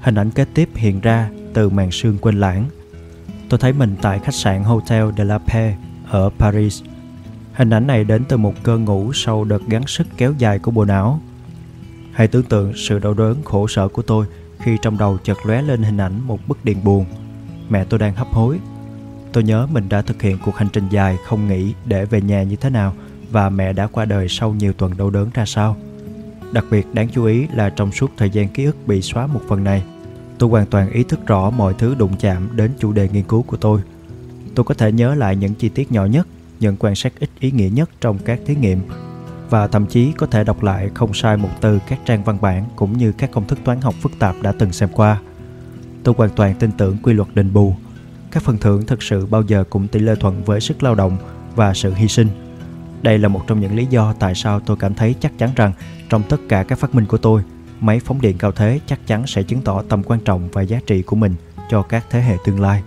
Hình 0.02 0.16
ảnh 0.16 0.32
kế 0.32 0.46
tiếp 0.46 0.70
hiện 0.76 1.02
ra 1.02 1.30
từ 1.54 1.70
màn 1.70 1.92
sương 1.92 2.18
quên 2.18 2.40
lãng. 2.40 2.66
Tôi 3.50 3.60
thấy 3.60 3.74
mình 3.74 3.96
tại 4.02 4.20
khách 4.20 4.34
sạn 4.34 4.64
Hotel 4.64 5.06
de 5.18 5.24
la 5.24 5.38
Paix 5.38 5.74
ở 6.10 6.30
Paris. 6.40 6.84
Hình 7.54 7.70
ảnh 7.70 7.88
này 7.88 8.04
đến 8.04 8.24
từ 8.30 8.38
một 8.38 8.54
cơn 8.64 8.86
ngủ 8.86 9.14
sau 9.14 9.44
đợt 9.44 9.62
gắng 9.68 9.88
sức 9.88 10.08
kéo 10.18 10.34
dài 10.38 10.60
của 10.60 10.72
bộ 10.72 10.86
não. 10.86 11.20
Hãy 12.14 12.28
tưởng 12.28 12.44
tượng 12.44 12.74
sự 12.76 13.00
đau 13.00 13.14
đớn 13.14 13.44
khổ 13.44 13.68
sở 13.68 13.88
của 13.88 14.02
tôi 14.02 14.26
khi 14.60 14.78
trong 14.82 14.98
đầu 14.98 15.18
chợt 15.24 15.38
lóe 15.46 15.62
lên 15.62 15.84
hình 15.84 15.98
ảnh 15.98 16.22
một 16.22 16.40
bức 16.48 16.66
điện 16.66 16.78
buồn. 16.84 17.06
Mẹ 17.70 17.84
tôi 17.84 18.00
đang 18.00 18.14
hấp 18.16 18.28
hối. 18.28 18.60
Tôi 19.36 19.44
nhớ 19.44 19.68
mình 19.72 19.90
đã 19.90 20.02
thực 20.02 20.22
hiện 20.22 20.38
cuộc 20.46 20.56
hành 20.56 20.68
trình 20.74 20.90
dài 20.90 21.18
không 21.26 21.48
nghĩ 21.48 21.74
để 21.86 22.06
về 22.06 22.22
nhà 22.22 22.44
như 22.44 22.56
thế 22.56 22.70
nào 22.70 22.94
và 23.32 23.50
mẹ 23.50 23.74
đã 23.74 23.88
qua 23.88 24.06
đời 24.06 24.28
sau 24.30 24.54
nhiều 24.54 24.74
tuần 24.74 24.98
đau 24.98 25.10
đớn 25.10 25.30
ra 25.34 25.46
sao. 25.46 25.78
Đặc 26.52 26.66
biệt 26.72 26.88
đáng 26.94 27.10
chú 27.10 27.26
ý 27.26 27.48
là 27.54 27.70
trong 27.70 27.92
suốt 27.92 28.12
thời 28.18 28.30
gian 28.30 28.50
ký 28.50 28.66
ức 28.66 28.88
bị 28.88 29.02
xóa 29.02 29.28
một 29.28 29.42
phần 29.48 29.64
này, 29.64 29.84
tôi 30.38 30.50
hoàn 30.50 30.66
toàn 30.66 30.92
ý 30.92 31.04
thức 31.04 31.28
rõ 31.28 31.50
mọi 31.50 31.74
thứ 31.78 31.96
đụng 31.96 32.12
chạm 32.20 32.50
đến 32.56 32.72
chủ 32.80 32.92
đề 32.92 33.10
nghiên 33.10 33.24
cứu 33.24 33.42
của 33.42 33.58
tôi. 33.58 33.82
Tôi 34.56 34.64
có 34.64 34.74
thể 34.74 34.92
nhớ 34.92 35.16
lại 35.16 35.36
những 35.36 35.54
chi 35.54 35.70
tiết 35.70 35.92
nhỏ 35.92 36.06
nhất, 36.06 36.28
những 36.60 36.76
quan 36.80 36.96
sát 36.96 37.14
ít 37.20 37.30
ý 37.40 37.52
nghĩa 37.52 37.70
nhất 37.70 37.90
trong 38.02 38.18
các 38.26 38.40
thí 38.46 38.56
nghiệm 38.56 38.80
và 39.50 39.68
thậm 39.68 39.86
chí 39.86 40.12
có 40.12 40.28
thể 40.28 40.44
đọc 40.44 40.64
lại 40.64 40.90
không 40.94 41.14
sai 41.14 41.38
một 41.38 41.50
từ 41.62 41.80
các 41.90 42.00
trang 42.06 42.24
văn 42.24 42.38
bản 42.42 42.66
cũng 42.76 42.98
như 42.98 43.12
các 43.12 43.32
công 43.32 43.48
thức 43.48 43.60
toán 43.64 43.82
học 43.82 43.96
phức 44.02 44.12
tạp 44.20 44.36
đã 44.42 44.54
từng 44.60 44.74
xem 44.74 44.90
qua. 44.94 45.22
Tôi 46.04 46.16
hoàn 46.18 46.30
toàn 46.30 46.56
tin 46.60 46.72
tưởng 46.72 46.98
quy 47.04 47.14
luật 47.14 47.28
đền 47.36 47.54
bù. 47.54 47.76
Các 48.36 48.44
phần 48.44 48.58
thưởng 48.58 48.86
thực 48.86 49.04
sự 49.04 49.26
bao 49.26 49.42
giờ 49.42 49.64
cũng 49.70 49.88
tỷ 49.88 50.00
lệ 50.00 50.16
thuận 50.20 50.44
với 50.44 50.62
sức 50.62 50.84
lao 50.84 50.96
động 50.96 51.18
và 51.56 51.74
sự 51.74 51.94
hy 51.94 52.08
sinh. 52.08 52.28
Đây 53.02 53.18
là 53.18 53.28
một 53.28 53.42
trong 53.48 53.60
những 53.60 53.76
lý 53.76 53.86
do 53.86 54.14
tại 54.20 54.36
sao 54.36 54.60
tôi 54.60 54.78
cảm 54.78 54.94
thấy 54.94 55.16
chắc 55.20 55.38
chắn 55.38 55.50
rằng 55.56 55.72
trong 56.10 56.24
tất 56.30 56.38
cả 56.50 56.64
các 56.64 56.80
phát 56.80 56.96
minh 56.96 57.06
của 57.06 57.18
tôi, 57.18 57.42
máy 57.80 58.00
phóng 58.00 58.22
điện 58.22 58.38
cao 58.38 58.52
thế 58.52 58.80
chắc 58.88 59.08
chắn 59.08 59.28
sẽ 59.28 59.44
chứng 59.44 59.62
tỏ 59.62 59.84
tầm 59.90 60.04
quan 60.04 60.20
trọng 60.20 60.50
và 60.52 60.62
giá 60.62 60.80
trị 60.88 61.02
của 61.02 61.16
mình 61.16 61.36
cho 61.70 61.82
các 61.82 62.06
thế 62.10 62.22
hệ 62.22 62.38
tương 62.46 62.62
lai. 62.62 62.84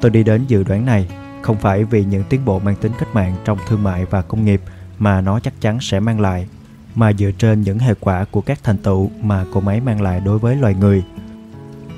Tôi 0.00 0.10
đi 0.10 0.22
đến 0.22 0.44
dự 0.48 0.62
đoán 0.62 0.86
này 0.86 1.08
không 1.42 1.56
phải 1.56 1.84
vì 1.84 2.04
những 2.04 2.24
tiến 2.28 2.44
bộ 2.44 2.58
mang 2.58 2.76
tính 2.76 2.92
cách 2.98 3.14
mạng 3.14 3.36
trong 3.44 3.58
thương 3.68 3.82
mại 3.82 4.04
và 4.04 4.22
công 4.22 4.44
nghiệp– 4.44 4.60
mà 4.98 5.20
nó 5.20 5.40
chắc 5.40 5.60
chắn 5.60 5.80
sẽ 5.80 6.00
mang 6.00 6.20
lại 6.20 6.48
mà 6.94 7.12
dựa 7.12 7.30
trên 7.30 7.62
những 7.62 7.78
hệ 7.78 7.94
quả 8.00 8.24
của 8.24 8.40
các 8.40 8.58
thành 8.62 8.78
tựu 8.78 9.10
mà 9.22 9.44
cỗ 9.52 9.60
máy 9.60 9.80
mang 9.80 10.02
lại 10.02 10.20
đối 10.20 10.38
với 10.38 10.56
loài 10.56 10.74
người. 10.74 11.04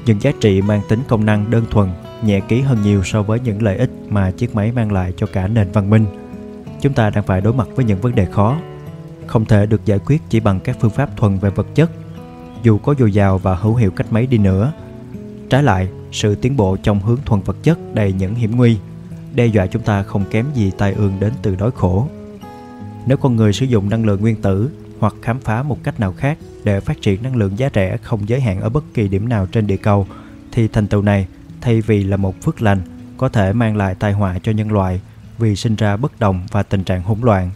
Những 0.07 0.23
giá 0.23 0.31
trị 0.41 0.63
mang 0.63 0.81
tính 0.89 1.01
công 1.09 1.25
năng 1.25 1.51
đơn 1.51 1.65
thuần 1.71 1.89
nhẹ 2.23 2.41
ký 2.41 2.61
hơn 2.61 2.83
nhiều 2.83 3.03
so 3.05 3.23
với 3.23 3.41
những 3.41 3.63
lợi 3.63 3.77
ích 3.77 3.91
mà 4.09 4.31
chiếc 4.31 4.55
máy 4.55 4.73
mang 4.73 4.93
lại 4.93 5.13
cho 5.17 5.27
cả 5.33 5.49
nền 5.49 5.73
văn 5.73 5.91
minh. 5.91 6.07
Chúng 6.81 6.93
ta 6.93 7.11
đang 7.11 7.25
phải 7.25 7.41
đối 7.41 7.53
mặt 7.53 7.69
với 7.75 7.85
những 7.85 8.01
vấn 8.01 8.15
đề 8.15 8.25
khó, 8.25 8.59
không 9.27 9.45
thể 9.45 9.67
được 9.67 9.85
giải 9.85 9.99
quyết 9.99 10.23
chỉ 10.29 10.41
bằng 10.41 10.61
các 10.61 10.77
phương 10.81 10.91
pháp 10.91 11.17
thuần 11.17 11.39
về 11.39 11.51
vật 11.51 11.67
chất, 11.75 11.91
dù 12.63 12.79
có 12.79 12.95
dồi 12.99 13.13
dào 13.13 13.39
và 13.39 13.55
hữu 13.55 13.75
hiệu 13.75 13.91
cách 13.91 14.13
mấy 14.13 14.27
đi 14.27 14.39
nữa. 14.39 14.73
Trái 15.51 15.63
lại, 15.63 15.89
sự 16.13 16.35
tiến 16.35 16.57
bộ 16.57 16.77
trong 16.83 17.01
hướng 17.01 17.19
thuần 17.25 17.41
vật 17.41 17.57
chất 17.63 17.79
đầy 17.95 18.13
những 18.13 18.35
hiểm 18.35 18.57
nguy, 18.57 18.77
đe 19.35 19.47
dọa 19.47 19.67
chúng 19.67 19.83
ta 19.83 20.03
không 20.03 20.25
kém 20.31 20.47
gì 20.55 20.71
tai 20.79 20.93
ương 20.93 21.13
đến 21.21 21.33
từ 21.43 21.57
đói 21.57 21.71
khổ 21.71 22.09
nếu 23.07 23.17
con 23.17 23.37
người 23.37 23.53
sử 23.53 23.67
dụng 23.67 23.91
năng 23.91 24.05
lượng 24.07 24.21
nguyên 24.21 24.43
tử 24.43 24.71
hoặc 24.99 25.15
khám 25.23 25.41
phá 25.41 25.63
một 25.63 25.79
cách 25.83 26.01
nào 26.01 26.13
khác 26.13 26.39
để 26.65 26.81
phát 26.81 27.03
triển 27.03 27.23
năng 27.23 27.37
lượng 27.37 27.59
giá 27.59 27.69
rẻ 27.75 27.97
không 27.97 28.29
giới 28.29 28.41
hạn 28.41 28.61
ở 28.61 28.69
bất 28.69 28.85
kỳ 28.95 29.09
điểm 29.09 29.29
nào 29.29 29.47
trên 29.47 29.67
địa 29.67 29.77
cầu, 29.77 30.07
thì 30.53 30.69
thành 30.69 30.87
tựu 30.87 31.03
này, 31.03 31.27
thay 31.61 31.81
vì 31.81 32.05
là 32.05 32.17
một 32.17 32.43
phước 32.43 32.63
lành, 32.63 32.81
có 33.17 33.29
thể 33.29 33.53
mang 33.53 33.77
lại 33.77 33.95
tai 33.95 34.13
họa 34.13 34.39
cho 34.43 34.53
nhân 34.53 34.73
loại 34.73 35.01
vì 35.39 35.57
sinh 35.57 35.77
ra 35.77 35.97
bất 35.97 36.21
đồng 36.21 36.47
và 36.51 36.63
tình 36.63 36.85
trạng 36.85 37.03
hỗn 37.03 37.19
loạn, 37.23 37.51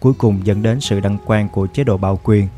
cuối 0.00 0.12
cùng 0.18 0.40
dẫn 0.44 0.62
đến 0.62 0.80
sự 0.80 1.00
đăng 1.00 1.18
quang 1.26 1.48
của 1.48 1.66
chế 1.66 1.84
độ 1.84 1.96
bạo 1.96 2.20
quyền. 2.24 2.48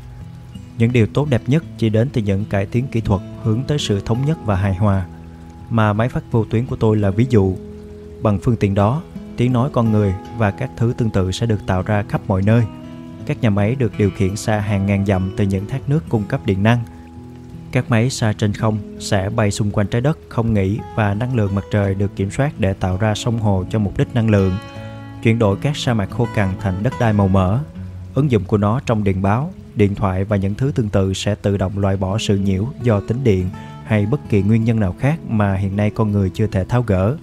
Những 0.77 0.93
điều 0.93 1.07
tốt 1.07 1.27
đẹp 1.29 1.41
nhất 1.47 1.63
chỉ 1.77 1.89
đến 1.89 2.09
từ 2.13 2.21
những 2.21 2.45
cải 2.45 2.65
tiến 2.65 2.87
kỹ 2.87 3.01
thuật 3.01 3.21
hướng 3.43 3.63
tới 3.63 3.79
sự 3.79 4.01
thống 4.05 4.25
nhất 4.25 4.37
và 4.45 4.55
hài 4.55 4.75
hòa, 4.75 5.05
mà 5.69 5.93
máy 5.93 6.09
phát 6.09 6.23
vô 6.31 6.45
tuyến 6.49 6.65
của 6.65 6.75
tôi 6.75 6.97
là 6.97 7.09
ví 7.09 7.25
dụ. 7.29 7.55
Bằng 8.21 8.39
phương 8.43 8.55
tiện 8.55 8.75
đó, 8.75 9.01
tiếng 9.37 9.53
nói 9.53 9.69
con 9.73 9.91
người 9.91 10.13
và 10.37 10.51
các 10.51 10.71
thứ 10.77 10.93
tương 10.97 11.09
tự 11.09 11.31
sẽ 11.31 11.45
được 11.45 11.59
tạo 11.67 11.81
ra 11.81 12.03
khắp 12.09 12.21
mọi 12.27 12.41
nơi. 12.41 12.63
Các 13.25 13.41
nhà 13.41 13.49
máy 13.49 13.75
được 13.75 13.91
điều 13.97 14.11
khiển 14.11 14.35
xa 14.35 14.59
hàng 14.59 14.85
ngàn 14.85 15.05
dặm 15.05 15.31
từ 15.37 15.43
những 15.43 15.67
thác 15.67 15.89
nước 15.89 16.03
cung 16.09 16.23
cấp 16.23 16.45
điện 16.45 16.63
năng. 16.63 16.79
Các 17.73 17.89
máy 17.89 18.09
xa 18.09 18.33
trên 18.33 18.53
không 18.53 18.77
sẽ 18.99 19.29
bay 19.29 19.51
xung 19.51 19.71
quanh 19.71 19.87
trái 19.87 20.01
đất 20.01 20.17
không 20.29 20.53
nghỉ 20.53 20.79
và 20.95 21.13
năng 21.13 21.35
lượng 21.35 21.55
mặt 21.55 21.63
trời 21.71 21.95
được 21.95 22.15
kiểm 22.15 22.31
soát 22.31 22.59
để 22.59 22.73
tạo 22.73 22.97
ra 22.97 23.15
sông 23.15 23.39
hồ 23.39 23.65
cho 23.69 23.79
mục 23.79 23.97
đích 23.97 24.15
năng 24.15 24.29
lượng, 24.29 24.55
chuyển 25.23 25.39
đổi 25.39 25.57
các 25.61 25.77
sa 25.77 25.93
mạc 25.93 26.09
khô 26.09 26.27
cằn 26.35 26.49
thành 26.59 26.83
đất 26.83 26.93
đai 26.99 27.13
màu 27.13 27.27
mỡ. 27.27 27.59
Ứng 28.13 28.31
dụng 28.31 28.43
của 28.43 28.57
nó 28.57 28.79
trong 28.85 29.03
điện 29.03 29.21
báo, 29.21 29.53
điện 29.75 29.95
thoại 29.95 30.23
và 30.23 30.37
những 30.37 30.55
thứ 30.55 30.71
tương 30.75 30.89
tự 30.89 31.13
sẽ 31.13 31.35
tự 31.35 31.57
động 31.57 31.79
loại 31.79 31.97
bỏ 31.97 32.17
sự 32.17 32.37
nhiễu 32.37 32.67
do 32.81 32.99
tính 32.99 33.23
điện 33.23 33.49
hay 33.85 34.05
bất 34.05 34.29
kỳ 34.29 34.41
nguyên 34.41 34.63
nhân 34.63 34.79
nào 34.79 34.95
khác 34.99 35.19
mà 35.29 35.55
hiện 35.55 35.75
nay 35.75 35.89
con 35.89 36.11
người 36.11 36.31
chưa 36.33 36.47
thể 36.47 36.65
tháo 36.65 36.81
gỡ. 36.81 37.15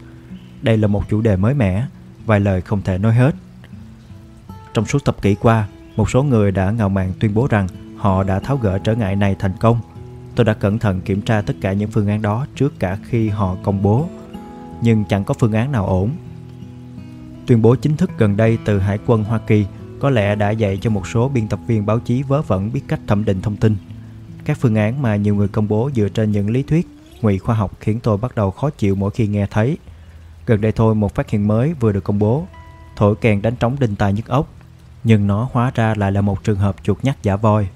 Đây 0.62 0.76
là 0.76 0.88
một 0.88 1.08
chủ 1.10 1.20
đề 1.20 1.36
mới 1.36 1.54
mẻ 1.54 1.86
vài 2.26 2.40
lời 2.40 2.60
không 2.60 2.82
thể 2.82 2.98
nói 2.98 3.14
hết. 3.14 3.34
Trong 4.74 4.84
suốt 4.84 5.04
thập 5.04 5.22
kỷ 5.22 5.34
qua, 5.34 5.66
một 5.96 6.10
số 6.10 6.22
người 6.22 6.52
đã 6.52 6.70
ngạo 6.70 6.88
mạn 6.88 7.12
tuyên 7.20 7.34
bố 7.34 7.46
rằng 7.50 7.66
họ 7.96 8.22
đã 8.22 8.40
tháo 8.40 8.56
gỡ 8.56 8.78
trở 8.78 8.94
ngại 8.94 9.16
này 9.16 9.36
thành 9.38 9.52
công. 9.60 9.80
Tôi 10.40 10.44
đã 10.44 10.54
cẩn 10.54 10.78
thận 10.78 11.00
kiểm 11.00 11.22
tra 11.22 11.42
tất 11.42 11.54
cả 11.60 11.72
những 11.72 11.90
phương 11.90 12.08
án 12.08 12.22
đó 12.22 12.46
trước 12.54 12.78
cả 12.78 12.98
khi 13.04 13.28
họ 13.28 13.56
công 13.62 13.82
bố, 13.82 14.08
nhưng 14.82 15.04
chẳng 15.04 15.24
có 15.24 15.34
phương 15.34 15.52
án 15.52 15.72
nào 15.72 15.86
ổn. 15.86 16.10
Tuyên 17.46 17.62
bố 17.62 17.74
chính 17.74 17.96
thức 17.96 18.10
gần 18.18 18.36
đây 18.36 18.58
từ 18.64 18.78
Hải 18.78 18.98
quân 19.06 19.24
Hoa 19.24 19.38
Kỳ 19.46 19.66
có 20.00 20.10
lẽ 20.10 20.34
đã 20.34 20.50
dạy 20.50 20.78
cho 20.80 20.90
một 20.90 21.06
số 21.06 21.28
biên 21.28 21.48
tập 21.48 21.60
viên 21.66 21.86
báo 21.86 22.00
chí 22.00 22.22
vớ 22.22 22.42
vẩn 22.42 22.72
biết 22.72 22.80
cách 22.88 23.00
thẩm 23.06 23.24
định 23.24 23.40
thông 23.42 23.56
tin. 23.56 23.76
Các 24.44 24.58
phương 24.60 24.74
án 24.74 25.02
mà 25.02 25.16
nhiều 25.16 25.34
người 25.34 25.48
công 25.48 25.68
bố 25.68 25.90
dựa 25.94 26.08
trên 26.08 26.32
những 26.32 26.50
lý 26.50 26.62
thuyết 26.62 26.88
ngụy 27.22 27.38
khoa 27.38 27.54
học 27.54 27.76
khiến 27.80 28.00
tôi 28.02 28.16
bắt 28.16 28.34
đầu 28.34 28.50
khó 28.50 28.70
chịu 28.70 28.94
mỗi 28.94 29.10
khi 29.10 29.26
nghe 29.26 29.46
thấy– 29.46 29.78
Gần 30.46 30.60
đây 30.60 30.72
thôi 30.72 30.94
một 30.94 31.14
phát 31.14 31.30
hiện 31.30 31.48
mới 31.48 31.74
vừa 31.80 31.92
được 31.92 32.04
công 32.04 32.18
bố, 32.18 32.46
thổi 32.96 33.14
kèn 33.20 33.42
đánh 33.42 33.56
trống 33.56 33.76
đinh 33.80 33.96
tai 33.96 34.12
nhức 34.12 34.28
ốc, 34.28 34.48
nhưng 35.04 35.26
nó 35.26 35.48
hóa 35.52 35.72
ra 35.74 35.94
lại 35.96 36.12
là 36.12 36.20
một 36.20 36.44
trường 36.44 36.58
hợp 36.58 36.76
chuột 36.82 37.04
nhắt 37.04 37.22
giả 37.22 37.36
voi. 37.36 37.68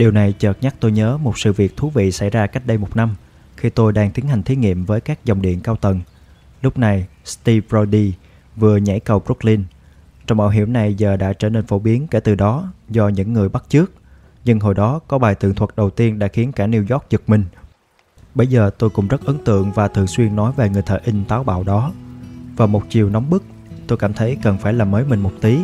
Điều 0.00 0.10
này 0.10 0.34
chợt 0.38 0.58
nhắc 0.60 0.74
tôi 0.80 0.92
nhớ 0.92 1.16
một 1.16 1.38
sự 1.38 1.52
việc 1.52 1.76
thú 1.76 1.90
vị 1.90 2.12
xảy 2.12 2.30
ra 2.30 2.46
cách 2.46 2.66
đây 2.66 2.78
một 2.78 2.96
năm 2.96 3.14
khi 3.56 3.70
tôi 3.70 3.92
đang 3.92 4.10
tiến 4.10 4.28
hành 4.28 4.42
thí 4.42 4.56
nghiệm 4.56 4.84
với 4.84 5.00
các 5.00 5.24
dòng 5.24 5.42
điện 5.42 5.60
cao 5.60 5.76
tầng. 5.76 6.00
Lúc 6.62 6.78
này, 6.78 7.06
Steve 7.24 7.66
Brody 7.68 8.12
vừa 8.56 8.76
nhảy 8.76 9.00
cầu 9.00 9.18
Brooklyn. 9.18 9.64
Trong 10.26 10.38
mạo 10.38 10.48
hiểm 10.48 10.72
này 10.72 10.94
giờ 10.94 11.16
đã 11.16 11.32
trở 11.32 11.48
nên 11.48 11.66
phổ 11.66 11.78
biến 11.78 12.06
kể 12.06 12.20
từ 12.20 12.34
đó 12.34 12.72
do 12.88 13.08
những 13.08 13.32
người 13.32 13.48
bắt 13.48 13.64
chước. 13.68 13.92
Nhưng 14.44 14.60
hồi 14.60 14.74
đó 14.74 15.00
có 15.08 15.18
bài 15.18 15.34
tường 15.34 15.54
thuật 15.54 15.70
đầu 15.76 15.90
tiên 15.90 16.18
đã 16.18 16.28
khiến 16.28 16.52
cả 16.52 16.66
New 16.66 16.84
York 16.90 17.10
giật 17.10 17.22
mình 17.26 17.44
Bây 18.34 18.46
giờ 18.46 18.70
tôi 18.78 18.90
cũng 18.90 19.08
rất 19.08 19.24
ấn 19.24 19.38
tượng 19.44 19.72
và 19.72 19.88
thường 19.88 20.06
xuyên 20.06 20.36
nói 20.36 20.52
về 20.56 20.68
người 20.68 20.82
thợ 20.82 20.98
in 21.04 21.24
táo 21.24 21.44
bạo 21.44 21.62
đó. 21.62 21.92
Vào 22.56 22.68
một 22.68 22.82
chiều 22.88 23.08
nóng 23.08 23.30
bức, 23.30 23.42
tôi 23.86 23.98
cảm 23.98 24.12
thấy 24.12 24.36
cần 24.42 24.58
phải 24.58 24.72
làm 24.72 24.90
mới 24.90 25.04
mình 25.04 25.20
một 25.20 25.32
tí 25.40 25.58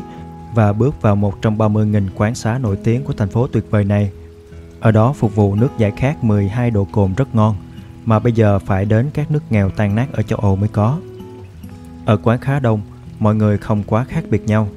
và 0.54 0.72
bước 0.72 1.02
vào 1.02 1.16
một 1.16 1.42
trong 1.42 1.58
30.000 1.58 2.08
quán 2.16 2.34
xá 2.34 2.58
nổi 2.58 2.76
tiếng 2.84 3.04
của 3.04 3.12
thành 3.12 3.28
phố 3.28 3.46
tuyệt 3.46 3.64
vời 3.70 3.84
này. 3.84 4.12
Ở 4.86 4.92
đó 4.92 5.12
phục 5.12 5.34
vụ 5.34 5.54
nước 5.54 5.68
giải 5.78 5.90
khát 5.90 6.24
12 6.24 6.70
độ 6.70 6.86
cồn 6.92 7.14
rất 7.14 7.34
ngon, 7.34 7.56
mà 8.04 8.18
bây 8.18 8.32
giờ 8.32 8.58
phải 8.58 8.84
đến 8.84 9.10
các 9.14 9.30
nước 9.30 9.42
nghèo 9.50 9.70
tan 9.70 9.94
nát 9.94 10.12
ở 10.12 10.22
châu 10.22 10.38
Âu 10.38 10.56
mới 10.56 10.68
có. 10.68 10.98
Ở 12.04 12.16
quán 12.16 12.40
khá 12.40 12.58
đông, 12.58 12.80
mọi 13.18 13.34
người 13.34 13.58
không 13.58 13.82
quá 13.82 14.04
khác 14.04 14.24
biệt 14.30 14.46
nhau. 14.46 14.68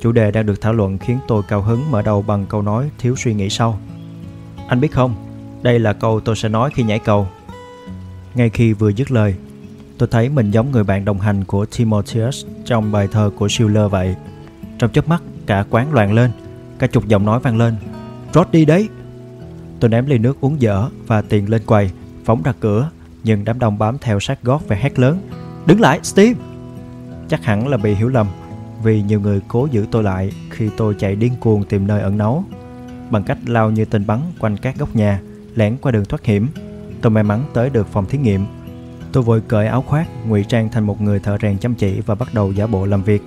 Chủ 0.00 0.12
đề 0.12 0.30
đang 0.30 0.46
được 0.46 0.60
thảo 0.60 0.72
luận 0.72 0.98
khiến 0.98 1.18
tôi 1.28 1.42
cao 1.48 1.62
hứng 1.62 1.90
mở 1.90 2.02
đầu 2.02 2.22
bằng 2.22 2.46
câu 2.46 2.62
nói 2.62 2.90
thiếu 2.98 3.16
suy 3.16 3.34
nghĩ 3.34 3.50
sau. 3.50 3.78
Anh 4.68 4.80
biết 4.80 4.92
không, 4.92 5.14
đây 5.62 5.78
là 5.78 5.92
câu 5.92 6.20
tôi 6.20 6.36
sẽ 6.36 6.48
nói 6.48 6.70
khi 6.74 6.82
nhảy 6.82 6.98
cầu 6.98 7.28
ngay 8.34 8.50
khi 8.50 8.72
vừa 8.72 8.88
dứt 8.88 9.10
lời, 9.10 9.34
tôi 9.98 10.08
thấy 10.12 10.28
mình 10.28 10.50
giống 10.50 10.70
người 10.70 10.84
bạn 10.84 11.04
đồng 11.04 11.20
hành 11.20 11.44
của 11.44 11.66
Timotheus 11.66 12.46
trong 12.64 12.92
bài 12.92 13.08
thơ 13.12 13.30
của 13.36 13.48
Schiller 13.48 13.90
vậy. 13.90 14.16
Trong 14.78 14.92
chớp 14.92 15.08
mắt, 15.08 15.22
cả 15.46 15.64
quán 15.70 15.92
loạn 15.92 16.12
lên, 16.12 16.30
cả 16.78 16.86
chục 16.86 17.08
giọng 17.08 17.24
nói 17.24 17.40
vang 17.40 17.56
lên. 17.56 17.76
Rót 18.32 18.52
đi 18.52 18.64
đấy! 18.64 18.88
Tôi 19.80 19.90
ném 19.90 20.06
ly 20.06 20.18
nước 20.18 20.40
uống 20.40 20.60
dở 20.60 20.88
và 21.06 21.22
tiền 21.22 21.50
lên 21.50 21.62
quầy, 21.66 21.90
phóng 22.24 22.42
ra 22.42 22.52
cửa, 22.60 22.90
nhưng 23.24 23.44
đám 23.44 23.58
đông 23.58 23.78
bám 23.78 23.98
theo 23.98 24.20
sát 24.20 24.42
gót 24.42 24.62
và 24.68 24.76
hét 24.76 24.98
lớn. 24.98 25.20
Đứng 25.66 25.80
lại, 25.80 26.00
Steve! 26.02 26.40
Chắc 27.28 27.44
hẳn 27.44 27.68
là 27.68 27.76
bị 27.76 27.94
hiểu 27.94 28.08
lầm, 28.08 28.26
vì 28.82 29.02
nhiều 29.02 29.20
người 29.20 29.40
cố 29.48 29.68
giữ 29.70 29.86
tôi 29.90 30.02
lại 30.02 30.32
khi 30.50 30.68
tôi 30.76 30.94
chạy 30.98 31.16
điên 31.16 31.32
cuồng 31.40 31.64
tìm 31.64 31.86
nơi 31.86 32.00
ẩn 32.00 32.18
náu. 32.18 32.44
Bằng 33.10 33.22
cách 33.22 33.38
lao 33.46 33.70
như 33.70 33.84
tên 33.84 34.06
bắn 34.06 34.20
quanh 34.38 34.56
các 34.56 34.78
góc 34.78 34.96
nhà, 34.96 35.20
lẻn 35.54 35.76
qua 35.76 35.92
đường 35.92 36.04
thoát 36.04 36.24
hiểm. 36.24 36.48
Tôi 37.00 37.10
may 37.10 37.22
mắn 37.22 37.44
tới 37.52 37.70
được 37.70 37.86
phòng 37.92 38.06
thí 38.06 38.18
nghiệm. 38.18 38.46
Tôi 39.12 39.22
vội 39.22 39.42
cởi 39.48 39.66
áo 39.66 39.82
khoác, 39.82 40.08
ngụy 40.26 40.44
trang 40.44 40.68
thành 40.72 40.86
một 40.86 41.00
người 41.00 41.20
thợ 41.20 41.38
rèn 41.42 41.58
chăm 41.58 41.74
chỉ 41.74 42.00
và 42.06 42.14
bắt 42.14 42.34
đầu 42.34 42.52
giả 42.52 42.66
bộ 42.66 42.86
làm 42.86 43.02
việc. 43.02 43.22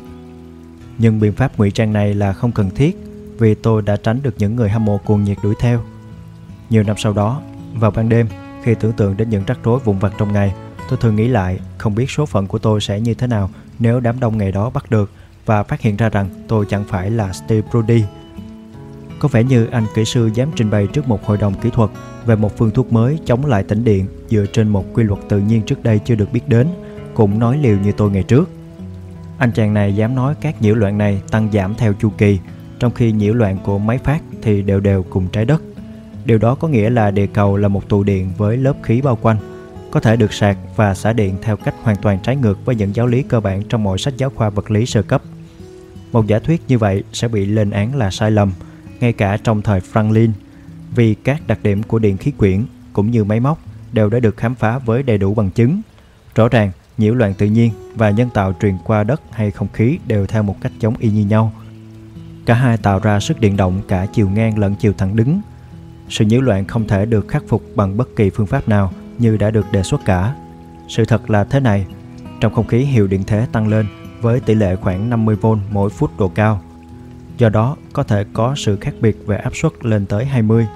Nhưng 0.98 1.20
biện 1.20 1.34
pháp 1.34 1.58
ngụy 1.58 1.72
trang 1.72 1.94
này 1.94 2.14
là 2.14 2.34
không 2.34 2.52
cần 2.52 2.70
thiết 2.70 2.98
vì 3.38 3.56
tôi 3.56 3.82
đã 3.82 3.96
tránh 3.96 4.20
được 4.24 4.36
những 4.38 4.56
người 4.56 4.70
hâm 4.70 4.86
mộ 4.86 4.98
cuồng 4.98 5.24
nhiệt 5.24 5.38
đuổi 5.44 5.56
theo. 5.60 5.80
Nhiều 6.72 6.84
năm 6.84 6.96
sau 6.98 7.14
đó, 7.14 7.42
vào 7.74 7.92
ban 7.92 8.10
đêm, 8.10 8.28
khi 8.64 8.76
tưởng 8.76 8.94
tượng 8.94 9.18
đến 9.18 9.30
những 9.30 9.44
rắc 9.48 9.60
rối 9.64 9.80
vụn 9.80 10.00
vặt 10.00 10.14
trong 10.18 10.34
ngày, 10.34 10.54
tôi 10.90 11.00
thường 11.02 11.16
nghĩ 11.16 11.28
lại 11.28 11.60
không 11.78 11.96
biết 11.96 12.12
số 12.12 12.26
phận 12.26 12.48
của 12.48 12.60
tôi 12.60 12.82
sẽ 12.82 13.00
như 13.00 13.14
thế 13.14 13.28
nào 13.28 13.50
nếu 13.80 14.00
đám 14.00 14.20
đông 14.20 14.38
ngày 14.38 14.52
đó 14.52 14.70
bắt 14.70 14.92
được 14.92 15.12
và 15.46 15.64
phát 15.64 15.82
hiện 15.82 15.98
ra 15.98 16.10
rằng 16.10 16.30
tôi 16.48 16.66
chẳng 16.70 16.84
phải 16.84 17.12
là 17.12 17.34
Steve 17.34 17.68
Brody. 17.72 18.04
Có 19.20 19.28
vẻ 19.28 19.44
như 19.44 19.68
anh 19.72 19.86
kỹ 19.96 20.06
sư 20.06 20.30
dám 20.34 20.50
trình 20.56 20.70
bày 20.70 20.88
trước 20.88 21.08
một 21.08 21.26
hội 21.26 21.38
đồng 21.38 21.54
kỹ 21.62 21.70
thuật 21.74 21.90
về 22.26 22.36
một 22.36 22.58
phương 22.58 22.72
thuốc 22.72 22.94
mới 22.94 23.20
chống 23.26 23.46
lại 23.46 23.64
tĩnh 23.64 23.84
điện 23.84 24.08
dựa 24.30 24.46
trên 24.54 24.68
một 24.68 24.86
quy 24.94 25.04
luật 25.04 25.20
tự 25.30 25.40
nhiên 25.40 25.62
trước 25.62 25.84
đây 25.84 26.00
chưa 26.00 26.16
được 26.16 26.32
biết 26.34 26.48
đến, 26.48 26.68
cũng 27.14 27.40
nói 27.40 27.58
liều 27.58 27.78
như 27.78 27.92
tôi 27.92 28.12
ngày 28.12 28.24
trước. 28.24 28.50
Anh 29.38 29.52
chàng 29.52 29.74
này 29.74 29.96
dám 29.96 30.16
nói 30.16 30.36
các 30.42 30.62
nhiễu 30.62 30.76
loạn 30.76 30.98
này 30.98 31.22
tăng 31.32 31.52
giảm 31.52 31.76
theo 31.76 31.94
chu 31.94 32.10
kỳ, 32.18 32.40
trong 32.80 32.92
khi 32.92 33.12
nhiễu 33.12 33.34
loạn 33.34 33.58
của 33.64 33.78
máy 33.78 33.98
phát 33.98 34.22
thì 34.42 34.62
đều 34.62 34.80
đều 34.80 35.04
cùng 35.10 35.28
trái 35.28 35.46
đất. 35.46 35.62
Điều 36.26 36.38
đó 36.38 36.56
có 36.56 36.68
nghĩa 36.68 36.90
là 36.90 37.12
địa 37.12 37.28
cầu 37.28 37.58
là 37.58 37.68
một 37.68 37.90
tụ 37.90 38.04
điện 38.04 38.32
với 38.38 38.58
lớp 38.58 38.74
khí 38.84 39.02
bao 39.02 39.18
quanh, 39.22 39.38
có 39.92 40.00
thể 40.00 40.16
được 40.16 40.34
sạc 40.34 40.58
và 40.76 40.96
xả 40.96 41.14
điện 41.14 41.38
theo 41.42 41.58
cách 41.58 41.76
hoàn 41.82 41.96
toàn 41.96 42.20
trái 42.24 42.36
ngược 42.36 42.66
với 42.66 42.76
những 42.76 42.96
giáo 42.96 43.08
lý 43.08 43.24
cơ 43.24 43.40
bản 43.40 43.64
trong 43.70 43.84
mọi 43.84 43.98
sách 43.98 44.18
giáo 44.18 44.30
khoa 44.36 44.50
vật 44.50 44.72
lý 44.72 44.86
sơ 44.86 45.02
cấp. 45.02 45.22
Một 46.12 46.28
giả 46.28 46.40
thuyết 46.40 46.62
như 46.68 46.78
vậy 46.78 47.04
sẽ 47.14 47.28
bị 47.28 47.46
lên 47.46 47.72
án 47.72 47.96
là 47.96 48.12
sai 48.12 48.32
lầm, 48.32 48.52
ngay 49.00 49.14
cả 49.14 49.38
trong 49.44 49.62
thời 49.62 49.80
Franklin, 49.94 50.30
vì 50.96 51.14
các 51.14 51.48
đặc 51.48 51.60
điểm 51.64 51.84
của 51.84 52.00
điện 52.00 52.18
khí 52.18 52.32
quyển 52.32 52.66
cũng 52.94 53.12
như 53.12 53.24
máy 53.24 53.40
móc 53.40 53.60
đều 53.94 54.10
đã 54.10 54.20
được 54.20 54.38
khám 54.38 54.56
phá 54.56 54.78
với 54.78 55.04
đầy 55.04 55.18
đủ 55.18 55.34
bằng 55.34 55.50
chứng. 55.50 55.82
Rõ 56.36 56.50
ràng, 56.50 56.72
nhiễu 56.98 57.14
loạn 57.14 57.34
tự 57.34 57.46
nhiên 57.46 57.72
và 57.96 58.10
nhân 58.10 58.30
tạo 58.34 58.54
truyền 58.62 58.76
qua 58.86 59.04
đất 59.04 59.22
hay 59.32 59.52
không 59.52 59.68
khí 59.74 59.98
đều 60.08 60.26
theo 60.26 60.44
một 60.44 60.56
cách 60.62 60.72
giống 60.80 60.98
y 61.00 61.10
như 61.10 61.26
nhau. 61.26 61.54
Cả 62.46 62.54
hai 62.54 62.78
tạo 62.78 63.00
ra 63.00 63.20
sức 63.20 63.40
điện 63.40 63.58
động 63.58 63.82
cả 63.88 64.06
chiều 64.14 64.30
ngang 64.30 64.58
lẫn 64.58 64.76
chiều 64.76 64.94
thẳng 64.98 65.16
đứng. 65.16 65.42
Sự 66.12 66.26
nhiễu 66.26 66.42
loạn 66.42 66.66
không 66.66 66.88
thể 66.88 67.06
được 67.06 67.28
khắc 67.28 67.44
phục 67.48 67.64
bằng 67.76 67.98
bất 67.98 68.16
kỳ 68.16 68.30
phương 68.30 68.48
pháp 68.48 68.68
nào 68.68 68.92
như 69.18 69.38
đã 69.38 69.52
được 69.52 69.66
đề 69.72 69.84
xuất 69.84 70.02
cả. 70.06 70.36
Sự 70.88 71.06
thật 71.06 71.30
là 71.30 71.44
thế 71.44 71.60
này, 71.60 71.86
trong 72.40 72.54
không 72.54 72.68
khí 72.68 72.78
hiệu 72.78 73.08
điện 73.08 73.24
thế 73.28 73.46
tăng 73.52 73.68
lên 73.68 73.86
với 74.22 74.40
tỷ 74.40 74.54
lệ 74.54 74.76
khoảng 74.76 75.10
50V 75.10 75.58
mỗi 75.72 75.90
phút 75.90 76.20
độ 76.20 76.28
cao. 76.28 76.62
Do 77.38 77.50
đó, 77.50 77.78
có 77.94 78.04
thể 78.04 78.26
có 78.34 78.54
sự 78.58 78.78
khác 78.82 78.94
biệt 79.02 79.18
về 79.26 79.38
áp 79.38 79.56
suất 79.56 79.86
lên 79.86 80.06
tới 80.06 80.26
20 80.26 80.68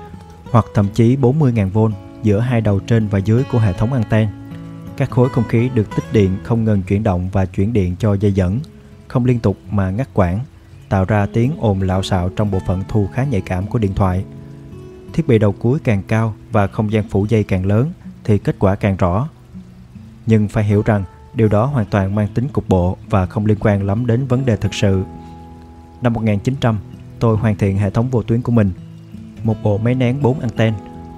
hoặc 0.51 0.65
thậm 0.73 0.87
chí 0.93 1.17
40.000V 1.17 1.91
giữa 2.23 2.39
hai 2.39 2.61
đầu 2.61 2.79
trên 2.79 3.07
và 3.07 3.19
dưới 3.19 3.43
của 3.51 3.59
hệ 3.59 3.73
thống 3.73 3.93
anten. 3.93 4.27
Các 4.97 5.09
khối 5.09 5.29
không 5.29 5.47
khí 5.49 5.69
được 5.73 5.95
tích 5.95 6.13
điện 6.13 6.37
không 6.43 6.63
ngừng 6.63 6.83
chuyển 6.83 7.03
động 7.03 7.29
và 7.31 7.45
chuyển 7.45 7.73
điện 7.73 7.95
cho 7.99 8.13
dây 8.13 8.31
dẫn, 8.31 8.59
không 9.07 9.25
liên 9.25 9.39
tục 9.39 9.57
mà 9.71 9.89
ngắt 9.89 10.13
quãng, 10.13 10.39
tạo 10.89 11.05
ra 11.05 11.27
tiếng 11.33 11.51
ồn 11.59 11.81
lạo 11.81 12.03
xạo 12.03 12.29
trong 12.29 12.51
bộ 12.51 12.59
phận 12.67 12.83
thu 12.87 13.07
khá 13.13 13.23
nhạy 13.23 13.41
cảm 13.41 13.67
của 13.67 13.79
điện 13.79 13.93
thoại. 13.93 14.25
Thiết 15.15 15.27
bị 15.27 15.39
đầu 15.39 15.51
cuối 15.51 15.79
càng 15.83 16.01
cao 16.07 16.35
và 16.51 16.67
không 16.67 16.91
gian 16.91 17.09
phủ 17.09 17.25
dây 17.29 17.43
càng 17.43 17.65
lớn 17.65 17.91
thì 18.23 18.37
kết 18.37 18.55
quả 18.59 18.75
càng 18.75 18.95
rõ. 18.95 19.29
Nhưng 20.25 20.47
phải 20.47 20.63
hiểu 20.63 20.83
rằng 20.85 21.03
điều 21.33 21.47
đó 21.47 21.65
hoàn 21.65 21.85
toàn 21.85 22.15
mang 22.15 22.27
tính 22.33 22.47
cục 22.53 22.69
bộ 22.69 22.97
và 23.09 23.25
không 23.25 23.45
liên 23.45 23.57
quan 23.59 23.87
lắm 23.87 24.07
đến 24.07 24.27
vấn 24.27 24.45
đề 24.45 24.55
thực 24.55 24.73
sự. 24.73 25.03
Năm 26.01 26.13
1900, 26.13 26.79
tôi 27.19 27.37
hoàn 27.37 27.55
thiện 27.55 27.77
hệ 27.77 27.89
thống 27.89 28.09
vô 28.09 28.23
tuyến 28.23 28.41
của 28.41 28.51
mình. 28.51 28.71
Một 29.43 29.55
bộ 29.63 29.77
máy 29.77 29.95
nén 29.95 30.21
4 30.21 30.39
anten 30.39 30.73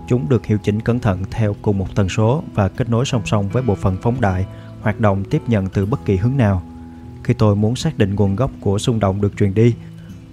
Chúng 0.08 0.30
được 0.30 0.46
hiệu 0.46 0.58
chỉnh 0.64 0.82
cẩn 0.82 1.00
thận 1.00 1.24
theo 1.32 1.56
cùng 1.62 1.78
một 1.78 1.96
tần 1.96 2.10
số 2.10 2.44
và 2.54 2.70
kết 2.70 2.90
nối 2.90 3.06
song 3.06 3.22
song 3.26 3.50
với 3.50 3.64
bộ 3.64 3.76
phận 3.76 3.98
phóng 4.02 4.22
đại 4.22 4.46
hoạt 4.82 5.00
động 5.00 5.24
tiếp 5.24 5.42
nhận 5.48 5.68
từ 5.68 5.86
bất 5.86 6.06
kỳ 6.06 6.16
hướng 6.16 6.38
nào. 6.38 6.64
Khi 7.24 7.34
tôi 7.34 7.56
muốn 7.56 7.76
xác 7.76 7.98
định 7.98 8.16
nguồn 8.16 8.36
gốc 8.36 8.52
của 8.60 8.80
xung 8.80 9.00
động 9.00 9.22
được 9.22 9.38
truyền 9.38 9.54
đi, 9.54 9.76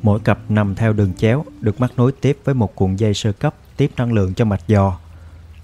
mỗi 0.04 0.20
cặp 0.20 0.38
nằm 0.48 0.74
theo 0.74 0.92
đường 0.92 1.12
chéo 1.14 1.44
được 1.60 1.80
mắc 1.80 1.92
nối 1.96 2.12
tiếp 2.12 2.38
với 2.44 2.54
một 2.54 2.74
cuộn 2.74 2.96
dây 2.96 3.14
sơ 3.14 3.32
cấp 3.32 3.54
tiếp 3.76 3.90
năng 3.96 4.12
lượng 4.12 4.34
cho 4.34 4.44
mạch 4.44 4.68
dò. 4.68 4.98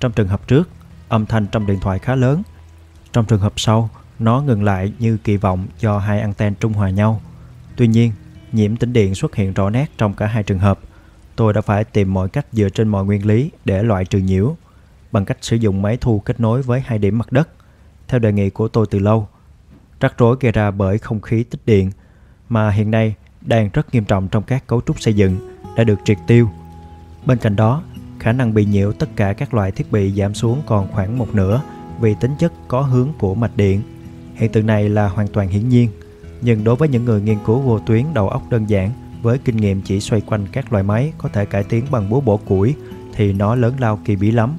Trong 0.00 0.12
trường 0.12 0.28
hợp 0.28 0.48
trước, 0.48 0.68
âm 1.08 1.26
thanh 1.26 1.46
trong 1.46 1.66
điện 1.66 1.78
thoại 1.80 1.98
khá 1.98 2.14
lớn. 2.14 2.42
Trong 3.12 3.24
trường 3.24 3.40
hợp 3.40 3.52
sau, 3.56 3.90
nó 4.18 4.42
ngừng 4.42 4.62
lại 4.62 4.92
như 4.98 5.16
kỳ 5.16 5.36
vọng 5.36 5.66
do 5.80 5.98
hai 5.98 6.20
anten 6.20 6.54
trung 6.54 6.72
hòa 6.72 6.90
nhau. 6.90 7.20
Tuy 7.76 7.86
nhiên, 7.86 8.12
nhiễm 8.52 8.76
tĩnh 8.76 8.92
điện 8.92 9.14
xuất 9.14 9.36
hiện 9.36 9.52
rõ 9.52 9.70
nét 9.70 9.86
trong 9.98 10.14
cả 10.14 10.26
hai 10.26 10.42
trường 10.42 10.58
hợp 10.58 10.78
tôi 11.36 11.52
đã 11.52 11.60
phải 11.60 11.84
tìm 11.84 12.14
mọi 12.14 12.28
cách 12.28 12.46
dựa 12.52 12.68
trên 12.68 12.88
mọi 12.88 13.04
nguyên 13.04 13.26
lý 13.26 13.50
để 13.64 13.82
loại 13.82 14.04
trừ 14.04 14.18
nhiễu 14.18 14.56
bằng 15.12 15.24
cách 15.24 15.38
sử 15.40 15.56
dụng 15.56 15.82
máy 15.82 15.98
thu 16.00 16.20
kết 16.20 16.40
nối 16.40 16.62
với 16.62 16.80
hai 16.80 16.98
điểm 16.98 17.18
mặt 17.18 17.32
đất. 17.32 17.48
Theo 18.08 18.20
đề 18.20 18.32
nghị 18.32 18.50
của 18.50 18.68
tôi 18.68 18.86
từ 18.90 18.98
lâu, 18.98 19.28
rắc 20.00 20.18
rối 20.18 20.36
gây 20.40 20.52
ra 20.52 20.70
bởi 20.70 20.98
không 20.98 21.20
khí 21.20 21.42
tích 21.42 21.60
điện 21.66 21.90
mà 22.48 22.70
hiện 22.70 22.90
nay 22.90 23.14
đang 23.42 23.70
rất 23.72 23.94
nghiêm 23.94 24.04
trọng 24.04 24.28
trong 24.28 24.42
các 24.42 24.66
cấu 24.66 24.80
trúc 24.86 25.00
xây 25.00 25.14
dựng 25.14 25.36
đã 25.76 25.84
được 25.84 25.98
triệt 26.04 26.18
tiêu. 26.26 26.48
Bên 27.26 27.38
cạnh 27.38 27.56
đó, 27.56 27.82
khả 28.18 28.32
năng 28.32 28.54
bị 28.54 28.64
nhiễu 28.64 28.92
tất 28.92 29.08
cả 29.16 29.32
các 29.32 29.54
loại 29.54 29.70
thiết 29.70 29.92
bị 29.92 30.12
giảm 30.12 30.34
xuống 30.34 30.62
còn 30.66 30.92
khoảng 30.92 31.18
một 31.18 31.34
nửa 31.34 31.62
vì 32.00 32.14
tính 32.20 32.32
chất 32.38 32.52
có 32.68 32.80
hướng 32.80 33.08
của 33.18 33.34
mạch 33.34 33.56
điện. 33.56 33.82
Hiện 34.34 34.52
tượng 34.52 34.66
này 34.66 34.88
là 34.88 35.08
hoàn 35.08 35.28
toàn 35.28 35.48
hiển 35.48 35.68
nhiên, 35.68 35.88
nhưng 36.40 36.64
đối 36.64 36.76
với 36.76 36.88
những 36.88 37.04
người 37.04 37.20
nghiên 37.20 37.38
cứu 37.46 37.60
vô 37.60 37.78
tuyến 37.78 38.04
đầu 38.14 38.28
óc 38.28 38.42
đơn 38.50 38.70
giản 38.70 38.90
với 39.22 39.38
kinh 39.38 39.56
nghiệm 39.56 39.82
chỉ 39.82 40.00
xoay 40.00 40.22
quanh 40.26 40.46
các 40.52 40.72
loại 40.72 40.84
máy 40.84 41.12
có 41.18 41.28
thể 41.28 41.46
cải 41.46 41.64
tiến 41.64 41.84
bằng 41.90 42.10
búa 42.10 42.20
bổ 42.20 42.36
củi 42.36 42.74
thì 43.14 43.32
nó 43.32 43.54
lớn 43.54 43.74
lao 43.78 44.00
kỳ 44.04 44.16
bí 44.16 44.30
lắm. 44.30 44.52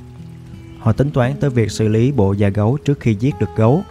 Họ 0.79 0.91
tính 0.93 1.11
toán 1.11 1.33
tới 1.39 1.49
việc 1.49 1.71
xử 1.71 1.87
lý 1.87 2.11
bộ 2.11 2.33
da 2.33 2.49
gấu 2.49 2.77
trước 2.85 2.99
khi 2.99 3.15
giết 3.15 3.35
được 3.39 3.49
gấu. 3.55 3.83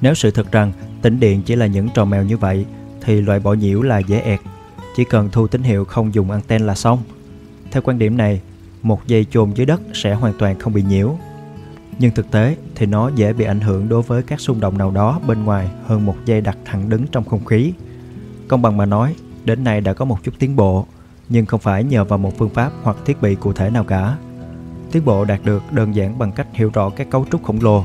Nếu 0.00 0.14
sự 0.14 0.30
thật 0.30 0.52
rằng 0.52 0.72
tĩnh 1.02 1.20
điện 1.20 1.42
chỉ 1.42 1.56
là 1.56 1.66
những 1.66 1.88
trò 1.94 2.04
mèo 2.04 2.24
như 2.24 2.36
vậy 2.36 2.66
thì 3.04 3.20
loại 3.20 3.40
bỏ 3.40 3.52
nhiễu 3.52 3.82
là 3.82 3.98
dễ 3.98 4.20
ẹt. 4.20 4.40
Chỉ 4.96 5.04
cần 5.04 5.28
thu 5.32 5.46
tín 5.46 5.62
hiệu 5.62 5.84
không 5.84 6.14
dùng 6.14 6.30
anten 6.30 6.62
là 6.62 6.74
xong. 6.74 6.98
Theo 7.70 7.82
quan 7.82 7.98
điểm 7.98 8.16
này, 8.16 8.40
một 8.82 9.06
dây 9.06 9.26
chôn 9.30 9.52
dưới 9.54 9.66
đất 9.66 9.80
sẽ 9.94 10.14
hoàn 10.14 10.34
toàn 10.38 10.58
không 10.58 10.72
bị 10.72 10.82
nhiễu. 10.82 11.16
Nhưng 11.98 12.14
thực 12.14 12.30
tế 12.30 12.56
thì 12.74 12.86
nó 12.86 13.10
dễ 13.14 13.32
bị 13.32 13.44
ảnh 13.44 13.60
hưởng 13.60 13.88
đối 13.88 14.02
với 14.02 14.22
các 14.22 14.40
xung 14.40 14.60
động 14.60 14.78
nào 14.78 14.90
đó 14.90 15.20
bên 15.26 15.44
ngoài 15.44 15.70
hơn 15.86 16.06
một 16.06 16.16
dây 16.24 16.40
đặt 16.40 16.58
thẳng 16.64 16.88
đứng 16.88 17.06
trong 17.06 17.24
không 17.24 17.44
khí. 17.44 17.72
Công 18.48 18.62
bằng 18.62 18.76
mà 18.76 18.86
nói, 18.86 19.14
đến 19.44 19.64
nay 19.64 19.80
đã 19.80 19.92
có 19.92 20.04
một 20.04 20.18
chút 20.22 20.34
tiến 20.38 20.56
bộ, 20.56 20.86
nhưng 21.28 21.46
không 21.46 21.60
phải 21.60 21.84
nhờ 21.84 22.04
vào 22.04 22.18
một 22.18 22.38
phương 22.38 22.50
pháp 22.50 22.72
hoặc 22.82 22.96
thiết 23.04 23.22
bị 23.22 23.34
cụ 23.34 23.52
thể 23.52 23.70
nào 23.70 23.84
cả. 23.84 24.16
Tiến 24.92 25.04
bộ 25.04 25.24
đạt 25.24 25.40
được 25.44 25.62
đơn 25.72 25.94
giản 25.94 26.18
bằng 26.18 26.32
cách 26.32 26.46
hiểu 26.52 26.70
rõ 26.74 26.90
các 26.90 27.10
cấu 27.10 27.26
trúc 27.30 27.42
khổng 27.42 27.58
lồ, 27.62 27.84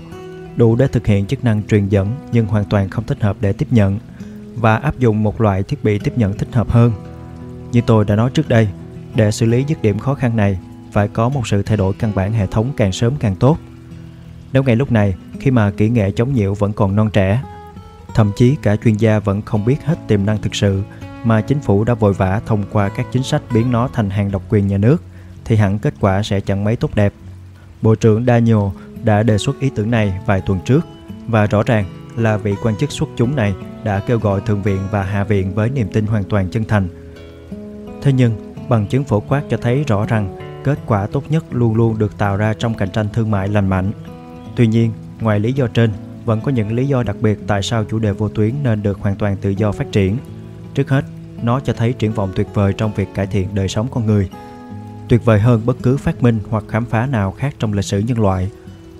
đủ 0.55 0.75
để 0.75 0.87
thực 0.87 1.07
hiện 1.07 1.25
chức 1.25 1.43
năng 1.43 1.63
truyền 1.63 1.89
dẫn 1.89 2.15
nhưng 2.31 2.45
hoàn 2.45 2.65
toàn 2.65 2.89
không 2.89 3.03
thích 3.03 3.21
hợp 3.21 3.37
để 3.41 3.53
tiếp 3.53 3.67
nhận, 3.71 3.99
và 4.55 4.75
áp 4.75 4.99
dụng 4.99 5.23
một 5.23 5.41
loại 5.41 5.63
thiết 5.63 5.83
bị 5.83 5.99
tiếp 5.99 6.13
nhận 6.15 6.37
thích 6.37 6.47
hợp 6.51 6.69
hơn. 6.69 6.91
Như 7.71 7.81
tôi 7.81 8.05
đã 8.05 8.15
nói 8.15 8.29
trước 8.33 8.49
đây, 8.49 8.67
để 9.15 9.31
xử 9.31 9.45
lý 9.45 9.63
dứt 9.67 9.81
điểm 9.81 9.99
khó 9.99 10.13
khăn 10.13 10.35
này, 10.35 10.59
phải 10.91 11.07
có 11.07 11.29
một 11.29 11.47
sự 11.47 11.63
thay 11.63 11.77
đổi 11.77 11.93
căn 11.93 12.11
bản 12.15 12.33
hệ 12.33 12.47
thống 12.47 12.71
càng 12.77 12.91
sớm 12.91 13.13
càng 13.19 13.35
tốt. 13.35 13.57
Nếu 14.53 14.63
ngay 14.63 14.75
lúc 14.75 14.91
này, 14.91 15.15
khi 15.39 15.51
mà 15.51 15.71
kỹ 15.71 15.89
nghệ 15.89 16.11
chống 16.11 16.33
nhiễu 16.33 16.53
vẫn 16.53 16.73
còn 16.73 16.95
non 16.95 17.09
trẻ, 17.13 17.41
thậm 18.15 18.31
chí 18.35 18.55
cả 18.61 18.75
chuyên 18.75 18.93
gia 18.93 19.19
vẫn 19.19 19.41
không 19.41 19.65
biết 19.65 19.83
hết 19.85 19.95
tiềm 20.07 20.25
năng 20.25 20.41
thực 20.41 20.55
sự 20.55 20.81
mà 21.23 21.41
chính 21.41 21.59
phủ 21.59 21.83
đã 21.83 21.93
vội 21.93 22.13
vã 22.13 22.41
thông 22.45 22.63
qua 22.71 22.89
các 22.89 23.05
chính 23.11 23.23
sách 23.23 23.41
biến 23.53 23.71
nó 23.71 23.89
thành 23.93 24.09
hàng 24.09 24.31
độc 24.31 24.41
quyền 24.49 24.67
nhà 24.67 24.77
nước 24.77 25.03
thì 25.45 25.55
hẳn 25.55 25.79
kết 25.79 25.93
quả 25.99 26.23
sẽ 26.23 26.39
chẳng 26.39 26.63
mấy 26.63 26.75
tốt 26.75 26.95
đẹp. 26.95 27.13
Bộ 27.81 27.95
trưởng 27.95 28.25
Daniel 28.25 28.57
đã 29.03 29.23
đề 29.23 29.37
xuất 29.37 29.59
ý 29.59 29.69
tưởng 29.75 29.91
này 29.91 30.19
vài 30.25 30.41
tuần 30.41 30.59
trước 30.65 30.87
và 31.27 31.45
rõ 31.45 31.63
ràng 31.63 31.85
là 32.17 32.37
vị 32.37 32.55
quan 32.63 32.75
chức 32.75 32.91
xuất 32.91 33.09
chúng 33.15 33.35
này 33.35 33.53
đã 33.83 33.99
kêu 33.99 34.19
gọi 34.19 34.41
Thượng 34.41 34.61
viện 34.61 34.79
và 34.91 35.03
Hạ 35.03 35.23
viện 35.23 35.53
với 35.53 35.69
niềm 35.69 35.87
tin 35.93 36.05
hoàn 36.05 36.23
toàn 36.23 36.49
chân 36.49 36.65
thành. 36.65 36.87
Thế 38.01 38.13
nhưng, 38.13 38.53
bằng 38.69 38.87
chứng 38.87 39.03
phổ 39.03 39.19
quát 39.19 39.43
cho 39.49 39.57
thấy 39.57 39.83
rõ 39.87 40.05
rằng 40.05 40.37
kết 40.63 40.79
quả 40.85 41.07
tốt 41.07 41.23
nhất 41.29 41.45
luôn 41.51 41.75
luôn 41.75 41.97
được 41.97 42.17
tạo 42.17 42.37
ra 42.37 42.53
trong 42.53 42.73
cạnh 42.73 42.89
tranh 42.91 43.07
thương 43.13 43.31
mại 43.31 43.47
lành 43.47 43.69
mạnh. 43.69 43.91
Tuy 44.55 44.67
nhiên, 44.67 44.91
ngoài 45.21 45.39
lý 45.39 45.53
do 45.53 45.67
trên, 45.67 45.91
vẫn 46.25 46.41
có 46.41 46.51
những 46.51 46.73
lý 46.73 46.87
do 46.87 47.03
đặc 47.03 47.15
biệt 47.21 47.39
tại 47.47 47.61
sao 47.63 47.85
chủ 47.85 47.99
đề 47.99 48.11
vô 48.11 48.29
tuyến 48.29 48.53
nên 48.63 48.83
được 48.83 48.99
hoàn 48.99 49.15
toàn 49.15 49.37
tự 49.37 49.49
do 49.49 49.71
phát 49.71 49.91
triển. 49.91 50.17
Trước 50.73 50.89
hết, 50.89 51.05
nó 51.43 51.59
cho 51.59 51.73
thấy 51.73 51.93
triển 51.93 52.13
vọng 52.13 52.31
tuyệt 52.35 52.47
vời 52.53 52.73
trong 52.73 52.93
việc 52.93 53.07
cải 53.13 53.27
thiện 53.27 53.47
đời 53.53 53.67
sống 53.67 53.87
con 53.91 54.05
người. 54.05 54.29
Tuyệt 55.09 55.25
vời 55.25 55.39
hơn 55.39 55.61
bất 55.65 55.77
cứ 55.83 55.97
phát 55.97 56.23
minh 56.23 56.39
hoặc 56.49 56.63
khám 56.67 56.85
phá 56.85 57.05
nào 57.05 57.31
khác 57.31 57.55
trong 57.59 57.73
lịch 57.73 57.85
sử 57.85 57.99
nhân 57.99 58.19
loại. 58.19 58.51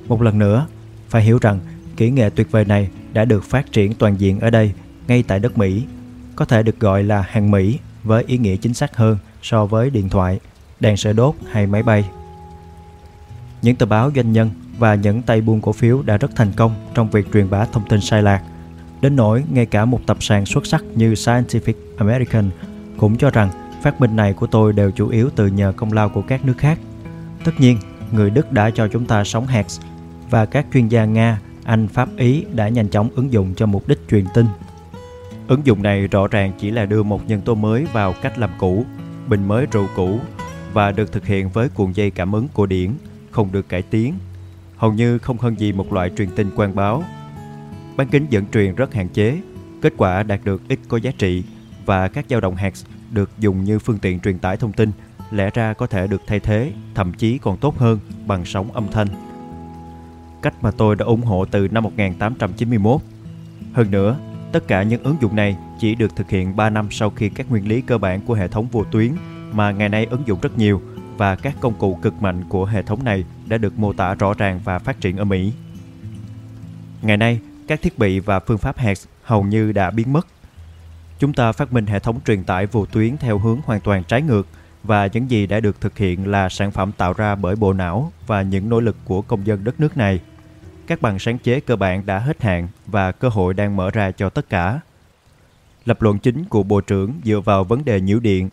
Một 0.08 0.22
lần 0.22 0.40
nữa, 0.40 0.68
phải 1.10 1.22
hiểu 1.22 1.38
rằng 1.42 1.60
kỹ 1.98 2.10
nghệ 2.10 2.30
tuyệt 2.30 2.52
vời 2.52 2.66
này 2.66 2.90
đã 3.16 3.26
được 3.26 3.44
phát 3.44 3.72
triển 3.72 3.94
toàn 3.94 4.16
diện 4.20 4.40
ở 4.40 4.50
đây, 4.50 4.72
ngay 5.08 5.24
tại 5.28 5.40
đất 5.40 5.58
Mỹ. 5.58 5.84
Có 6.36 6.46
thể 6.46 6.64
được 6.64 6.80
gọi 6.80 7.04
là 7.04 7.22
hàng 7.22 7.52
Mỹ 7.52 7.80
với 8.04 8.24
ý 8.28 8.38
nghĩa 8.38 8.56
chính 8.56 8.74
xác 8.74 8.96
hơn 8.98 9.18
so 9.42 9.66
với 9.66 9.90
điện 9.90 10.10
thoại, 10.10 10.40
đèn 10.80 10.98
sợi 10.98 11.14
đốt 11.14 11.36
hay 11.52 11.68
máy 11.68 11.84
bay. 11.84 12.10
Những 13.62 13.76
tờ 13.76 13.86
báo 13.86 14.12
doanh 14.16 14.32
nhân 14.32 14.50
và 14.78 14.96
những 14.96 15.22
tay 15.22 15.42
buôn 15.42 15.62
cổ 15.62 15.72
phiếu 15.72 16.02
đã 16.02 16.18
rất 16.18 16.36
thành 16.36 16.52
công 16.56 16.76
trong 16.94 17.10
việc 17.10 17.28
truyền 17.34 17.50
bá 17.50 17.66
thông 17.66 17.90
tin 17.90 18.02
sai 18.02 18.22
lạc 18.22 18.42
Đến 19.02 19.16
nỗi 19.16 19.44
ngay 19.52 19.66
cả 19.66 19.86
một 19.86 20.00
tập 20.06 20.18
sàn 20.20 20.46
xuất 20.46 20.66
sắc 20.66 20.84
như 20.96 21.14
Scientific 21.14 21.74
American 21.98 22.50
cũng 22.98 23.18
cho 23.18 23.30
rằng 23.30 23.50
phát 23.84 24.02
minh 24.02 24.16
này 24.16 24.34
của 24.34 24.48
tôi 24.48 24.74
đều 24.74 24.92
chủ 24.92 25.10
yếu 25.10 25.30
từ 25.36 25.48
nhờ 25.48 25.74
công 25.76 25.94
lao 25.94 26.10
của 26.10 26.22
các 26.22 26.46
nước 26.46 26.58
khác. 26.58 26.80
Tất 27.44 27.52
nhiên, 27.58 27.78
người 28.12 28.30
Đức 28.30 28.52
đã 28.52 28.70
cho 28.70 28.88
chúng 28.88 29.06
ta 29.06 29.24
sống 29.24 29.48
hạt, 29.48 29.66
và 30.30 30.46
các 30.46 30.66
chuyên 30.74 30.88
gia 30.88 31.06
Nga, 31.06 31.40
anh, 31.66 31.88
Pháp, 31.88 32.10
Ý 32.18 32.46
đã 32.54 32.70
nhanh 32.70 32.90
chóng 32.90 33.10
ứng 33.16 33.34
dụng 33.34 33.54
cho 33.56 33.66
mục 33.66 33.88
đích 33.88 34.00
truyền 34.10 34.26
tin. 34.34 34.46
Ứng 35.48 35.66
dụng 35.66 35.84
này 35.84 36.08
rõ 36.08 36.28
ràng 36.28 36.52
chỉ 36.60 36.72
là 36.72 36.86
đưa 36.86 37.04
một 37.04 37.28
nhân 37.28 37.42
tố 37.42 37.56
mới 37.56 37.86
vào 37.94 38.14
cách 38.22 38.40
làm 38.40 38.50
cũ, 38.60 38.86
bình 39.28 39.48
mới 39.48 39.66
rượu 39.72 39.88
cũ 39.96 40.20
và 40.74 40.92
được 40.92 41.12
thực 41.12 41.26
hiện 41.26 41.50
với 41.50 41.70
cuộn 41.70 41.92
dây 41.92 42.12
cảm 42.12 42.32
ứng 42.32 42.48
cổ 42.54 42.66
điển, 42.66 42.92
không 43.32 43.52
được 43.52 43.70
cải 43.70 43.82
tiến. 43.82 44.14
Hầu 44.78 44.94
như 44.94 45.18
không 45.18 45.38
hơn 45.38 45.60
gì 45.60 45.72
một 45.72 45.94
loại 45.94 46.12
truyền 46.18 46.30
tin 46.36 46.50
quan 46.56 46.76
báo. 46.76 47.04
Bán 47.98 48.08
kính 48.08 48.26
dẫn 48.30 48.46
truyền 48.54 48.76
rất 48.76 48.94
hạn 48.94 49.10
chế, 49.10 49.38
kết 49.82 49.94
quả 49.98 50.24
đạt 50.24 50.40
được 50.44 50.62
ít 50.68 50.80
có 50.88 50.98
giá 50.98 51.12
trị 51.18 51.44
và 51.86 52.08
các 52.08 52.26
dao 52.30 52.42
động 52.42 52.56
hạt 52.56 52.74
được 53.12 53.30
dùng 53.40 53.64
như 53.64 53.80
phương 53.80 54.00
tiện 54.00 54.20
truyền 54.20 54.40
tải 54.40 54.58
thông 54.58 54.74
tin 54.74 54.92
lẽ 55.32 55.50
ra 55.54 55.74
có 55.74 55.88
thể 55.88 56.08
được 56.08 56.22
thay 56.28 56.40
thế, 56.40 56.72
thậm 56.96 57.14
chí 57.14 57.38
còn 57.38 57.58
tốt 57.58 57.78
hơn 57.78 58.00
bằng 58.28 58.46
sóng 58.46 58.72
âm 58.72 58.88
thanh. 58.92 59.08
Cách 60.46 60.54
mà 60.62 60.72
tôi 60.72 60.96
đã 60.96 61.06
ủng 61.06 61.22
hộ 61.22 61.46
từ 61.46 61.68
năm 61.68 61.84
1891. 61.84 63.02
Hơn 63.74 63.92
nữa, 63.92 64.18
tất 64.52 64.68
cả 64.68 64.84
những 64.84 65.04
ứng 65.04 65.16
dụng 65.22 65.36
này 65.36 65.58
chỉ 65.80 65.96
được 65.96 66.16
thực 66.16 66.30
hiện 66.30 66.56
3 66.56 66.70
năm 66.70 66.88
sau 66.92 67.10
khi 67.10 67.30
các 67.30 67.50
nguyên 67.50 67.68
lý 67.68 67.82
cơ 67.82 67.98
bản 67.98 68.22
của 68.22 68.34
hệ 68.34 68.48
thống 68.48 68.68
vô 68.72 68.84
tuyến 68.84 69.12
mà 69.52 69.72
ngày 69.72 69.90
nay 69.90 70.08
ứng 70.10 70.28
dụng 70.28 70.40
rất 70.42 70.58
nhiều 70.58 70.82
và 71.18 71.36
các 71.36 71.56
công 71.62 71.74
cụ 71.74 72.00
cực 72.02 72.22
mạnh 72.22 72.44
của 72.50 72.66
hệ 72.66 72.82
thống 72.82 73.04
này 73.04 73.26
đã 73.48 73.58
được 73.58 73.80
mô 73.80 73.94
tả 73.94 74.14
rõ 74.14 74.34
ràng 74.34 74.60
và 74.64 74.80
phát 74.80 75.02
triển 75.02 75.18
ở 75.18 75.24
Mỹ. 75.24 75.52
Ngày 77.02 77.18
nay, 77.18 77.40
các 77.68 77.82
thiết 77.82 78.00
bị 78.00 78.20
và 78.20 78.40
phương 78.40 78.58
pháp 78.58 78.78
hertz 78.78 79.06
hầu 79.24 79.44
như 79.44 79.72
đã 79.72 79.92
biến 79.92 80.14
mất. 80.14 80.28
Chúng 81.20 81.34
ta 81.34 81.52
phát 81.52 81.74
minh 81.74 81.86
hệ 81.86 82.00
thống 82.00 82.20
truyền 82.26 82.44
tải 82.44 82.66
vô 82.66 82.86
tuyến 82.86 83.18
theo 83.18 83.38
hướng 83.38 83.60
hoàn 83.66 83.80
toàn 83.80 84.04
trái 84.04 84.22
ngược 84.22 84.48
và 84.84 85.08
những 85.14 85.32
gì 85.32 85.48
đã 85.48 85.60
được 85.60 85.82
thực 85.82 85.98
hiện 85.98 86.28
là 86.28 86.50
sản 86.50 86.72
phẩm 86.72 86.92
tạo 86.98 87.14
ra 87.14 87.36
bởi 87.36 87.56
bộ 87.56 87.74
não 87.74 88.12
và 88.28 88.42
những 88.42 88.70
nỗ 88.70 88.80
lực 88.80 88.96
của 89.06 89.22
công 89.22 89.48
dân 89.48 89.64
đất 89.64 89.80
nước 89.80 89.98
này. 89.98 90.20
Các 90.88 91.02
bằng 91.02 91.20
sáng 91.20 91.38
chế 91.38 91.60
cơ 91.60 91.76
bản 91.76 92.06
đã 92.06 92.20
hết 92.20 92.44
hạn 92.44 92.68
và 92.88 93.12
cơ 93.12 93.30
hội 93.30 93.54
đang 93.54 93.76
mở 93.76 93.92
ra 93.92 94.12
cho 94.12 94.30
tất 94.30 94.50
cả. 94.50 94.80
Lập 95.86 96.02
luận 96.02 96.20
chính 96.20 96.46
của 96.46 96.64
Bộ 96.64 96.82
trưởng 96.82 97.14
dựa 97.24 97.40
vào 97.40 97.64
vấn 97.64 97.86
đề 97.86 98.02
nhiễu 98.02 98.20
điện. 98.20 98.50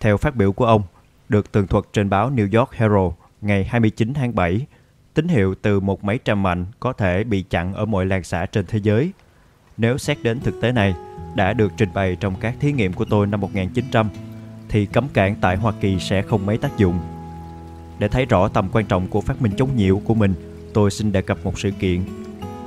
Theo 0.00 0.16
phát 0.16 0.36
biểu 0.36 0.52
của 0.52 0.66
ông, 0.66 0.82
được 1.28 1.52
tường 1.52 1.66
thuật 1.66 1.84
trên 1.92 2.10
báo 2.10 2.30
New 2.30 2.58
York 2.58 2.72
Herald 2.72 3.12
ngày 3.40 3.64
29 3.64 4.14
tháng 4.14 4.34
7, 4.34 4.66
tín 5.14 5.28
hiệu 5.28 5.54
từ 5.62 5.80
một 5.80 6.04
máy 6.04 6.18
trăm 6.24 6.42
mạnh 6.42 6.66
có 6.80 6.92
thể 6.92 7.24
bị 7.24 7.42
chặn 7.42 7.74
ở 7.74 7.84
mọi 7.84 8.06
làng 8.06 8.24
xã 8.24 8.46
trên 8.46 8.66
thế 8.66 8.78
giới. 8.82 9.12
Nếu 9.76 9.98
xét 9.98 10.22
đến 10.22 10.40
thực 10.40 10.60
tế 10.60 10.72
này, 10.72 10.94
đã 11.34 11.52
được 11.52 11.72
trình 11.76 11.88
bày 11.94 12.16
trong 12.20 12.34
các 12.40 12.54
thí 12.60 12.72
nghiệm 12.72 12.92
của 12.92 13.04
tôi 13.04 13.26
năm 13.26 13.40
1900 13.40 14.08
thì 14.68 14.86
cấm 14.86 15.08
cản 15.08 15.34
tại 15.40 15.56
Hoa 15.56 15.72
Kỳ 15.80 15.98
sẽ 16.00 16.22
không 16.22 16.46
mấy 16.46 16.58
tác 16.58 16.78
dụng. 16.78 16.98
Để 17.98 18.08
thấy 18.08 18.26
rõ 18.26 18.48
tầm 18.48 18.68
quan 18.72 18.86
trọng 18.86 19.08
của 19.08 19.20
phát 19.20 19.42
minh 19.42 19.52
chống 19.56 19.76
nhiễu 19.76 20.00
của 20.04 20.14
mình, 20.14 20.34
tôi 20.74 20.90
xin 20.90 21.12
đề 21.12 21.22
cập 21.22 21.38
một 21.44 21.58
sự 21.58 21.70
kiện. 21.70 22.04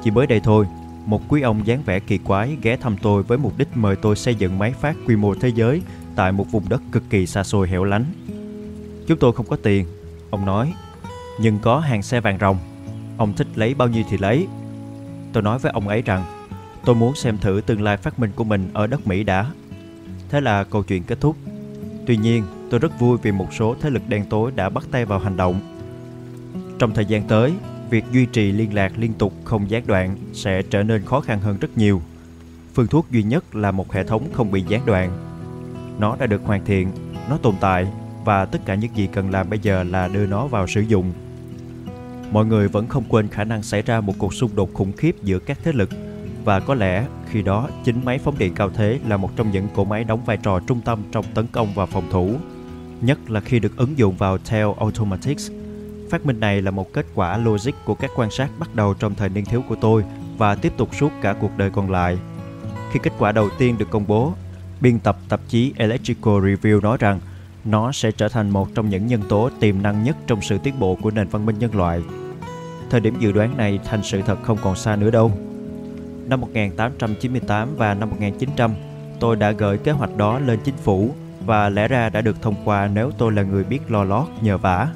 Chỉ 0.03 0.11
mới 0.11 0.27
đây 0.27 0.39
thôi, 0.43 0.65
một 1.05 1.21
quý 1.29 1.41
ông 1.41 1.67
dáng 1.67 1.83
vẻ 1.85 1.99
kỳ 1.99 2.17
quái 2.17 2.57
ghé 2.61 2.77
thăm 2.77 2.95
tôi 3.01 3.23
với 3.23 3.37
mục 3.37 3.57
đích 3.57 3.67
mời 3.75 3.95
tôi 3.95 4.15
xây 4.15 4.35
dựng 4.35 4.59
máy 4.59 4.73
phát 4.81 4.95
quy 5.07 5.15
mô 5.15 5.35
thế 5.35 5.51
giới 5.55 5.81
tại 6.15 6.31
một 6.31 6.51
vùng 6.51 6.69
đất 6.69 6.81
cực 6.91 7.03
kỳ 7.09 7.25
xa 7.25 7.43
xôi 7.43 7.67
hẻo 7.67 7.83
lánh. 7.83 8.05
Chúng 9.07 9.19
tôi 9.19 9.33
không 9.33 9.45
có 9.45 9.55
tiền, 9.55 9.85
ông 10.29 10.45
nói, 10.45 10.73
nhưng 11.39 11.59
có 11.59 11.79
hàng 11.79 12.03
xe 12.03 12.21
vàng 12.21 12.37
rồng. 12.41 12.57
Ông 13.17 13.33
thích 13.33 13.47
lấy 13.55 13.73
bao 13.73 13.87
nhiêu 13.87 14.03
thì 14.09 14.17
lấy. 14.17 14.47
Tôi 15.33 15.43
nói 15.43 15.59
với 15.59 15.71
ông 15.71 15.87
ấy 15.87 16.01
rằng, 16.01 16.25
tôi 16.85 16.95
muốn 16.95 17.15
xem 17.15 17.37
thử 17.37 17.61
tương 17.65 17.81
lai 17.81 17.97
phát 17.97 18.19
minh 18.19 18.31
của 18.35 18.43
mình 18.43 18.69
ở 18.73 18.87
đất 18.87 19.07
Mỹ 19.07 19.23
đã. 19.23 19.45
Thế 20.29 20.41
là 20.41 20.63
câu 20.63 20.83
chuyện 20.83 21.03
kết 21.03 21.21
thúc. 21.21 21.35
Tuy 22.07 22.17
nhiên, 22.17 22.43
tôi 22.69 22.79
rất 22.79 22.99
vui 22.99 23.17
vì 23.21 23.31
một 23.31 23.53
số 23.53 23.75
thế 23.81 23.89
lực 23.89 24.01
đen 24.07 24.25
tối 24.29 24.51
đã 24.55 24.69
bắt 24.69 24.83
tay 24.91 25.05
vào 25.05 25.19
hành 25.19 25.37
động. 25.37 25.59
Trong 26.79 26.93
thời 26.93 27.05
gian 27.05 27.27
tới, 27.27 27.53
việc 27.89 28.05
duy 28.11 28.25
trì 28.25 28.51
liên 28.51 28.73
lạc 28.73 28.91
liên 28.97 29.13
tục 29.13 29.33
không 29.43 29.69
gián 29.69 29.83
đoạn 29.87 30.15
sẽ 30.33 30.61
trở 30.61 30.83
nên 30.83 31.05
khó 31.05 31.21
khăn 31.21 31.39
hơn 31.39 31.57
rất 31.61 31.77
nhiều. 31.77 32.01
Phương 32.73 32.87
thuốc 32.87 33.11
duy 33.11 33.23
nhất 33.23 33.55
là 33.55 33.71
một 33.71 33.91
hệ 33.93 34.03
thống 34.03 34.27
không 34.33 34.51
bị 34.51 34.63
gián 34.67 34.85
đoạn. 34.85 35.11
Nó 35.99 36.15
đã 36.19 36.25
được 36.25 36.41
hoàn 36.45 36.65
thiện, 36.65 36.91
nó 37.29 37.37
tồn 37.37 37.55
tại 37.59 37.87
và 38.25 38.45
tất 38.45 38.59
cả 38.65 38.75
những 38.75 38.95
gì 38.95 39.07
cần 39.13 39.31
làm 39.31 39.49
bây 39.49 39.59
giờ 39.59 39.83
là 39.83 40.07
đưa 40.07 40.25
nó 40.25 40.47
vào 40.47 40.67
sử 40.67 40.81
dụng. 40.81 41.13
Mọi 42.31 42.45
người 42.45 42.67
vẫn 42.67 42.87
không 42.87 43.03
quên 43.09 43.27
khả 43.27 43.43
năng 43.43 43.63
xảy 43.63 43.81
ra 43.81 44.01
một 44.01 44.13
cuộc 44.17 44.33
xung 44.33 44.55
đột 44.55 44.73
khủng 44.73 44.91
khiếp 44.91 45.15
giữa 45.23 45.39
các 45.39 45.59
thế 45.63 45.71
lực 45.71 45.89
và 46.45 46.59
có 46.59 46.75
lẽ 46.75 47.05
khi 47.29 47.41
đó 47.41 47.69
chính 47.83 48.05
máy 48.05 48.19
phóng 48.19 48.37
điện 48.37 48.53
cao 48.55 48.69
thế 48.69 48.99
là 49.07 49.17
một 49.17 49.29
trong 49.35 49.51
những 49.51 49.67
cỗ 49.75 49.83
máy 49.83 50.03
đóng 50.03 50.25
vai 50.25 50.37
trò 50.37 50.59
trung 50.59 50.81
tâm 50.85 51.03
trong 51.11 51.25
tấn 51.33 51.47
công 51.47 51.73
và 51.73 51.85
phòng 51.85 52.09
thủ, 52.11 52.35
nhất 53.01 53.29
là 53.29 53.39
khi 53.39 53.59
được 53.59 53.77
ứng 53.77 53.97
dụng 53.97 54.15
vào 54.15 54.37
Tail 54.37 54.67
Automatics. 54.79 55.51
Phát 56.13 56.25
minh 56.25 56.39
này 56.39 56.61
là 56.61 56.71
một 56.71 56.93
kết 56.93 57.05
quả 57.15 57.37
logic 57.37 57.71
của 57.85 57.95
các 57.95 58.11
quan 58.15 58.31
sát 58.31 58.49
bắt 58.59 58.75
đầu 58.75 58.93
trong 58.93 59.15
thời 59.15 59.29
niên 59.29 59.45
thiếu 59.45 59.63
của 59.69 59.75
tôi 59.75 60.03
và 60.37 60.55
tiếp 60.55 60.73
tục 60.77 60.95
suốt 60.95 61.09
cả 61.21 61.35
cuộc 61.41 61.57
đời 61.57 61.69
còn 61.69 61.91
lại. 61.91 62.17
Khi 62.91 62.99
kết 63.03 63.13
quả 63.19 63.31
đầu 63.31 63.49
tiên 63.57 63.77
được 63.77 63.89
công 63.89 64.07
bố, 64.07 64.33
biên 64.81 64.99
tập 64.99 65.17
tạp 65.29 65.39
chí 65.47 65.73
Electrical 65.77 66.33
Review 66.33 66.81
nói 66.81 66.97
rằng 66.99 67.19
nó 67.65 67.91
sẽ 67.91 68.11
trở 68.11 68.29
thành 68.29 68.49
một 68.49 68.67
trong 68.75 68.89
những 68.89 69.07
nhân 69.07 69.21
tố 69.29 69.49
tiềm 69.59 69.81
năng 69.81 70.03
nhất 70.03 70.17
trong 70.27 70.41
sự 70.41 70.57
tiến 70.57 70.79
bộ 70.79 70.97
của 71.01 71.11
nền 71.11 71.27
văn 71.27 71.45
minh 71.45 71.59
nhân 71.59 71.75
loại. 71.75 72.01
Thời 72.89 72.99
điểm 72.99 73.19
dự 73.19 73.31
đoán 73.31 73.57
này 73.57 73.79
thành 73.85 74.03
sự 74.03 74.21
thật 74.21 74.37
không 74.43 74.57
còn 74.61 74.75
xa 74.75 74.95
nữa 74.95 75.11
đâu. 75.11 75.31
Năm 76.27 76.41
1898 76.41 77.75
và 77.75 77.93
năm 77.93 78.09
1900, 78.09 78.73
tôi 79.19 79.35
đã 79.35 79.51
gửi 79.51 79.77
kế 79.77 79.91
hoạch 79.91 80.17
đó 80.17 80.39
lên 80.39 80.59
chính 80.63 80.77
phủ 80.77 81.13
và 81.45 81.69
lẽ 81.69 81.87
ra 81.87 82.09
đã 82.09 82.21
được 82.21 82.41
thông 82.41 82.55
qua 82.65 82.89
nếu 82.93 83.11
tôi 83.17 83.31
là 83.31 83.43
người 83.43 83.63
biết 83.63 83.91
lo 83.91 84.03
lót 84.03 84.27
nhờ 84.41 84.57
vả. 84.57 84.87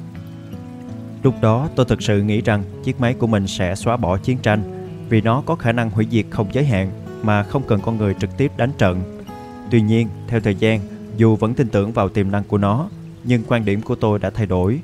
Lúc 1.28 1.40
đó 1.40 1.68
tôi 1.76 1.86
thực 1.86 2.02
sự 2.02 2.22
nghĩ 2.22 2.40
rằng 2.40 2.62
chiếc 2.84 3.00
máy 3.00 3.14
của 3.14 3.26
mình 3.26 3.46
sẽ 3.46 3.74
xóa 3.74 3.96
bỏ 3.96 4.18
chiến 4.18 4.38
tranh 4.42 4.62
vì 5.08 5.20
nó 5.20 5.42
có 5.46 5.54
khả 5.54 5.72
năng 5.72 5.90
hủy 5.90 6.06
diệt 6.10 6.24
không 6.30 6.48
giới 6.52 6.64
hạn 6.64 6.90
mà 7.22 7.42
không 7.42 7.62
cần 7.66 7.80
con 7.80 7.98
người 7.98 8.14
trực 8.14 8.36
tiếp 8.36 8.52
đánh 8.56 8.70
trận. 8.78 9.22
Tuy 9.70 9.80
nhiên, 9.80 10.08
theo 10.28 10.40
thời 10.40 10.54
gian, 10.54 10.80
dù 11.16 11.36
vẫn 11.36 11.54
tin 11.54 11.68
tưởng 11.68 11.92
vào 11.92 12.08
tiềm 12.08 12.30
năng 12.30 12.44
của 12.44 12.58
nó, 12.58 12.88
nhưng 13.24 13.42
quan 13.48 13.64
điểm 13.64 13.82
của 13.82 13.94
tôi 13.94 14.18
đã 14.18 14.30
thay 14.30 14.46
đổi. 14.46 14.80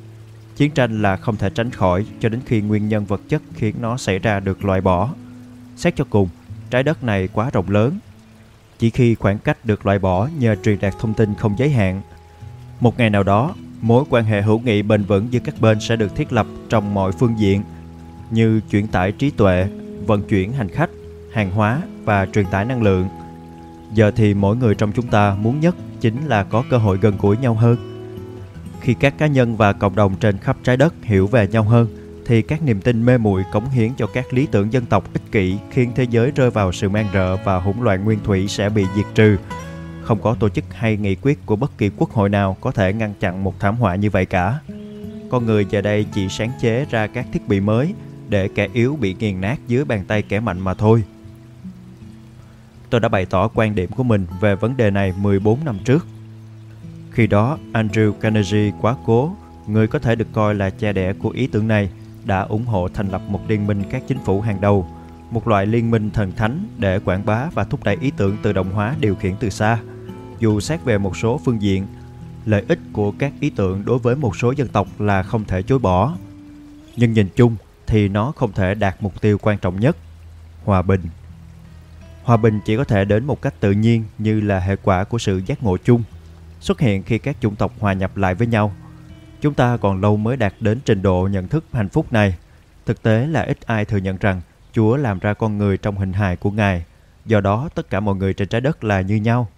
Chiến 0.57 0.71
tranh 0.71 1.03
là 1.03 1.17
không 1.17 1.37
thể 1.37 1.51
tránh 1.51 1.71
khỏi 1.71 2.07
cho 2.21 2.29
đến 2.29 2.41
khi 2.47 2.61
nguyên 2.61 2.89
nhân 2.89 3.05
vật 3.05 3.21
chất 3.29 3.43
khiến 3.55 3.75
nó 3.81 3.97
xảy 3.97 4.19
ra 4.19 4.41
được 4.41 4.65
loại 4.65 4.81
bỏ. 4.81 5.11
Xét 5.77 5.97
cho 5.97 6.05
cùng, 6.11 6.29
trái 6.71 6.83
đất 6.83 7.05
này 7.05 7.29
quá 7.29 7.51
rộng 7.53 7.71
lớn. 7.71 7.99
Chỉ 8.79 8.91
khi 8.91 9.15
khoảng 9.15 9.39
cách 9.39 9.65
được 9.65 9.87
loại 9.87 9.99
bỏ 9.99 10.29
nhờ 10.39 10.57
truyền 10.65 10.79
đạt 10.81 10.95
thông 10.99 11.15
tin 11.15 11.35
không 11.35 11.55
giới 11.59 11.71
hạn, 11.71 12.03
một 12.81 12.99
ngày 12.99 13.11
nào 13.11 13.23
đó, 13.23 13.55
mối 13.85 14.05
quan 14.11 14.25
hệ 14.25 14.43
hữu 14.43 14.59
nghị 14.59 14.83
bền 14.83 15.05
vững 15.05 15.27
giữa 15.31 15.41
các 15.45 15.55
bên 15.61 15.81
sẽ 15.81 15.97
được 15.97 16.17
thiết 16.17 16.33
lập 16.33 16.47
trong 16.69 16.95
mọi 16.95 17.13
phương 17.13 17.35
diện 17.39 17.63
như 18.31 18.61
chuyển 18.71 18.87
tải 18.87 19.13
trí 19.13 19.31
tuệ, 19.31 19.67
vận 20.07 20.23
chuyển 20.23 20.53
hành 20.53 20.69
khách, 20.69 20.91
hàng 21.33 21.51
hóa 21.51 21.83
và 22.05 22.27
truyền 22.27 22.47
tải 22.47 22.65
năng 22.65 22.83
lượng. 22.83 23.09
Giờ 23.95 24.11
thì 24.17 24.35
mỗi 24.35 24.57
người 24.57 24.75
trong 24.75 24.93
chúng 24.93 25.07
ta 25.07 25.37
muốn 25.41 25.61
nhất 25.61 25.77
chính 26.01 26.27
là 26.27 26.45
có 26.45 26.65
cơ 26.71 26.77
hội 26.77 26.99
gần 27.01 27.17
gũi 27.21 27.37
nhau 27.37 27.55
hơn. 27.55 27.77
Khi 28.81 28.95
các 28.95 29.19
cá 29.19 29.27
nhân 29.27 29.57
và 29.57 29.73
cộng 29.73 29.97
đồng 29.97 30.15
trên 30.21 30.39
khắp 30.39 30.57
trái 30.65 30.77
đất 30.77 30.95
hiểu 31.03 31.27
về 31.27 31.49
nhau 31.49 31.63
hơn, 31.63 31.87
thì 32.27 32.43
các 32.43 32.63
niềm 32.63 32.81
tin 32.81 33.05
mê 33.05 33.19
muội 33.19 33.43
cống 33.53 33.71
hiến 33.71 33.91
cho 33.97 34.07
các 34.07 34.33
lý 34.33 34.47
tưởng 34.47 34.73
dân 34.73 34.87
tộc 34.87 35.05
ích 35.13 35.33
kỷ 35.33 35.57
khiến 35.71 35.93
thế 35.95 36.07
giới 36.11 36.31
rơi 36.31 36.51
vào 36.51 36.73
sự 36.73 36.89
man 36.89 37.07
rợ 37.15 37.37
và 37.45 37.59
hỗn 37.59 37.75
loạn 37.81 38.05
nguyên 38.05 38.19
thủy 38.25 38.49
sẽ 38.49 38.69
bị 38.69 38.85
diệt 38.97 39.07
trừ. 39.15 39.37
Không 40.05 40.23
có 40.23 40.37
tổ 40.41 40.49
chức 40.49 40.65
hay 40.75 40.97
nghị 40.97 41.15
quyết 41.15 41.47
của 41.47 41.57
bất 41.57 41.79
kỳ 41.79 41.91
quốc 41.97 42.11
hội 42.11 42.29
nào 42.29 42.57
có 42.61 42.71
thể 42.71 42.93
ngăn 42.93 43.15
chặn 43.21 43.45
một 43.45 43.61
thảm 43.61 43.77
họa 43.77 43.95
như 43.95 44.11
vậy 44.11 44.27
cả. 44.27 44.59
Con 45.31 45.47
người 45.47 45.67
giờ 45.71 45.81
đây 45.81 46.07
chỉ 46.13 46.29
sáng 46.29 46.53
chế 46.61 46.87
ra 46.91 47.07
các 47.07 47.27
thiết 47.33 47.49
bị 47.49 47.61
mới 47.61 47.95
để 48.29 48.49
kẻ 48.49 48.69
yếu 48.73 48.97
bị 49.01 49.17
nghiền 49.19 49.41
nát 49.41 49.57
dưới 49.69 49.85
bàn 49.85 50.05
tay 50.09 50.23
kẻ 50.23 50.41
mạnh 50.41 50.61
mà 50.61 50.75
thôi. 50.75 51.05
Tôi 52.91 53.01
đã 53.01 53.09
bày 53.09 53.27
tỏ 53.27 53.49
quan 53.55 53.75
điểm 53.75 53.91
của 53.91 54.03
mình 54.03 54.27
về 54.41 54.55
vấn 54.55 54.77
đề 54.77 54.91
này 54.91 55.13
14 55.21 55.65
năm 55.65 55.79
trước. 55.85 56.07
Khi 57.11 57.27
đó, 57.27 57.59
Andrew 57.73 58.13
Carnegie 58.13 58.73
quá 58.81 58.97
cố, 59.07 59.37
người 59.67 59.87
có 59.87 59.99
thể 59.99 60.15
được 60.15 60.29
coi 60.33 60.55
là 60.55 60.71
cha 60.71 60.93
đẻ 60.93 61.13
của 61.13 61.31
ý 61.31 61.47
tưởng 61.47 61.69
này– 61.69 61.91
đã 62.25 62.41
ủng 62.41 62.67
hộ 62.67 62.89
thành 62.89 63.09
lập 63.09 63.23
một 63.29 63.41
liên 63.49 63.67
minh 63.67 63.83
các 63.91 64.03
chính 64.09 64.19
phủ 64.25 64.41
hàng 64.41 64.61
đầu, 64.61 64.87
một 65.31 65.49
loại 65.49 65.67
liên 65.67 65.91
minh 65.91 66.11
thần 66.11 66.33
thánh 66.33 66.67
để 66.79 66.99
quảng 66.99 67.27
bá 67.27 67.49
và 67.55 67.65
thúc 67.65 67.85
đẩy 67.85 67.97
ý 68.01 68.13
tưởng 68.17 68.37
tự 68.43 68.53
động 68.53 68.73
hóa 68.73 68.95
điều 69.01 69.15
khiển 69.15 69.35
từ 69.41 69.51
xa. 69.51 69.79
Dù 70.45 70.61
xét 70.61 70.85
về 70.85 70.99
một 70.99 71.17
số 71.17 71.41
phương 71.45 71.63
diện, 71.63 71.87
lợi 72.47 72.65
ích 72.69 72.79
của 72.93 73.13
các 73.19 73.33
ý 73.41 73.51
tưởng 73.51 73.85
đối 73.85 73.99
với 73.99 74.17
một 74.17 74.37
số 74.37 74.51
dân 74.51 74.69
tộc 74.69 75.01
là 75.01 75.23
không 75.23 75.45
thể 75.45 75.63
chối 75.63 75.79
bỏ. 75.79 76.17
Nhưng 76.97 77.13
nhìn 77.13 77.29
chung 77.37 77.57
thì 77.87 78.09
nó 78.09 78.33
không 78.37 78.53
thể 78.53 78.75
đạt 78.75 78.97
mục 79.01 79.21
tiêu 79.21 79.39
quan 79.43 79.59
trọng 79.59 79.81
nhất, 79.81 79.97
hòa 80.65 80.83
bình. 80.83 81.01
Hòa 82.25 82.37
bình 82.37 82.61
chỉ 82.65 82.77
có 82.77 82.85
thể 82.85 83.05
đến 83.05 83.25
một 83.25 83.43
cách 83.43 83.55
tự 83.61 83.73
nhiên 83.73 84.05
như 84.19 84.41
là 84.41 84.61
hệ 84.61 84.77
quả 84.77 85.05
của 85.05 85.19
sự 85.19 85.43
giác 85.47 85.63
ngộ 85.63 85.77
chung, 85.77 86.03
xuất 86.61 86.81
hiện 86.81 87.03
khi 87.03 87.19
các 87.19 87.37
chủng 87.41 87.57
tộc 87.57 87.73
hòa 87.79 87.93
nhập 87.93 88.17
lại 88.17 88.35
với 88.35 88.47
nhau– 88.47 88.73
Chúng 89.45 89.55
ta 89.55 89.77
còn 89.77 90.01
lâu 90.01 90.17
mới 90.17 90.37
đạt 90.37 90.55
đến 90.61 90.81
trình 90.85 91.03
độ 91.03 91.29
nhận 91.33 91.49
thức 91.49 91.65
hạnh 91.73 91.89
phúc 91.89 92.13
này. 92.13 92.37
Thực 92.87 93.03
tế 93.03 93.27
là 93.27 93.43
ít 93.43 93.59
ai 93.67 93.85
thừa 93.85 93.97
nhận 93.97 94.17
rằng 94.17 94.41
Chúa 94.73 94.97
làm 94.97 95.19
ra 95.19 95.35
con 95.35 95.59
người 95.59 95.79
trong 95.79 95.97
hình 95.97 96.13
hài 96.13 96.37
của 96.37 96.51
Ngài. 96.51 96.85
Do 97.27 97.41
đó 97.41 97.69
tất 97.75 97.91
cả 97.91 98.01
mọi 98.01 98.15
người 98.15 98.35
trên 98.35 98.49
trái 98.49 98.61
đất 98.61 98.85
là 98.85 99.01
như 99.01 99.17
nhau. 99.17 99.49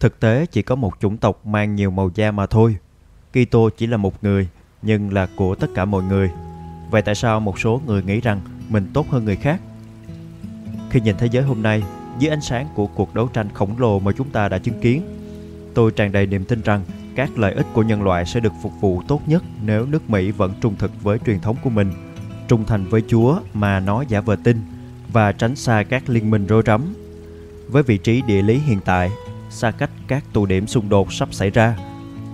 Thực 0.00 0.20
tế 0.20 0.46
chỉ 0.46 0.62
có 0.62 0.74
một 0.74 0.92
chủng 1.00 1.16
tộc 1.16 1.46
mang 1.46 1.74
nhiều 1.74 1.90
màu 1.90 2.10
da 2.14 2.30
mà 2.30 2.46
thôi. 2.46 2.76
Kitô 3.32 3.70
chỉ 3.70 3.86
là 3.86 3.96
một 3.96 4.24
người, 4.24 4.48
nhưng 4.82 5.12
là 5.12 5.28
của 5.36 5.54
tất 5.54 5.66
cả 5.74 5.84
mọi 5.84 6.02
người. 6.02 6.30
Vậy 6.90 7.02
tại 7.02 7.14
sao 7.14 7.40
một 7.40 7.58
số 7.58 7.80
người 7.86 8.02
nghĩ 8.02 8.20
rằng 8.20 8.40
mình 8.68 8.90
tốt 8.94 9.06
hơn 9.10 9.24
người 9.24 9.36
khác? 9.36 9.60
Khi 10.90 11.00
nhìn 11.00 11.16
thế 11.18 11.26
giới 11.26 11.42
hôm 11.42 11.62
nay, 11.62 11.82
dưới 12.18 12.30
ánh 12.30 12.40
sáng 12.40 12.68
của 12.74 12.86
cuộc 12.86 13.14
đấu 13.14 13.28
tranh 13.28 13.48
khổng 13.54 13.78
lồ 13.78 13.98
mà 13.98 14.12
chúng 14.12 14.30
ta 14.30 14.48
đã 14.48 14.58
chứng 14.58 14.80
kiến, 14.80 15.02
tôi 15.74 15.90
tràn 15.90 16.12
đầy 16.12 16.26
niềm 16.26 16.44
tin 16.44 16.62
rằng 16.62 16.82
các 17.14 17.38
lợi 17.38 17.54
ích 17.54 17.66
của 17.72 17.82
nhân 17.82 18.02
loại 18.02 18.26
sẽ 18.26 18.40
được 18.40 18.52
phục 18.62 18.72
vụ 18.80 19.02
tốt 19.08 19.20
nhất 19.26 19.42
nếu 19.64 19.86
nước 19.86 20.10
Mỹ 20.10 20.30
vẫn 20.30 20.52
trung 20.60 20.74
thực 20.78 21.02
với 21.02 21.18
truyền 21.26 21.40
thống 21.40 21.56
của 21.62 21.70
mình, 21.70 21.92
trung 22.48 22.64
thành 22.66 22.86
với 22.88 23.02
Chúa 23.08 23.40
mà 23.54 23.80
nó 23.80 24.04
giả 24.08 24.20
vờ 24.20 24.36
tin 24.44 24.60
và 25.12 25.32
tránh 25.32 25.56
xa 25.56 25.82
các 25.82 26.08
liên 26.08 26.30
minh 26.30 26.46
rối 26.46 26.62
rắm. 26.66 26.94
Với 27.68 27.82
vị 27.82 27.98
trí 27.98 28.22
địa 28.22 28.42
lý 28.42 28.58
hiện 28.58 28.80
tại, 28.84 29.10
xa 29.50 29.70
cách 29.70 29.90
các 30.08 30.24
tụ 30.32 30.46
điểm 30.46 30.66
xung 30.66 30.88
đột 30.88 31.12
sắp 31.12 31.34
xảy 31.34 31.50
ra, 31.50 31.76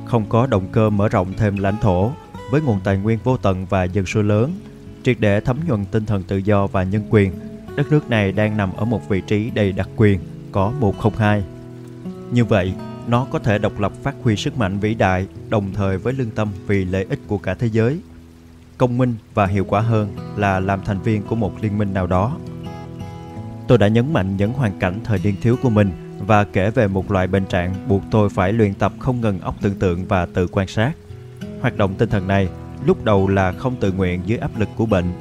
không 0.05 0.25
có 0.29 0.47
động 0.47 0.69
cơ 0.73 0.91
mở 0.91 1.09
rộng 1.09 1.33
thêm 1.37 1.57
lãnh 1.57 1.77
thổ 1.81 2.11
với 2.51 2.61
nguồn 2.61 2.81
tài 2.85 2.99
nguyên 2.99 3.19
vô 3.25 3.37
tận 3.37 3.67
và 3.67 3.85
dân 3.85 4.07
số 4.07 4.23
lớn, 4.23 4.53
triệt 5.03 5.17
để 5.21 5.41
thấm 5.41 5.57
nhuần 5.67 5.85
tinh 5.85 6.07
thần 6.07 6.23
tự 6.23 6.37
do 6.37 6.67
và 6.67 6.83
nhân 6.83 7.05
quyền, 7.11 7.33
đất 7.77 7.91
nước 7.91 8.11
này 8.11 8.33
đang 8.33 8.57
nằm 8.57 8.73
ở 8.77 8.85
một 8.85 9.09
vị 9.09 9.21
trí 9.27 9.51
đầy 9.51 9.73
đặc 9.73 9.89
quyền, 9.97 10.21
có 10.53 10.73
102. 10.81 11.45
Như 12.31 12.45
vậy, 12.45 12.75
nó 13.07 13.27
có 13.31 13.39
thể 13.39 13.59
độc 13.59 13.81
lập 13.81 13.93
phát 14.03 14.15
huy 14.23 14.37
sức 14.37 14.59
mạnh 14.59 14.79
vĩ 14.79 14.95
đại 14.95 15.27
đồng 15.49 15.73
thời 15.75 15.99
với 15.99 16.13
lương 16.13 16.31
tâm 16.31 16.49
vì 16.67 16.85
lợi 16.85 17.07
ích 17.11 17.19
của 17.27 17.39
cả 17.39 17.55
thế 17.55 17.69
giới. 17.69 18.01
Công 18.79 18.99
minh 18.99 19.15
và 19.35 19.47
hiệu 19.47 19.65
quả 19.65 19.81
hơn 19.81 20.17
là 20.37 20.61
làm 20.61 20.81
thành 20.85 21.03
viên 21.03 21.23
của 21.23 21.37
một 21.37 21.53
liên 21.63 21.79
minh 21.79 21.95
nào 21.95 22.07
đó. 22.07 22.37
Tôi 23.69 23.79
đã 23.79 23.89
nhấn 23.89 24.13
mạnh 24.13 24.37
những 24.37 24.53
hoàn 24.53 24.79
cảnh 24.79 25.01
thời 25.05 25.21
niên 25.25 25.35
thiếu 25.43 25.57
của 25.63 25.71
mình 25.71 26.06
và 26.27 26.45
kể 26.45 26.71
về 26.71 26.89
một 26.89 27.11
loại 27.11 27.27
bệnh 27.27 27.47
trạng 27.47 27.75
buộc 27.89 28.03
tôi 28.11 28.29
phải 28.29 28.53
luyện 28.53 28.75
tập 28.75 28.93
không 28.99 29.21
ngừng 29.21 29.41
óc 29.41 29.55
tưởng 29.63 29.75
tượng 29.75 30.05
và 30.05 30.27
tự 30.27 30.47
quan 30.47 30.69
sát. 30.69 30.93
Hoạt 31.61 31.77
động 31.77 31.95
tinh 31.95 32.09
thần 32.09 32.29
này 32.29 32.49
lúc 32.87 33.05
đầu 33.05 33.29
là 33.29 33.53
không 33.53 33.77
tự 33.81 33.93
nguyện 33.93 34.21
dưới 34.27 34.39
áp 34.39 34.51
lực 34.59 34.69
của 34.77 34.87
bệnh, 34.87 35.13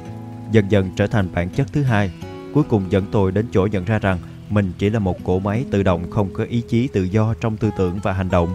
dần 0.52 0.64
dần 0.68 0.90
trở 0.96 1.06
thành 1.06 1.28
bản 1.34 1.50
chất 1.50 1.66
thứ 1.72 1.82
hai, 1.82 2.10
cuối 2.54 2.64
cùng 2.68 2.92
dẫn 2.92 3.04
tôi 3.12 3.32
đến 3.32 3.46
chỗ 3.52 3.68
nhận 3.72 3.84
ra 3.84 3.98
rằng 3.98 4.18
mình 4.50 4.72
chỉ 4.78 4.90
là 4.90 4.98
một 4.98 5.24
cỗ 5.24 5.38
máy 5.38 5.64
tự 5.70 5.82
động 5.82 6.10
không 6.10 6.32
có 6.32 6.44
ý 6.44 6.62
chí 6.68 6.88
tự 6.88 7.02
do 7.02 7.34
trong 7.40 7.56
tư 7.56 7.70
tưởng 7.78 7.98
và 8.02 8.12
hành 8.12 8.30
động, 8.30 8.54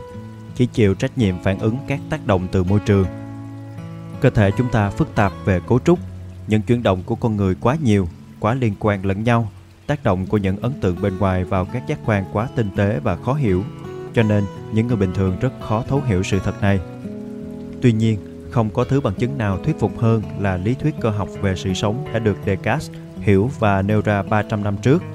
chỉ 0.56 0.66
chịu 0.66 0.94
trách 0.94 1.18
nhiệm 1.18 1.44
phản 1.44 1.60
ứng 1.60 1.78
các 1.88 2.00
tác 2.10 2.28
động 2.28 2.48
từ 2.52 2.64
môi 2.64 2.80
trường. 2.86 3.06
Cơ 4.22 4.30
thể 4.30 4.52
chúng 4.58 4.70
ta 4.70 4.90
phức 4.90 5.16
tạp 5.16 5.32
về 5.46 5.60
cấu 5.68 5.80
trúc, 5.80 6.00
những 6.48 6.62
chuyển 6.62 6.84
động 6.84 7.04
của 7.06 7.16
con 7.16 7.38
người 7.38 7.56
quá 7.62 7.78
nhiều, 7.84 8.08
quá 8.40 8.54
liên 8.54 8.74
quan 8.80 9.06
lẫn 9.06 9.24
nhau, 9.24 9.52
tác 9.92 10.04
động 10.04 10.26
của 10.26 10.38
những 10.38 10.58
ấn 10.62 10.74
tượng 10.82 11.02
bên 11.02 11.18
ngoài 11.18 11.44
vào 11.44 11.66
các 11.66 11.88
giác 11.88 12.00
quan 12.06 12.26
quá 12.34 12.48
tinh 12.56 12.70
tế 12.76 13.00
và 13.04 13.16
khó 13.16 13.34
hiểu, 13.34 13.64
cho 14.14 14.24
nên 14.24 14.44
những 14.74 14.88
người 14.88 14.98
bình 14.98 15.14
thường 15.14 15.38
rất 15.42 15.54
khó 15.62 15.84
thấu 15.88 16.02
hiểu 16.06 16.24
sự 16.24 16.40
thật 16.44 16.62
này. 16.62 16.80
Tuy 17.82 17.92
nhiên, 17.92 18.20
không 18.52 18.70
có 18.70 18.84
thứ 18.84 19.02
bằng 19.02 19.14
chứng 19.14 19.38
nào 19.38 19.58
thuyết 19.64 19.80
phục 19.80 20.00
hơn 20.00 20.22
là 20.40 20.58
lý 20.58 20.74
thuyết 20.74 20.96
cơ 21.02 21.10
học 21.10 21.30
về 21.42 21.56
sự 21.56 21.74
sống 21.74 22.06
đã 22.14 22.20
được 22.20 22.38
Descartes 22.46 22.92
hiểu 23.20 23.50
và 23.60 23.82
nêu 23.82 24.02
ra 24.02 24.24
300 24.24 24.64
năm 24.64 24.78
trước– 24.78 25.04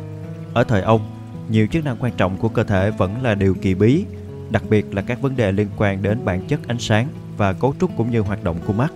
ở 0.57 0.65
thời 0.65 0.83
ông, 0.83 1.01
nhiều 1.49 1.67
chức 1.73 1.85
năng 1.85 1.97
quan 2.01 2.13
trọng 2.17 2.37
của 2.37 2.49
cơ 2.49 2.65
thể 2.65 2.91
vẫn 2.91 3.23
là 3.23 3.35
điều 3.35 3.55
kỳ 3.55 3.75
bí, 3.75 4.05
đặc 4.51 4.63
biệt 4.71 4.95
là 4.95 5.03
các 5.03 5.21
vấn 5.23 5.37
đề 5.37 5.53
liên 5.53 5.69
quan 5.77 6.03
đến 6.03 6.25
bản 6.25 6.47
chất 6.49 6.61
ánh 6.69 6.79
sáng 6.79 7.09
và 7.37 7.53
cấu 7.53 7.75
trúc 7.81 7.91
cũng 7.97 8.11
như 8.11 8.21
hoạt 8.21 8.45
động 8.45 8.57
của 8.67 8.73
mắt. 8.73 8.93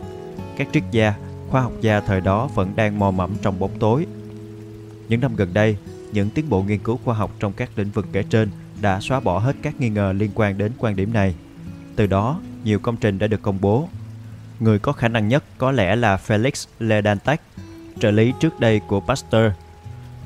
Các 0.56 0.68
triết 0.72 0.82
gia, 0.90 1.14
khoa 1.48 1.62
học 1.62 1.72
gia 1.80 2.00
thời 2.00 2.20
đó 2.20 2.48
vẫn 2.54 2.72
đang 2.76 2.98
mò 2.98 3.10
mẫm 3.10 3.30
trong 3.42 3.58
bóng 3.58 3.78
tối. 3.78 4.06
Những 5.10 5.20
năm 5.20 5.36
gần 5.36 5.54
đây, 5.54 5.76
những 6.12 6.30
tiến 6.30 6.48
bộ 6.48 6.62
nghiên 6.62 6.78
cứu 6.78 6.98
khoa 7.04 7.14
học 7.14 7.30
trong 7.40 7.52
các 7.52 7.70
lĩnh 7.76 7.90
vực 7.90 8.06
kể 8.12 8.22
trên 8.22 8.50
đã 8.80 9.00
xóa 9.00 9.20
bỏ 9.20 9.38
hết 9.38 9.56
các 9.62 9.80
nghi 9.80 9.88
ngờ 9.88 10.12
liên 10.16 10.30
quan 10.34 10.58
đến 10.58 10.72
quan 10.78 10.96
điểm 10.96 11.12
này. 11.12 11.34
Từ 11.96 12.06
đó, 12.06 12.40
nhiều 12.64 12.78
công 12.78 12.96
trình 12.96 13.18
đã 13.18 13.26
được 13.26 13.42
công 13.42 13.60
bố. 13.60 13.88
Người 14.60 14.78
có 14.78 14.92
khả 14.92 15.08
năng 15.08 15.28
nhất 15.28 15.44
có 15.58 15.72
lẽ 15.72 15.96
là 15.96 16.18
Felix 16.26 16.68
Ledantec, 16.78 17.40
trợ 18.00 18.10
lý 18.10 18.32
trước 18.40 18.60
đây 18.60 18.80
của 18.86 19.00
Pasteur. 19.00 19.52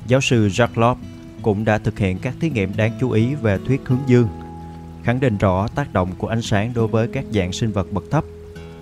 Giáo 0.07 0.21
sư 0.21 0.49
Jacques 0.49 0.81
Lop 0.81 0.99
cũng 1.43 1.65
đã 1.65 1.79
thực 1.79 1.99
hiện 1.99 2.19
các 2.19 2.35
thí 2.41 2.51
nghiệm 2.51 2.77
đáng 2.77 2.93
chú 3.01 3.11
ý 3.11 3.35
về 3.35 3.59
thuyết 3.67 3.81
hướng 3.85 4.03
dương, 4.07 4.29
khẳng 5.05 5.21
định 5.21 5.39
rõ 5.39 5.69
tác 5.69 5.93
động 5.93 6.11
của 6.19 6.27
ánh 6.27 6.43
sáng 6.43 6.73
đối 6.75 6.87
với 6.87 7.09
các 7.09 7.25
dạng 7.33 7.53
sinh 7.53 7.73
vật 7.73 7.93
bậc 7.93 8.05
thấp. 8.11 8.25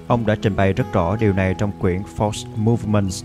Ông 0.06 0.26
đã 0.26 0.36
trình 0.42 0.56
bày 0.56 0.72
rất 0.72 0.92
rõ 0.92 1.16
điều 1.16 1.32
này 1.32 1.54
trong 1.58 1.72
quyển 1.80 2.02
Force 2.16 2.46
Movements. 2.56 3.24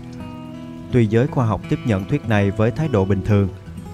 Tuy 0.92 1.06
giới 1.06 1.26
khoa 1.26 1.46
học 1.46 1.60
tiếp 1.68 1.78
nhận 1.86 2.04
thuyết 2.04 2.28
này 2.28 2.50
với 2.50 2.70
thái 2.70 2.88
độ 2.88 3.04
bình 3.04 3.22
thường, 3.24 3.48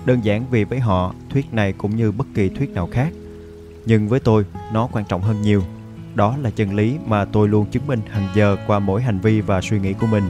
đơn 0.05 0.25
giản 0.25 0.45
vì 0.51 0.65
với 0.65 0.81
họ 0.81 1.15
thuyết 1.31 1.55
này 1.55 1.73
cũng 1.73 1.97
như 1.97 2.13
bất 2.13 2.27
kỳ 2.35 2.49
thuyết 2.49 2.71
nào 2.71 2.89
khác. 2.93 3.13
Nhưng 3.87 4.09
với 4.09 4.21
tôi, 4.21 4.45
nó 4.73 4.89
quan 4.93 5.05
trọng 5.05 5.23
hơn 5.23 5.43
nhiều. 5.43 5.63
Đó 6.15 6.37
là 6.43 6.51
chân 6.51 6.75
lý 6.75 6.97
mà 7.07 7.25
tôi 7.25 7.49
luôn 7.49 7.67
chứng 7.67 7.87
minh 7.87 8.01
hàng 8.11 8.29
giờ 8.35 8.57
qua 8.67 8.79
mỗi 8.79 9.03
hành 9.03 9.19
vi 9.19 9.41
và 9.41 9.61
suy 9.61 9.81
nghĩ 9.81 9.93
của 9.93 10.07
mình. 10.07 10.25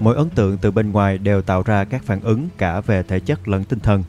Mỗi 0.00 0.16
ấn 0.16 0.30
tượng 0.30 0.58
từ 0.58 0.70
bên 0.70 0.92
ngoài 0.92 1.18
đều 1.18 1.42
tạo 1.42 1.62
ra 1.62 1.84
các 1.84 2.02
phản 2.04 2.20
ứng 2.20 2.48
cả 2.58 2.80
về 2.80 3.02
thể 3.02 3.20
chất 3.20 3.48
lẫn 3.48 3.64
tinh 3.64 3.80
thần 3.80 4.04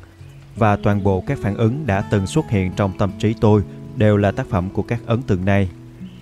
và 0.56 0.76
toàn 0.76 1.04
bộ 1.04 1.24
các 1.28 1.40
phản 1.42 1.56
ứng 1.56 1.88
đã 1.88 2.02
từng 2.02 2.28
xuất 2.28 2.50
hiện 2.50 2.72
trong 2.76 2.98
tâm 2.98 3.12
trí 3.20 3.34
tôi 3.42 3.64
đều 3.96 4.18
là 4.18 4.32
tác 4.32 4.48
phẩm 4.50 4.70
của 4.70 4.82
các 4.82 5.00
ấn 5.06 5.22
tượng 5.22 5.46
này. 5.46 5.70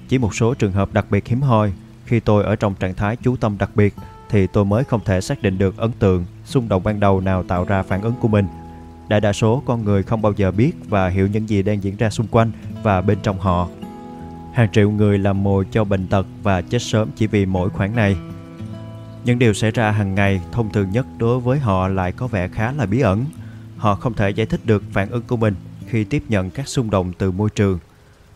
Chỉ 0.09 0.17
một 0.17 0.35
số 0.35 0.53
trường 0.53 0.71
hợp 0.71 0.93
đặc 0.93 1.05
biệt 1.09 1.27
hiếm 1.27 1.41
hoi, 1.41 1.73
khi 2.05 2.19
tôi 2.19 2.43
ở 2.43 2.55
trong 2.55 2.75
trạng 2.75 2.93
thái 2.93 3.15
chú 3.15 3.35
tâm 3.35 3.57
đặc 3.57 3.69
biệt 3.75 3.93
thì 4.33 4.47
tôi 4.47 4.65
mới 4.65 4.83
không 4.83 5.01
thể 5.05 5.21
xác 5.21 5.41
định 5.41 5.57
được 5.57 5.77
ấn 5.77 5.91
tượng, 5.91 6.25
xung 6.45 6.69
động 6.69 6.83
ban 6.83 6.99
đầu 6.99 7.21
nào 7.21 7.43
tạo 7.43 7.65
ra 7.65 7.83
phản 7.83 8.01
ứng 8.01 8.13
của 8.21 8.27
mình. 8.27 8.47
Đại 9.07 9.21
đa 9.21 9.33
số 9.33 9.63
con 9.65 9.85
người 9.85 10.03
không 10.03 10.21
bao 10.21 10.33
giờ 10.35 10.51
biết 10.51 10.71
và 10.89 11.09
hiểu 11.09 11.27
những 11.27 11.49
gì 11.49 11.63
đang 11.63 11.83
diễn 11.83 11.97
ra 11.97 12.09
xung 12.09 12.27
quanh 12.27 12.51
và 12.83 13.01
bên 13.01 13.17
trong 13.23 13.39
họ. 13.39 13.67
Hàng 14.53 14.71
triệu 14.71 14.91
người 14.91 15.17
làm 15.17 15.43
mồi 15.43 15.65
cho 15.71 15.83
bệnh 15.83 16.07
tật 16.07 16.25
và 16.43 16.61
chết 16.61 16.81
sớm 16.81 17.09
chỉ 17.15 17.27
vì 17.27 17.45
mỗi 17.45 17.69
khoản 17.69 17.95
này. 17.95 18.17
Những 19.25 19.39
điều 19.39 19.53
xảy 19.53 19.71
ra 19.71 19.91
hàng 19.91 20.15
ngày 20.15 20.41
thông 20.51 20.71
thường 20.71 20.91
nhất 20.91 21.05
đối 21.17 21.39
với 21.39 21.59
họ 21.59 21.87
lại 21.87 22.11
có 22.11 22.27
vẻ 22.27 22.47
khá 22.47 22.71
là 22.71 22.85
bí 22.85 22.99
ẩn– 22.99 23.25
Họ 23.83 23.95
không 23.95 24.13
thể 24.13 24.29
giải 24.29 24.45
thích 24.47 24.59
được 24.63 24.83
phản 24.91 25.09
ứng 25.09 25.21
của 25.27 25.37
mình 25.37 25.55
khi 25.87 26.03
tiếp 26.03 26.23
nhận 26.29 26.49
các 26.49 26.67
xung 26.67 26.89
động 26.89 27.13
từ 27.17 27.31
môi 27.31 27.49
trường. 27.49 27.79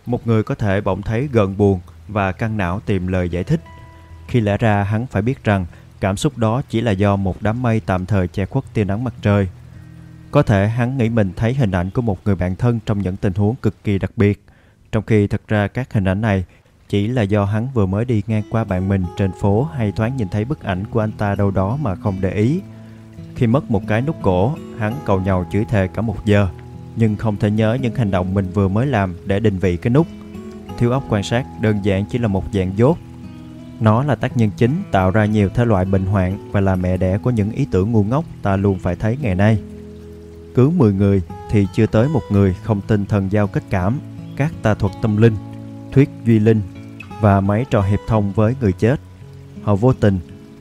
Một 0.05 0.27
người 0.27 0.43
có 0.43 0.55
thể 0.55 0.81
bỗng 0.81 1.01
thấy 1.01 1.29
gần 1.31 1.57
buồn 1.57 1.79
và 2.07 2.31
căng 2.31 2.57
não 2.57 2.79
tìm 2.79 3.07
lời 3.07 3.29
giải 3.29 3.43
thích. 3.43 3.61
Khi 4.27 4.39
lẽ 4.41 4.57
ra 4.57 4.83
hắn 4.83 5.07
phải 5.07 5.21
biết 5.21 5.43
rằng 5.43 5.65
cảm 5.99 6.17
xúc 6.17 6.37
đó 6.37 6.61
chỉ 6.69 6.81
là 6.81 6.91
do 6.91 7.15
một 7.15 7.41
đám 7.41 7.61
mây 7.61 7.81
tạm 7.85 8.05
thời 8.05 8.27
che 8.27 8.45
khuất 8.45 8.63
tia 8.73 8.83
nắng 8.83 9.03
mặt 9.03 9.13
trời. 9.21 9.47
Có 10.31 10.43
thể 10.43 10.67
hắn 10.67 10.97
nghĩ 10.97 11.09
mình 11.09 11.31
thấy 11.35 11.53
hình 11.53 11.71
ảnh 11.71 11.89
của 11.89 12.01
một 12.01 12.19
người 12.25 12.35
bạn 12.35 12.55
thân 12.55 12.79
trong 12.85 13.01
những 13.01 13.17
tình 13.17 13.33
huống 13.33 13.55
cực 13.55 13.83
kỳ 13.83 13.99
đặc 13.99 14.11
biệt, 14.15 14.43
trong 14.91 15.03
khi 15.03 15.27
thật 15.27 15.41
ra 15.47 15.67
các 15.67 15.93
hình 15.93 16.07
ảnh 16.07 16.21
này 16.21 16.45
chỉ 16.89 17.07
là 17.07 17.21
do 17.21 17.45
hắn 17.45 17.67
vừa 17.73 17.85
mới 17.85 18.05
đi 18.05 18.21
ngang 18.27 18.43
qua 18.49 18.63
bạn 18.63 18.89
mình 18.89 19.05
trên 19.17 19.31
phố 19.41 19.63
hay 19.63 19.91
thoáng 19.91 20.17
nhìn 20.17 20.27
thấy 20.27 20.45
bức 20.45 20.63
ảnh 20.63 20.85
của 20.91 20.99
anh 20.99 21.11
ta 21.11 21.35
đâu 21.35 21.51
đó 21.51 21.77
mà 21.81 21.95
không 21.95 22.15
để 22.21 22.31
ý. 22.31 22.61
Khi 23.35 23.47
mất 23.47 23.71
một 23.71 23.87
cái 23.87 24.01
nút 24.01 24.15
cổ, 24.21 24.55
hắn 24.77 24.93
cầu 25.05 25.19
nhau 25.21 25.45
chửi 25.51 25.65
thề 25.65 25.87
cả 25.87 26.01
một 26.01 26.25
giờ, 26.25 26.47
nhưng 26.95 27.15
không 27.15 27.37
thể 27.37 27.51
nhớ 27.51 27.77
những 27.81 27.95
hành 27.95 28.11
động 28.11 28.33
mình 28.33 28.49
vừa 28.53 28.67
mới 28.67 28.85
làm 28.85 29.15
để 29.25 29.39
định 29.39 29.59
vị 29.59 29.77
cái 29.77 29.91
nút. 29.91 30.07
Thiếu 30.77 30.91
óc 30.91 31.03
quan 31.09 31.23
sát 31.23 31.45
đơn 31.61 31.79
giản 31.83 32.05
chỉ 32.05 32.17
là 32.17 32.27
một 32.27 32.43
dạng 32.53 32.77
dốt. 32.77 32.97
Nó 33.79 34.03
là 34.03 34.15
tác 34.15 34.37
nhân 34.37 34.49
chính 34.57 34.83
tạo 34.91 35.11
ra 35.11 35.25
nhiều 35.25 35.49
thể 35.49 35.65
loại 35.65 35.85
bệnh 35.85 36.05
hoạn 36.05 36.49
và 36.51 36.61
là 36.61 36.75
mẹ 36.75 36.97
đẻ 36.97 37.17
của 37.17 37.29
những 37.29 37.51
ý 37.51 37.67
tưởng 37.71 37.91
ngu 37.91 38.03
ngốc 38.03 38.25
ta 38.41 38.55
luôn 38.55 38.79
phải 38.79 38.95
thấy 38.95 39.17
ngày 39.21 39.35
nay. 39.35 39.59
Cứ 40.55 40.69
10 40.69 40.93
người 40.93 41.21
thì 41.51 41.67
chưa 41.73 41.85
tới 41.85 42.09
một 42.09 42.21
người 42.31 42.55
không 42.63 42.81
tin 42.81 43.05
thần 43.05 43.31
giao 43.31 43.47
kết 43.47 43.63
cảm, 43.69 43.99
các 44.35 44.53
tà 44.61 44.73
thuật 44.73 44.93
tâm 45.01 45.17
linh, 45.17 45.35
thuyết 45.91 46.09
duy 46.25 46.39
linh 46.39 46.61
và 47.21 47.41
mấy 47.41 47.65
trò 47.69 47.81
hiệp 47.81 47.99
thông 48.07 48.31
với 48.31 48.55
người 48.61 48.71
chết. 48.71 48.99
Họ 49.63 49.75
vô 49.75 49.93
tình, 49.93 50.19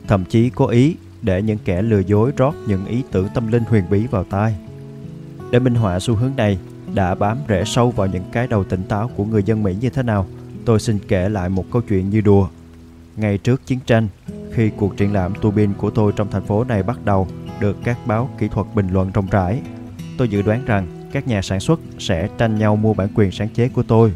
thậm 0.08 0.24
chí 0.24 0.50
cố 0.50 0.66
ý 0.66 0.96
để 1.22 1.42
những 1.42 1.58
kẻ 1.64 1.82
lừa 1.82 2.00
dối 2.00 2.32
rót 2.36 2.54
những 2.66 2.86
ý 2.86 3.02
tưởng 3.12 3.28
tâm 3.34 3.52
linh 3.52 3.62
huyền 3.64 3.84
bí 3.90 4.06
vào 4.06 4.24
tai. 4.24 4.56
Để 5.50 5.58
minh 5.58 5.74
họa 5.74 6.00
xu 6.00 6.14
hướng 6.14 6.36
này 6.36 6.58
đã 6.94 7.14
bám 7.14 7.38
rễ 7.48 7.62
sâu 7.66 7.90
vào 7.90 8.06
những 8.06 8.24
cái 8.32 8.46
đầu 8.46 8.64
tỉnh 8.64 8.82
táo 8.82 9.10
của 9.16 9.24
người 9.24 9.42
dân 9.42 9.62
Mỹ 9.62 9.76
như 9.80 9.90
thế 9.90 10.02
nào, 10.02 10.26
tôi 10.64 10.80
xin 10.80 10.98
kể 11.08 11.28
lại 11.28 11.48
một 11.48 11.64
câu 11.72 11.82
chuyện 11.88 12.10
như 12.10 12.20
đùa. 12.20 12.48
Ngay 13.16 13.38
trước 13.38 13.66
chiến 13.66 13.78
tranh, 13.86 14.08
khi 14.52 14.70
cuộc 14.76 14.96
triển 14.96 15.12
lãm 15.12 15.34
tua 15.34 15.50
bin 15.50 15.72
của 15.74 15.90
tôi 15.90 16.12
trong 16.16 16.30
thành 16.30 16.44
phố 16.44 16.64
này 16.64 16.82
bắt 16.82 17.04
đầu 17.04 17.28
được 17.60 17.76
các 17.84 17.98
báo 18.06 18.30
kỹ 18.38 18.48
thuật 18.48 18.66
bình 18.74 18.88
luận 18.92 19.10
rộng 19.14 19.26
rãi, 19.30 19.60
tôi 20.18 20.28
dự 20.28 20.42
đoán 20.42 20.64
rằng 20.66 20.86
các 21.12 21.28
nhà 21.28 21.42
sản 21.42 21.60
xuất 21.60 21.80
sẽ 21.98 22.28
tranh 22.38 22.58
nhau 22.58 22.76
mua 22.76 22.94
bản 22.94 23.08
quyền 23.14 23.30
sáng 23.30 23.48
chế 23.48 23.68
của 23.68 23.82
tôi. 23.82 24.12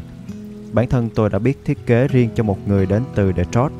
Bản 0.73 0.89
thân 0.89 1.09
tôi 1.15 1.29
đã 1.29 1.39
biết 1.39 1.57
thiết 1.65 1.85
kế 1.85 2.07
riêng 2.07 2.29
cho 2.35 2.43
một 2.43 2.67
người 2.67 2.85
đến 2.85 3.03
từ 3.15 3.31
Detroit, 3.37 3.71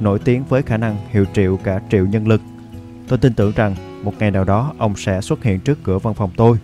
nổi 0.00 0.18
tiếng 0.18 0.44
với 0.48 0.62
khả 0.62 0.76
năng 0.76 0.96
hiệu 1.10 1.24
triệu 1.34 1.56
cả 1.56 1.80
triệu 1.90 2.06
nhân 2.06 2.28
lực 2.28 2.40
Tôi 3.08 3.18
tin 3.18 3.34
tưởng 3.34 3.52
rằng 3.56 3.74
một 4.02 4.12
ngày 4.18 4.30
nào 4.30 4.44
đó 4.44 4.72
ông 4.78 4.96
sẽ 4.96 5.20
xuất 5.20 5.42
hiện 5.42 5.60
trước 5.60 5.78
cửa 5.84 5.98
văn 5.98 6.14
phòng 6.14 6.30
tôi. 6.36 6.56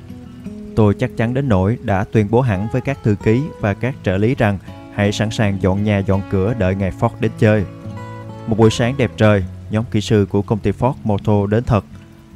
Tôi 0.76 0.94
chắc 0.94 1.10
chắn 1.16 1.34
đến 1.34 1.48
nỗi 1.48 1.78
đã 1.82 2.04
tuyên 2.04 2.26
bố 2.30 2.40
hẳn 2.40 2.68
với 2.72 2.80
các 2.80 2.98
thư 3.02 3.16
ký 3.24 3.42
và 3.60 3.74
các 3.74 3.94
trợ 4.02 4.16
lý 4.16 4.34
rằng 4.34 4.58
hãy 4.94 5.12
sẵn 5.12 5.30
sàng 5.30 5.58
dọn 5.62 5.84
nhà 5.84 5.98
dọn 5.98 6.22
cửa 6.30 6.54
đợi 6.58 6.74
ngày 6.74 6.92
Ford 7.00 7.10
đến 7.20 7.30
chơi. 7.38 7.64
Một 8.46 8.58
buổi 8.58 8.70
sáng 8.70 8.94
đẹp 8.96 9.10
trời, 9.16 9.44
nhóm 9.70 9.84
kỹ 9.90 10.00
sư 10.00 10.26
của 10.30 10.42
công 10.42 10.58
ty 10.58 10.70
Ford 10.70 10.94
Motor 11.04 11.50
đến 11.50 11.64
thật. 11.64 11.84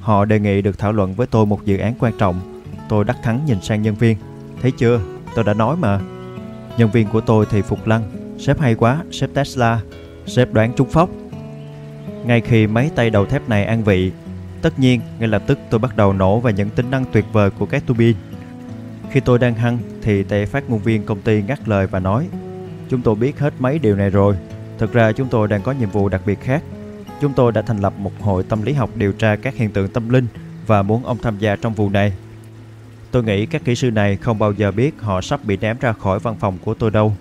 Họ 0.00 0.24
đề 0.24 0.40
nghị 0.40 0.62
được 0.62 0.78
thảo 0.78 0.92
luận 0.92 1.14
với 1.14 1.26
tôi 1.26 1.46
một 1.46 1.64
dự 1.64 1.76
án 1.76 1.94
quan 1.98 2.12
trọng. 2.18 2.62
Tôi 2.88 3.04
đắc 3.04 3.16
thắng 3.22 3.44
nhìn 3.46 3.62
sang 3.62 3.82
nhân 3.82 3.94
viên. 3.94 4.16
Thấy 4.62 4.70
chưa, 4.70 5.00
tôi 5.34 5.44
đã 5.44 5.54
nói 5.54 5.76
mà. 5.76 6.00
Nhân 6.78 6.90
viên 6.90 7.08
của 7.08 7.20
tôi 7.20 7.46
thì 7.50 7.62
phục 7.62 7.86
lăng. 7.86 8.02
Sếp 8.38 8.60
hay 8.60 8.74
quá, 8.74 9.04
sếp 9.10 9.34
Tesla. 9.34 9.80
Sếp 10.26 10.52
đoán 10.52 10.72
trúng 10.76 10.90
phóc. 10.90 11.10
Ngay 12.24 12.40
khi 12.40 12.66
mấy 12.66 12.90
tay 12.94 13.10
đầu 13.10 13.26
thép 13.26 13.48
này 13.48 13.64
an 13.64 13.84
vị, 13.84 14.12
tất 14.62 14.78
nhiên 14.78 15.00
ngay 15.18 15.28
lập 15.28 15.42
tức 15.46 15.58
tôi 15.70 15.78
bắt 15.78 15.96
đầu 15.96 16.12
nổ 16.12 16.40
về 16.40 16.52
những 16.52 16.70
tính 16.70 16.90
năng 16.90 17.04
tuyệt 17.12 17.24
vời 17.32 17.50
của 17.50 17.66
các 17.66 17.82
tuabin. 17.86 18.16
Khi 19.10 19.20
tôi 19.20 19.38
đang 19.38 19.54
hăng 19.54 19.78
thì 20.02 20.22
tệ 20.22 20.46
phát 20.46 20.70
ngôn 20.70 20.78
viên 20.78 21.06
công 21.06 21.20
ty 21.20 21.42
ngắt 21.42 21.68
lời 21.68 21.86
và 21.86 22.00
nói 22.00 22.28
Chúng 22.88 23.02
tôi 23.02 23.14
biết 23.14 23.38
hết 23.38 23.54
mấy 23.58 23.78
điều 23.78 23.96
này 23.96 24.10
rồi. 24.10 24.36
Thực 24.78 24.92
ra 24.92 25.12
chúng 25.12 25.28
tôi 25.28 25.48
đang 25.48 25.62
có 25.62 25.72
nhiệm 25.72 25.90
vụ 25.90 26.08
đặc 26.08 26.20
biệt 26.26 26.40
khác. 26.40 26.62
Chúng 27.20 27.32
tôi 27.32 27.52
đã 27.52 27.62
thành 27.62 27.78
lập 27.80 27.92
một 27.98 28.12
hội 28.20 28.42
tâm 28.42 28.62
lý 28.62 28.72
học 28.72 28.90
điều 28.94 29.12
tra 29.12 29.36
các 29.36 29.54
hiện 29.54 29.70
tượng 29.70 29.88
tâm 29.88 30.08
linh 30.08 30.26
và 30.66 30.82
muốn 30.82 31.04
ông 31.04 31.18
tham 31.22 31.38
gia 31.38 31.56
trong 31.56 31.74
vụ 31.74 31.90
này. 31.90 32.12
Tôi 33.10 33.24
nghĩ 33.24 33.46
các 33.46 33.64
kỹ 33.64 33.74
sư 33.74 33.90
này 33.90 34.16
không 34.16 34.38
bao 34.38 34.52
giờ 34.52 34.70
biết 34.70 34.94
họ 35.00 35.20
sắp 35.20 35.44
bị 35.44 35.56
ném 35.56 35.76
ra 35.80 35.92
khỏi 35.92 36.18
văn 36.18 36.36
phòng 36.40 36.58
của 36.64 36.74
tôi 36.74 36.90
đâu. 36.90 37.16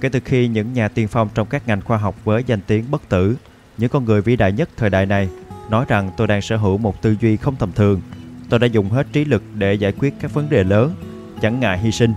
Kể 0.00 0.08
từ 0.08 0.20
khi 0.24 0.48
những 0.48 0.72
nhà 0.72 0.88
tiên 0.88 1.08
phong 1.08 1.28
trong 1.34 1.46
các 1.46 1.68
ngành 1.68 1.80
khoa 1.80 1.96
học 1.96 2.24
với 2.24 2.44
danh 2.46 2.60
tiếng 2.66 2.84
bất 2.90 3.08
tử, 3.08 3.36
những 3.78 3.88
con 3.90 4.04
người 4.04 4.22
vĩ 4.22 4.36
đại 4.36 4.52
nhất 4.52 4.68
thời 4.76 4.90
đại 4.90 5.06
này, 5.06 5.28
nói 5.70 5.84
rằng 5.88 6.10
tôi 6.16 6.26
đang 6.26 6.42
sở 6.42 6.56
hữu 6.56 6.78
một 6.78 7.02
tư 7.02 7.16
duy 7.20 7.36
không 7.36 7.56
tầm 7.56 7.72
thường, 7.72 8.00
tôi 8.48 8.60
đã 8.60 8.66
dùng 8.66 8.88
hết 8.88 9.06
trí 9.12 9.24
lực 9.24 9.42
để 9.54 9.74
giải 9.74 9.92
quyết 9.92 10.14
các 10.20 10.34
vấn 10.34 10.50
đề 10.50 10.64
lớn, 10.64 10.94
chẳng 11.40 11.60
ngại 11.60 11.78
hy 11.78 11.92
sinh. 11.92 12.12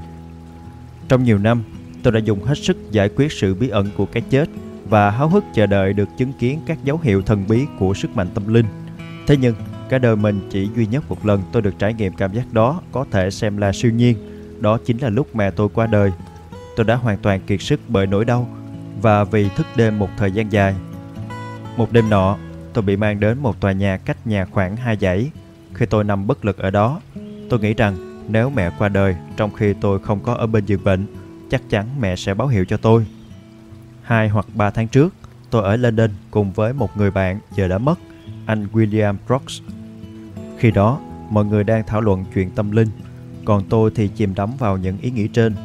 Trong 1.08 1.24
nhiều 1.24 1.38
năm, 1.38 1.64
tôi 2.04 2.14
đã 2.14 2.20
dùng 2.20 2.44
hết 2.44 2.58
sức 2.58 2.78
giải 2.92 3.10
quyết 3.10 3.32
sự 3.32 3.56
bí 3.56 3.70
ẩn 3.70 3.88
của 3.98 4.06
cái 4.06 4.24
chết 4.30 4.50
và 4.90 5.10
háo 5.10 5.30
hức 5.30 5.44
chờ 5.54 5.66
đợi 5.66 5.94
được 5.94 6.10
chứng 6.18 6.34
kiến 6.34 6.60
các 6.66 6.84
dấu 6.84 7.00
hiệu 7.04 7.22
thần 7.22 7.46
bí 7.48 7.66
của 7.80 7.94
sức 7.94 8.16
mạnh 8.16 8.28
tâm 8.34 8.54
linh. 8.54 8.66
Thế 9.28 9.38
nhưng, 9.38 9.56
cả 9.90 9.98
đời 9.98 10.16
mình 10.16 10.42
chỉ 10.50 10.70
duy 10.76 10.86
nhất 10.86 11.04
một 11.10 11.26
lần 11.26 11.42
tôi 11.52 11.62
được 11.62 11.74
trải 11.80 11.94
nghiệm 11.94 12.14
cảm 12.14 12.34
giác 12.34 12.54
đó 12.54 12.82
có 12.92 13.06
thể 13.12 13.32
xem 13.32 13.58
là 13.58 13.72
siêu 13.72 13.92
nhiên. 13.92 14.18
Đó 14.60 14.78
chính 14.86 14.98
là 14.98 15.10
lúc 15.10 15.36
mẹ 15.36 15.52
tôi 15.52 15.70
qua 15.74 15.88
đời. 15.88 16.12
Tôi 16.76 16.86
đã 16.86 16.96
hoàn 16.96 17.18
toàn 17.18 17.42
kiệt 17.48 17.62
sức 17.62 17.80
bởi 17.88 18.08
nỗi 18.08 18.26
đau 18.26 18.50
và 19.02 19.24
vì 19.24 19.50
thức 19.50 19.68
đêm 19.76 20.00
một 20.00 20.10
thời 20.18 20.32
gian 20.32 20.52
dài. 20.52 20.76
Một 21.78 21.92
đêm 21.92 22.10
nọ, 22.10 22.38
tôi 22.74 22.84
bị 22.84 22.96
mang 22.96 23.20
đến 23.20 23.38
một 23.40 23.62
tòa 23.62 23.72
nhà 23.72 23.98
cách 23.98 24.28
nhà 24.28 24.46
khoảng 24.46 24.76
hai 24.76 24.98
dãy. 25.02 25.32
Khi 25.74 25.86
tôi 25.86 26.04
nằm 26.04 26.28
bất 26.28 26.46
lực 26.46 26.58
ở 26.58 26.70
đó, 26.70 27.02
tôi 27.50 27.60
nghĩ 27.60 27.74
rằng 27.74 28.24
nếu 28.30 28.50
mẹ 28.50 28.72
qua 28.78 28.90
đời 28.90 29.16
trong 29.38 29.54
khi 29.54 29.74
tôi 29.82 30.00
không 30.00 30.20
có 30.20 30.34
ở 30.34 30.48
bên 30.48 30.66
giường 30.66 30.84
bệnh, 30.84 31.06
chắc 31.52 31.70
chắn 31.70 31.88
mẹ 32.00 32.16
sẽ 32.16 32.34
báo 32.34 32.48
hiệu 32.48 32.66
cho 32.66 32.78
tôi. 32.78 33.06
Hai 34.02 34.30
hoặc 34.30 34.46
ba 34.56 34.70
tháng 34.70 34.88
trước, 34.88 35.14
tôi 35.50 35.64
ở 35.64 35.76
London 35.76 36.10
cùng 36.32 36.52
với 36.52 36.74
một 36.74 36.98
người 36.98 37.12
bạn 37.12 37.40
giờ 37.56 37.68
đã 37.68 37.78
mất, 37.78 38.00
anh 38.46 38.68
William 38.74 39.16
Brooks. 39.28 39.62
Khi 40.58 40.72
đó, 40.72 41.00
mọi 41.30 41.46
người 41.46 41.64
đang 41.64 41.84
thảo 41.88 42.02
luận 42.02 42.26
chuyện 42.34 42.50
tâm 42.50 42.72
linh, 42.72 42.88
còn 43.46 43.64
tôi 43.70 43.92
thì 43.96 44.08
chìm 44.08 44.36
đắm 44.36 44.52
vào 44.60 44.78
những 44.78 44.98
ý 45.02 45.12
nghĩ 45.12 45.28
trên. 45.28 45.56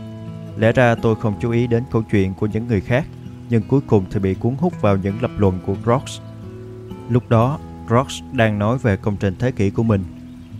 Lẽ 0.56 0.72
ra 0.72 0.94
tôi 0.94 1.16
không 1.16 1.34
chú 1.40 1.50
ý 1.50 1.66
đến 1.66 1.82
câu 1.90 2.02
chuyện 2.10 2.34
của 2.34 2.46
những 2.46 2.68
người 2.68 2.80
khác, 2.80 3.06
nhưng 3.48 3.62
cuối 3.62 3.80
cùng 3.86 4.04
thì 4.10 4.20
bị 4.20 4.34
cuốn 4.34 4.54
hút 4.58 4.80
vào 4.80 4.96
những 4.96 5.22
lập 5.22 5.30
luận 5.38 5.58
của 5.66 5.74
Brooks. 5.84 6.20
Lúc 7.08 7.28
đó, 7.28 7.58
Brooks 7.88 8.22
đang 8.32 8.58
nói 8.58 8.78
về 8.78 8.96
công 8.96 9.16
trình 9.16 9.34
thế 9.38 9.50
kỷ 9.50 9.70
của 9.70 9.82
mình. 9.82 10.04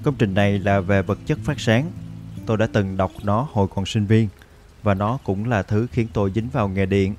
Công 0.02 0.14
trình 0.18 0.34
này 0.34 0.58
là 0.58 0.80
về 0.80 1.02
vật 1.02 1.18
chất 1.26 1.38
phát 1.42 1.60
sáng. 1.60 1.90
Tôi 2.46 2.56
đã 2.56 2.66
từng 2.72 2.96
đọc 2.96 3.10
nó 3.22 3.48
hồi 3.52 3.68
còn 3.74 3.86
sinh 3.86 4.06
viên, 4.06 4.28
và 4.86 4.94
nó 4.94 5.18
cũng 5.24 5.48
là 5.48 5.62
thứ 5.62 5.86
khiến 5.92 6.06
tôi 6.12 6.32
dính 6.34 6.48
vào 6.48 6.68
nghề 6.68 6.86
điện. 6.86 7.14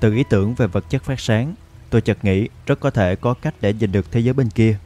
Từ 0.00 0.14
ý 0.14 0.24
tưởng 0.30 0.54
về 0.54 0.66
vật 0.66 0.84
chất 0.90 1.04
phát 1.04 1.20
sáng, 1.20 1.54
tôi 1.90 2.00
chợt 2.00 2.24
nghĩ 2.24 2.48
rất 2.66 2.80
có 2.80 2.90
thể 2.90 3.16
có 3.16 3.34
cách 3.34 3.54
để 3.60 3.72
nhìn 3.72 3.92
được 3.92 4.12
thế 4.12 4.20
giới 4.20 4.34
bên 4.34 4.48
kia. 4.48 4.78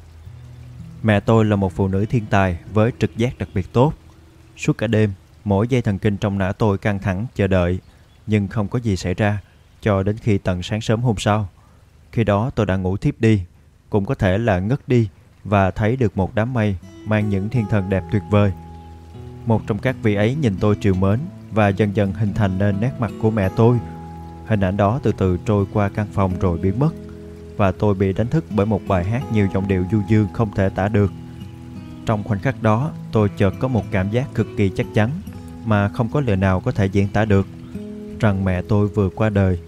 Mẹ 1.03 1.21
tôi 1.21 1.45
là 1.45 1.57
một 1.57 1.73
phụ 1.73 1.89
nữ 1.89 2.07
thiên 2.07 2.27
tài 2.31 2.59
với 2.73 2.93
trực 2.99 3.17
giác 3.17 3.39
đặc 3.39 3.49
biệt 3.55 3.73
tốt. 3.73 3.93
Suốt 4.57 4.79
cả 4.79 4.87
đêm, 4.87 5.13
mỗi 5.45 5.69
dây 5.69 5.83
thần 5.83 5.99
kinh 5.99 6.17
trong 6.17 6.39
não 6.39 6.53
tôi 6.53 6.79
căng 6.79 6.99
thẳng 6.99 7.27
chờ 7.35 7.47
đợi, 7.47 7.79
nhưng 8.27 8.49
không 8.49 8.69
có 8.69 8.79
gì 8.79 8.97
xảy 8.97 9.15
ra 9.15 9.39
cho 9.83 10.03
đến 10.03 10.17
khi 10.19 10.39
tận 10.39 10.63
sáng 10.63 10.81
sớm 10.81 11.01
hôm 11.01 11.17
sau. 11.19 11.49
Khi 12.13 12.25
đó 12.25 12.51
tôi 12.55 12.67
đã 12.67 12.77
ngủ 12.77 12.97
thiếp 12.97 13.21
đi, 13.21 13.43
cũng 13.91 14.05
có 14.05 14.15
thể 14.15 14.39
là 14.39 14.59
ngất 14.59 14.89
đi 14.89 15.09
và 15.45 15.71
thấy 15.71 15.97
được 15.97 16.17
một 16.17 16.35
đám 16.35 16.53
mây 16.53 16.77
mang 17.05 17.29
những 17.29 17.49
thiên 17.49 17.67
thần 17.71 17.91
đẹp 17.91 18.03
tuyệt 18.13 18.23
vời. 18.31 18.53
Một 19.47 19.63
trong 19.67 19.79
các 19.79 19.97
vị 20.03 20.15
ấy 20.15 20.35
nhìn 20.35 20.57
tôi 20.61 20.77
triều 20.81 20.95
mến 20.95 21.19
và 21.53 21.69
dần 21.69 21.97
dần 21.97 22.13
hình 22.13 22.35
thành 22.35 22.59
nên 22.59 22.81
nét 22.81 22.93
mặt 22.99 23.13
của 23.23 23.31
mẹ 23.31 23.49
tôi. 23.57 23.77
Hình 24.47 24.61
ảnh 24.61 24.77
đó 24.77 25.01
từ 25.03 25.13
từ 25.13 25.39
trôi 25.47 25.67
qua 25.73 25.89
căn 25.89 26.07
phòng 26.13 26.39
rồi 26.41 26.59
biến 26.59 26.79
mất 26.79 26.91
và 27.57 27.73
tôi 27.73 27.95
bị 27.95 28.13
đánh 28.13 28.29
thức 28.29 28.45
bởi 28.51 28.67
một 28.67 28.81
bài 28.89 29.05
hát 29.05 29.23
nhiều 29.33 29.49
giọng 29.55 29.69
điệu 29.69 29.85
du 29.93 30.01
dương 30.09 30.27
không 30.33 30.51
thể 30.55 30.69
tả 30.69 30.89
được. 30.89 31.13
Trong 32.07 32.25
khoảnh 32.25 32.41
khắc 32.41 32.63
đó, 32.63 32.91
tôi 33.13 33.29
chợt 33.37 33.55
có 33.59 33.69
một 33.69 33.85
cảm 33.91 34.11
giác 34.11 34.35
cực 34.35 34.47
kỳ 34.57 34.69
chắc 34.69 34.87
chắn 34.95 35.11
mà 35.65 35.89
không 35.89 36.09
có 36.09 36.21
lời 36.21 36.37
nào 36.37 36.61
có 36.61 36.71
thể 36.71 36.87
diễn 36.87 37.09
tả 37.09 37.25
được 37.25 37.47
rằng 38.21 38.45
mẹ 38.45 38.63
tôi 38.63 38.89
vừa 38.89 39.09
qua 39.09 39.29
đời 39.29 39.59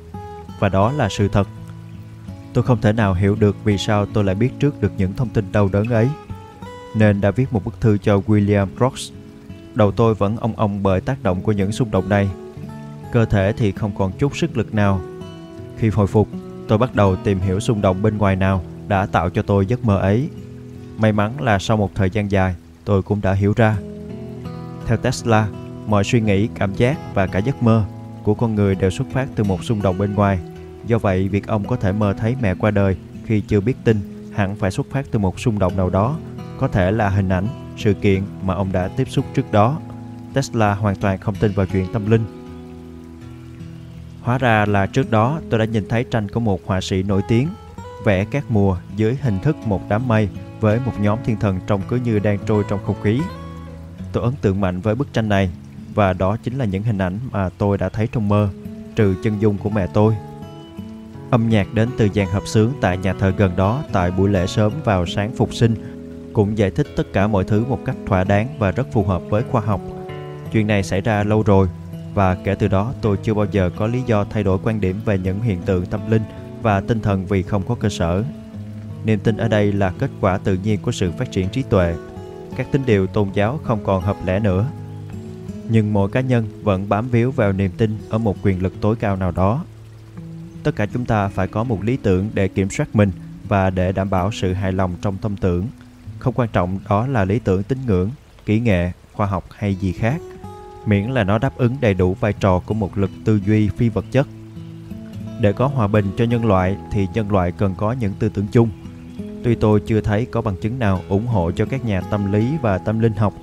và 0.59 0.69
đó 0.69 0.93
là 0.93 1.09
sự 1.09 1.29
thật. 1.29 1.49
Tôi 2.53 2.65
không 2.65 2.81
thể 2.81 2.93
nào 2.93 3.15
hiểu 3.15 3.37
được 3.41 3.57
vì 3.65 3.79
sao 3.79 4.07
tôi 4.07 4.25
lại 4.25 4.35
biết 4.35 4.51
trước 4.59 4.81
được 4.81 4.93
những 4.97 5.13
thông 5.13 5.29
tin 5.29 5.53
đau 5.53 5.69
đớn 5.73 5.89
ấy 5.89 6.09
nên 6.95 7.21
đã 7.21 7.31
viết 7.31 7.53
một 7.53 7.65
bức 7.65 7.81
thư 7.81 7.99
cho 7.99 8.23
William 8.27 8.67
Brooks 8.77 9.11
Đầu 9.75 9.91
tôi 9.93 10.15
vẫn 10.15 10.37
ong 10.37 10.57
ong 10.57 10.83
bởi 10.83 11.01
tác 11.01 11.23
động 11.23 11.41
của 11.41 11.53
những 11.53 11.73
xung 11.73 11.91
động 11.91 12.09
này. 12.09 12.29
Cơ 13.13 13.25
thể 13.25 13.53
thì 13.53 13.73
không 13.73 13.93
còn 13.99 14.13
chút 14.19 14.37
sức 14.37 14.57
lực 14.57 14.75
nào. 14.75 15.01
Khi 15.79 15.89
hồi 15.89 16.07
phục, 16.07 16.29
tôi 16.69 16.79
bắt 16.79 16.95
đầu 16.95 17.17
tìm 17.17 17.41
hiểu 17.41 17.61
xung 17.61 17.83
động 17.83 18.03
bên 18.03 18.19
ngoài 18.19 18.37
nào 18.37 18.63
đã 18.89 19.07
tạo 19.07 19.31
cho 19.31 19.43
tôi 19.43 19.67
giấc 19.67 19.85
mơ 19.85 19.99
ấy. 19.99 20.29
May 20.99 21.13
mắn 21.13 21.41
là 21.41 21.59
sau 21.59 21.77
một 21.77 21.91
thời 21.95 22.11
gian 22.11 22.31
dài, 22.31 22.55
tôi 22.85 23.03
cũng 23.03 23.21
đã 23.23 23.33
hiểu 23.33 23.53
ra. 23.57 23.77
Theo 24.87 24.97
Tesla, 24.97 25.49
mọi 25.87 26.05
suy 26.05 26.21
nghĩ, 26.21 26.49
cảm 26.55 26.75
giác 26.75 26.99
và 27.15 27.27
cả 27.27 27.39
giấc 27.39 27.63
mơ 27.63 27.85
của 28.23 28.35
con 28.35 28.55
người 28.55 28.75
đều 28.75 28.91
xuất 28.91 29.07
phát 29.13 29.29
từ 29.35 29.45
một 29.45 29.65
xung 29.65 29.83
động 29.83 29.99
bên 29.99 30.15
ngoài. 30.15 30.39
Do 30.87 30.99
vậy, 30.99 31.29
việc 31.29 31.47
ông 31.47 31.65
có 31.65 31.77
thể 31.77 31.93
mơ 31.93 32.15
thấy 32.19 32.37
mẹ 32.41 32.55
qua 32.55 32.71
đời 32.71 32.97
khi 33.25 33.41
chưa 33.41 33.61
biết 33.61 33.77
tin 33.85 34.19
hẳn 34.35 34.57
phải 34.57 34.71
xuất 34.71 34.87
phát 34.91 35.07
từ 35.11 35.19
một 35.19 35.41
xung 35.41 35.59
động 35.59 35.77
nào 35.77 35.91
đó, 35.91 36.17
có 36.59 36.69
thể 36.69 36.91
là 36.91 37.09
hình 37.09 37.29
ảnh, 37.29 37.47
sự 37.79 37.95
kiện 37.95 38.23
mà 38.45 38.55
ông 38.55 38.73
đã 38.73 38.89
tiếp 38.89 39.09
xúc 39.11 39.25
trước 39.35 39.53
đó. 39.53 39.81
Tesla 40.35 40.75
hoàn 40.75 40.97
toàn 40.97 41.19
không 41.19 41.35
tin 41.35 41.53
vào 41.53 41.67
chuyện 41.67 41.87
tâm 41.93 42.11
linh. 42.11 42.25
Hóa 44.23 44.39
ra 44.39 44.67
là 44.67 44.87
trước 44.87 45.11
đó 45.11 45.41
tôi 45.51 45.59
đã 45.59 45.65
nhìn 45.65 45.89
thấy 45.89 46.05
tranh 46.05 46.29
của 46.29 46.41
một 46.41 46.61
họa 46.67 46.81
sĩ 46.81 47.03
nổi 47.03 47.23
tiếng 47.29 47.49
vẽ 48.05 48.25
các 48.25 48.45
mùa 48.49 48.77
dưới 48.97 49.17
hình 49.23 49.39
thức 49.39 49.57
một 49.67 49.83
đám 49.89 50.09
mây 50.09 50.29
với 50.61 50.81
một 50.87 50.93
nhóm 51.01 51.19
thiên 51.25 51.37
thần 51.37 51.61
trông 51.67 51.81
cứ 51.89 51.97
như 51.97 52.19
đang 52.19 52.39
trôi 52.47 52.65
trong 52.69 52.81
không 52.87 53.03
khí. 53.03 53.21
Tôi 54.13 54.25
ấn 54.25 54.33
tượng 54.41 54.61
mạnh 54.61 54.81
với 54.81 54.95
bức 54.95 55.13
tranh 55.13 55.29
này 55.29 55.51
và 55.95 56.13
đó 56.13 56.37
chính 56.43 56.59
là 56.59 56.65
những 56.65 56.83
hình 56.83 56.99
ảnh 56.99 57.19
mà 57.31 57.49
tôi 57.49 57.79
đã 57.79 57.89
thấy 57.89 58.09
trong 58.13 58.29
mơ, 58.29 58.49
trừ 58.97 59.15
chân 59.23 59.41
dung 59.41 59.59
của 59.59 59.71
mẹ 59.71 59.87
tôi. 59.87 60.15
Âm 61.31 61.49
nhạc 61.49 61.75
đến 61.75 61.89
từ 61.99 62.09
dàn 62.15 62.27
hợp 62.27 62.47
xướng 62.47 62.73
tại 62.81 62.99
nhà 62.99 63.15
thờ 63.15 63.33
gần 63.37 63.57
đó 63.57 63.83
tại 63.93 64.11
buổi 64.11 64.31
lễ 64.31 64.47
sớm 64.47 64.73
vào 64.85 65.07
sáng 65.07 65.33
phục 65.37 65.55
sinh 65.55 65.98
cũng 66.39 66.59
giải 66.59 66.71
thích 66.71 66.87
tất 66.97 67.13
cả 67.13 67.27
mọi 67.27 67.45
thứ 67.45 67.65
một 67.69 67.79
cách 67.85 67.97
thỏa 68.07 68.25
đáng 68.25 68.49
và 68.59 68.71
rất 68.71 68.93
phù 68.93 69.05
hợp 69.05 69.23
với 69.31 69.43
khoa 69.51 69.61
học. 69.61 69.81
Chuyện 70.53 70.67
này 70.67 70.83
xảy 70.83 71.01
ra 71.01 71.25
lâu 71.25 71.43
rồi, 71.43 71.69
và 72.15 72.35
kể 72.35 72.55
từ 72.55 72.69
đó 72.69 72.93
tôi 73.01 73.17
chưa 73.23 73.35
bao 73.35 73.47
giờ 73.51 73.71
có 73.77 73.87
lý 73.87 74.03
do 74.07 74.25
thay 74.25 74.43
đổi 74.43 74.59
quan 74.63 74.81
điểm 74.81 75.01
về 75.05 75.19
những 75.19 75.41
hiện 75.41 75.63
tượng 75.63 75.87
tâm 75.87 76.11
linh 76.11 76.23
và 76.63 76.81
tinh 76.81 77.01
thần 77.01 77.27
vì 77.27 77.43
không 77.43 77.63
có 77.69 77.75
cơ 77.75 77.89
sở. 77.89 78.25
Niềm 79.05 79.19
tin 79.19 79.37
ở 79.37 79.49
đây 79.49 79.73
là 79.73 79.93
kết 79.99 80.11
quả 80.21 80.39
tự 80.39 80.59
nhiên 80.65 80.81
của 80.83 80.93
sự 80.93 81.13
phát 81.19 81.33
triển 81.33 81.49
trí 81.49 81.63
tuệ. 81.63 81.95
Các 82.57 82.67
tín 82.73 82.83
điều 82.87 83.07
tôn 83.07 83.29
giáo 83.35 83.61
không 83.65 83.85
còn 83.85 84.03
hợp 84.03 84.17
lẽ 84.25 84.41
nữa. 84.41 84.67
Nhưng 85.69 85.93
mỗi 85.93 86.11
cá 86.11 86.21
nhân 86.21 86.47
vẫn 86.63 86.89
bám 86.89 87.09
víu 87.09 87.31
vào 87.31 87.53
niềm 87.53 87.71
tin 87.77 87.99
ở 88.11 88.19
một 88.19 88.37
quyền 88.43 88.63
lực 88.63 88.81
tối 88.81 88.97
cao 88.97 89.17
nào 89.17 89.31
đó. 89.31 89.65
Tất 90.63 90.77
cả 90.77 90.87
chúng 90.87 91.05
ta 91.05 91.29
phải 91.29 91.49
có 91.49 91.65
một 91.65 91.85
lý 91.85 91.97
tưởng 91.97 92.31
để 92.35 92.49
kiểm 92.49 92.71
soát 92.71 92.97
mình 92.97 93.11
và 93.49 93.71
để 93.71 93.93
đảm 93.93 94.11
bảo 94.11 94.33
sự 94.33 94.53
hài 94.53 94.73
lòng 94.73 94.95
trong 95.03 95.17
tâm 95.17 95.37
tưởng 95.37 95.67
không 96.19 96.35
quan 96.35 96.49
trọng 96.53 96.79
đó 96.89 97.07
là 97.07 97.25
lý 97.25 97.39
tưởng 97.39 97.63
tín 97.63 97.79
ngưỡng, 97.87 98.11
kỹ 98.47 98.61
nghệ, 98.61 98.93
khoa 99.13 99.27
học 99.27 99.45
hay 99.51 99.75
gì 99.75 99.93
khác, 99.93 100.21
miễn 100.87 101.11
là 101.11 101.25
nó 101.25 101.39
đáp 101.39 101.57
ứng 101.57 101.77
đầy 101.81 101.95
đủ 101.95 102.15
vai 102.15 102.33
trò 102.33 102.59
của 102.59 102.75
một 102.75 102.99
lực 102.99 103.11
tư 103.25 103.41
duy 103.47 103.69
phi 103.69 103.89
vật 103.89 104.05
chất. 104.11 104.29
Để 105.41 105.53
có 105.53 105.67
hòa 105.67 105.87
bình 105.87 106.05
cho 106.17 106.25
nhân 106.25 106.47
loại 106.47 106.77
thì 106.93 107.07
nhân 107.15 107.33
loại 107.33 107.53
cần 107.53 107.75
có 107.79 107.93
những 107.93 108.13
tư 108.19 108.29
tưởng 108.29 108.47
chung. 108.53 108.71
Tuy 109.45 109.55
tôi 109.55 109.81
chưa 109.87 110.01
thấy 110.01 110.27
có 110.27 110.43
bằng 110.43 110.57
chứng 110.57 110.79
nào 110.79 111.01
ủng 111.09 111.27
hộ 111.27 111.51
cho 111.51 111.65
các 111.65 111.85
nhà 111.85 112.01
tâm 112.01 112.33
lý 112.33 112.51
và 112.63 112.79
tâm 112.79 112.99
linh 112.99 113.15
học, 113.15 113.35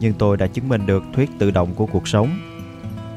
nhưng 0.00 0.12
tôi 0.18 0.36
đã 0.36 0.46
chứng 0.46 0.68
minh 0.68 0.86
được 0.86 1.02
thuyết 1.14 1.30
tự 1.38 1.50
động 1.50 1.74
của 1.74 1.86
cuộc 1.86 2.08
sống. 2.08 2.30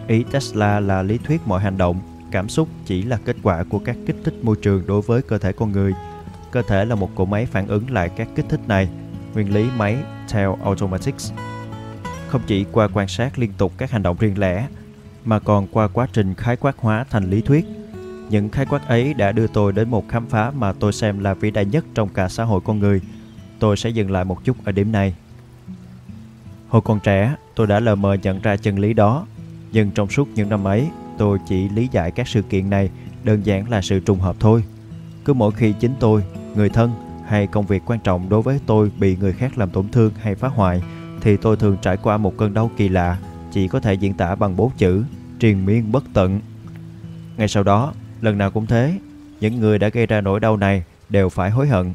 Ý 0.08 0.24
Tesla 0.32 0.80
là 0.80 1.02
lý 1.02 1.18
thuyết 1.18 1.42
mọi 1.46 1.62
hành 1.62 1.78
động, 1.78 2.00
cảm 2.32 2.50
xúc 2.50 2.68
chỉ 2.86 3.02
là 3.04 3.18
kết 3.26 3.36
quả 3.44 3.64
của 3.64 3.80
các 3.80 3.98
kích 4.06 4.16
thích 4.24 4.34
môi 4.44 4.56
trường 4.62 4.84
đối 4.88 5.02
với 5.02 5.22
cơ 5.22 5.38
thể 5.38 5.52
con 5.52 5.72
người. 5.72 5.94
Cơ 6.52 6.62
thể 6.62 6.86
là 6.86 6.96
một 6.96 7.16
cỗ 7.16 7.26
máy 7.26 7.46
phản 7.46 7.68
ứng 7.68 7.92
lại 7.92 8.10
các 8.10 8.28
kích 8.36 8.46
thích 8.50 8.68
này 8.68 8.90
nguyên 9.36 9.54
lý 9.54 9.70
máy 9.78 9.98
Tail 10.34 10.50
Automatics. 10.64 11.34
Không 12.28 12.42
chỉ 12.48 12.66
qua 12.72 12.88
quan 12.94 13.08
sát 13.08 13.40
liên 13.40 13.52
tục 13.58 13.74
các 13.78 13.92
hành 13.92 14.04
động 14.04 14.18
riêng 14.20 14.40
lẻ, 14.40 14.68
mà 15.26 15.40
còn 15.40 15.68
qua 15.68 15.88
quá 15.88 16.08
trình 16.14 16.34
khái 16.34 16.56
quát 16.56 16.76
hóa 16.78 17.06
thành 17.10 17.30
lý 17.30 17.42
thuyết. 17.42 17.66
Những 18.30 18.50
khái 18.50 18.66
quát 18.66 18.88
ấy 18.88 19.14
đã 19.14 19.32
đưa 19.32 19.48
tôi 19.48 19.74
đến 19.74 19.90
một 19.90 20.10
khám 20.10 20.26
phá 20.26 20.52
mà 20.52 20.74
tôi 20.74 20.94
xem 20.94 21.20
là 21.20 21.34
vĩ 21.34 21.52
đại 21.52 21.66
nhất 21.66 21.86
trong 21.96 22.10
cả 22.10 22.30
xã 22.30 22.44
hội 22.44 22.62
con 22.66 22.80
người. 22.80 23.02
Tôi 23.60 23.78
sẽ 23.78 23.90
dừng 23.90 24.12
lại 24.12 24.26
một 24.26 24.44
chút 24.44 24.58
ở 24.66 24.72
điểm 24.72 24.92
này. 24.92 25.16
Hồi 26.70 26.82
còn 26.82 27.00
trẻ, 27.00 27.36
tôi 27.56 27.68
đã 27.68 27.80
lờ 27.80 27.96
mờ 27.96 28.14
nhận 28.14 28.42
ra 28.42 28.58
chân 28.58 28.80
lý 28.80 28.94
đó, 28.94 29.28
nhưng 29.72 29.92
trong 29.92 30.10
suốt 30.10 30.28
những 30.36 30.50
năm 30.50 30.64
ấy, 30.64 30.88
tôi 31.18 31.40
chỉ 31.48 31.70
lý 31.70 31.88
giải 31.92 32.12
các 32.12 32.28
sự 32.28 32.42
kiện 32.42 32.70
này 32.70 32.90
đơn 33.24 33.46
giản 33.46 33.70
là 33.70 33.82
sự 33.82 34.00
trùng 34.00 34.20
hợp 34.20 34.36
thôi. 34.40 34.64
Cứ 35.26 35.34
mỗi 35.34 35.52
khi 35.52 35.74
chính 35.80 35.94
tôi, 36.00 36.24
người 36.56 36.70
thân 36.70 37.05
hay 37.28 37.48
công 37.48 37.66
việc 37.66 37.84
quan 37.86 38.00
trọng 38.00 38.30
đối 38.30 38.42
với 38.42 38.60
tôi 38.66 38.92
bị 38.98 39.18
người 39.18 39.34
khác 39.34 39.58
làm 39.58 39.70
tổn 39.70 39.90
thương 39.90 40.12
hay 40.22 40.36
phá 40.36 40.48
hoại 40.48 40.82
thì 41.22 41.38
tôi 41.38 41.56
thường 41.56 41.78
trải 41.82 41.98
qua 41.98 42.18
một 42.18 42.34
cơn 42.38 42.54
đau 42.54 42.72
kỳ 42.78 42.90
lạ 42.90 43.18
chỉ 43.52 43.68
có 43.68 43.80
thể 43.80 43.94
diễn 43.94 44.14
tả 44.14 44.36
bằng 44.36 44.56
bốn 44.56 44.72
chữ 44.78 45.04
triền 45.40 45.66
miên 45.66 45.92
bất 45.92 46.04
tận. 46.14 46.40
Ngay 47.38 47.48
sau 47.48 47.64
đó, 47.64 47.94
lần 48.22 48.38
nào 48.38 48.52
cũng 48.52 48.66
thế, 48.66 48.94
những 49.40 49.60
người 49.60 49.80
đã 49.80 49.90
gây 49.90 50.06
ra 50.06 50.22
nỗi 50.22 50.40
đau 50.40 50.58
này 50.58 50.84
đều 51.10 51.30
phải 51.30 51.50
hối 51.50 51.68
hận. 51.68 51.94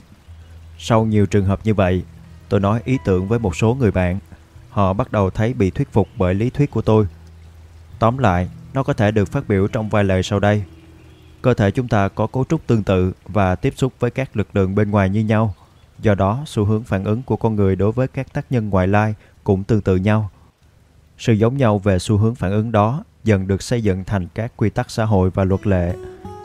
Sau 0.78 1.04
nhiều 1.04 1.26
trường 1.26 1.44
hợp 1.44 1.60
như 1.64 1.74
vậy, 1.74 2.02
tôi 2.48 2.60
nói 2.60 2.80
ý 2.84 2.98
tưởng 3.04 3.28
với 3.28 3.38
một 3.38 3.56
số 3.56 3.74
người 3.74 3.90
bạn. 3.90 4.18
Họ 4.70 4.92
bắt 4.92 5.12
đầu 5.12 5.30
thấy 5.30 5.54
bị 5.54 5.70
thuyết 5.70 5.92
phục 5.92 6.08
bởi 6.18 6.34
lý 6.34 6.50
thuyết 6.50 6.70
của 6.70 6.82
tôi. 6.82 7.06
Tóm 7.98 8.18
lại, 8.18 8.48
nó 8.74 8.82
có 8.82 8.92
thể 8.92 9.10
được 9.10 9.32
phát 9.32 9.48
biểu 9.48 9.68
trong 9.68 9.88
vài 9.88 10.04
lời 10.04 10.22
sau 10.22 10.40
đây. 10.40 10.62
Cơ 11.42 11.54
thể 11.54 11.70
chúng 11.70 11.88
ta 11.88 12.08
có 12.08 12.26
cấu 12.26 12.44
trúc 12.48 12.66
tương 12.66 12.82
tự 12.82 13.12
và 13.28 13.54
tiếp 13.54 13.74
xúc 13.76 13.92
với 14.00 14.10
các 14.10 14.36
lực 14.36 14.48
lượng 14.56 14.74
bên 14.74 14.90
ngoài 14.90 15.10
như 15.10 15.20
nhau. 15.20 15.54
Do 15.98 16.14
đó, 16.14 16.42
xu 16.46 16.64
hướng 16.64 16.82
phản 16.82 17.04
ứng 17.04 17.22
của 17.22 17.36
con 17.36 17.56
người 17.56 17.76
đối 17.76 17.92
với 17.92 18.08
các 18.08 18.32
tác 18.32 18.46
nhân 18.52 18.68
ngoại 18.68 18.88
lai 18.88 19.14
cũng 19.44 19.64
tương 19.64 19.80
tự 19.80 19.96
nhau. 19.96 20.30
Sự 21.18 21.32
giống 21.32 21.56
nhau 21.56 21.78
về 21.78 21.98
xu 21.98 22.16
hướng 22.16 22.34
phản 22.34 22.50
ứng 22.50 22.72
đó 22.72 23.04
dần 23.24 23.46
được 23.46 23.62
xây 23.62 23.82
dựng 23.82 24.04
thành 24.04 24.26
các 24.34 24.52
quy 24.56 24.70
tắc 24.70 24.90
xã 24.90 25.04
hội 25.04 25.30
và 25.30 25.44
luật 25.44 25.66
lệ. 25.66 25.94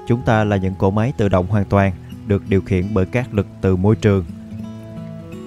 Chúng 0.08 0.22
ta 0.22 0.44
là 0.44 0.58
những 0.58 0.76
cỗ 0.76 0.92
máy 0.92 1.14
tự 1.18 1.30
động 1.30 1.48
hoàn 1.48 1.66
toàn, 1.66 1.94
được 2.28 2.44
điều 2.50 2.62
khiển 2.62 2.94
bởi 2.94 3.06
các 3.06 3.34
lực 3.34 3.48
từ 3.62 3.76
môi 3.76 3.96
trường. 3.96 4.26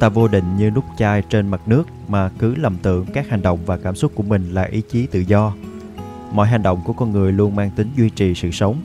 Ta 0.01 0.09
vô 0.09 0.29
định 0.29 0.57
như 0.57 0.71
nút 0.71 0.85
chai 0.99 1.23
trên 1.23 1.49
mặt 1.49 1.61
nước 1.67 1.85
mà 2.09 2.31
cứ 2.39 2.55
lầm 2.55 2.77
tưởng 2.83 3.07
các 3.15 3.29
hành 3.29 3.43
động 3.43 3.59
và 3.67 3.77
cảm 3.77 3.97
xúc 3.97 4.13
của 4.15 4.23
mình 4.23 4.51
là 4.55 4.63
ý 4.63 4.83
chí 4.91 5.07
tự 5.07 5.21
do. 5.21 5.55
Mọi 6.33 6.47
hành 6.47 6.63
động 6.63 6.81
của 6.85 6.93
con 6.93 7.13
người 7.13 7.33
luôn 7.33 7.57
mang 7.57 7.71
tính 7.71 7.91
duy 7.97 8.11
trì 8.11 8.35
sự 8.35 8.51
sống. 8.51 8.83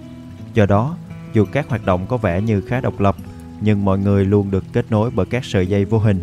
Do 0.54 0.66
đó, 0.66 0.98
dù 1.34 1.46
các 1.52 1.70
hoạt 1.70 1.86
động 1.86 2.06
có 2.08 2.18
vẻ 2.18 2.42
như 2.42 2.62
khá 2.62 2.82
độc 2.82 3.00
lập, 3.00 3.16
nhưng 3.62 3.86
mọi 3.86 4.00
người 4.00 4.26
luôn 4.26 4.52
được 4.52 4.64
kết 4.74 4.86
nối 4.90 5.12
bởi 5.12 5.26
các 5.26 5.46
sợi 5.46 5.68
dây 5.68 5.86
vô 5.86 5.98
hình. 5.98 6.20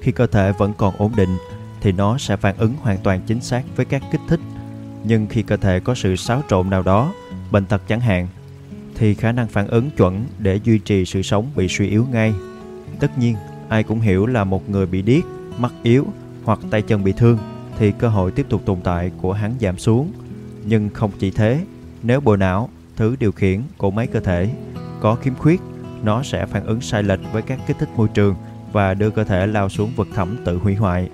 Khi 0.00 0.12
cơ 0.12 0.26
thể 0.26 0.52
vẫn 0.52 0.72
còn 0.78 0.94
ổn 0.98 1.12
định, 1.16 1.36
thì 1.80 1.92
nó 1.92 2.18
sẽ 2.18 2.36
phản 2.36 2.56
ứng 2.56 2.74
hoàn 2.80 2.98
toàn 2.98 3.20
chính 3.26 3.40
xác 3.40 3.62
với 3.76 3.86
các 3.86 4.02
kích 4.12 4.20
thích. 4.28 4.40
Nhưng 5.04 5.26
khi 5.26 5.42
cơ 5.42 5.56
thể 5.56 5.80
có 5.80 5.94
sự 5.94 6.16
xáo 6.16 6.42
trộn 6.48 6.70
nào 6.70 6.82
đó, 6.82 7.12
bệnh 7.50 7.64
tật 7.64 7.82
chẳng 7.88 8.00
hạn, 8.00 8.28
thì 8.94 9.14
khả 9.14 9.32
năng 9.32 9.48
phản 9.48 9.68
ứng 9.68 9.90
chuẩn 9.90 10.24
để 10.38 10.60
duy 10.64 10.78
trì 10.78 11.04
sự 11.04 11.22
sống 11.22 11.50
bị 11.56 11.68
suy 11.68 11.88
yếu 11.88 12.06
ngay. 12.12 12.34
Tất 13.00 13.18
nhiên, 13.18 13.36
ai 13.68 13.82
cũng 13.82 14.00
hiểu 14.00 14.26
là 14.26 14.44
một 14.44 14.70
người 14.70 14.86
bị 14.86 15.02
điếc, 15.02 15.24
mắt 15.58 15.72
yếu 15.82 16.06
hoặc 16.44 16.58
tay 16.70 16.82
chân 16.82 17.04
bị 17.04 17.12
thương 17.12 17.38
thì 17.78 17.92
cơ 17.92 18.08
hội 18.08 18.30
tiếp 18.30 18.46
tục 18.48 18.62
tồn 18.64 18.80
tại 18.84 19.10
của 19.22 19.32
hắn 19.32 19.54
giảm 19.60 19.78
xuống. 19.78 20.12
Nhưng 20.64 20.90
không 20.90 21.10
chỉ 21.18 21.30
thế, 21.30 21.64
nếu 22.02 22.20
bộ 22.20 22.36
não, 22.36 22.68
thứ 22.96 23.16
điều 23.20 23.32
khiển 23.32 23.62
của 23.78 23.90
máy 23.90 24.06
cơ 24.06 24.20
thể, 24.20 24.48
có 25.00 25.14
khiếm 25.14 25.34
khuyết, 25.34 25.60
nó 26.02 26.22
sẽ 26.22 26.46
phản 26.46 26.66
ứng 26.66 26.80
sai 26.80 27.02
lệch 27.02 27.20
với 27.32 27.42
các 27.42 27.58
kích 27.66 27.76
thích 27.78 27.88
môi 27.96 28.08
trường 28.08 28.34
và 28.72 28.94
đưa 28.94 29.10
cơ 29.10 29.24
thể 29.24 29.46
lao 29.46 29.68
xuống 29.68 29.92
vực 29.96 30.08
thẳm 30.14 30.36
tự 30.44 30.58
hủy 30.58 30.74
hoại. 30.74 31.10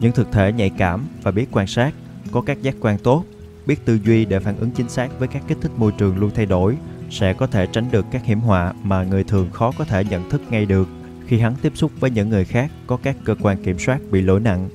Những 0.00 0.12
thực 0.12 0.32
thể 0.32 0.52
nhạy 0.52 0.70
cảm 0.70 1.06
và 1.22 1.30
biết 1.30 1.46
quan 1.52 1.66
sát, 1.66 1.94
có 2.32 2.40
các 2.40 2.62
giác 2.62 2.74
quan 2.80 2.98
tốt, 2.98 3.24
biết 3.66 3.84
tư 3.84 3.98
duy 4.04 4.24
để 4.24 4.40
phản 4.40 4.56
ứng 4.56 4.70
chính 4.70 4.88
xác 4.88 5.18
với 5.18 5.28
các 5.28 5.42
kích 5.48 5.58
thích 5.60 5.72
môi 5.76 5.92
trường 5.98 6.18
luôn 6.18 6.30
thay 6.34 6.46
đổi, 6.46 6.76
sẽ 7.10 7.32
có 7.32 7.46
thể 7.46 7.66
tránh 7.66 7.90
được 7.90 8.06
các 8.10 8.24
hiểm 8.24 8.40
họa 8.40 8.72
mà 8.82 9.04
người 9.04 9.24
thường 9.24 9.50
khó 9.50 9.72
có 9.78 9.84
thể 9.84 10.04
nhận 10.04 10.30
thức 10.30 10.42
ngay 10.50 10.66
được 10.66 10.88
khi 11.26 11.38
hắn 11.38 11.54
tiếp 11.62 11.72
xúc 11.74 11.92
với 12.00 12.10
những 12.10 12.28
người 12.28 12.44
khác 12.44 12.70
có 12.86 12.96
các 12.96 13.16
cơ 13.24 13.34
quan 13.40 13.64
kiểm 13.64 13.78
soát 13.78 13.98
bị 14.10 14.22
lỗi 14.22 14.40
nặng. 14.40 14.68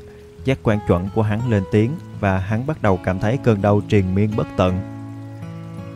Giác 0.45 0.59
quan 0.63 0.79
chuẩn 0.87 1.09
của 1.15 1.21
hắn 1.21 1.49
lên 1.49 1.63
tiếng 1.71 1.91
và 2.19 2.37
hắn 2.37 2.67
bắt 2.67 2.81
đầu 2.81 2.99
cảm 3.03 3.19
thấy 3.19 3.37
cơn 3.43 3.61
đau 3.61 3.81
triền 3.89 4.15
miên 4.15 4.35
bất 4.35 4.47
tận. 4.57 4.94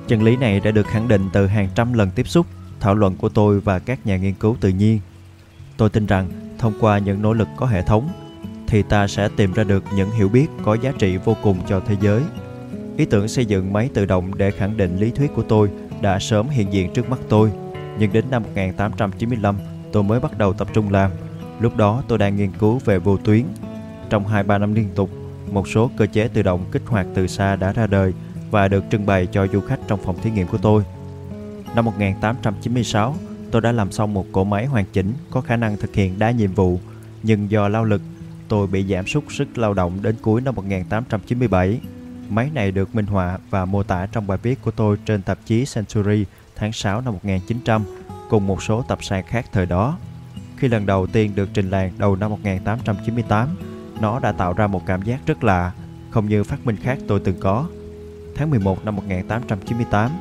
Chân 0.09 0.23
lý 0.23 0.35
này 0.35 0.59
đã 0.59 0.71
được 0.71 0.87
khẳng 0.87 1.07
định 1.07 1.29
từ 1.33 1.47
hàng 1.47 1.69
trăm 1.75 1.93
lần 1.93 2.11
tiếp 2.11 2.27
xúc, 2.27 2.45
thảo 2.79 2.95
luận 2.95 3.15
của 3.15 3.29
tôi 3.29 3.59
và 3.59 3.79
các 3.79 4.05
nhà 4.05 4.17
nghiên 4.17 4.33
cứu 4.33 4.55
tự 4.61 4.69
nhiên. 4.69 4.99
Tôi 5.77 5.89
tin 5.89 6.05
rằng 6.05 6.29
thông 6.59 6.73
qua 6.79 6.97
những 6.97 7.21
nỗ 7.21 7.33
lực 7.33 7.47
có 7.57 7.65
hệ 7.65 7.81
thống 7.81 8.09
thì 8.67 8.83
ta 8.83 9.07
sẽ 9.07 9.29
tìm 9.35 9.53
ra 9.53 9.63
được 9.63 9.83
những 9.95 10.11
hiểu 10.11 10.29
biết 10.29 10.47
có 10.63 10.73
giá 10.73 10.91
trị 10.99 11.17
vô 11.17 11.35
cùng 11.43 11.57
cho 11.69 11.79
thế 11.79 11.95
giới. 12.01 12.21
Ý 12.97 13.05
tưởng 13.05 13.27
xây 13.27 13.45
dựng 13.45 13.73
máy 13.73 13.89
tự 13.93 14.05
động 14.05 14.37
để 14.37 14.51
khẳng 14.51 14.77
định 14.77 14.97
lý 14.97 15.11
thuyết 15.11 15.31
của 15.35 15.43
tôi 15.43 15.69
đã 16.01 16.19
sớm 16.19 16.49
hiện 16.49 16.73
diện 16.73 16.93
trước 16.93 17.09
mắt 17.09 17.19
tôi, 17.29 17.51
nhưng 17.99 18.13
đến 18.13 18.25
năm 18.31 18.43
1895 18.43 19.55
tôi 19.91 20.03
mới 20.03 20.19
bắt 20.19 20.37
đầu 20.37 20.53
tập 20.53 20.67
trung 20.73 20.91
làm. 20.91 21.11
Lúc 21.59 21.77
đó 21.77 22.03
tôi 22.07 22.17
đang 22.17 22.35
nghiên 22.35 22.51
cứu 22.51 22.79
về 22.85 22.99
vô 22.99 23.17
tuyến. 23.17 23.43
Trong 24.09 24.27
2-3 24.27 24.59
năm 24.59 24.73
liên 24.73 24.89
tục, 24.95 25.09
một 25.51 25.67
số 25.67 25.89
cơ 25.97 26.05
chế 26.05 26.27
tự 26.27 26.41
động 26.41 26.65
kích 26.71 26.83
hoạt 26.85 27.07
từ 27.15 27.27
xa 27.27 27.55
đã 27.55 27.71
ra 27.71 27.87
đời 27.87 28.13
và 28.51 28.67
được 28.67 28.83
trưng 28.91 29.05
bày 29.05 29.27
cho 29.27 29.47
du 29.47 29.61
khách 29.61 29.79
trong 29.87 29.99
phòng 30.03 30.17
thí 30.21 30.31
nghiệm 30.31 30.47
của 30.47 30.57
tôi. 30.57 30.83
Năm 31.75 31.85
1896, 31.85 33.15
tôi 33.51 33.61
đã 33.61 33.71
làm 33.71 33.91
xong 33.91 34.13
một 34.13 34.25
cỗ 34.31 34.43
máy 34.43 34.65
hoàn 34.65 34.85
chỉnh 34.93 35.13
có 35.31 35.41
khả 35.41 35.55
năng 35.55 35.77
thực 35.77 35.95
hiện 35.95 36.19
đa 36.19 36.31
nhiệm 36.31 36.53
vụ, 36.53 36.79
nhưng 37.23 37.51
do 37.51 37.67
lao 37.67 37.85
lực, 37.85 38.01
tôi 38.47 38.67
bị 38.67 38.85
giảm 38.87 39.07
sút 39.07 39.23
sức 39.29 39.57
lao 39.57 39.73
động 39.73 39.99
đến 40.01 40.15
cuối 40.21 40.41
năm 40.41 40.55
1897. 40.55 41.79
Máy 42.29 42.49
này 42.53 42.71
được 42.71 42.95
minh 42.95 43.05
họa 43.05 43.37
và 43.49 43.65
mô 43.65 43.83
tả 43.83 44.05
trong 44.05 44.27
bài 44.27 44.37
viết 44.43 44.61
của 44.61 44.71
tôi 44.71 44.97
trên 45.05 45.21
tạp 45.21 45.39
chí 45.45 45.65
Century 45.73 46.25
tháng 46.55 46.73
6 46.73 47.01
năm 47.01 47.13
1900 47.13 47.83
cùng 48.29 48.47
một 48.47 48.63
số 48.63 48.81
tập 48.81 48.99
san 49.01 49.23
khác 49.27 49.45
thời 49.51 49.65
đó. 49.65 49.97
Khi 50.57 50.67
lần 50.67 50.85
đầu 50.85 51.07
tiên 51.07 51.31
được 51.35 51.49
trình 51.53 51.69
làng 51.69 51.91
đầu 51.97 52.15
năm 52.15 52.29
1898, 52.29 53.47
nó 54.01 54.19
đã 54.19 54.31
tạo 54.31 54.53
ra 54.53 54.67
một 54.67 54.85
cảm 54.85 55.01
giác 55.01 55.19
rất 55.25 55.43
lạ, 55.43 55.71
không 56.09 56.29
như 56.29 56.43
phát 56.43 56.65
minh 56.65 56.75
khác 56.75 56.97
tôi 57.07 57.21
từng 57.25 57.39
có. 57.39 57.65
Tháng 58.39 58.49
11 58.49 58.85
năm 58.85 58.95
1898, 58.95 60.11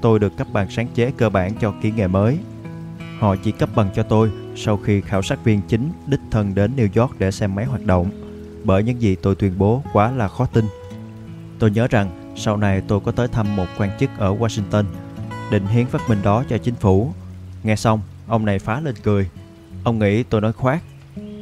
tôi 0.00 0.18
được 0.18 0.36
cấp 0.36 0.46
bằng 0.52 0.70
sáng 0.70 0.88
chế 0.94 1.10
cơ 1.16 1.30
bản 1.30 1.52
cho 1.60 1.74
kỹ 1.82 1.90
nghệ 1.90 2.06
mới. 2.06 2.38
Họ 3.18 3.36
chỉ 3.36 3.52
cấp 3.52 3.68
bằng 3.74 3.90
cho 3.94 4.02
tôi 4.02 4.30
sau 4.56 4.76
khi 4.76 5.00
khảo 5.00 5.22
sát 5.22 5.44
viên 5.44 5.60
chính 5.68 5.92
đích 6.06 6.20
thân 6.30 6.54
đến 6.54 6.72
New 6.76 7.02
York 7.02 7.18
để 7.18 7.30
xem 7.30 7.54
máy 7.54 7.64
hoạt 7.64 7.86
động, 7.86 8.10
bởi 8.64 8.82
những 8.82 9.02
gì 9.02 9.14
tôi 9.14 9.34
tuyên 9.34 9.52
bố 9.58 9.82
quá 9.92 10.10
là 10.10 10.28
khó 10.28 10.46
tin. 10.46 10.64
Tôi 11.58 11.70
nhớ 11.70 11.86
rằng 11.90 12.34
sau 12.36 12.56
này 12.56 12.82
tôi 12.88 13.00
có 13.00 13.12
tới 13.12 13.28
thăm 13.28 13.56
một 13.56 13.66
quan 13.78 13.90
chức 14.00 14.10
ở 14.18 14.34
Washington, 14.34 14.84
định 15.50 15.66
hiến 15.66 15.86
phát 15.86 16.08
minh 16.08 16.18
đó 16.22 16.44
cho 16.48 16.58
chính 16.58 16.74
phủ. 16.74 17.12
Nghe 17.62 17.76
xong, 17.76 18.00
ông 18.26 18.44
này 18.44 18.58
phá 18.58 18.80
lên 18.80 18.94
cười. 19.02 19.30
Ông 19.84 19.98
nghĩ 19.98 20.22
tôi 20.22 20.40
nói 20.40 20.52
khoác. 20.52 20.82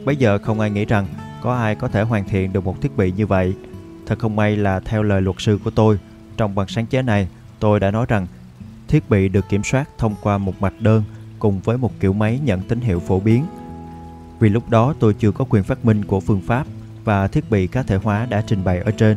Bây 0.05 0.17
giờ 0.17 0.39
không 0.39 0.61
ai 0.61 0.71
nghĩ 0.71 0.85
rằng 0.85 1.07
có 1.43 1.55
ai 1.55 1.75
có 1.75 1.89
thể 1.89 2.03
hoàn 2.03 2.29
thiện 2.29 2.53
được 2.53 2.65
một 2.65 2.81
thiết 2.81 2.97
bị 2.97 3.13
như 3.13 3.27
vậy. 3.27 3.55
Thật 4.07 4.19
không 4.19 4.37
may 4.37 4.57
là 4.57 4.81
theo 4.81 5.03
lời 5.03 5.23
luật 5.23 5.37
sư 5.39 5.59
của 5.65 5.71
tôi, 5.71 5.99
trong 6.37 6.55
bằng 6.55 6.69
sáng 6.69 6.87
chế 6.87 7.03
này, 7.03 7.29
tôi 7.61 7.81
đã 7.81 7.91
nói 7.91 8.07
rằng 8.09 8.27
thiết 8.89 9.11
bị 9.11 9.29
được 9.29 9.49
kiểm 9.49 9.65
soát 9.65 9.89
thông 9.99 10.15
qua 10.23 10.39
một 10.39 10.61
mạch 10.61 10.81
đơn 10.81 11.03
cùng 11.39 11.61
với 11.61 11.79
một 11.79 12.01
kiểu 12.01 12.13
máy 12.13 12.41
nhận 12.45 12.61
tín 12.61 12.81
hiệu 12.81 13.01
phổ 13.01 13.21
biến. 13.21 13.47
Vì 14.39 14.49
lúc 14.49 14.71
đó 14.71 14.95
tôi 15.01 15.15
chưa 15.15 15.33
có 15.33 15.45
quyền 15.49 15.63
phát 15.63 15.85
minh 15.85 16.05
của 16.05 16.21
phương 16.21 16.41
pháp 16.41 16.67
và 17.05 17.29
thiết 17.29 17.51
bị 17.51 17.67
cá 17.67 17.83
thể 17.83 17.97
hóa 17.97 18.27
đã 18.27 18.43
trình 18.47 18.65
bày 18.65 18.79
ở 18.79 18.91
trên. 18.91 19.17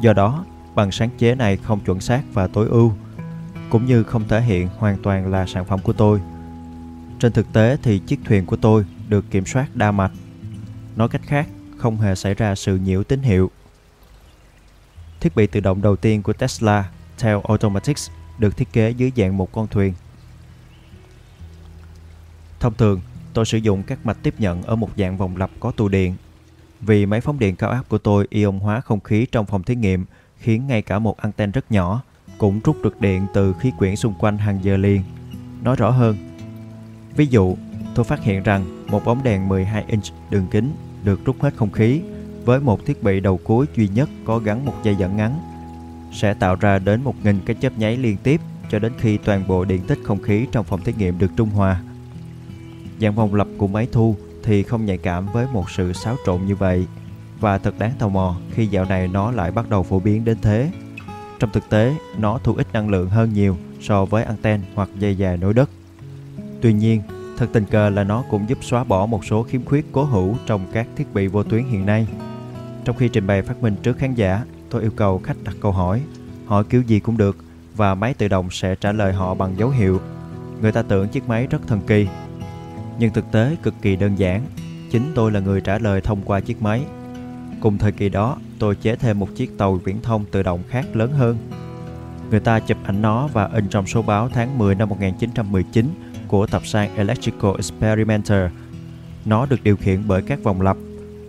Do 0.00 0.12
đó, 0.12 0.44
bằng 0.74 0.92
sáng 0.92 1.10
chế 1.18 1.34
này 1.34 1.56
không 1.56 1.80
chuẩn 1.80 2.00
xác 2.00 2.22
và 2.32 2.46
tối 2.46 2.68
ưu, 2.68 2.92
cũng 3.70 3.86
như 3.86 4.02
không 4.02 4.28
thể 4.28 4.40
hiện 4.40 4.68
hoàn 4.78 5.02
toàn 5.02 5.30
là 5.30 5.46
sản 5.46 5.64
phẩm 5.64 5.80
của 5.82 5.92
tôi. 5.92 6.20
Trên 7.18 7.32
thực 7.32 7.52
tế 7.52 7.76
thì 7.82 7.98
chiếc 7.98 8.20
thuyền 8.24 8.46
của 8.46 8.56
tôi 8.56 8.84
được 9.08 9.30
kiểm 9.30 9.46
soát 9.46 9.66
đa 9.74 9.90
mạch. 9.92 10.12
Nói 10.96 11.08
cách 11.08 11.22
khác, 11.24 11.48
không 11.76 11.96
hề 11.96 12.14
xảy 12.14 12.34
ra 12.34 12.54
sự 12.54 12.76
nhiễu 12.76 13.04
tín 13.04 13.22
hiệu. 13.22 13.50
Thiết 15.24 15.36
bị 15.36 15.46
tự 15.46 15.60
động 15.60 15.82
đầu 15.82 15.96
tiên 15.96 16.22
của 16.22 16.32
Tesla, 16.32 16.90
Tail 17.22 17.36
Automatics, 17.48 18.10
được 18.38 18.56
thiết 18.56 18.72
kế 18.72 18.90
dưới 18.90 19.12
dạng 19.16 19.36
một 19.36 19.52
con 19.52 19.66
thuyền. 19.66 19.92
Thông 22.60 22.74
thường, 22.74 23.00
tôi 23.34 23.44
sử 23.44 23.58
dụng 23.58 23.82
các 23.82 24.06
mạch 24.06 24.16
tiếp 24.22 24.34
nhận 24.38 24.62
ở 24.62 24.76
một 24.76 24.90
dạng 24.96 25.16
vòng 25.16 25.36
lặp 25.36 25.50
có 25.60 25.70
tụ 25.70 25.88
điện. 25.88 26.14
Vì 26.80 27.06
máy 27.06 27.20
phóng 27.20 27.38
điện 27.38 27.56
cao 27.56 27.70
áp 27.70 27.88
của 27.88 27.98
tôi 27.98 28.26
ion 28.30 28.58
hóa 28.58 28.80
không 28.80 29.00
khí 29.00 29.26
trong 29.32 29.46
phòng 29.46 29.62
thí 29.62 29.74
nghiệm 29.74 30.04
khiến 30.38 30.66
ngay 30.66 30.82
cả 30.82 30.98
một 30.98 31.16
anten 31.16 31.50
rất 31.50 31.72
nhỏ 31.72 32.02
cũng 32.38 32.60
rút 32.64 32.82
được 32.82 33.00
điện 33.00 33.26
từ 33.34 33.54
khí 33.60 33.72
quyển 33.78 33.96
xung 33.96 34.14
quanh 34.18 34.38
hàng 34.38 34.58
giờ 34.62 34.76
liền. 34.76 35.02
Nói 35.62 35.76
rõ 35.76 35.90
hơn, 35.90 36.16
ví 37.16 37.26
dụ, 37.26 37.56
tôi 37.94 38.04
phát 38.04 38.22
hiện 38.22 38.42
rằng 38.42 38.86
một 38.90 39.04
bóng 39.04 39.22
đèn 39.22 39.48
12 39.48 39.84
inch 39.88 40.04
đường 40.30 40.46
kính 40.50 40.72
được 41.04 41.24
rút 41.24 41.36
hết 41.40 41.54
không 41.56 41.72
khí 41.72 42.00
với 42.44 42.60
một 42.60 42.86
thiết 42.86 43.02
bị 43.02 43.20
đầu 43.20 43.40
cuối 43.44 43.66
duy 43.76 43.88
nhất 43.88 44.08
có 44.24 44.38
gắn 44.38 44.66
một 44.66 44.74
dây 44.82 44.96
dẫn 44.96 45.16
ngắn 45.16 45.40
sẽ 46.12 46.34
tạo 46.34 46.56
ra 46.56 46.78
đến 46.78 47.04
1.000 47.04 47.38
cái 47.46 47.56
chớp 47.60 47.78
nháy 47.78 47.96
liên 47.96 48.16
tiếp 48.16 48.40
cho 48.70 48.78
đến 48.78 48.92
khi 48.98 49.16
toàn 49.16 49.44
bộ 49.48 49.64
điện 49.64 49.82
tích 49.86 49.98
không 50.04 50.22
khí 50.22 50.46
trong 50.52 50.64
phòng 50.64 50.80
thí 50.80 50.92
nghiệm 50.98 51.18
được 51.18 51.30
trung 51.36 51.50
hòa. 51.50 51.80
Dạng 53.00 53.14
vòng 53.14 53.34
lặp 53.34 53.46
của 53.58 53.66
máy 53.66 53.88
thu 53.92 54.16
thì 54.42 54.62
không 54.62 54.86
nhạy 54.86 54.98
cảm 54.98 55.26
với 55.32 55.46
một 55.52 55.70
sự 55.70 55.92
xáo 55.92 56.16
trộn 56.26 56.46
như 56.46 56.56
vậy 56.56 56.86
và 57.40 57.58
thật 57.58 57.78
đáng 57.78 57.92
tò 57.98 58.08
mò 58.08 58.36
khi 58.50 58.66
dạo 58.66 58.84
này 58.84 59.08
nó 59.08 59.30
lại 59.30 59.50
bắt 59.50 59.70
đầu 59.70 59.82
phổ 59.82 60.00
biến 60.00 60.24
đến 60.24 60.38
thế. 60.42 60.70
Trong 61.38 61.50
thực 61.52 61.68
tế, 61.68 61.94
nó 62.18 62.38
thu 62.44 62.54
ít 62.54 62.66
năng 62.72 62.88
lượng 62.88 63.08
hơn 63.08 63.32
nhiều 63.34 63.56
so 63.80 64.04
với 64.04 64.24
anten 64.24 64.60
hoặc 64.74 64.88
dây 64.98 65.16
dài 65.16 65.36
nối 65.36 65.54
đất. 65.54 65.70
Tuy 66.60 66.72
nhiên, 66.72 67.02
thật 67.38 67.46
tình 67.52 67.64
cờ 67.64 67.90
là 67.90 68.04
nó 68.04 68.24
cũng 68.30 68.48
giúp 68.48 68.58
xóa 68.62 68.84
bỏ 68.84 69.06
một 69.06 69.24
số 69.24 69.42
khiếm 69.42 69.64
khuyết 69.64 69.86
cố 69.92 70.04
hữu 70.04 70.34
trong 70.46 70.66
các 70.72 70.86
thiết 70.96 71.14
bị 71.14 71.26
vô 71.26 71.42
tuyến 71.42 71.64
hiện 71.64 71.86
nay. 71.86 72.06
Trong 72.84 72.96
khi 72.96 73.08
trình 73.08 73.26
bày 73.26 73.42
phát 73.42 73.62
minh 73.62 73.76
trước 73.82 73.98
khán 73.98 74.14
giả, 74.14 74.44
tôi 74.70 74.82
yêu 74.82 74.90
cầu 74.96 75.18
khách 75.18 75.36
đặt 75.44 75.54
câu 75.60 75.72
hỏi, 75.72 76.02
hỏi 76.46 76.64
kiểu 76.64 76.82
gì 76.82 77.00
cũng 77.00 77.16
được, 77.16 77.36
và 77.76 77.94
máy 77.94 78.14
tự 78.14 78.28
động 78.28 78.50
sẽ 78.50 78.74
trả 78.74 78.92
lời 78.92 79.12
họ 79.12 79.34
bằng 79.34 79.58
dấu 79.58 79.68
hiệu. 79.68 80.00
Người 80.60 80.72
ta 80.72 80.82
tưởng 80.82 81.08
chiếc 81.08 81.28
máy 81.28 81.46
rất 81.46 81.66
thần 81.66 81.80
kỳ, 81.86 82.08
nhưng 82.98 83.12
thực 83.12 83.32
tế 83.32 83.56
cực 83.62 83.74
kỳ 83.82 83.96
đơn 83.96 84.18
giản. 84.18 84.42
Chính 84.90 85.12
tôi 85.14 85.32
là 85.32 85.40
người 85.40 85.60
trả 85.60 85.78
lời 85.78 86.00
thông 86.00 86.22
qua 86.24 86.40
chiếc 86.40 86.62
máy. 86.62 86.84
Cùng 87.60 87.78
thời 87.78 87.92
kỳ 87.92 88.08
đó, 88.08 88.36
tôi 88.58 88.76
chế 88.76 88.96
thêm 88.96 89.18
một 89.18 89.28
chiếc 89.36 89.58
tàu 89.58 89.74
viễn 89.74 90.02
thông 90.02 90.24
tự 90.24 90.42
động 90.42 90.62
khác 90.68 90.96
lớn 90.96 91.12
hơn. 91.12 91.36
Người 92.30 92.40
ta 92.40 92.60
chụp 92.60 92.78
ảnh 92.84 93.02
nó 93.02 93.26
và 93.26 93.44
in 93.52 93.68
trong 93.68 93.86
số 93.86 94.02
báo 94.02 94.28
tháng 94.28 94.58
10 94.58 94.74
năm 94.74 94.88
1919 94.88 95.88
của 96.28 96.46
tập 96.46 96.66
san 96.66 96.96
Electrical 96.96 97.50
Experimenter. 97.56 98.50
Nó 99.24 99.46
được 99.46 99.62
điều 99.62 99.76
khiển 99.76 100.02
bởi 100.06 100.22
các 100.22 100.42
vòng 100.42 100.60
lặp, 100.60 100.76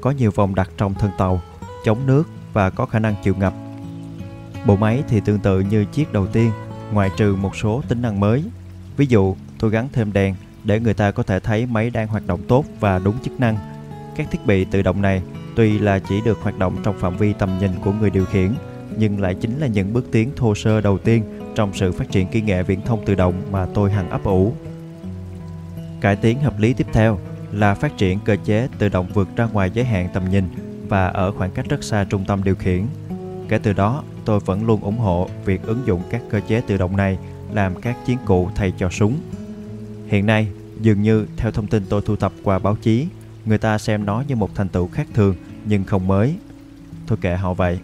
có 0.06 0.12
nhiều 0.12 0.32
vòng 0.32 0.56
đặt 0.56 0.70
trong 0.78 0.94
thân 0.94 1.12
tàu, 1.18 1.42
chống 1.86 1.98
nước 2.06 2.24
và 2.54 2.70
có 2.70 2.86
khả 2.86 3.00
năng 3.00 3.16
chịu 3.24 3.36
ngập. 3.40 3.54
Bộ 4.66 4.76
máy 4.76 5.04
thì 5.08 5.20
tương 5.20 5.40
tự 5.40 5.60
như 5.60 5.86
chiếc 5.86 6.14
đầu 6.14 6.28
tiên, 6.28 6.52
ngoại 6.92 7.10
trừ 7.18 7.36
một 7.36 7.56
số 7.56 7.82
tính 7.88 8.02
năng 8.02 8.20
mới. 8.20 8.44
Ví 8.98 9.06
dụ, 9.06 9.36
tôi 9.60 9.72
gắn 9.72 9.88
thêm 9.94 10.14
đèn 10.14 10.36
để 10.64 10.80
người 10.80 10.94
ta 10.94 11.12
có 11.12 11.24
thể 11.24 11.40
thấy 11.40 11.66
máy 11.66 11.90
đang 11.90 12.08
hoạt 12.08 12.28
động 12.28 12.40
tốt 12.48 12.66
và 12.80 13.00
đúng 13.00 13.16
chức 13.24 13.40
năng. 13.40 13.58
Các 14.16 14.28
thiết 14.32 14.46
bị 14.46 14.66
tự 14.66 14.82
động 14.82 15.02
này 15.02 15.22
tuy 15.56 15.80
là 15.80 16.00
chỉ 16.00 16.22
được 16.26 16.38
hoạt 16.42 16.60
động 16.60 16.78
trong 16.84 17.00
phạm 17.00 17.18
vi 17.18 17.34
tầm 17.34 17.50
nhìn 17.60 17.72
của 17.84 17.92
người 17.92 18.10
điều 18.10 18.26
khiển, 18.26 18.54
nhưng 18.98 19.22
lại 19.22 19.36
chính 19.36 19.60
là 19.60 19.68
những 19.68 19.94
bước 19.94 20.06
tiến 20.12 20.32
thô 20.36 20.56
sơ 20.56 20.82
đầu 20.82 20.98
tiên 20.98 21.24
trong 21.56 21.74
sự 21.74 21.92
phát 21.92 22.12
triển 22.12 22.28
kỹ 22.28 22.42
nghệ 22.42 22.64
viễn 22.64 22.82
thông 22.82 23.06
tự 23.06 23.16
động 23.16 23.34
mà 23.52 23.68
tôi 23.74 23.92
hằng 23.92 24.10
ấp 24.10 24.24
ủ. 24.24 24.54
Cải 26.02 26.16
tiến 26.16 26.40
hợp 26.40 26.60
lý 26.60 26.74
tiếp 26.74 26.88
theo 26.94 27.20
là 27.56 27.74
phát 27.74 27.98
triển 27.98 28.20
cơ 28.20 28.36
chế 28.46 28.68
tự 28.80 28.90
động 28.90 29.08
vượt 29.14 29.28
ra 29.36 29.46
ngoài 29.46 29.72
giới 29.74 29.86
hạn 29.86 30.10
tầm 30.14 30.30
nhìn 30.30 30.50
và 30.88 31.08
ở 31.08 31.32
khoảng 31.32 31.52
cách 31.52 31.66
rất 31.70 31.84
xa 31.84 32.06
trung 32.10 32.26
tâm 32.28 32.44
điều 32.44 32.56
khiển. 32.56 32.86
Kể 33.50 33.58
từ 33.58 33.74
đó, 33.74 34.04
tôi 34.26 34.40
vẫn 34.40 34.66
luôn 34.66 34.82
ủng 34.82 34.98
hộ 34.98 35.30
việc 35.46 35.64
ứng 35.64 35.84
dụng 35.86 36.02
các 36.10 36.22
cơ 36.30 36.42
chế 36.48 36.62
tự 36.62 36.78
động 36.78 36.98
này 36.98 37.18
làm 37.52 37.82
các 37.82 37.98
chiến 38.06 38.18
cụ 38.26 38.50
thay 38.56 38.74
cho 38.78 38.90
súng. 38.90 39.18
Hiện 40.08 40.26
nay, 40.26 40.48
dường 40.82 41.02
như 41.02 41.26
theo 41.38 41.52
thông 41.52 41.68
tin 41.68 41.84
tôi 41.90 42.02
thu 42.06 42.16
thập 42.16 42.32
qua 42.44 42.60
báo 42.60 42.76
chí, 42.76 43.08
người 43.46 43.58
ta 43.58 43.78
xem 43.78 44.06
nó 44.06 44.24
như 44.28 44.36
một 44.36 44.56
thành 44.56 44.70
tựu 44.70 44.88
khác 44.88 45.08
thường 45.14 45.36
nhưng 45.66 45.84
không 45.84 46.08
mới. 46.08 46.36
Thôi 47.08 47.18
kệ 47.22 47.36
họ 47.36 47.54
vậy. 47.54 47.80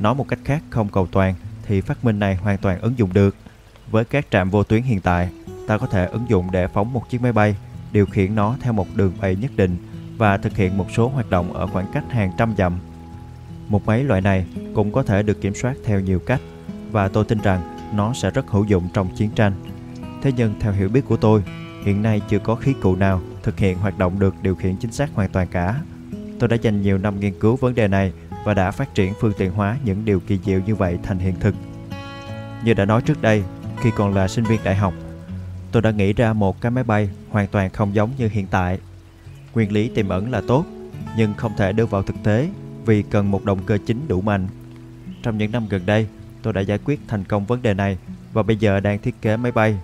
Nói 0.00 0.14
một 0.14 0.28
cách 0.28 0.38
khác 0.44 0.62
không 0.70 0.88
cầu 0.88 1.06
toàn 1.06 1.34
thì 1.66 1.80
phát 1.80 2.04
minh 2.04 2.18
này 2.18 2.36
hoàn 2.36 2.58
toàn 2.58 2.80
ứng 2.80 2.98
dụng 2.98 3.12
được. 3.12 3.36
Với 3.90 4.04
các 4.04 4.26
trạm 4.30 4.50
vô 4.50 4.64
tuyến 4.64 4.82
hiện 4.82 5.00
tại, 5.00 5.28
ta 5.66 5.78
có 5.78 5.86
thể 5.86 6.06
ứng 6.06 6.24
dụng 6.28 6.50
để 6.52 6.68
phóng 6.68 6.92
một 6.92 7.10
chiếc 7.10 7.22
máy 7.22 7.32
bay, 7.32 7.56
điều 7.92 8.06
khiển 8.06 8.34
nó 8.34 8.56
theo 8.60 8.72
một 8.72 8.86
đường 8.94 9.12
bay 9.20 9.36
nhất 9.36 9.50
định 9.56 9.76
và 10.16 10.36
thực 10.36 10.56
hiện 10.56 10.78
một 10.78 10.86
số 10.96 11.08
hoạt 11.08 11.30
động 11.30 11.52
ở 11.52 11.66
khoảng 11.66 11.86
cách 11.92 12.04
hàng 12.10 12.32
trăm 12.38 12.54
dặm. 12.58 12.78
Một 13.68 13.86
máy 13.86 14.04
loại 14.04 14.20
này 14.20 14.46
cũng 14.74 14.92
có 14.92 15.02
thể 15.02 15.22
được 15.22 15.40
kiểm 15.40 15.54
soát 15.54 15.74
theo 15.84 16.00
nhiều 16.00 16.18
cách 16.18 16.40
và 16.90 17.08
tôi 17.08 17.24
tin 17.24 17.38
rằng 17.38 17.78
nó 17.94 18.12
sẽ 18.12 18.30
rất 18.30 18.50
hữu 18.50 18.64
dụng 18.64 18.88
trong 18.92 19.08
chiến 19.16 19.30
tranh. 19.30 19.52
Thế 20.22 20.32
nhưng 20.36 20.54
theo 20.60 20.72
hiểu 20.72 20.88
biết 20.88 21.04
của 21.08 21.16
tôi, 21.16 21.42
hiện 21.84 22.02
nay 22.02 22.20
chưa 22.28 22.38
có 22.38 22.54
khí 22.54 22.74
cụ 22.82 22.96
nào 22.96 23.20
thực 23.42 23.58
hiện 23.58 23.78
hoạt 23.78 23.98
động 23.98 24.18
được 24.18 24.34
điều 24.42 24.54
khiển 24.54 24.76
chính 24.76 24.92
xác 24.92 25.10
hoàn 25.14 25.30
toàn 25.30 25.46
cả. 25.50 25.80
Tôi 26.38 26.48
đã 26.48 26.56
dành 26.62 26.82
nhiều 26.82 26.98
năm 26.98 27.20
nghiên 27.20 27.38
cứu 27.40 27.56
vấn 27.56 27.74
đề 27.74 27.88
này 27.88 28.12
và 28.44 28.54
đã 28.54 28.70
phát 28.70 28.94
triển 28.94 29.12
phương 29.20 29.32
tiện 29.38 29.52
hóa 29.52 29.76
những 29.84 30.04
điều 30.04 30.20
kỳ 30.20 30.38
diệu 30.44 30.60
như 30.66 30.74
vậy 30.74 30.98
thành 31.02 31.18
hiện 31.18 31.34
thực. 31.40 31.54
Như 32.64 32.74
đã 32.74 32.84
nói 32.84 33.02
trước 33.02 33.22
đây, 33.22 33.42
khi 33.80 33.90
còn 33.96 34.14
là 34.14 34.28
sinh 34.28 34.44
viên 34.44 34.60
đại 34.64 34.76
học, 34.76 34.94
tôi 35.72 35.82
đã 35.82 35.90
nghĩ 35.90 36.12
ra 36.12 36.32
một 36.32 36.60
cái 36.60 36.70
máy 36.70 36.84
bay 36.84 37.08
hoàn 37.30 37.46
toàn 37.46 37.70
không 37.70 37.94
giống 37.94 38.10
như 38.18 38.28
hiện 38.28 38.46
tại. 38.50 38.78
Nguyên 39.54 39.72
lý 39.72 39.88
tiềm 39.88 40.08
ẩn 40.08 40.30
là 40.30 40.42
tốt, 40.48 40.64
nhưng 41.16 41.34
không 41.34 41.52
thể 41.56 41.72
đưa 41.72 41.86
vào 41.86 42.02
thực 42.02 42.16
tế 42.24 42.48
vì 42.86 43.02
cần 43.02 43.30
một 43.30 43.44
động 43.44 43.58
cơ 43.66 43.78
chính 43.86 44.08
đủ 44.08 44.20
mạnh. 44.20 44.48
Trong 45.22 45.38
những 45.38 45.52
năm 45.52 45.66
gần 45.68 45.86
đây, 45.86 46.06
tôi 46.42 46.52
đã 46.52 46.60
giải 46.60 46.78
quyết 46.84 47.00
thành 47.08 47.24
công 47.24 47.46
vấn 47.46 47.62
đề 47.62 47.74
này 47.74 47.98
và 48.32 48.42
bây 48.42 48.56
giờ 48.56 48.80
đang 48.80 48.98
thiết 48.98 49.22
kế 49.22 49.36
máy 49.36 49.52
bay. 49.52 49.78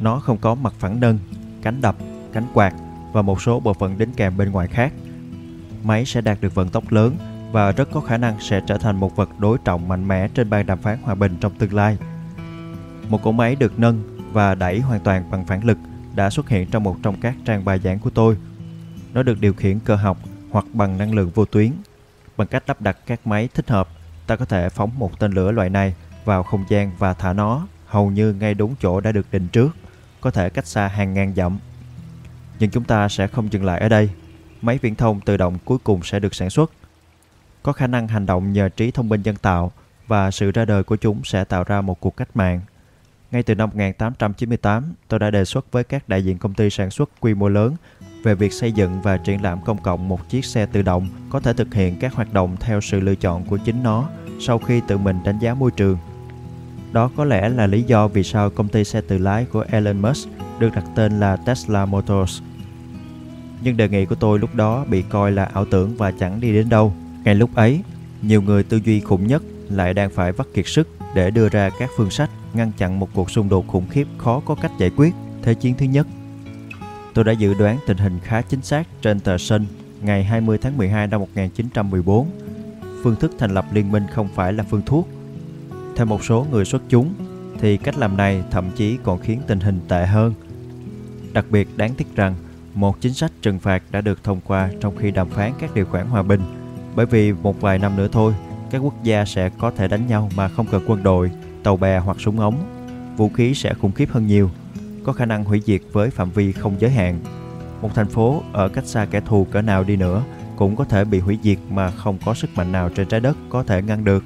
Nó 0.00 0.18
không 0.18 0.38
có 0.38 0.54
mặt 0.54 0.74
phẳng 0.78 1.00
nâng, 1.00 1.18
cánh 1.62 1.80
đập, 1.80 1.96
cánh 2.32 2.46
quạt 2.54 2.74
và 3.12 3.22
một 3.22 3.42
số 3.42 3.60
bộ 3.60 3.74
phận 3.74 3.98
đính 3.98 4.12
kèm 4.16 4.36
bên 4.36 4.50
ngoài 4.50 4.68
khác. 4.68 4.92
Máy 5.84 6.04
sẽ 6.04 6.20
đạt 6.20 6.40
được 6.40 6.54
vận 6.54 6.68
tốc 6.68 6.92
lớn 6.92 7.16
và 7.52 7.72
rất 7.72 7.88
có 7.92 8.00
khả 8.00 8.16
năng 8.16 8.40
sẽ 8.40 8.60
trở 8.66 8.78
thành 8.78 8.96
một 8.96 9.16
vật 9.16 9.28
đối 9.38 9.58
trọng 9.64 9.88
mạnh 9.88 10.08
mẽ 10.08 10.28
trên 10.28 10.50
bàn 10.50 10.66
đàm 10.66 10.78
phán 10.78 10.98
hòa 11.02 11.14
bình 11.14 11.36
trong 11.40 11.54
tương 11.54 11.74
lai. 11.74 11.98
Một 13.08 13.22
cỗ 13.22 13.32
máy 13.32 13.56
được 13.56 13.78
nâng 13.78 14.13
và 14.34 14.54
đẩy 14.54 14.80
hoàn 14.80 15.00
toàn 15.00 15.30
bằng 15.30 15.44
phản 15.44 15.64
lực 15.64 15.78
đã 16.14 16.30
xuất 16.30 16.48
hiện 16.48 16.70
trong 16.70 16.82
một 16.82 16.96
trong 17.02 17.20
các 17.20 17.34
trang 17.44 17.64
bài 17.64 17.78
giảng 17.78 17.98
của 17.98 18.10
tôi. 18.10 18.36
Nó 19.12 19.22
được 19.22 19.40
điều 19.40 19.54
khiển 19.54 19.78
cơ 19.80 19.96
học 19.96 20.18
hoặc 20.50 20.64
bằng 20.72 20.98
năng 20.98 21.14
lượng 21.14 21.30
vô 21.34 21.44
tuyến. 21.44 21.72
Bằng 22.36 22.48
cách 22.48 22.62
lắp 22.66 22.80
đặt 22.80 22.98
các 23.06 23.26
máy 23.26 23.48
thích 23.54 23.70
hợp, 23.70 23.88
ta 24.26 24.36
có 24.36 24.44
thể 24.44 24.68
phóng 24.68 24.90
một 24.98 25.18
tên 25.18 25.32
lửa 25.32 25.50
loại 25.50 25.70
này 25.70 25.94
vào 26.24 26.42
không 26.42 26.64
gian 26.68 26.92
và 26.98 27.14
thả 27.14 27.32
nó 27.32 27.66
hầu 27.86 28.10
như 28.10 28.32
ngay 28.32 28.54
đúng 28.54 28.74
chỗ 28.82 29.00
đã 29.00 29.12
được 29.12 29.26
định 29.32 29.48
trước, 29.48 29.76
có 30.20 30.30
thể 30.30 30.50
cách 30.50 30.66
xa 30.66 30.88
hàng 30.88 31.14
ngàn 31.14 31.34
dặm. 31.34 31.58
Nhưng 32.58 32.70
chúng 32.70 32.84
ta 32.84 33.08
sẽ 33.08 33.26
không 33.26 33.52
dừng 33.52 33.64
lại 33.64 33.80
ở 33.80 33.88
đây. 33.88 34.10
Máy 34.62 34.78
viễn 34.82 34.94
thông 34.94 35.20
tự 35.20 35.36
động 35.36 35.58
cuối 35.64 35.78
cùng 35.84 36.02
sẽ 36.02 36.20
được 36.20 36.34
sản 36.34 36.50
xuất. 36.50 36.70
Có 37.62 37.72
khả 37.72 37.86
năng 37.86 38.08
hành 38.08 38.26
động 38.26 38.52
nhờ 38.52 38.68
trí 38.68 38.90
thông 38.90 39.08
minh 39.08 39.22
nhân 39.22 39.36
tạo 39.36 39.72
và 40.06 40.30
sự 40.30 40.50
ra 40.50 40.64
đời 40.64 40.84
của 40.84 40.96
chúng 40.96 41.24
sẽ 41.24 41.44
tạo 41.44 41.64
ra 41.64 41.80
một 41.80 42.00
cuộc 42.00 42.16
cách 42.16 42.36
mạng. 42.36 42.60
Ngay 43.34 43.42
từ 43.42 43.54
năm 43.54 43.68
1898, 43.68 44.94
tôi 45.08 45.20
đã 45.20 45.30
đề 45.30 45.44
xuất 45.44 45.72
với 45.72 45.84
các 45.84 46.08
đại 46.08 46.24
diện 46.24 46.38
công 46.38 46.54
ty 46.54 46.70
sản 46.70 46.90
xuất 46.90 47.10
quy 47.20 47.34
mô 47.34 47.48
lớn 47.48 47.76
về 48.22 48.34
việc 48.34 48.52
xây 48.52 48.72
dựng 48.72 49.02
và 49.02 49.16
triển 49.16 49.42
lãm 49.42 49.64
công 49.64 49.82
cộng 49.82 50.08
một 50.08 50.28
chiếc 50.30 50.44
xe 50.44 50.66
tự 50.66 50.82
động 50.82 51.08
có 51.30 51.40
thể 51.40 51.52
thực 51.52 51.74
hiện 51.74 51.96
các 52.00 52.14
hoạt 52.14 52.32
động 52.32 52.56
theo 52.60 52.80
sự 52.80 53.00
lựa 53.00 53.14
chọn 53.14 53.44
của 53.44 53.56
chính 53.56 53.82
nó 53.82 54.08
sau 54.40 54.58
khi 54.58 54.80
tự 54.88 54.98
mình 54.98 55.16
đánh 55.24 55.38
giá 55.38 55.54
môi 55.54 55.70
trường. 55.70 55.98
Đó 56.92 57.10
có 57.16 57.24
lẽ 57.24 57.48
là 57.48 57.66
lý 57.66 57.82
do 57.82 58.08
vì 58.08 58.22
sao 58.22 58.50
công 58.50 58.68
ty 58.68 58.84
xe 58.84 59.00
tự 59.00 59.18
lái 59.18 59.44
của 59.44 59.64
Elon 59.70 60.02
Musk 60.02 60.28
được 60.58 60.70
đặt 60.74 60.84
tên 60.94 61.20
là 61.20 61.36
Tesla 61.36 61.86
Motors. 61.86 62.42
Nhưng 63.62 63.76
đề 63.76 63.88
nghị 63.88 64.06
của 64.06 64.14
tôi 64.14 64.38
lúc 64.38 64.54
đó 64.54 64.84
bị 64.90 65.02
coi 65.02 65.32
là 65.32 65.44
ảo 65.44 65.64
tưởng 65.64 65.96
và 65.96 66.10
chẳng 66.10 66.40
đi 66.40 66.52
đến 66.52 66.68
đâu. 66.68 66.94
Ngay 67.24 67.34
lúc 67.34 67.54
ấy, 67.54 67.80
nhiều 68.22 68.42
người 68.42 68.62
tư 68.62 68.80
duy 68.84 69.00
khủng 69.00 69.26
nhất 69.26 69.42
lại 69.70 69.94
đang 69.94 70.10
phải 70.10 70.32
vắt 70.32 70.46
kiệt 70.54 70.66
sức 70.66 70.88
để 71.14 71.30
đưa 71.30 71.48
ra 71.48 71.70
các 71.78 71.90
phương 71.96 72.10
sách 72.10 72.30
ngăn 72.54 72.72
chặn 72.76 73.00
một 73.00 73.08
cuộc 73.14 73.30
xung 73.30 73.48
đột 73.48 73.66
khủng 73.66 73.86
khiếp 73.90 74.06
khó 74.18 74.40
có 74.44 74.54
cách 74.54 74.72
giải 74.78 74.90
quyết 74.96 75.14
Thế 75.44 75.54
chiến 75.54 75.74
thứ 75.78 75.86
nhất. 75.86 76.06
Tôi 77.14 77.24
đã 77.24 77.32
dự 77.32 77.54
đoán 77.54 77.78
tình 77.86 77.98
hình 77.98 78.18
khá 78.22 78.42
chính 78.42 78.62
xác 78.62 78.86
trên 79.02 79.20
tờ 79.20 79.38
Sun 79.38 79.66
ngày 80.02 80.24
20 80.24 80.58
tháng 80.58 80.76
12 80.76 81.06
năm 81.06 81.20
1914. 81.20 82.26
Phương 83.02 83.16
thức 83.16 83.32
thành 83.38 83.54
lập 83.54 83.64
liên 83.72 83.92
minh 83.92 84.06
không 84.12 84.28
phải 84.34 84.52
là 84.52 84.64
phương 84.70 84.82
thuốc. 84.86 85.08
Theo 85.96 86.06
một 86.06 86.24
số 86.24 86.46
người 86.50 86.64
xuất 86.64 86.82
chúng, 86.88 87.14
thì 87.60 87.76
cách 87.76 87.98
làm 87.98 88.16
này 88.16 88.42
thậm 88.50 88.70
chí 88.76 88.98
còn 89.02 89.18
khiến 89.18 89.40
tình 89.46 89.60
hình 89.60 89.80
tệ 89.88 90.06
hơn. 90.06 90.34
Đặc 91.32 91.44
biệt 91.50 91.68
đáng 91.76 91.94
tiếc 91.94 92.16
rằng, 92.16 92.34
một 92.74 93.00
chính 93.00 93.14
sách 93.14 93.32
trừng 93.42 93.58
phạt 93.58 93.82
đã 93.90 94.00
được 94.00 94.24
thông 94.24 94.40
qua 94.46 94.70
trong 94.80 94.96
khi 94.96 95.10
đàm 95.10 95.28
phán 95.30 95.52
các 95.58 95.74
điều 95.74 95.84
khoản 95.84 96.06
hòa 96.06 96.22
bình, 96.22 96.40
bởi 96.94 97.06
vì 97.06 97.32
một 97.32 97.60
vài 97.60 97.78
năm 97.78 97.96
nữa 97.96 98.08
thôi, 98.12 98.34
các 98.70 98.78
quốc 98.78 98.94
gia 99.02 99.24
sẽ 99.24 99.50
có 99.58 99.70
thể 99.70 99.88
đánh 99.88 100.06
nhau 100.06 100.30
mà 100.36 100.48
không 100.48 100.66
cần 100.70 100.84
quân 100.86 101.02
đội, 101.02 101.30
tàu 101.64 101.76
bè 101.76 101.98
hoặc 101.98 102.16
súng 102.20 102.40
ống. 102.40 102.64
Vũ 103.16 103.28
khí 103.28 103.54
sẽ 103.54 103.74
khủng 103.74 103.92
khiếp 103.92 104.08
hơn 104.10 104.26
nhiều, 104.26 104.50
có 105.04 105.12
khả 105.12 105.26
năng 105.26 105.44
hủy 105.44 105.62
diệt 105.64 105.80
với 105.92 106.10
phạm 106.10 106.30
vi 106.30 106.52
không 106.52 106.76
giới 106.78 106.90
hạn. 106.90 107.18
Một 107.82 107.94
thành 107.94 108.08
phố 108.08 108.42
ở 108.52 108.68
cách 108.68 108.86
xa 108.86 109.06
kẻ 109.10 109.20
thù 109.20 109.46
cỡ 109.50 109.62
nào 109.62 109.84
đi 109.84 109.96
nữa 109.96 110.22
cũng 110.56 110.76
có 110.76 110.84
thể 110.84 111.04
bị 111.04 111.18
hủy 111.18 111.38
diệt 111.42 111.58
mà 111.70 111.90
không 111.90 112.18
có 112.24 112.34
sức 112.34 112.50
mạnh 112.54 112.72
nào 112.72 112.88
trên 112.88 113.08
trái 113.08 113.20
đất 113.20 113.36
có 113.48 113.62
thể 113.62 113.82
ngăn 113.82 114.04
được. 114.04 114.24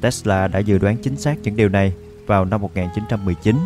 Tesla 0.00 0.48
đã 0.48 0.58
dự 0.58 0.78
đoán 0.78 0.96
chính 0.96 1.16
xác 1.16 1.38
những 1.42 1.56
điều 1.56 1.68
này 1.68 1.92
vào 2.26 2.44
năm 2.44 2.60
1919. 2.60 3.56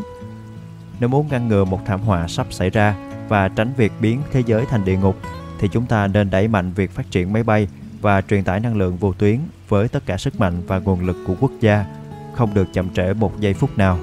Nếu 1.00 1.08
muốn 1.08 1.28
ngăn 1.30 1.48
ngừa 1.48 1.64
một 1.64 1.80
thảm 1.86 2.00
họa 2.00 2.28
sắp 2.28 2.46
xảy 2.50 2.70
ra 2.70 2.96
và 3.28 3.48
tránh 3.48 3.72
việc 3.76 3.92
biến 4.00 4.20
thế 4.32 4.42
giới 4.46 4.66
thành 4.66 4.84
địa 4.84 4.96
ngục, 4.96 5.16
thì 5.58 5.68
chúng 5.72 5.86
ta 5.86 6.06
nên 6.06 6.30
đẩy 6.30 6.48
mạnh 6.48 6.72
việc 6.72 6.90
phát 6.90 7.10
triển 7.10 7.32
máy 7.32 7.42
bay 7.42 7.68
và 8.00 8.20
truyền 8.20 8.44
tải 8.44 8.60
năng 8.60 8.76
lượng 8.76 8.96
vô 8.96 9.12
tuyến 9.12 9.38
với 9.68 9.88
tất 9.88 10.06
cả 10.06 10.16
sức 10.16 10.40
mạnh 10.40 10.62
và 10.66 10.78
nguồn 10.78 11.06
lực 11.06 11.16
của 11.26 11.34
quốc 11.40 11.52
gia, 11.60 11.86
không 12.34 12.54
được 12.54 12.68
chậm 12.72 12.90
trễ 12.90 13.12
một 13.12 13.40
giây 13.40 13.54
phút 13.54 13.78
nào. 13.78 13.98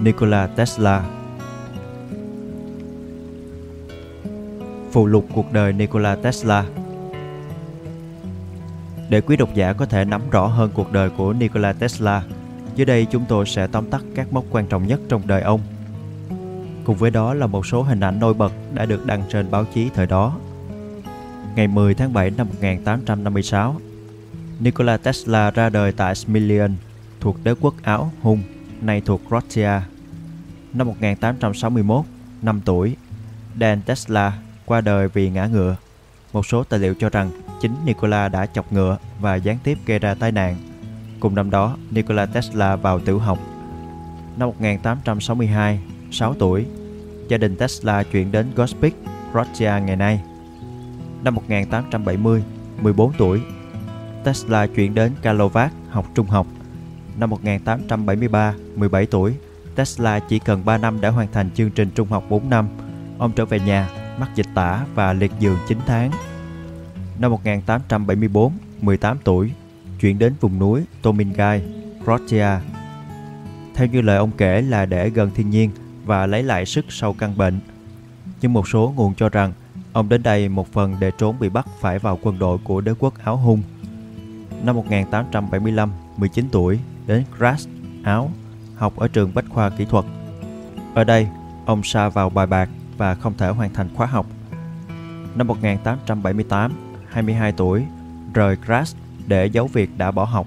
Nikola 0.00 0.46
Tesla 0.46 1.04
Phụ 4.92 5.06
lục 5.06 5.26
cuộc 5.34 5.52
đời 5.52 5.72
Nikola 5.72 6.16
Tesla 6.16 6.64
Để 9.10 9.20
quý 9.20 9.36
độc 9.36 9.54
giả 9.54 9.72
có 9.72 9.86
thể 9.86 10.04
nắm 10.04 10.30
rõ 10.30 10.46
hơn 10.46 10.70
cuộc 10.74 10.92
đời 10.92 11.10
của 11.10 11.32
Nikola 11.32 11.72
Tesla, 11.72 12.22
dưới 12.74 12.84
đây 12.84 13.06
chúng 13.10 13.24
tôi 13.28 13.46
sẽ 13.46 13.66
tóm 13.66 13.90
tắt 13.90 14.02
các 14.14 14.32
mốc 14.32 14.44
quan 14.50 14.66
trọng 14.66 14.86
nhất 14.86 15.00
trong 15.08 15.22
đời 15.26 15.42
ông. 15.42 15.60
Cùng 16.84 16.96
với 16.96 17.10
đó 17.10 17.34
là 17.34 17.46
một 17.46 17.66
số 17.66 17.82
hình 17.82 18.00
ảnh 18.00 18.20
nổi 18.20 18.34
bật 18.34 18.52
đã 18.74 18.86
được 18.86 19.06
đăng 19.06 19.22
trên 19.32 19.50
báo 19.50 19.64
chí 19.74 19.90
thời 19.94 20.06
đó. 20.06 20.36
Ngày 21.56 21.68
10 21.68 21.94
tháng 21.94 22.12
7 22.12 22.30
năm 22.30 22.46
1856, 22.48 23.76
Nikola 24.60 24.96
Tesla 24.96 25.50
ra 25.50 25.68
đời 25.68 25.92
tại 25.92 26.14
Smiljan, 26.14 26.70
thuộc 27.22 27.36
đế 27.44 27.54
quốc 27.60 27.74
Áo 27.82 28.12
Hung, 28.22 28.42
nay 28.80 29.00
thuộc 29.00 29.20
Croatia. 29.28 29.80
Năm 30.72 30.86
1861, 30.86 32.04
5 32.42 32.60
tuổi, 32.64 32.96
Dan 33.60 33.82
Tesla 33.82 34.38
qua 34.64 34.80
đời 34.80 35.08
vì 35.08 35.30
ngã 35.30 35.46
ngựa. 35.46 35.76
Một 36.32 36.46
số 36.46 36.64
tài 36.64 36.80
liệu 36.80 36.94
cho 36.94 37.08
rằng 37.08 37.30
chính 37.60 37.74
Nikola 37.84 38.28
đã 38.28 38.46
chọc 38.46 38.72
ngựa 38.72 38.96
và 39.20 39.34
gián 39.34 39.58
tiếp 39.64 39.78
gây 39.86 39.98
ra 39.98 40.14
tai 40.14 40.32
nạn. 40.32 40.56
Cùng 41.20 41.34
năm 41.34 41.50
đó, 41.50 41.76
Nikola 41.90 42.26
Tesla 42.26 42.76
vào 42.76 43.00
tiểu 43.00 43.18
học. 43.18 43.38
Năm 44.36 44.48
1862, 44.48 45.80
6 46.10 46.34
tuổi, 46.34 46.66
gia 47.28 47.38
đình 47.38 47.56
Tesla 47.56 48.02
chuyển 48.02 48.32
đến 48.32 48.46
Gospic, 48.56 48.94
croatia 49.32 49.86
ngày 49.86 49.96
nay. 49.96 50.22
Năm 51.24 51.34
1870, 51.34 52.42
14 52.80 53.12
tuổi, 53.18 53.40
Tesla 54.24 54.66
chuyển 54.66 54.94
đến 54.94 55.12
Karlovac 55.22 55.72
học 55.90 56.06
trung 56.14 56.26
học. 56.26 56.46
Năm 57.18 57.30
1873, 57.30 58.54
17 58.76 59.06
tuổi, 59.06 59.34
Tesla 59.74 60.18
chỉ 60.18 60.38
cần 60.38 60.64
3 60.64 60.78
năm 60.78 61.00
đã 61.00 61.10
hoàn 61.10 61.32
thành 61.32 61.50
chương 61.50 61.70
trình 61.70 61.90
trung 61.94 62.08
học 62.08 62.24
4 62.28 62.50
năm. 62.50 62.68
Ông 63.18 63.32
trở 63.32 63.44
về 63.44 63.60
nhà, 63.60 63.88
mắc 64.18 64.30
dịch 64.34 64.46
tả 64.54 64.86
và 64.94 65.12
liệt 65.12 65.32
giường 65.40 65.58
9 65.68 65.78
tháng. 65.86 66.10
Năm 67.18 67.30
1874, 67.30 68.52
18 68.80 69.18
tuổi, 69.24 69.52
chuyển 70.00 70.18
đến 70.18 70.34
vùng 70.40 70.58
núi 70.58 70.82
Tomingai, 71.02 71.62
Croatia. 72.04 72.48
Theo 73.74 73.86
như 73.86 74.00
lời 74.00 74.16
ông 74.16 74.30
kể 74.36 74.62
là 74.62 74.86
để 74.86 75.10
gần 75.10 75.30
thiên 75.34 75.50
nhiên 75.50 75.70
và 76.04 76.26
lấy 76.26 76.42
lại 76.42 76.66
sức 76.66 76.84
sau 76.88 77.12
căn 77.12 77.36
bệnh. 77.36 77.60
Nhưng 78.40 78.52
một 78.52 78.68
số 78.68 78.92
nguồn 78.96 79.14
cho 79.14 79.28
rằng 79.28 79.52
ông 79.92 80.08
đến 80.08 80.22
đây 80.22 80.48
một 80.48 80.72
phần 80.72 80.96
để 81.00 81.10
trốn 81.18 81.36
bị 81.40 81.48
bắt 81.48 81.66
phải 81.80 81.98
vào 81.98 82.18
quân 82.22 82.38
đội 82.38 82.58
của 82.64 82.80
đế 82.80 82.92
quốc 82.98 83.14
Áo 83.24 83.36
Hung. 83.36 83.62
Năm 84.62 84.76
1875, 84.76 85.92
19 86.16 86.48
tuổi, 86.52 86.78
đến 87.06 87.24
Graz, 87.38 87.68
Áo, 88.04 88.30
học 88.76 88.96
ở 88.96 89.08
trường 89.08 89.34
Bách 89.34 89.44
khoa 89.48 89.70
Kỹ 89.70 89.84
thuật. 89.84 90.04
Ở 90.94 91.04
đây, 91.04 91.28
ông 91.66 91.82
sa 91.82 92.08
vào 92.08 92.30
bài 92.30 92.46
bạc 92.46 92.68
và 92.96 93.14
không 93.14 93.34
thể 93.38 93.48
hoàn 93.48 93.74
thành 93.74 93.88
khóa 93.94 94.06
học. 94.06 94.26
Năm 95.34 95.46
1878, 95.46 96.72
22 97.08 97.52
tuổi, 97.52 97.84
rời 98.34 98.56
Graz 98.66 98.94
để 99.26 99.46
giấu 99.46 99.66
việc 99.66 99.90
đã 99.98 100.10
bỏ 100.10 100.24
học 100.24 100.46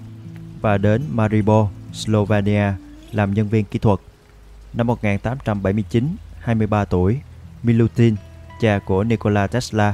và 0.61 0.77
đến 0.77 1.01
Maribor, 1.11 1.67
Slovenia 1.93 2.73
làm 3.11 3.33
nhân 3.33 3.47
viên 3.47 3.65
kỹ 3.65 3.79
thuật. 3.79 3.99
Năm 4.73 4.87
1879, 4.87 6.15
23 6.39 6.85
tuổi, 6.85 7.19
Milutin, 7.63 8.15
cha 8.61 8.79
của 8.85 9.03
Nikola 9.03 9.47
Tesla, 9.47 9.93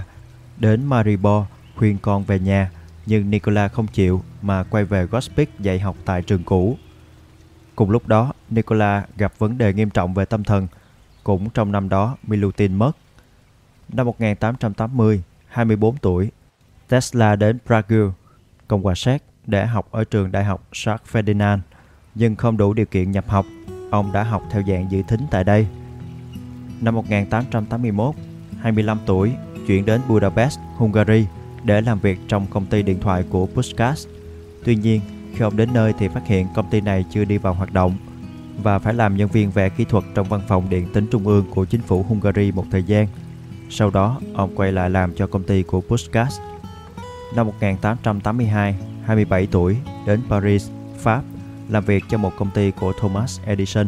đến 0.57 0.85
Maribor 0.85 1.45
khuyên 1.75 1.97
con 2.01 2.23
về 2.23 2.39
nhà, 2.39 2.71
nhưng 3.05 3.29
Nikola 3.29 3.67
không 3.67 3.87
chịu 3.87 4.21
mà 4.41 4.63
quay 4.63 4.85
về 4.85 5.05
Gospic 5.05 5.59
dạy 5.59 5.79
học 5.79 5.95
tại 6.05 6.21
trường 6.21 6.43
cũ. 6.43 6.77
Cùng 7.75 7.89
lúc 7.89 8.07
đó, 8.07 8.33
Nikola 8.49 9.05
gặp 9.17 9.33
vấn 9.37 9.57
đề 9.57 9.73
nghiêm 9.73 9.89
trọng 9.89 10.13
về 10.13 10.25
tâm 10.25 10.43
thần. 10.43 10.67
Cũng 11.23 11.49
trong 11.49 11.71
năm 11.71 11.89
đó, 11.89 12.17
Milutin 12.23 12.75
mất. 12.75 12.91
Năm 13.89 14.05
1880, 14.05 15.23
24 15.47 15.97
tuổi, 15.97 16.31
Tesla 16.87 17.35
đến 17.35 17.57
Prague, 17.65 17.97
Cộng 18.67 18.83
hòa 18.83 18.95
Séc 18.95 19.23
để 19.45 19.65
học 19.65 19.87
ở 19.91 20.03
trường 20.03 20.31
đại 20.31 20.43
học 20.43 20.67
Charles 20.71 21.07
Ferdinand, 21.11 21.59
nhưng 22.15 22.35
không 22.35 22.57
đủ 22.57 22.73
điều 22.73 22.85
kiện 22.85 23.11
nhập 23.11 23.25
học. 23.27 23.45
Ông 23.91 24.11
đã 24.11 24.23
học 24.23 24.43
theo 24.51 24.63
dạng 24.67 24.91
dự 24.91 25.01
thính 25.07 25.21
tại 25.31 25.43
đây. 25.43 25.67
Năm 26.81 26.95
1881, 26.95 28.15
25 28.59 28.99
tuổi, 29.05 29.33
chuyển 29.67 29.85
đến 29.85 30.01
Budapest, 30.07 30.59
Hungary 30.77 31.25
để 31.63 31.81
làm 31.81 31.99
việc 31.99 32.19
trong 32.27 32.47
công 32.47 32.65
ty 32.65 32.81
điện 32.81 32.99
thoại 32.99 33.23
của 33.29 33.45
Pushcast. 33.45 34.07
Tuy 34.63 34.75
nhiên, 34.75 35.01
khi 35.35 35.43
ông 35.43 35.57
đến 35.57 35.69
nơi 35.73 35.93
thì 35.99 36.07
phát 36.07 36.27
hiện 36.27 36.47
công 36.55 36.69
ty 36.69 36.81
này 36.81 37.05
chưa 37.11 37.25
đi 37.25 37.37
vào 37.37 37.53
hoạt 37.53 37.73
động 37.73 37.95
và 38.63 38.79
phải 38.79 38.93
làm 38.93 39.17
nhân 39.17 39.27
viên 39.27 39.51
vẽ 39.51 39.69
kỹ 39.69 39.85
thuật 39.85 40.03
trong 40.15 40.29
văn 40.29 40.41
phòng 40.47 40.69
điện 40.69 40.87
tính 40.93 41.07
trung 41.11 41.27
ương 41.27 41.45
của 41.49 41.65
chính 41.65 41.81
phủ 41.81 42.03
Hungary 42.03 42.51
một 42.51 42.65
thời 42.71 42.83
gian. 42.83 43.07
Sau 43.69 43.89
đó, 43.89 44.19
ông 44.33 44.55
quay 44.55 44.71
lại 44.71 44.89
làm 44.89 45.13
cho 45.15 45.27
công 45.27 45.43
ty 45.43 45.63
của 45.63 45.81
Pushcast. 45.81 46.41
Năm 47.35 47.47
1882, 47.47 48.75
27 49.05 49.47
tuổi, 49.51 49.77
đến 50.05 50.21
Paris, 50.29 50.69
Pháp, 50.97 51.21
làm 51.69 51.85
việc 51.85 52.03
cho 52.09 52.17
một 52.17 52.31
công 52.37 52.51
ty 52.51 52.71
của 52.71 52.93
Thomas 52.99 53.39
Edison. 53.45 53.87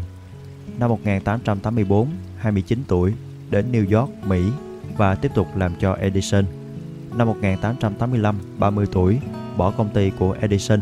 Năm 0.80 0.90
1884, 0.90 2.08
29 2.38 2.84
tuổi, 2.88 3.14
đến 3.50 3.72
New 3.72 4.00
York, 4.00 4.12
Mỹ 4.28 4.42
và 4.98 5.16
tiếp 5.16 5.32
tục 5.36 5.48
làm 5.56 5.74
cho 5.80 5.94
Edison. 5.94 6.46
Năm 7.18 7.28
1885, 7.28 8.36
30 8.58 8.86
tuổi, 8.92 9.20
bỏ 9.58 9.72
công 9.72 9.90
ty 9.90 10.10
của 10.20 10.36
Edison. 10.42 10.80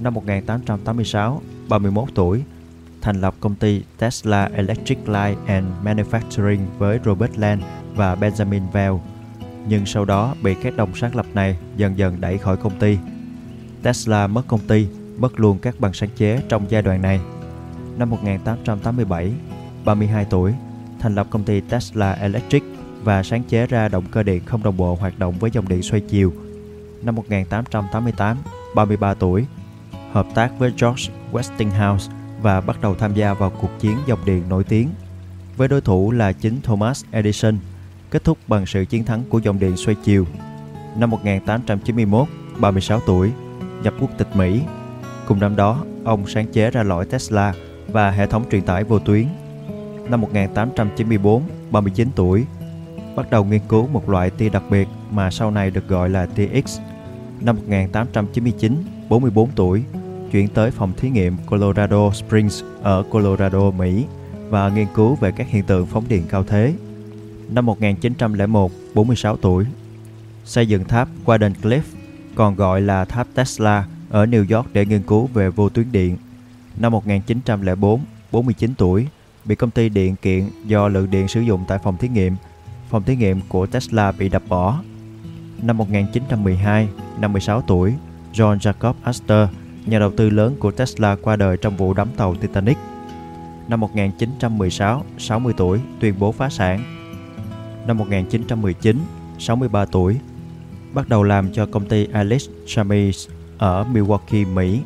Năm 0.00 0.14
1886, 0.14 1.42
31 1.68 2.08
tuổi, 2.14 2.42
thành 3.00 3.20
lập 3.20 3.34
công 3.40 3.54
ty 3.54 3.82
Tesla 3.98 4.50
Electric 4.54 5.08
Light 5.08 5.38
and 5.46 5.66
Manufacturing 5.84 6.58
với 6.78 6.98
Robert 7.04 7.38
Land 7.38 7.62
và 7.94 8.14
Benjamin 8.14 8.62
Bell. 8.72 8.94
Nhưng 9.68 9.86
sau 9.86 10.04
đó 10.04 10.34
bị 10.42 10.54
các 10.62 10.76
đồng 10.76 10.94
sáng 10.94 11.16
lập 11.16 11.26
này 11.34 11.56
dần 11.76 11.98
dần 11.98 12.20
đẩy 12.20 12.38
khỏi 12.38 12.56
công 12.56 12.78
ty. 12.78 12.98
Tesla 13.82 14.26
mất 14.26 14.42
công 14.48 14.60
ty, 14.68 14.86
mất 15.18 15.40
luôn 15.40 15.58
các 15.58 15.80
bằng 15.80 15.92
sáng 15.92 16.10
chế 16.16 16.40
trong 16.48 16.66
giai 16.68 16.82
đoạn 16.82 17.02
này. 17.02 17.20
Năm 17.96 18.10
1887, 18.10 19.32
32 19.84 20.24
tuổi, 20.30 20.54
thành 21.00 21.14
lập 21.14 21.26
công 21.30 21.44
ty 21.44 21.60
Tesla 21.60 22.12
Electric 22.12 22.62
và 23.04 23.22
sáng 23.22 23.42
chế 23.42 23.66
ra 23.66 23.88
động 23.88 24.04
cơ 24.10 24.22
điện 24.22 24.42
không 24.44 24.62
đồng 24.62 24.76
bộ 24.76 24.94
hoạt 24.94 25.18
động 25.18 25.34
với 25.38 25.50
dòng 25.50 25.68
điện 25.68 25.82
xoay 25.82 26.00
chiều. 26.00 26.32
Năm 27.02 27.14
1888, 27.14 28.36
33 28.74 29.14
tuổi, 29.14 29.46
hợp 30.12 30.26
tác 30.34 30.58
với 30.58 30.72
George 30.80 31.12
Westinghouse 31.32 32.10
và 32.42 32.60
bắt 32.60 32.80
đầu 32.80 32.94
tham 32.94 33.14
gia 33.14 33.34
vào 33.34 33.52
cuộc 33.60 33.70
chiến 33.80 33.96
dòng 34.06 34.24
điện 34.24 34.42
nổi 34.48 34.64
tiếng 34.64 34.88
với 35.56 35.68
đối 35.68 35.80
thủ 35.80 36.10
là 36.10 36.32
chính 36.32 36.60
Thomas 36.62 37.04
Edison, 37.10 37.58
kết 38.10 38.24
thúc 38.24 38.38
bằng 38.48 38.66
sự 38.66 38.84
chiến 38.84 39.04
thắng 39.04 39.22
của 39.28 39.38
dòng 39.38 39.58
điện 39.58 39.76
xoay 39.76 39.96
chiều. 40.04 40.26
Năm 40.96 41.10
1891, 41.10 42.28
36 42.58 43.00
tuổi, 43.06 43.30
nhập 43.82 43.94
quốc 44.00 44.10
tịch 44.18 44.36
Mỹ. 44.36 44.60
Cùng 45.26 45.40
năm 45.40 45.56
đó, 45.56 45.84
ông 46.04 46.26
sáng 46.26 46.46
chế 46.46 46.70
ra 46.70 46.82
lõi 46.82 47.06
Tesla 47.06 47.54
và 47.88 48.10
hệ 48.10 48.26
thống 48.26 48.44
truyền 48.50 48.62
tải 48.62 48.84
vô 48.84 48.98
tuyến. 48.98 49.26
Năm 50.08 50.20
1894, 50.20 51.42
39 51.70 52.08
tuổi, 52.16 52.44
bắt 53.16 53.30
đầu 53.30 53.44
nghiên 53.44 53.60
cứu 53.68 53.86
một 53.86 54.08
loại 54.08 54.30
tia 54.30 54.48
đặc 54.48 54.62
biệt 54.70 54.88
mà 55.10 55.30
sau 55.30 55.50
này 55.50 55.70
được 55.70 55.88
gọi 55.88 56.10
là 56.10 56.26
tia 56.26 56.48
X. 56.66 56.80
Năm 57.40 57.56
1899, 57.56 58.84
44 59.08 59.50
tuổi, 59.50 59.82
chuyển 60.32 60.48
tới 60.48 60.70
phòng 60.70 60.92
thí 60.96 61.10
nghiệm 61.10 61.36
Colorado 61.46 62.10
Springs 62.10 62.62
ở 62.82 63.02
Colorado, 63.10 63.70
Mỹ 63.70 64.04
và 64.48 64.68
nghiên 64.68 64.86
cứu 64.94 65.14
về 65.14 65.32
các 65.36 65.48
hiện 65.48 65.64
tượng 65.64 65.86
phóng 65.86 66.04
điện 66.08 66.22
cao 66.28 66.44
thế. 66.44 66.74
Năm 67.48 67.66
1901, 67.66 68.72
46 68.94 69.36
tuổi, 69.36 69.64
xây 70.44 70.66
dựng 70.66 70.84
tháp 70.84 71.08
Garden 71.26 71.52
Cliff, 71.62 71.82
còn 72.34 72.54
gọi 72.54 72.80
là 72.80 73.04
tháp 73.04 73.26
Tesla 73.34 73.86
ở 74.10 74.26
New 74.26 74.56
York 74.56 74.68
để 74.72 74.86
nghiên 74.86 75.02
cứu 75.02 75.26
về 75.26 75.50
vô 75.50 75.68
tuyến 75.68 75.92
điện. 75.92 76.16
Năm 76.76 76.92
1904, 76.92 78.00
49 78.32 78.74
tuổi, 78.78 79.06
bị 79.44 79.54
công 79.54 79.70
ty 79.70 79.88
điện 79.88 80.16
kiện 80.22 80.48
do 80.66 80.88
lượng 80.88 81.10
điện 81.10 81.28
sử 81.28 81.40
dụng 81.40 81.64
tại 81.68 81.78
phòng 81.84 81.96
thí 81.96 82.08
nghiệm. 82.08 82.36
Phòng 82.94 83.02
thí 83.02 83.16
nghiệm 83.16 83.40
của 83.48 83.66
Tesla 83.66 84.12
bị 84.12 84.28
đập 84.28 84.42
bỏ. 84.48 84.80
Năm 85.62 85.78
1912, 85.78 86.88
56 87.20 87.60
tuổi, 87.60 87.94
John 88.32 88.58
Jacob 88.58 88.94
Astor, 89.02 89.48
nhà 89.86 89.98
đầu 89.98 90.10
tư 90.16 90.30
lớn 90.30 90.56
của 90.58 90.70
Tesla 90.70 91.16
qua 91.22 91.36
đời 91.36 91.56
trong 91.56 91.76
vụ 91.76 91.94
đắm 91.94 92.08
tàu 92.16 92.34
Titanic. 92.34 92.76
Năm 93.68 93.80
1916, 93.80 95.04
60 95.18 95.54
tuổi, 95.56 95.80
tuyên 96.00 96.14
bố 96.18 96.32
phá 96.32 96.48
sản. 96.48 96.80
Năm 97.86 97.98
1919, 97.98 98.98
63 99.38 99.84
tuổi, 99.84 100.16
bắt 100.92 101.08
đầu 101.08 101.22
làm 101.22 101.52
cho 101.52 101.66
công 101.66 101.88
ty 101.88 102.08
Alice 102.12 102.46
Chamis 102.66 103.28
ở 103.58 103.84
Milwaukee, 103.92 104.54
Mỹ. 104.54 104.80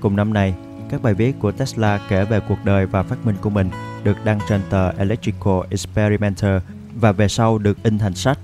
Cùng 0.00 0.16
năm 0.16 0.32
này, 0.32 0.54
các 0.90 1.02
bài 1.02 1.14
viết 1.14 1.38
của 1.38 1.52
Tesla 1.52 2.00
kể 2.08 2.24
về 2.24 2.40
cuộc 2.48 2.58
đời 2.64 2.86
và 2.86 3.02
phát 3.02 3.26
minh 3.26 3.36
của 3.40 3.50
mình 3.50 3.70
được 4.04 4.16
đăng 4.24 4.38
trên 4.48 4.60
tờ 4.70 4.90
Electrical 4.90 5.60
Experimenter 5.70 6.62
và 7.00 7.12
về 7.12 7.28
sau 7.28 7.58
được 7.58 7.82
in 7.82 7.98
thành 7.98 8.14
sách. 8.14 8.38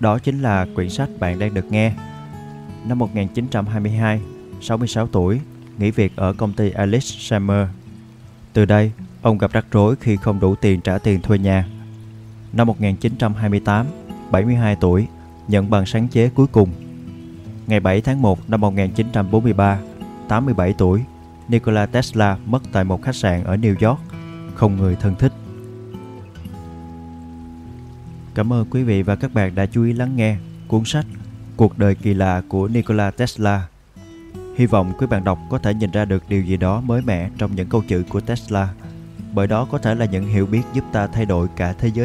Đó 0.00 0.18
chính 0.18 0.42
là 0.42 0.66
quyển 0.74 0.90
sách 0.90 1.08
bạn 1.18 1.38
đang 1.38 1.54
được 1.54 1.72
nghe. 1.72 1.92
Năm 2.86 2.98
1922, 2.98 4.20
66 4.60 5.06
tuổi, 5.06 5.40
nghỉ 5.78 5.90
việc 5.90 6.16
ở 6.16 6.32
công 6.32 6.52
ty 6.52 6.70
Alice 6.70 7.06
Summer. 7.06 7.68
Từ 8.52 8.64
đây, 8.64 8.92
ông 9.22 9.38
gặp 9.38 9.52
rắc 9.52 9.66
rối 9.70 9.96
khi 10.00 10.16
không 10.16 10.40
đủ 10.40 10.54
tiền 10.54 10.80
trả 10.80 10.98
tiền 10.98 11.22
thuê 11.22 11.38
nhà. 11.38 11.66
Năm 12.52 12.66
1928, 12.66 13.86
72 14.30 14.76
tuổi, 14.76 15.06
nhận 15.48 15.70
bằng 15.70 15.86
sáng 15.86 16.08
chế 16.08 16.28
cuối 16.28 16.46
cùng. 16.46 16.70
Ngày 17.66 17.80
7 17.80 18.00
tháng 18.00 18.22
1 18.22 18.50
năm 18.50 18.60
1943, 18.60 19.78
87 20.28 20.74
tuổi, 20.78 21.04
Nikola 21.48 21.86
Tesla 21.86 22.36
mất 22.46 22.62
tại 22.72 22.84
một 22.84 23.02
khách 23.02 23.16
sạn 23.16 23.44
ở 23.44 23.56
New 23.56 23.88
York, 23.88 24.00
không 24.54 24.76
người 24.76 24.96
thân 25.00 25.14
thích. 25.14 25.32
Cảm 28.34 28.52
ơn 28.52 28.66
quý 28.70 28.82
vị 28.82 29.02
và 29.02 29.16
các 29.16 29.34
bạn 29.34 29.54
đã 29.54 29.66
chú 29.66 29.84
ý 29.84 29.92
lắng 29.92 30.16
nghe 30.16 30.36
cuốn 30.68 30.84
sách 30.84 31.06
Cuộc 31.56 31.78
đời 31.78 31.94
kỳ 31.94 32.14
lạ 32.14 32.42
của 32.48 32.68
Nikola 32.68 33.10
Tesla. 33.10 33.68
Hy 34.56 34.66
vọng 34.66 34.92
quý 34.98 35.06
bạn 35.06 35.24
đọc 35.24 35.38
có 35.50 35.58
thể 35.58 35.74
nhìn 35.74 35.90
ra 35.90 36.04
được 36.04 36.22
điều 36.28 36.42
gì 36.42 36.56
đó 36.56 36.80
mới 36.80 37.02
mẻ 37.02 37.30
trong 37.38 37.56
những 37.56 37.68
câu 37.68 37.82
chữ 37.88 38.04
của 38.08 38.20
Tesla, 38.20 38.68
bởi 39.32 39.46
đó 39.46 39.68
có 39.70 39.78
thể 39.78 39.94
là 39.94 40.04
những 40.04 40.26
hiểu 40.26 40.46
biết 40.46 40.62
giúp 40.72 40.84
ta 40.92 41.06
thay 41.06 41.24
đổi 41.24 41.48
cả 41.56 41.72
thế 41.72 41.88
giới 41.94 41.94
này. 41.94 42.02